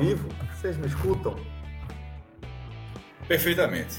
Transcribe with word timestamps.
Vivo, 0.00 0.28
vocês 0.54 0.76
me 0.76 0.86
escutam? 0.86 1.36
Perfeitamente. 3.28 3.96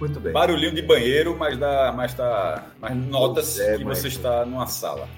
Muito 0.00 0.20
bem. 0.20 0.32
Barulhinho 0.32 0.74
de 0.74 0.82
banheiro, 0.82 1.36
mas 1.38 1.56
dá, 1.58 1.92
mas 1.96 2.12
tá, 2.14 2.66
mas 2.80 2.94
notas 2.96 3.58
é, 3.58 3.78
que 3.78 3.84
mas- 3.84 3.98
você 3.98 4.08
está 4.08 4.44
numa 4.44 4.66
sala. 4.66 5.08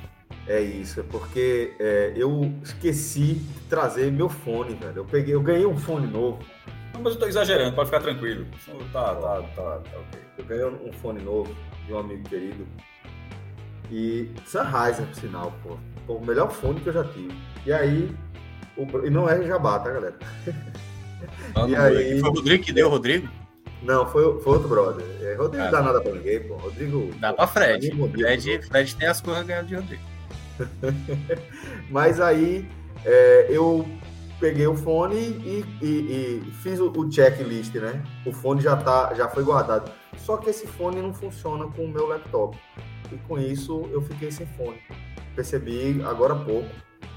É 0.46 0.61
isso, 0.61 1.00
é 1.00 1.02
porque 1.02 1.74
é, 1.78 2.12
eu 2.16 2.52
esqueci 2.62 3.34
de 3.34 3.61
trazer 3.69 4.11
meu 4.11 4.28
fone, 4.30 4.74
velho. 4.74 4.96
Eu 4.98 5.05
peguei, 5.05 5.34
eu 5.34 5.42
ganhei 5.42 5.66
um 5.66 5.77
fone 5.77 6.06
novo. 6.06 6.39
Não, 6.94 7.02
mas 7.02 7.14
eu 7.14 7.19
tô 7.20 7.27
exagerando, 7.27 7.74
pode 7.74 7.91
ficar 7.91 8.00
tranquilo. 8.00 8.46
Isso 8.56 8.70
Tá, 8.92 9.14
tá, 9.14 9.42
tá, 9.55 9.62
tá 9.78 9.98
ok. 9.98 10.20
Eu 10.39 10.44
ganhei 10.46 10.64
um 10.64 10.92
fone 10.92 11.22
novo 11.22 11.55
de 11.86 11.92
um 11.92 11.98
amigo 11.98 12.22
querido. 12.28 12.66
E 13.91 14.30
Sennheiser, 14.46 15.06
por 15.06 15.14
sinal, 15.16 15.52
pô. 15.62 15.77
Pô, 16.06 16.14
O 16.14 16.24
melhor 16.24 16.50
fone 16.50 16.80
que 16.80 16.89
eu 16.89 16.92
já 16.94 17.05
tive. 17.05 17.34
E 17.66 17.72
aí, 17.72 18.11
o 18.78 19.06
e 19.06 19.10
não 19.10 19.28
é 19.28 19.42
jabá, 19.42 19.78
tá, 19.78 19.90
galera? 19.90 20.14
Mano, 21.54 21.68
E 21.72 21.76
aí- 21.76 22.20
Foi 22.20 22.30
o 22.30 22.32
Rodrigo 22.32 22.64
que 22.64 22.72
deu, 22.72 22.88
Rodrigo? 22.88 23.28
Não, 23.82 24.06
foi, 24.06 24.40
foi 24.40 24.54
outro 24.54 24.68
brother. 24.68 25.04
É, 25.22 25.34
Rodrigo 25.34 25.64
Ah. 25.66 25.70
dá 25.70 25.82
nada 25.82 26.00
pra 26.00 26.12
ninguém, 26.12 26.40
pô. 26.46 26.56
Rodrigo. 26.56 27.10
Dá 27.20 27.32
pra 27.32 27.46
Fred. 27.46 27.90
Fred, 28.12 28.62
Fred 28.66 28.96
tem 28.96 29.08
as 29.08 29.20
coisas 29.20 29.46
ganhadas 29.46 29.68
de 29.68 29.74
Rodrigo. 29.76 30.02
Mas 31.90 32.20
aí 32.20 32.68
é, 33.04 33.46
eu 33.50 33.86
peguei 34.40 34.66
o 34.66 34.74
fone 34.76 35.16
e, 35.16 35.64
e- 35.82 36.42
e 36.46 36.50
fiz 36.62 36.78
o, 36.80 36.90
o 36.90 37.10
checklist, 37.10 37.74
né? 37.76 38.02
O 38.26 38.32
fone 38.32 38.60
já, 38.60 38.76
tá, 38.76 39.14
já 39.14 39.28
foi 39.28 39.42
guardado. 39.44 39.90
Só 40.16 40.36
que 40.36 40.50
esse 40.50 40.66
fone 40.66 41.00
não 41.00 41.12
funciona 41.14 41.66
com 41.66 41.84
o 41.84 41.88
meu 41.88 42.06
laptop. 42.08 42.56
E 43.12 43.16
com 43.28 43.38
isso 43.38 43.88
eu 43.92 44.02
fiquei 44.02 44.30
sem 44.30 44.46
fone. 44.46 44.78
Percebi 45.34 46.02
agora 46.04 46.34
há 46.34 46.38
pouco 46.44 46.68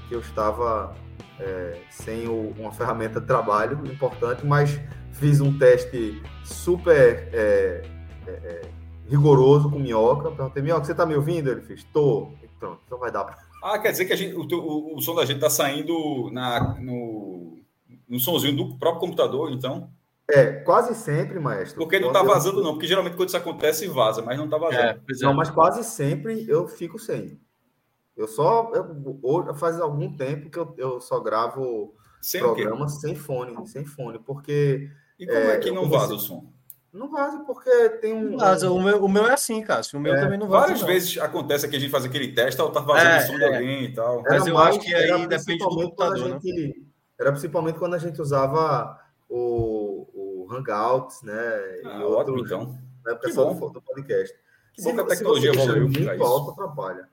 que 0.08 0.14
eu 0.14 0.20
estava 0.20 0.94
é, 1.40 1.78
sem 1.90 2.28
o- 2.28 2.54
uma 2.58 2.72
ferramenta 2.72 3.20
de 3.20 3.26
trabalho 3.26 3.80
importante, 3.86 4.44
mas 4.46 4.80
fiz 5.12 5.40
um 5.40 5.56
teste 5.58 6.20
super 6.44 7.28
é, 7.32 7.82
é, 8.26 8.30
é, 8.30 8.62
rigoroso 9.08 9.70
com 9.70 9.78
minhoca. 9.78 10.30
Perguntei, 10.30 10.62
minhoca, 10.62 10.84
você 10.84 10.94
tá 10.94 11.04
me 11.06 11.14
ouvindo? 11.14 11.50
Ele 11.50 11.60
fez, 11.62 11.84
tô. 11.84 12.30
E 12.42 12.48
Pronto, 12.58 12.80
então 12.86 12.96
vai 12.98 13.10
dar 13.10 13.24
pra 13.24 13.36
Ah, 13.62 13.78
quer 13.78 13.90
dizer 13.90 14.04
que 14.04 14.12
a 14.12 14.16
gente, 14.16 14.34
o, 14.36 14.46
teu- 14.46 14.60
o, 14.60 14.96
o 14.96 15.00
som 15.00 15.14
da 15.16 15.24
gente 15.24 15.40
tá 15.40 15.50
saindo 15.50 16.30
na, 16.32 16.74
no, 16.80 17.58
no 18.08 18.20
somzinho 18.20 18.56
do 18.56 18.76
próprio 18.78 19.00
computador, 19.00 19.50
então? 19.50 19.90
É, 20.30 20.46
quase 20.62 20.94
sempre, 20.94 21.40
maestro. 21.40 21.78
Porque 21.80 21.98
não 21.98 22.08
Quando 22.08 22.14
tá 22.14 22.20
eu- 22.20 22.32
vazando, 22.34 22.62
não. 22.62 22.72
Porque 22.74 22.86
geralmente 22.86 23.16
quando 23.16 23.28
isso 23.28 23.36
acontece, 23.36 23.88
vaza, 23.88 24.22
mas 24.22 24.38
não 24.38 24.48
tá 24.48 24.56
vazando. 24.56 24.80
É, 24.82 24.90
é. 24.90 24.96
Não, 25.22 25.34
mas 25.34 25.50
quase 25.50 25.82
sempre 25.82 26.46
eu 26.48 26.68
fico 26.68 26.98
sem. 26.98 27.38
Eu 28.22 28.28
só. 28.28 28.70
Eu, 28.74 29.18
hoje 29.22 29.58
faz 29.58 29.80
algum 29.80 30.16
tempo 30.16 30.48
que 30.50 30.58
eu, 30.58 30.74
eu 30.78 31.00
só 31.00 31.20
gravo 31.20 31.94
Sem 32.20 32.40
programa 32.40 32.88
sem 32.88 33.14
fone, 33.14 33.66
sem 33.66 33.84
fone, 33.84 34.18
porque 34.18 34.88
E 35.18 35.26
como 35.26 35.38
é, 35.38 35.54
É, 35.54 35.58
que 35.58 35.70
não 35.70 35.82
comecei- 35.82 35.98
vaza 35.98 36.14
o 36.14 36.18
som? 36.18 36.52
não 36.92 37.10
vaza 37.10 37.38
porque 37.46 37.88
tem 38.00 38.12
um. 38.14 38.36
Mas 38.36 38.62
o 38.62 38.78
meu, 38.78 39.02
o 39.04 39.08
meu 39.08 39.26
é 39.26 39.32
assim, 39.32 39.62
Cássio. 39.62 39.98
O 39.98 40.02
meu 40.02 40.14
É, 40.14 40.20
também 40.20 40.38
não 40.38 40.46
vai. 40.46 40.60
Várias 40.60 40.82
vezes 40.82 41.16
acontece 41.18 41.66
que 41.68 41.74
a 41.76 41.78
gente 41.80 41.90
faz 41.90 42.04
aquele 42.04 42.32
teste, 42.32 42.56
tá 42.58 42.80
vazando 42.80 43.08
É, 43.10 43.18
o 43.18 43.26
som 43.26 43.36
de 43.38 43.44
é. 43.44 43.46
alguém 43.56 43.84
e 43.84 43.94
tal. 43.94 44.22
Mas 44.22 44.32
Era 44.42 44.50
eu 44.50 44.54
mais- 44.54 44.76
acho 44.76 44.80
que 44.86 44.94
aí 44.94 45.02
depende 45.26 45.26
do 45.26 45.28
principalmente 45.44 45.94
quando 45.96 46.02
a 46.02 46.16
computador, 46.16 46.28
né? 46.28 46.40
gente- 46.42 46.86
Era 47.18 47.30
principalmente 47.32 47.78
quando 47.78 47.94
a 47.94 47.98
gente 47.98 48.20
usava 48.20 48.98
o, 49.28 50.06
o 50.44 50.48
Hangouts, 50.52 51.22
né? 51.22 51.32
Ah, 51.86 51.98
e 52.00 52.02
ótimo, 52.04 52.36
outros, 52.36 52.42
então. 52.46 52.78
na 53.04 53.12
época 53.12 53.26
Que 53.28 53.32
só 53.34 53.52
bom. 53.52 53.70
do, 53.70 53.80
podcast. 53.82 54.36
Que 54.74 54.82
bom 54.82 54.90
Se- 54.90 54.94
que 54.96 55.00
a 55.00 55.06
tecnologia 55.06 55.50
evoluiu 55.52 55.88
muito 55.88 56.22
alto, 56.24 56.50
atrapalha. 56.50 57.08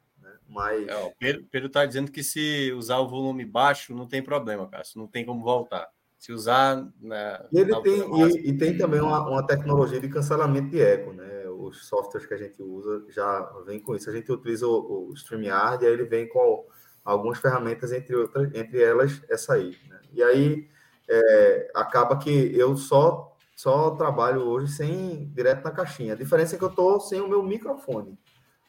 Né? 0.50 0.56
Mas. 0.56 0.88
É, 0.88 0.96
o 0.98 1.12
Pedro, 1.18 1.46
Pedro 1.52 1.70
tá 1.70 1.86
dizendo 1.86 2.12
que 2.12 2.24
se 2.24 2.72
usar 2.74 2.98
o 2.98 3.08
volume 3.08 3.46
baixo, 3.46 3.94
não 3.94 4.08
tem 4.08 4.22
problema, 4.22 4.68
Cássio. 4.68 5.00
Não 5.00 5.08
tem 5.08 5.26
como 5.26 5.44
voltar. 5.44 5.88
Se 6.18 6.34
usar 6.34 6.86
na. 7.00 7.46
E 7.52 7.60
ele 7.60 7.82
tem, 7.82 8.08
máxima, 8.08 8.42
e, 8.42 8.50
e 8.50 8.58
tem 8.58 8.78
também 8.78 9.00
uma, 9.00 9.28
uma 9.28 9.46
tecnologia 9.46 10.00
de 10.00 10.10
cancelamento 10.10 10.70
de 10.70 10.82
eco, 10.82 11.14
né? 11.14 11.48
Os 11.48 11.88
softwares 11.88 12.28
que 12.28 12.34
a 12.34 12.38
gente 12.38 12.62
usa 12.62 13.06
já 13.10 13.42
vem 13.66 13.80
com 13.80 13.96
isso. 13.96 14.10
A 14.10 14.14
gente 14.14 14.32
utiliza 14.32 14.68
o, 14.68 15.10
o 15.10 15.14
StreamYard 15.14 15.84
e 15.84 15.88
aí 15.88 15.94
ele 15.94 16.04
vem 16.04 16.28
com 16.28 16.66
algumas 17.04 17.40
ferramentas, 17.40 17.92
entre 17.92 18.16
outras, 18.16 18.54
entre 18.54 18.82
elas 18.82 19.22
essa 19.30 19.54
aí. 19.54 19.78
Né? 19.88 20.00
E 20.14 20.24
aí 20.24 20.68
é, 21.08 21.72
acaba 21.74 22.18
que 22.18 22.30
eu 22.56 22.76
só 22.76 23.30
só 23.56 23.92
trabalho 23.92 24.42
hoje 24.44 24.72
sem 24.72 25.26
direto 25.34 25.66
na 25.66 25.72
caixinha. 25.72 26.14
A 26.14 26.18
diferença 26.18 26.56
é 26.56 26.58
que 26.58 26.64
eu 26.64 26.70
tô 26.70 26.98
sem 27.02 27.20
o 27.20 27.28
meu 27.28 27.44
microfone. 27.44 28.18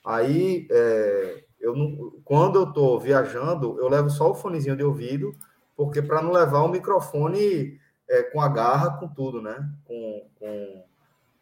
Aí 0.04 0.66
é, 0.68 1.44
eu 1.60 1.76
não, 1.76 2.12
quando 2.24 2.58
eu 2.58 2.72
tô 2.72 2.98
viajando, 2.98 3.78
eu 3.78 3.88
levo 3.88 4.08
só 4.10 4.30
o 4.30 4.34
fonezinho 4.34 4.76
de 4.76 4.82
ouvido, 4.82 5.34
porque 5.76 6.00
para 6.00 6.22
não 6.22 6.32
levar 6.32 6.62
o 6.62 6.68
microfone 6.68 7.78
é, 8.08 8.22
com 8.22 8.40
a 8.40 8.48
garra, 8.48 8.98
com 8.98 9.08
tudo, 9.08 9.40
né? 9.40 9.68
Com, 9.84 10.26
com 10.38 10.84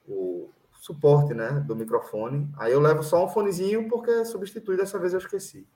o 0.07 0.51
suporte 0.81 1.34
né, 1.34 1.62
do 1.67 1.77
microfone. 1.77 2.51
Aí 2.57 2.73
eu 2.73 2.81
levo 2.81 3.03
só 3.03 3.25
um 3.25 3.28
fonezinho 3.28 3.89
porque 3.89 4.25
substitui, 4.25 4.77
dessa 4.77 4.99
vez 4.99 5.12
eu 5.12 5.19
esqueci. 5.19 5.67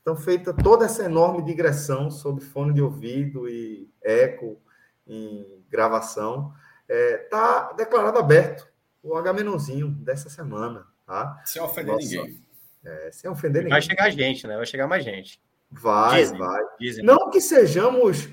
Então, 0.00 0.16
feita 0.16 0.52
toda 0.52 0.84
essa 0.84 1.04
enorme 1.04 1.42
digressão 1.42 2.10
sobre 2.10 2.44
fone 2.44 2.74
de 2.74 2.82
ouvido 2.82 3.48
e 3.48 3.90
eco 4.02 4.58
em 5.06 5.64
gravação, 5.70 6.52
está 6.88 7.72
declarado 7.72 8.18
aberto 8.18 8.68
o 9.02 9.16
H-zinho 9.16 9.88
dessa 9.88 10.28
semana, 10.28 10.86
tá? 11.06 11.42
Sem 11.44 11.60
ofender 11.60 11.94
Nossa. 11.94 12.06
ninguém. 12.06 12.44
É, 12.84 13.10
sem 13.12 13.30
ofender 13.30 13.62
Vai 13.62 13.80
ninguém. 13.80 13.82
chegar 13.82 14.10
gente, 14.10 14.46
né? 14.46 14.56
Vai 14.56 14.66
chegar 14.66 14.86
mais 14.86 15.04
gente. 15.04 15.40
Vai, 15.70 16.22
Dizem. 16.22 16.38
vai. 16.38 16.62
Dizem. 16.78 17.04
Não 17.04 17.30
que 17.30 17.40
sejamos 17.40 18.28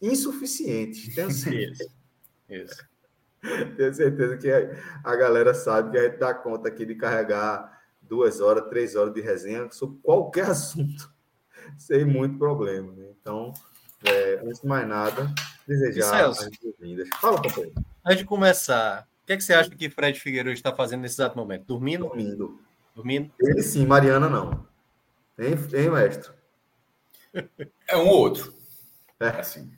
insuficientes, 0.00 1.14
tenho 1.14 1.30
certeza. 1.30 1.84
Isso. 2.48 2.64
Isso. 2.64 2.86
Tenho 3.76 3.94
certeza 3.94 4.36
que 4.38 4.50
a, 5.04 5.14
galera 5.16 5.54
sabe 5.54 5.92
que 5.92 5.98
a 5.98 6.04
gente 6.04 6.16
dá 6.16 6.34
conta 6.34 6.68
aqui 6.68 6.84
de 6.84 6.96
carregar 6.96 7.80
duas 8.02 8.40
horas, 8.40 8.68
três 8.68 8.96
horas 8.96 9.14
de 9.14 9.20
resenha 9.20 9.70
sobre 9.70 9.98
qualquer 10.02 10.46
assunto, 10.50 11.12
sem 11.78 12.04
muito 12.04 12.38
problema. 12.38 12.92
né? 12.92 13.06
Então, 13.20 13.52
é, 14.04 14.40
antes 14.44 14.62
de 14.62 14.66
mais 14.66 14.88
nada, 14.88 15.32
desejar 15.66 16.28
as 16.28 16.38
boas-vindas. 16.38 17.08
Fala, 17.20 17.40
companheiro. 17.40 17.74
Antes 18.04 18.18
de 18.18 18.24
começar, 18.24 19.06
o 19.22 19.26
que, 19.26 19.32
é 19.34 19.36
que 19.36 19.44
você 19.44 19.54
acha 19.54 19.70
que 19.70 19.90
Fred 19.90 20.18
Figueiredo 20.18 20.52
está 20.52 20.74
fazendo 20.74 21.02
nesse 21.02 21.16
exato 21.16 21.36
momento? 21.36 21.66
Dormindo? 21.66 22.06
Dormindo. 22.06 22.58
Dormindo? 22.96 23.30
Ele 23.38 23.62
sim, 23.62 23.84
Mariana 23.86 24.28
não. 24.28 24.66
Hein, 25.38 25.54
hein 25.74 25.90
mestre? 25.90 26.32
É 27.86 27.96
um 27.96 28.08
ou 28.08 28.16
outro. 28.18 28.54
É. 29.20 29.28
Assim. 29.28 29.70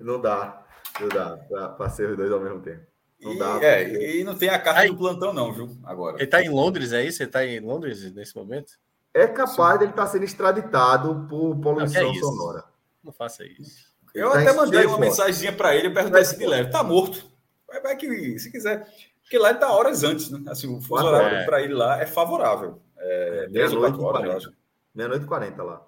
Não 0.00 0.18
dá. 0.20 0.64
Não 0.98 1.08
dá 1.08 1.68
para 1.68 1.90
ser 1.90 2.08
os 2.08 2.16
dois 2.16 2.32
ao 2.32 2.40
mesmo 2.40 2.60
tempo. 2.60 2.80
Não 3.20 3.34
E, 3.34 3.38
dá, 3.38 3.58
é, 3.62 3.84
porque- 3.88 4.10
e 4.20 4.24
não 4.24 4.34
tem 4.34 4.48
a 4.48 4.58
carta 4.58 4.80
Ai. 4.80 4.88
do 4.88 4.96
plantão, 4.96 5.32
não, 5.32 5.52
viu? 5.52 5.76
Agora. 5.84 6.16
Ele 6.16 6.24
está 6.24 6.42
em 6.42 6.48
Londres, 6.48 6.92
é 6.92 7.04
isso? 7.04 7.22
Ele 7.22 7.28
está 7.28 7.44
em 7.44 7.60
Londres 7.60 8.10
nesse 8.14 8.34
momento? 8.34 8.72
É 9.12 9.26
capaz 9.26 9.78
dele 9.78 9.90
estar 9.92 10.06
sendo 10.06 10.24
extraditado 10.24 11.26
por 11.28 11.56
poluição 11.58 12.10
é 12.10 12.14
sonora. 12.14 12.64
Não 13.04 13.12
faça 13.12 13.44
isso. 13.46 13.86
Eu 14.14 14.30
Tá 14.30 14.40
até 14.40 14.52
mandei 14.54 14.82
tá 14.82 14.88
uma 14.88 14.98
mensagenzinha 14.98 15.52
para 15.52 15.74
ele, 15.74 15.90
perguntei 15.90 16.20
Tá 16.20 16.24
se 16.24 16.34
de 16.36 16.40
foto. 16.44 16.50
leve. 16.50 16.70
Tá 16.70 16.82
morto. 16.82 17.30
Vai, 17.68 17.80
vai 17.82 17.96
que, 17.96 18.38
se 18.38 18.50
quiser. 18.50 18.86
Porque 19.26 19.38
lá 19.38 19.50
ele 19.50 19.58
tá 19.58 19.72
horas 19.72 20.04
antes, 20.04 20.30
né? 20.30 20.40
Assim, 20.48 20.72
o 20.72 20.80
fuso 20.80 21.04
horário 21.04 21.44
para 21.44 21.60
ele 21.60 21.74
lá 21.74 22.00
é 22.00 22.06
favorável. 22.06 22.80
É, 22.96 23.48
Meia-noite 23.50 23.74
e 23.74 23.78
horas, 23.78 23.92
eu 23.98 23.98
40. 23.98 24.36
acho. 24.36 24.52
Meia-noite 24.94 25.24
e 25.24 25.28
40 25.28 25.62
lá. 25.64 25.82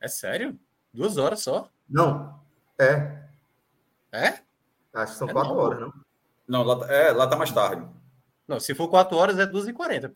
É 0.00 0.06
sério? 0.06 0.56
Duas 0.94 1.16
horas 1.18 1.42
só? 1.42 1.68
Não, 1.88 2.40
é. 2.78 3.24
É? 4.12 4.38
Acho 4.94 5.12
que 5.12 5.18
são 5.18 5.28
É 5.28 5.32
quatro 5.32 5.52
não. 5.54 5.58
horas, 5.60 5.80
não? 5.80 5.92
Não, 6.46 6.62
lá, 6.62 6.78
tá- 6.78 6.92
é, 6.94 7.10
lá 7.10 7.26
tá 7.26 7.36
mais 7.36 7.50
tarde. 7.50 7.84
Não, 8.46 8.60
se 8.60 8.72
for 8.72 8.86
quatro 8.88 9.16
horas 9.16 9.36
é 9.38 9.46
duas 9.46 9.66
e 9.66 9.72
quarenta. 9.72 10.12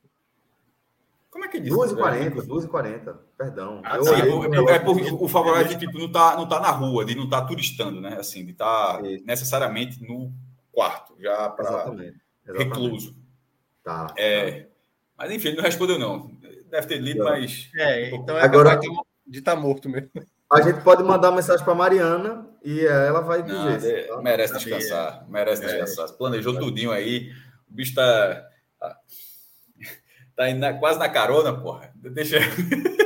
Como 1.30 1.44
é 1.44 1.48
que 1.48 1.58
diz? 1.58 1.72
2h40, 1.74 2.46
2h40, 2.46 3.16
perdão. 3.36 3.82
Ah, 3.84 3.96
Eu 3.96 4.04
sim, 4.04 4.10
é, 4.10 4.14
olhei- 4.22 4.30
por- 4.60 4.70
é, 4.70 4.74
é 4.76 4.78
por- 4.78 5.22
o 5.24 5.28
favorável 5.28 5.66
de 5.66 5.76
tipo, 5.76 5.98
não 5.98 6.10
tá, 6.10 6.36
não 6.36 6.48
tá 6.48 6.60
na 6.60 6.70
rua, 6.70 7.04
de 7.04 7.16
não 7.16 7.28
tá 7.28 7.44
turistando, 7.44 8.00
né? 8.00 8.16
Assim, 8.18 8.44
de 8.44 8.52
estar 8.52 9.04
Isso. 9.04 9.24
necessariamente 9.26 10.00
no 10.08 10.32
quarto, 10.72 11.14
já 11.20 11.48
para 11.50 11.84
Exatamente. 12.46 12.68
recluso. 12.68 13.16
Tá. 13.82 14.14
É, 14.18 14.66
mas 15.16 15.30
enfim, 15.30 15.48
ele 15.48 15.56
não 15.58 15.64
respondeu, 15.64 15.98
não. 15.98 16.30
Deve 16.70 16.86
ter 16.86 16.98
lido, 16.98 17.18
Não. 17.20 17.26
mas. 17.30 17.70
É, 17.76 18.10
então 18.14 18.36
é 18.36 18.42
Agora- 18.42 18.78
de 19.26 19.38
estar 19.38 19.56
morto 19.56 19.88
mesmo. 19.88 20.10
A 20.52 20.60
gente 20.60 20.82
pode 20.82 21.02
mandar 21.02 21.30
uma 21.30 21.36
mensagem 21.36 21.64
para 21.64 21.74
Mariana 21.74 22.46
e 22.62 22.80
ela 22.84 23.20
vai 23.20 23.42
Não, 23.42 23.74
dizer. 23.76 24.00
é, 24.00 24.02
tá? 24.08 24.20
merece 24.22 24.52
Sabia. 24.54 24.76
descansar. 24.76 25.26
Merece 25.28 25.64
É. 25.64 25.66
descansar. 25.68 26.16
Planejou 26.16 26.58
tudinho 26.58 26.92
aí. 26.92 27.30
O 27.70 27.74
bicho 27.74 27.94
tá. 27.94 28.46
Tá, 28.78 28.96
tá 30.36 30.50
indo 30.50 30.60
na- 30.60 30.74
quase 30.74 30.98
na 30.98 31.08
carona, 31.08 31.58
porra. 31.58 31.90
Deixa. 31.96 32.38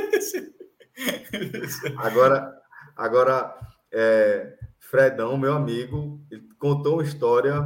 Agora, 1.97 2.53
agora 2.95 3.55
é, 3.91 4.53
Fredão, 4.79 5.37
meu 5.37 5.53
amigo, 5.53 6.21
ele 6.31 6.43
contou 6.59 6.95
uma 6.95 7.03
história 7.03 7.61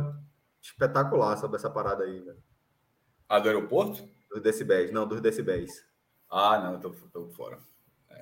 espetacular 0.63 1.37
sobre 1.37 1.57
essa 1.57 1.69
parada 1.69 2.03
aí, 2.03 2.21
né? 2.21 2.33
A 3.27 3.39
do 3.39 3.49
aeroporto? 3.49 4.07
Dos 4.31 4.41
decibéis. 4.41 4.91
Não, 4.91 5.07
dos 5.07 5.21
decibéis. 5.21 5.85
Ah, 6.29 6.59
não, 6.59 6.73
eu 6.73 6.79
tô, 6.79 6.89
tô 7.11 7.29
fora. 7.31 7.59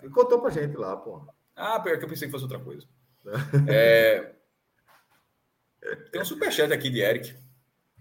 Ele 0.02 0.12
contou 0.12 0.42
pra 0.42 0.50
gente 0.50 0.76
lá, 0.76 0.98
pô. 0.98 1.26
Ah, 1.56 1.80
pior 1.80 1.98
que 1.98 2.06
eu 2.06 2.10
pensei 2.10 2.28
que 2.28 2.32
fosse 2.32 2.44
outra 2.44 2.60
coisa. 2.60 2.88
É, 3.70 4.34
Tem 6.12 6.22
um 6.22 6.26
superchat 6.26 6.72
aqui 6.74 6.90
de 6.90 7.00
Eric. 7.00 7.36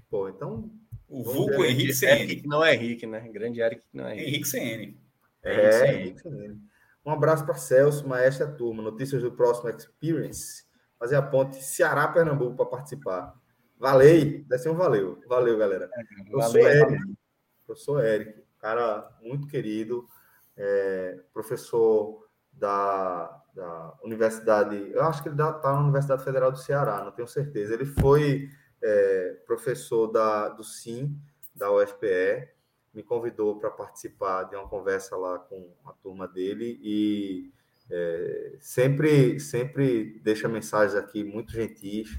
Pô, 0.08 0.28
então. 0.28 0.70
O 1.08 1.22
vulgo 1.22 1.58
ver. 1.58 1.70
Henrique 1.70 2.04
Eric 2.04 2.26
CN. 2.26 2.42
que 2.42 2.48
não 2.48 2.64
é 2.64 2.74
Henrique, 2.74 3.06
né? 3.06 3.28
Grande 3.28 3.60
Eric 3.60 3.82
que 3.82 3.96
não 3.96 4.06
é 4.06 4.14
Henrique. 4.14 4.28
Henrique 4.28 4.48
CN. 4.48 5.00
É, 5.42 5.82
aí. 5.82 5.96
Henrique 5.96 6.22
Fernandes. 6.22 6.58
Um 7.04 7.10
abraço 7.10 7.44
para 7.44 7.54
Celso, 7.54 8.06
maestra 8.06 8.46
turma. 8.46 8.82
Notícias 8.82 9.22
do 9.22 9.32
próximo 9.32 9.70
Experience. 9.70 10.64
Fazer 10.98 11.16
a 11.16 11.22
ponte 11.22 11.56
Ceará-Pernambuco 11.62 12.56
para 12.56 12.66
participar. 12.66 13.39
Valeu, 13.80 14.44
deve 14.46 14.58
ser 14.58 14.68
um 14.68 14.76
valeu. 14.76 15.22
Valeu, 15.26 15.56
galera. 15.56 15.88
Professor 16.30 16.62
Valeu, 16.62 16.68
Eric. 16.68 17.14
Professor 17.66 18.04
Eric, 18.04 18.42
cara 18.58 19.10
muito 19.22 19.46
querido, 19.46 20.06
é, 20.56 21.18
professor 21.32 22.28
da, 22.52 23.42
da 23.54 23.94
Universidade, 24.02 24.90
eu 24.92 25.02
acho 25.02 25.22
que 25.22 25.28
ele 25.28 25.34
está 25.34 25.72
na 25.72 25.80
Universidade 25.80 26.22
Federal 26.22 26.52
do 26.52 26.58
Ceará, 26.58 27.02
não 27.02 27.12
tenho 27.12 27.26
certeza. 27.26 27.72
Ele 27.72 27.86
foi 27.86 28.50
é, 28.82 29.36
professor 29.46 30.08
da, 30.08 30.48
do 30.50 30.62
SIM, 30.62 31.18
da 31.54 31.72
UFPE, 31.72 32.48
me 32.92 33.02
convidou 33.02 33.58
para 33.58 33.70
participar 33.70 34.44
de 34.44 34.56
uma 34.56 34.68
conversa 34.68 35.16
lá 35.16 35.38
com 35.38 35.72
a 35.86 35.92
turma 35.92 36.28
dele 36.28 36.78
e 36.82 37.50
é, 37.90 38.56
sempre, 38.60 39.40
sempre 39.40 40.20
deixa 40.22 40.48
mensagens 40.48 40.94
aqui 40.94 41.24
muito 41.24 41.52
gentis. 41.52 42.18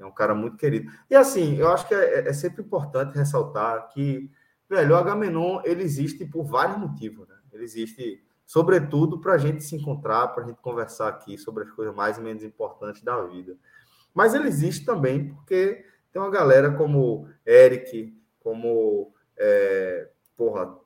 É 0.00 0.06
um 0.06 0.12
cara 0.12 0.34
muito 0.34 0.56
querido. 0.56 0.90
E 1.08 1.14
assim, 1.14 1.56
eu 1.56 1.68
acho 1.68 1.86
que 1.86 1.94
é, 1.94 2.28
é 2.28 2.32
sempre 2.32 2.62
importante 2.62 3.16
ressaltar 3.16 3.88
que, 3.88 4.30
velho, 4.68 4.94
o 4.94 4.96
Agamenon 4.96 5.60
ele 5.64 5.82
existe 5.82 6.24
por 6.24 6.44
vários 6.44 6.78
motivos, 6.78 7.28
né? 7.28 7.36
Ele 7.52 7.64
existe, 7.64 8.24
sobretudo, 8.46 9.20
para 9.20 9.34
a 9.34 9.38
gente 9.38 9.62
se 9.62 9.76
encontrar, 9.76 10.28
para 10.28 10.44
a 10.44 10.46
gente 10.46 10.60
conversar 10.60 11.08
aqui 11.08 11.36
sobre 11.36 11.64
as 11.64 11.70
coisas 11.72 11.94
mais 11.94 12.16
e 12.16 12.20
menos 12.20 12.42
importantes 12.42 13.02
da 13.02 13.22
vida. 13.26 13.56
Mas 14.14 14.34
ele 14.34 14.48
existe 14.48 14.84
também 14.84 15.28
porque 15.28 15.84
tem 16.12 16.20
uma 16.20 16.30
galera 16.30 16.72
como 16.72 17.28
Eric, 17.46 18.16
como 18.40 19.12
é, 19.36 20.08
porra, 20.36 20.76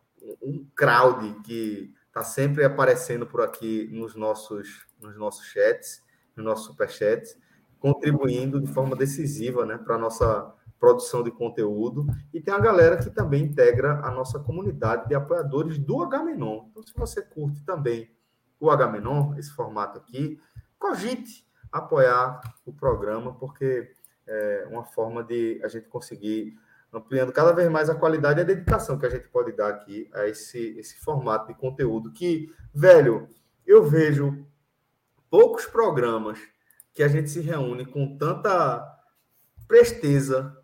um 0.42 0.66
crowd 0.74 1.40
que 1.42 1.94
está 2.08 2.22
sempre 2.22 2.64
aparecendo 2.64 3.26
por 3.26 3.40
aqui 3.40 3.88
nos 3.92 4.14
nossos, 4.14 4.86
nos 5.00 5.16
nossos 5.16 5.46
chats, 5.46 6.02
nos 6.36 6.44
nossos 6.44 6.66
superchats, 6.66 7.36
contribuindo 7.84 8.62
de 8.62 8.66
forma 8.66 8.96
decisiva 8.96 9.66
né, 9.66 9.76
para 9.76 9.96
a 9.96 9.98
nossa 9.98 10.50
produção 10.80 11.22
de 11.22 11.30
conteúdo. 11.30 12.06
E 12.32 12.40
tem 12.40 12.54
a 12.54 12.58
galera 12.58 12.96
que 12.96 13.10
também 13.10 13.44
integra 13.44 14.00
a 14.02 14.10
nossa 14.10 14.38
comunidade 14.38 15.06
de 15.06 15.14
apoiadores 15.14 15.78
do 15.78 16.02
Agamenon. 16.02 16.64
Então, 16.70 16.82
se 16.82 16.94
você 16.96 17.20
curte 17.20 17.62
também 17.62 18.10
o 18.58 18.70
Agamenon, 18.70 19.34
esse 19.36 19.50
formato 19.50 19.98
aqui, 19.98 20.40
cogite 20.78 21.46
apoiar 21.70 22.40
o 22.64 22.72
programa, 22.72 23.34
porque 23.34 23.92
é 24.26 24.66
uma 24.70 24.86
forma 24.86 25.22
de 25.22 25.60
a 25.62 25.68
gente 25.68 25.86
conseguir 25.86 26.58
ampliando 26.90 27.34
cada 27.34 27.52
vez 27.52 27.70
mais 27.70 27.90
a 27.90 27.94
qualidade 27.94 28.40
e 28.40 28.44
a 28.44 28.46
dedicação 28.46 28.98
que 28.98 29.04
a 29.04 29.10
gente 29.10 29.28
pode 29.28 29.52
dar 29.52 29.68
aqui 29.68 30.08
a 30.14 30.26
esse, 30.26 30.74
esse 30.78 30.98
formato 31.00 31.48
de 31.48 31.54
conteúdo 31.60 32.10
que, 32.12 32.50
velho, 32.72 33.28
eu 33.66 33.84
vejo 33.84 34.42
poucos 35.28 35.66
programas 35.66 36.38
que 36.94 37.02
a 37.02 37.08
gente 37.08 37.28
se 37.28 37.40
reúne 37.40 37.84
com 37.84 38.16
tanta 38.16 38.82
presteza 39.66 40.56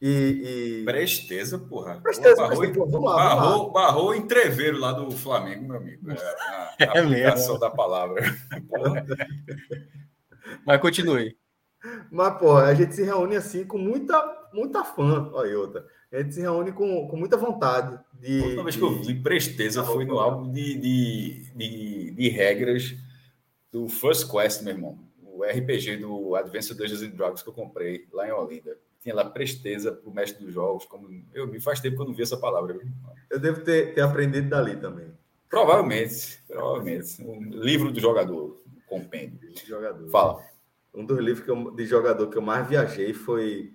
e... 0.00 0.80
e... 0.80 0.84
Presteza, 0.84 1.58
porra. 1.58 2.00
Presteza, 2.02 2.36
barrou, 2.36 2.58
presteza, 2.58 2.78
pô, 2.84 2.90
vamos 2.90 3.10
lá, 3.10 3.16
vamos 3.16 3.34
lá. 3.34 3.34
barrou, 3.50 3.70
barrou 3.72 4.14
entreveiro 4.14 4.78
lá 4.78 4.92
do 4.92 5.10
Flamengo, 5.10 5.66
meu 5.68 5.76
amigo. 5.76 6.10
É, 6.10 6.14
a, 6.14 6.18
a 6.18 6.74
É 6.96 6.98
aplicação 7.00 7.54
mesmo. 7.54 7.58
da 7.60 7.70
palavra. 7.70 8.22
Porra. 8.68 9.06
Mas 10.66 10.80
continue. 10.80 11.36
Mas, 12.10 12.38
pô, 12.38 12.56
a 12.56 12.74
gente 12.74 12.94
se 12.94 13.02
reúne 13.02 13.36
assim 13.36 13.64
com 13.64 13.78
muita, 13.78 14.48
muita 14.52 14.84
fã. 14.84 15.30
Olha 15.32 15.50
aí 15.50 15.56
outra. 15.56 15.86
A 16.12 16.18
gente 16.22 16.34
se 16.34 16.40
reúne 16.40 16.72
com, 16.72 17.08
com 17.08 17.16
muita 17.16 17.36
vontade 17.36 17.98
de... 18.20 18.40
A 18.40 18.44
última 18.44 18.62
vez 18.64 18.76
que 18.76 18.82
eu 18.82 18.98
de- 18.98 19.06
vi 19.14 19.20
presteza 19.22 19.82
foi 19.84 20.04
no 20.04 20.18
álbum 20.18 20.50
de, 20.50 20.74
de, 20.78 21.52
de, 21.54 22.10
de 22.12 22.28
regras 22.28 22.94
do 23.72 23.88
First 23.88 24.30
Quest, 24.30 24.62
meu 24.62 24.74
irmão. 24.74 24.98
O 25.34 25.42
RPG 25.42 25.96
do 25.96 26.36
Advanced 26.36 26.76
Dungeons 26.76 27.02
and 27.02 27.10
Dragons 27.10 27.42
que 27.42 27.48
eu 27.48 27.52
comprei 27.52 28.06
lá 28.12 28.28
em 28.28 28.32
Olinda. 28.32 28.76
Tinha 29.02 29.14
lá 29.14 29.24
presteza 29.24 29.92
pro 29.92 30.12
mestre 30.14 30.44
dos 30.44 30.54
jogos. 30.54 30.84
Como... 30.84 31.08
Eu, 31.34 31.46
me 31.46 31.60
faz 31.60 31.80
tempo 31.80 31.96
que 31.96 32.02
eu 32.02 32.06
não 32.06 32.14
vi 32.14 32.22
essa 32.22 32.36
palavra. 32.36 32.78
Eu 33.28 33.38
devo 33.38 33.60
ter, 33.62 33.92
ter 33.94 34.00
aprendido 34.00 34.48
dali 34.48 34.76
também. 34.76 35.08
Provavelmente, 35.50 36.38
provavelmente. 36.48 37.22
Um 37.22 37.40
livro 37.50 37.90
do 37.92 38.00
jogador, 38.00 38.60
um 38.66 38.80
compêndio. 38.86 39.38
Jogador. 39.66 40.08
Fala. 40.10 40.42
Um 40.94 41.04
dos 41.04 41.18
livros 41.18 41.46
eu- 41.46 41.70
de 41.72 41.84
jogador 41.86 42.28
que 42.28 42.38
eu 42.38 42.42
mais 42.42 42.68
viajei 42.68 43.12
foi 43.12 43.72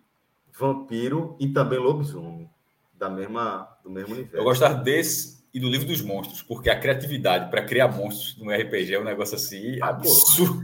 Vampiro 0.52 1.36
e 1.40 1.48
também 1.50 1.80
Lobisomem, 1.80 2.50
da 2.94 3.10
mesma, 3.10 3.78
do 3.84 3.90
mesmo 3.90 4.14
universo. 4.14 4.38
Eu 4.38 4.44
gostava 4.44 4.76
desse 4.76 5.40
e 5.54 5.60
do 5.60 5.70
livro 5.70 5.88
dos 5.88 6.02
monstros, 6.02 6.42
porque 6.42 6.70
a 6.70 6.80
criatividade 6.80 7.50
para 7.50 7.64
criar 7.64 7.88
monstros 7.88 8.38
no 8.38 8.52
RPG 8.52 8.96
é 8.96 9.00
um 9.00 9.04
negócio 9.04 9.36
assim 9.36 9.82
absurdo. 9.82 10.62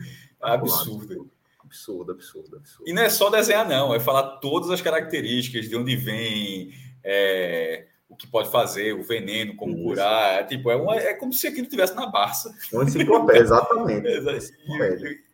Absurdo. 0.53 1.29
Absurdo, 1.63 2.11
absurdo, 2.11 2.57
absurdo. 2.57 2.89
E 2.89 2.93
não 2.93 3.01
é 3.01 3.09
só 3.09 3.29
desenhar, 3.29 3.67
não, 3.67 3.93
é 3.93 3.99
falar 3.99 4.37
todas 4.37 4.69
as 4.69 4.81
características, 4.81 5.67
de 5.67 5.75
onde 5.75 5.95
vem, 5.95 6.71
é, 7.03 7.87
o 8.07 8.15
que 8.15 8.27
pode 8.27 8.49
fazer, 8.49 8.93
o 8.93 9.03
veneno, 9.03 9.55
como 9.55 9.73
Isso. 9.73 9.83
curar. 9.83 10.41
É, 10.41 10.43
tipo, 10.43 10.69
é, 10.69 10.75
uma, 10.75 10.95
é 10.95 11.13
como 11.13 11.33
se 11.33 11.47
aquilo 11.47 11.67
tivesse 11.67 11.95
na 11.95 12.05
Barça. 12.05 12.53
Uma 12.71 12.83
enciclopédia, 12.83 13.41
exatamente. 13.41 14.07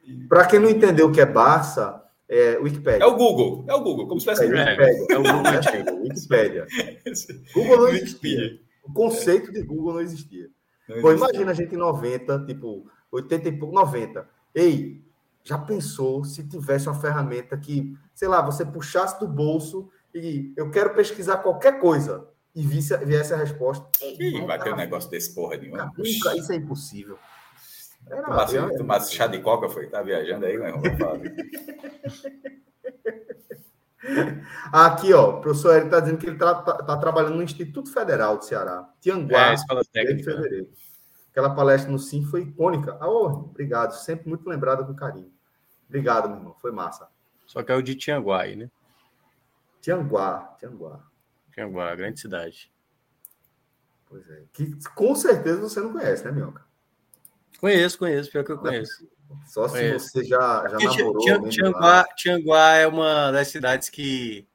É, 0.04 0.28
Para 0.28 0.48
quem 0.48 0.60
não 0.60 0.70
entendeu 0.70 1.08
o 1.08 1.12
que 1.12 1.22
é 1.22 1.26
Barça, 1.26 2.02
é 2.28 2.58
Wikipédia. 2.58 3.04
é 3.04 3.08
o 3.08 3.16
Google, 3.16 3.66
é 3.68 3.74
o 3.74 3.82
Google, 3.82 4.08
como 4.08 4.20
se 4.20 4.26
tivesse. 4.26 4.46
Wikipédia. 4.46 5.06
É 5.10 5.18
o 5.18 5.24
Google, 5.24 6.02
Wikipédia. 6.02 6.68
Google 7.54 7.78
não 7.78 7.90
existia. 7.90 8.60
O 8.84 8.94
conceito 8.94 9.52
de 9.52 9.62
Google 9.62 9.94
não 9.94 10.02
existia. 10.02 10.48
Não 10.88 11.02
Pô, 11.02 11.12
existe. 11.12 11.30
imagina 11.30 11.52
a 11.52 11.54
gente 11.54 11.76
em 11.76 11.78
90, 11.78 12.46
tipo, 12.46 12.90
80 13.12 13.50
e 13.50 13.52
pouco, 13.52 13.76
90. 13.76 14.28
Ei, 14.54 15.02
já 15.44 15.58
pensou 15.58 16.24
se 16.24 16.44
tivesse 16.48 16.88
uma 16.88 17.00
ferramenta 17.00 17.58
que, 17.58 17.96
sei 18.14 18.28
lá, 18.28 18.42
você 18.42 18.66
puxasse 18.66 19.20
do 19.20 19.28
bolso 19.28 19.90
e 20.14 20.54
eu 20.58 20.70
quero 20.70 20.94
pesquisar 20.94 21.38
qualquer 21.38 21.80
coisa 21.80 22.28
e 22.54 22.62
visse, 22.62 22.96
viesse 22.98 23.34
a 23.34 23.38
resposta? 23.38 23.88
Ih, 24.04 24.46
vai 24.46 24.58
ter 24.58 24.64
um 24.70 24.72
cara, 24.72 24.76
negócio 24.76 25.10
desse 25.10 25.34
porra 25.34 25.58
nenhuma. 25.58 25.86
nunca, 25.98 26.36
isso 26.36 26.52
é 26.52 26.56
impossível. 26.56 27.18
Era- 28.10 28.24
Tomasse, 28.24 28.58
era- 28.58 28.78
tomasse 28.78 29.14
chá 29.14 29.28
de 29.28 29.40
coca, 29.40 29.70
foi? 29.70 29.88
Tá 29.88 30.02
viajando 30.02 30.46
aí, 30.46 30.58
meu 30.58 30.68
irmão? 30.68 30.82
Falar. 30.98 31.20
Aqui, 34.74 35.14
ó, 35.14 35.38
o 35.38 35.42
professor 35.42 35.74
Eric 35.74 35.86
está 35.88 36.00
dizendo 36.00 36.18
que 36.18 36.26
ele 36.26 36.36
está 36.36 36.98
trabalhando 36.98 37.36
no 37.36 37.44
Instituto 37.44 37.92
Federal 37.94 38.38
do 38.38 38.44
Ceará, 38.46 38.90
Tianguá, 39.00 39.52
É, 39.52 39.54
escola 39.54 39.84
técnica. 39.92 40.32
fevereiro. 40.34 40.70
Aquela 41.32 41.56
palestra 41.56 41.90
no 41.92 41.98
Sim 41.98 42.24
foi 42.26 42.42
icônica. 42.44 42.98
Ah, 43.00 43.10
ô, 43.10 43.26
obrigado, 43.28 43.94
sempre 43.94 44.28
muito 44.28 44.48
lembrada 44.48 44.84
com 44.84 44.94
carinho. 44.94 45.32
Obrigado, 45.88 46.28
meu 46.30 46.38
irmão, 46.38 46.56
foi 46.62 46.72
massa. 46.72 47.10
Só 47.46 47.64
que 47.64 47.72
é 47.72 47.76
o 47.76 47.82
de 47.82 47.96
Tianguai, 47.96 48.56
né? 48.56 48.70
Tianguá, 49.82 50.56
Tianguá. 50.60 51.04
Tianguá, 51.52 51.96
grande 51.96 52.20
cidade. 52.20 52.72
Pois 54.08 54.30
é. 54.30 54.44
Que 54.54 54.78
com 54.94 55.16
certeza 55.16 55.62
você 55.62 55.80
não 55.80 55.94
conhece, 55.94 56.26
né, 56.26 56.32
Minhoca? 56.32 56.66
Conheço, 57.60 57.98
conheço, 57.98 58.32
pior 58.32 58.44
que 58.44 58.52
eu 58.52 58.58
conheço. 58.58 59.08
Só 59.46 59.68
se 59.68 59.76
Conheço. 59.76 60.10
você 60.10 60.24
já, 60.26 60.68
já 60.68 60.78
Porque 60.78 61.02
namorou. 61.02 61.42
De 61.44 61.50
Tianguá. 61.50 62.06
Tianguá 62.16 62.76
é 62.76 62.88
uma 62.88 63.32
das 63.32 63.48
cidades 63.48 63.90
que, 63.90 64.46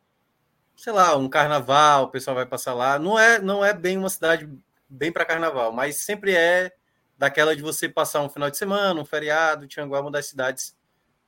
sei 0.76 0.92
lá, 0.92 1.16
um 1.16 1.28
carnaval, 1.28 2.04
o 2.04 2.10
pessoal 2.10 2.36
vai 2.36 2.44
passar 2.44 2.74
lá. 2.74 2.98
Não 2.98 3.18
é, 3.18 3.40
não 3.40 3.64
é 3.64 3.72
bem 3.72 3.96
uma 3.96 4.10
cidade 4.10 4.46
bem 4.88 5.12
para 5.12 5.24
carnaval, 5.24 5.72
mas 5.72 5.96
sempre 6.04 6.34
é 6.34 6.72
daquela 7.18 7.56
de 7.56 7.62
você 7.62 7.88
passar 7.88 8.22
um 8.22 8.28
final 8.28 8.50
de 8.50 8.56
semana, 8.56 9.00
um 9.00 9.04
feriado, 9.04 9.66
Tianguá 9.66 9.98
é 9.98 10.02
uma 10.02 10.10
das 10.10 10.26
cidades 10.26 10.76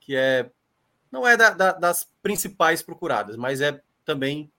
que 0.01 0.15
é 0.15 0.51
não 1.11 1.27
é 1.27 1.37
da, 1.37 1.51
da, 1.51 1.73
das 1.73 2.07
principais 2.23 2.83
procuradas, 2.83 3.37
mas 3.37 3.61
é 3.61 3.81
também 4.05 4.51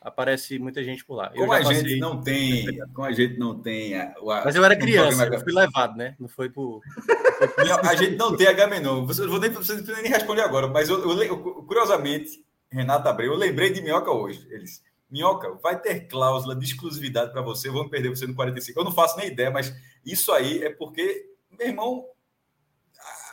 aparece 0.00 0.58
muita 0.58 0.82
gente 0.82 1.04
por 1.04 1.16
lá. 1.16 1.30
Como 1.30 1.52
a 1.52 1.62
gente 1.62 1.98
não 1.98 2.20
tem, 2.20 2.78
como 2.94 3.06
a 3.06 3.12
gente 3.12 3.38
não 3.38 3.58
tem, 3.60 3.94
a, 3.94 4.12
a, 4.12 4.44
mas 4.44 4.54
eu 4.54 4.64
era 4.64 4.76
criança, 4.76 5.26
eu 5.26 5.40
fui 5.40 5.52
levado, 5.52 5.96
né? 5.96 6.14
Não 6.18 6.28
foi 6.28 6.48
por 6.48 6.80
a 7.84 7.94
gente 7.94 8.16
não 8.16 8.36
tem 8.36 8.46
Agamenon. 8.46 9.04
Você 9.06 9.26
vou 9.26 9.38
nem 9.38 9.50
você 9.50 9.74
nem 10.02 10.10
responder 10.10 10.42
agora, 10.42 10.66
mas 10.68 10.88
eu, 10.88 11.22
eu, 11.22 11.38
curiosamente, 11.64 12.44
Renato 12.70 13.08
Abreu, 13.08 13.32
eu 13.32 13.38
lembrei 13.38 13.70
de 13.70 13.82
Minhoca 13.82 14.10
hoje. 14.10 14.46
Eles 14.50 14.82
Minhoca, 15.10 15.54
vai 15.62 15.80
ter 15.80 16.06
cláusula 16.06 16.54
de 16.54 16.66
exclusividade 16.66 17.32
para 17.32 17.40
você, 17.40 17.70
vamos 17.70 17.90
perder 17.90 18.10
você 18.10 18.26
no 18.26 18.34
45. 18.34 18.78
Eu 18.78 18.84
não 18.84 18.92
faço 18.92 19.16
nem 19.16 19.28
ideia, 19.28 19.50
mas 19.50 19.74
isso 20.04 20.30
aí 20.32 20.62
é 20.62 20.70
porque, 20.70 21.30
meu 21.50 21.68
irmão, 21.68 22.06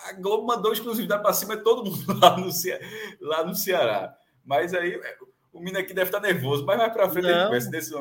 a 0.07 0.13
Globo 0.13 0.47
mandou 0.47 0.71
exclusividade 0.71 1.21
para 1.21 1.33
cima 1.33 1.57
de 1.57 1.63
todo 1.63 1.83
mundo 1.83 2.05
lá 2.19 2.37
no, 2.37 2.51
Ce... 2.51 2.79
lá 3.19 3.43
no 3.43 3.53
Ceará. 3.53 4.15
Mas 4.43 4.73
aí 4.73 4.93
é, 4.93 5.17
o 5.51 5.59
menino 5.59 5.79
aqui 5.79 5.93
deve 5.93 6.09
estar 6.09 6.21
nervoso, 6.21 6.65
mas 6.65 6.77
mais 6.77 6.93
para 6.93 7.09
frente 7.09 7.27
não, 7.27 7.53
ele 7.53 7.69
desse. 7.69 7.91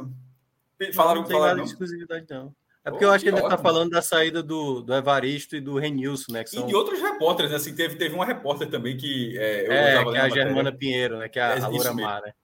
Falaram 0.93 1.23
não 1.23 1.29
tem 1.29 1.37
falaram, 1.37 1.65
de 1.65 1.71
exclusividade, 1.71 2.27
não. 2.31 2.55
É 2.85 2.91
porque 2.91 3.05
oh, 3.07 3.09
eu 3.09 3.13
acho 3.13 3.25
que 3.25 3.31
ele 3.31 3.39
está 3.39 3.57
falando 3.57 3.91
da 3.91 4.03
saída 4.03 4.43
do, 4.43 4.83
do 4.83 4.95
Evaristo 4.95 5.57
e 5.57 5.61
do 5.61 5.79
Renilson, 5.79 6.33
né? 6.33 6.45
São... 6.45 6.65
E 6.65 6.67
de 6.67 6.77
outros 6.77 7.01
repórteres, 7.01 7.51
né? 7.51 7.57
Assim, 7.57 7.75
teve, 7.75 7.97
teve 7.97 8.15
uma 8.15 8.27
repórter 8.27 8.69
também 8.69 8.97
que. 8.97 9.39
É, 9.39 9.65
é 9.65 10.05
que 10.05 10.17
é 10.17 10.21
a 10.21 10.29
Germana 10.29 10.71
Pinheiro, 10.71 11.17
né? 11.17 11.29
Que 11.29 11.39
é 11.39 11.43
a, 11.43 11.55
é, 11.55 11.61
a 11.61 11.69
Loura 11.69 11.95
Mar, 11.95 12.23
né? 12.23 12.35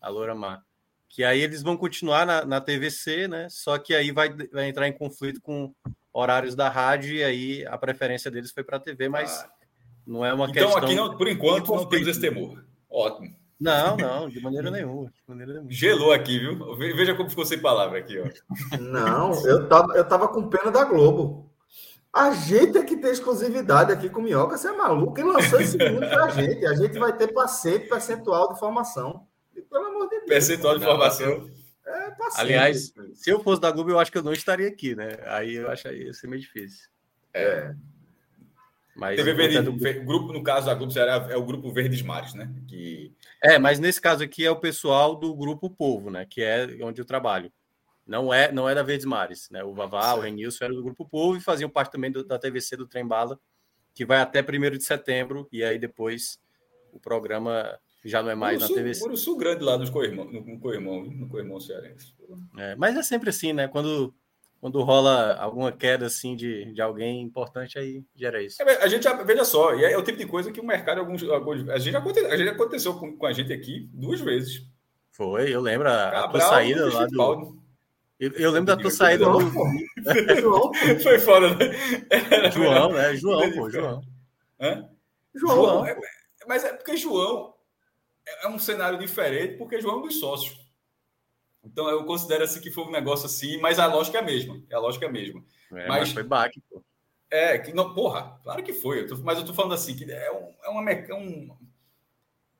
A 0.00 0.08
Loura 0.08 0.34
Mar 0.34 0.64
que 1.12 1.22
aí 1.22 1.42
eles 1.42 1.62
vão 1.62 1.76
continuar 1.76 2.24
na, 2.24 2.42
na 2.42 2.58
TVC, 2.58 3.28
né? 3.28 3.46
Só 3.50 3.76
que 3.76 3.94
aí 3.94 4.10
vai, 4.10 4.34
vai 4.50 4.66
entrar 4.66 4.88
em 4.88 4.92
conflito 4.92 5.42
com 5.42 5.70
horários 6.10 6.54
da 6.54 6.70
rádio 6.70 7.14
e 7.14 7.22
aí 7.22 7.66
a 7.66 7.76
preferência 7.76 8.30
deles 8.30 8.50
foi 8.50 8.64
para 8.64 8.78
a 8.78 8.80
TV, 8.80 9.10
mas 9.10 9.44
ah. 9.44 9.50
não 10.06 10.24
é 10.24 10.32
uma 10.32 10.48
então, 10.48 10.54
questão. 10.54 10.70
Então 10.70 10.84
aqui 10.84 10.94
não, 10.94 11.18
por 11.18 11.28
enquanto 11.28 11.68
não 11.68 11.84
temos 11.84 12.08
esse 12.08 12.20
temor. 12.20 12.64
Ótimo. 12.88 13.36
Não, 13.60 13.94
não, 13.98 14.26
de 14.26 14.40
maneira 14.40 14.70
nenhuma. 14.70 15.04
De 15.04 15.22
maneira 15.28 15.52
nenhuma. 15.52 15.70
Gelou 15.70 16.12
aqui, 16.14 16.38
viu? 16.38 16.76
Veja 16.76 17.14
como 17.14 17.28
ficou 17.28 17.44
sem 17.44 17.60
palavra 17.60 17.98
aqui, 17.98 18.18
ó. 18.18 18.78
Não, 18.80 19.46
eu 19.46 19.68
tava, 19.68 19.92
eu 19.92 20.08
tava 20.08 20.28
com 20.28 20.48
pena 20.48 20.70
da 20.70 20.82
Globo. 20.82 21.52
A 22.10 22.30
gente 22.30 22.78
é 22.78 22.84
que 22.84 22.96
tem 22.96 23.10
exclusividade 23.10 23.92
aqui 23.92 24.08
com 24.08 24.20
o 24.20 24.22
Minhoca, 24.22 24.56
você 24.56 24.68
é 24.68 24.72
maluco? 24.72 25.12
Quem 25.12 25.24
lançou 25.24 25.60
esse 25.60 25.76
menino 25.76 26.08
pra 26.08 26.30
gente? 26.30 26.64
A 26.64 26.74
gente 26.74 26.98
vai 26.98 27.14
ter 27.14 27.28
paciente 27.34 27.86
percentual 27.86 28.54
de 28.54 28.58
formação. 28.58 29.26
Pelo 29.72 29.86
amor 29.86 30.04
de 30.04 30.16
Deus. 30.16 30.28
Percentual 30.28 30.78
de 30.78 30.84
formação. 30.84 31.50
É, 31.84 32.10
paciente. 32.10 32.40
Aliás, 32.40 32.94
se 33.14 33.30
eu 33.30 33.42
fosse 33.42 33.60
da 33.60 33.70
Globo, 33.70 33.90
eu 33.90 33.98
acho 33.98 34.12
que 34.12 34.18
eu 34.18 34.22
não 34.22 34.32
estaria 34.32 34.68
aqui, 34.68 34.94
né? 34.94 35.18
Aí 35.24 35.54
eu 35.54 35.70
acho 35.70 35.84
que 35.84 35.94
ia 35.94 36.12
ser 36.12 36.26
meio 36.28 36.42
difícil. 36.42 36.88
É. 37.32 37.74
Mas 38.94 39.16
TV 39.16 39.32
Verde, 39.32 39.62
do... 39.62 39.72
grupo, 40.04 40.32
no 40.34 40.42
caso 40.42 40.66
da 40.66 40.74
Globo, 40.74 40.92
é 40.98 41.36
o 41.36 41.44
grupo 41.44 41.72
Verdes 41.72 42.02
Mares, 42.02 42.34
né? 42.34 42.52
Que... 42.68 43.10
É, 43.42 43.58
mas 43.58 43.80
nesse 43.80 44.00
caso 44.00 44.22
aqui 44.22 44.44
é 44.44 44.50
o 44.50 44.60
pessoal 44.60 45.16
do 45.16 45.34
grupo 45.34 45.70
Povo, 45.70 46.10
né? 46.10 46.26
Que 46.28 46.42
é 46.42 46.68
onde 46.82 47.00
eu 47.00 47.04
trabalho. 47.06 47.50
Não 48.06 48.32
é, 48.32 48.52
não 48.52 48.68
é 48.68 48.74
da 48.74 48.82
Verdes 48.82 49.06
Mares, 49.06 49.48
né? 49.50 49.64
O 49.64 49.72
Vavá, 49.72 50.02
certo. 50.02 50.18
o 50.18 50.20
Renilson 50.20 50.64
era 50.66 50.74
do 50.74 50.82
grupo 50.82 51.08
Povo 51.08 51.38
e 51.38 51.40
faziam 51.40 51.70
parte 51.70 51.92
também 51.92 52.10
do, 52.10 52.22
da 52.22 52.38
TVC 52.38 52.76
do 52.76 52.86
Trem 52.86 53.06
Bala, 53.06 53.40
que 53.94 54.04
vai 54.04 54.20
até 54.20 54.40
1 54.40 54.76
de 54.76 54.84
setembro, 54.84 55.48
e 55.50 55.64
aí 55.64 55.78
depois 55.78 56.38
o 56.92 57.00
programa 57.00 57.78
já 58.04 58.22
não 58.22 58.30
é 58.30 58.34
mais 58.34 58.58
Uruçu, 58.58 58.74
na 58.74 58.82
TVC. 58.82 59.04
Uruçu 59.04 59.36
grande 59.36 59.62
lá 59.62 59.78
nos 59.78 59.90
Coirmão, 59.90 60.24
no 60.24 60.58
Coirmão, 60.58 61.04
no 61.04 61.28
Coirmão 61.28 61.60
Cearense. 61.60 62.14
É, 62.58 62.74
mas 62.74 62.96
é 62.96 63.02
sempre 63.02 63.30
assim, 63.30 63.52
né? 63.52 63.68
Quando, 63.68 64.12
quando 64.60 64.82
rola 64.82 65.34
alguma 65.34 65.70
queda 65.70 66.06
assim 66.06 66.34
de, 66.34 66.72
de 66.72 66.82
alguém 66.82 67.22
importante, 67.22 67.78
aí 67.78 68.02
gera 68.14 68.42
isso. 68.42 68.60
É, 68.62 68.82
a 68.82 68.88
gente 68.88 69.04
já, 69.04 69.12
veja 69.22 69.44
só, 69.44 69.74
e 69.74 69.84
é 69.84 69.96
o 69.96 70.02
tipo 70.02 70.18
de 70.18 70.26
coisa 70.26 70.50
que 70.50 70.60
o 70.60 70.66
mercado, 70.66 70.98
alguns, 70.98 71.22
alguns 71.24 71.68
a, 71.68 71.78
gente 71.78 71.96
aconteceu, 71.96 72.30
a 72.30 72.36
gente 72.36 72.48
aconteceu 72.48 72.94
com, 72.94 73.16
com 73.16 73.26
a 73.26 73.32
gente 73.32 73.52
aqui 73.52 73.88
duas 73.92 74.20
vezes. 74.20 74.66
Foi, 75.12 75.54
eu 75.54 75.60
lembro 75.60 75.88
a, 75.88 76.10
Cabral, 76.10 76.24
a 76.24 76.28
tua 76.28 76.40
saída 76.40 76.92
lá 76.92 77.06
do. 77.06 77.62
Eu, 78.18 78.30
eu, 78.32 78.50
lembro 78.50 78.66
da 78.66 78.80
tua 78.80 78.90
saída 78.90 79.24
do. 79.24 79.40
João. 80.40 80.70
Foi 81.02 81.18
fora, 81.18 81.54
né? 81.54 81.70
João, 82.52 82.92
né? 82.92 83.16
João, 83.16 83.52
pô, 83.52 83.68
João. 83.68 84.00
Hã? 84.60 84.88
João. 85.34 85.56
João. 85.56 85.86
É, 85.86 85.96
mas 86.46 86.64
é 86.64 86.72
porque 86.72 86.96
João 86.96 87.51
é, 88.26 88.46
é 88.46 88.48
um 88.48 88.58
cenário 88.58 88.98
diferente 88.98 89.56
porque 89.56 89.80
João 89.80 89.96
é 89.96 89.98
um 89.98 90.02
dos 90.02 90.18
sócios. 90.18 90.60
Então 91.64 91.88
eu 91.88 92.04
considero 92.04 92.44
assim 92.44 92.60
que 92.60 92.70
foi 92.70 92.84
um 92.84 92.90
negócio 92.90 93.26
assim, 93.26 93.58
mas 93.58 93.78
a 93.78 93.86
lógica 93.86 94.18
é 94.18 94.20
a 94.20 94.24
mesma. 94.24 94.60
A 94.72 94.78
lógica 94.78 95.06
é 95.06 95.08
a 95.08 95.12
mesma. 95.12 95.44
É, 95.72 95.88
mas, 95.88 96.00
mas, 96.00 96.12
foi 96.12 96.22
baque, 96.22 96.60
pô. 96.68 96.82
É, 97.30 97.56
que 97.58 97.72
não, 97.72 97.94
porra, 97.94 98.38
claro 98.42 98.62
que 98.62 98.72
foi. 98.72 99.00
Eu 99.00 99.08
tô, 99.08 99.16
mas 99.18 99.38
eu 99.38 99.44
tô 99.44 99.54
falando 99.54 99.74
assim, 99.74 99.96
que 99.96 100.10
é, 100.10 100.32
um, 100.32 100.54
é 100.64 100.68
uma. 100.68 100.90
É 100.90 101.14
um, 101.14 101.56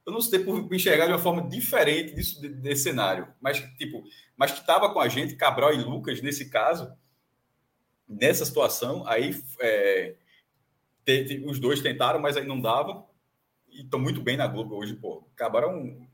eu 0.07 0.12
não 0.12 0.21
sei 0.21 0.40
por 0.40 0.73
enxergar 0.73 1.07
de 1.07 1.12
uma 1.12 1.19
forma 1.19 1.47
diferente 1.49 2.14
disso, 2.14 2.40
desse 2.40 2.85
cenário. 2.85 3.28
Mas, 3.40 3.61
tipo, 3.76 4.02
mas 4.37 4.52
que 4.52 4.61
estava 4.61 4.92
com 4.92 5.00
a 5.00 5.09
gente, 5.09 5.37
Cabral 5.37 5.75
e 5.75 5.83
Lucas, 5.83 6.23
nesse 6.23 6.49
caso, 6.49 6.92
nessa 8.09 8.45
situação, 8.45 9.07
aí 9.07 9.38
é, 9.61 10.14
te, 11.04 11.25
te, 11.25 11.45
os 11.47 11.59
dois 11.59 11.81
tentaram, 11.81 12.21
mas 12.21 12.37
aí 12.37 12.47
não 12.47 12.61
dava 12.61 13.04
e 13.73 13.83
estão 13.83 13.99
muito 13.99 14.21
bem 14.21 14.37
na 14.37 14.47
Globo 14.47 14.76
hoje, 14.76 14.95
pô. 14.95 15.25
Acabaram. 15.35 16.07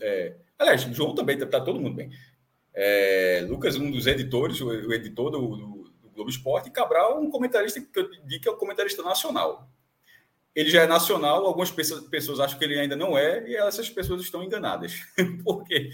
É, 0.00 0.36
aliás, 0.58 0.84
o 0.86 0.94
João 0.94 1.14
também, 1.14 1.36
tá, 1.36 1.46
tá, 1.46 1.60
todo 1.60 1.80
mundo 1.80 1.96
bem. 1.96 2.10
É, 2.74 3.44
Lucas, 3.48 3.76
um 3.76 3.90
dos 3.90 4.06
editores, 4.06 4.60
o, 4.60 4.68
o 4.68 4.92
editor 4.92 5.30
do, 5.30 5.56
do, 5.56 5.92
do, 6.02 6.10
Globo 6.14 6.30
Esporte, 6.30 6.68
e 6.68 6.72
Cabral, 6.72 7.20
um 7.20 7.30
comentarista 7.30 7.80
que 7.80 7.98
eu 7.98 8.10
digo 8.24 8.42
que 8.42 8.48
é 8.48 8.52
um 8.52 8.56
comentarista 8.56 9.02
nacional. 9.02 9.68
Ele 10.54 10.70
já 10.70 10.82
é 10.82 10.86
nacional, 10.86 11.46
algumas 11.46 11.70
pessoas, 11.70 12.06
pessoas 12.08 12.38
acham 12.38 12.58
que 12.58 12.64
ele 12.64 12.78
ainda 12.78 12.94
não 12.94 13.16
é, 13.16 13.48
e 13.48 13.56
essas 13.56 13.88
pessoas 13.88 14.22
estão 14.22 14.42
enganadas. 14.42 15.00
Por 15.42 15.64
quê? 15.64 15.90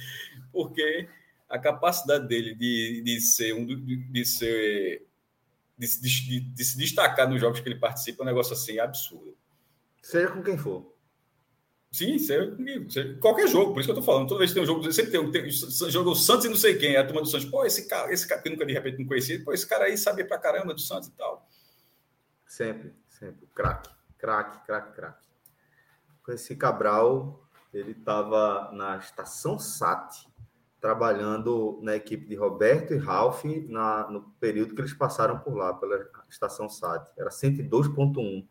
Porque 0.53 1.09
a 1.49 1.59
capacidade 1.59 2.27
dele 2.27 2.55
de, 2.55 3.01
de 3.03 3.21
ser 3.21 3.55
um 3.55 3.65
de, 3.65 3.97
de 3.97 4.25
ser 4.25 5.07
de, 5.79 6.01
de, 6.01 6.41
de, 6.41 6.65
se 6.65 6.77
destacar 6.77 7.29
nos 7.29 7.41
jogos 7.41 7.61
que 7.61 7.69
ele 7.69 7.79
participa 7.79 8.23
é 8.23 8.25
um 8.25 8.27
negócio 8.27 8.53
assim 8.53 8.81
absurdo. 8.81 9.38
Seja 10.09 10.31
com 10.31 10.43
quem 10.43 10.57
for. 10.57 10.91
Sim, 11.93 12.19
seja 12.19 12.51
comigo. 12.51 12.91
Seja, 12.91 13.19
qualquer 13.21 13.47
jogo, 13.47 13.75
por 13.75 13.81
isso 13.81 13.89
que 13.89 13.91
eu 13.91 13.97
tô 13.97 14.03
falando. 14.03 14.27
Toda 14.27 14.39
vez 14.39 14.51
que 14.51 14.55
tem 14.55 14.63
um 14.63 14.67
jogo, 14.67 14.91
sempre 14.91 15.11
tem 15.11 15.21
um. 15.21 15.31
Tem, 15.31 15.51
jogo 15.51 16.15
Santos 16.15 16.47
e 16.47 16.49
não 16.49 16.57
sei 16.57 16.79
quem, 16.79 16.97
a 16.97 17.07
turma 17.07 17.21
do 17.21 17.29
Santos. 17.29 17.45
Pô, 17.45 17.63
esse 17.67 17.87
cara, 17.87 18.11
esse 18.11 18.27
cara 18.27 18.41
que 18.41 18.49
nunca 18.49 18.65
de 18.65 18.73
repente 18.73 18.99
não 19.01 19.07
conhecia, 19.07 19.45
pô, 19.45 19.53
esse 19.53 19.67
cara 19.67 19.85
aí 19.85 19.99
sabia 19.99 20.27
pra 20.27 20.39
caramba 20.39 20.73
do 20.73 20.81
Santos 20.81 21.09
e 21.09 21.13
tal. 21.13 21.47
Sempre, 22.47 22.95
sempre. 23.07 23.47
Craque, 23.55 23.91
craque, 24.17 24.65
craque, 24.65 24.95
craque. 24.95 25.29
Com 26.23 26.33
esse 26.33 26.57
Cabral, 26.57 27.47
ele 27.75 27.91
estava 27.91 28.73
na 28.73 28.97
estação 28.97 29.59
SAT, 29.59 30.27
trabalhando 30.81 31.81
na 31.83 31.95
equipe 31.95 32.27
de 32.27 32.35
Roberto 32.35 32.95
e 32.95 32.97
Ralph 32.97 33.45
na, 33.69 34.11
no 34.11 34.23
período 34.41 34.75
que 34.75 34.81
eles 34.81 34.95
passaram 34.95 35.39
por 35.41 35.55
lá, 35.55 35.75
pela 35.75 36.09
estação 36.31 36.67
SAT. 36.67 37.13
Era 37.19 37.29
102.1. 37.29 38.49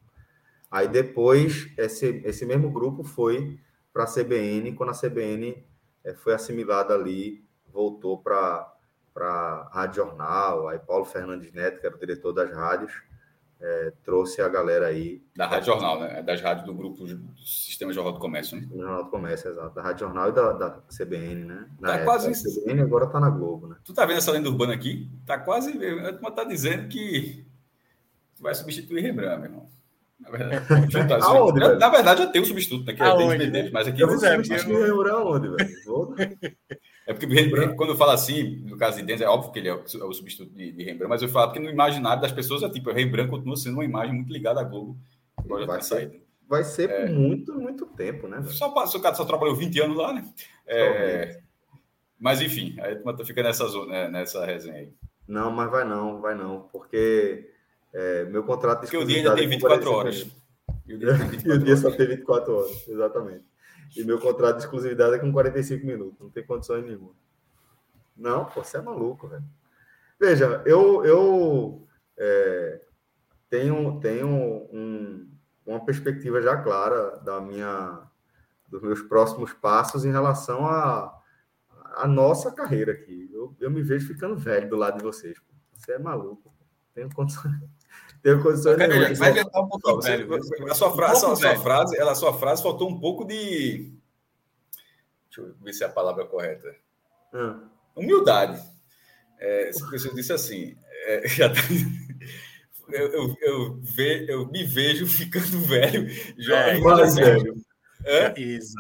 Aí 0.70 0.88
depois, 0.88 1.72
esse, 1.78 2.22
esse 2.26 2.46
mesmo 2.46 2.70
grupo 2.70 3.04
foi 3.04 3.60
para 3.94 4.04
a 4.04 4.08
CBN, 4.08 4.74
quando 4.74 4.90
a 4.90 4.94
CBN 4.94 5.66
é, 6.04 6.14
foi 6.14 6.34
assimilada 6.34 6.94
ali, 6.94 7.44
voltou 7.72 8.18
para 8.18 8.74
a 9.16 9.70
Rádio 9.72 10.04
Jornal, 10.04 10.68
aí 10.68 10.80
Paulo 10.80 11.06
Fernandes 11.06 11.52
Neto, 11.54 11.80
que 11.80 11.88
era 11.88 11.96
o 11.96 12.00
diretor 12.00 12.34
das 12.34 12.52
rádios, 12.52 12.94
é, 13.60 13.92
trouxe 14.04 14.42
a 14.42 14.48
galera 14.48 14.88
aí. 14.88 15.24
Da 15.36 15.48
Rádio 15.48 15.74
Jornal, 15.74 16.00
né? 16.00 16.22
Das 16.22 16.42
rádios 16.42 16.66
do 16.66 16.74
grupo 16.74 17.06
do 17.06 17.38
Sistema 17.44 17.92
Jornal 17.92 18.14
do 18.14 18.20
Comércio, 18.20 18.58
né? 18.58 18.68
Jornal 18.72 19.04
do 19.06 19.10
Comércio, 19.10 19.50
exato. 19.50 19.74
Da 19.74 19.82
Rádio 19.82 20.06
Jornal 20.06 20.30
e 20.30 20.32
da, 20.32 20.54
da 20.54 20.70
CBN, 20.96 21.46
né? 21.46 21.68
Na 21.80 21.88
tá 21.88 21.96
época, 21.96 22.12
quase. 22.12 22.30
A 22.30 22.62
CBN 22.62 22.82
agora 22.82 23.08
tá 23.08 23.20
na 23.20 23.30
Globo, 23.30 23.68
né? 23.68 23.78
Tu 23.84 23.94
tá 23.94 24.06
vendo 24.06 24.18
essa 24.18 24.32
lenda 24.32 24.50
urbana 24.50 24.74
aqui? 24.74 25.10
Tá 25.26 25.40
quase. 25.40 25.72
A 25.72 26.14
turma 26.14 26.32
tá 26.32 26.44
dizendo 26.44 26.88
que 26.88 27.46
vai 28.40 28.54
substituir 28.54 29.02
Rembrandt, 29.02 29.42
meu 29.42 29.50
irmão. 29.50 29.77
Na 30.20 30.30
verdade, 30.30 30.66
Aonde, 31.24 31.60
na, 31.60 31.76
na, 31.76 31.90
verdade, 31.90 32.24
já 32.24 32.28
tem 32.28 32.42
um 32.42 32.46
substituto, 32.46 32.86
né? 32.86 32.94
Que 32.94 33.02
é 33.02 33.06
Aonde, 33.06 33.38
Medeiros, 33.38 33.72
mas 33.72 33.88
aqui. 33.88 34.02
Eu 34.02 34.08
vou 34.08 34.18
substituir 34.18 34.76
o 34.76 34.84
Rembrandt 34.84 35.18
aonde, 35.18 35.50
velho? 35.50 36.56
É 37.08 37.14
porque 37.14 37.28
quando 37.76 37.92
eu 37.92 37.96
falo 37.96 38.12
assim, 38.12 38.58
no 38.66 38.78
caso 38.78 38.98
de 38.98 39.04
Denzel, 39.04 39.28
é 39.28 39.32
óbvio 39.32 39.52
que 39.54 39.60
ele 39.60 39.70
é 39.70 39.74
o, 39.74 39.80
é 39.80 40.04
o 40.04 40.14
substituto 40.14 40.54
de, 40.54 40.74
de, 40.74 40.84
Rembrandt, 40.84 41.08
mas 41.08 41.22
eu 41.22 41.30
falo 41.30 41.54
que 41.54 41.60
no 41.60 41.70
imaginário 41.70 42.22
das 42.22 42.34
pessoas 42.34 42.64
é 42.64 42.70
tipo, 42.70 42.90
o 42.90 42.94
Rembrandt 42.94 43.30
continua 43.30 43.56
sendo 43.56 43.76
uma 43.76 43.86
imagem 43.86 44.14
muito 44.14 44.34
ligada 44.34 44.60
à 44.60 44.64
Globo. 44.64 44.98
Vai 45.66 45.82
ser, 45.82 46.22
vai 46.50 46.66
ser 46.66 46.90
é, 46.90 47.06
por 47.06 47.16
muito, 47.16 47.54
muito 47.54 47.86
tempo, 47.86 48.28
né? 48.28 48.44
Só, 48.44 48.68
o 48.70 49.02
cara 49.02 49.16
só 49.16 49.24
trabalhou 49.24 49.56
20 49.56 49.80
anos 49.80 49.96
lá, 49.96 50.12
né? 50.12 50.26
É, 50.66 51.40
mas 52.20 52.42
enfim, 52.42 52.76
aí 52.80 52.96
tu 52.96 53.26
fica 53.26 53.42
nessa, 53.42 53.66
zona, 53.68 53.92
né, 53.92 54.10
nessa 54.10 54.46
resenha 54.46 54.76
aí. 54.76 54.92
Não, 55.26 55.50
mas 55.50 55.72
vai 55.72 55.86
não, 55.86 56.20
vai 56.20 56.36
não, 56.36 56.68
porque 56.74 57.50
é, 57.98 58.26
meu 58.26 58.44
contrato 58.44 58.82
de 58.82 58.86
Porque 58.86 58.98
o 58.98 59.06
dia 59.06 59.18
ainda 59.18 59.34
tem 59.34 59.48
24 59.48 59.92
horas. 59.92 60.28
E 60.86 60.94
o 60.94 61.00
dia, 61.00 61.14
24 61.14 61.50
e 61.50 61.52
o 61.52 61.58
dia 61.58 61.78
só 61.78 61.90
tem 61.90 62.08
24 62.08 62.56
horas, 62.56 62.88
exatamente. 62.88 63.44
E 63.96 64.04
meu 64.04 64.20
contrato 64.20 64.58
de 64.58 64.64
exclusividade 64.64 65.16
é 65.16 65.20
com 65.20 65.32
45 65.32 65.84
minutos, 65.84 66.20
não 66.20 66.30
tem 66.30 66.46
condições 66.46 66.86
nenhuma. 66.86 67.10
Não, 68.16 68.46
pô, 68.46 68.64
você 68.64 68.78
é 68.78 68.82
maluco, 68.82 69.28
velho. 69.28 69.44
Veja, 70.20 70.62
eu, 70.68 71.04
eu 71.06 71.88
é, 72.16 72.82
tenho, 73.50 74.00
tenho 74.00 74.28
um, 74.28 75.28
uma 75.66 75.84
perspectiva 75.84 76.40
já 76.40 76.56
clara 76.56 77.18
da 77.22 77.42
minha, 77.42 78.04
dos 78.68 78.84
meus 78.84 79.02
próximos 79.02 79.54
passos 79.54 80.06
em 80.06 80.12
relação 80.12 80.68
a, 80.68 81.20
a 81.96 82.08
nossa 82.08 82.52
carreira 82.52 82.92
aqui. 82.92 83.28
Eu, 83.34 83.56
eu 83.60 83.72
me 83.72 83.82
vejo 83.82 84.08
ficando 84.08 84.38
velho 84.38 84.70
do 84.70 84.76
lado 84.76 85.00
de 85.00 85.04
vocês. 85.04 85.42
Você 85.74 85.94
é 85.94 86.00
maluco. 86.00 86.54
Tenho 86.94 87.12
condições. 87.12 87.77
Tenho 88.28 88.44
condições 88.44 88.78
Vai 89.18 89.34
tentar 89.34 89.62
um 89.62 89.70
pouquinho 89.70 90.02
velho. 90.02 90.36
A 90.70 90.76
sua 90.76 90.94
frase, 90.94 91.26
um 91.26 91.32
a 91.32 91.36
sua 91.38 91.56
frase, 91.56 91.98
ela, 91.98 92.12
a 92.12 92.16
sua 92.16 92.38
frase 92.38 92.62
faltou 92.62 92.90
um 92.90 93.00
pouco 93.00 93.24
de. 93.24 93.90
Deixa 95.30 95.50
eu 95.50 95.56
ver 95.62 95.72
se 95.72 95.86
é 95.86 95.88
a 95.88 95.90
palavra 95.90 96.26
correta. 96.26 96.76
Hum. 97.34 97.62
Humildade. 97.96 98.62
É, 99.40 99.72
você 99.72 100.14
disse 100.14 100.34
assim. 100.34 100.76
É, 101.06 101.24
já 101.30 101.48
tá... 101.48 101.62
eu, 102.90 103.14
eu, 103.14 103.36
eu, 103.40 103.80
ve, 103.82 104.26
eu 104.30 104.46
me 104.48 104.66
vejo 104.66 105.08
ficando 105.08 105.62
velho, 105.62 106.10
jovem. 106.38 106.76
É, 106.76 106.80
mais 106.82 107.16
velho. 107.16 107.56
É? 108.04 108.34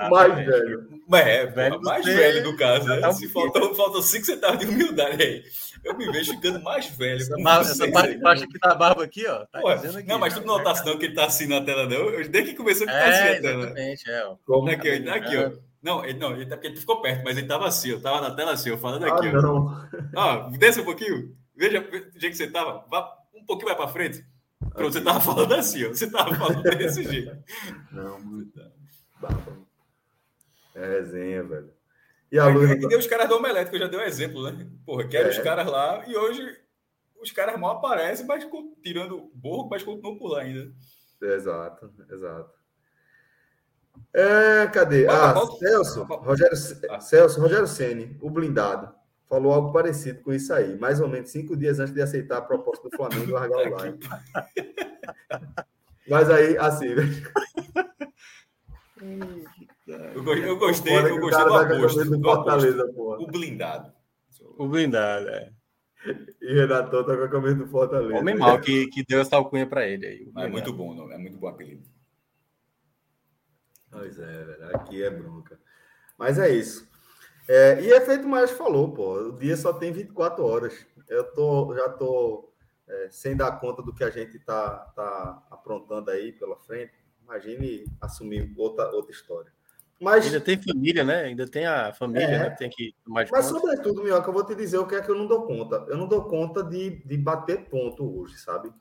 Mais 0.09 0.45
velho. 0.45 1.01
Mas 1.07 1.25
é, 1.25 1.45
velho 1.45 1.81
mais 1.81 2.05
velho 2.05 2.51
no 2.51 2.57
caso. 2.57 2.85
Né? 2.85 2.99
Tá 2.99 3.13
Se 3.13 3.29
faltou, 3.29 3.73
faltou 3.75 4.01
cinco 4.01 4.25
centavos 4.25 4.59
de 4.59 4.65
humildade 4.65 5.23
aí. 5.23 5.43
Eu 5.87 5.97
me 5.97 6.11
vejo 6.11 6.33
ficando 6.33 6.61
mais 6.61 6.87
velho. 6.87 7.21
Essa, 7.21 7.35
barba, 7.37 7.69
essa 7.69 7.91
parte 7.91 8.17
baixo 8.17 8.43
aqui 8.43 8.59
da 8.59 8.75
barba 8.75 9.03
aqui, 9.03 9.25
ó. 9.25 9.45
Tá 9.45 9.61
Pô, 9.61 9.69
aqui, 9.69 10.03
não, 10.03 10.19
mas 10.19 10.33
tu 10.33 10.41
não 10.41 10.57
notasse 10.57 10.85
não 10.85 10.97
que 10.97 11.05
ele 11.05 11.15
tá 11.15 11.25
assim 11.25 11.47
na 11.47 11.61
tela, 11.61 11.85
não. 11.85 11.95
Eu, 11.95 12.29
desde 12.29 12.51
que 12.51 12.57
começou 12.57 12.85
que 12.85 12.91
tá 12.91 12.99
é, 12.99 13.09
assim 13.09 13.35
na 13.35 13.41
tela. 13.41 13.63
Exatamente, 13.63 14.09
é. 14.09 14.35
Como? 14.45 14.69
Aqui, 14.69 14.89
ó, 14.89 15.13
aqui, 15.13 15.37
ó. 15.37 15.51
Não, 15.81 16.03
ele, 16.03 16.19
não, 16.19 16.33
ele, 16.33 16.45
porque 16.45 16.67
ele 16.67 16.75
ficou 16.75 17.01
perto, 17.01 17.23
mas 17.23 17.37
ele 17.37 17.47
tava 17.47 17.67
assim, 17.67 17.89
eu 17.89 18.01
tava 18.01 18.19
na 18.19 18.35
tela 18.35 18.51
assim, 18.51 18.69
eu 18.69 18.77
falando 18.77 19.05
aqui. 19.05 19.27
Ah, 19.27 19.37
ó. 19.37 19.41
não. 19.41 19.89
Ó, 20.15 20.49
desce 20.57 20.81
um 20.81 20.85
pouquinho. 20.85 21.35
Veja 21.55 21.79
o 21.79 22.19
jeito 22.19 22.31
que 22.31 22.35
você 22.35 22.47
tava. 22.47 22.85
Vá 22.89 23.17
um 23.33 23.45
pouquinho 23.45 23.67
mais 23.67 23.77
para 23.77 23.87
frente. 23.87 24.25
Pronto, 24.73 24.91
você 24.91 25.01
tava 25.01 25.21
falando 25.21 25.53
assim, 25.53 25.85
ó. 25.85 25.89
Você 25.89 26.09
tava 26.09 26.35
falando 26.35 26.63
desse 26.63 27.03
jeito. 27.09 27.37
Não, 27.91 28.19
muito. 28.19 28.59
É 30.75 30.85
resenha, 30.85 31.43
velho. 31.43 31.76
E 32.31 32.37
a 32.37 32.47
luz. 32.47 32.69
E 32.71 32.87
deu 32.87 32.99
os 32.99 33.07
caras 33.07 33.29
do 33.29 33.35
Omelete, 33.35 33.69
que 33.69 33.75
eu 33.75 33.81
já 33.81 33.87
dei 33.87 33.99
um 33.99 34.03
exemplo, 34.03 34.43
né? 34.43 34.67
Porra, 34.85 35.07
que 35.07 35.15
eram 35.15 35.29
é. 35.29 35.31
os 35.31 35.39
caras 35.39 35.67
lá, 35.67 36.03
e 36.07 36.15
hoje 36.15 36.57
os 37.21 37.31
caras 37.31 37.59
mal 37.59 37.77
aparecem, 37.77 38.25
mas 38.25 38.47
tirando 38.81 39.31
borro, 39.33 39.69
mas 39.69 39.83
continuam 39.83 40.17
por 40.17 40.31
lá 40.31 40.41
ainda. 40.41 40.71
Exato, 41.21 41.91
exato. 42.11 42.57
É, 44.13 44.67
cadê? 44.67 45.07
Ah, 45.07 45.33
Celso, 45.59 46.03
Rogério, 46.03 46.57
ah. 46.89 46.99
Celso, 46.99 47.41
Rogério 47.41 47.67
Ceni, 47.67 48.17
o 48.21 48.29
blindado, 48.29 48.93
falou 49.27 49.51
algo 49.53 49.73
parecido 49.73 50.21
com 50.21 50.31
isso 50.31 50.53
aí, 50.53 50.77
mais 50.77 50.99
ou 50.99 51.07
menos 51.07 51.29
cinco 51.29 51.57
dias 51.57 51.79
antes 51.79 51.93
de 51.93 52.01
aceitar 52.01 52.37
a 52.37 52.41
proposta 52.41 52.87
do 52.87 52.95
Flamengo 52.95 53.31
largar 53.31 53.57
o 53.71 53.83
line. 53.83 53.99
Mas 56.07 56.29
aí, 56.29 56.57
assim. 56.57 56.95
Eu, 59.87 60.35
eu 60.35 60.57
gostei, 60.57 60.93
eu 60.93 61.19
gostei 61.19 61.45
do 61.45 61.55
aposto. 61.55 62.05
Do 62.05 62.21
Fortaleza. 62.21 62.93
O 62.95 63.25
blindado. 63.25 63.93
O 64.57 64.67
blindado, 64.67 65.29
é. 65.29 65.51
E 66.41 66.53
Renato 66.53 67.03
tá 67.03 67.17
com 67.17 67.23
a 67.23 67.29
camisa 67.29 67.55
do 67.55 67.67
Fortaleza. 67.67 68.19
Homem 68.19 68.35
mal 68.35 68.59
que, 68.59 68.87
que 68.87 69.05
deu 69.05 69.21
essa 69.21 69.35
alcunha 69.37 69.65
para 69.65 69.87
ele 69.87 70.05
aí. 70.05 70.31
É 70.37 70.47
muito 70.47 70.73
bom, 70.73 70.93
não. 70.93 71.11
É 71.11 71.17
muito 71.17 71.37
bom 71.37 71.47
apelido. 71.47 71.83
Pois 73.89 74.19
é, 74.19 74.43
velho. 74.43 74.75
Aqui 74.75 75.03
é 75.03 75.09
bronca. 75.09 75.59
Mas 76.17 76.37
é 76.37 76.49
isso. 76.49 76.87
É, 77.47 77.81
e 77.81 77.91
é 77.91 78.01
feito 78.01 78.27
mais 78.27 78.51
falou, 78.51 78.93
pô. 78.93 79.29
O 79.29 79.37
dia 79.37 79.55
só 79.55 79.71
tem 79.71 79.91
24 79.91 80.43
horas. 80.45 80.85
Eu 81.07 81.23
tô, 81.33 81.73
já 81.73 81.89
tô 81.89 82.53
é, 82.87 83.09
sem 83.09 83.35
dar 83.35 83.59
conta 83.59 83.81
do 83.81 83.93
que 83.93 84.03
a 84.03 84.09
gente 84.09 84.37
tá, 84.39 84.79
tá 84.95 85.47
aprontando 85.49 86.11
aí 86.11 86.33
pela 86.33 86.57
frente. 86.57 86.93
Imagine 87.23 87.85
assumir 88.01 88.53
outra, 88.57 88.89
outra 88.91 89.11
história. 89.11 89.56
Mas, 89.99 90.25
ainda 90.25 90.39
tem 90.39 90.61
família, 90.61 91.03
né? 91.03 91.23
Ainda 91.23 91.47
tem 91.47 91.65
a 91.65 91.91
família, 91.91 92.27
é, 92.27 92.39
né? 92.39 92.49
Tem 92.51 92.69
que 92.69 92.93
mais 93.05 93.29
Mas, 93.31 93.47
conta. 93.47 93.59
sobretudo, 93.59 94.03
Minhoca, 94.03 94.29
eu 94.29 94.33
vou 94.33 94.45
te 94.45 94.53
dizer 94.53 94.77
o 94.77 94.85
que 94.85 94.95
é 94.95 95.01
que 95.01 95.09
eu 95.09 95.15
não 95.15 95.25
dou 95.25 95.45
conta. 95.45 95.85
Eu 95.87 95.97
não 95.97 96.07
dou 96.07 96.25
conta 96.25 96.63
de, 96.63 97.03
de 97.03 97.17
bater 97.17 97.67
ponto 97.67 98.19
hoje, 98.19 98.37
sabe? 98.37 98.71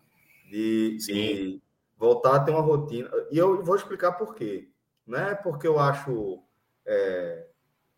De, 0.51 0.99
de, 0.99 1.63
voltar 1.97 2.37
a 2.37 2.41
ter 2.41 2.51
uma 2.51 2.61
rotina. 2.61 3.11
E 3.31 3.39
eu 3.39 3.65
vou 3.65 3.77
explicar 3.77 4.13
por 4.13 4.35
quê. 4.35 4.69
Não 5.07 5.19
é 5.19 5.35
porque 5.35 5.67
eu 5.67 5.79
acho. 5.79 6.43
É... 6.85 7.47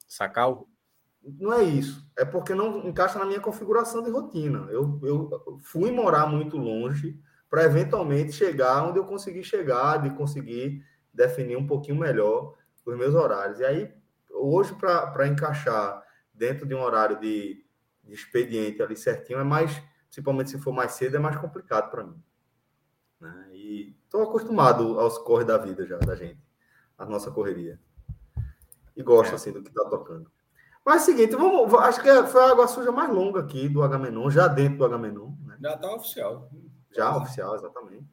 Sacal? 0.06 0.68
Não 1.22 1.52
é 1.52 1.64
isso. 1.64 2.08
É 2.16 2.24
porque 2.24 2.54
não 2.54 2.86
encaixa 2.86 3.18
na 3.18 3.26
minha 3.26 3.40
configuração 3.40 4.02
de 4.02 4.10
rotina. 4.10 4.68
Eu, 4.70 5.00
eu 5.02 5.58
fui 5.64 5.90
morar 5.90 6.26
muito 6.26 6.56
longe 6.56 7.18
para 7.50 7.64
eventualmente 7.64 8.32
chegar 8.32 8.84
onde 8.84 8.98
eu 8.98 9.04
consegui 9.04 9.42
chegar, 9.42 9.98
de 9.98 10.10
conseguir 10.10 10.84
definir 11.12 11.56
um 11.56 11.66
pouquinho 11.66 11.98
melhor 11.98 12.54
os 12.90 12.98
meus 12.98 13.14
horários. 13.14 13.60
E 13.60 13.64
aí, 13.64 13.94
hoje, 14.30 14.74
para 14.74 15.26
encaixar 15.26 16.02
dentro 16.32 16.66
de 16.66 16.74
um 16.74 16.82
horário 16.82 17.18
de, 17.20 17.64
de, 18.04 18.14
expediente 18.14 18.82
ali 18.82 18.96
certinho, 18.96 19.38
é 19.38 19.44
mais, 19.44 19.82
principalmente 20.06 20.50
se 20.50 20.58
for 20.58 20.72
mais 20.72 20.92
cedo, 20.92 21.16
é 21.16 21.18
mais 21.18 21.36
complicado 21.36 21.90
para 21.90 22.04
mim. 22.04 22.22
Né? 23.20 23.48
E 23.52 23.96
estou 24.04 24.22
acostumado 24.22 24.98
aos 24.98 25.18
corres 25.18 25.46
da 25.46 25.58
vida 25.58 25.86
já, 25.86 25.98
da 25.98 26.14
gente, 26.14 26.40
a 26.96 27.04
nossa 27.04 27.30
correria. 27.30 27.80
E 28.96 29.02
gosto, 29.02 29.32
é. 29.32 29.34
assim, 29.34 29.52
do 29.52 29.62
que 29.62 29.68
está 29.68 29.84
tocando. 29.88 30.30
Mas 30.84 31.02
é 31.02 31.12
o 31.12 31.16
seguinte, 31.16 31.36
vamos, 31.36 31.74
acho 31.74 32.00
que 32.00 32.22
foi 32.24 32.40
a 32.40 32.50
água 32.50 32.66
suja 32.66 32.90
mais 32.90 33.10
longa 33.10 33.40
aqui 33.40 33.68
do 33.68 33.82
Agamenon, 33.82 34.30
já 34.30 34.48
dentro 34.48 34.78
do 34.78 34.84
Agamenon. 34.84 35.32
Né? 35.44 35.58
Já 35.60 35.74
está 35.74 35.94
oficial. 35.94 36.50
Já 36.90 37.16
oficial, 37.16 37.54
exatamente. 37.54 38.06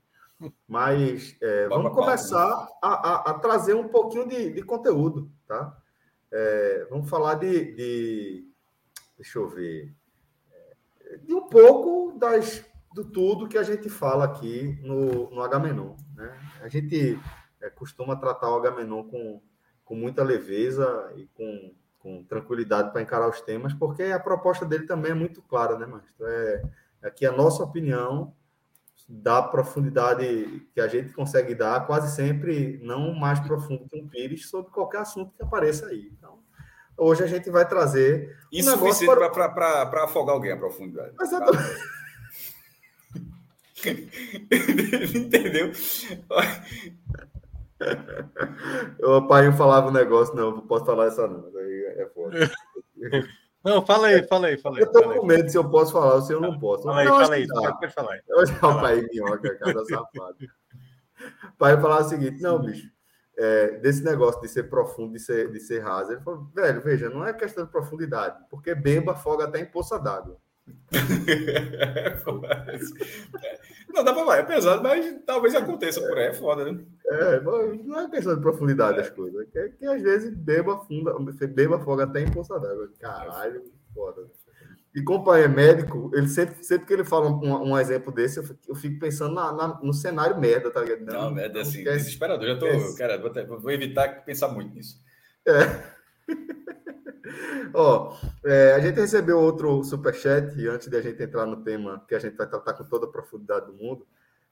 Mas 0.67 1.37
é, 1.41 1.67
vamos 1.67 1.93
começar 1.93 2.67
a, 2.81 2.87
a, 2.87 3.31
a, 3.31 3.33
trazer 3.39 3.73
um 3.73 3.87
pouquinho 3.87 4.27
de, 4.27 4.51
de 4.51 4.63
conteúdo, 4.63 5.31
tá? 5.47 5.77
É, 6.31 6.87
vamos 6.89 7.09
falar 7.09 7.35
de, 7.35 7.73
de, 7.75 8.55
Deixa 9.17 9.39
eu 9.39 9.47
ver. 9.47 9.93
De 11.23 11.33
um 11.33 11.47
pouco 11.47 12.17
das, 12.17 12.65
do 12.93 13.05
tudo 13.05 13.47
que 13.47 13.57
a 13.57 13.63
gente 13.63 13.89
fala 13.89 14.25
aqui 14.25 14.77
no, 14.81 15.29
no 15.29 15.41
Agamenon. 15.41 15.95
Né? 16.15 16.37
A 16.61 16.67
gente 16.67 17.19
é, 17.61 17.69
costuma 17.69 18.15
tratar 18.15 18.49
o 18.49 18.55
Agamenon 18.55 19.03
com, 19.03 19.41
com 19.85 19.95
muita 19.95 20.23
leveza 20.23 21.13
e 21.15 21.27
com, 21.27 21.73
com 21.99 22.23
tranquilidade 22.23 22.91
para 22.91 23.01
encarar 23.01 23.29
os 23.29 23.39
temas, 23.41 23.73
porque 23.73 24.03
a 24.03 24.19
proposta 24.19 24.65
dele 24.65 24.85
também 24.85 25.11
é 25.11 25.15
muito 25.15 25.41
clara, 25.41 25.77
né, 25.77 25.85
Márcio? 25.85 26.13
É, 26.21 26.63
aqui 27.01 27.25
a 27.25 27.31
nossa 27.31 27.63
opinião 27.63 28.33
da 29.07 29.41
profundidade 29.41 30.67
que 30.73 30.81
a 30.81 30.87
gente 30.87 31.13
consegue 31.13 31.53
dar, 31.53 31.85
quase 31.85 32.15
sempre 32.15 32.79
não 32.81 33.13
mais 33.13 33.39
profundo 33.39 33.87
que 33.87 33.99
um 33.99 34.07
Pires, 34.07 34.49
sobre 34.49 34.71
qualquer 34.71 35.01
assunto 35.01 35.31
que 35.35 35.43
apareça 35.43 35.87
aí. 35.87 36.11
Então, 36.17 36.39
hoje 36.97 37.23
a 37.23 37.27
gente 37.27 37.49
vai 37.49 37.67
trazer. 37.67 38.35
Isso 38.51 38.69
um 38.69 38.77
suficiente 38.77 39.15
para... 39.15 39.49
para 39.49 40.03
afogar 40.03 40.33
alguém 40.35 40.51
a 40.51 40.57
profundidade. 40.57 41.13
Exatamente. 41.21 41.81
Entendeu? 45.15 45.71
O 49.03 49.21
pai 49.27 49.51
falava 49.51 49.89
um 49.89 49.91
negócio, 49.91 50.33
não, 50.33 50.51
não 50.51 50.61
posso 50.61 50.85
falar 50.85 51.07
essa 51.07 51.27
não, 51.27 51.45
aí 51.57 51.85
é 51.97 52.09
foda. 52.13 52.51
Não, 53.65 53.83
fala 53.83 54.07
aí, 54.07 54.23
fala 54.27 54.47
aí, 54.47 54.57
fala 54.59 54.77
aí. 54.77 54.83
Eu 54.83 54.91
tô 54.91 55.01
com 55.01 55.25
medo 55.25 55.49
se 55.49 55.57
eu 55.57 55.67
posso 55.67 55.91
falar 55.91 56.13
ou 56.13 56.21
se 56.21 56.31
eu 56.31 56.39
não 56.39 56.59
posso. 56.59 56.83
Fala 56.83 57.01
aí, 57.01 57.07
fala 57.07 57.33
aí, 57.33 57.47
pode 57.47 57.93
falar. 57.93 58.19
Eu 58.27 58.45
já 58.45 58.59
pai 58.59 59.01
minhoca, 59.11 59.55
cara 59.57 59.85
safado. 59.85 60.37
O 61.45 61.57
pai 61.57 61.81
falava 61.81 62.05
o 62.05 62.09
seguinte: 62.09 62.41
não, 62.43 62.61
bicho, 62.61 62.87
é, 63.35 63.79
desse 63.79 64.03
negócio 64.03 64.39
de 64.39 64.47
ser 64.49 64.69
profundo, 64.69 65.13
de 65.13 65.19
ser, 65.19 65.51
de 65.51 65.59
ser 65.59 65.79
raso. 65.79 66.11
Ele 66.11 66.21
falou, 66.21 66.47
velho, 66.53 66.79
veja, 66.81 67.09
não 67.09 67.25
é 67.25 67.33
questão 67.33 67.65
de 67.65 67.71
profundidade, 67.71 68.37
porque 68.51 68.75
bemba 68.75 69.13
afoga 69.13 69.45
até 69.45 69.59
em 69.59 69.65
poça 69.65 69.97
d'água. 69.97 70.37
não 73.93 74.03
dá 74.03 74.13
para 74.13 74.25
mais, 74.25 74.39
é 74.39 74.43
pesado, 74.43 74.81
mas 74.81 75.15
talvez 75.25 75.53
aconteça 75.55 76.01
por 76.01 76.17
aí, 76.17 76.27
é 76.27 76.33
foda, 76.33 76.71
né? 76.71 76.83
É, 77.05 77.41
não 77.41 77.99
é 77.99 78.09
questão 78.09 78.35
de 78.35 78.41
profundidade 78.41 78.97
das 78.97 79.09
coisas, 79.09 79.47
é 79.55 79.69
que 79.69 79.85
às 79.85 80.01
vezes 80.01 80.35
beba 80.35 80.79
funda, 80.85 81.13
beba 81.47 81.79
foga 81.79 82.05
até 82.05 82.21
em 82.21 82.31
poça 82.31 82.59
d'água. 82.59 82.89
Caralho, 82.99 83.63
foda. 83.93 84.27
E 84.95 85.03
companheiro 85.03 85.53
médico, 85.53 86.09
ele 86.13 86.29
sempre, 86.29 86.63
sempre 86.63 86.87
que 86.87 86.93
ele 86.93 87.03
fala 87.03 87.29
um, 87.29 87.71
um 87.71 87.77
exemplo 87.77 88.13
desse, 88.13 88.39
eu 88.39 88.75
fico 88.75 88.97
pensando 88.97 89.35
na, 89.35 89.51
na, 89.51 89.79
no 89.83 89.93
cenário 89.93 90.39
merda, 90.39 90.71
tá 90.71 90.79
ligado? 90.79 91.01
Não, 91.01 91.23
não 91.23 91.31
merda, 91.31 91.61
assim, 91.61 91.83
desesperador. 91.83 92.47
Já 92.47 92.57
tô, 92.57 92.95
cara, 92.95 93.17
vou, 93.17 93.59
vou 93.59 93.71
evitar 93.71 94.23
pensar 94.23 94.47
muito 94.47 94.73
nisso. 94.73 94.97
É. 95.45 95.95
Ó, 97.73 98.15
é, 98.43 98.73
a 98.73 98.79
gente 98.79 98.99
recebeu 98.99 99.39
outro 99.39 99.83
superchat 99.83 100.67
antes 100.67 100.87
de 100.87 100.95
a 100.97 101.01
gente 101.01 101.21
entrar 101.21 101.45
no 101.45 101.63
tema 101.63 102.03
que 102.07 102.15
a 102.15 102.19
gente 102.19 102.35
vai 102.35 102.47
tratar 102.47 102.73
com 102.73 102.83
toda 102.83 103.05
a 103.05 103.09
profundidade 103.09 103.65
do 103.65 103.73
mundo. 103.73 104.05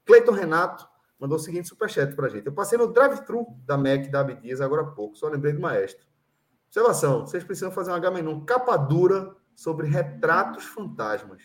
Cleiton 0.05 0.31
Renato 0.31 0.87
mandou 1.19 1.37
o 1.37 1.41
seguinte 1.41 1.67
superchat 1.67 2.15
para 2.15 2.27
a 2.27 2.29
gente. 2.29 2.47
Eu 2.47 2.53
passei 2.53 2.77
no 2.77 2.91
drive-thru 2.91 3.45
da 3.65 3.77
MEC 3.77 4.09
da 4.09 4.21
Abdias 4.21 4.61
agora 4.61 4.81
há 4.81 4.85
pouco, 4.85 5.15
só 5.15 5.27
lembrei 5.27 5.53
do 5.53 5.61
maestro. 5.61 6.05
Observação: 6.67 7.21
vocês 7.21 7.43
precisam 7.43 7.71
fazer 7.71 7.91
um 7.91 7.95
H-Menon 7.95 8.43
capa 8.45 8.75
dura 8.75 9.35
sobre 9.55 9.87
retratos 9.87 10.65
fantasmas. 10.65 11.41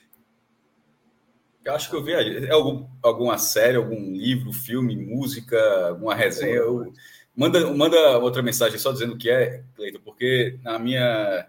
Eu 1.65 1.75
acho 1.75 1.91
que 1.91 1.97
eu 1.97 2.03
vi 2.03 2.13
é 2.13 2.51
algum, 2.51 2.89
alguma 3.03 3.37
série, 3.37 3.77
algum 3.77 4.13
livro, 4.13 4.53
filme, 4.55 4.97
música, 4.97 5.59
alguma 5.89 6.15
resenha. 6.15 6.57
Eu, 6.57 6.93
manda, 7.39 7.73
manda 7.73 8.19
outra 8.19 8.43
mensagem 8.43 8.79
só 8.79 8.93
dizendo 8.93 9.15
o 9.15 9.19
que 9.19 9.31
é, 9.31 9.63
Cleiton, 9.77 10.01
porque 10.05 10.59
na 10.63 10.79
minha 10.79 11.49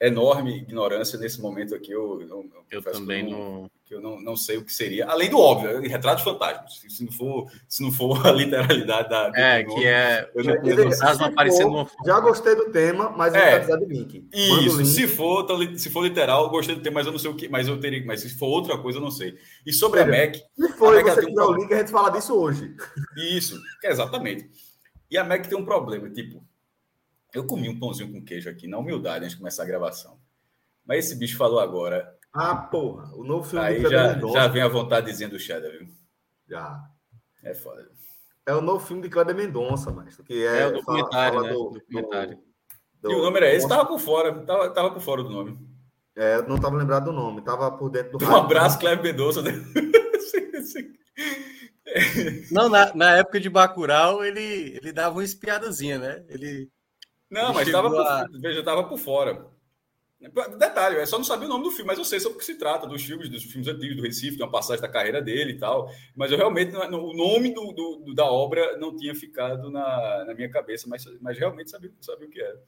enorme 0.00 0.58
ignorância 0.58 1.18
nesse 1.18 1.40
momento 1.40 1.74
aqui. 1.74 1.90
Eu, 1.90 2.20
eu, 2.22 2.50
eu 2.70 2.82
também 2.82 3.26
que 3.26 3.32
eu 3.32 3.38
não, 3.38 3.70
que 3.84 3.94
eu 3.94 4.00
não, 4.00 4.20
não 4.20 4.36
sei 4.36 4.58
o 4.58 4.64
que 4.64 4.72
seria, 4.72 5.06
além 5.06 5.30
do 5.30 5.38
óbvio, 5.38 5.80
retratos 5.80 6.24
fantasmas. 6.24 6.82
Se, 6.88 7.04
não 7.04 7.12
for, 7.12 7.50
se 7.68 7.82
não 7.82 7.90
for 7.90 8.26
a 8.26 8.32
literalidade 8.32 9.08
da. 9.08 9.32
É, 9.34 9.64
que 9.64 9.86
é. 9.86 10.30
Eu 10.34 10.44
não, 10.44 10.92
fantasma 10.92 11.26
aparecendo 11.26 11.68
uma 11.68 11.90
Já 12.04 12.20
gostei 12.20 12.54
do 12.54 12.70
tema, 12.70 13.10
mas 13.10 13.34
é, 13.34 13.54
eu 13.54 13.56
precisar 13.56 13.78
de 13.78 13.86
link. 13.86 14.28
Isso, 14.32 14.78
link. 14.78 14.86
se 14.86 15.08
for, 15.08 15.46
se 15.76 15.90
for 15.90 16.02
literal, 16.02 16.50
gostei 16.50 16.74
do 16.74 16.82
tema, 16.82 16.94
mas 16.94 17.06
eu 17.06 17.12
não 17.12 17.18
sei 17.18 17.30
o 17.30 17.34
que, 17.34 17.48
mas 17.48 17.68
eu 17.68 17.80
teria, 17.80 18.04
mas 18.04 18.20
se 18.20 18.36
for 18.36 18.46
outra 18.46 18.76
coisa, 18.78 18.98
eu 18.98 19.02
não 19.02 19.10
sei. 19.10 19.36
E 19.64 19.72
sobre 19.72 20.00
a 20.00 20.06
Mac. 20.06 20.34
Se 20.34 20.72
for, 20.74 20.94
você 21.02 21.24
quiser 21.24 21.42
um... 21.42 21.46
o 21.46 21.54
link, 21.54 21.72
a 21.72 21.78
gente 21.78 21.90
fala 21.90 22.10
disso 22.10 22.34
hoje. 22.34 22.74
Isso, 23.16 23.58
exatamente. 23.82 24.48
E 25.10 25.16
a 25.16 25.24
Mac 25.24 25.46
tem 25.46 25.56
um 25.56 25.64
problema, 25.64 26.10
tipo, 26.10 26.44
eu 27.34 27.46
comi 27.46 27.68
um 27.68 27.78
pãozinho 27.78 28.12
com 28.12 28.24
queijo 28.24 28.48
aqui, 28.48 28.66
na 28.66 28.78
humildade, 28.78 29.24
antes 29.24 29.32
de 29.32 29.38
começar 29.38 29.62
a 29.62 29.66
gravação. 29.66 30.18
Mas 30.84 31.06
esse 31.06 31.16
bicho 31.16 31.36
falou 31.36 31.60
agora. 31.60 32.16
Ah, 32.32 32.56
porra, 32.56 33.14
o 33.14 33.24
novo 33.24 33.48
filme 33.48 33.64
Aí 33.64 33.82
já, 33.82 34.18
já 34.18 34.46
vem 34.46 34.62
a 34.62 34.68
vontade 34.68 35.06
dizendo 35.06 35.32
do 35.32 35.38
Cheddar, 35.38 35.70
viu? 35.70 35.88
Já. 36.48 36.82
É 37.42 37.54
foda. 37.54 37.90
É 38.46 38.54
o 38.54 38.60
novo 38.60 38.84
filme 38.84 39.02
de 39.02 39.08
Kleber 39.08 39.34
Mendonça, 39.34 39.90
mas 39.90 40.16
que 40.18 40.46
é, 40.46 40.62
é 40.62 40.66
o 40.66 40.72
documentário, 40.74 41.10
fala, 41.10 41.32
fala 41.32 41.42
né? 41.42 41.52
Do, 41.52 41.70
documentário. 41.70 42.38
Do, 43.02 43.10
e 43.10 43.14
o 43.14 43.22
nome 43.22 43.36
era 43.38 43.54
esse? 43.54 43.68
Tava 43.68 43.86
por 43.86 43.98
fora, 43.98 44.32
tava, 44.44 44.70
tava 44.70 44.90
por 44.92 45.00
fora 45.00 45.22
do 45.22 45.30
nome. 45.30 45.58
É, 46.14 46.40
não 46.42 46.58
tava 46.58 46.76
lembrado 46.76 47.06
do 47.06 47.12
nome, 47.12 47.42
tava 47.42 47.70
por 47.72 47.90
dentro 47.90 48.16
do 48.16 48.24
Um 48.24 48.36
abraço, 48.36 48.78
Kleber 48.78 49.02
Mendonça. 49.02 49.42
Não, 52.50 52.68
na, 52.68 52.94
na 52.94 53.16
época 53.16 53.40
de 53.40 53.48
Bacurau, 53.48 54.24
ele, 54.24 54.78
ele 54.80 54.92
dava 54.92 55.16
uma 55.16 55.24
espiadazinha, 55.24 55.98
né? 55.98 56.24
Ele 56.28 56.70
não, 57.30 57.52
mas 57.52 57.70
tava 57.70 57.88
a... 57.88 58.28
por, 58.28 58.40
veja, 58.40 58.62
tava 58.62 58.84
por 58.84 58.98
fora. 58.98 59.46
Detalhe, 60.58 60.96
é 60.96 61.06
só 61.06 61.18
não 61.18 61.24
saber 61.24 61.44
o 61.44 61.48
nome 61.48 61.64
do 61.64 61.70
filme, 61.70 61.88
mas 61.88 61.98
eu 61.98 62.04
sei 62.04 62.18
sobre 62.18 62.36
o 62.36 62.38
que 62.38 62.44
se 62.44 62.56
trata, 62.56 62.86
dos 62.86 63.04
filmes, 63.04 63.28
dos 63.28 63.44
filmes 63.44 63.68
antigos 63.68 63.96
do 63.96 64.02
Recife, 64.02 64.36
de 64.36 64.42
uma 64.42 64.50
passagem 64.50 64.80
da 64.80 64.88
carreira 64.88 65.20
dele 65.20 65.52
e 65.52 65.58
tal. 65.58 65.90
Mas 66.14 66.32
eu 66.32 66.38
realmente, 66.38 66.74
o 66.74 67.12
nome 67.12 67.52
do, 67.52 67.72
do, 67.72 68.14
da 68.14 68.24
obra 68.24 68.78
não 68.78 68.96
tinha 68.96 69.14
ficado 69.14 69.70
na, 69.70 70.24
na 70.24 70.34
minha 70.34 70.50
cabeça, 70.50 70.88
mas, 70.88 71.04
mas 71.20 71.38
realmente 71.38 71.70
sabia, 71.70 71.92
sabia 72.00 72.26
o 72.26 72.30
que 72.30 72.40
era. 72.40 72.60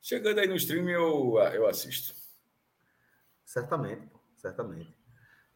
Chegando 0.00 0.38
aí 0.38 0.46
no 0.46 0.56
stream, 0.56 0.88
eu, 0.88 1.38
eu 1.52 1.66
assisto. 1.66 2.14
Certamente, 3.44 4.08
certamente. 4.36 4.93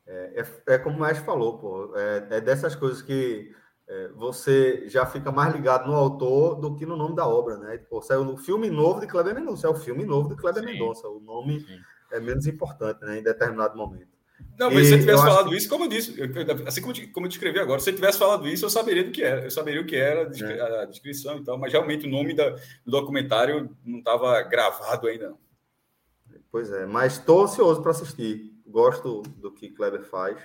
É, 0.09 0.42
é, 0.66 0.75
é 0.75 0.79
como 0.79 0.97
o 0.97 1.01
Mestre 1.01 1.25
falou, 1.25 1.59
pô, 1.59 1.92
é, 1.94 2.27
é 2.31 2.40
dessas 2.40 2.75
coisas 2.75 3.03
que 3.03 3.55
é, 3.87 4.09
você 4.09 4.88
já 4.88 5.05
fica 5.05 5.31
mais 5.31 5.55
ligado 5.55 5.87
no 5.87 5.94
autor 5.94 6.57
do 6.57 6.75
que 6.75 6.87
no 6.87 6.97
nome 6.97 7.14
da 7.14 7.27
obra, 7.27 7.59
né? 7.59 7.77
Pô, 7.90 8.01
saiu 8.01 8.25
no 8.25 8.38
filme 8.38 8.71
novo 8.71 9.01
de 9.01 9.07
Kleber 9.07 9.35
Mendonça, 9.35 9.66
é 9.66 9.71
o 9.71 9.75
filme 9.75 10.05
novo 10.05 10.31
de 10.31 10.37
Kleber. 10.37 10.64
Mendonça. 10.64 11.07
O 11.09 11.21
nome 11.21 11.61
Sim. 11.61 11.79
é 12.12 12.18
menos 12.18 12.47
importante, 12.47 13.03
né? 13.03 13.18
Em 13.18 13.23
determinado 13.23 13.77
momento. 13.77 14.18
Não, 14.59 14.71
mas 14.71 14.83
e 14.83 14.85
se 14.85 14.90
você 14.90 14.99
tivesse 15.01 15.23
falado 15.23 15.51
que... 15.51 15.57
isso, 15.57 15.68
como 15.68 15.85
eu 15.85 15.88
disse, 15.88 16.18
eu, 16.18 16.29
assim 16.66 16.81
como, 16.81 16.94
como 17.12 17.27
eu 17.27 17.29
descrevi 17.29 17.59
agora, 17.59 17.81
se 17.81 17.87
você 17.87 17.92
tivesse 17.92 18.18
falado 18.18 18.49
isso, 18.49 18.64
eu 18.64 18.71
saberia 18.71 19.05
do 19.05 19.11
que 19.11 19.23
era, 19.23 19.44
eu 19.44 19.51
saberia 19.51 19.81
o 19.81 19.87
que 19.87 19.97
era 19.97 20.23
a, 20.23 20.83
é. 20.83 20.87
descrição 20.87 21.38
e 21.38 21.44
tal, 21.44 21.59
mas 21.59 21.73
realmente 21.73 22.07
o 22.07 22.11
nome 22.11 22.35
da, 22.35 22.51
do 22.51 22.90
documentário 22.90 23.77
não 23.85 23.99
estava 23.99 24.40
gravado 24.42 25.07
ainda. 25.07 25.31
Não. 25.31 25.38
Pois 26.51 26.71
é, 26.73 26.87
mas 26.87 27.14
estou 27.14 27.42
ansioso 27.42 27.83
para 27.83 27.90
assistir. 27.90 28.58
Gosto 28.68 29.22
do 29.22 29.50
que 29.50 29.70
Kleber 29.70 30.04
faz 30.04 30.38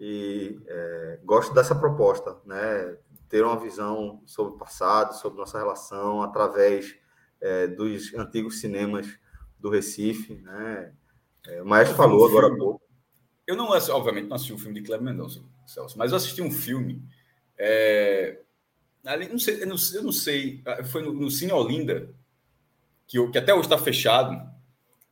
e 0.00 0.60
é, 0.66 1.20
gosto 1.24 1.52
dessa 1.52 1.74
proposta, 1.74 2.36
né? 2.44 2.96
Ter 3.28 3.44
uma 3.44 3.58
visão 3.58 4.22
sobre 4.24 4.54
o 4.54 4.56
passado, 4.56 5.14
sobre 5.14 5.38
nossa 5.38 5.58
relação 5.58 6.22
através 6.22 6.96
é, 7.40 7.66
dos 7.66 8.14
antigos 8.14 8.60
cinemas 8.60 9.18
do 9.58 9.68
Recife, 9.68 10.36
né? 10.36 10.94
É, 11.46 11.62
o 11.62 11.66
Maestro 11.66 11.96
falou 11.96 12.22
um 12.22 12.26
agora 12.26 12.46
há 12.46 12.56
pouco. 12.56 12.82
Eu 13.46 13.56
não, 13.56 13.70
obviamente, 13.70 14.28
não 14.28 14.36
assisti 14.36 14.52
um 14.52 14.58
filme 14.58 14.80
de 14.80 14.86
Cleber 14.86 15.04
Mendonça, 15.04 15.42
Celso, 15.66 15.98
mas 15.98 16.10
eu 16.10 16.16
assisti 16.16 16.42
um 16.42 16.50
filme. 16.50 17.02
É, 17.56 18.40
ali, 19.04 19.28
não 19.28 19.38
sei, 19.38 19.62
eu, 19.62 19.66
não, 19.66 19.76
eu 19.94 20.02
não 20.02 20.12
sei, 20.12 20.62
ah, 20.66 20.84
foi 20.84 21.02
no, 21.02 21.12
no 21.12 21.30
Cine 21.30 21.52
Olinda, 21.52 22.14
que, 23.06 23.18
eu, 23.18 23.30
que 23.30 23.38
até 23.38 23.52
hoje 23.52 23.62
está 23.62 23.78
fechado. 23.78 24.38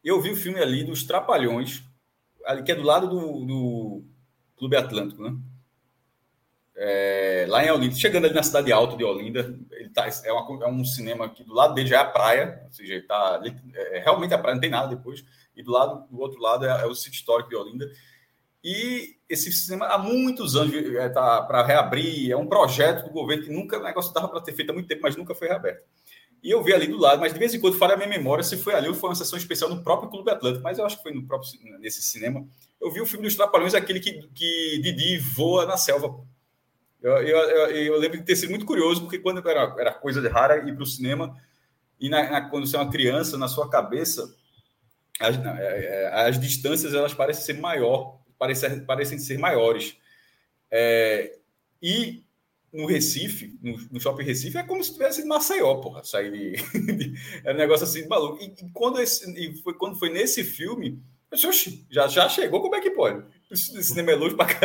Eu 0.05 0.21
vi 0.21 0.31
o 0.31 0.37
filme 0.37 0.61
ali 0.61 0.85
dos 0.85 1.05
Trapalhões, 1.05 1.83
ali, 2.47 2.63
que 2.63 2.73
é 2.73 2.75
do 2.75 2.83
lado 2.83 3.09
do, 3.09 3.45
do 3.45 4.05
Clube 4.57 4.77
Atlântico, 4.77 5.23
né? 5.23 5.37
É, 6.79 7.47
lá 7.49 7.65
em 7.65 7.71
Olinda, 7.71 7.95
chegando 7.95 8.27
ali 8.27 8.35
na 8.35 8.43
cidade 8.43 8.71
alta 8.71 8.99
de 8.99 9.05
Olinda, 9.05 9.59
ele 9.71 9.89
tá, 9.89 10.07
é, 10.25 10.33
uma, 10.33 10.65
é 10.65 10.69
um 10.69 10.85
cinema 10.85 11.29
que 11.31 11.43
do 11.43 11.55
lado 11.55 11.73
dele 11.73 11.89
já 11.89 11.97
é 11.97 12.01
a 12.01 12.05
praia, 12.05 12.61
ou 12.67 12.73
seja, 12.73 12.95
ele 12.95 13.03
tá 13.03 13.35
ali, 13.35 13.57
é, 13.75 14.01
realmente 14.01 14.35
a 14.35 14.39
praia, 14.39 14.55
não 14.55 14.61
tem 14.61 14.69
nada 14.69 14.95
depois, 14.95 15.25
e 15.57 15.63
do 15.63 15.73
lado 15.73 16.07
do 16.11 16.21
outro 16.21 16.39
lado 16.39 16.67
é, 16.67 16.83
é 16.83 16.87
o 16.87 16.95
sítio 16.95 17.17
histórico 17.17 17.49
de 17.49 17.57
Olinda. 17.57 17.91
E 18.63 19.17
esse 19.27 19.51
cinema 19.53 19.87
há 19.87 19.97
muitos 19.97 20.55
anos 20.55 20.75
está 20.75 21.41
é, 21.43 21.47
para 21.47 21.65
reabrir, 21.65 22.31
é 22.31 22.37
um 22.37 22.47
projeto 22.47 23.05
do 23.05 23.11
governo 23.11 23.45
que 23.45 23.51
nunca, 23.51 23.79
o 23.79 23.83
negócio 23.83 24.09
estava 24.09 24.29
para 24.29 24.43
ter 24.43 24.53
feito 24.53 24.71
há 24.71 24.75
muito 24.75 24.89
tempo, 24.89 25.03
mas 25.03 25.17
nunca 25.17 25.35
foi 25.35 25.49
reaberto. 25.49 25.83
E 26.43 26.51
eu 26.51 26.63
vi 26.63 26.73
ali 26.73 26.87
do 26.87 26.99
lado, 26.99 27.21
mas 27.21 27.33
de 27.33 27.39
vez 27.39 27.55
em 27.55 27.61
quando 27.61 27.79
falha 27.79 27.95
a 27.95 27.97
minha 27.97 28.09
memória 28.09 28.45
se 28.45 28.57
foi 28.57 28.75
ali 28.75 28.89
ou 28.89 28.95
foi 28.95 29.11
uma 29.11 29.17
sessão 29.17 29.39
especial 29.39 29.69
no 29.69 29.83
próprio 29.83 30.09
Clube 30.09 30.31
Atlântico, 30.31 30.63
mas 30.63 30.79
eu 30.79 30.87
acho 30.87 30.97
que 30.97 31.03
foi 31.03 31.13
no 31.13 31.27
próprio 31.27 31.51
nesse 31.81 32.03
cinema 32.03 32.47
eu 32.81 32.91
vi 32.91 33.01
o 33.01 33.07
filme 33.07 33.27
dos 33.27 33.35
Trapalhões, 33.35 33.75
aquele 33.75 34.01
que, 34.01 34.23
que 34.35 34.81
Didi 34.83 35.19
voa 35.19 35.67
na 35.67 35.77
selva. 35.77 36.25
Eu, 37.03 37.13
eu, 37.19 37.39
eu, 37.39 37.67
eu, 37.71 37.99
lembro 37.99 38.19
de 38.19 38.25
ter 38.25 38.37
sido 38.37 38.51
muito 38.51 38.67
curioso, 38.67 39.03
porque 39.03 39.19
quando 39.19 39.47
era, 39.49 39.75
era 39.79 39.95
coisa 39.95 40.21
de 40.21 40.29
rara 40.29 40.69
ir 40.69 40.75
para 40.75 40.83
o 40.83 40.87
cinema, 40.87 41.37
e 41.99 42.09
na, 42.09 42.31
na, 42.31 42.49
quando 42.49 42.67
você 42.67 42.77
é 42.77 42.81
uma 42.81 42.91
criança, 42.91 43.39
na 43.39 43.49
sua 43.49 43.71
cabeça, 43.71 44.35
as, 45.21 45.37
é, 45.37 46.05
é, 46.05 46.29
as 46.29 46.39
distâncias 46.39 46.95
elas 46.95 47.15
parecem 47.15 47.45
ser 47.45 47.61
maior, 47.61 48.19
parecem, 48.39 48.85
parecem 48.85 49.19
ser 49.19 49.39
maiores. 49.39 49.97
É, 50.71 51.39
e 51.81 52.25
no 52.73 52.87
Recife, 52.87 53.57
no, 53.63 53.77
no, 53.93 54.01
Shopping 54.01 54.25
Recife, 54.25 54.59
é 54.59 54.63
como 54.63 54.83
se 54.83 54.93
tivesse 54.93 55.23
em 55.23 55.27
Maceió, 55.27 55.77
porra, 55.77 56.05
sair 56.05 56.31
de, 56.31 56.57
de, 56.97 57.15
é 57.45 57.53
um 57.53 57.57
negócio 57.57 57.85
assim 57.85 58.03
de 58.03 58.09
maluco. 58.09 58.43
E, 58.43 58.47
e 58.47 58.71
quando, 58.71 59.01
esse, 59.01 59.31
e 59.33 59.57
foi, 59.63 59.75
quando 59.75 59.99
foi 59.99 60.11
nesse 60.11 60.45
filme 60.45 61.01
Oxi, 61.33 61.85
já, 61.91 62.07
já 62.07 62.29
chegou, 62.29 62.63
como 62.63 62.77
é 62.77 62.81
que 62.81 62.91
pode? 62.91 63.25
O 63.51 63.57
cinema 63.57 64.13
é 64.13 64.15
longe 64.15 64.37
para 64.37 64.55
cá. 64.55 64.61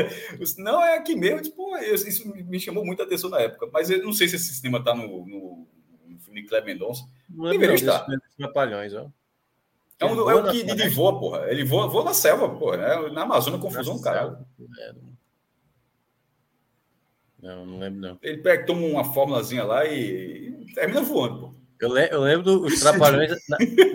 Não, 0.57 0.81
é 0.81 0.97
aqui 0.97 1.15
mesmo. 1.15 1.41
Tipo, 1.41 1.75
isso 1.77 2.27
me 2.27 2.59
chamou 2.59 2.85
muita 2.85 3.03
atenção 3.03 3.29
na 3.29 3.39
época. 3.39 3.67
Mas 3.73 3.89
eu 3.89 4.03
não 4.03 4.13
sei 4.13 4.27
se 4.27 4.35
esse 4.35 4.53
cinema 4.53 4.77
está 4.77 4.93
no, 4.95 5.25
no, 5.25 5.67
no 6.07 6.19
filme 6.19 6.41
de 6.41 6.47
Kleber 6.47 6.73
Mendonça. 6.73 7.03
Não 7.29 7.47
é 7.47 7.51
Deveria 7.51 7.75
estar. 7.75 8.05
Trapalhões, 8.37 8.93
ó. 8.93 9.07
É, 9.99 10.05
um, 10.05 10.29
é 10.29 10.35
o 10.35 10.51
que 10.51 10.63
Didi 10.63 10.89
voa, 10.89 11.19
porra. 11.19 11.51
Ele 11.51 11.63
voa, 11.63 11.87
voa 11.87 12.05
na 12.05 12.13
selva, 12.13 12.49
porra. 12.49 12.77
É, 12.77 13.11
na 13.11 13.23
Amazônia, 13.23 13.59
confusão, 13.59 13.99
cara. 13.99 14.39
É, 14.79 14.93
não, 17.41 17.65
não 17.65 17.79
lembro, 17.79 17.99
não. 17.99 18.19
Ele 18.21 18.37
pega, 18.37 18.65
toma 18.65 18.85
uma 18.85 19.03
fórmulazinha 19.03 19.63
lá 19.63 19.85
e, 19.85 20.65
e 20.69 20.73
termina 20.73 21.01
voando, 21.01 21.39
porra. 21.39 21.61
Eu, 21.81 21.89
le 21.91 22.09
eu 22.11 22.21
lembro 22.21 22.43
dos 22.43 22.79
Trapalhões, 22.79 23.31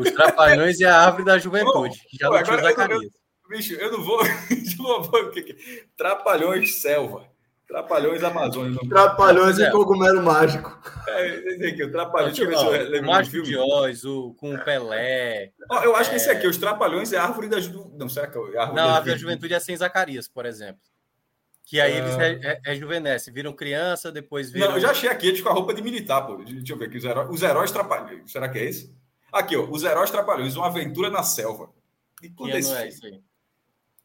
os 0.01 0.11
Trapalhões 0.11 0.81
e 0.81 0.85
a 0.85 0.99
Árvore 0.99 1.25
da 1.25 1.39
Juventude, 1.39 1.97
que 2.11 2.17
já 2.19 2.29
não 2.29 2.43
tinha 2.43 2.59
Zacarias. 2.59 3.13
Bicho, 3.49 3.75
eu 3.75 3.93
não 3.93 4.03
vou. 4.03 4.19
Trapalhões 5.97 6.81
Selva. 6.81 7.31
Trapalhões 7.69 8.23
Amazônia. 8.23 8.79
Trapalhões 8.89 9.59
é. 9.59 9.69
e 9.69 9.71
Cogumelo 9.71 10.23
Mágico. 10.23 10.81
É, 11.09 11.69
aqui, 11.69 11.83
o 11.83 11.91
Trapalhões. 11.91 12.37
Deixa 12.37 12.51
eu 12.51 12.71
ver 12.71 12.87
se 12.87 12.97
eu 12.97 13.03
o 13.03 13.07
Mágico 13.07 13.43
de 13.43 13.57
Oz, 13.57 14.05
o, 14.05 14.35
com 14.35 14.55
o 14.55 14.65
Pelé. 14.65 15.53
eu 15.85 15.97
acho 15.97 16.11
é... 16.11 16.13
que 16.13 16.17
esse 16.17 16.31
aqui, 16.31 16.47
os 16.47 16.57
Trapalhões 16.57 17.13
é 17.13 17.19
a 17.19 17.25
Árvore 17.25 17.49
da 17.49 17.61
Juventude. 17.61 17.99
Não, 17.99 18.09
será 18.09 18.27
que 18.29 18.39
é 18.39 18.41
a 18.41 18.63
Árvore 18.63 18.81
Não, 18.81 18.89
a 18.89 18.95
Árvore 18.95 19.13
da 19.13 19.19
Juventude 19.19 19.55
é 19.55 19.61
sem 19.61 19.77
Zacarias, 19.77 20.29
por 20.29 20.47
exemplo. 20.47 20.81
Que 21.67 21.81
aí 21.81 21.97
eles 21.97 22.17
é... 22.17 22.61
rejuvenescem, 22.65 23.35
viram 23.35 23.53
criança, 23.53 24.13
depois 24.13 24.51
viram. 24.51 24.69
Não, 24.69 24.77
eu 24.77 24.81
já 24.81 24.93
achei 24.93 25.11
aqui 25.11 25.27
eles 25.27 25.41
com 25.41 25.49
a 25.49 25.53
roupa 25.53 25.75
de 25.75 25.83
militar, 25.83 26.25
pô. 26.25 26.37
Deixa 26.37 26.73
eu 26.73 26.79
ver 26.79 26.87
aqui, 26.87 26.97
os 26.97 27.05
heróis, 27.05 27.29
os 27.29 27.43
heróis 27.43 27.73
trapalhões. 27.73 28.31
Será 28.31 28.49
que 28.49 28.59
é 28.59 28.65
esse? 28.67 28.95
Aqui, 29.33 29.57
ó, 29.57 29.69
os 29.69 29.83
heróis 29.83 30.09
trapalhões, 30.09 30.55
uma 30.55 30.69
aventura 30.69 31.11
na 31.11 31.25
selva. 31.25 31.69
E 32.23 32.31
quando 32.31 32.53
é, 32.53 32.55
é 32.55 32.59
isso 32.61 32.73
aí? 32.73 33.21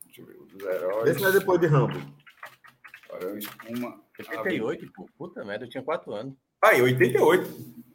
Deixa 0.06 0.21
eu 0.21 0.26
ver, 0.26 0.38
os 0.41 0.60
heróis. 0.60 1.15
Esse 1.15 1.24
é 1.24 1.32
depois 1.32 1.62
de 1.62 1.67
Rambo. 1.67 2.02
Uma... 3.69 4.02
88, 4.17 4.91
pô. 4.93 5.08
Puta 5.15 5.45
merda, 5.45 5.65
eu 5.65 5.69
tinha 5.69 5.84
4 5.84 6.13
anos. 6.15 6.34
Aí, 6.63 6.82
88. 6.82 7.47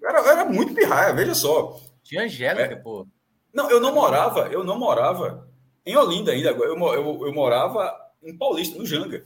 Era, 0.04 0.30
era 0.30 0.44
muito 0.44 0.74
pirraia, 0.74 1.12
veja 1.12 1.34
só. 1.34 1.80
Tinha 2.04 2.22
Angélica, 2.22 2.72
é. 2.72 2.76
pô. 2.76 3.04
Não, 3.52 3.68
eu 3.68 3.80
não 3.80 3.92
morava, 3.92 4.46
eu 4.48 4.62
não 4.62 4.78
morava 4.78 5.50
em 5.84 5.96
Olinda 5.96 6.30
ainda. 6.30 6.50
Eu, 6.50 6.76
eu, 6.76 7.26
eu 7.26 7.32
morava 7.32 7.92
em 8.22 8.36
Paulista, 8.36 8.78
no 8.78 8.86
Janga. 8.86 9.24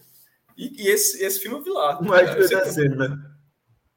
E, 0.60 0.82
e 0.82 0.88
esse, 0.88 1.24
esse 1.24 1.40
filme 1.40 1.56
eu 1.56 1.62
vi 1.62 1.70
lá. 1.70 1.98
Não 2.02 2.14
é 2.14 2.34
que 2.34 2.46
descendo, 2.46 2.96
né? 2.96 3.16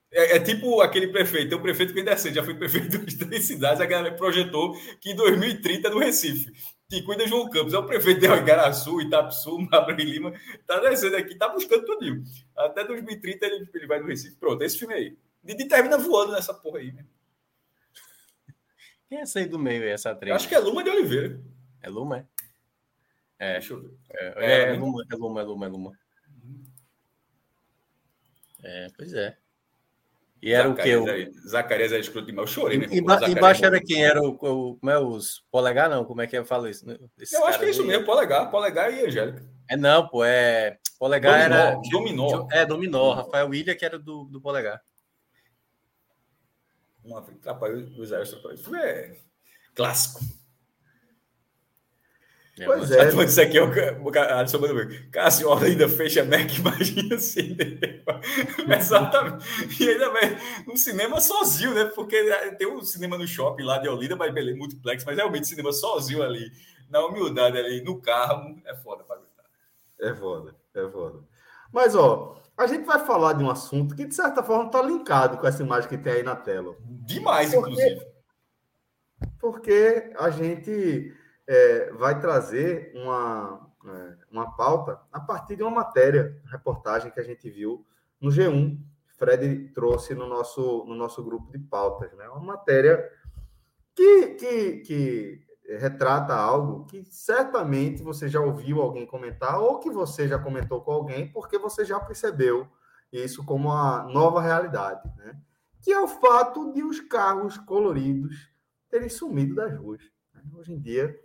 É, 0.10 0.38
é, 0.38 0.40
tipo 0.40 0.80
aquele 0.80 1.08
prefeito, 1.08 1.50
tem 1.50 1.58
um 1.58 1.62
prefeito 1.62 1.90
que 1.90 1.96
vem 1.96 2.06
descendo, 2.06 2.36
já 2.36 2.44
foi 2.44 2.54
prefeito 2.54 3.00
de 3.04 3.18
três 3.18 3.46
cidades, 3.46 3.82
a 3.82 3.86
galera 3.86 4.16
projetou 4.16 4.74
que 5.02 5.12
em 5.12 5.16
2030 5.16 5.88
é 5.88 5.92
no 5.92 5.98
Recife. 5.98 6.54
que 6.88 7.02
cuida 7.02 7.28
João 7.28 7.50
Campos, 7.50 7.74
é 7.74 7.78
o 7.80 7.86
prefeito 7.86 8.22
de 8.22 8.28
Igaraçu, 8.28 9.02
Itapsu, 9.02 9.58
Mabra 9.72 10.00
e 10.00 10.06
Lima, 10.06 10.32
tá 10.66 10.80
descendo 10.80 11.18
aqui, 11.18 11.36
tá 11.36 11.50
buscando 11.50 11.84
tudo. 11.84 12.24
Até 12.56 12.86
2030 12.86 13.46
ele, 13.46 13.70
ele 13.74 13.88
vai 13.88 14.00
no 14.00 14.08
Recife. 14.08 14.38
Pronto, 14.38 14.64
esse 14.64 14.78
filme 14.78 14.94
aí. 14.94 15.18
Didi 15.44 15.68
termina 15.68 15.98
voando 15.98 16.32
nessa 16.32 16.54
porra 16.54 16.80
aí, 16.80 16.94
né? 16.94 17.04
Quem 19.10 19.18
é 19.18 19.22
essa 19.22 19.40
aí 19.40 19.48
do 19.48 19.60
meio, 19.60 19.84
essa 19.84 20.12
atriz? 20.12 20.34
Acho 20.34 20.48
que 20.48 20.56
é 20.56 20.60
Luma 20.60 20.84
de 20.84 20.92
Oliveira. 20.92 21.42
É 21.82 21.90
Luma, 21.90 22.20
é? 22.20 22.26
É, 23.40 23.54
deixa 23.54 23.74
eu 23.74 23.82
ver. 23.82 23.92
É, 24.12 24.34
é, 24.38 24.62
é, 24.70 24.74
Luma, 24.74 25.04
é 25.12 25.16
Luma, 25.16 25.42
é 25.42 25.44
Luma, 25.44 25.66
é 25.66 25.70
Luma. 25.70 26.03
É, 28.64 28.88
pois 28.98 29.14
é. 29.14 29.38
E 30.42 30.52
era 30.52 30.68
Zacarias, 30.68 31.02
o 31.02 31.06
que? 31.06 31.40
O... 31.40 31.50
Zacarias 31.50 31.92
era 31.94 32.02
escroto 32.02 32.28
demais. 32.28 32.50
Eu 32.50 32.54
chorei, 32.54 32.78
né? 32.78 32.88
Emba 32.92 33.30
embaixo 33.30 33.66
era 33.66 33.80
quem? 33.80 34.04
Era 34.04 34.22
o, 34.22 34.32
o, 34.32 34.76
como 34.76 34.92
é 34.92 35.00
os 35.00 35.42
polegar, 35.50 35.90
não? 35.90 36.04
Como 36.04 36.22
é 36.22 36.28
que 36.28 36.38
eu 36.38 36.46
falo 36.46 36.68
isso? 36.68 36.86
Eu 36.90 37.46
acho 37.46 37.60
que 37.60 37.66
é 37.66 37.70
isso 37.70 37.86
mesmo, 37.86 38.06
polegar, 38.06 38.52
polegar 38.52 38.94
e 38.94 39.06
Angélica. 39.06 39.42
É 39.70 39.78
não, 39.78 40.06
pô, 40.06 40.26
é 40.26 40.78
polegar 41.00 41.50
dominó, 41.50 41.56
era 41.56 41.80
dominó. 41.90 42.48
É 42.52 42.66
dominó, 42.66 43.14
Rafael 43.14 43.48
William 43.48 43.74
que 43.74 43.86
era 43.86 43.98
do, 43.98 44.26
do 44.26 44.42
polegar. 44.42 44.82
Uma 47.06 47.20
atrapalhou 47.20 47.80
os 47.80 48.12
Isso 48.12 48.76
é 48.76 49.16
clássico. 49.74 50.20
É, 52.60 52.66
pois 52.66 52.92
é. 52.92 53.10
Então, 53.10 53.24
isso 53.24 53.42
aqui 53.42 53.58
é 53.58 53.64
o, 53.64 54.38
Alisson 54.38 54.60
mandou 54.60 54.86
Cássio 55.12 55.52
ainda 55.54 55.90
fecha 55.90 56.24
Mac, 56.24 56.52
imagina 56.58 57.16
assim. 57.16 57.58
Exatamente. 58.78 59.84
E 59.84 59.90
ainda 59.90 60.10
vai 60.12 60.38
um 60.68 60.76
cinema 60.76 61.20
sozinho, 61.20 61.74
né? 61.74 61.86
Porque 61.86 62.22
tem 62.58 62.68
um 62.68 62.82
cinema 62.82 63.18
no 63.18 63.28
shopping 63.28 63.64
lá 63.64 63.80
de 63.80 63.90
Olinda, 63.90 64.16
mas 64.16 64.34
beleza, 64.34 64.58
multiplex, 64.58 65.04
mas 65.04 65.16
realmente 65.16 65.48
cinema 65.48 65.72
sozinho 65.72 66.22
ali, 66.22 66.52
na 66.90 67.04
humildade 67.06 67.58
ali, 67.58 67.82
no 67.82 68.00
carro, 68.00 68.56
é 68.66 68.76
foda 68.76 69.04
para 69.04 69.16
aguentar. 69.16 69.46
É 70.00 70.14
foda, 70.14 70.56
é 70.76 70.90
foda. 70.90 71.20
Mas, 71.72 71.96
ó, 71.96 72.40
a 72.56 72.68
gente 72.68 72.86
vai 72.86 73.04
falar 73.04 73.34
de 73.34 73.44
um 73.44 73.50
assunto 73.50 73.96
que, 73.96 74.06
de 74.06 74.14
certa 74.14 74.44
forma, 74.44 74.66
está 74.66 74.80
linkado 74.80 75.40
com 75.40 75.48
essa 75.48 75.64
imagem 75.64 75.90
que 75.90 75.98
tem 75.98 76.14
aí 76.14 76.24
na 76.24 76.36
tela. 76.36 76.76
Demais, 76.86 77.52
porque, 77.52 77.72
inclusive. 77.72 78.08
Porque 79.40 80.12
a 80.20 80.30
gente 80.30 81.12
é, 81.48 81.92
vai 81.94 82.20
trazer 82.20 82.92
uma, 82.96 83.70
é, 83.86 84.18
uma 84.32 84.56
pauta 84.56 85.00
a 85.12 85.20
partir 85.20 85.56
de 85.56 85.64
uma 85.64 85.72
matéria, 85.72 86.42
reportagem 86.46 87.12
que 87.12 87.20
a 87.20 87.24
gente 87.24 87.50
viu 87.50 87.86
no 88.20 88.30
G1. 88.30 88.80
Fred 89.18 89.70
trouxe 89.74 90.16
no 90.16 90.28
nosso, 90.28 90.84
no 90.86 90.96
nosso 90.96 91.24
grupo 91.24 91.52
de 91.52 91.60
pautas. 91.60 92.12
Né? 92.14 92.28
Uma 92.30 92.42
matéria 92.42 93.10
que, 93.96 94.28
que, 94.36 94.78
que 94.78 95.46
retrata 95.78 96.34
algo 96.34 96.86
que 96.86 97.06
certamente 97.06 98.04
você 98.04 98.28
já 98.28 98.40
ouviu 98.40 98.82
alguém 98.82 99.06
comentar 99.06 99.60
ou 99.60 99.80
que 99.80 99.90
você 99.90 100.28
já 100.28 100.38
comentou 100.38 100.82
com 100.82 100.92
alguém 100.92 101.32
porque 101.32 101.58
você 101.58 101.86
já 101.86 102.00
percebeu 102.00 102.68
isso 103.12 103.46
como 103.46 103.70
uma 103.70 104.04
nova 104.04 104.42
realidade, 104.42 105.08
né? 105.18 105.40
Que 105.82 105.92
é 105.92 106.00
o 106.00 106.08
fato 106.08 106.74
de 106.74 106.84
os 106.84 107.00
carros 107.00 107.58
coloridos 107.58 108.50
terem 108.90 109.10
sumido 109.10 109.54
das 109.54 109.78
ruas. 109.78 110.02
Né? 110.34 110.42
Hoje 110.56 110.74
em 110.74 110.80
dia, 110.80 111.20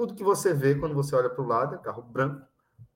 tudo 0.00 0.14
que 0.14 0.24
você 0.24 0.54
vê 0.54 0.74
quando 0.74 0.94
você 0.94 1.14
olha 1.14 1.28
para 1.28 1.44
o 1.44 1.46
lado 1.46 1.74
é 1.74 1.78
carro 1.78 2.00
branco, 2.00 2.40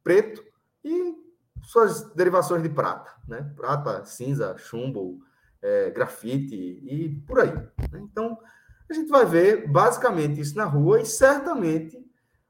preto 0.03 0.43
e 0.83 1.15
suas 1.63 2.03
derivações 2.15 2.63
de 2.63 2.71
prata, 2.71 3.15
né? 3.29 3.53
Prata, 3.55 4.07
cinza, 4.07 4.57
chumbo, 4.57 5.21
é, 5.61 5.91
grafite 5.91 6.55
e 6.55 7.23
por 7.27 7.41
aí. 7.41 7.53
Né? 7.53 8.01
Então, 8.11 8.39
a 8.89 8.95
gente 8.95 9.11
vai 9.11 9.27
ver 9.27 9.69
basicamente 9.69 10.41
isso 10.41 10.57
na 10.57 10.65
rua 10.65 10.99
e 10.99 11.05
certamente, 11.05 12.03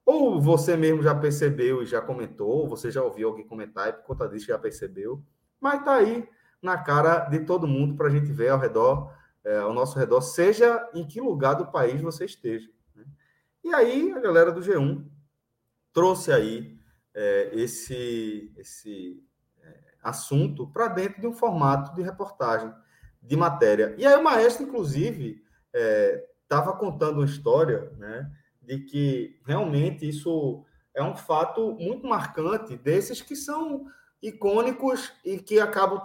ou 0.06 0.40
você 0.40 0.76
mesmo 0.76 1.02
já 1.02 1.16
percebeu 1.16 1.82
e 1.82 1.86
já 1.86 2.00
comentou, 2.00 2.48
ou 2.48 2.68
você 2.68 2.92
já 2.92 3.02
ouviu 3.02 3.30
alguém 3.30 3.44
comentar 3.44 3.88
e 3.88 3.92
por 3.94 4.04
conta 4.04 4.28
disso 4.28 4.46
já 4.46 4.58
percebeu, 4.58 5.20
mas 5.60 5.80
está 5.80 5.96
aí 5.96 6.28
na 6.62 6.78
cara 6.78 7.24
de 7.28 7.40
todo 7.40 7.66
mundo 7.66 7.96
para 7.96 8.06
a 8.06 8.10
gente 8.10 8.30
ver 8.30 8.50
ao 8.50 8.60
redor, 8.60 9.12
é, 9.42 9.58
ao 9.58 9.74
nosso 9.74 9.98
redor, 9.98 10.20
seja 10.20 10.88
em 10.94 11.04
que 11.04 11.20
lugar 11.20 11.54
do 11.54 11.66
país 11.66 12.00
você 12.00 12.24
esteja. 12.24 12.72
E 13.64 13.74
aí 13.74 14.12
a 14.12 14.20
galera 14.20 14.52
do 14.52 14.60
G1 14.60 15.02
trouxe 15.90 16.30
aí 16.30 16.78
é, 17.14 17.50
esse, 17.54 18.52
esse 18.58 19.24
é, 19.62 19.80
assunto 20.02 20.66
para 20.70 20.88
dentro 20.88 21.18
de 21.18 21.26
um 21.26 21.32
formato 21.32 21.94
de 21.94 22.02
reportagem, 22.02 22.70
de 23.22 23.36
matéria. 23.36 23.94
E 23.96 24.06
aí 24.06 24.14
o 24.16 24.22
maestro, 24.22 24.64
inclusive, 24.64 25.42
estava 26.42 26.72
é, 26.72 26.76
contando 26.76 27.20
uma 27.20 27.24
história 27.24 27.90
né, 27.96 28.30
de 28.60 28.80
que 28.80 29.40
realmente 29.46 30.06
isso 30.06 30.62
é 30.92 31.02
um 31.02 31.16
fato 31.16 31.72
muito 31.72 32.06
marcante 32.06 32.76
desses 32.76 33.22
que 33.22 33.34
são 33.34 33.86
icônicos 34.20 35.10
e 35.24 35.38
que 35.38 35.58
acabam 35.58 36.02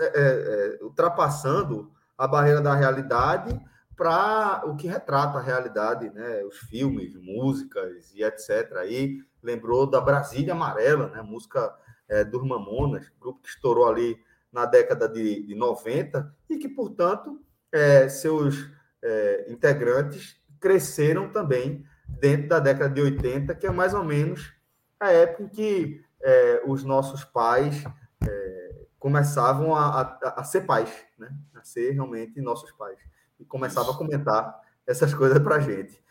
é, 0.00 0.04
é, 0.16 0.78
ultrapassando 0.82 1.92
a 2.16 2.26
barreira 2.26 2.62
da 2.62 2.74
realidade 2.74 3.60
para 3.96 4.62
o 4.66 4.76
que 4.76 4.86
retrata 4.86 5.38
a 5.38 5.42
realidade, 5.42 6.10
né? 6.10 6.42
Os 6.44 6.58
filmes, 6.58 7.14
músicas 7.14 8.12
e 8.14 8.22
etc. 8.22 8.72
Aí 8.76 9.18
lembrou 9.42 9.88
da 9.88 10.00
Brasília 10.00 10.52
Amarela, 10.52 11.08
né? 11.08 11.22
Música 11.22 11.74
é, 12.08 12.24
dos 12.24 12.46
Mamonas, 12.46 13.10
grupo 13.20 13.40
que 13.40 13.48
estourou 13.48 13.88
ali 13.88 14.18
na 14.52 14.66
década 14.66 15.08
de, 15.08 15.46
de 15.46 15.54
90 15.54 16.34
e 16.50 16.58
que, 16.58 16.68
portanto, 16.68 17.40
é, 17.72 18.08
seus 18.08 18.70
é, 19.02 19.46
integrantes 19.48 20.40
cresceram 20.60 21.30
também 21.30 21.84
dentro 22.06 22.48
da 22.48 22.60
década 22.60 22.92
de 22.94 23.00
80, 23.00 23.54
que 23.54 23.66
é 23.66 23.70
mais 23.70 23.94
ou 23.94 24.04
menos 24.04 24.52
a 24.98 25.10
época 25.10 25.42
em 25.42 25.48
que 25.48 26.04
os 26.66 26.82
nossos 26.82 27.22
pais 27.22 27.84
começavam 28.98 29.74
a, 29.74 30.00
a, 30.00 30.40
a 30.40 30.44
ser 30.44 30.62
pais, 30.62 30.90
né? 31.18 31.28
a 31.54 31.62
ser 31.62 31.90
realmente 31.90 32.40
nossos 32.40 32.72
pais 32.72 32.98
e 33.38 33.44
começava 33.44 33.90
a 33.90 33.96
comentar 33.96 34.60
essas 34.86 35.14
coisas 35.14 35.38
para 35.38 35.60
gente. 35.60 36.02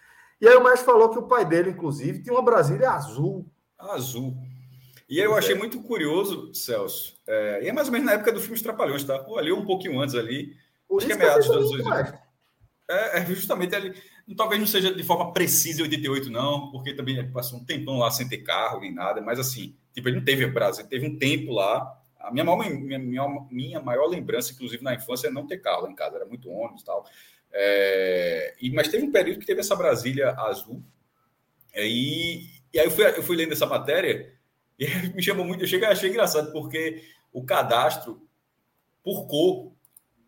E 0.42 0.48
aí 0.48 0.56
o 0.56 0.64
Mestre 0.64 0.86
falou 0.86 1.10
que 1.10 1.20
o 1.20 1.28
pai 1.28 1.46
dele, 1.46 1.70
inclusive, 1.70 2.22
tinha 2.22 2.34
uma 2.34 2.42
Brasília 2.42 2.92
azul. 2.92 3.46
Azul. 3.80 4.36
E 5.08 5.20
aí 5.20 5.26
eu 5.26 5.36
achei 5.36 5.56
muito 5.56 5.82
curioso, 5.82 6.54
Celso. 6.54 7.18
É, 7.28 7.64
e 7.64 7.70
é 7.70 7.72
mais 7.72 7.88
ou 7.88 7.94
menos 7.94 8.08
na 8.08 8.14
época 8.14 8.32
do 8.32 8.40
filme 8.40 8.56
Os 8.56 8.62
Trapalhões, 8.62 9.04
tá? 9.04 9.24
Ou 9.28 9.38
ali 9.38 9.52
um 9.52 9.66
pouquinho 9.66 10.00
antes 10.02 10.16
ali. 10.16 10.56
Por 10.88 10.98
acho 10.98 11.08
que 11.08 11.14
é 11.14 11.18
meados 11.18 11.46
dos 11.46 11.56
anos 11.56 11.72
80. 11.72 12.20
É, 12.90 13.20
é, 13.20 13.26
justamente 13.26 13.76
ali. 13.76 13.94
Talvez 14.36 14.60
não 14.60 14.68
seja 14.68 14.94
de 14.94 15.04
forma 15.04 15.34
precisa 15.34 15.82
em 15.82 15.84
88, 15.84 16.30
não, 16.30 16.72
porque 16.72 16.94
também 16.94 17.32
passou 17.32 17.60
um 17.60 17.66
tempão 17.66 17.98
lá 17.98 18.10
sem 18.10 18.28
ter 18.28 18.40
carro 18.40 18.80
nem 18.80 18.94
nada, 18.94 19.22
mas 19.22 19.40
assim, 19.40 19.76
tipo, 19.94 20.08
ele 20.08 20.18
não 20.18 20.24
teve 20.24 20.46
Brasil, 20.48 20.88
teve 20.88 21.06
um 21.06 21.18
tempo 21.18 21.52
lá 21.52 22.02
a 22.24 22.32
minha 22.32 22.46
maior, 22.46 22.70
minha, 22.70 23.28
minha, 23.52 23.82
maior 23.82 24.08
lembrança, 24.08 24.54
inclusive 24.54 24.82
na 24.82 24.96
infância, 24.96 25.28
é 25.28 25.32
não 25.32 25.46
ter 25.46 25.58
carro 25.58 25.88
em 25.88 25.94
casa, 25.94 26.16
era 26.16 26.26
muito 26.26 26.50
ônibus 26.50 26.82
e 26.82 26.86
tal. 26.86 27.06
É, 27.52 28.56
e, 28.62 28.72
mas 28.72 28.88
teve 28.88 29.06
um 29.06 29.12
período 29.12 29.40
que 29.40 29.46
teve 29.46 29.60
essa 29.60 29.76
Brasília 29.76 30.32
azul, 30.32 30.82
é, 31.74 31.86
e, 31.86 32.46
e 32.74 32.80
aí 32.80 32.86
eu 32.86 32.92
fui, 32.92 33.06
eu 33.06 33.24
fui 33.24 33.36
lendo 33.36 33.52
essa 33.52 33.66
matéria 33.66 34.34
e 34.80 34.88
me 35.14 35.22
chamou 35.22 35.46
muito, 35.46 35.64
eu 35.64 35.68
cheguei, 35.68 35.88
achei 35.88 36.10
engraçado, 36.10 36.52
porque 36.52 37.04
o 37.32 37.44
cadastro 37.44 38.26
por 39.04 39.28
cor, 39.28 39.74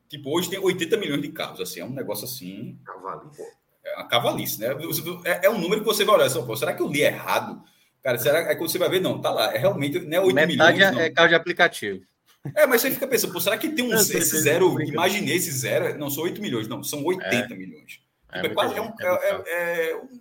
tipo, 0.10 0.36
hoje 0.36 0.49
tem 0.49 0.60
80 0.60 0.97
milhões 0.97 1.21
de 1.21 1.29
carros, 1.29 1.62
assim, 1.62 1.79
é 1.79 1.86
um 1.86 1.93
negócio 1.93 2.25
assim. 2.25 2.77
Cavalice. 2.84 3.41
É 3.86 3.95
uma 3.95 4.08
cavalice, 4.08 4.60
né? 4.60 4.67
É, 5.23 5.45
é 5.45 5.49
um 5.49 5.60
número 5.60 5.81
que 5.81 5.88
você 5.88 6.03
vai 6.03 6.15
olhar, 6.15 6.29
será 6.29 6.73
que 6.73 6.81
eu 6.81 6.88
li 6.88 7.01
errado? 7.01 7.63
Cara, 8.05 8.19
será 8.19 8.53
que 8.53 8.61
você 8.61 8.77
vai 8.77 8.87
ver? 8.87 9.01
Não, 9.01 9.19
tá 9.19 9.31
lá. 9.31 9.51
É 9.51 9.57
realmente 9.57 9.97
não 9.97 10.15
é 10.15 10.21
8 10.21 10.35
Metade 10.35 10.77
milhões. 10.77 10.93
Não. 10.93 11.01
é 11.01 11.09
carro 11.09 11.27
de 11.27 11.33
aplicativo. 11.33 12.05
É, 12.55 12.67
mas 12.67 12.81
você 12.81 12.91
fica 12.91 13.07
pensando, 13.07 13.33
pô, 13.33 13.41
será 13.41 13.57
que 13.57 13.69
tem 13.69 13.83
um 13.83 13.95
esse 13.95 14.21
zero? 14.21 14.79
Imaginei 14.79 15.35
esse 15.35 15.49
zero. 15.49 15.97
Não, 15.97 16.07
são 16.11 16.23
8 16.23 16.39
milhões, 16.39 16.67
não, 16.67 16.83
são 16.83 17.03
80 17.03 17.33
é. 17.33 17.57
milhões. 17.57 17.99
É, 18.31 18.43
tipo, 18.43 18.51
é 18.51 18.53
quase, 18.53 18.77
é, 18.77 18.81
um, 18.81 18.93
é, 19.01 19.07
é, 19.07 19.89
é, 19.89 19.95
um, 19.95 20.19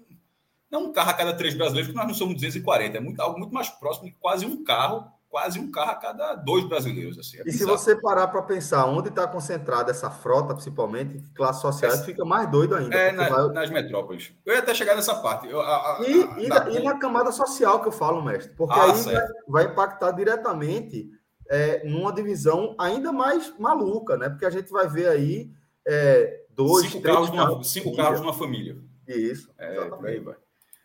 não 0.70 0.84
um 0.86 0.92
carro 0.94 1.10
a 1.10 1.12
cada 1.12 1.34
três 1.34 1.52
brasileiros, 1.52 1.88
porque 1.88 1.98
nós 1.98 2.08
não 2.08 2.14
somos 2.14 2.36
240. 2.36 2.96
É 2.96 3.00
muito, 3.02 3.20
algo 3.20 3.38
muito 3.38 3.52
mais 3.52 3.68
próximo 3.68 4.06
de 4.06 4.12
quase 4.12 4.46
um 4.46 4.64
carro 4.64 5.12
quase 5.34 5.58
um 5.58 5.68
carro 5.68 5.90
a 5.90 5.96
cada 5.96 6.34
dois 6.36 6.62
brasileiros. 6.62 7.18
Assim, 7.18 7.38
é 7.38 7.42
e 7.44 7.50
se 7.50 7.64
você 7.64 7.96
parar 7.96 8.28
para 8.28 8.40
pensar 8.42 8.86
onde 8.86 9.08
está 9.08 9.26
concentrada 9.26 9.90
essa 9.90 10.08
frota, 10.08 10.54
principalmente, 10.54 11.20
classe 11.34 11.60
social, 11.60 11.90
é, 11.90 12.04
fica 12.04 12.24
mais 12.24 12.48
doido 12.48 12.76
ainda. 12.76 12.94
É, 12.94 13.10
na, 13.10 13.28
vai... 13.28 13.48
nas 13.48 13.68
metrópoles. 13.68 14.32
Eu 14.46 14.54
ia 14.54 14.60
até 14.60 14.72
chegar 14.72 14.94
nessa 14.94 15.16
parte. 15.16 15.48
Eu, 15.48 15.60
a, 15.60 15.66
a, 15.66 16.02
e, 16.08 16.22
a, 16.22 16.38
e, 16.38 16.46
na, 16.46 16.70
e, 16.70 16.84
na, 16.84 16.98
camada 17.00 17.32
social 17.32 17.82
que 17.82 17.88
eu 17.88 17.92
falo, 17.92 18.22
mestre, 18.22 18.54
porque 18.54 18.78
ah, 18.78 18.84
aí 18.84 18.92
vai, 18.92 19.26
vai, 19.48 19.64
impactar 19.64 20.12
diretamente 20.12 21.10
é, 21.50 21.84
numa 21.84 22.12
divisão 22.12 22.76
ainda 22.78 23.10
mais 23.10 23.52
maluca, 23.58 24.16
né? 24.16 24.28
Porque 24.28 24.46
a 24.46 24.50
gente 24.50 24.70
vai 24.70 24.86
ver 24.86 25.08
aí 25.08 25.50
é, 25.84 26.44
dois, 26.50 26.86
cinco 26.86 27.02
três 27.02 27.16
carros, 27.16 27.30
numa, 27.32 27.64
cinco 27.64 27.96
carros 27.96 28.20
numa 28.20 28.32
família. 28.32 28.78
Isso. 29.08 29.50
É, 29.58 29.80
aí 30.04 30.20
vai. 30.20 30.36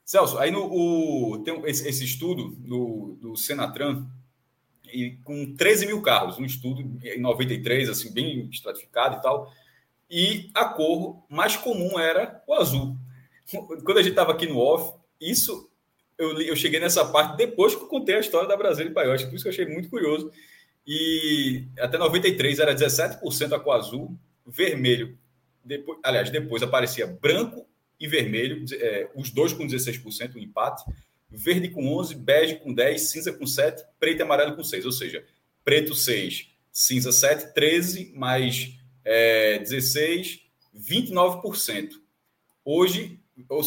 Celso, 0.04 0.40
aí 0.40 0.50
no 0.50 0.66
o, 0.66 1.44
tem 1.44 1.62
esse, 1.68 1.88
esse 1.88 2.04
estudo 2.04 2.50
do, 2.56 3.16
do 3.22 3.36
Senatran, 3.36 4.08
e 4.94 5.18
com 5.24 5.56
13 5.56 5.88
mil 5.88 6.02
carros, 6.02 6.38
um 6.38 6.46
estudo 6.46 6.82
em 7.04 7.20
93, 7.20 7.90
assim, 7.90 8.12
bem 8.12 8.50
estratificado 8.52 9.18
e 9.18 9.22
tal. 9.22 9.52
E 10.10 10.50
a 10.54 10.66
cor 10.66 11.24
mais 11.30 11.56
comum 11.56 12.00
era 12.00 12.44
o 12.48 12.54
azul. 12.54 12.96
Quando 13.84 13.98
a 13.98 14.02
gente 14.02 14.12
estava 14.12 14.32
aqui 14.32 14.48
no 14.48 14.58
off, 14.60 14.98
isso 15.20 15.70
eu, 16.18 16.40
eu 16.42 16.56
cheguei 16.56 16.80
nessa 16.80 17.06
parte 17.06 17.38
depois 17.38 17.74
que 17.74 17.82
eu 17.82 17.88
contei 17.88 18.16
a 18.16 18.20
história 18.20 18.48
da 18.48 18.58
Brasília 18.58 18.90
e 18.90 18.94
Paiote, 18.94 19.26
por 19.26 19.36
isso 19.36 19.44
que 19.44 19.50
eu 19.50 19.54
achei 19.54 19.66
muito 19.66 19.90
curioso. 19.90 20.32
E 20.86 21.66
até 21.80 21.98
93 21.98 22.60
era 22.60 22.76
17% 22.76 23.54
a 23.54 23.60
cor 23.60 23.76
azul, 23.76 24.18
vermelho. 24.46 25.18
Depois, 25.64 26.00
aliás, 26.04 26.30
depois 26.30 26.64
aparecia 26.64 27.06
branco 27.06 27.68
e 28.00 28.08
vermelho, 28.08 28.66
é, 28.74 29.10
os 29.16 29.30
dois 29.30 29.54
com 29.54 29.68
16%, 29.68 30.36
o 30.36 30.38
um 30.38 30.42
empate, 30.42 30.84
verde 31.30 31.70
com 31.70 31.88
11, 31.98 32.16
bege 32.16 32.56
com 32.56 32.74
10, 32.74 33.10
cinza 33.10 33.32
com 33.32 33.46
7, 33.46 33.84
preto 34.00 34.20
e 34.20 34.24
amarelo 34.24 34.56
com 34.56 34.64
6. 34.64 34.86
Ou 34.86 34.92
seja, 34.92 35.26
preto 35.64 35.94
6, 35.94 36.48
cinza 36.72 37.12
7, 37.12 37.54
13, 37.54 38.12
mais 38.16 38.74
é, 39.04 39.60
16, 39.60 40.42
29%. 40.76 41.92
Hoje, 42.64 43.20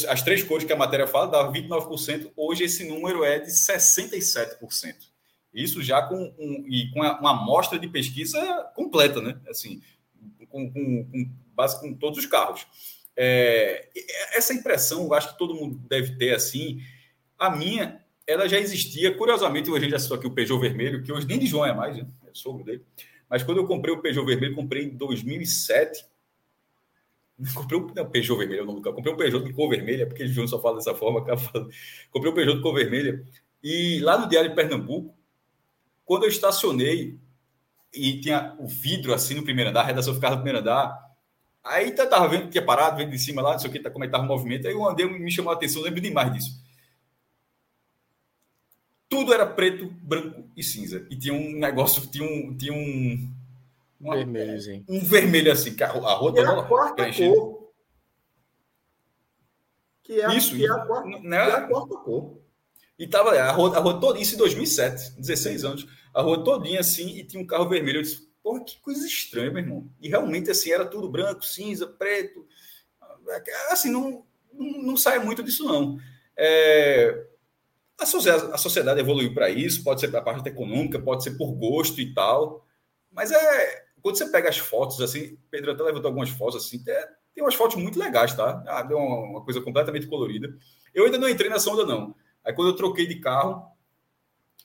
as 0.09 0.22
três 0.22 0.42
cores 0.42 0.64
que 0.64 0.72
a 0.72 0.77
matéria 0.77 1.07
fala, 1.07 1.27
dava 1.27 1.53
29%, 1.53 2.31
hoje 2.37 2.64
esse 2.64 2.85
número 2.85 3.25
é 3.25 3.38
de 3.38 3.51
67%. 3.51 5.12
Isso 5.53 5.83
já 5.83 6.03
com, 6.03 6.35
um, 6.38 6.64
e 6.68 6.90
com 6.92 7.01
uma 7.01 7.31
amostra 7.31 7.79
de 7.79 7.88
pesquisa 7.88 8.40
completa, 8.75 9.20
né? 9.20 9.38
Assim, 9.48 9.83
com, 10.48 10.70
com, 10.72 11.05
com 11.05 11.31
base 11.55 11.79
com 11.81 11.92
todos 11.94 12.18
os 12.18 12.27
carros. 12.27 12.66
É, 13.14 13.88
essa 14.35 14.55
impressão, 14.55 15.05
eu 15.05 15.14
acho 15.14 15.33
que 15.33 15.38
todo 15.38 15.55
mundo 15.55 15.79
deve 15.88 16.16
ter 16.16 16.35
assim. 16.35 16.81
A 17.43 17.51
minha, 17.51 18.01
ela 18.25 18.49
já 18.49 18.59
existia, 18.59 19.13
curiosamente, 19.17 19.69
a 19.69 19.81
gente 19.81 19.99
citou 19.99 20.17
aqui 20.17 20.27
o 20.29 20.31
Peugeot 20.31 20.61
vermelho, 20.61 21.03
que 21.03 21.13
hoje 21.13 21.27
nem 21.27 21.41
de 21.41 21.47
João 21.47 21.67
é 21.67 21.75
mais, 21.75 21.97
né? 21.97 22.07
é 22.25 22.31
sogro 22.33 22.65
dele. 22.65 22.85
Mas 23.29 23.43
quando 23.43 23.59
eu 23.59 23.67
comprei 23.67 23.93
o 23.93 24.01
Peugeot 24.01 24.25
vermelho, 24.25 24.55
comprei 24.55 24.85
em 24.85 24.97
2007. 24.97 26.07
Comprei 27.55 27.81
o 27.81 27.93
não, 27.93 28.09
Peugeot 28.09 28.39
vermelho, 28.39 28.61
é 28.61 28.63
o 28.63 28.67
do 28.67 28.81
carro. 28.81 28.95
Comprei 28.95 29.13
um 29.13 29.17
Peugeot 29.17 29.45
de 29.45 29.53
cor 29.53 29.69
vermelha, 29.69 30.07
porque 30.07 30.23
o 30.23 30.29
João 30.29 30.47
só 30.47 30.61
fala 30.61 30.77
dessa 30.77 30.95
forma. 30.95 31.21
Comprei 32.13 32.31
um 32.31 32.35
Peugeot 32.35 32.57
de 32.59 32.63
cor 32.63 32.75
vermelha. 32.75 33.27
E 33.61 33.99
lá 34.01 34.17
no 34.17 34.29
Diário 34.29 34.51
de 34.51 34.55
Pernambuco, 34.55 35.13
quando 36.05 36.25
eu 36.25 36.29
estacionei 36.29 37.19
e 37.93 38.21
tinha 38.21 38.55
o 38.61 38.69
vidro 38.69 39.13
assim 39.13 39.35
no 39.35 39.43
primeiro 39.43 39.71
andar, 39.71 39.81
a 39.81 39.87
redação 39.87 40.15
ficava 40.15 40.37
no 40.37 40.43
primeiro 40.43 40.61
andar, 40.61 40.97
aí 41.65 41.89
eu 41.89 42.09
tava 42.09 42.29
vendo 42.29 42.45
que 42.45 42.51
tinha 42.51 42.65
parado, 42.65 42.99
vendo 42.99 43.11
de 43.11 43.19
cima 43.19 43.43
lá, 43.43 43.53
não 43.53 43.59
sei 43.59 43.71
o 43.71 43.73
que, 43.73 43.81
tá, 43.81 43.91
como 43.91 44.05
é 44.05 44.07
que 44.07 44.13
tava 44.13 44.25
o 44.25 44.29
movimento, 44.29 44.69
aí 44.69 44.73
eu 44.73 44.87
andei, 44.87 45.07
me 45.07 45.31
chamou 45.31 45.53
a 45.53 45.57
atenção, 45.57 45.83
lembro 45.83 46.01
demais 46.01 46.33
disso. 46.33 46.62
Tudo 49.12 49.35
era 49.35 49.44
preto, 49.44 49.90
branco 50.03 50.48
e 50.57 50.62
cinza. 50.62 51.07
E 51.11 51.16
tinha 51.16 51.35
um 51.35 51.59
negócio, 51.59 52.07
tinha 52.07 52.25
um. 52.25 52.57
Tinha 52.57 52.72
um 52.72 53.31
uma, 54.01 54.16
Vermelhozinho. 54.16 54.85
Um 54.88 55.01
vermelho 55.01 55.53
assim, 55.53 55.75
que 55.75 55.85
a, 55.85 55.88
rua 55.88 56.35
toda. 56.35 56.61
a 56.61 56.62
quarta 56.64 57.12
cor. 57.12 57.72
Que 60.03 60.20
é, 60.20 60.35
Isso, 60.35 60.57
que 60.57 60.66
é 60.66 60.70
a 60.70 60.79
quarta, 60.79 61.09
né? 61.20 61.37
é 61.37 61.53
a 61.53 61.68
quarta 61.68 61.94
cor. 61.98 62.40
E 62.98 63.07
tava 63.07 63.38
a 63.38 63.53
rua, 63.53 63.77
a 63.77 63.81
rua 63.81 64.01
toda, 64.01 64.18
isso 64.18 64.35
em 64.35 64.38
2007, 64.38 65.20
16 65.20 65.64
anos 65.64 65.87
a 66.14 66.22
rua 66.22 66.42
todinha 66.42 66.81
assim 66.81 67.16
e 67.18 67.25
tinha 67.25 67.42
um 67.42 67.46
carro 67.46 67.68
vermelho. 67.68 67.98
Eu 67.98 68.03
disse, 68.03 68.29
porra, 68.42 68.64
que 68.64 68.79
coisa 68.81 69.07
estranha, 69.07 69.51
meu 69.51 69.62
irmão. 69.62 69.90
E 70.01 70.09
realmente 70.09 70.51
assim, 70.51 70.70
era 70.70 70.85
tudo 70.85 71.11
branco, 71.11 71.44
cinza, 71.44 71.87
preto. 71.87 72.46
Assim, 73.70 73.90
não, 73.90 74.25
não, 74.53 74.83
não 74.83 74.96
sai 74.96 75.18
muito 75.18 75.42
disso, 75.42 75.64
não. 75.64 75.98
É, 76.37 77.27
a, 77.99 78.59
sociedade, 78.59 79.01
evoluiu 79.01 79.33
para 79.33 79.49
isso, 79.51 79.85
pode 79.85 80.01
ser 80.01 80.09
para 80.09 80.21
a 80.21 80.23
parte 80.23 80.49
econômica, 80.49 80.99
pode 80.99 81.23
ser 81.23 81.33
por 81.33 81.53
gosto 81.53 82.01
e 82.01 82.13
tal. 82.13 82.67
Mas 83.11 83.31
é. 83.31 83.83
Quando 84.03 84.19
você 84.19 84.29
pega 84.29 84.49
as 84.49 84.59
fotos, 84.59 85.01
assim, 85.01 85.39
Pedro 85.49 85.71
até 85.71 85.83
levantou 85.83 86.09
algumas 86.09 86.31
fotos 86.31 86.67
assim, 86.67 86.83
é, 86.89 87.09
tem 87.33 87.45
umas 87.45 87.55
fotos 87.55 87.77
muito 87.77 87.99
legais, 87.99 88.35
tá? 88.35 88.61
Ah, 88.67 88.83
deu 88.83 88.99
uma, 88.99 89.17
uma 89.31 89.45
coisa 89.45 89.61
completamente 89.61 90.09
colorida. 90.09 90.53
Eu 90.93 91.05
ainda 91.05 91.19
não 91.19 91.29
entrei 91.29 91.49
na 91.49 91.61
sonda, 91.61 91.87
não. 91.87 92.13
Aí 92.45 92.53
quando 92.53 92.69
eu 92.69 92.77
troquei 92.77 93.07
de 93.07 93.21
carro, 93.21 93.65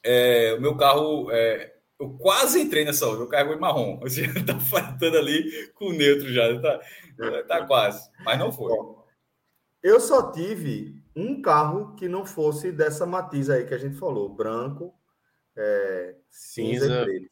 é, 0.04 0.56
o 0.58 0.62
meu 0.62 0.76
carro, 0.76 1.30
é, 1.32 1.76
eu 2.00 2.10
quase 2.18 2.60
entrei 2.60 2.84
nessa 2.84 3.08
hora, 3.08 3.20
meu 3.20 3.28
carro 3.28 3.54
é 3.54 3.56
marrom, 3.58 4.00
assim, 4.06 4.24
tá 4.44 4.60
faltando 4.60 5.18
ali 5.18 5.72
com 5.76 5.86
o 5.86 5.94
neutro 5.94 6.32
já, 6.34 6.60
tá, 6.60 6.82
tá 7.48 7.66
quase, 7.66 8.10
mas 8.26 8.40
não 8.40 8.52
foi. 8.52 8.74
Eu 9.84 10.00
só 10.00 10.32
tive 10.32 11.02
um 11.18 11.42
carro 11.42 11.96
que 11.96 12.08
não 12.08 12.24
fosse 12.24 12.72
dessa 12.72 13.04
matiz 13.04 13.50
aí 13.50 13.66
que 13.66 13.74
a 13.74 13.78
gente 13.78 13.98
falou, 13.98 14.30
branco, 14.30 14.94
é, 15.56 16.16
cinza, 16.30 16.86
cinza, 16.86 17.02
e 17.02 17.06
preto. 17.06 17.32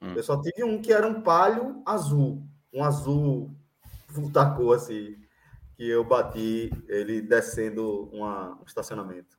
Hum. 0.00 0.14
Eu 0.16 0.22
só 0.22 0.40
tive 0.40 0.64
um 0.64 0.80
que 0.80 0.90
era 0.90 1.06
um 1.06 1.20
palho 1.20 1.82
azul, 1.84 2.42
um 2.72 2.82
azul 2.82 3.54
da 4.32 4.50
cor 4.50 4.74
assim, 4.74 5.18
que 5.76 5.86
eu 5.86 6.02
bati 6.02 6.72
ele 6.88 7.20
descendo 7.20 8.08
uma, 8.10 8.58
um 8.58 8.64
estacionamento. 8.66 9.38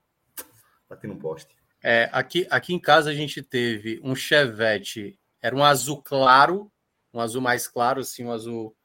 Bati 0.88 1.08
no 1.08 1.18
poste. 1.18 1.56
É, 1.82 2.08
aqui, 2.14 2.46
aqui 2.52 2.76
em 2.76 2.80
casa 2.80 3.10
a 3.10 3.14
gente 3.16 3.42
teve 3.42 4.00
um 4.04 4.14
Chevette, 4.14 5.20
era 5.42 5.56
um 5.56 5.64
azul 5.64 6.04
claro, 6.04 6.72
um 7.12 7.20
azul 7.20 7.42
mais 7.42 7.68
claro, 7.68 8.02
assim, 8.02 8.24
um 8.24 8.32
azul 8.32 8.76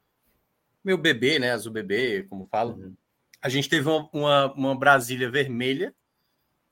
meu 0.83 0.97
bebê, 0.97 1.37
né? 1.37 1.51
Azul 1.51 1.71
bebê, 1.71 2.23
como 2.23 2.47
falo. 2.47 2.73
Uhum. 2.73 2.95
A 3.41 3.49
gente 3.49 3.69
teve 3.69 3.87
uma, 3.87 4.09
uma, 4.11 4.53
uma, 4.53 4.75
Brasília 4.77 5.29
vermelha, 5.29 5.93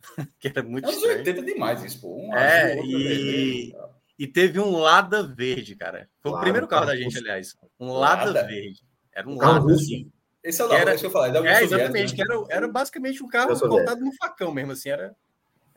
que 0.39 0.47
era 0.47 0.63
muito 0.63 0.85
Anos 0.85 0.97
estranho. 0.97 1.19
80 1.19 1.41
demais 1.43 1.83
isso, 1.83 2.01
pô. 2.01 2.15
Um 2.15 2.35
é, 2.35 2.79
e, 2.83 3.75
e 4.17 4.27
teve 4.27 4.59
um 4.59 4.77
Lada 4.77 5.23
verde, 5.23 5.75
cara. 5.75 6.09
Foi 6.21 6.31
claro, 6.31 6.37
o 6.37 6.41
primeiro 6.41 6.67
carro 6.67 6.85
da 6.85 6.95
gente, 6.95 7.17
aliás. 7.17 7.55
Um 7.79 7.91
Lada, 7.91 8.25
Lada 8.25 8.43
verde. 8.47 8.81
Era 9.13 9.27
um 9.27 9.37
Lada, 9.37 9.73
assim. 9.73 10.11
Esse 10.43 10.61
é 10.61 10.65
o 10.65 10.67
Lada, 10.67 10.81
era, 10.81 10.97
que 10.97 11.05
eu 11.05 11.11
falei. 11.11 11.47
É, 11.47 11.63
exatamente, 11.63 12.15
né? 12.15 12.15
que 12.15 12.21
era, 12.21 12.45
era 12.49 12.67
basicamente 12.67 13.23
um 13.23 13.27
carro 13.27 13.57
cortado 13.59 14.03
no 14.03 14.11
facão 14.13 14.51
mesmo, 14.51 14.71
assim, 14.71 14.89
era 14.89 15.15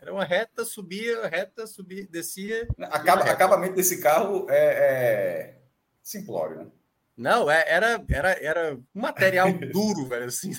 era 0.01 0.13
uma 0.13 0.25
reta, 0.25 0.65
subia, 0.65 1.27
reta, 1.27 1.67
subia, 1.67 2.07
descia. 2.07 2.69
Acaba, 2.83 3.25
acabamento 3.25 3.75
desse 3.75 4.01
carro 4.01 4.47
é, 4.49 4.57
é 4.57 5.59
simplório, 6.03 6.59
né? 6.59 6.67
Não, 7.19 7.51
é, 7.51 7.65
era, 7.67 8.05
era, 8.09 8.31
era 8.41 8.75
um 8.95 9.01
material 9.01 9.49
duro, 9.73 10.07
velho. 10.07 10.27
Assim, 10.27 10.53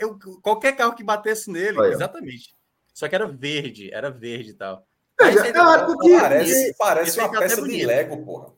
eu, 0.00 0.18
qualquer 0.40 0.74
carro 0.74 0.94
que 0.94 1.04
batesse 1.04 1.50
nele, 1.50 1.78
Olha. 1.78 1.92
exatamente. 1.92 2.54
Só 2.94 3.06
que 3.06 3.14
era 3.14 3.26
verde, 3.26 3.92
era 3.92 4.10
verde 4.10 4.50
e 4.50 4.54
tal. 4.54 4.86
Mas, 5.20 5.36
é, 5.36 5.52
parece, 5.52 6.74
parece 6.78 7.18
uma 7.18 7.30
tá 7.30 7.38
peça 7.40 7.62
de 7.62 7.84
Lego, 7.84 8.24
porra. 8.24 8.56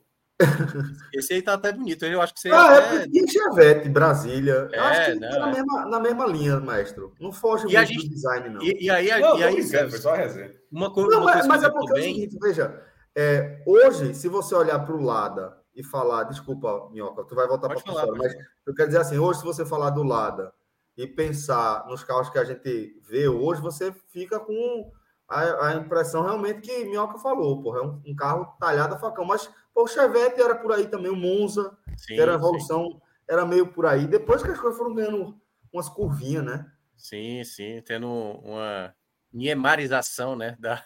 Esse 1.13 1.33
aí 1.33 1.41
tá 1.41 1.53
até 1.53 1.73
bonito. 1.73 2.05
Eu 2.05 2.21
acho 2.21 2.33
que 2.33 2.39
você. 2.39 2.49
Ah, 2.51 2.75
é 2.75 2.99
porque 3.05 3.27
Chevette, 3.27 3.89
Brasília. 3.89 4.69
É, 4.71 4.79
acho 4.79 5.11
que 5.11 5.19
não, 5.19 5.29
tá 5.29 5.39
na, 5.39 5.49
é. 5.49 5.51
mesma, 5.51 5.85
na 5.85 5.99
mesma 5.99 6.25
linha, 6.25 6.59
maestro. 6.61 7.13
Não 7.19 7.33
foge 7.33 7.67
e 7.67 7.73
muito 7.73 7.87
gente, 7.87 8.07
do 8.07 8.13
design, 8.13 8.49
não. 8.49 8.61
E, 8.61 8.85
e 8.85 8.89
aí, 8.89 9.19
não, 9.19 9.37
e 9.37 9.43
aí, 9.43 9.55
brincando, 9.55 9.89
foi 9.89 9.99
só 9.99 10.15
resenha. 10.15 10.53
Uma 10.71 10.93
coisa, 10.93 11.09
não, 11.09 11.21
uma 11.21 11.35
mas, 11.35 11.47
mas 11.47 11.63
é 11.63 11.69
porque 11.69 11.93
bem... 11.93 12.03
é 12.03 12.11
o 12.11 12.13
seguinte, 12.15 12.37
veja. 12.41 12.81
É, 13.15 13.61
hoje, 13.65 14.13
se 14.13 14.29
você 14.29 14.55
olhar 14.55 14.79
para 14.79 14.95
o 14.95 15.01
Lada 15.01 15.57
e 15.75 15.83
falar, 15.83 16.23
desculpa, 16.23 16.89
Minhoca, 16.91 17.23
tu 17.23 17.35
vai 17.35 17.47
voltar 17.47 17.67
para 17.67 17.77
a 17.77 17.79
história, 17.79 18.13
mas 18.13 18.33
eu 18.65 18.73
quero 18.73 18.89
dizer 18.89 19.01
assim, 19.01 19.17
hoje, 19.17 19.39
se 19.39 19.45
você 19.45 19.65
falar 19.65 19.91
do 19.91 20.03
Lada 20.03 20.53
e 20.97 21.07
pensar 21.07 21.85
nos 21.87 22.03
carros 22.03 22.29
que 22.29 22.37
a 22.37 22.43
gente 22.43 22.99
vê 23.07 23.27
hoje, 23.27 23.61
você 23.61 23.93
fica 24.09 24.39
com 24.39 24.91
a, 25.27 25.67
a 25.67 25.75
impressão 25.75 26.23
realmente 26.23 26.61
que 26.61 26.85
Minhoca 26.85 27.19
falou, 27.19 27.61
porra, 27.61 27.79
é 27.79 27.83
um, 27.83 28.01
um 28.07 28.15
carro 28.15 28.45
talhado 28.59 28.95
a 28.95 28.99
facão, 28.99 29.23
mas 29.23 29.49
o 29.73 29.87
Chevette 29.87 30.41
era 30.41 30.55
por 30.55 30.71
aí 30.73 30.87
também, 30.87 31.11
o 31.11 31.15
Monza, 31.15 31.77
sim, 31.95 32.19
era 32.19 32.33
a 32.33 32.35
evolução, 32.35 32.91
sim. 32.91 32.99
era 33.27 33.45
meio 33.45 33.67
por 33.67 33.85
aí. 33.85 34.07
Depois 34.07 34.43
que 34.43 34.49
as 34.49 34.59
coisas 34.59 34.77
foram 34.77 34.95
ganhando 34.95 35.39
umas 35.71 35.87
curvinhas, 35.87 36.43
né? 36.43 36.69
Sim, 36.97 37.43
sim, 37.45 37.81
tendo 37.85 38.09
uma 38.09 38.93
niemarização, 39.31 40.35
né, 40.35 40.57
da, 40.59 40.83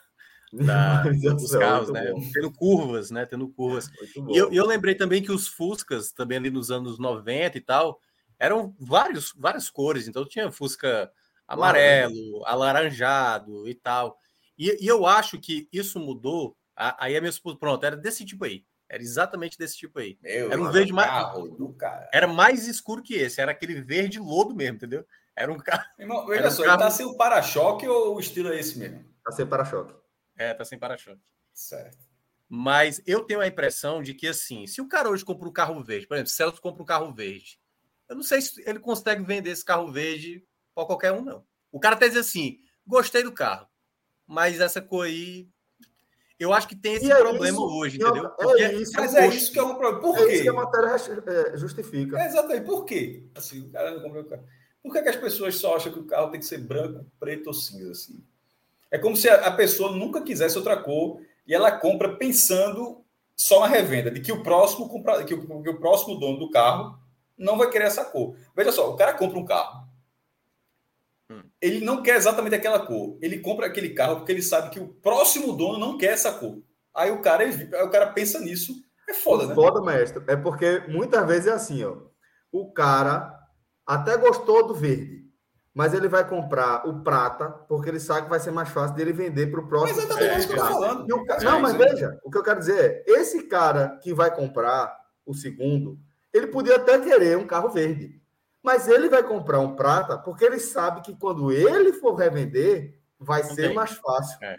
da 0.54 1.04
dos 1.34 1.52
carros, 1.52 1.90
né? 1.90 2.12
Bom. 2.12 2.22
Tendo 2.32 2.52
curvas, 2.52 3.12
né? 3.12 3.26
Tendo 3.26 3.48
curvas. 3.50 3.90
E 4.30 4.38
eu, 4.38 4.52
eu 4.52 4.66
lembrei 4.66 4.96
também 4.96 5.22
que 5.22 5.32
os 5.32 5.48
Fuscas, 5.48 6.12
também 6.12 6.38
ali 6.38 6.50
nos 6.50 6.70
anos 6.70 7.00
90 7.00 7.58
e 7.58 7.62
tal, 7.62 8.00
eram 8.40 8.76
vários, 8.80 9.34
várias 9.38 9.70
cores. 9.70 10.08
Então 10.08 10.26
tinha 10.26 10.52
Fusca 10.52 11.12
amarelo, 11.48 12.14
claro, 12.14 12.40
né? 12.40 12.46
alaranjado 12.46 13.68
e 13.68 13.74
tal. 13.74 14.18
E, 14.58 14.84
e, 14.84 14.88
eu 14.88 15.06
acho 15.06 15.40
que 15.40 15.68
isso 15.72 16.00
mudou. 16.00 16.56
Aí 16.76 17.16
a 17.16 17.22
minha 17.22 17.30
esposa, 17.30 17.58
pronto, 17.58 17.84
era 17.86 17.96
desse 17.96 18.26
tipo 18.26 18.46
aí. 18.46 18.64
Era 18.90 19.02
exatamente 19.02 19.58
desse 19.58 19.78
tipo 19.78 19.98
aí. 20.00 20.18
Meu, 20.22 20.52
era 20.52 20.62
um 20.62 20.72
verde 20.72 20.94
mais. 20.94 21.10
Era 22.12 22.28
mais 22.28 22.68
escuro 22.68 23.02
que 23.02 23.16
esse, 23.16 23.42
era 23.42 23.52
aquele 23.52 23.82
verde 23.82 24.20
lodo 24.20 24.56
mesmo, 24.56 24.76
entendeu? 24.76 25.06
Era 25.36 25.52
um 25.52 25.58
carro. 25.58 25.84
Irmão, 25.98 26.26
olha 26.30 26.52
só, 26.52 26.62
um 26.62 26.66
carro... 26.66 26.78
ele 26.78 26.84
tá 26.84 26.92
sem 26.92 27.06
o 27.06 27.18
para-choque 27.18 27.88
ou 27.88 28.16
o 28.16 28.20
estilo 28.20 28.54
é 28.54 28.60
esse 28.60 28.78
mesmo? 28.78 29.04
Tá 29.24 29.32
sem 29.32 29.48
para-choque. 29.48 29.96
É, 30.38 30.54
tá 30.54 30.66
sem 30.66 30.80
para-choque. 30.80 31.22
Certo. 31.54 31.98
Mas 32.48 33.02
eu 33.06 33.24
tenho 33.24 33.42
a 33.42 33.48
impressão 33.48 34.02
de 34.02 34.14
que, 34.14 34.28
assim, 34.28 34.68
se 34.68 34.82
o 34.82 34.88
cara 34.88 35.10
hoje 35.10 35.26
compra 35.26 35.48
um 35.48 35.54
carro 35.54 35.84
verde, 35.84 36.08
por 36.08 36.16
exemplo, 36.16 36.32
Celso 36.32 36.62
compra 36.62 36.84
um 36.84 36.86
carro 36.86 37.14
verde, 37.14 37.60
eu 38.08 38.16
não 38.16 38.24
sei 38.24 38.42
se 38.42 38.62
ele 38.68 38.80
consegue 38.80 39.24
vender 39.24 39.50
esse 39.50 39.66
carro 39.66 39.92
verde 39.92 40.46
para 40.76 40.86
qualquer 40.86 41.12
um, 41.12 41.24
não. 41.24 41.46
O 41.72 41.80
cara 41.80 41.96
até 41.96 42.08
diz 42.08 42.18
assim: 42.18 42.60
gostei 42.86 43.24
do 43.24 43.32
carro, 43.32 43.68
mas 44.28 44.60
essa 44.60 44.82
cor 44.82 45.06
aí 45.06 45.50
eu 46.40 46.52
acho 46.52 46.68
que 46.68 46.76
tem 46.76 46.96
esse 46.96 47.12
é 47.12 47.16
problema 47.16 47.58
isso, 47.58 47.66
hoje, 47.66 47.98
entendeu? 47.98 48.32
é 48.58 48.74
isso, 48.74 48.92
mas 48.96 49.16
é 49.16 49.28
isso 49.28 49.52
que 49.52 49.60
é 49.60 49.64
um 49.64 49.76
problema. 49.76 50.02
Por 50.02 50.18
é 50.18 50.26
quê? 50.26 50.34
isso 50.34 50.44
que 50.44 50.50
a 50.50 50.54
matéria 50.54 50.96
é, 51.28 51.58
justifica. 51.58 52.20
É 52.20 52.28
exatamente. 52.28 52.66
Por 52.66 52.86
quê? 52.86 53.24
Assim, 53.36 53.62
o 53.62 53.70
cara 53.72 53.92
não 53.92 54.02
comprou 54.02 54.24
o 54.24 54.28
carro. 54.28 54.46
Por 54.82 54.92
que, 54.92 55.02
que 55.02 55.10
as 55.10 55.16
pessoas 55.16 55.56
só 55.56 55.78
acham 55.78 55.94
que 55.94 56.00
o 56.00 56.06
carro 56.06 56.32
tem 56.32 56.40
que 56.40 56.46
ser 56.46 56.58
branco, 56.58 57.10
preto 57.20 57.48
ou 57.48 57.54
cinza? 57.54 57.92
Assim? 57.92 58.26
É 58.94 59.00
como 59.00 59.18
se 59.18 59.28
a 59.28 59.50
pessoa 59.50 59.92
nunca 59.92 60.22
quisesse 60.22 60.56
outra 60.56 60.78
cor 60.78 61.20
e 61.48 61.54
ela 61.56 61.72
compra 61.72 62.16
pensando 62.16 63.04
só 63.36 63.62
na 63.62 63.66
revenda, 63.66 64.12
de 64.12 64.22
que 64.22 64.32
o 64.32 64.44
próximo 64.44 64.88
compra, 64.88 65.24
que 65.24 65.34
o, 65.34 65.64
que 65.64 65.70
o 65.70 65.80
próximo 65.80 66.20
dono 66.20 66.38
do 66.38 66.52
carro 66.52 66.96
não 67.36 67.58
vai 67.58 67.72
querer 67.72 67.86
essa 67.86 68.06
cor. 68.06 68.36
Veja 68.56 68.72
só, 68.72 68.92
o 68.92 68.96
cara 68.96 69.16
compra 69.16 69.40
um 69.40 69.46
carro. 69.46 69.88
Hum. 71.28 71.42
Ele 71.60 71.84
não 71.84 72.04
quer 72.04 72.18
exatamente 72.18 72.54
aquela 72.54 72.86
cor. 72.86 73.18
Ele 73.20 73.40
compra 73.40 73.66
aquele 73.66 73.90
carro 73.96 74.18
porque 74.18 74.32
ele 74.32 74.44
sabe 74.44 74.70
que 74.70 74.80
o 74.80 74.90
próximo 74.90 75.54
dono 75.54 75.80
não 75.80 75.98
quer 75.98 76.14
essa 76.14 76.32
cor. 76.32 76.62
Aí 76.94 77.10
o 77.10 77.20
cara, 77.20 77.46
aí 77.46 77.84
o 77.84 77.90
cara 77.90 78.12
pensa 78.12 78.40
nisso. 78.42 78.76
É 79.10 79.14
foda, 79.16 79.48
né? 79.48 79.56
Foda, 79.56 79.82
mestre. 79.82 80.24
É 80.28 80.36
porque 80.36 80.84
muitas 80.88 81.26
vezes 81.26 81.48
é 81.48 81.54
assim, 81.54 81.84
ó. 81.84 81.98
O 82.52 82.72
cara 82.72 83.40
até 83.88 84.16
gostou 84.18 84.68
do 84.68 84.76
verde, 84.76 85.23
mas 85.74 85.94
ele 85.94 86.08
vai 86.08 86.28
comprar 86.28 86.88
o 86.88 87.02
prata 87.02 87.50
porque 87.50 87.90
ele 87.90 88.00
sabe 88.00 88.24
que 88.24 88.30
vai 88.30 88.40
ser 88.40 88.52
mais 88.52 88.70
fácil 88.70 88.96
dele 88.96 89.12
vender 89.12 89.48
para 89.48 89.60
o 89.60 89.68
próximo. 89.68 89.96
Mas 89.96 90.06
exatamente 90.06 90.36
é 90.36 90.40
isso 90.40 90.48
que 90.48 90.54
eu 90.54 90.60
tô 90.60 90.66
falando. 90.66 91.08
Não, 91.42 91.60
mas 91.60 91.74
veja, 91.74 92.20
o 92.24 92.30
que 92.30 92.38
eu 92.38 92.44
quero 92.44 92.60
dizer 92.60 93.04
é, 93.08 93.12
esse 93.20 93.44
cara 93.44 94.00
que 94.02 94.14
vai 94.14 94.34
comprar 94.34 94.96
o 95.26 95.34
segundo, 95.34 95.98
ele 96.32 96.48
podia 96.48 96.76
até 96.76 97.00
querer 97.00 97.38
um 97.38 97.48
carro 97.48 97.70
verde. 97.70 98.22
Mas 98.62 98.88
ele 98.88 99.10
vai 99.10 99.24
comprar 99.24 99.60
um 99.60 99.76
prata 99.76 100.18
porque 100.18 100.46
ele 100.46 100.60
sabe 100.60 101.02
que 101.02 101.16
quando 101.16 101.52
ele 101.52 101.92
for 101.94 102.14
revender, 102.14 102.96
vai 103.20 103.44
ser 103.44 103.74
mais 103.74 103.92
fácil. 103.92 104.38
É. 104.44 104.56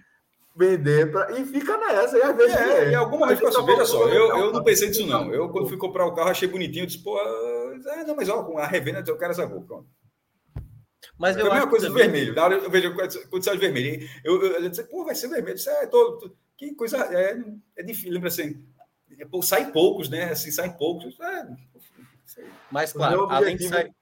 Vender 0.57 1.11
pra... 1.11 1.33
e 1.33 1.45
fica 1.47 1.77
nessa. 1.77 2.17
E 2.17 2.23
às 2.23 2.37
vezes. 2.37 2.57
É, 2.57 2.85
é. 2.85 2.91
E 2.91 2.95
alguma 2.95 3.27
vez 3.27 3.43
assim, 3.43 3.67
veja 3.67 3.85
só, 3.87 4.09
eu, 4.09 4.37
eu 4.37 4.53
não 4.53 4.63
pensei 4.63 4.89
nisso, 4.89 5.07
não. 5.07 5.33
Eu, 5.33 5.49
quando 5.49 5.69
fui 5.69 5.77
comprar 5.77 6.07
o 6.07 6.15
carro, 6.15 6.31
achei 6.31 6.47
bonitinho, 6.47 6.87
disse, 6.87 7.03
pô, 7.03 7.19
ah, 7.19 8.05
não, 8.07 8.15
mas 8.15 8.29
ó, 8.29 8.43
com 8.45 8.59
a 8.59 8.67
revenda, 8.67 9.03
eu 9.07 9.19
quero 9.19 9.33
essa 9.33 9.49
cor, 9.49 9.63
pronto. 9.63 9.89
Mas 11.19 11.37
é 11.37 11.43
eu 11.43 11.51
a 11.51 11.55
mesma 11.55 11.71
coisa 11.71 11.89
do 11.89 11.95
vermelho. 11.95 12.35
Na 12.35 12.45
hora 12.45 12.55
eu 12.57 12.71
vejo 12.71 12.95
quando 13.31 13.45
sai 13.45 13.57
vermelho, 13.57 14.09
eu, 14.25 14.43
eu, 14.43 14.53
eu 14.63 14.69
disse, 14.69 14.85
pô, 14.85 15.05
vai 15.05 15.15
ser 15.15 15.29
vermelho. 15.29 15.57
Isso 15.57 15.71
é 15.71 15.87
todo, 15.87 16.37
que 16.57 16.75
coisa. 16.75 16.99
É, 16.99 17.39
é 17.77 17.83
difícil, 17.83 18.13
lembra 18.13 18.29
assim. 18.29 18.65
É, 19.19 19.25
pô, 19.25 19.41
sai 19.43 19.71
poucos, 19.71 20.09
né? 20.09 20.25
Assim, 20.31 20.51
saem 20.51 20.73
poucos. 20.73 21.19
É, 21.21 21.47
mas, 22.71 22.93
claro, 22.93 23.29
além 23.31 23.57
de 23.57 23.69
sair. 23.69 23.93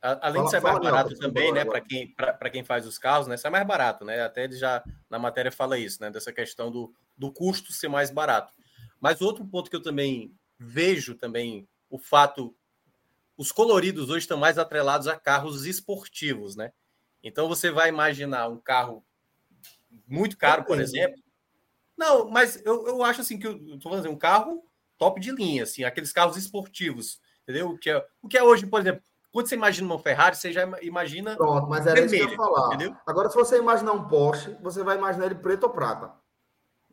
Além 0.00 0.42
de 0.42 0.50
ser 0.50 0.60
mais 0.60 0.80
barato 0.80 1.16
também, 1.16 1.52
né, 1.52 1.64
para 1.64 1.80
quem, 1.80 2.12
quem 2.50 2.64
faz 2.64 2.84
os 2.88 2.98
carros, 2.98 3.28
né, 3.28 3.36
sai 3.36 3.52
mais 3.52 3.64
barato, 3.64 4.04
né? 4.04 4.20
Até 4.20 4.42
ele 4.42 4.56
já 4.56 4.82
na 5.08 5.16
matéria 5.16 5.52
fala 5.52 5.78
isso, 5.78 6.00
né, 6.00 6.10
dessa 6.10 6.32
questão 6.32 6.72
do, 6.72 6.92
do 7.16 7.32
custo 7.32 7.72
ser 7.72 7.86
mais 7.86 8.10
barato. 8.10 8.52
Mas 9.00 9.20
outro 9.20 9.46
ponto 9.46 9.70
que 9.70 9.76
eu 9.76 9.82
também 9.82 10.34
vejo 10.58 11.14
também 11.14 11.68
o 11.88 12.00
fato 12.00 12.52
os 13.42 13.50
coloridos 13.50 14.08
hoje 14.08 14.20
estão 14.20 14.38
mais 14.38 14.56
atrelados 14.56 15.08
a 15.08 15.16
carros 15.16 15.66
esportivos, 15.66 16.54
né? 16.54 16.72
Então 17.24 17.48
você 17.48 17.72
vai 17.72 17.88
imaginar 17.88 18.48
um 18.48 18.56
carro 18.56 19.04
muito 20.06 20.38
caro, 20.38 20.64
por 20.64 20.80
exemplo. 20.80 21.20
Não, 21.98 22.30
mas 22.30 22.64
eu, 22.64 22.86
eu 22.86 23.02
acho 23.02 23.20
assim 23.20 23.40
que 23.40 23.46
eu 23.48 23.58
tô 23.80 23.88
falando 23.88 24.06
assim, 24.06 24.14
um 24.14 24.18
carro 24.18 24.64
top 24.96 25.20
de 25.20 25.32
linha, 25.32 25.64
assim, 25.64 25.82
aqueles 25.82 26.12
carros 26.12 26.36
esportivos, 26.36 27.20
entendeu? 27.42 27.70
O 27.70 27.78
que 27.78 27.90
é, 27.90 28.06
o 28.22 28.28
que 28.28 28.38
é 28.38 28.44
hoje, 28.44 28.64
por 28.64 28.80
exemplo, 28.80 29.02
quando 29.32 29.48
você 29.48 29.56
imagina 29.56 29.88
uma 29.88 29.98
Ferrari, 29.98 30.36
você 30.36 30.52
já 30.52 30.62
imagina. 30.80 31.34
Pronto, 31.36 31.66
mas 31.66 31.84
era 31.84 32.00
vermelho, 32.00 32.26
isso 32.26 32.36
que 32.36 32.40
eu 32.40 32.46
ia 32.46 32.52
falar. 32.52 32.74
Entendeu? 32.74 32.96
Agora, 33.04 33.28
se 33.28 33.34
você 33.34 33.58
imaginar 33.58 33.92
um 33.92 34.06
Porsche, 34.06 34.56
você 34.62 34.84
vai 34.84 34.96
imaginar 34.96 35.26
ele 35.26 35.34
preto 35.34 35.64
ou 35.64 35.70
prata. 35.70 36.12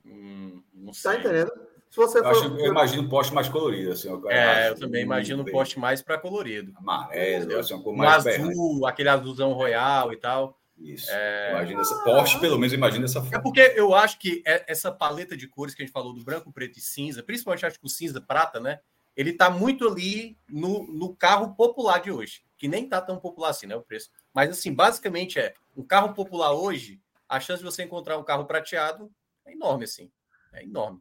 Hum, 0.04 0.64
não 0.74 0.92
tá 0.94 1.16
entendendo? 1.16 1.52
Se 1.90 1.98
você 1.98 2.20
eu, 2.20 2.24
for... 2.24 2.30
acho, 2.30 2.46
eu 2.60 2.72
imagino 2.72 3.04
um 3.04 3.10
poste 3.10 3.34
mais 3.34 3.50
colorido. 3.50 3.92
Assim, 3.92 4.10
eu 4.10 4.30
é, 4.30 4.70
eu 4.70 4.80
também 4.80 5.04
imagino 5.04 5.42
um 5.42 5.46
poste 5.46 5.80
mais 5.80 6.02
para 6.02 6.18
colorido. 6.18 6.74
Amarelo, 6.76 7.58
assim, 7.58 7.74
um 7.74 7.96
mais 7.96 8.26
azul, 8.26 8.86
aquele 8.86 9.10
azulzão 9.10 9.54
royal 9.54 10.14
e 10.14 10.18
tal. 10.18 10.58
Isso. 10.78 11.08
É... 11.10 11.52
Imagina 11.52 11.82
essa 11.82 12.04
Porsche, 12.04 12.40
pelo 12.40 12.58
menos 12.58 12.72
imagina 12.74 13.04
essa 13.04 13.20
É 13.32 13.40
porque 13.40 13.74
eu 13.76 13.94
acho 13.94 14.18
que 14.18 14.42
é, 14.46 14.64
essa 14.66 14.90
paleta 14.92 15.36
de 15.36 15.46
cores 15.46 15.76
que 15.76 15.82
a 15.82 15.86
gente 15.86 15.92
falou 15.92 16.14
do 16.14 16.24
branco, 16.24 16.54
preto 16.54 16.78
e 16.78 16.82
cinza, 16.82 17.22
principalmente 17.22 17.66
acho 17.66 17.80
que 17.80 17.86
o 17.86 17.90
cinza 17.90 18.22
prata, 18.22 18.60
né? 18.60 18.80
Ele 19.18 19.34
tá 19.34 19.50
muito 19.50 19.86
ali 19.86 20.38
no, 20.48 20.88
no 20.88 21.14
carro 21.14 21.54
popular 21.54 22.00
de 22.00 22.12
hoje 22.12 22.44
que 22.60 22.68
nem 22.68 22.88
tá 22.88 23.02
tão 23.02 23.18
popular 23.18 23.50
assim, 23.50 23.66
né? 23.66 23.76
O 23.76 23.82
preço. 23.82 24.12
Mas 24.34 24.50
assim, 24.52 24.74
basicamente 24.74 25.40
é 25.40 25.56
um 25.76 25.82
carro 25.82 26.14
popular 26.14 26.52
hoje, 26.52 27.02
a 27.28 27.40
chance 27.40 27.64
de 27.64 27.66
você 27.66 27.84
encontrar 27.84 28.18
um 28.18 28.24
carro 28.24 28.46
prateado 28.46 29.10
é 29.46 29.54
enorme, 29.54 29.86
assim. 29.86 30.12
É 30.52 30.64
enorme. 30.64 31.00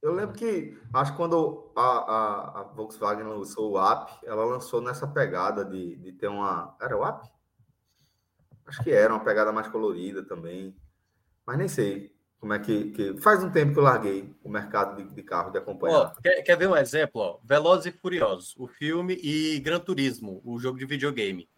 Eu 0.00 0.12
lembro 0.12 0.36
que, 0.36 0.78
acho 0.92 1.10
que 1.12 1.16
quando 1.16 1.72
a, 1.74 1.82
a, 1.82 2.60
a 2.60 2.62
Volkswagen 2.62 3.24
lançou 3.24 3.72
o 3.72 3.78
app, 3.78 4.12
ela 4.24 4.44
lançou 4.44 4.80
nessa 4.80 5.06
pegada 5.06 5.64
de, 5.64 5.96
de 5.96 6.12
ter 6.12 6.28
uma. 6.28 6.76
Era 6.80 6.96
o 6.96 7.04
app? 7.04 7.28
Acho 8.66 8.82
que 8.82 8.92
era 8.92 9.12
uma 9.12 9.24
pegada 9.24 9.52
mais 9.52 9.66
colorida 9.68 10.22
também. 10.22 10.76
Mas 11.44 11.58
nem 11.58 11.66
sei 11.66 12.14
como 12.38 12.52
é 12.52 12.58
que, 12.58 12.90
que, 12.92 13.20
faz 13.20 13.42
um 13.42 13.50
tempo 13.50 13.72
que 13.72 13.78
eu 13.78 13.82
larguei 13.82 14.32
o 14.44 14.48
mercado 14.48 14.96
de, 14.96 15.12
de 15.12 15.22
carro 15.22 15.50
de 15.50 15.58
acompanhar. 15.58 16.14
quer, 16.22 16.42
quer, 16.42 16.56
ver 16.56 16.68
um 16.68 16.76
exemplo? 16.76 17.20
Ó? 17.20 17.40
Velozes 17.42 17.86
e 17.86 17.98
Furiosos, 17.98 18.54
o 18.56 18.68
filme 18.68 19.18
e 19.20 19.58
Gran 19.58 19.80
Turismo, 19.80 20.40
o 20.44 20.58
jogo 20.60 20.78
de 20.78 20.86
videogame. 20.86 21.48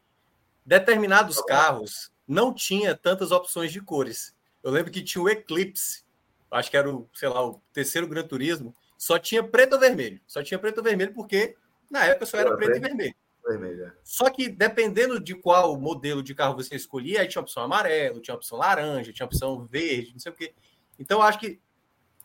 Determinados 0.64 1.36
tá 1.36 1.44
carros 1.46 2.10
não 2.26 2.54
tinha 2.54 2.96
tantas 2.96 3.32
opções 3.32 3.72
de 3.72 3.80
cores. 3.80 4.34
Eu 4.62 4.70
lembro 4.70 4.92
que 4.92 5.02
tinha 5.02 5.20
o 5.20 5.28
Eclipse, 5.28 6.04
acho 6.50 6.70
que 6.70 6.76
era 6.76 6.90
o, 6.90 7.08
sei 7.14 7.28
lá, 7.28 7.46
o 7.46 7.60
terceiro 7.72 8.06
Gran 8.06 8.26
Turismo, 8.26 8.74
só 8.96 9.18
tinha 9.18 9.42
preto 9.42 9.74
ou 9.74 9.78
vermelho. 9.80 10.20
Só 10.26 10.42
tinha 10.42 10.58
preto 10.58 10.78
ou 10.78 10.84
vermelho 10.84 11.14
porque 11.14 11.56
na 11.90 12.04
época 12.04 12.26
só 12.26 12.38
era, 12.38 12.48
era 12.48 12.56
preto, 12.56 12.70
preto, 12.70 12.84
e 12.84 12.88
vermelho. 12.88 13.14
vermelho 13.46 13.84
é. 13.86 13.92
Só 14.04 14.28
que 14.28 14.48
dependendo 14.48 15.18
de 15.18 15.34
qual 15.34 15.78
modelo 15.78 16.22
de 16.22 16.34
carro 16.34 16.56
você 16.56 16.76
escolhia, 16.76 17.20
aí 17.20 17.28
tinha 17.28 17.40
opção 17.40 17.62
amarelo, 17.62 18.20
tinha 18.20 18.34
opção 18.34 18.58
laranja, 18.58 19.12
tinha 19.12 19.26
opção 19.26 19.64
verde, 19.64 20.12
não 20.12 20.20
sei 20.20 20.32
o 20.32 20.34
quê. 20.34 20.54
Então, 20.98 21.22
acho 21.22 21.38
que 21.38 21.60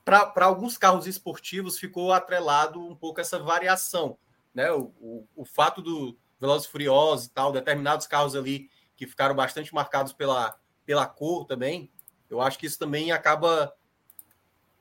para 0.04 0.46
alguns 0.46 0.78
carros 0.78 1.08
esportivos 1.08 1.80
ficou 1.80 2.14
atrelado 2.14 2.80
um 2.80 2.96
pouco 2.96 3.20
essa 3.20 3.40
variação. 3.40 4.18
Né? 4.54 4.72
O, 4.72 4.94
o, 5.00 5.28
o 5.36 5.46
fato 5.46 5.82
do 5.82 6.16
Velozes 6.40 6.68
Furiosos 6.68 7.26
e 7.26 7.32
tal, 7.32 7.52
determinados 7.52 8.06
carros 8.06 8.36
ali 8.36 8.70
que 8.96 9.08
ficaram 9.08 9.36
bastante 9.36 9.74
marcados 9.74 10.14
pela, 10.14 10.56
pela 10.86 11.08
cor 11.08 11.46
também, 11.46 11.92
eu 12.30 12.40
acho 12.40 12.60
que 12.60 12.66
isso 12.66 12.78
também 12.78 13.12
acaba 13.12 13.74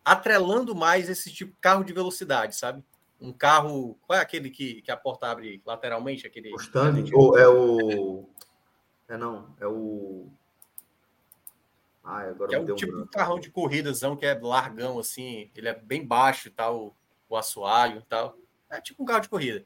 atrelando 0.04 0.74
mais 0.74 1.08
esse 1.08 1.32
tipo 1.32 1.52
de 1.52 1.58
carro 1.60 1.84
de 1.84 1.92
velocidade, 1.92 2.54
sabe? 2.54 2.84
Um 3.20 3.32
carro. 3.32 3.96
Qual 4.06 4.18
é 4.18 4.22
aquele 4.22 4.50
que, 4.50 4.82
que 4.82 4.90
a 4.90 4.96
porta 4.96 5.28
abre 5.28 5.62
lateralmente? 5.64 6.26
Aquele, 6.26 6.50
Mustang? 6.50 7.10
Ou 7.14 7.38
é 7.38 7.48
o. 7.48 8.28
É 9.08 9.16
não, 9.16 9.54
é 9.60 9.66
o. 9.66 10.28
Ah, 12.02 12.20
agora 12.20 12.50
que 12.50 12.54
é 12.54 12.60
o 12.60 12.74
tipo 12.74 13.02
de 13.02 13.08
carrão 13.08 13.40
de 13.40 13.50
corridazão 13.50 14.14
que 14.14 14.26
é 14.26 14.34
largão, 14.34 14.98
assim, 14.98 15.50
ele 15.56 15.68
é 15.68 15.74
bem 15.74 16.06
baixo 16.06 16.48
e 16.48 16.50
tal, 16.50 16.94
o 17.30 17.36
assoalho 17.36 18.00
e 18.00 18.02
tal. 18.02 18.36
É 18.68 18.78
tipo 18.80 19.02
um 19.02 19.06
carro 19.06 19.20
de 19.20 19.28
corrida. 19.30 19.64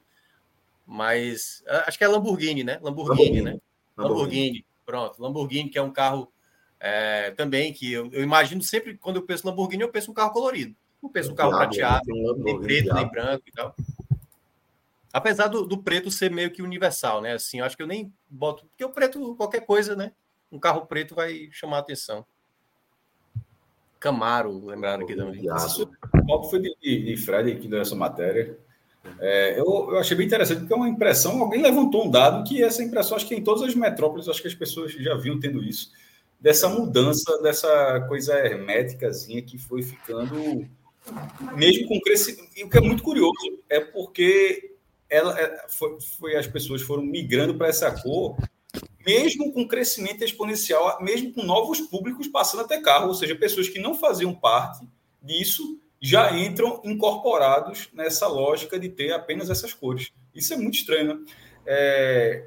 Mas 0.87 1.65
acho 1.87 1.99
que 1.99 2.05
é 2.05 2.09
Lamborghini, 2.09 2.63
né? 2.63 2.79
Lamborghini, 2.81 3.41
Lamborghini. 3.41 3.43
né? 3.43 3.61
Lamborghini. 3.97 4.21
Lamborghini. 4.21 4.67
Pronto, 4.87 5.21
Lamborghini, 5.21 5.69
que 5.69 5.79
é 5.79 5.83
um 5.83 5.93
carro 5.93 6.33
é, 6.81 7.31
também 7.33 7.73
que 7.73 7.93
eu, 7.93 8.09
eu, 8.13 8.23
imagino 8.23 8.63
sempre, 8.63 8.97
quando 8.97 9.17
eu 9.17 9.23
penso 9.23 9.47
Lamborghini, 9.47 9.83
eu 9.83 9.91
penso 9.91 10.11
um 10.11 10.15
carro 10.15 10.33
colorido. 10.33 10.75
Não 11.03 11.11
penso 11.11 11.33
um 11.33 11.35
carro 11.35 11.51
diabo, 11.67 12.05
prateado, 12.05 12.39
nem 12.39 12.61
preto, 12.61 12.95
nem 12.95 13.09
branco 13.09 13.45
e 13.47 13.53
tal. 13.53 13.75
Apesar 15.13 15.47
do, 15.47 15.65
do, 15.65 15.79
preto 15.79 16.11
ser 16.11 16.31
meio 16.31 16.51
que 16.51 16.61
universal, 16.61 17.21
né? 17.21 17.35
Assim, 17.35 17.61
eu 17.61 17.65
acho 17.65 17.77
que 17.77 17.83
eu 17.83 17.87
nem 17.87 18.13
boto. 18.29 18.67
Porque 18.67 18.85
o 18.85 18.91
preto, 18.91 19.35
qualquer 19.37 19.65
coisa, 19.65 19.97
né? 19.97 20.13
um 20.51 20.59
carro 20.59 20.87
preto 20.87 21.15
vai 21.15 21.49
chamar 21.53 21.77
a 21.77 21.81
atenção. 21.81 22.25
Camaro, 24.01 24.65
lembraram 24.65 25.05
aqui 25.05 25.15
também. 25.15 25.45
Qual 26.27 26.49
foi 26.49 26.61
de, 26.61 26.75
de 26.81 27.17
Fred 27.17 27.57
que 27.57 27.69
deu 27.69 27.81
essa 27.81 27.95
matéria? 27.95 28.57
É, 29.21 29.59
eu, 29.59 29.65
eu, 29.65 29.99
achei 29.99 30.17
bem 30.17 30.27
interessante, 30.27 30.61
porque 30.61 30.73
é 30.73 30.77
uma 30.77 30.89
impressão, 30.89 31.41
alguém 31.41 31.63
levantou 31.63 32.07
um 32.07 32.11
dado 32.11 32.47
que 32.47 32.63
essa 32.63 32.83
impressão, 32.83 33.17
acho 33.17 33.27
que 33.27 33.35
em 33.35 33.43
todas 33.43 33.63
as 33.63 33.75
metrópoles, 33.75 34.29
acho 34.29 34.43
que 34.43 34.49
as 34.49 34.55
pessoas 34.55 34.93
já 34.93 35.15
vinham 35.15 35.41
tendo 35.41 35.63
isso, 35.63 35.91
dessa 36.41 36.69
mudança, 36.69 37.41
dessa 37.43 38.01
coisa 38.09 38.35
herméticazinha 38.39 39.43
que 39.43 39.59
foi 39.59 39.83
ficando, 39.83 40.69
mesmo 41.57 41.89
com 41.89 42.01
crescimento. 42.01 42.51
E 42.57 42.65
o 42.65 42.71
que 42.71 42.79
é 42.79 42.81
muito 42.81 43.03
curioso 43.03 43.63
é 43.69 43.81
porque 43.81 44.75
ela, 45.09 45.39
é, 45.39 45.67
foi, 45.69 45.99
foi 46.19 46.37
as 46.37 46.47
pessoas 46.47 46.83
foram 46.83 47.03
migrando 47.03 47.57
para 47.57 47.69
essa 47.69 47.91
cor 48.03 48.37
mesmo 49.09 49.51
com 49.55 49.67
crescimento 49.67 50.23
exponencial, 50.23 51.03
mesmo 51.03 51.33
com 51.33 51.43
novos 51.43 51.81
públicos 51.81 52.29
passando 52.29 52.61
a 52.61 52.69
ter 52.69 52.83
carro, 52.83 53.09
ou 53.09 53.15
seja, 53.15 53.35
pessoas 53.35 53.67
que 53.67 53.79
não 53.79 53.95
faziam 53.95 54.35
parte 54.35 54.87
disso 55.23 55.81
já 55.99 56.37
entram 56.39 56.83
incorporados 56.85 57.89
nessa 57.95 58.27
lógica 58.27 58.79
de 58.79 58.91
ter 58.91 59.13
apenas 59.13 59.49
essas 59.49 59.73
cores. 59.73 60.13
Isso 60.35 60.53
é 60.53 60.59
muito 60.59 60.75
estranho. 60.75 61.15
Né? 61.15 61.25
É, 61.67 62.47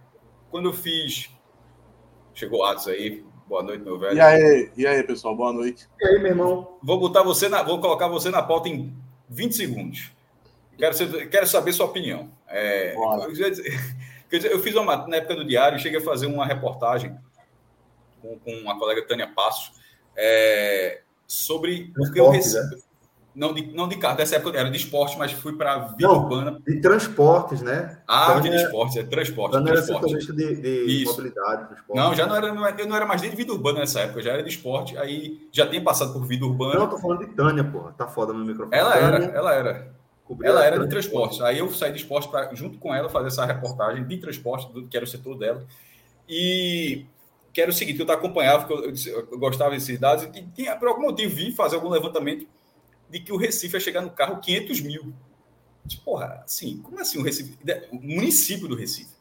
quando 0.52 0.70
eu 0.70 0.74
fiz. 0.74 1.32
Chegou 2.34 2.64
Atos 2.64 2.88
aí. 2.88 3.26
Boa 3.52 3.64
noite, 3.64 3.84
meu 3.84 4.00
velho. 4.00 4.16
E 4.16 4.22
aí, 4.22 4.72
e 4.78 4.88
aí, 4.88 5.04
pessoal, 5.04 5.36
boa 5.36 5.52
noite. 5.52 5.86
E 6.00 6.08
aí, 6.08 6.20
meu 6.20 6.32
irmão? 6.32 6.78
Vou 6.82 6.98
botar 6.98 7.22
você 7.22 7.50
na, 7.50 7.62
vou 7.62 7.82
colocar 7.82 8.08
você 8.08 8.30
na 8.30 8.42
pauta 8.42 8.70
em 8.70 8.96
20 9.28 9.54
segundos. 9.54 10.10
Quero, 10.78 10.94
ser, 10.94 11.30
quero 11.30 11.46
saber 11.46 11.74
sua 11.74 11.88
opinião. 11.88 12.32
É, 12.48 12.96
Quer 14.32 14.38
dizer, 14.38 14.54
eu 14.54 14.60
fiz 14.60 14.74
uma 14.76 15.06
na 15.06 15.18
época 15.18 15.36
do 15.36 15.44
diário, 15.44 15.78
cheguei 15.80 16.00
a 16.00 16.02
fazer 16.02 16.28
uma 16.28 16.46
reportagem 16.46 17.14
com, 18.22 18.40
com 18.40 18.54
uma 18.54 18.80
colega 18.80 19.06
Tânia 19.06 19.28
Passos 19.28 19.74
é, 20.16 21.02
sobre 21.28 21.92
o 22.00 22.10
que 22.10 22.22
eu 22.22 22.30
recebi. 22.30 22.78
Né? 22.78 22.82
Não 23.34 23.54
de, 23.54 23.74
não 23.74 23.88
de 23.88 23.96
carro, 23.96 24.18
dessa 24.18 24.36
época 24.36 24.60
era 24.60 24.70
de 24.70 24.76
esporte, 24.76 25.18
mas 25.18 25.32
fui 25.32 25.54
para 25.54 25.78
vida 25.80 26.06
não, 26.06 26.24
urbana. 26.24 26.60
De 26.68 26.82
transportes, 26.82 27.62
né? 27.62 28.00
Ah, 28.06 28.38
de 28.40 28.50
esportes, 28.50 28.98
é 28.98 29.04
transporte. 29.04 29.54
Tânia 29.54 29.74
transporte. 29.74 30.14
era 30.14 30.34
de, 30.34 30.56
de 30.56 31.06
mobilidade, 31.06 31.68
transporte. 31.68 31.98
Não, 31.98 32.14
já 32.14 32.26
não 32.26 32.36
era, 32.36 32.54
não 32.54 32.66
era, 32.66 32.82
eu 32.82 32.88
não 32.88 32.96
era 32.96 33.06
mais 33.06 33.22
nem 33.22 33.32
de 33.32 33.38
vida 33.38 33.54
urbana 33.54 33.80
nessa 33.80 34.02
época, 34.02 34.22
já 34.22 34.34
era 34.34 34.44
de 34.44 34.50
esporte, 34.50 34.98
aí 34.98 35.48
já 35.50 35.66
tinha 35.66 35.82
passado 35.82 36.12
por 36.12 36.26
vida 36.26 36.46
urbana. 36.46 36.76
Não, 36.76 36.82
eu 36.84 36.90
tô 36.90 36.98
falando 36.98 37.20
de 37.20 37.28
Tânia, 37.34 37.64
porra, 37.64 37.94
tá 37.94 38.06
foda 38.06 38.34
no 38.34 38.44
microfone. 38.44 38.78
Ela 38.78 38.92
Tânia, 38.92 39.06
era, 39.06 39.38
ela 39.38 39.54
era. 39.54 40.02
Ela 40.44 40.66
era 40.66 40.80
de 40.80 40.88
transporte. 40.88 41.42
Aí 41.44 41.60
eu 41.60 41.70
saí 41.72 41.92
de 41.92 42.00
esporte 42.00 42.28
para, 42.30 42.54
junto 42.54 42.78
com 42.80 42.94
ela, 42.94 43.10
fazer 43.10 43.28
essa 43.28 43.46
reportagem 43.46 44.06
de 44.06 44.18
transporte, 44.18 44.68
que 44.90 44.96
era 44.96 45.06
o 45.06 45.10
setor 45.10 45.38
dela. 45.38 45.66
E 46.28 47.06
que 47.54 47.62
era 47.62 47.70
o 47.70 47.74
seguinte, 47.74 48.00
eu 48.00 48.10
acompanhava, 48.12 48.66
porque 48.66 48.74
eu, 48.74 49.14
eu, 49.14 49.28
eu 49.32 49.40
gostava 49.40 49.72
desses 49.72 50.00
dados, 50.00 50.24
e 50.34 50.42
tinha, 50.54 50.76
por 50.76 50.88
algum 50.88 51.02
motivo, 51.02 51.36
vim 51.36 51.52
fazer 51.52 51.76
algum 51.76 51.90
levantamento 51.90 52.48
de 53.12 53.20
que 53.20 53.34
o 53.34 53.38
Recife 53.38 53.76
ia 53.76 53.80
chegar 53.80 54.02
no 54.02 54.10
carro 54.10 54.40
500 54.40 54.82
mil. 54.82 55.14
Porra, 56.06 56.42
assim, 56.46 56.78
como 56.78 57.00
assim 57.00 57.20
o 57.20 57.24
Recife? 57.24 57.58
O 57.92 57.96
município 57.96 58.68
do 58.68 58.76
Recife. 58.76 59.12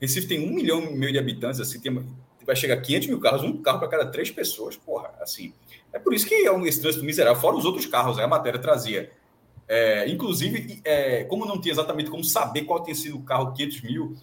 Recife 0.00 0.28
tem 0.28 0.48
um 0.48 0.52
milhão 0.54 0.82
e 0.82 0.96
meio 0.96 1.12
de 1.12 1.18
habitantes, 1.18 1.60
assim, 1.60 1.80
tem, 1.80 1.92
vai 2.44 2.56
chegar 2.56 2.74
a 2.74 2.80
500 2.80 3.08
mil 3.08 3.20
carros, 3.20 3.42
um 3.42 3.60
carro 3.60 3.78
para 3.78 3.88
cada 3.88 4.06
três 4.06 4.30
pessoas, 4.30 4.76
porra, 4.76 5.12
assim. 5.20 5.52
É 5.92 5.98
por 5.98 6.14
isso 6.14 6.26
que 6.26 6.34
é 6.46 6.52
um 6.52 6.64
esse 6.66 6.80
trânsito 6.80 7.04
miserável, 7.04 7.40
fora 7.40 7.56
os 7.56 7.64
outros 7.64 7.86
carros, 7.86 8.18
aí 8.18 8.24
a 8.24 8.28
matéria 8.28 8.60
trazia. 8.60 9.10
É, 9.68 10.08
inclusive, 10.08 10.80
é, 10.84 11.24
como 11.24 11.46
não 11.46 11.60
tinha 11.60 11.72
exatamente 11.72 12.10
como 12.10 12.24
saber 12.24 12.62
qual 12.62 12.82
tinha 12.82 12.94
sido 12.94 13.16
o 13.16 13.22
carro 13.22 13.52
500 13.52 13.82
mil, 13.82 14.16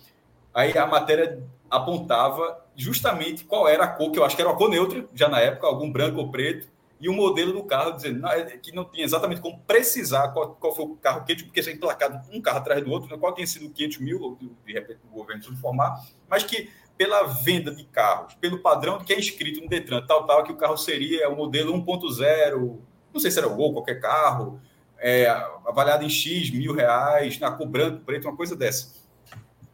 aí 0.54 0.78
a 0.78 0.86
matéria 0.86 1.44
apontava 1.70 2.66
justamente 2.76 3.44
qual 3.44 3.68
era 3.68 3.84
a 3.84 3.88
cor, 3.88 4.12
que 4.12 4.20
eu 4.20 4.24
acho 4.24 4.36
que 4.36 4.42
era 4.42 4.50
uma 4.50 4.58
cor 4.58 4.70
neutra, 4.70 5.08
já 5.14 5.28
na 5.28 5.40
época, 5.40 5.68
algum 5.68 5.92
branco 5.92 6.20
ou 6.20 6.32
preto, 6.32 6.68
e 7.00 7.08
o 7.08 7.14
modelo 7.14 7.54
do 7.54 7.64
carro, 7.64 7.92
dizendo 7.92 8.28
é, 8.28 8.58
que 8.58 8.74
não 8.74 8.84
tinha 8.84 9.06
exatamente 9.06 9.40
como 9.40 9.60
precisar 9.62 10.30
qual, 10.30 10.56
qual 10.56 10.76
foi 10.76 10.86
o 10.86 10.96
carro 10.96 11.24
quente, 11.24 11.46
porque 11.46 11.62
é 11.62 11.72
emplacado 11.72 12.20
um 12.32 12.42
carro 12.42 12.58
atrás 12.58 12.84
do 12.84 12.92
outro, 12.92 13.10
né, 13.10 13.18
qual 13.18 13.34
tinha 13.34 13.48
sido 13.48 13.68
o 13.68 13.70
500 13.70 13.98
mil, 14.00 14.38
de 14.66 14.74
repente 14.74 15.00
o 15.10 15.16
governo 15.16 15.42
se 15.42 15.50
informar, 15.50 16.04
mas 16.30 16.44
que 16.44 16.70
pela 16.98 17.24
venda 17.24 17.74
de 17.74 17.86
carros, 17.86 18.34
pelo 18.36 18.60
padrão 18.60 19.00
que 19.00 19.14
é 19.14 19.18
inscrito 19.18 19.62
no 19.62 19.70
Detran, 19.70 20.06
tal, 20.06 20.26
tal, 20.28 20.44
que 20.44 20.52
o 20.52 20.58
carro 20.58 20.76
seria 20.76 21.30
o 21.30 21.36
modelo 21.38 21.74
1.0, 21.74 22.78
não 23.14 23.20
sei 23.22 23.32
se 23.32 23.40
era 23.40 23.48
o 23.48 23.56
Gol, 23.56 23.72
qualquer 23.72 24.02
carro, 24.02 24.60
é, 24.98 25.30
avaliado 25.66 26.04
em 26.04 26.10
X 26.10 26.52
mil 26.52 26.74
reais, 26.74 27.40
na 27.40 27.52
cor 27.52 27.68
branco, 27.68 28.04
preto, 28.04 28.28
uma 28.28 28.36
coisa 28.36 28.54
dessa. 28.54 28.94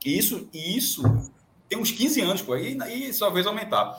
E 0.05 0.15
isso, 0.15 0.47
e 0.53 0.77
isso 0.77 1.01
tem 1.67 1.79
uns 1.79 1.89
15 1.89 2.21
anos, 2.21 2.41
pô, 2.43 2.55
e, 2.55 2.77
e 2.77 3.11
só 3.11 3.31
vez 3.31 3.47
aumentar. 3.47 3.97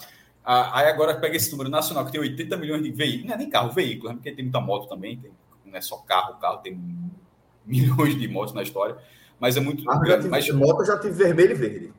Ah, 0.49 0.79
aí 0.79 0.87
agora 0.87 1.19
pega 1.19 1.37
esse 1.37 1.51
número 1.51 1.69
nacional, 1.69 2.07
que 2.07 2.13
tem 2.13 2.21
80 2.21 2.57
milhões 2.57 2.81
de 2.81 2.93
veículos, 2.93 3.27
não 3.27 3.35
é 3.35 3.37
nem 3.37 3.51
carro, 3.51 3.73
veículo, 3.73 4.11
né? 4.11 4.15
porque 4.15 4.31
tem 4.31 4.45
muita 4.45 4.61
moto 4.61 4.89
também, 4.89 5.19
tem, 5.19 5.33
não 5.65 5.77
é 5.77 5.81
só 5.81 5.97
carro, 5.97 6.39
carro 6.39 6.59
tem 6.59 6.81
milhões 7.67 8.17
de 8.17 8.29
motos 8.29 8.55
na 8.55 8.63
história, 8.63 8.97
mas 9.41 9.57
é 9.57 9.61
muito 9.61 9.91
ah, 9.91 9.99
grande. 9.99 10.29
Mas 10.29 10.49
moto 10.51 10.85
já 10.85 11.01
tive 11.01 11.15
vermelho 11.15 11.51
e 11.51 11.55
verde. 11.55 11.93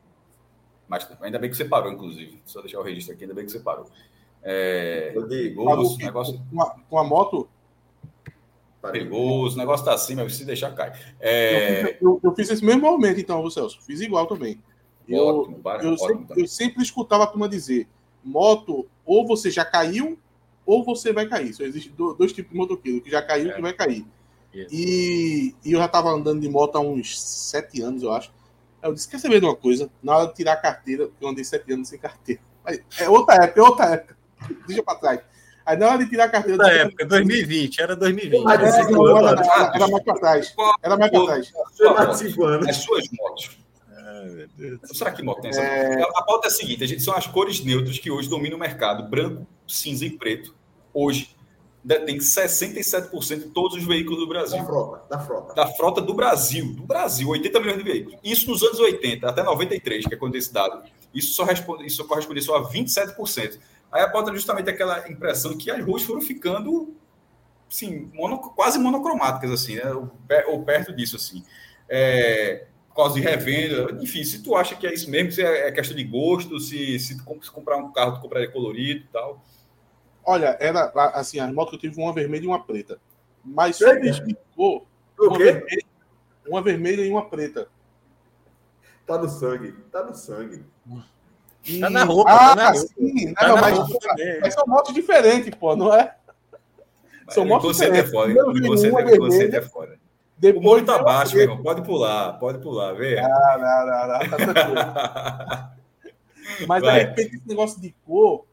Mas 0.88 1.06
ainda 1.20 1.38
bem 1.38 1.50
que 1.50 1.58
você 1.58 1.66
parou, 1.66 1.92
inclusive. 1.92 2.42
Só 2.46 2.62
deixar 2.62 2.80
o 2.80 2.84
registro 2.84 3.14
aqui, 3.14 3.26
ainda 3.26 3.34
bem 3.34 3.46
que 3.46 3.52
você 3.52 3.60
parou. 3.60 3.86
É, 4.42 5.12
perigoso, 5.28 5.98
negócio... 5.98 6.42
com, 6.50 6.62
a, 6.62 6.76
com 6.90 6.98
a 6.98 7.04
moto. 7.04 7.50
Perigoso, 8.82 9.58
o 9.58 9.60
negócio 9.60 9.86
tá 9.86 9.94
assim, 9.94 10.16
mas 10.16 10.38
se 10.38 10.46
deixar 10.46 10.74
cai. 10.74 10.94
É... 11.20 11.98
Eu, 12.00 12.14
eu, 12.14 12.20
eu, 12.24 12.34
fiz 12.34 12.50
esse 12.50 12.64
mesmo 12.64 12.84
movimento, 12.84 13.20
então, 13.20 13.50
Celso. 13.50 13.82
Fiz 13.82 14.00
igual 14.00 14.26
também. 14.26 14.64
Eu, 15.06 15.26
ótimo, 15.26 15.62
eu, 15.82 15.98
sempre, 15.98 16.42
eu 16.42 16.48
sempre 16.48 16.84
escutava 16.84 17.26
a 17.26 17.28
turma 17.28 17.50
dizer: 17.50 17.90
moto, 18.28 18.88
ou 19.06 19.26
você 19.26 19.50
já 19.50 19.64
caiu, 19.64 20.18
ou 20.66 20.84
você 20.84 21.14
vai 21.14 21.28
cair. 21.28 21.54
Só 21.54 21.64
existe 21.64 21.90
dois 21.90 22.34
tipos 22.34 22.52
de 22.52 22.58
motoqueiro, 22.58 23.02
que 23.02 23.10
já 23.10 23.22
caiu 23.22 23.48
e 23.48 23.50
é. 23.52 23.54
que 23.54 23.62
vai 23.62 23.74
cair. 23.74 24.06
E, 24.54 25.54
e, 25.64 25.72
eu 25.72 25.80
já 25.80 25.86
estava 25.86 26.10
andando 26.10 26.42
de 26.42 26.50
moto 26.50 26.78
há 26.78 26.80
uns 26.80 27.20
sete 27.22 27.82
anos, 27.82 28.02
eu 28.02 28.12
acho. 28.12 28.32
Eu 28.82 28.94
disse, 28.94 29.08
quer 29.08 29.20
saber 29.20 29.40
de 29.40 29.46
uma 29.46 29.56
coisa? 29.56 29.90
Na 30.02 30.18
hora 30.18 30.28
de 30.28 30.34
tirar 30.34 30.54
a 30.54 30.58
carteira, 30.58 31.10
eu 31.20 31.28
andei 31.28 31.44
sete 31.44 31.72
anos 31.72 31.88
sem 31.88 32.00
carteira. 32.00 32.42
É 33.00 33.10
outra 33.10 33.36
época, 33.36 33.60
é 33.60 33.64
outra 33.64 33.86
época. 33.94 34.18
Deixa 34.68 34.84
para 34.84 35.00
trás. 35.00 35.22
Aí 35.66 35.78
na 35.78 35.88
hora 35.88 35.98
de 36.00 36.10
tirar 36.10 36.26
a 36.26 36.30
carteira. 36.30 36.58
Na 36.58 36.72
época, 36.72 37.06
2020, 37.06 37.82
era 37.82 37.96
2020. 37.96 38.50
Era, 38.50 38.54
era, 38.54 38.78
era, 38.78 39.72
era 39.76 39.88
mais 39.88 40.04
para 40.04 40.20
trás. 40.20 40.56
Era 40.82 40.98
mais 40.98 41.12
para 41.12 41.26
trás. 41.26 41.54
As 42.70 42.78
suas 42.78 43.04
motos 43.12 43.58
Será 44.94 45.12
que 45.12 45.24
moto 45.24 45.42
tem 45.42 45.50
essa? 45.50 45.62
É... 45.62 46.02
A 46.02 46.24
pauta 46.24 46.48
é 46.48 46.50
a 46.50 46.54
seguinte: 46.54 46.84
a 46.84 46.88
gente, 46.88 47.02
são 47.02 47.16
as 47.16 47.28
cores 47.28 47.64
neutras 47.64 48.00
que 48.00 48.12
hoje 48.12 48.30
dominam 48.30 48.58
o 48.58 48.60
mercado: 48.60 49.10
branco, 49.10 49.48
cinza 49.68 50.06
e 50.06 50.10
preto. 50.10 50.56
Hoje 50.94 51.36
tem 52.06 52.18
67% 52.18 53.38
de 53.38 53.50
todos 53.50 53.78
os 53.78 53.86
veículos 53.86 54.20
do 54.20 54.28
Brasil. 54.28 54.58
Da 54.58 54.66
frota, 54.66 55.06
da 55.10 55.20
frota. 55.20 55.54
Da 55.54 55.68
frota 55.68 56.02
do 56.02 56.14
Brasil. 56.14 56.74
Do 56.74 56.84
Brasil, 56.84 57.30
80 57.30 57.60
milhões 57.60 57.78
de 57.78 57.84
veículos. 57.84 58.20
Isso 58.24 58.50
nos 58.50 58.62
anos 58.62 58.80
80, 58.80 59.30
até 59.30 59.42
93, 59.42 60.06
que 60.06 60.14
é 60.14 60.18
quando 60.18 60.36
esse 60.36 60.52
dado. 60.52 60.84
Isso 61.14 61.34
só, 61.34 61.46
responde, 61.46 61.86
isso 61.86 62.06
corresponde 62.06 62.42
só 62.42 62.58
a 62.58 62.70
27%. 62.70 63.58
Aí 63.92 64.02
a 64.02 64.10
pauta 64.10 64.32
é 64.32 64.34
justamente 64.34 64.70
aquela 64.70 65.10
impressão 65.10 65.58
que 65.58 65.72
as 65.72 65.84
ruas 65.84 66.04
foram 66.04 66.22
ficando 66.22 66.94
assim, 67.70 68.10
mono, 68.14 68.40
quase 68.40 68.80
monocromáticas, 68.80 69.52
assim, 69.52 69.76
né? 69.76 69.92
ou, 69.92 70.12
ou 70.48 70.64
perto 70.64 70.94
disso, 70.94 71.16
assim. 71.16 71.44
É, 71.90 72.68
causa 73.04 73.16
de 73.16 73.22
revenda, 73.22 73.98
enfim, 74.02 74.24
se 74.24 74.42
tu 74.42 74.56
acha 74.56 74.76
que 74.76 74.88
é 74.88 74.94
isso 74.94 75.10
mesmo, 75.10 75.32
se 75.32 75.42
é, 75.42 75.68
é 75.68 75.72
questão 75.72 75.96
de 75.96 76.04
gosto, 76.04 76.60
se, 76.60 77.00
se, 77.00 77.18
tu, 77.18 77.24
se 77.44 77.52
comprar 77.52 77.78
um 77.78 77.92
carro, 77.92 78.16
tu 78.16 78.22
compraria 78.22 78.52
colorido 78.52 79.02
e 79.02 79.08
tal. 79.12 79.44
Olha, 80.24 80.58
era 80.60 80.92
assim, 81.14 81.40
as 81.40 81.52
motos 81.54 81.72
que 81.72 81.76
eu 81.78 81.90
tive 81.90 82.02
uma 82.02 82.14
vermelha 82.14 82.44
e 82.44 82.48
uma 82.48 82.64
preta. 82.64 83.00
Mas 83.46 83.78
só 83.78 83.94
explicou 83.94 84.86
uma 85.18 85.38
vermelha, 85.38 85.86
uma 86.48 86.62
vermelha 86.62 87.02
e 87.02 87.10
uma 87.10 87.30
preta. 87.30 87.70
Tá 89.06 89.18
no 89.18 89.30
sangue, 89.30 89.74
tá 89.92 90.04
no 90.04 90.14
sangue. 90.14 90.66
E... 91.64 91.80
Tá 91.80 91.90
na 91.90 92.04
roupa, 92.04 92.32
ah, 92.32 92.50
tá 92.50 92.56
na 92.56 92.72
roupa. 92.72 92.94
Sim, 92.98 93.34
tá 93.34 93.48
não, 93.48 93.56
na 93.56 93.62
mas, 93.62 93.78
roupa 93.78 94.08
mas 94.42 94.54
são 94.54 94.64
motos 94.68 94.94
diferentes, 94.94 95.50
pô, 95.56 95.76
não 95.76 95.94
é? 95.94 96.16
São 97.30 97.46
motos 97.46 97.78
diferentes. 97.78 98.14
É 98.14 98.44
o 98.44 99.18
conceito 99.18 99.56
é 99.56 99.62
foda. 99.62 100.00
Depois 100.38 100.84
o 100.84 100.86
tá 100.86 101.02
baixo, 101.02 101.34
meu 101.36 101.44
irmão. 101.44 101.64
Pode 101.64 101.82
pular, 101.82 102.34
pode 102.34 102.60
pular, 102.60 102.94
vê. 102.94 103.20
Não, 103.20 103.30
não, 103.30 103.86
não, 103.86 104.08
não. 104.08 104.54
Tá. 104.54 105.74
Mas, 106.68 106.82
Vai. 106.82 106.94
de 106.94 107.06
repente, 107.06 107.36
esse 107.36 107.48
negócio 107.48 107.82
de 107.82 107.94
cor. 108.06 108.46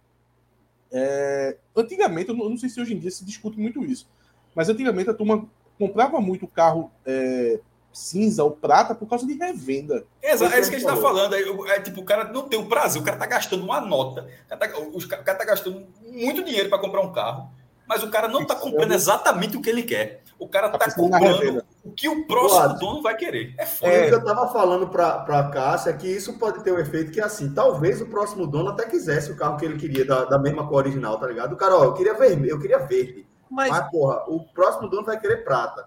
É... 0.91 1.57
Antigamente, 1.76 2.30
eu 2.30 2.37
não 2.37 2.57
sei 2.57 2.68
se 2.68 2.80
hoje 2.80 2.95
em 2.95 2.99
dia 2.99 3.11
se 3.11 3.24
discute 3.24 3.59
muito 3.59 3.85
isso, 3.85 4.09
mas 4.55 4.68
antigamente 4.68 5.11
a 5.11 5.14
turma 5.14 5.45
comprava 5.76 6.20
muito 6.20 6.47
carro 6.47 6.89
é, 7.05 7.59
cinza 7.93 8.45
ou 8.45 8.53
prata 8.53 8.95
por 8.95 9.09
causa 9.09 9.26
de 9.26 9.35
revenda. 9.35 10.05
Exato, 10.22 10.55
é 10.55 10.61
isso 10.61 10.70
que 10.70 10.76
a 10.76 10.78
gente 10.78 10.89
está 10.89 11.01
falando. 11.01 11.35
É, 11.35 11.80
tipo, 11.80 12.01
o 12.01 12.05
cara 12.05 12.32
não 12.32 12.49
tem 12.49 12.61
o 12.61 12.66
prazer, 12.66 13.03
o 13.03 13.05
cara 13.05 13.16
está 13.16 13.26
gastando 13.26 13.64
uma 13.64 13.80
nota, 13.80 14.28
o 14.45 15.09
cara 15.09 15.20
está 15.20 15.35
tá 15.35 15.45
gastando 15.45 15.85
muito 16.03 16.45
dinheiro 16.45 16.68
para 16.68 16.78
comprar 16.78 17.01
um 17.01 17.12
carro, 17.12 17.51
mas 17.89 18.05
o 18.05 18.11
cara 18.11 18.28
não 18.28 18.43
está 18.43 18.55
comprando 18.55 18.93
exatamente 18.93 19.57
o 19.57 19.61
que 19.61 19.70
ele 19.70 19.82
quer. 19.82 20.22
O 20.39 20.49
cara 20.49 20.66
está 20.66 20.78
tá 20.78 20.95
comprando 20.95 21.64
o 21.85 21.93
que 21.93 22.09
o 22.09 22.26
próximo 22.26 22.78
dono 22.78 23.03
vai 23.03 23.14
querer. 23.14 23.55
É 23.59 23.66
foda. 23.66 23.93
É, 23.93 24.11
eu 24.11 24.18
estava 24.18 24.49
falando 24.49 24.89
para 24.89 25.16
a 25.16 25.49
Cássia 25.51 25.93
que 25.93 26.09
isso 26.09 26.39
pode 26.39 26.64
ter 26.64 26.72
um 26.72 26.78
efeito 26.78 27.12
que, 27.12 27.20
assim, 27.20 27.53
talvez 27.53 28.01
o 28.01 28.07
próximo 28.07 28.47
dono 28.47 28.70
até 28.70 28.87
quisesse 28.87 29.30
o 29.30 29.37
carro 29.37 29.59
que 29.59 29.66
ele 29.66 29.76
queria, 29.76 30.05
da, 30.05 30.24
da 30.24 30.39
mesma 30.39 30.66
cor 30.66 30.78
original, 30.78 31.18
tá 31.18 31.26
ligado? 31.26 31.53
O 31.53 31.57
cara, 31.57 31.76
ó, 31.76 31.85
eu 31.85 31.93
queria 31.93 32.14
vermelho, 32.14 32.53
eu 32.53 32.59
queria 32.59 32.78
verde. 32.78 33.26
Mas, 33.51 33.68
mas 33.68 33.91
porra, 33.91 34.24
o 34.28 34.41
próximo 34.41 34.89
dono 34.89 35.05
vai 35.05 35.20
querer 35.20 35.45
prata. 35.45 35.87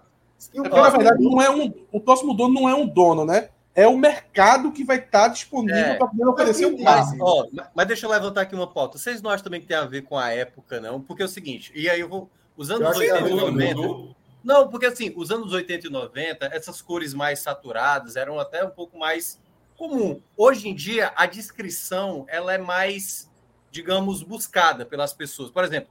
E 0.54 0.60
o 0.60 0.66
é, 0.66 0.68
na 0.68 0.88
verdade, 0.88 1.18
dono... 1.18 1.30
não 1.32 1.42
é 1.42 1.50
um, 1.50 1.74
o 1.90 2.00
próximo 2.00 2.32
dono 2.32 2.54
não 2.54 2.68
é 2.68 2.74
um 2.74 2.86
dono, 2.86 3.24
né? 3.24 3.48
É 3.74 3.86
o 3.86 3.96
mercado 3.96 4.70
que 4.72 4.84
vai 4.84 4.98
estar 4.98 5.28
disponível 5.28 5.76
é, 5.76 5.94
para 5.96 6.06
poder 6.06 6.26
oferecer 6.26 6.66
um 6.66 6.82
carro. 6.82 7.10
Mas, 7.10 7.20
ó, 7.20 7.46
mas 7.74 7.86
deixa 7.86 8.06
eu 8.06 8.10
levantar 8.10 8.42
aqui 8.42 8.54
uma 8.54 8.66
pauta. 8.66 8.98
Vocês 8.98 9.20
não 9.20 9.30
acham 9.30 9.44
também 9.44 9.60
que 9.60 9.66
tem 9.66 9.76
a 9.76 9.84
ver 9.84 10.02
com 10.02 10.16
a 10.16 10.30
época, 10.30 10.80
não? 10.80 11.00
Porque 11.00 11.22
é 11.22 11.26
o 11.26 11.28
seguinte, 11.28 11.72
e 11.74 11.88
aí 11.88 12.00
eu 12.00 12.08
vou. 12.08 12.30
Os 12.56 12.70
anos 12.70 12.96
80 12.96 13.28
e 13.28 13.34
90. 13.34 14.17
Não, 14.42 14.68
porque 14.68 14.86
assim, 14.86 15.12
os 15.16 15.30
anos 15.30 15.52
80 15.52 15.86
e 15.86 15.90
90, 15.90 16.46
essas 16.46 16.80
cores 16.80 17.12
mais 17.12 17.40
saturadas 17.40 18.16
eram 18.16 18.38
até 18.38 18.64
um 18.64 18.70
pouco 18.70 18.98
mais 18.98 19.40
comum. 19.76 20.20
Hoje 20.36 20.68
em 20.68 20.74
dia, 20.74 21.12
a 21.14 21.26
descrição 21.26 22.24
ela 22.28 22.52
é 22.52 22.58
mais, 22.58 23.30
digamos, 23.70 24.22
buscada 24.22 24.84
pelas 24.84 25.12
pessoas. 25.12 25.50
Por 25.50 25.64
exemplo, 25.64 25.90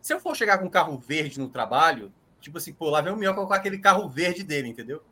se 0.00 0.12
eu 0.12 0.20
for 0.20 0.36
chegar 0.36 0.58
com 0.58 0.66
um 0.66 0.70
carro 0.70 0.98
verde 0.98 1.40
no 1.40 1.48
trabalho, 1.48 2.12
tipo 2.40 2.58
assim, 2.58 2.72
pô, 2.72 2.90
lá 2.90 3.00
vem 3.00 3.12
o 3.12 3.16
Minhoca 3.16 3.46
com 3.46 3.52
aquele 3.54 3.78
carro 3.78 4.08
verde 4.08 4.42
dele, 4.42 4.68
entendeu? 4.68 5.02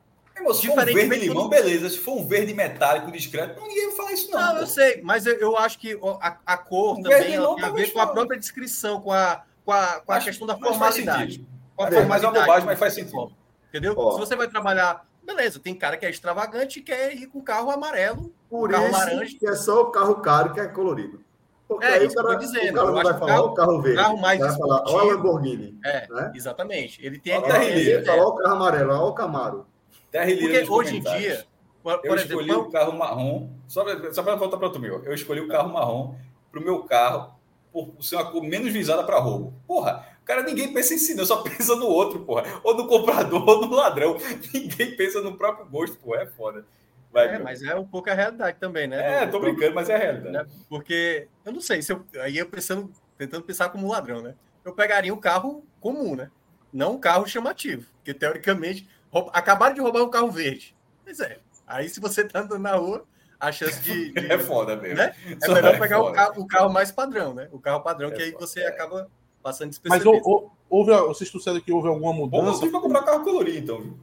Se 0.55 0.67
for 0.67 0.79
um 0.79 0.85
verde 0.85 1.17
limão, 1.17 1.49
beleza. 1.49 1.89
Se 1.89 1.99
for 1.99 2.19
um 2.19 2.27
verde 2.27 2.53
metálico 2.55 3.11
discreto, 3.13 3.61
ninguém 3.61 3.89
vai 3.89 3.97
falar 3.97 4.13
isso, 4.13 4.31
não. 4.31 4.41
Não, 4.41 4.55
pô. 4.55 4.61
eu 4.61 4.67
sei, 4.67 5.01
mas 5.03 5.27
eu, 5.27 5.35
eu 5.35 5.57
acho 5.57 5.79
que 5.79 5.99
a, 6.21 6.39
a 6.45 6.57
cor 6.57 6.99
o 6.99 7.03
também 7.03 7.23
tem 7.23 7.37
a 7.37 7.71
ver 7.71 7.93
com 7.93 8.01
a 8.01 8.07
própria 8.07 8.39
descrição, 8.39 9.01
com 9.01 9.13
a, 9.13 9.45
com 9.65 9.73
a, 9.73 10.01
com 10.01 10.13
a 10.13 10.21
questão 10.21 10.47
da 10.47 10.57
formalidade. 10.57 11.47
Pode 11.77 11.95
mas 12.07 12.23
é 12.23 12.27
uma 12.29 12.41
bobagem, 12.41 12.67
mas 12.67 12.79
faz 12.79 12.95
sentido. 12.95 13.33
Entendeu? 13.69 13.95
Se 13.95 14.19
você 14.19 14.37
vai 14.37 14.49
trabalhar 14.49 15.07
beleza, 15.25 15.61
tem 15.61 15.75
cara 15.75 15.97
que 15.97 16.05
é 16.05 16.11
extravagante 16.11 16.81
e 16.81 16.83
quer 16.83 17.15
ir 17.15 17.27
com 17.29 17.41
carro 17.41 17.71
amarelo, 17.71 18.35
Por 18.51 18.71
carro 18.71 18.87
isso 18.89 18.99
laranja. 18.99 19.39
que 19.39 19.47
é 19.49 19.55
só 19.55 19.83
o 19.83 19.87
carro 19.87 20.17
caro 20.17 20.53
que 20.53 20.59
é 20.61 20.67
colorido. 20.67 21.21
Porque 21.69 21.87
É, 21.87 21.95
aí 21.95 22.07
isso 22.07 22.07
o 22.07 22.13
que 22.15 22.19
eu 22.19 22.25
cara, 22.25 22.35
tô 22.39 22.45
dizendo. 22.45 22.71
o 22.71 22.75
cara 22.75 22.87
não 22.87 22.95
vai 22.95 23.05
falar 23.19 23.27
carro- 23.27 23.47
o 23.47 23.55
carro 23.55 23.81
verde. 23.81 23.97
carro 24.03 24.17
mais 24.21 24.41
vai 24.41 24.51
falar, 24.59 24.75
ó 24.75 24.79
a 24.81 24.85
esportivo. 24.85 25.15
Lamborghini. 25.15 25.79
É, 25.85 26.07
Né? 26.13 26.33
exatamente. 26.35 27.07
Ele 27.07 27.19
tem 27.19 27.35
Ó. 27.39 27.47
Ilha. 27.47 27.65
ele 27.65 28.05
fala, 28.05 28.23
ó 28.25 28.29
o 28.29 28.35
carro 28.35 28.55
amarelo, 28.57 28.93
ó 28.93 29.09
o 29.09 29.13
Camaro. 29.15 29.67
Porque 30.11 30.67
hoje 30.69 30.97
em 30.99 31.01
dia, 31.01 31.47
por, 31.83 31.93
Eu 31.93 31.99
por 32.01 32.19
exemplo, 32.19 32.41
escolhi 32.43 32.49
qual- 32.49 32.61
o 32.61 32.71
carro 32.71 32.93
marrom, 32.99 33.49
só 33.69 33.85
para 33.85 34.35
voltar 34.37 34.57
para 34.59 34.69
o 34.69 34.79
meu. 34.79 35.03
Eu 35.05 35.15
escolhi 35.15 35.41
o 35.41 35.49
carro 35.49 35.73
marrom 35.73 36.15
para 36.51 36.61
o 36.61 36.63
meu 36.63 36.83
carro 36.83 37.33
por 37.73 37.95
ser 38.01 38.17
uma 38.17 38.31
cor 38.31 38.43
menos 38.43 38.71
visada 38.73 39.03
para 39.05 39.19
roubo. 39.19 39.55
Porra, 39.67 40.05
cara, 40.35 40.43
ninguém 40.47 40.73
pensa 40.73 40.95
em 40.95 40.99
si, 40.99 41.15
não, 41.15 41.25
só 41.25 41.43
pensa 41.43 41.75
no 41.77 41.87
outro, 41.87 42.21
porra. 42.21 42.45
Ou 42.65 42.77
no 42.77 42.87
comprador, 42.87 43.43
ou 43.49 43.67
no 43.67 43.75
ladrão. 43.75 44.17
Ninguém 44.53 44.97
pensa 44.97 45.21
no 45.21 45.37
próprio 45.37 45.67
gosto, 45.67 45.97
porra, 45.99 46.23
é 46.23 46.27
foda. 46.27 46.65
Vai, 47.13 47.29
é, 47.29 47.33
meu. 47.33 47.45
mas 47.45 47.63
é 47.63 47.75
um 47.75 47.87
pouco 47.87 48.09
a 48.09 48.15
realidade 48.15 48.57
também, 48.59 48.87
né? 48.87 49.23
É, 49.23 49.27
Do- 49.27 49.33
tô 49.33 49.39
do- 49.39 49.45
brincando, 49.53 49.75
mas 49.75 49.91
é 49.91 49.95
a 49.95 49.99
realidade. 49.99 50.33
né? 50.33 50.47
Porque 50.69 51.29
eu 51.45 51.53
não 51.53 51.61
sei 51.61 51.83
se 51.83 51.93
eu 51.93 52.05
aí 52.21 52.39
eu 52.39 52.47
pensando, 52.49 52.91
tentando 53.19 53.43
pensar 53.45 53.69
como 53.69 53.91
ladrão, 53.91 54.23
né? 54.23 54.35
Eu 54.65 54.73
pegaria 54.73 55.13
um 55.13 55.21
carro 55.21 55.63
comum, 55.81 56.17
né? 56.17 56.31
Não 56.73 56.95
um 56.95 56.99
carro 56.99 57.27
chamativo, 57.27 57.87
porque 57.97 58.15
teoricamente 58.15 58.89
rouba- 59.11 59.31
acabaram 59.35 59.75
de 59.75 59.81
roubar 59.83 60.03
um 60.03 60.09
carro 60.11 60.31
verde. 60.31 60.75
Pois 61.05 61.21
é. 61.21 61.39
Aí 61.67 61.87
se 61.89 62.01
você 62.01 62.25
tá 62.25 62.41
andando 62.41 62.59
na 62.63 62.77
rua, 62.77 63.05
a 63.39 63.53
chance 63.53 63.83
de, 63.83 64.13
de- 64.15 64.33
É 64.33 64.39
foda 64.39 64.75
mesmo. 64.77 64.97
né? 64.97 65.15
É 65.39 65.45
Só 65.47 65.53
melhor 65.53 65.75
é 65.75 65.79
pegar 65.79 66.01
o 66.01 66.13
carro, 66.13 66.41
o 66.41 66.47
carro 66.47 66.73
mais 66.73 66.91
padrão, 66.91 67.35
né? 67.35 67.47
O 67.53 67.59
carro 67.61 67.83
padrão 67.83 68.09
É 68.09 68.13
que 68.13 68.23
aí 68.23 68.33
foda, 68.33 68.47
você 68.47 68.61
é. 68.61 68.69
acaba 68.69 69.11
passando 69.43 69.69
Mas 69.69 69.79
despercebido. 69.79 70.11
ou- 70.29 70.43
ou- 70.45 70.53
houve, 70.71 70.93
vocês 71.09 71.29
trouxeram 71.31 71.61
que 71.61 71.73
houve 71.73 71.89
alguma 71.89 72.13
Bom 72.13 72.19
mudança? 72.27 72.53
motivo 72.53 72.71
para 72.73 72.81
comprar 72.81 73.03
carro 73.03 73.25
colorido, 73.25 73.59
então, 73.59 73.81
viu? 73.81 73.97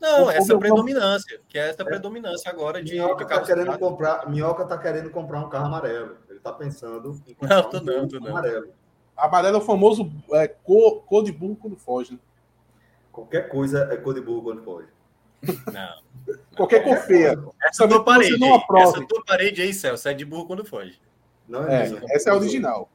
Não, 0.00 0.22
ou- 0.24 0.30
essa 0.30 0.52
ou- 0.54 0.58
predominância, 0.58 1.40
que 1.48 1.56
é 1.58 1.68
essa 1.70 1.84
predominância 1.84 2.50
agora 2.50 2.82
de, 2.82 2.92
Minhoca 2.94 3.24
tá 3.24 3.30
carros 3.30 3.46
querendo 3.48 3.78
comprar, 3.78 4.28
Minhoca 4.28 4.64
tá 4.64 4.76
querendo 4.76 5.10
comprar 5.10 5.40
um 5.40 5.48
carro 5.48 5.66
amarelo. 5.66 6.16
Ele 6.28 6.40
tá 6.40 6.52
pensando 6.52 7.10
em 7.26 7.36
Não, 7.40 7.62
comprar 7.62 7.62
tô 7.64 7.76
um 7.78 7.80
não, 7.84 8.08
carro 8.08 8.20
não. 8.20 8.30
amarelo. 8.30 8.68
Amarelo 9.16 9.56
é 9.56 9.60
o 9.60 9.64
famoso 9.64 10.10
é, 10.32 10.48
cor, 10.48 11.02
cor 11.04 11.22
de 11.22 11.30
burro 11.30 11.54
quando 11.56 11.76
foge. 11.76 12.14
Né? 12.14 12.18
Qualquer 13.12 13.48
coisa 13.48 13.88
é 13.92 13.96
cor 13.96 14.14
de 14.14 14.20
burro 14.20 14.42
quando 14.42 14.62
pode. 14.62 14.88
Não. 15.72 16.36
Qualquer 16.56 16.82
cor 16.82 16.96
feia. 16.98 17.38
Essa 17.62 17.86
tua 17.86 18.02
parede, 18.02 18.32
você 18.32 18.38
não 18.38 18.54
aí, 18.54 18.60
aprove. 18.60 18.82
essa 18.98 19.06
tua 19.06 19.24
parede 19.24 19.62
aí, 19.62 19.72
Celso, 19.74 20.08
é 20.08 20.14
de 20.14 20.24
burro 20.24 20.46
quando 20.46 20.64
foge. 20.64 20.98
Não 21.48 21.66
é, 21.68 21.82
É, 21.84 22.16
essa 22.16 22.30
é 22.30 22.32
a 22.32 22.36
original. 22.36 22.88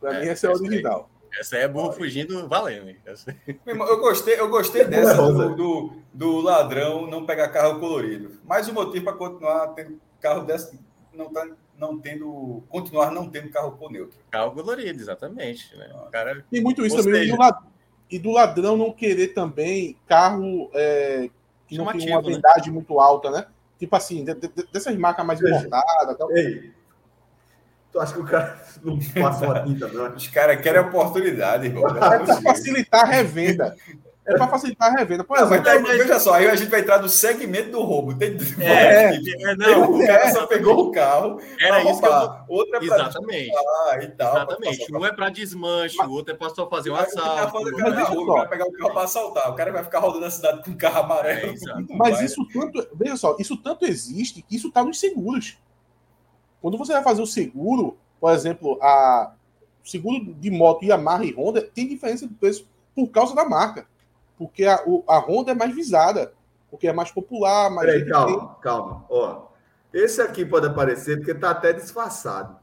Pra 0.00 0.14
É, 0.14 0.20
mim, 0.20 0.28
essa 0.28 0.46
é 0.46 0.50
a 0.50 0.52
essa 0.52 0.62
aí. 0.62 0.68
original. 0.68 1.10
Essa 1.38 1.56
aí 1.56 1.62
é 1.62 1.68
burro 1.68 1.92
fugindo 1.92 2.48
valendo. 2.48 2.94
Essa- 3.04 3.34
irmão, 3.66 3.86
Eu 3.88 3.98
gostei, 4.00 4.38
eu 4.40 4.48
gostei 4.48 4.84
dessa 4.84 5.14
Rosa. 5.14 5.48
do, 5.50 5.54
do, 5.54 5.92
do 6.14 6.40
ladrão 6.40 7.06
não 7.06 7.26
pegar 7.26 7.48
carro 7.48 7.78
colorido. 7.78 8.38
Mais 8.44 8.68
um 8.68 8.72
motivo 8.72 9.04
para 9.04 9.14
continuar 9.14 9.68
tendo 9.68 10.00
carro 10.20 10.44
dessa, 10.44 10.78
não 11.12 11.30
tá, 11.32 11.46
não 11.78 11.98
tendo, 11.98 12.62
continuar 12.68 13.10
não 13.10 13.28
tendo 13.28 13.50
carro 13.50 13.72
cor 13.72 13.90
neutro. 13.90 14.18
Carro 14.30 14.52
colorido, 14.52 14.98
exatamente. 15.00 15.76
Né? 15.76 15.90
O 16.06 16.10
cara 16.10 16.42
Tem 16.50 16.62
muito 16.62 16.86
isso 16.86 16.96
também. 17.02 17.24
E 17.24 17.30
do, 17.30 17.36
lad- 17.38 17.62
e 18.10 18.18
do 18.18 18.30
ladrão 18.30 18.76
não 18.76 18.92
querer 18.92 19.28
também 19.28 19.96
carro 20.06 20.70
é, 20.72 21.28
que 21.66 21.76
não 21.76 21.86
tem 21.92 22.08
uma 22.08 22.22
né? 22.22 22.28
vendagem 22.34 22.72
muito 22.72 22.98
alta, 22.98 23.30
né? 23.30 23.46
Tipo 23.78 23.94
assim, 23.94 24.24
de- 24.24 24.34
de- 24.34 24.66
dessas 24.72 24.96
marcas 24.96 25.26
mais 25.26 25.38
importadas. 25.40 26.16
Tal. 26.16 26.34
Ei, 26.34 26.72
tu 27.96 28.00
acha 28.00 28.12
que 28.12 28.20
o 28.20 28.24
cara 28.24 28.60
não 28.84 28.98
passa 29.22 29.46
uma 29.46 29.60
tinta, 29.62 29.88
não? 29.88 30.14
Os 30.14 30.28
caras 30.28 30.60
querem 30.60 30.80
oportunidade, 30.82 31.66
irmão. 31.66 31.84
É 31.88 32.16
É 32.16 32.18
para 32.18 32.42
facilitar 32.42 33.00
a 33.02 33.06
revenda. 33.06 33.74
É 34.28 34.36
para 34.36 34.48
facilitar 34.48 34.88
a 34.92 34.98
revenda. 34.98 35.22
Por 35.22 35.38
Não, 35.38 35.48
mas 35.48 35.60
exemplo, 35.64 35.86
tá- 35.86 35.92
veja 35.92 36.18
só, 36.18 36.34
aí 36.34 36.48
a 36.48 36.56
gente 36.56 36.68
vai 36.68 36.80
entrar 36.80 37.00
no 37.00 37.08
segmento 37.08 37.70
do 37.70 37.80
roubo. 37.82 38.12
Tem, 38.18 38.36
É, 38.58 39.12
tipo, 39.20 39.46
é, 39.48 39.54
não, 39.56 39.92
o 39.94 40.04
cara 40.04 40.32
só 40.32 40.46
pegou 40.48 40.88
o 40.88 40.90
carro 40.90 41.40
era 41.60 41.80
pra 41.80 41.90
isso 41.90 42.00
que 42.00 42.06
eu. 42.08 42.30
Outra 42.48 42.76
é 42.76 42.86
pra 42.86 42.96
Exatamente. 42.96 43.50
e 44.02 44.08
tal. 44.08 44.36
Exatamente. 44.36 44.94
Um 44.96 45.06
é 45.06 45.12
para 45.12 45.28
desmanche, 45.30 45.96
o 46.02 46.10
outro 46.10 46.34
é 46.34 46.36
para 46.36 46.50
só 46.50 46.68
fazer 46.68 46.90
um 46.90 46.96
cara 46.96 47.06
assalto. 47.06 47.58
o 47.68 47.76
cara 47.76 48.02
rua, 48.04 48.34
cara 48.34 48.48
pegar 48.48 48.64
o 48.66 48.72
carro 48.72 48.92
para 48.92 49.02
assaltar. 49.04 49.50
O 49.50 49.54
cara 49.54 49.72
vai 49.72 49.84
ficar 49.84 50.00
rodando 50.00 50.24
a 50.26 50.30
cidade 50.30 50.62
com 50.64 50.72
um 50.72 50.76
carro 50.76 50.98
amarelo. 51.04 51.52
É. 51.52 51.54
Mas 51.96 52.16
Vai. 52.16 52.24
isso 52.24 52.46
tanto, 52.52 52.88
veja 52.94 53.16
só, 53.16 53.36
isso 53.38 53.56
tanto 53.56 53.86
existe 53.86 54.42
que 54.42 54.56
isso 54.56 54.68
está 54.68 54.82
nos 54.84 54.98
seguros. 54.98 55.56
Quando 56.60 56.78
você 56.78 56.92
vai 56.92 57.02
fazer 57.02 57.22
o 57.22 57.26
seguro, 57.26 57.96
por 58.20 58.32
exemplo, 58.32 58.78
a 58.82 59.32
o 59.84 59.88
seguro 59.88 60.34
de 60.34 60.50
moto 60.50 60.84
Yamaha 60.84 61.24
e 61.24 61.32
Honda 61.32 61.62
tem 61.62 61.86
diferença 61.86 62.26
de 62.26 62.34
preço 62.34 62.68
por 62.94 63.06
causa 63.08 63.34
da 63.36 63.44
marca. 63.44 63.86
Porque 64.36 64.64
a, 64.64 64.82
a 65.06 65.18
Honda 65.20 65.52
é 65.52 65.54
mais 65.54 65.72
visada, 65.72 66.32
porque 66.70 66.88
é 66.88 66.92
mais 66.92 67.12
popular, 67.12 67.70
mais 67.70 67.86
Peraí, 67.86 68.08
calma, 68.08 68.54
calma. 68.60 69.04
Ó, 69.08 69.46
esse 69.92 70.20
aqui 70.20 70.44
pode 70.44 70.66
aparecer 70.66 71.18
porque 71.18 71.34
tá 71.34 71.50
até 71.50 71.72
disfarçado. 71.72 72.58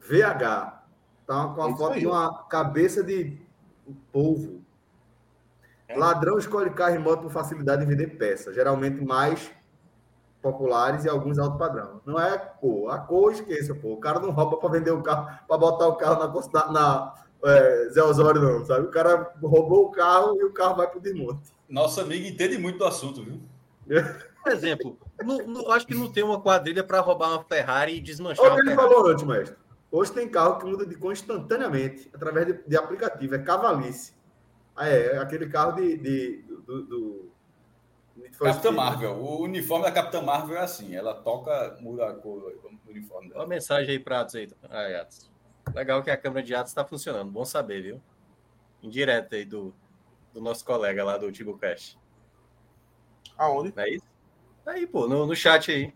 VH. 0.00 0.82
Tá 1.26 1.48
com 1.54 1.62
É 1.62 1.64
a 1.64 1.68
isso 1.70 1.78
foto 1.78 1.92
aí. 1.94 2.00
de 2.00 2.06
uma 2.06 2.42
cabeça 2.44 3.02
de 3.02 3.38
polvo. 4.12 4.60
É. 5.88 5.96
Ladrão 5.96 6.38
escolhe 6.38 6.70
carro 6.70 6.94
e 6.94 6.98
moto 6.98 7.22
por 7.22 7.30
facilidade 7.32 7.80
de 7.84 7.86
vender 7.88 8.18
peça, 8.18 8.52
geralmente 8.52 9.02
mais 9.02 9.50
populares 10.42 11.04
e 11.04 11.08
alguns 11.08 11.38
alto 11.38 11.58
padrão. 11.58 12.00
Não 12.06 12.18
é 12.18 12.34
a 12.34 12.38
cor. 12.38 12.90
A 12.90 12.98
cor, 12.98 13.32
esqueça, 13.32 13.74
pô. 13.74 13.92
O 13.92 13.96
cara 14.00 14.18
não 14.20 14.30
rouba 14.30 14.56
para 14.56 14.70
vender 14.70 14.90
o 14.90 15.02
carro, 15.02 15.28
para 15.46 15.58
botar 15.58 15.86
o 15.88 15.96
carro 15.96 16.18
na, 16.52 16.72
na 16.72 17.14
é, 17.44 17.88
Zé 17.90 18.02
Osório, 18.02 18.40
não, 18.40 18.64
sabe? 18.64 18.86
O 18.86 18.90
cara 18.90 19.32
roubou 19.42 19.86
o 19.86 19.90
carro 19.90 20.36
e 20.40 20.44
o 20.44 20.52
carro 20.52 20.76
vai 20.76 20.86
pro 20.88 21.00
desmonte. 21.00 21.52
Nosso 21.68 22.00
amigo 22.00 22.26
entende 22.26 22.58
muito 22.58 22.78
do 22.78 22.84
assunto, 22.84 23.22
viu? 23.22 23.40
Por 24.42 24.52
exemplo, 24.52 24.96
não, 25.22 25.38
não- 25.46 25.70
acho 25.72 25.86
que 25.86 25.94
não 25.94 26.10
tem 26.10 26.22
uma 26.24 26.40
quadrilha 26.40 26.82
para 26.82 27.00
roubar 27.00 27.30
uma 27.32 27.44
Ferrari 27.44 27.96
e 27.96 28.00
desmanchar 28.00 28.44
Olha 28.44 28.52
o 28.52 28.54
uma 28.56 28.60
ele 28.62 28.70
Ferrari. 28.70 28.88
falou 28.94 29.08
antes, 29.10 29.24
mestre. 29.24 29.56
Hoje 29.92 30.12
tem 30.12 30.28
carro 30.28 30.58
que 30.58 30.64
muda 30.66 30.86
de 30.86 30.94
cor 30.94 31.12
instantaneamente, 31.12 32.08
através 32.14 32.46
de, 32.46 32.60
de 32.66 32.76
aplicativo. 32.76 33.34
É 33.34 33.38
cavalice. 33.38 34.12
Ah, 34.76 34.88
é, 34.88 35.16
é 35.16 35.18
aquele 35.18 35.48
carro 35.48 35.72
de, 35.72 35.96
de- 35.98 36.44
do, 36.64 36.82
do 36.86 37.29
Capitã. 38.46 38.70
Marvel. 38.70 39.12
O 39.16 39.42
uniforme 39.42 39.84
da 39.84 39.92
Capitã 39.92 40.22
Marvel 40.22 40.56
é 40.56 40.60
assim. 40.60 40.94
Ela 40.94 41.14
toca, 41.14 41.76
muda 41.80 42.08
a 42.08 42.14
cor 42.14 42.40
do 42.40 42.90
uniforme 42.90 43.28
Uma 43.28 43.34
dela. 43.34 43.46
mensagem 43.46 43.90
aí 43.90 43.98
para 43.98 44.20
Atos 44.20 44.34
aí. 44.34 44.48
Ah, 44.68 45.00
Atos. 45.02 45.30
Legal 45.74 46.02
que 46.02 46.10
a 46.10 46.16
câmera 46.16 46.44
de 46.44 46.54
Atos 46.54 46.70
está 46.70 46.84
funcionando. 46.84 47.30
Bom 47.30 47.44
saber, 47.44 47.82
viu? 47.82 48.02
Indireto 48.82 49.34
aí 49.34 49.44
do, 49.44 49.74
do 50.32 50.40
nosso 50.40 50.64
colega 50.64 51.04
lá 51.04 51.18
do 51.18 51.30
TiboCast. 51.30 51.98
Aonde? 53.36 53.72
Não 53.76 53.82
é 53.82 53.90
isso? 53.90 54.06
Tá 54.64 54.72
aí, 54.72 54.86
pô, 54.86 55.06
no, 55.06 55.26
no 55.26 55.36
chat 55.36 55.70
aí. 55.70 55.92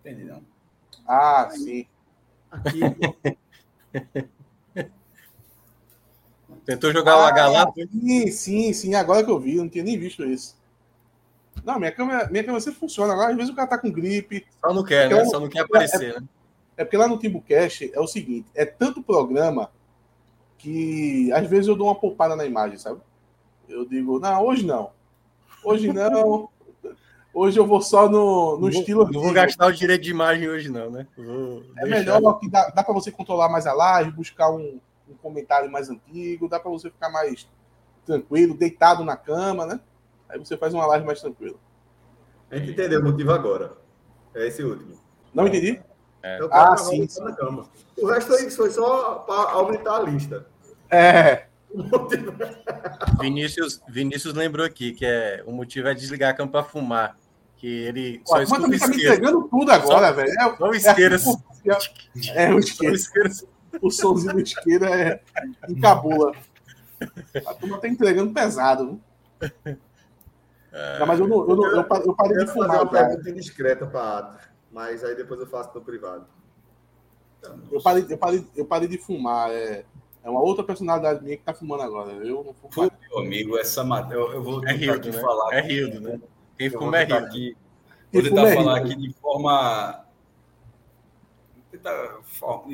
Entendi, 0.00 0.24
não. 0.24 0.44
Ah, 1.06 1.48
sim. 1.50 1.86
Aqui, 2.50 2.80
Tentou 6.64 6.92
jogar 6.92 7.18
o 7.18 7.20
H 7.20 7.48
lá? 7.48 7.72
foi? 7.72 7.86
Sim, 7.86 8.30
sim, 8.30 8.72
sim. 8.72 8.94
Agora 8.94 9.22
que 9.22 9.30
eu 9.30 9.38
vi, 9.38 9.56
eu 9.56 9.62
não 9.62 9.68
tinha 9.68 9.84
nem 9.84 9.98
visto 9.98 10.24
isso. 10.24 10.56
Não, 11.64 11.78
minha 11.78 11.92
câmera, 11.92 12.28
minha 12.30 12.42
câmera 12.42 12.60
sempre 12.60 12.80
funciona. 12.80 13.12
Agora, 13.12 13.30
às 13.30 13.36
vezes 13.36 13.52
o 13.52 13.56
cara 13.56 13.68
tá 13.68 13.78
com 13.78 13.90
gripe. 13.90 14.46
Só 14.60 14.72
não 14.72 14.82
quer, 14.82 15.08
né? 15.08 15.14
Então, 15.16 15.30
Só 15.30 15.40
não 15.40 15.48
quer 15.48 15.60
aparecer, 15.60 16.20
né? 16.20 16.26
É 16.76 16.84
porque 16.84 16.96
lá 16.96 17.06
no 17.06 17.18
Timbucast 17.18 17.90
é 17.92 18.00
o 18.00 18.06
seguinte: 18.06 18.50
é 18.54 18.64
tanto 18.64 19.02
programa 19.02 19.70
que 20.58 21.30
às 21.32 21.48
vezes 21.48 21.68
eu 21.68 21.76
dou 21.76 21.86
uma 21.88 21.94
poupada 21.94 22.34
na 22.34 22.44
imagem, 22.44 22.78
sabe? 22.78 23.00
Eu 23.68 23.86
digo, 23.86 24.18
não, 24.18 24.44
hoje 24.44 24.64
não. 24.64 24.90
Hoje 25.62 25.92
não. 25.92 26.48
Hoje 27.34 27.58
eu 27.58 27.66
vou 27.66 27.82
só 27.82 28.08
no, 28.08 28.54
no 28.54 28.60
Não 28.60 28.68
estilo. 28.68 29.10
Não 29.10 29.20
vou 29.20 29.32
gastar 29.32 29.66
o 29.66 29.72
direito 29.72 30.02
de 30.02 30.10
imagem 30.12 30.48
hoje, 30.48 30.70
não, 30.70 30.88
né? 30.88 31.04
É 31.78 31.84
melhor 31.84 32.38
que 32.38 32.48
dá, 32.48 32.68
dá 32.68 32.84
para 32.84 32.94
você 32.94 33.10
controlar 33.10 33.48
mais 33.48 33.66
a 33.66 33.72
live, 33.72 34.12
buscar 34.12 34.52
um, 34.52 34.78
um 35.08 35.14
comentário 35.14 35.70
mais 35.70 35.88
antigo, 35.90 36.48
dá 36.48 36.58
para 36.58 36.70
você 36.70 36.90
ficar 36.90 37.10
mais 37.10 37.48
tranquilo, 38.06 38.54
deitado 38.56 39.04
na 39.04 39.16
cama, 39.16 39.66
né? 39.66 39.80
Aí 40.28 40.38
você 40.38 40.56
faz 40.56 40.72
uma 40.74 40.86
live 40.86 41.06
mais 41.06 41.20
tranquila. 41.20 41.56
a 42.50 42.56
gente 42.56 42.72
entendeu 42.72 43.00
o 43.00 43.04
motivo 43.04 43.30
agora. 43.32 43.72
É 44.34 44.46
esse 44.46 44.62
último. 44.62 44.98
Não 45.32 45.46
entendi? 45.46 45.80
É 46.22 46.42
o 46.42 46.48
Ah, 46.52 46.76
sim, 46.76 47.06
sim, 47.08 47.22
na 47.22 47.32
cama. 47.32 47.66
O 47.98 48.06
resto 48.06 48.32
aí 48.34 48.50
foi 48.50 48.70
só 48.70 49.16
para 49.20 49.52
aumentar 49.52 49.96
a 49.98 50.00
lista. 50.02 50.46
É. 50.90 51.46
Motivo- 51.74 52.32
Vinícius, 53.20 53.82
Vinícius 53.88 54.32
lembrou 54.34 54.64
aqui 54.64 54.92
que 54.92 55.04
é, 55.04 55.42
o 55.46 55.52
motivo 55.52 55.88
é 55.88 55.94
desligar 55.94 56.30
a 56.30 56.34
cama 56.34 56.50
para 56.50 56.64
fumar. 56.64 57.16
Que 57.56 57.66
ele 57.66 58.20
só 58.24 58.40
escuta 58.42 58.60
o 58.60 58.64
também 58.64 58.78
tá 58.78 58.86
me 58.88 58.94
isqueiro. 58.96 59.14
entregando 59.14 59.48
tudo 59.48 59.70
agora, 59.70 60.12
velho. 60.12 60.30
É, 60.30 60.56
Só 60.56 60.68
o 60.68 60.74
isqueiro. 60.74 61.14
é, 61.14 62.44
é, 62.44 62.54
o 62.54 62.62
Só 62.62 62.84
o 62.84 62.90
isqueiro. 62.94 63.30
O 63.80 63.90
somzinho 63.90 64.34
do 64.34 64.40
isqueiro 64.40 64.84
é 64.84 65.20
encabula. 65.68 66.32
A 67.46 67.54
turma 67.54 67.78
tá 67.78 67.88
entregando 67.88 68.32
pesado. 68.32 69.00
Viu? 69.36 69.78
Não, 70.98 71.06
mas 71.06 71.20
eu, 71.20 71.28
não, 71.28 71.48
eu, 71.48 71.56
não, 71.56 71.66
eu, 71.66 71.76
eu 71.76 71.84
parei 71.84 72.04
Eu 72.06 72.14
de 72.14 72.40
ia 72.40 72.46
fazer 72.46 72.52
fumar, 72.52 72.82
uma 72.82 72.90
cara. 72.90 73.08
pergunta 73.08 73.30
indiscreta 73.30 73.86
para 73.86 74.18
Atos, 74.18 74.48
mas 74.72 75.04
aí 75.04 75.14
depois 75.14 75.38
eu 75.38 75.46
faço 75.46 75.70
no 75.74 75.80
privado. 75.80 76.26
Eu 77.70 77.82
parei, 77.82 78.06
eu, 78.08 78.18
parei, 78.18 78.46
eu 78.56 78.64
parei 78.64 78.88
de 78.88 78.98
fumar. 78.98 79.50
É... 79.50 79.84
É 80.24 80.30
uma 80.30 80.40
outra 80.40 80.64
personalidade 80.64 81.22
minha 81.22 81.36
que 81.36 81.42
tá 81.42 81.52
fumando 81.52 81.82
agora. 81.82 82.12
Eu 82.12 82.42
não 82.42 82.54
fumo. 82.54 82.72
Pô, 82.72 82.90
meu 83.10 83.18
amigo, 83.18 83.58
essa 83.58 83.84
matéria. 83.84 84.18
Eu, 84.18 84.32
eu 84.32 84.42
vou 84.42 84.66
é 84.66 84.72
Rildo, 84.72 85.12
né? 85.12 85.20
falar. 85.20 85.54
É 85.54 85.60
Rildo, 85.60 86.00
né? 86.00 86.20
Quem 86.56 86.70
fuma 86.70 86.96
é 86.96 87.04
Rildo. 87.04 87.26
Aqui, 87.26 87.56
vou 88.10 88.22
tentar 88.22 88.48
é 88.48 88.54
falar 88.54 88.78
aqui 88.78 88.96
de 88.96 89.12
forma. 89.12 90.03
Tá, 91.84 92.18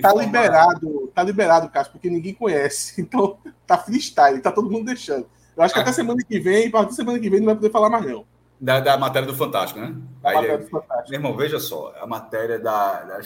tá 0.01 0.15
liberado, 0.15 1.11
tá 1.13 1.23
liberado, 1.25 1.69
Cássio, 1.69 1.93
porque 1.93 2.09
ninguém 2.09 2.33
conhece. 2.33 3.03
Então, 3.11 3.39
tá 3.67 3.77
freestyle, 3.77 4.41
tá 4.41 4.53
todo 4.53 4.71
mundo 4.71 4.85
deixando. 4.85 5.29
Eu 5.57 5.65
acho 5.65 5.75
que 5.75 5.81
até 5.81 5.91
semana 5.91 6.23
que 6.23 6.39
vem, 6.39 6.69
a 6.69 6.71
partir 6.71 6.91
da 6.91 6.97
semana 6.97 7.19
que 7.19 7.29
vem, 7.29 7.41
não 7.41 7.47
vai 7.47 7.57
poder 7.57 7.71
falar 7.71 7.91
mais, 7.91 8.07
não. 8.07 8.25
Da, 8.61 8.79
da 8.79 8.97
matéria 8.97 9.27
do 9.27 9.35
Fantástico, 9.35 9.81
né? 9.81 9.97
Da 10.23 10.29
Aí, 10.29 10.37
matéria 10.37 10.59
do 10.59 10.69
Fantástico. 10.69 11.11
Meu 11.11 11.19
irmão, 11.19 11.37
veja 11.37 11.59
só, 11.59 11.93
a 12.01 12.07
matéria 12.07 12.59
da, 12.59 13.03
da 13.03 13.21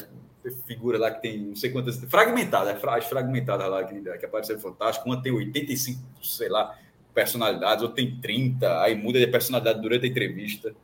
figura 0.66 0.98
lá 0.98 1.10
que 1.10 1.20
tem 1.20 1.38
não 1.38 1.56
sei 1.56 1.70
quantas. 1.70 1.96
Fragmentada, 1.98 2.72
as 2.72 3.04
fragmentadas 3.06 3.68
lá 3.68 3.84
que, 3.84 4.00
que 4.00 4.24
apareceram 4.24 4.60
Fantástico. 4.60 5.06
Uma 5.06 5.22
tem 5.22 5.32
85, 5.32 6.00
sei 6.22 6.48
lá, 6.48 6.78
personalidades, 7.12 7.82
ou 7.82 7.90
tem 7.90 8.18
30, 8.18 8.80
aí 8.80 8.94
muda 8.94 9.18
de 9.18 9.26
personalidade 9.26 9.82
durante 9.82 10.06
a 10.06 10.08
entrevista. 10.08 10.74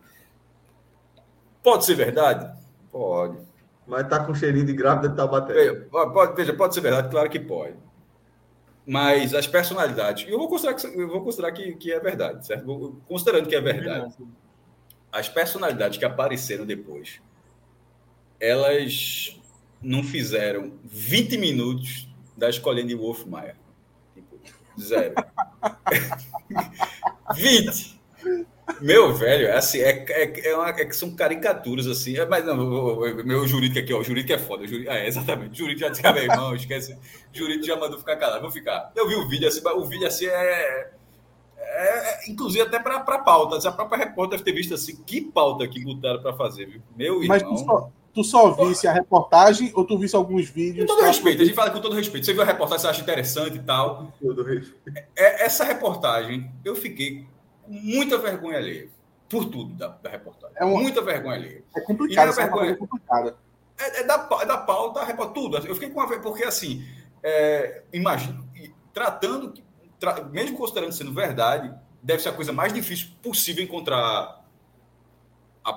Pode 1.62 1.86
ser 1.86 1.94
verdade? 1.94 2.52
Pode. 2.92 3.49
Mas 3.90 4.08
tá 4.08 4.24
com 4.24 4.32
cheirinho 4.32 4.64
de 4.64 4.72
grávida 4.72 5.08
de 5.08 5.16
Taubaté. 5.16 5.74
Pode, 5.90 6.36
veja, 6.36 6.54
pode 6.54 6.74
ser 6.74 6.80
verdade, 6.80 7.10
claro 7.10 7.28
que 7.28 7.40
pode. 7.40 7.74
Mas 8.86 9.34
as 9.34 9.48
personalidades, 9.48 10.28
eu 10.28 10.38
vou 10.38 10.48
considerar 10.48 10.74
que, 10.74 10.86
eu 10.86 11.08
vou 11.08 11.22
considerar 11.22 11.50
que, 11.50 11.74
que 11.74 11.92
é 11.92 11.98
verdade, 11.98 12.46
certo? 12.46 13.02
Considerando 13.08 13.48
que 13.48 13.56
é 13.56 13.60
verdade. 13.60 14.14
As 15.10 15.28
personalidades 15.28 15.98
que 15.98 16.04
apareceram 16.04 16.64
depois, 16.64 17.20
elas 18.38 19.36
não 19.82 20.04
fizeram 20.04 20.72
20 20.84 21.36
minutos 21.36 22.08
da 22.36 22.48
escolinha 22.48 22.86
de 22.86 22.94
Wolf 22.94 23.24
Maia. 23.26 23.56
Tipo, 24.14 24.38
zero. 24.80 25.14
20. 27.34 27.99
Meu 28.80 29.14
velho, 29.14 29.46
é 29.46 29.56
assim, 29.56 29.78
é, 29.78 30.04
é, 30.08 30.48
é, 30.50 30.56
uma, 30.56 30.68
é, 30.68 30.84
que 30.84 30.94
são 30.94 31.14
caricaturas 31.14 31.86
assim. 31.86 32.16
É, 32.16 32.26
mas 32.26 32.44
não, 32.44 32.56
meu 33.24 33.46
jurídico 33.46 33.80
aqui, 33.80 33.92
ó, 33.92 33.98
o 33.98 34.04
jurídico 34.04 34.32
é 34.32 34.38
foda. 34.38 34.66
Jurídico, 34.66 34.90
é, 34.92 35.06
exatamente. 35.06 35.52
O 35.52 35.56
jurídico 35.56 35.80
já 35.80 35.88
disse, 35.88 36.06
ah, 36.06 36.12
meu 36.12 36.22
irmão, 36.22 36.54
esquece. 36.54 36.92
O 37.34 37.36
jurídico 37.36 37.66
já 37.66 37.76
mandou 37.76 37.98
ficar 37.98 38.16
calado, 38.16 38.42
vou 38.42 38.50
ficar. 38.50 38.92
Eu 38.94 39.08
vi 39.08 39.14
o 39.14 39.28
vídeo 39.28 39.48
assim, 39.48 39.60
o 39.66 39.84
vídeo 39.84 40.06
assim 40.06 40.26
é. 40.26 40.90
é, 41.58 42.26
é 42.26 42.30
inclusive 42.30 42.62
até 42.62 42.78
para 42.78 43.00
pauta. 43.00 43.68
A 43.68 43.72
própria 43.72 43.98
repórter 43.98 44.38
deve 44.38 44.44
ter 44.44 44.56
visto 44.56 44.74
assim, 44.74 44.96
que 45.06 45.20
pauta 45.20 45.66
que 45.66 45.82
botaram 45.82 46.20
para 46.20 46.32
fazer, 46.34 46.66
viu? 46.66 46.82
Meu 46.96 47.26
mas 47.26 47.42
irmão. 47.42 47.56
Só, 47.56 47.90
Tu 48.12 48.24
só 48.24 48.50
visse 48.50 48.88
a 48.88 48.92
reportagem 48.92 49.70
ou 49.74 49.84
tu 49.84 49.96
visse 49.96 50.16
alguns 50.16 50.48
vídeos? 50.48 50.86
Com 50.86 50.96
todo 50.96 51.06
respeito, 51.06 51.42
a 51.42 51.44
gente 51.44 51.54
fala 51.54 51.70
com 51.70 51.80
todo 51.80 51.94
respeito. 51.94 52.26
Você 52.26 52.32
viu 52.32 52.42
a 52.42 52.44
reportagem, 52.44 52.82
você 52.82 52.88
acha 52.88 53.02
interessante 53.02 53.56
e 53.56 53.60
tal. 53.60 54.12
Com 54.20 54.26
todo 54.28 54.42
respeito. 54.42 54.98
É, 55.16 55.44
essa 55.44 55.62
reportagem, 55.62 56.50
eu 56.64 56.74
fiquei 56.74 57.24
com 57.62 57.72
muita 57.72 58.18
vergonha 58.18 58.58
alheia. 58.58 58.88
Por 59.28 59.44
tudo 59.44 59.74
da, 59.74 59.88
da 59.88 60.10
reportagem. 60.10 60.56
É 60.58 60.64
uma... 60.64 60.80
Muita 60.80 61.00
vergonha 61.02 61.36
alheia. 61.36 61.62
É 61.76 61.80
complicado, 61.80 62.30
é 62.30 62.32
vergonha... 62.32 62.70
é 62.70 62.74
complicada. 62.74 63.36
É, 63.78 64.00
é, 64.00 64.04
da, 64.04 64.28
é 64.42 64.46
da 64.46 64.58
pauta, 64.58 65.00
tudo. 65.28 65.56
Eu 65.56 65.74
fiquei 65.74 65.88
com 65.90 66.00
uma 66.00 66.20
porque 66.20 66.44
assim, 66.44 66.84
é, 67.22 67.82
imagina, 67.92 68.44
tratando, 68.92 69.54
tra, 69.98 70.22
mesmo 70.24 70.56
considerando 70.56 70.92
sendo 70.92 71.12
verdade, 71.12 71.72
deve 72.02 72.22
ser 72.22 72.30
a 72.30 72.32
coisa 72.32 72.52
mais 72.52 72.72
difícil 72.72 73.08
possível 73.22 73.64
encontrar 73.64 74.44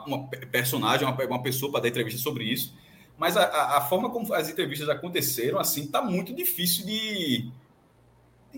uma 0.05 0.27
personagem, 0.27 1.07
uma, 1.07 1.25
uma 1.25 1.41
pessoa 1.41 1.71
para 1.71 1.81
dar 1.81 1.89
entrevista 1.89 2.19
sobre 2.19 2.45
isso. 2.45 2.75
Mas 3.17 3.37
a, 3.37 3.77
a, 3.77 3.81
forma 3.81 4.09
como 4.09 4.33
as 4.33 4.49
entrevistas 4.49 4.89
aconteceram, 4.89 5.59
assim, 5.59 5.87
tá 5.87 6.01
muito 6.01 6.33
difícil 6.33 6.85
de, 6.85 7.51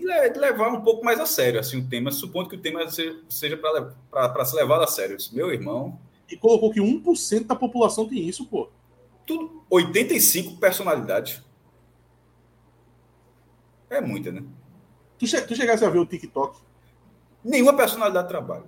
levar 0.04 0.68
um 0.68 0.82
pouco 0.82 1.04
mais 1.04 1.18
a 1.18 1.26
sério, 1.26 1.60
assim, 1.60 1.78
o 1.78 1.88
tema, 1.88 2.10
supondo 2.10 2.48
que 2.48 2.56
o 2.56 2.60
tema 2.60 2.86
seja 2.88 3.58
para 4.10 4.44
ser 4.44 4.56
levado 4.56 4.82
a 4.82 4.86
sério. 4.86 5.16
Disse, 5.16 5.34
Meu 5.34 5.52
irmão... 5.52 5.98
E 6.28 6.36
colocou 6.36 6.72
que 6.72 6.80
1% 6.80 7.46
da 7.46 7.54
população 7.54 8.08
tem 8.08 8.28
isso, 8.28 8.46
pô. 8.46 8.68
Tudo, 9.24 9.62
85 9.70 10.56
personalidades. 10.56 11.40
É 13.88 14.00
muita, 14.00 14.32
né? 14.32 14.42
Tu, 15.18 15.26
che 15.26 15.40
tu 15.42 15.54
chegasse 15.54 15.84
a 15.84 15.90
ver 15.90 15.98
o 15.98 16.06
TikTok? 16.06 16.58
Nenhuma 17.44 17.76
personalidade 17.76 18.28
trabalha. 18.28 18.64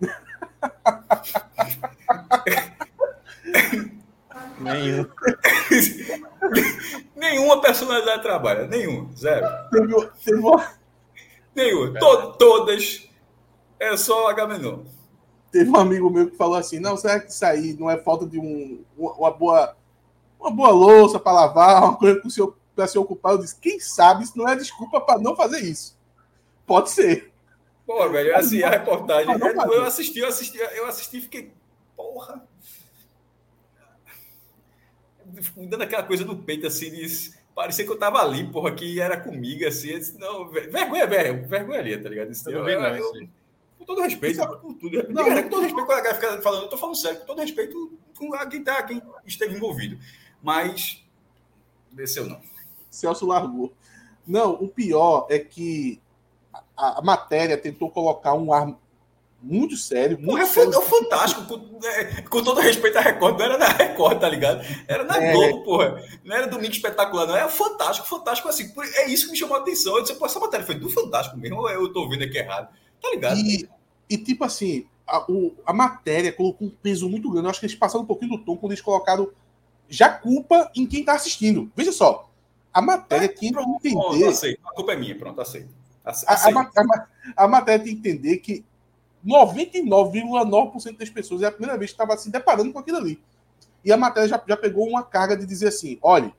Nenhum. 4.58 5.04
Nenhuma 7.16 7.60
personalidade 7.60 8.22
trabalha. 8.22 8.66
Nenhum. 8.66 9.10
Zero. 9.16 9.46
Teve, 9.70 10.10
teve 10.24 10.38
uma... 10.38 10.72
Nenhum. 11.54 11.94
To, 11.94 12.32
todas. 12.32 13.08
É 13.78 13.96
só 13.96 14.28
Agamenon. 14.28 14.84
Teve 15.50 15.70
um 15.70 15.76
amigo 15.76 16.10
meu 16.10 16.28
que 16.28 16.36
falou 16.36 16.56
assim: 16.56 16.80
não, 16.80 16.96
será 16.96 17.20
que 17.20 17.30
isso 17.30 17.44
aí 17.44 17.76
não 17.78 17.88
é 17.88 17.96
falta 17.96 18.26
de 18.26 18.38
um, 18.38 18.84
uma 18.96 19.30
boa 19.30 19.76
uma 20.40 20.50
boa 20.50 20.70
louça 20.70 21.18
para 21.18 21.32
lavar, 21.32 21.84
uma 21.84 21.96
coisa 21.96 22.20
para 22.74 22.86
se 22.88 22.98
ocupar? 22.98 23.32
Eu 23.32 23.38
disse: 23.38 23.56
quem 23.60 23.78
sabe 23.78 24.24
isso 24.24 24.36
não 24.36 24.48
é 24.48 24.56
desculpa 24.56 25.00
para 25.00 25.20
não 25.20 25.36
fazer 25.36 25.60
isso? 25.60 25.96
Pode 26.66 26.90
ser. 26.90 27.32
Pô, 27.86 28.08
velho, 28.08 28.34
assim, 28.36 28.62
a 28.62 28.70
reportagem. 28.70 29.32
Eu 29.72 29.84
assisti, 29.84 30.18
eu 30.18 30.28
assisti, 30.28 30.58
eu 30.58 30.86
assisti 30.86 31.18
e 31.18 31.20
fiquei. 31.20 31.52
Porra! 31.96 32.44
Dando 35.56 35.82
aquela 35.82 36.02
coisa 36.02 36.24
no 36.24 36.36
peito, 36.36 36.66
assim, 36.66 36.90
de, 36.90 37.32
parecia 37.54 37.84
que 37.84 37.90
eu 37.90 37.98
tava 37.98 38.20
ali, 38.20 38.44
porra, 38.50 38.72
que 38.72 39.00
era 39.00 39.18
comigo, 39.18 39.66
assim. 39.66 39.90
Eu 39.90 39.98
disse, 39.98 40.18
não, 40.18 40.48
vergonha, 40.50 41.06
velho, 41.06 41.46
vergonha 41.46 41.80
ali, 41.80 41.96
tá 41.96 42.08
ligado? 42.08 42.28
Disse, 42.28 42.50
eu, 42.50 42.68
eu, 42.68 42.80
eu, 42.80 43.28
com 43.78 43.84
todo 43.84 44.00
respeito, 44.00 44.46
com 44.58 44.72
tudo. 44.74 45.12
Não, 45.12 45.24
com 45.24 45.48
todo 45.48 45.62
respeito, 45.62 45.86
quando 45.86 45.98
a 45.98 46.02
galera 46.02 46.14
fica 46.14 46.42
falando, 46.42 46.62
eu 46.62 46.68
tô 46.68 46.78
falando 46.78 46.96
sério, 46.96 47.20
com 47.20 47.26
todo 47.26 47.40
respeito 47.40 47.98
com 48.16 48.30
quem, 48.48 48.62
tá, 48.62 48.82
quem 48.82 49.02
esteve 49.26 49.54
envolvido. 49.56 49.98
Mas 50.42 51.04
desceu, 51.92 52.26
não. 52.26 52.40
Celso 52.90 53.26
largou. 53.26 53.72
Não, 54.26 54.52
o 54.54 54.68
pior 54.68 55.26
é 55.28 55.38
que 55.38 56.00
a, 56.76 57.02
matéria 57.02 57.58
tentou 57.58 57.90
colocar 57.90 58.34
um 58.34 58.52
ar 58.52 58.74
muito 59.44 59.76
sério. 59.76 60.16
Muito 60.16 60.30
Porra, 60.30 60.46
sério. 60.46 60.74
É 60.74 60.82
fantástico, 60.82 61.44
com, 61.44 61.86
é, 61.86 62.22
com, 62.22 62.42
todo 62.42 62.60
respeito 62.60 62.96
à 62.96 63.02
Record, 63.02 63.38
não 63.38 63.44
era 63.44 63.58
na 63.58 63.66
Record, 63.66 64.18
tá 64.18 64.28
ligado? 64.28 64.64
Era 64.88 65.04
na 65.04 65.16
é. 65.16 65.32
Globo, 65.32 65.64
porra. 65.64 66.02
Não 66.24 66.34
era 66.34 66.46
domingo 66.46 66.72
espetacular, 66.72 67.26
não. 67.26 67.36
Era 67.36 67.48
fantástico, 67.48 68.08
fantástico 68.08 68.48
assim. 68.48 68.72
É 68.96 69.08
isso 69.08 69.26
que 69.26 69.32
me 69.32 69.38
chamou 69.38 69.56
a 69.56 69.60
atenção. 69.60 69.96
Eu 69.96 70.02
disse, 70.02 70.14
pô, 70.14 70.24
essa 70.24 70.40
matéria 70.40 70.64
foi 70.64 70.76
do 70.76 70.88
Fantástico 70.88 71.36
mesmo, 71.36 71.58
ou 71.58 71.68
eu 71.68 71.92
tô 71.92 72.08
vendo 72.08 72.24
aqui 72.24 72.38
errado? 72.38 72.68
Tá 73.02 73.10
ligado? 73.10 73.38
E, 73.38 73.68
e 74.08 74.16
tipo 74.16 74.44
assim, 74.44 74.86
a, 75.06 75.30
o, 75.30 75.54
a 75.66 75.72
matéria 75.72 76.32
colocou 76.32 76.68
um 76.68 76.70
peso 76.70 77.08
muito 77.08 77.30
grande. 77.30 77.46
Eu 77.46 77.50
acho 77.50 77.60
que 77.60 77.66
eles 77.66 77.76
passaram 77.76 78.04
um 78.04 78.06
pouquinho 78.06 78.32
do 78.32 78.44
tom 78.44 78.56
quando 78.56 78.72
eles 78.72 78.82
colocaram 78.82 79.30
já 79.88 80.08
culpa 80.08 80.70
em 80.74 80.86
quem 80.86 81.04
tá 81.04 81.14
assistindo. 81.14 81.70
Veja 81.76 81.92
só, 81.92 82.30
a 82.72 82.80
matéria 82.80 83.26
é, 83.26 83.28
tinha 83.28 83.52
que 83.52 83.88
entender. 83.88 84.28
Aceito. 84.28 84.60
A 84.64 84.74
culpa 84.74 84.92
é 84.92 84.96
minha, 84.96 85.16
pronto, 85.16 85.40
aceito. 85.40 85.68
A, 86.04 86.10
a, 86.10 86.34
a, 86.34 87.44
a, 87.44 87.48
matéria 87.48 87.84
tem 87.84 87.94
que 87.94 88.08
entender 88.08 88.36
que 88.38 88.64
99,9% 89.26 90.98
das 90.98 91.10
pessoas 91.10 91.42
é 91.42 91.46
a 91.46 91.52
primeira 91.52 91.78
vez 91.78 91.90
que 91.90 91.94
estava 91.94 92.16
se 92.16 92.30
deparando 92.30 92.72
com 92.72 92.78
aquilo 92.78 92.98
ali. 92.98 93.20
E 93.84 93.92
a 93.92 93.96
matéria 93.96 94.28
já, 94.28 94.42
já 94.46 94.56
pegou 94.56 94.88
uma 94.88 95.02
carga 95.02 95.36
de 95.36 95.46
dizer 95.46 95.68
assim: 95.68 95.98
olha, 96.02 96.32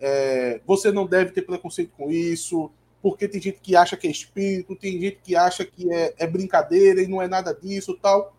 é, 0.00 0.60
você 0.66 0.90
não 0.90 1.06
deve 1.06 1.32
ter 1.32 1.42
preconceito 1.42 1.92
com 1.96 2.10
isso, 2.10 2.70
porque 3.02 3.28
tem 3.28 3.40
gente 3.40 3.60
que 3.60 3.76
acha 3.76 3.96
que 3.96 4.06
é 4.06 4.10
espírito, 4.10 4.76
tem 4.76 5.00
gente 5.00 5.20
que 5.22 5.36
acha 5.36 5.64
que 5.64 5.92
é, 5.92 6.14
é 6.18 6.26
brincadeira 6.26 7.02
e 7.02 7.06
não 7.06 7.20
é 7.20 7.28
nada 7.28 7.54
disso 7.54 7.98
tal. 8.00 8.34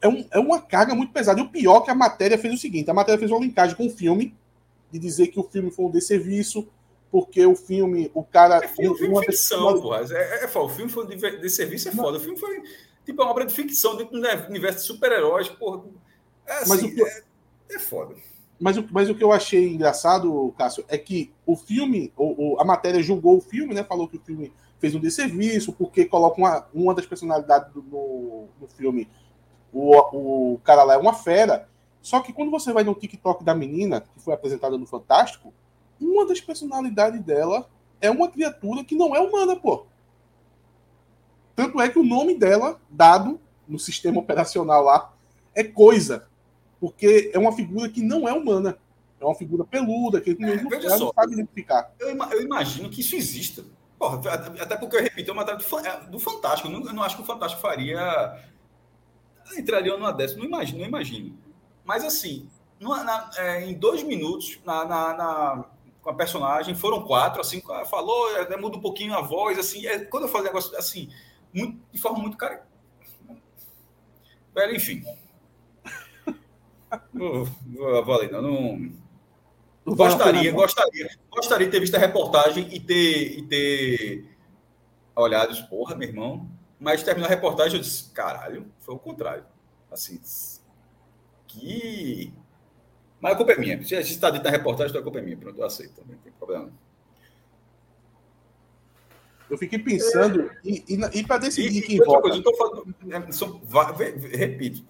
É, 0.00 0.08
um, 0.08 0.26
é 0.32 0.38
uma 0.38 0.60
carga 0.60 0.94
muito 0.94 1.12
pesada. 1.12 1.40
E 1.40 1.42
o 1.42 1.48
pior 1.48 1.82
é 1.82 1.84
que 1.84 1.90
a 1.90 1.94
matéria 1.94 2.38
fez 2.38 2.54
o 2.54 2.58
seguinte: 2.58 2.90
a 2.90 2.94
matéria 2.94 3.18
fez 3.18 3.30
uma 3.30 3.40
linkagem 3.40 3.76
com 3.76 3.86
o 3.86 3.90
filme, 3.90 4.34
de 4.90 4.98
dizer 4.98 5.28
que 5.28 5.38
o 5.38 5.44
filme 5.44 5.70
foi 5.70 5.86
um 5.86 5.90
desserviço, 5.90 6.68
porque 7.12 7.44
o 7.44 7.54
filme, 7.54 8.10
o 8.14 8.24
cara. 8.24 8.64
É 8.64 8.68
filme, 8.68 8.96
filme 8.96 9.12
uma 9.12 9.22
ficção, 9.22 9.78
porra. 9.82 10.00
É, 10.10 10.44
é, 10.44 10.44
é, 10.44 10.58
o 10.58 10.68
filme 10.70 10.90
foi 10.90 11.06
de, 11.06 11.38
de 11.38 11.50
serviço, 11.50 11.90
é 11.90 11.92
foda. 11.92 12.16
O 12.16 12.20
filme 12.20 12.38
foi 12.38 12.62
tipo 13.04 13.22
uma 13.22 13.30
obra 13.30 13.44
de 13.44 13.52
ficção 13.52 13.94
dentro 13.96 14.18
do 14.18 14.48
universo 14.48 14.78
de 14.78 14.84
super-heróis, 14.86 15.46
porra. 15.50 15.84
É, 16.46 16.54
assim, 16.54 16.68
mas 16.70 16.82
o 16.82 16.94
que, 16.94 17.04
é, 17.04 17.22
é 17.72 17.78
foda. 17.78 18.14
Mas 18.58 18.78
o, 18.78 18.88
mas 18.90 19.10
o 19.10 19.14
que 19.14 19.22
eu 19.22 19.30
achei 19.30 19.68
engraçado, 19.68 20.54
Cássio, 20.56 20.84
é 20.88 20.96
que 20.96 21.30
o 21.44 21.54
filme, 21.54 22.10
o, 22.16 22.54
o, 22.54 22.60
a 22.60 22.64
matéria 22.64 23.02
julgou 23.02 23.36
o 23.36 23.42
filme, 23.42 23.74
né? 23.74 23.84
Falou 23.84 24.08
que 24.08 24.16
o 24.16 24.22
filme 24.22 24.50
fez 24.78 24.94
um 24.94 25.00
desserviço, 25.00 25.74
porque 25.74 26.06
coloca 26.06 26.40
uma, 26.40 26.66
uma 26.72 26.94
das 26.94 27.04
personalidades 27.04 27.70
do, 27.74 27.82
no, 27.82 28.48
no 28.58 28.68
filme, 28.68 29.06
o, 29.70 30.54
o 30.54 30.58
cara 30.60 30.82
lá 30.82 30.94
é 30.94 30.98
uma 30.98 31.12
fera. 31.12 31.68
Só 32.00 32.20
que 32.20 32.32
quando 32.32 32.50
você 32.50 32.72
vai 32.72 32.84
no 32.84 32.94
TikTok 32.94 33.44
da 33.44 33.54
menina, 33.54 34.00
que 34.00 34.18
foi 34.18 34.32
apresentada 34.32 34.78
no 34.78 34.86
Fantástico, 34.86 35.52
uma 36.04 36.26
das 36.26 36.40
personalidades 36.40 37.20
dela 37.22 37.68
é 38.00 38.10
uma 38.10 38.28
criatura 38.28 38.84
que 38.84 38.94
não 38.94 39.14
é 39.14 39.20
humana, 39.20 39.56
pô. 39.56 39.86
Tanto 41.54 41.80
é 41.80 41.88
que 41.88 41.98
o 41.98 42.04
nome 42.04 42.34
dela, 42.34 42.80
dado 42.90 43.40
no 43.68 43.78
sistema 43.78 44.18
operacional 44.18 44.82
lá, 44.82 45.12
é 45.54 45.62
coisa. 45.62 46.26
Porque 46.80 47.30
é 47.32 47.38
uma 47.38 47.52
figura 47.52 47.88
que 47.88 48.02
não 48.02 48.28
é 48.28 48.32
humana. 48.32 48.78
É 49.20 49.24
uma 49.24 49.34
figura 49.34 49.64
peluda, 49.64 50.20
que 50.20 50.30
é, 50.30 50.34
não, 50.34 50.68
veja 50.68 50.90
só, 50.90 51.06
não 51.06 51.12
sabe 51.14 51.34
identificar. 51.34 51.92
Eu, 52.00 52.08
eu, 52.08 52.42
imagino 52.42 52.90
que 52.90 53.00
isso 53.02 53.14
exista. 53.14 53.64
Porra, 53.96 54.20
até 54.60 54.76
porque 54.76 54.96
eu 54.96 55.02
repito, 55.02 55.30
é 55.30 55.32
uma 55.32 55.44
matéria 55.44 55.64
do, 55.64 55.78
é, 55.78 56.10
do 56.10 56.18
Fantástico. 56.18 56.68
Eu 56.68 56.72
não, 56.72 56.86
eu 56.86 56.92
não 56.92 57.02
acho 57.04 57.14
que 57.14 57.22
o 57.22 57.24
Fantástico 57.24 57.62
faria. 57.62 58.36
Entraria 59.56 59.96
numa 59.96 60.12
dessa, 60.12 60.36
não 60.36 60.44
imagino, 60.44 60.80
não 60.80 60.86
imagino. 60.86 61.38
Mas 61.84 62.04
assim, 62.04 62.48
na, 62.80 63.30
é, 63.36 63.64
em 63.64 63.74
dois 63.74 64.02
minutos, 64.02 64.58
na, 64.64 64.84
na, 64.84 65.14
na, 65.14 65.64
com 66.02 66.10
a 66.10 66.14
personagem, 66.14 66.74
foram 66.74 67.04
quatro, 67.04 67.40
assim, 67.40 67.62
falou, 67.88 68.36
é, 68.36 68.56
muda 68.56 68.76
um 68.76 68.80
pouquinho 68.80 69.14
a 69.14 69.20
voz, 69.20 69.58
assim, 69.58 69.86
é, 69.86 70.04
quando 70.04 70.24
eu 70.24 70.28
falo 70.28 70.44
negócio 70.44 70.76
assim, 70.76 71.08
muito, 71.54 71.80
de 71.92 72.00
forma 72.00 72.18
muito 72.18 72.36
cara. 72.36 72.66
Velho, 74.54 74.76
enfim. 74.76 75.02
Vou, 77.14 77.46
vou, 78.04 78.30
não, 78.30 78.42
não 78.42 79.94
Gostaria, 79.96 80.52
gostaria, 80.52 81.10
gostaria 81.30 81.66
de 81.66 81.72
ter 81.72 81.80
visto 81.80 81.94
a 81.94 81.98
reportagem 81.98 82.68
e 82.70 82.78
ter, 82.78 83.38
e 83.38 83.42
ter 83.42 84.36
olhado, 85.16 85.56
porra, 85.68 85.94
meu 85.94 86.08
irmão. 86.08 86.48
Mas 86.78 87.02
terminou 87.02 87.26
a 87.26 87.30
reportagem, 87.30 87.76
eu 87.76 87.80
disse, 87.80 88.10
caralho, 88.10 88.70
foi 88.80 88.94
o 88.94 88.98
contrário. 88.98 89.44
Assim, 89.90 90.20
que. 91.46 92.32
Mas 93.22 93.32
a 93.32 93.36
culpa 93.36 93.52
é 93.52 93.56
minha. 93.56 93.82
Se 93.84 93.94
está 93.94 94.30
dito 94.30 94.42
na 94.42 94.50
reportagem, 94.50 94.90
então 94.90 95.00
a 95.00 95.04
culpa 95.04 95.20
é 95.20 95.22
minha. 95.22 95.36
Pronto, 95.36 95.58
eu 95.58 95.64
aceito 95.64 95.94
também, 95.94 96.16
não 96.16 96.22
tem 96.22 96.32
problema. 96.32 96.70
Eu 99.48 99.56
fiquei 99.56 99.78
pensando, 99.78 100.42
é. 100.42 100.56
e, 100.64 100.84
e, 100.88 101.18
e 101.20 101.24
para 101.24 101.38
decidir 101.38 101.78
e, 101.78 101.82
quem 101.82 101.98
vota. 101.98 102.22
Coisa, 102.22 102.42
eu 102.44 102.56
falando, 102.56 102.94
é, 103.08 103.32
são, 103.32 103.60
repito, 104.32 104.82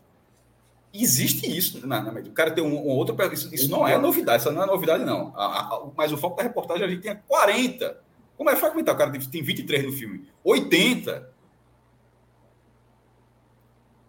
Existe 0.95 1.51
isso 1.51 1.87
na, 1.87 2.03
na 2.03 2.21
O 2.21 2.33
cara 2.33 2.51
tem 2.51 2.63
um, 2.63 2.75
um 2.75 2.89
outro. 2.89 3.17
Isso, 3.33 3.55
isso, 3.55 3.71
não 3.71 3.89
é 3.89 3.97
novidade, 3.97 4.43
isso 4.43 4.53
não 4.53 4.63
é 4.63 4.67
novidade, 4.67 5.05
não. 5.05 5.33
A, 5.35 5.75
a, 5.75 5.89
mas 5.97 6.13
o 6.13 6.19
foco 6.19 6.37
da 6.37 6.43
reportagem 6.43 6.85
a 6.85 6.89
gente 6.89 7.01
tem 7.01 7.17
40. 7.27 7.99
Como 8.37 8.51
é 8.51 8.57
fragmentar? 8.57 8.95
O 8.95 8.99
cara 8.99 9.11
tem 9.11 9.43
23 9.43 9.87
no 9.87 9.93
filme. 9.93 10.29
80. 10.45 11.32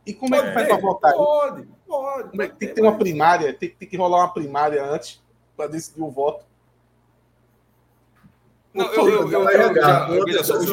E 0.06 0.14
como 0.14 0.36
é 0.36 0.42
que 0.42 0.54
faz 0.54 0.68
para 0.68 0.78
votar? 0.78 1.14
Pode, 1.14 1.68
pode. 1.88 2.30
Como 2.30 2.42
é 2.42 2.48
que 2.50 2.56
tem 2.56 2.70
que 2.70 2.76
ter 2.76 2.82
uma 2.82 2.98
primária? 2.98 3.54
Tem, 3.54 3.70
tem 3.70 3.88
que 3.88 3.98
rolar 3.98 4.18
uma 4.18 4.34
primária 4.34 4.84
antes 4.84 5.22
para 5.56 5.68
decidir 5.68 6.02
o 6.02 6.12
voto. 6.12 6.46
Não, 8.74 8.86
eu, 8.92 9.08
eu, 9.08 9.32
eu, 9.32 9.50
eu 9.50 9.76
já, 9.76 10.58
o 10.58 10.64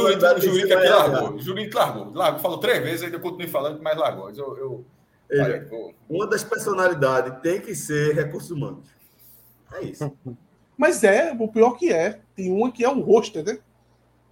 Jurinho 0.40 0.74
aqui 0.74 0.88
largou. 0.88 1.34
O 1.34 1.38
Jurinho 1.38 1.70
largou. 1.72 2.12
Largou, 2.14 2.40
falou 2.40 2.58
três 2.58 2.82
vezes, 2.82 3.02
ainda 3.02 3.18
continuei 3.18 3.46
falando, 3.46 3.80
mas 3.82 3.96
largou. 3.96 4.30
Eu, 4.30 4.56
eu, 4.56 4.84
Veja, 5.30 5.68
uma 6.08 6.26
das 6.26 6.42
personalidades 6.42 7.40
tem 7.40 7.60
que 7.60 7.74
ser 7.74 8.14
recursos 8.14 8.50
humanos. 8.50 8.88
É 9.72 9.84
isso. 9.84 10.12
Mas 10.76 11.04
é, 11.04 11.36
o 11.38 11.46
pior 11.46 11.72
que 11.72 11.92
é. 11.92 12.20
Tem 12.34 12.50
uma 12.50 12.72
que 12.72 12.82
é 12.82 12.88
o 12.88 13.00
roster, 13.00 13.44
né? 13.44 13.58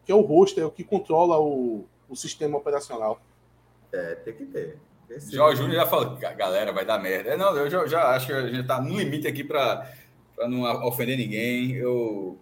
Que 0.04 0.10
é 0.10 0.14
o 0.14 0.22
roster, 0.22 0.64
é 0.64 0.66
o 0.66 0.70
que 0.70 0.82
controla 0.82 1.38
o, 1.38 1.84
o 2.08 2.16
sistema 2.16 2.56
operacional. 2.56 3.20
É, 3.92 4.14
tem 4.16 4.34
que 4.34 4.44
ter. 4.46 4.78
Jorge 5.30 5.62
Júnior 5.62 5.80
já 5.80 5.86
falou, 5.86 6.16
galera, 6.16 6.72
vai 6.72 6.84
dar 6.84 6.98
merda. 6.98 7.36
Não, 7.36 7.56
eu 7.56 7.70
já, 7.70 7.86
já 7.86 8.10
acho 8.14 8.26
que 8.26 8.32
a 8.32 8.46
gente 8.46 8.60
está 8.60 8.80
no 8.80 8.96
limite 8.96 9.26
aqui 9.26 9.42
para 9.42 9.90
não 10.46 10.62
ofender 10.86 11.16
ninguém. 11.16 11.72
Eu 11.72 12.38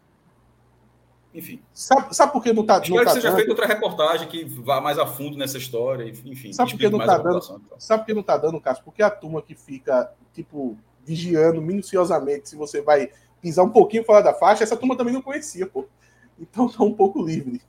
enfim. 1.36 1.60
Sabe, 1.70 2.16
sabe 2.16 2.32
por 2.32 2.42
que 2.42 2.50
não 2.50 2.62
está. 2.62 2.78
Espero 2.78 2.96
não 2.96 3.04
tá 3.04 3.10
que 3.10 3.20
seja 3.20 3.34
feita 3.34 3.50
outra 3.50 3.66
reportagem 3.66 4.26
que 4.26 4.44
vá 4.44 4.80
mais 4.80 4.98
a 4.98 5.06
fundo 5.06 5.36
nessa 5.36 5.58
história, 5.58 6.08
enfim. 6.24 6.50
Sabe 6.50 6.70
por 6.70 6.78
que 6.78 6.88
não 6.88 6.98
está 6.98 7.18
dando? 7.18 7.36
Então. 7.36 7.60
Sabe 7.78 8.02
por 8.02 8.06
que 8.06 8.14
não 8.14 8.20
está 8.22 8.38
dando, 8.38 8.58
Cássio? 8.58 8.82
Porque 8.82 9.02
a 9.02 9.10
turma 9.10 9.42
que 9.42 9.54
fica, 9.54 10.10
tipo, 10.32 10.78
vigiando 11.04 11.60
minuciosamente 11.60 12.48
se 12.48 12.56
você 12.56 12.80
vai 12.80 13.10
pisar 13.42 13.64
um 13.64 13.68
pouquinho 13.68 14.02
fora 14.02 14.22
da 14.22 14.32
faixa, 14.32 14.64
essa 14.64 14.78
turma 14.78 14.96
também 14.96 15.12
não 15.12 15.20
conhecia, 15.20 15.66
pô. 15.66 15.86
Então 16.40 16.70
tá 16.70 16.82
um 16.82 16.94
pouco 16.94 17.22
livre. 17.22 17.60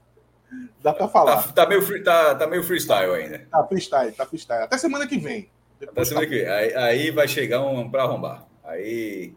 Dá 0.82 0.94
para 0.94 1.08
falar. 1.08 1.44
Tá, 1.44 1.52
tá, 1.52 1.66
meio 1.68 1.82
free, 1.82 2.04
tá, 2.04 2.36
tá 2.36 2.48
meio 2.48 2.64
freestyle 2.64 3.14
ainda. 3.14 3.48
Tá 3.52 3.64
freestyle, 3.66 4.12
tá 4.12 4.26
freestyle. 4.26 4.64
Até 4.64 4.78
semana 4.78 5.08
que 5.08 5.18
vem. 5.18 5.50
Até 5.82 6.06
semana 6.06 6.26
tá... 6.26 6.32
que 6.32 6.40
vem. 6.40 6.50
Aí, 6.50 6.76
aí 6.76 7.12
vai 7.12 7.28
chegar 7.28 7.62
um 7.62 7.90
para 7.90 8.04
arrombar. 8.04 8.46
Aí 8.64 9.34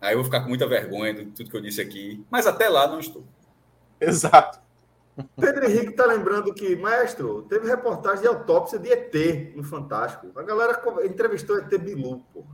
Aí 0.00 0.12
eu 0.12 0.18
vou 0.18 0.24
ficar 0.24 0.40
com 0.40 0.48
muita 0.48 0.66
vergonha 0.66 1.12
de 1.12 1.26
tudo 1.26 1.50
que 1.50 1.56
eu 1.56 1.60
disse 1.60 1.80
aqui. 1.80 2.24
Mas 2.30 2.46
até 2.46 2.68
lá 2.68 2.86
não 2.86 3.00
estou. 3.00 3.24
Exato. 4.00 4.60
Pedro 5.36 5.68
Henrique 5.68 5.90
está 5.90 6.06
lembrando 6.06 6.54
que, 6.54 6.76
maestro, 6.76 7.42
teve 7.42 7.66
reportagem 7.66 8.22
de 8.22 8.28
autópsia 8.28 8.78
de 8.78 8.88
ET 8.92 9.56
no 9.56 9.64
Fantástico. 9.64 10.30
A 10.38 10.42
galera 10.44 10.80
entrevistou 11.04 11.58
ET 11.58 11.76
Bilu, 11.78 12.24
pô. 12.32 12.44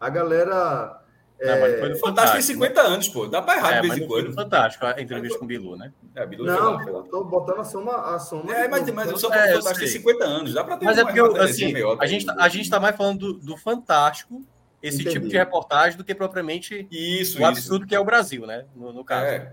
A 0.00 0.08
galera. 0.08 1.02
Não, 1.40 1.52
é... 1.52 1.60
mas 1.60 1.80
foi 1.80 1.88
no 1.90 1.96
Fantástico 1.98 2.36
tem 2.36 2.42
50 2.42 2.82
né? 2.82 2.88
anos, 2.88 3.08
pô. 3.08 3.26
Dá 3.26 3.40
para 3.40 3.58
errar 3.58 3.72
é, 3.76 3.80
de 3.80 3.88
vez 3.88 4.02
em 4.02 4.06
quando. 4.06 4.32
Fantástico, 4.32 4.86
a 4.86 5.00
entrevista 5.00 5.38
com 5.38 5.44
o 5.44 5.48
Bilu, 5.48 5.76
né? 5.76 5.92
É, 6.14 6.26
Bilu 6.26 6.44
não, 6.44 7.04
tô 7.04 7.24
botando 7.24 7.60
a 7.60 7.64
soma. 7.64 8.14
A 8.14 8.18
soma 8.18 8.52
é, 8.54 8.66
mas, 8.66 8.90
mas 8.90 9.10
eu 9.10 9.16
sou 9.16 9.32
é, 9.32 9.54
Fantástico 9.54 9.78
tem 9.78 9.88
50 9.88 10.24
anos. 10.24 10.54
Dá 10.54 10.64
para 10.64 10.76
ter 10.76 10.84
Mas 10.84 10.98
é 10.98 11.04
porque, 11.04 11.20
assim, 11.40 11.72
a 12.00 12.06
gente, 12.06 12.26
tá, 12.26 12.36
a 12.38 12.48
gente 12.48 12.68
tá 12.68 12.80
mais 12.80 12.96
falando 12.96 13.18
do, 13.18 13.32
do 13.34 13.56
Fantástico 13.56 14.44
esse 14.82 15.00
Entendi. 15.00 15.16
tipo 15.16 15.28
de 15.28 15.36
reportagem 15.36 15.96
do 15.96 16.04
que 16.04 16.14
propriamente 16.14 16.86
isso, 16.90 17.40
o 17.40 17.44
absurdo 17.44 17.82
isso. 17.82 17.88
que 17.88 17.94
é 17.94 18.00
o 18.00 18.04
Brasil, 18.04 18.46
né? 18.46 18.64
No, 18.74 18.92
no 18.92 19.04
caso. 19.04 19.26
É. 19.26 19.52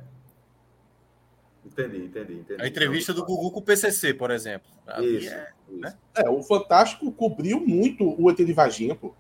Entendi, 1.66 2.06
entendi, 2.06 2.34
entendi. 2.34 2.62
A 2.62 2.68
entrevista 2.68 3.12
do 3.12 3.26
Gugu 3.26 3.52
com 3.52 3.60
o 3.60 3.64
PCC, 3.64 4.14
por 4.14 4.30
exemplo. 4.30 4.70
Isso, 5.00 5.30
é, 5.30 5.54
isso. 5.68 5.80
Né? 5.80 5.96
é, 6.16 6.30
o 6.30 6.44
Fantástico 6.44 7.12
cobriu 7.12 7.60
muito 7.60 8.16
o 8.22 8.30
ET 8.30 8.38
de 8.38 8.54
Varginha, 8.54 8.96
pô. 8.96 9.16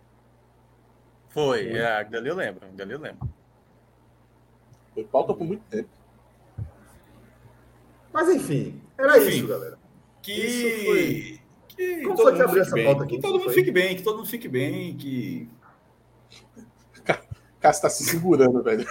Foi, 1.35 1.69
Foi. 1.69 1.77
é, 1.77 2.03
dali 2.05 2.29
eu 2.29 2.35
lembro, 2.35 2.65
dali 2.71 2.93
eu 2.93 2.99
lembro. 2.99 3.29
Foi 4.93 5.03
pauta 5.03 5.33
por 5.33 5.45
muito 5.45 5.63
tempo. 5.69 5.89
Mas 8.13 8.29
enfim, 8.29 8.81
era 8.97 9.17
enfim, 9.17 9.39
isso, 9.39 9.47
galera. 9.47 9.77
Que. 10.21 10.31
Isso 10.31 10.85
foi... 10.85 11.39
que 11.67 12.01
Como 12.03 12.17
foi 12.17 12.35
que 12.35 12.41
abriu 12.41 12.61
essa 12.61 12.81
pauta 12.81 13.03
aqui? 13.03 13.17
Que 13.17 13.21
todo 13.21 13.37
mundo 13.37 13.51
fique 13.51 13.69
bem, 13.69 13.97
que 13.97 14.01
todo 14.01 14.15
mundo 14.19 14.29
fique 14.29 14.47
bem, 14.47 14.95
que 14.95 15.49
Cássio 17.65 17.81
tá 17.81 17.89
se 17.89 18.03
segurando, 18.03 18.61
velho. 18.61 18.85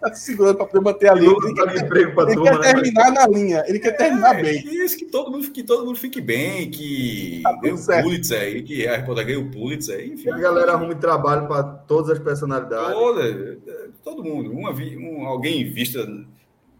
Tá 0.00 0.14
se 0.14 0.24
segurando 0.24 0.56
para 0.56 0.66
poder 0.66 0.80
manter 0.80 1.10
a 1.10 1.14
linha. 1.14 1.36
Ele, 1.42 1.54
quer, 1.54 1.84
emprego 1.84 2.22
ele 2.22 2.34
turma, 2.34 2.50
quer 2.50 2.58
né, 2.58 2.72
terminar 2.72 3.12
na 3.12 3.26
linha. 3.26 3.64
Ele 3.66 3.78
quer 3.78 3.92
terminar 3.92 4.38
é, 4.38 4.42
bem. 4.42 4.64
Isso, 4.64 4.96
que 4.96 5.04
todo, 5.04 5.30
mundo, 5.30 5.50
que 5.50 5.62
todo 5.62 5.84
mundo 5.84 5.98
fique 5.98 6.18
bem, 6.18 6.70
que 6.70 7.40
tá 7.42 7.52
ganhe 7.60 7.74
o 7.74 7.86
Pulitzer 7.86 8.40
aí, 8.40 8.62
que 8.62 8.88
a 8.88 8.96
reportagem 8.96 9.34
ganhe 9.34 9.46
o 9.46 9.50
Pulitzer. 9.50 10.06
Enfim. 10.06 10.30
a 10.30 10.38
galera 10.38 10.72
arrume 10.72 10.94
trabalho 10.94 11.46
para 11.46 11.62
todas 11.62 12.10
as 12.10 12.18
personalidades. 12.18 12.94
Toda, 12.94 13.58
todo 14.02 14.24
mundo. 14.24 14.50
Uma, 14.50 14.70
um, 14.70 15.26
alguém 15.26 15.70
vista 15.70 16.06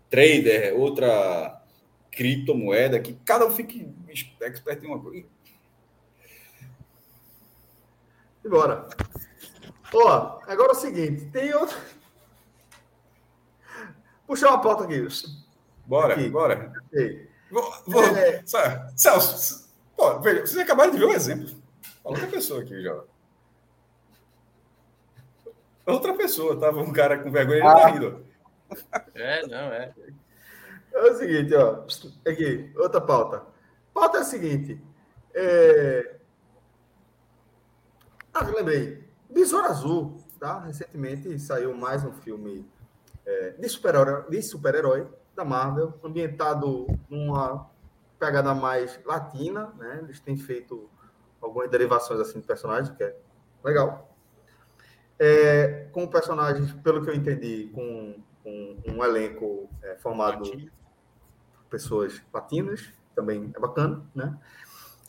trader, 0.08 0.74
outra 0.74 1.60
criptomoeda, 2.10 2.98
que 2.98 3.12
cada 3.26 3.46
um 3.46 3.50
fique 3.50 3.86
expert 4.40 4.82
em 4.82 4.86
uma 4.86 4.98
coisa. 4.98 5.26
E 8.42 8.48
bora. 8.48 8.88
Ó, 9.92 10.40
agora 10.46 10.70
é 10.70 10.72
o 10.72 10.74
seguinte, 10.74 11.26
tem 11.26 11.54
outro. 11.54 11.76
Puxar 14.26 14.48
uma 14.48 14.60
pauta 14.60 14.84
aqui. 14.84 15.06
Bora, 15.86 16.14
aqui. 16.14 16.28
bora. 16.28 16.72
Vou, 17.50 17.74
vou... 17.86 18.04
É... 18.04 18.42
Celso, 18.96 19.70
pô, 19.96 20.18
veja, 20.20 20.40
vocês 20.40 20.58
acabaram 20.58 20.90
de 20.90 20.98
ver 20.98 21.06
um 21.06 21.12
exemplo. 21.12 21.48
Outra 22.02 22.26
pessoa 22.26 22.62
aqui 22.62 22.82
já. 22.82 23.00
Outra 25.86 26.14
pessoa, 26.14 26.58
tava 26.58 26.80
um 26.80 26.92
cara 26.92 27.18
com 27.18 27.30
vergonha 27.30 27.60
de 27.60 27.66
ah. 27.66 27.86
rindo. 27.86 28.26
É, 29.14 29.46
não, 29.46 29.72
é. 29.72 29.94
É 30.92 31.00
o 31.00 31.14
seguinte, 31.14 31.54
ó. 31.54 31.84
Aqui, 32.28 32.72
outra 32.76 33.00
pauta. 33.00 33.44
Pauta 33.94 34.18
é 34.18 34.20
a 34.22 34.24
seguinte. 34.24 34.80
É... 35.32 36.16
Ah, 38.34 38.44
lembrei. 38.44 39.05
Besouro 39.28 39.66
Azul, 39.66 40.24
tá? 40.38 40.60
Recentemente 40.60 41.38
saiu 41.38 41.74
mais 41.74 42.04
um 42.04 42.12
filme 42.12 42.64
é, 43.24 43.50
de 43.50 43.68
super-herói 43.68 44.42
super 44.42 45.10
da 45.34 45.44
Marvel, 45.44 45.94
ambientado 46.02 46.86
numa 47.10 47.68
pegada 48.18 48.54
mais 48.54 48.98
latina, 49.04 49.72
né? 49.76 50.00
Eles 50.02 50.20
têm 50.20 50.36
feito 50.36 50.88
algumas 51.42 51.68
derivações 51.68 52.20
assim 52.20 52.40
de 52.40 52.46
personagens, 52.46 52.96
que 52.96 53.02
é 53.02 53.16
legal. 53.64 54.16
É, 55.18 55.88
com 55.92 56.06
personagens, 56.06 56.72
pelo 56.74 57.02
que 57.02 57.10
eu 57.10 57.14
entendi, 57.14 57.70
com, 57.74 58.22
com 58.42 58.76
um 58.86 59.04
elenco 59.04 59.68
é, 59.82 59.96
formado 59.96 60.48
por 60.48 61.64
pessoas 61.68 62.22
latinas, 62.32 62.92
também 63.14 63.50
é 63.54 63.58
bacana, 63.58 64.02
né? 64.14 64.38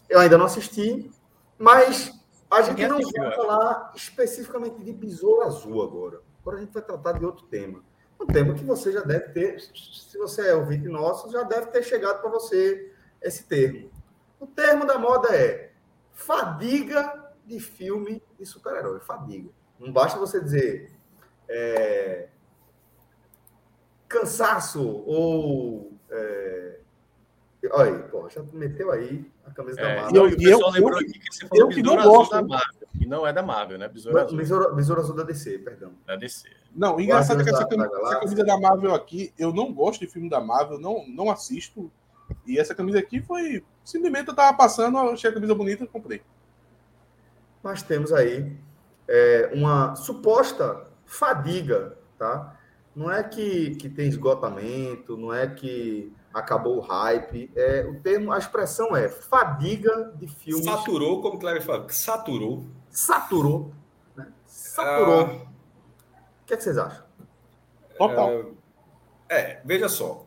Eu 0.09 0.19
ainda 0.19 0.37
não 0.37 0.45
assisti, 0.45 1.11
mas 1.57 2.16
a 2.49 2.61
gente 2.61 2.87
não 2.87 2.99
vai 2.99 3.35
falar 3.35 3.91
especificamente 3.95 4.83
de 4.83 4.93
besouro 4.93 5.43
azul 5.43 5.83
agora. 5.83 6.21
Agora 6.41 6.57
a 6.57 6.59
gente 6.61 6.73
vai 6.73 6.81
tratar 6.81 7.13
de 7.13 7.25
outro 7.25 7.45
tema. 7.47 7.83
Um 8.19 8.25
tema 8.25 8.53
que 8.53 8.63
você 8.63 8.91
já 8.91 9.01
deve 9.01 9.29
ter, 9.29 9.59
se 9.59 10.17
você 10.17 10.49
é 10.49 10.55
ouvinte 10.55 10.87
nosso, 10.87 11.29
já 11.31 11.43
deve 11.43 11.67
ter 11.67 11.83
chegado 11.83 12.21
para 12.21 12.29
você 12.29 12.91
esse 13.21 13.43
termo. 13.43 13.91
O 14.39 14.47
termo 14.47 14.85
da 14.85 14.97
moda 14.97 15.35
é 15.35 15.71
fadiga 16.13 17.33
de 17.45 17.59
filme 17.59 18.23
de 18.39 18.45
super-herói. 18.45 18.99
Fadiga. 19.01 19.49
Não 19.79 19.91
basta 19.91 20.17
você 20.17 20.39
dizer 20.39 20.91
é, 21.47 22.29
cansaço 24.07 24.83
ou. 24.83 25.91
É, 26.09 26.79
olha 27.71 27.95
aí, 27.95 28.03
pô, 28.03 28.29
já 28.29 28.43
meteu 28.53 28.91
aí 28.91 29.29
a 29.45 29.51
camisa 29.51 29.79
é, 29.79 29.83
da 29.83 30.01
Marvel. 30.01 30.29
E 30.39 30.43
eu, 30.43 30.59
eu, 30.59 30.75
eu, 30.75 30.97
aqui 30.97 31.19
que 31.19 31.33
você 31.33 31.47
falou 31.47 31.65
eu 31.65 31.69
que 31.69 31.83
não 31.83 31.95
gosto 31.95 32.31
da 32.31 32.41
Marvel, 32.41 32.87
e 32.99 33.05
não 33.05 33.27
é 33.27 33.33
da 33.33 33.43
Marvel, 33.43 33.77
né? 33.77 33.87
Besouro 33.87 34.19
Azul. 34.19 34.37
Besouro, 34.37 34.75
Besouro 34.75 35.01
Azul 35.01 35.15
da 35.15 35.23
DC, 35.23 35.59
perdão. 35.59 35.93
Da 36.05 36.15
DC. 36.15 36.49
Não, 36.75 36.99
engraçado 36.99 37.41
é 37.41 37.43
que 37.43 37.49
essa, 37.49 37.59
da, 37.59 37.67
camisa, 37.67 37.89
da 37.89 38.01
essa 38.01 38.19
camisa 38.19 38.43
da 38.43 38.59
Marvel 38.59 38.93
aqui, 38.93 39.33
eu 39.37 39.53
não 39.53 39.73
gosto 39.73 39.99
de 39.99 40.07
filme 40.07 40.29
da 40.29 40.39
Marvel, 40.39 40.79
não, 40.79 41.07
não 41.07 41.29
assisto. 41.29 41.91
E 42.45 42.59
essa 42.59 42.75
camisa 42.75 42.99
aqui 42.99 43.21
foi. 43.21 43.63
Simplesmente 43.83 44.27
eu 44.27 44.35
tava 44.35 44.55
passando, 44.57 44.97
achei 44.97 45.29
a 45.29 45.33
camisa 45.33 45.55
bonita 45.55 45.83
e 45.83 45.87
comprei. 45.87 46.21
Nós 47.63 47.81
temos 47.81 48.11
aí 48.11 48.55
é, 49.07 49.51
uma 49.53 49.95
suposta 49.95 50.85
fadiga, 51.05 51.97
tá? 52.17 52.57
Não 52.95 53.11
é 53.11 53.23
que, 53.23 53.75
que 53.75 53.89
tem 53.89 54.07
esgotamento, 54.07 55.15
não 55.15 55.33
é 55.33 55.47
que 55.47 56.11
acabou 56.37 56.77
o 56.77 56.81
hype. 56.81 57.51
É, 57.55 57.85
o 57.89 57.99
termo, 57.99 58.31
a 58.31 58.37
expressão 58.37 58.95
é 58.95 59.09
fadiga 59.09 60.13
de 60.15 60.27
filmes. 60.27 60.65
Saturou, 60.65 61.21
como 61.21 61.35
o 61.35 61.39
Cleber 61.39 61.61
fala, 61.63 61.87
saturou. 61.89 62.65
Saturou. 62.89 63.71
Né? 64.15 64.27
Saturou. 64.45 65.21
Ah, 65.21 65.47
o 66.43 66.45
que, 66.45 66.53
é 66.53 66.57
que 66.57 66.63
vocês 66.63 66.77
acham? 66.77 67.03
Total. 67.97 68.29
É, 69.27 69.35
é, 69.39 69.61
veja 69.65 69.89
só. 69.89 70.25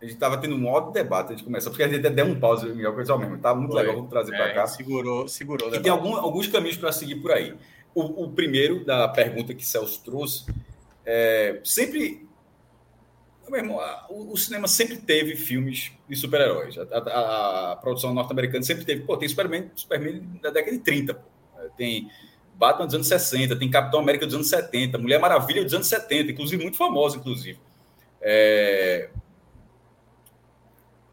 A 0.00 0.04
gente 0.04 0.14
estava 0.14 0.36
tendo 0.36 0.56
um 0.56 0.66
ótimo 0.66 0.92
debate, 0.92 1.28
a 1.28 1.30
gente 1.36 1.44
começou, 1.44 1.70
porque 1.70 1.84
a 1.84 1.88
gente 1.88 2.00
deu 2.10 2.26
um 2.26 2.38
pause 2.38 2.68
em 2.68 2.84
o 2.84 2.92
pessoal 2.92 3.20
mesmo. 3.20 3.38
Tá 3.38 3.54
muito 3.54 3.70
Foi. 3.70 3.80
legal, 3.80 3.94
vamos 3.94 4.10
trazer 4.10 4.34
é, 4.34 4.36
para 4.36 4.52
cá. 4.52 4.66
Segurou, 4.66 5.28
segurou. 5.28 5.72
E 5.72 5.78
tem 5.78 5.92
algum, 5.92 6.16
alguns 6.16 6.48
caminhos 6.48 6.76
para 6.76 6.90
seguir 6.90 7.16
por 7.16 7.30
aí. 7.30 7.56
O, 7.94 8.24
o, 8.24 8.32
primeiro, 8.32 8.84
da 8.84 9.06
pergunta 9.06 9.54
que 9.54 9.64
Celso 9.64 10.02
trouxe, 10.02 10.46
é, 11.06 11.60
sempre. 11.62 12.26
Meu 13.52 13.60
irmão, 13.60 13.78
o, 14.08 14.32
o, 14.32 14.36
cinema 14.38 14.66
sempre 14.66 14.96
teve 14.96 15.36
filmes 15.36 15.92
de 16.08 16.16
super-heróis. 16.16 16.74
A, 16.78 16.84
a, 16.84 17.72
a, 17.72 17.76
produção 17.76 18.14
norte-americana 18.14 18.64
sempre 18.64 18.82
teve. 18.82 19.02
Pô, 19.02 19.14
tem 19.14 19.28
Superman, 19.28 19.70
Superman 19.74 20.22
da 20.40 20.48
década 20.48 20.74
de 20.74 20.82
30. 20.82 21.12
Pô. 21.12 21.20
Tem 21.76 22.10
Batman 22.54 22.86
dos 22.86 22.94
anos 22.94 23.08
60, 23.08 23.54
tem 23.56 23.68
Capitão 23.68 24.00
América 24.00 24.24
dos 24.24 24.34
anos 24.34 24.48
70, 24.48 24.96
Mulher 24.96 25.20
Maravilha 25.20 25.62
dos 25.62 25.74
anos 25.74 25.86
70, 25.86 26.32
inclusive 26.32 26.62
muito 26.62 26.78
famosa, 26.78 27.18
inclusive. 27.18 27.58
É, 28.22 29.10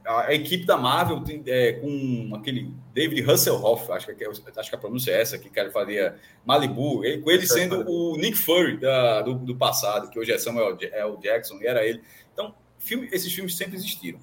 a, 0.10 0.34
equipe 0.34 0.66
da 0.66 0.76
Marvel 0.76 1.22
tem, 1.22 1.44
é, 1.46 1.74
com 1.74 2.32
aquele 2.36 2.74
David 2.94 3.30
Hasselhoff, 3.30 3.92
acho 3.92 4.08
que, 4.16 4.24
é, 4.24 4.28
acho 4.28 4.70
que 4.70 4.76
a 4.76 4.80
pronúncia 4.80 5.12
é 5.12 5.22
essa, 5.22 5.38
que 5.38 5.52
ele 5.58 5.70
fazia 5.70 6.16
Malibu, 6.44 7.06
ele, 7.06 7.22
com 7.22 7.30
ele 7.30 7.46
sendo 7.46 7.88
o 7.88 8.18
Nick 8.18 8.36
Fury 8.36 8.78
da, 8.78 9.22
do, 9.22 9.36
do, 9.36 9.56
passado, 9.56 10.10
que 10.10 10.18
hoje 10.18 10.32
é 10.32 10.38
Samuel 10.40 10.78
L. 10.82 11.18
Jackson, 11.22 11.60
e 11.62 11.68
era 11.68 11.86
ele. 11.86 12.02
Então, 12.34 12.56
filme, 12.80 13.08
esses 13.12 13.32
filmes 13.32 13.56
sempre 13.56 13.76
existiram. 13.76 14.20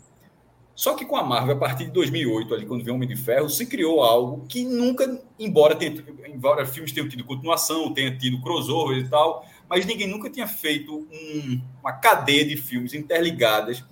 Só 0.75 0.95
que 0.95 1.07
com 1.07 1.17
a 1.17 1.23
Marvel, 1.23 1.57
a 1.57 1.59
partir 1.59 1.85
de 1.85 1.93
2008, 1.93 2.53
ali, 2.53 2.67
quando 2.67 2.85
veio 2.85 2.95
Homem 2.95 3.09
de 3.09 3.17
Ferro, 3.17 3.49
se 3.49 3.65
criou 3.65 4.03
algo 4.03 4.45
que 4.47 4.65
nunca, 4.65 5.23
embora, 5.39 5.75
tenha, 5.77 6.05
embora 6.27 6.67
filmes 6.67 6.93
tenham 6.93 7.09
tido 7.09 7.25
continuação, 7.25 7.95
tenha 7.95 8.15
tido 8.15 8.43
crossover 8.43 8.99
e 8.99 9.09
tal, 9.09 9.47
mas 9.71 9.87
ninguém 9.87 10.09
nunca 10.09 10.29
tinha 10.29 10.47
feito 10.49 10.95
um, 10.95 11.63
uma 11.81 11.93
cadeia 11.93 12.45
de 12.45 12.57
filmes 12.57 12.93
interligadas 12.93 13.83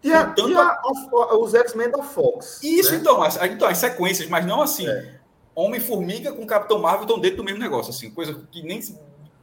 tinha, 0.00 0.24
tanto 0.24 0.46
tinha 0.46 0.60
a... 0.60 1.38
os 1.38 1.54
X-Men 1.54 1.90
da 1.90 2.02
Fox. 2.02 2.62
Isso, 2.62 2.92
né? 2.92 2.98
então, 2.98 3.22
as, 3.22 3.36
então, 3.42 3.68
as 3.68 3.78
sequências, 3.78 4.28
mas 4.28 4.46
não 4.46 4.62
assim. 4.62 4.88
É. 4.88 5.20
Homem-Formiga 5.54 6.32
com 6.32 6.46
Capitão 6.46 6.78
Marvel 6.78 7.02
estão 7.02 7.18
dentro 7.18 7.38
do 7.38 7.44
mesmo 7.44 7.58
negócio, 7.58 7.90
assim, 7.90 8.10
coisa 8.10 8.46
que 8.50 8.62
nem 8.62 8.80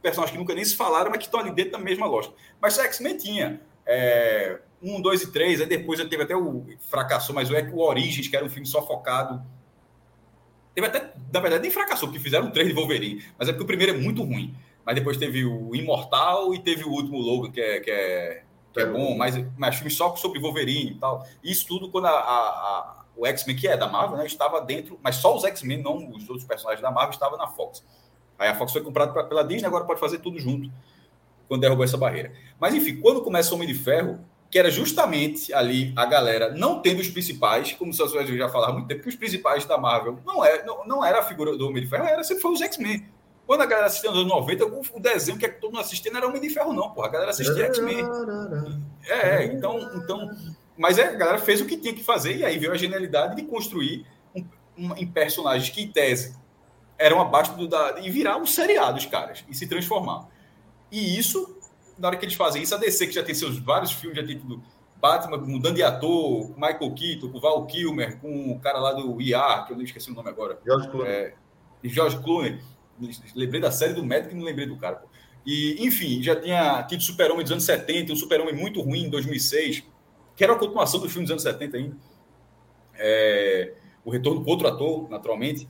personagens 0.02 0.32
que 0.32 0.38
nunca 0.38 0.54
nem 0.54 0.64
se 0.64 0.74
falaram, 0.74 1.10
mas 1.10 1.18
que 1.18 1.24
estão 1.26 1.40
ali 1.40 1.50
dentro 1.50 1.72
da 1.72 1.78
mesma 1.78 2.06
lógica. 2.06 2.34
Mas 2.60 2.76
o 2.76 2.80
X-Men 2.82 3.16
tinha 3.16 3.60
é, 3.86 4.58
um, 4.82 5.00
dois 5.00 5.22
e 5.22 5.30
três, 5.30 5.60
aí 5.60 5.66
depois 5.66 6.02
teve 6.08 6.22
até 6.22 6.36
o 6.36 6.64
fracassou, 6.88 7.34
mas 7.34 7.50
o, 7.50 7.54
o 7.54 7.80
Origins, 7.80 8.28
que 8.28 8.36
era 8.36 8.44
um 8.44 8.48
filme 8.48 8.66
só 8.66 8.84
focado. 8.86 9.42
Teve 10.74 10.86
até, 10.86 11.12
na 11.32 11.40
verdade, 11.40 11.62
nem 11.62 11.70
fracassou, 11.70 12.08
porque 12.08 12.22
fizeram 12.22 12.50
três 12.50 12.68
de 12.68 12.74
Wolverine, 12.74 13.24
mas 13.38 13.48
é 13.48 13.52
porque 13.52 13.64
o 13.64 13.66
primeiro 13.66 13.94
é 13.94 13.98
muito 13.98 14.22
ruim. 14.22 14.54
Mas 14.84 14.94
depois 14.94 15.16
teve 15.16 15.44
o 15.44 15.74
Imortal 15.74 16.54
e 16.54 16.58
teve 16.60 16.84
o 16.84 16.90
último 16.90 17.18
Logan, 17.18 17.50
que 17.50 17.60
é, 17.60 17.80
que 17.80 17.90
é 17.90 18.42
que 18.78 18.82
é 18.82 18.86
bom, 18.86 19.16
mas, 19.16 19.34
mas 19.56 19.76
filme 19.76 19.90
só 19.90 20.14
sobre 20.14 20.40
Wolverine 20.40 20.92
e 20.92 20.94
tal. 20.94 21.26
Isso 21.42 21.66
tudo 21.66 21.90
quando 21.90 22.06
a, 22.06 22.10
a, 22.10 22.14
a 22.14 22.98
o 23.16 23.26
X-Men, 23.26 23.56
que 23.56 23.66
é 23.66 23.76
da 23.76 23.88
Marvel, 23.88 24.16
né, 24.16 24.26
estava 24.26 24.60
dentro, 24.60 24.98
mas 25.02 25.16
só 25.16 25.36
os 25.36 25.42
X-Men, 25.42 25.82
não 25.82 26.08
os 26.10 26.28
outros 26.28 26.46
personagens 26.46 26.80
da 26.80 26.90
Marvel, 26.90 27.10
estavam 27.10 27.36
na 27.36 27.48
Fox. 27.48 27.84
Aí 28.38 28.48
a 28.48 28.54
Fox 28.54 28.72
foi 28.72 28.80
comprada 28.80 29.24
pela 29.24 29.42
Disney, 29.42 29.66
agora 29.66 29.84
pode 29.84 29.98
fazer 29.98 30.18
tudo 30.20 30.38
junto, 30.38 30.70
quando 31.48 31.60
derrubou 31.60 31.84
essa 31.84 31.96
barreira. 31.96 32.32
Mas 32.60 32.74
enfim, 32.74 33.00
quando 33.00 33.20
começa 33.20 33.50
o 33.50 33.56
Homem 33.56 33.66
de 33.66 33.74
Ferro, 33.74 34.20
que 34.48 34.56
era 34.56 34.70
justamente 34.70 35.52
ali 35.52 35.92
a 35.96 36.06
galera 36.06 36.54
não 36.54 36.80
tendo 36.80 37.00
os 37.00 37.08
principais, 37.08 37.72
como 37.72 37.90
o 37.90 37.94
Celso 37.94 38.24
já 38.24 38.48
falava 38.48 38.74
muito 38.74 38.86
tempo, 38.86 39.02
que 39.02 39.08
os 39.08 39.16
principais 39.16 39.64
da 39.64 39.76
Marvel 39.76 40.20
não, 40.24 40.44
é, 40.44 40.64
não, 40.64 40.86
não 40.86 41.04
era 41.04 41.18
a 41.18 41.22
figura 41.22 41.56
do 41.56 41.66
Homem 41.66 41.82
de 41.82 41.88
Ferro, 41.88 42.04
era 42.04 42.22
sempre 42.22 42.42
foi 42.42 42.52
os 42.52 42.60
X-Men. 42.60 43.04
Quando 43.48 43.62
a 43.62 43.66
galera 43.66 43.86
assistia 43.86 44.10
nos 44.10 44.20
anos 44.20 44.30
90, 44.30 44.66
o 44.66 45.00
desenho 45.00 45.38
que 45.38 45.46
é 45.46 45.48
todo 45.48 45.70
mundo 45.70 45.80
assistia 45.80 46.12
não 46.12 46.18
era 46.18 46.28
Homem 46.28 46.38
de 46.38 46.50
Ferro, 46.50 46.74
não, 46.74 46.90
porra. 46.90 47.06
A 47.06 47.10
galera 47.10 47.30
assistia 47.30 47.64
X-Men. 47.64 48.04
É, 49.06 49.46
então, 49.46 49.78
então. 49.96 50.30
Mas 50.76 50.98
é, 50.98 51.08
a 51.08 51.14
galera 51.14 51.38
fez 51.38 51.58
o 51.62 51.64
que 51.64 51.78
tinha 51.78 51.94
que 51.94 52.04
fazer, 52.04 52.36
e 52.36 52.44
aí 52.44 52.58
veio 52.58 52.72
a 52.72 52.76
genialidade 52.76 53.36
de 53.36 53.44
construir 53.44 54.04
um, 54.36 54.44
um, 54.76 54.96
em 54.98 55.06
personagens 55.06 55.70
que, 55.70 55.80
em 55.80 55.90
tese, 55.90 56.36
eram 56.98 57.22
abaixo 57.22 57.56
do 57.56 57.66
da. 57.66 57.98
e 58.02 58.10
virar 58.10 58.36
um 58.36 58.44
seriado, 58.44 58.98
os 58.98 59.06
caras, 59.06 59.42
e 59.48 59.54
se 59.54 59.66
transformar. 59.66 60.28
E 60.92 61.18
isso, 61.18 61.58
na 61.98 62.08
hora 62.08 62.18
que 62.18 62.26
eles 62.26 62.34
fazem 62.34 62.62
isso, 62.62 62.74
a 62.74 62.78
DC, 62.78 63.06
que 63.06 63.14
já 63.14 63.22
tem 63.22 63.34
seus 63.34 63.58
vários 63.58 63.92
filmes, 63.92 64.18
já 64.18 64.26
tem 64.26 64.38
tudo. 64.38 64.62
Batman 64.96 65.38
mudando 65.38 65.76
de 65.76 65.82
ator, 65.82 66.48
com 66.48 66.60
Michael 66.60 66.94
Keaton, 66.94 67.30
com 67.30 67.40
Val 67.40 67.64
Kilmer, 67.64 68.20
com 68.20 68.52
o 68.52 68.60
cara 68.60 68.78
lá 68.78 68.92
do 68.92 69.18
IAR, 69.22 69.64
que 69.64 69.72
eu 69.72 69.76
não 69.78 69.84
esqueci 69.84 70.10
o 70.10 70.14
nome 70.14 70.28
agora. 70.28 70.60
George 70.66 70.88
Clooney. 70.90 71.10
É, 71.10 71.34
George 71.82 72.18
Clooney 72.18 72.60
lembrei 73.34 73.60
da 73.60 73.70
série 73.70 73.94
do 73.94 74.04
médico 74.04 74.34
e 74.34 74.38
não 74.38 74.44
lembrei 74.44 74.66
do 74.66 74.76
cara. 74.76 74.96
Pô. 74.96 75.08
E, 75.46 75.76
enfim, 75.80 76.22
já 76.22 76.36
tinha 76.36 76.82
tido 76.82 77.02
Super-Homem 77.02 77.42
dos 77.42 77.52
anos 77.52 77.64
70, 77.64 78.12
um 78.12 78.16
Super-Homem 78.16 78.54
muito 78.54 78.80
ruim 78.82 79.04
em 79.04 79.10
2006, 79.10 79.82
que 80.36 80.44
era 80.44 80.52
a 80.52 80.56
continuação 80.56 81.00
do 81.00 81.08
filme 81.08 81.24
dos 81.24 81.30
anos 81.30 81.42
70 81.42 81.76
ainda. 81.76 81.96
É, 82.94 83.72
o 84.04 84.10
retorno 84.10 84.44
com 84.44 84.50
outro 84.50 84.68
ator, 84.68 85.08
naturalmente. 85.08 85.66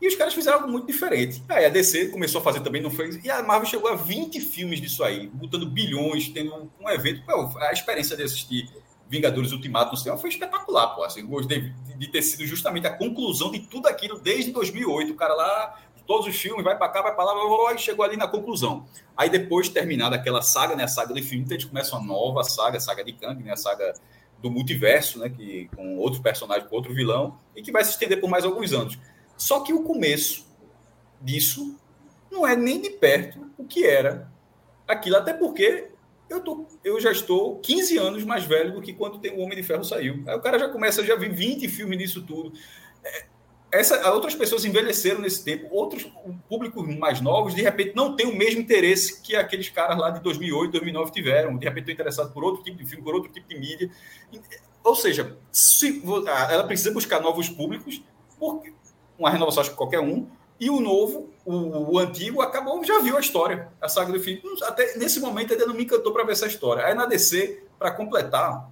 E 0.00 0.08
os 0.08 0.14
caras 0.14 0.34
fizeram 0.34 0.58
algo 0.58 0.70
muito 0.70 0.86
diferente. 0.86 1.42
Aí 1.48 1.64
a 1.64 1.70
DC 1.70 2.08
começou 2.08 2.40
a 2.42 2.44
fazer 2.44 2.60
também, 2.60 2.82
não 2.82 2.90
foi. 2.90 3.18
E 3.24 3.30
a 3.30 3.42
Marvel 3.42 3.66
chegou 3.66 3.88
a 3.90 3.94
20 3.94 4.38
filmes 4.40 4.80
disso 4.80 5.02
aí, 5.02 5.28
botando 5.28 5.64
bilhões, 5.66 6.28
tendo 6.28 6.70
um 6.78 6.90
evento. 6.90 7.24
Pô, 7.24 7.50
a 7.58 7.72
experiência 7.72 8.14
de 8.14 8.24
assistir 8.24 8.68
Vingadores 9.08 9.52
Ultimato 9.52 9.92
no 9.92 9.96
cinema 9.96 10.18
foi 10.18 10.28
espetacular, 10.28 10.88
pô. 10.88 11.04
Assim, 11.04 11.24
gostei 11.24 11.60
de, 11.60 11.94
de 11.96 12.08
ter 12.08 12.20
sido 12.20 12.44
justamente 12.46 12.86
a 12.86 12.90
conclusão 12.90 13.50
de 13.50 13.60
tudo 13.60 13.86
aquilo 13.86 14.18
desde 14.18 14.52
2008. 14.52 15.12
O 15.12 15.16
cara 15.16 15.34
lá 15.34 15.80
todos 16.06 16.26
os 16.26 16.36
filmes, 16.36 16.64
vai 16.64 16.76
para 16.76 16.88
cá, 16.88 17.02
vai 17.02 17.14
para 17.14 17.24
lá, 17.24 17.74
e 17.74 17.78
chegou 17.78 18.04
ali 18.04 18.16
na 18.16 18.28
conclusão. 18.28 18.86
Aí 19.16 19.28
depois, 19.28 19.68
terminada 19.68 20.16
aquela 20.16 20.42
saga, 20.42 20.76
né, 20.76 20.84
a 20.84 20.88
saga 20.88 21.12
do 21.12 21.18
infinito, 21.18 21.52
a 21.52 21.56
gente 21.56 21.66
começa 21.66 21.96
uma 21.96 22.06
nova 22.06 22.42
saga, 22.44 22.78
a 22.78 22.80
saga 22.80 23.04
de 23.04 23.12
Kang, 23.12 23.42
né, 23.42 23.52
a 23.52 23.56
saga 23.56 23.94
do 24.40 24.50
multiverso, 24.50 25.18
né, 25.18 25.30
que, 25.30 25.68
com 25.74 25.96
outro 25.96 26.20
personagem, 26.22 26.68
com 26.68 26.76
outro 26.76 26.92
vilão, 26.92 27.38
e 27.56 27.62
que 27.62 27.72
vai 27.72 27.84
se 27.84 27.90
estender 27.90 28.20
por 28.20 28.28
mais 28.28 28.44
alguns 28.44 28.72
anos. 28.72 28.98
Só 29.36 29.60
que 29.60 29.72
o 29.72 29.82
começo 29.82 30.46
disso 31.20 31.78
não 32.30 32.46
é 32.46 32.54
nem 32.54 32.80
de 32.80 32.90
perto 32.90 33.50
o 33.56 33.64
que 33.64 33.86
era 33.86 34.30
aquilo, 34.86 35.16
até 35.16 35.32
porque 35.32 35.88
eu, 36.28 36.40
tô, 36.40 36.66
eu 36.82 37.00
já 37.00 37.12
estou 37.12 37.58
15 37.60 37.96
anos 37.98 38.24
mais 38.24 38.44
velho 38.44 38.72
do 38.72 38.82
que 38.82 38.92
quando 38.92 39.14
o 39.14 39.40
Homem 39.40 39.56
de 39.56 39.62
Ferro 39.62 39.84
saiu. 39.84 40.22
Aí 40.26 40.36
o 40.36 40.40
cara 40.40 40.58
já 40.58 40.68
começa, 40.68 41.04
já 41.04 41.16
vi 41.16 41.28
20 41.28 41.68
filmes 41.68 41.98
nisso 41.98 42.22
tudo. 42.22 42.52
É, 43.02 43.26
essa, 43.74 44.10
outras 44.12 44.34
pessoas 44.34 44.64
envelheceram 44.64 45.20
nesse 45.20 45.44
tempo, 45.44 45.68
outros 45.70 46.06
públicos 46.48 46.86
mais 46.96 47.20
novos, 47.20 47.54
de 47.54 47.62
repente, 47.62 47.94
não 47.94 48.14
têm 48.14 48.26
o 48.26 48.36
mesmo 48.36 48.60
interesse 48.60 49.20
que 49.20 49.34
aqueles 49.34 49.68
caras 49.68 49.98
lá 49.98 50.10
de 50.10 50.20
2008, 50.20 50.72
2009 50.72 51.10
tiveram. 51.10 51.56
De 51.56 51.64
repente, 51.64 51.82
estão 51.82 51.94
interessados 51.94 52.32
por 52.32 52.44
outro 52.44 52.62
tipo 52.62 52.78
de 52.78 52.86
filme, 52.86 53.04
por 53.04 53.14
outro 53.14 53.32
tipo 53.32 53.48
de 53.48 53.58
mídia. 53.58 53.90
Ou 54.82 54.94
seja, 54.94 55.36
se, 55.50 56.02
ela 56.50 56.64
precisa 56.64 56.92
buscar 56.92 57.20
novos 57.20 57.48
públicos, 57.48 58.02
porque 58.38 58.72
uma 59.18 59.30
renovação, 59.30 59.60
acho 59.60 59.70
que 59.70 59.76
qualquer 59.76 60.00
um, 60.00 60.26
e 60.58 60.70
o 60.70 60.80
novo, 60.80 61.30
o, 61.44 61.94
o, 61.94 61.98
antigo, 61.98 62.40
acabou, 62.40 62.82
já 62.84 63.00
viu 63.00 63.16
a 63.16 63.20
história, 63.20 63.68
a 63.80 63.88
saga 63.88 64.12
do 64.12 64.20
filme. 64.20 64.40
Até 64.62 64.96
nesse 64.96 65.20
momento 65.20 65.52
ainda 65.52 65.66
não 65.66 65.74
me 65.74 65.84
encantou 65.84 66.12
para 66.12 66.24
ver 66.24 66.32
essa 66.32 66.46
história. 66.46 66.84
Aí 66.84 66.94
na 66.94 67.06
DC, 67.06 67.64
para 67.78 67.90
completar, 67.90 68.70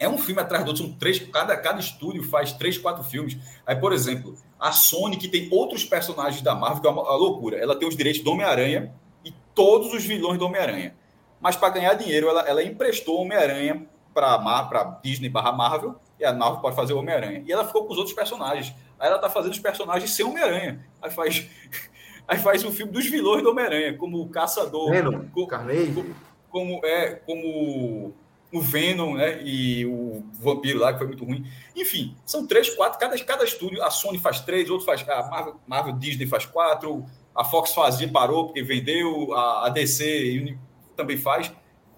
é 0.00 0.08
um 0.08 0.16
filme 0.16 0.40
atrás 0.40 0.64
do 0.64 0.68
outro, 0.68 0.82
são 0.82 0.92
três, 0.94 1.18
cada, 1.18 1.54
cada 1.58 1.78
estúdio 1.78 2.22
faz 2.24 2.52
três, 2.54 2.78
quatro 2.78 3.04
filmes. 3.04 3.36
Aí, 3.66 3.76
por 3.76 3.92
exemplo, 3.92 4.34
a 4.58 4.72
Sony, 4.72 5.18
que 5.18 5.28
tem 5.28 5.46
outros 5.52 5.84
personagens 5.84 6.40
da 6.40 6.54
Marvel, 6.54 6.80
que 6.80 6.88
é 6.88 6.90
uma, 6.90 7.02
uma 7.02 7.16
loucura. 7.16 7.58
Ela 7.58 7.76
tem 7.76 7.86
os 7.86 7.94
direitos 7.94 8.22
do 8.22 8.32
Homem-Aranha 8.32 8.94
e 9.22 9.32
todos 9.54 9.92
os 9.92 10.02
vilões 10.02 10.38
do 10.38 10.46
Homem-Aranha. 10.46 10.96
Mas 11.38 11.54
para 11.54 11.68
ganhar 11.68 11.94
dinheiro, 11.94 12.28
ela, 12.28 12.40
ela 12.48 12.62
emprestou 12.62 13.18
o 13.18 13.22
Homem-Aranha 13.22 13.86
para 14.14 15.00
Disney 15.04 15.28
barra 15.28 15.52
Marvel, 15.52 15.94
e 16.18 16.24
a 16.24 16.32
Marvel 16.32 16.60
pode 16.60 16.74
fazer 16.74 16.94
o 16.94 16.98
Homem-Aranha. 16.98 17.44
E 17.46 17.52
ela 17.52 17.66
ficou 17.66 17.84
com 17.84 17.92
os 17.92 17.98
outros 17.98 18.16
personagens. 18.16 18.74
Aí 18.98 19.06
ela 19.06 19.18
tá 19.18 19.28
fazendo 19.28 19.52
os 19.52 19.58
personagens 19.58 20.10
sem 20.10 20.24
Homem-Aranha. 20.24 20.84
Aí 21.00 21.10
faz. 21.10 21.46
Aí 22.26 22.38
faz 22.38 22.64
o 22.64 22.70
filme 22.70 22.92
dos 22.92 23.06
vilões 23.06 23.42
do 23.42 23.50
Homem-Aranha, 23.50 23.96
como 23.98 24.20
o 24.20 24.28
Caçador. 24.28 24.90
Venom, 24.90 25.24
como, 25.32 25.48
Carnegie. 25.48 26.14
Como, 26.48 26.80
é, 26.84 27.14
como 27.26 28.14
o 28.52 28.60
Venom, 28.60 29.14
né? 29.14 29.40
E 29.42 29.86
o 29.86 30.24
Vampiro 30.34 30.80
lá, 30.80 30.92
que 30.92 30.98
foi 30.98 31.06
muito 31.06 31.24
ruim. 31.24 31.46
Enfim, 31.76 32.16
são 32.26 32.46
três, 32.46 32.68
quatro, 32.70 32.98
cada, 32.98 33.18
cada 33.24 33.44
estúdio, 33.44 33.82
a 33.82 33.90
Sony 33.90 34.18
faz 34.18 34.40
três, 34.40 34.68
outro 34.68 34.86
faz. 34.86 35.08
A 35.08 35.22
Marvel, 35.28 35.60
Marvel 35.66 35.92
Disney 35.94 36.26
faz 36.26 36.44
quatro, 36.46 37.04
a 37.34 37.44
Fox 37.44 37.72
fazia, 37.72 38.10
parou 38.10 38.46
porque 38.46 38.62
vendeu, 38.62 39.32
a, 39.34 39.66
a 39.66 39.68
DC 39.68 40.56
também 40.96 41.16
faz. 41.16 41.52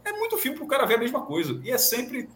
É 0.04 0.12
muito 0.12 0.36
filme 0.36 0.56
para 0.56 0.64
o 0.64 0.68
cara 0.68 0.86
ver 0.86 0.96
a 0.96 0.98
mesma 0.98 1.22
coisa. 1.24 1.60
E 1.64 1.70
é 1.70 1.78
sempre. 1.78 2.28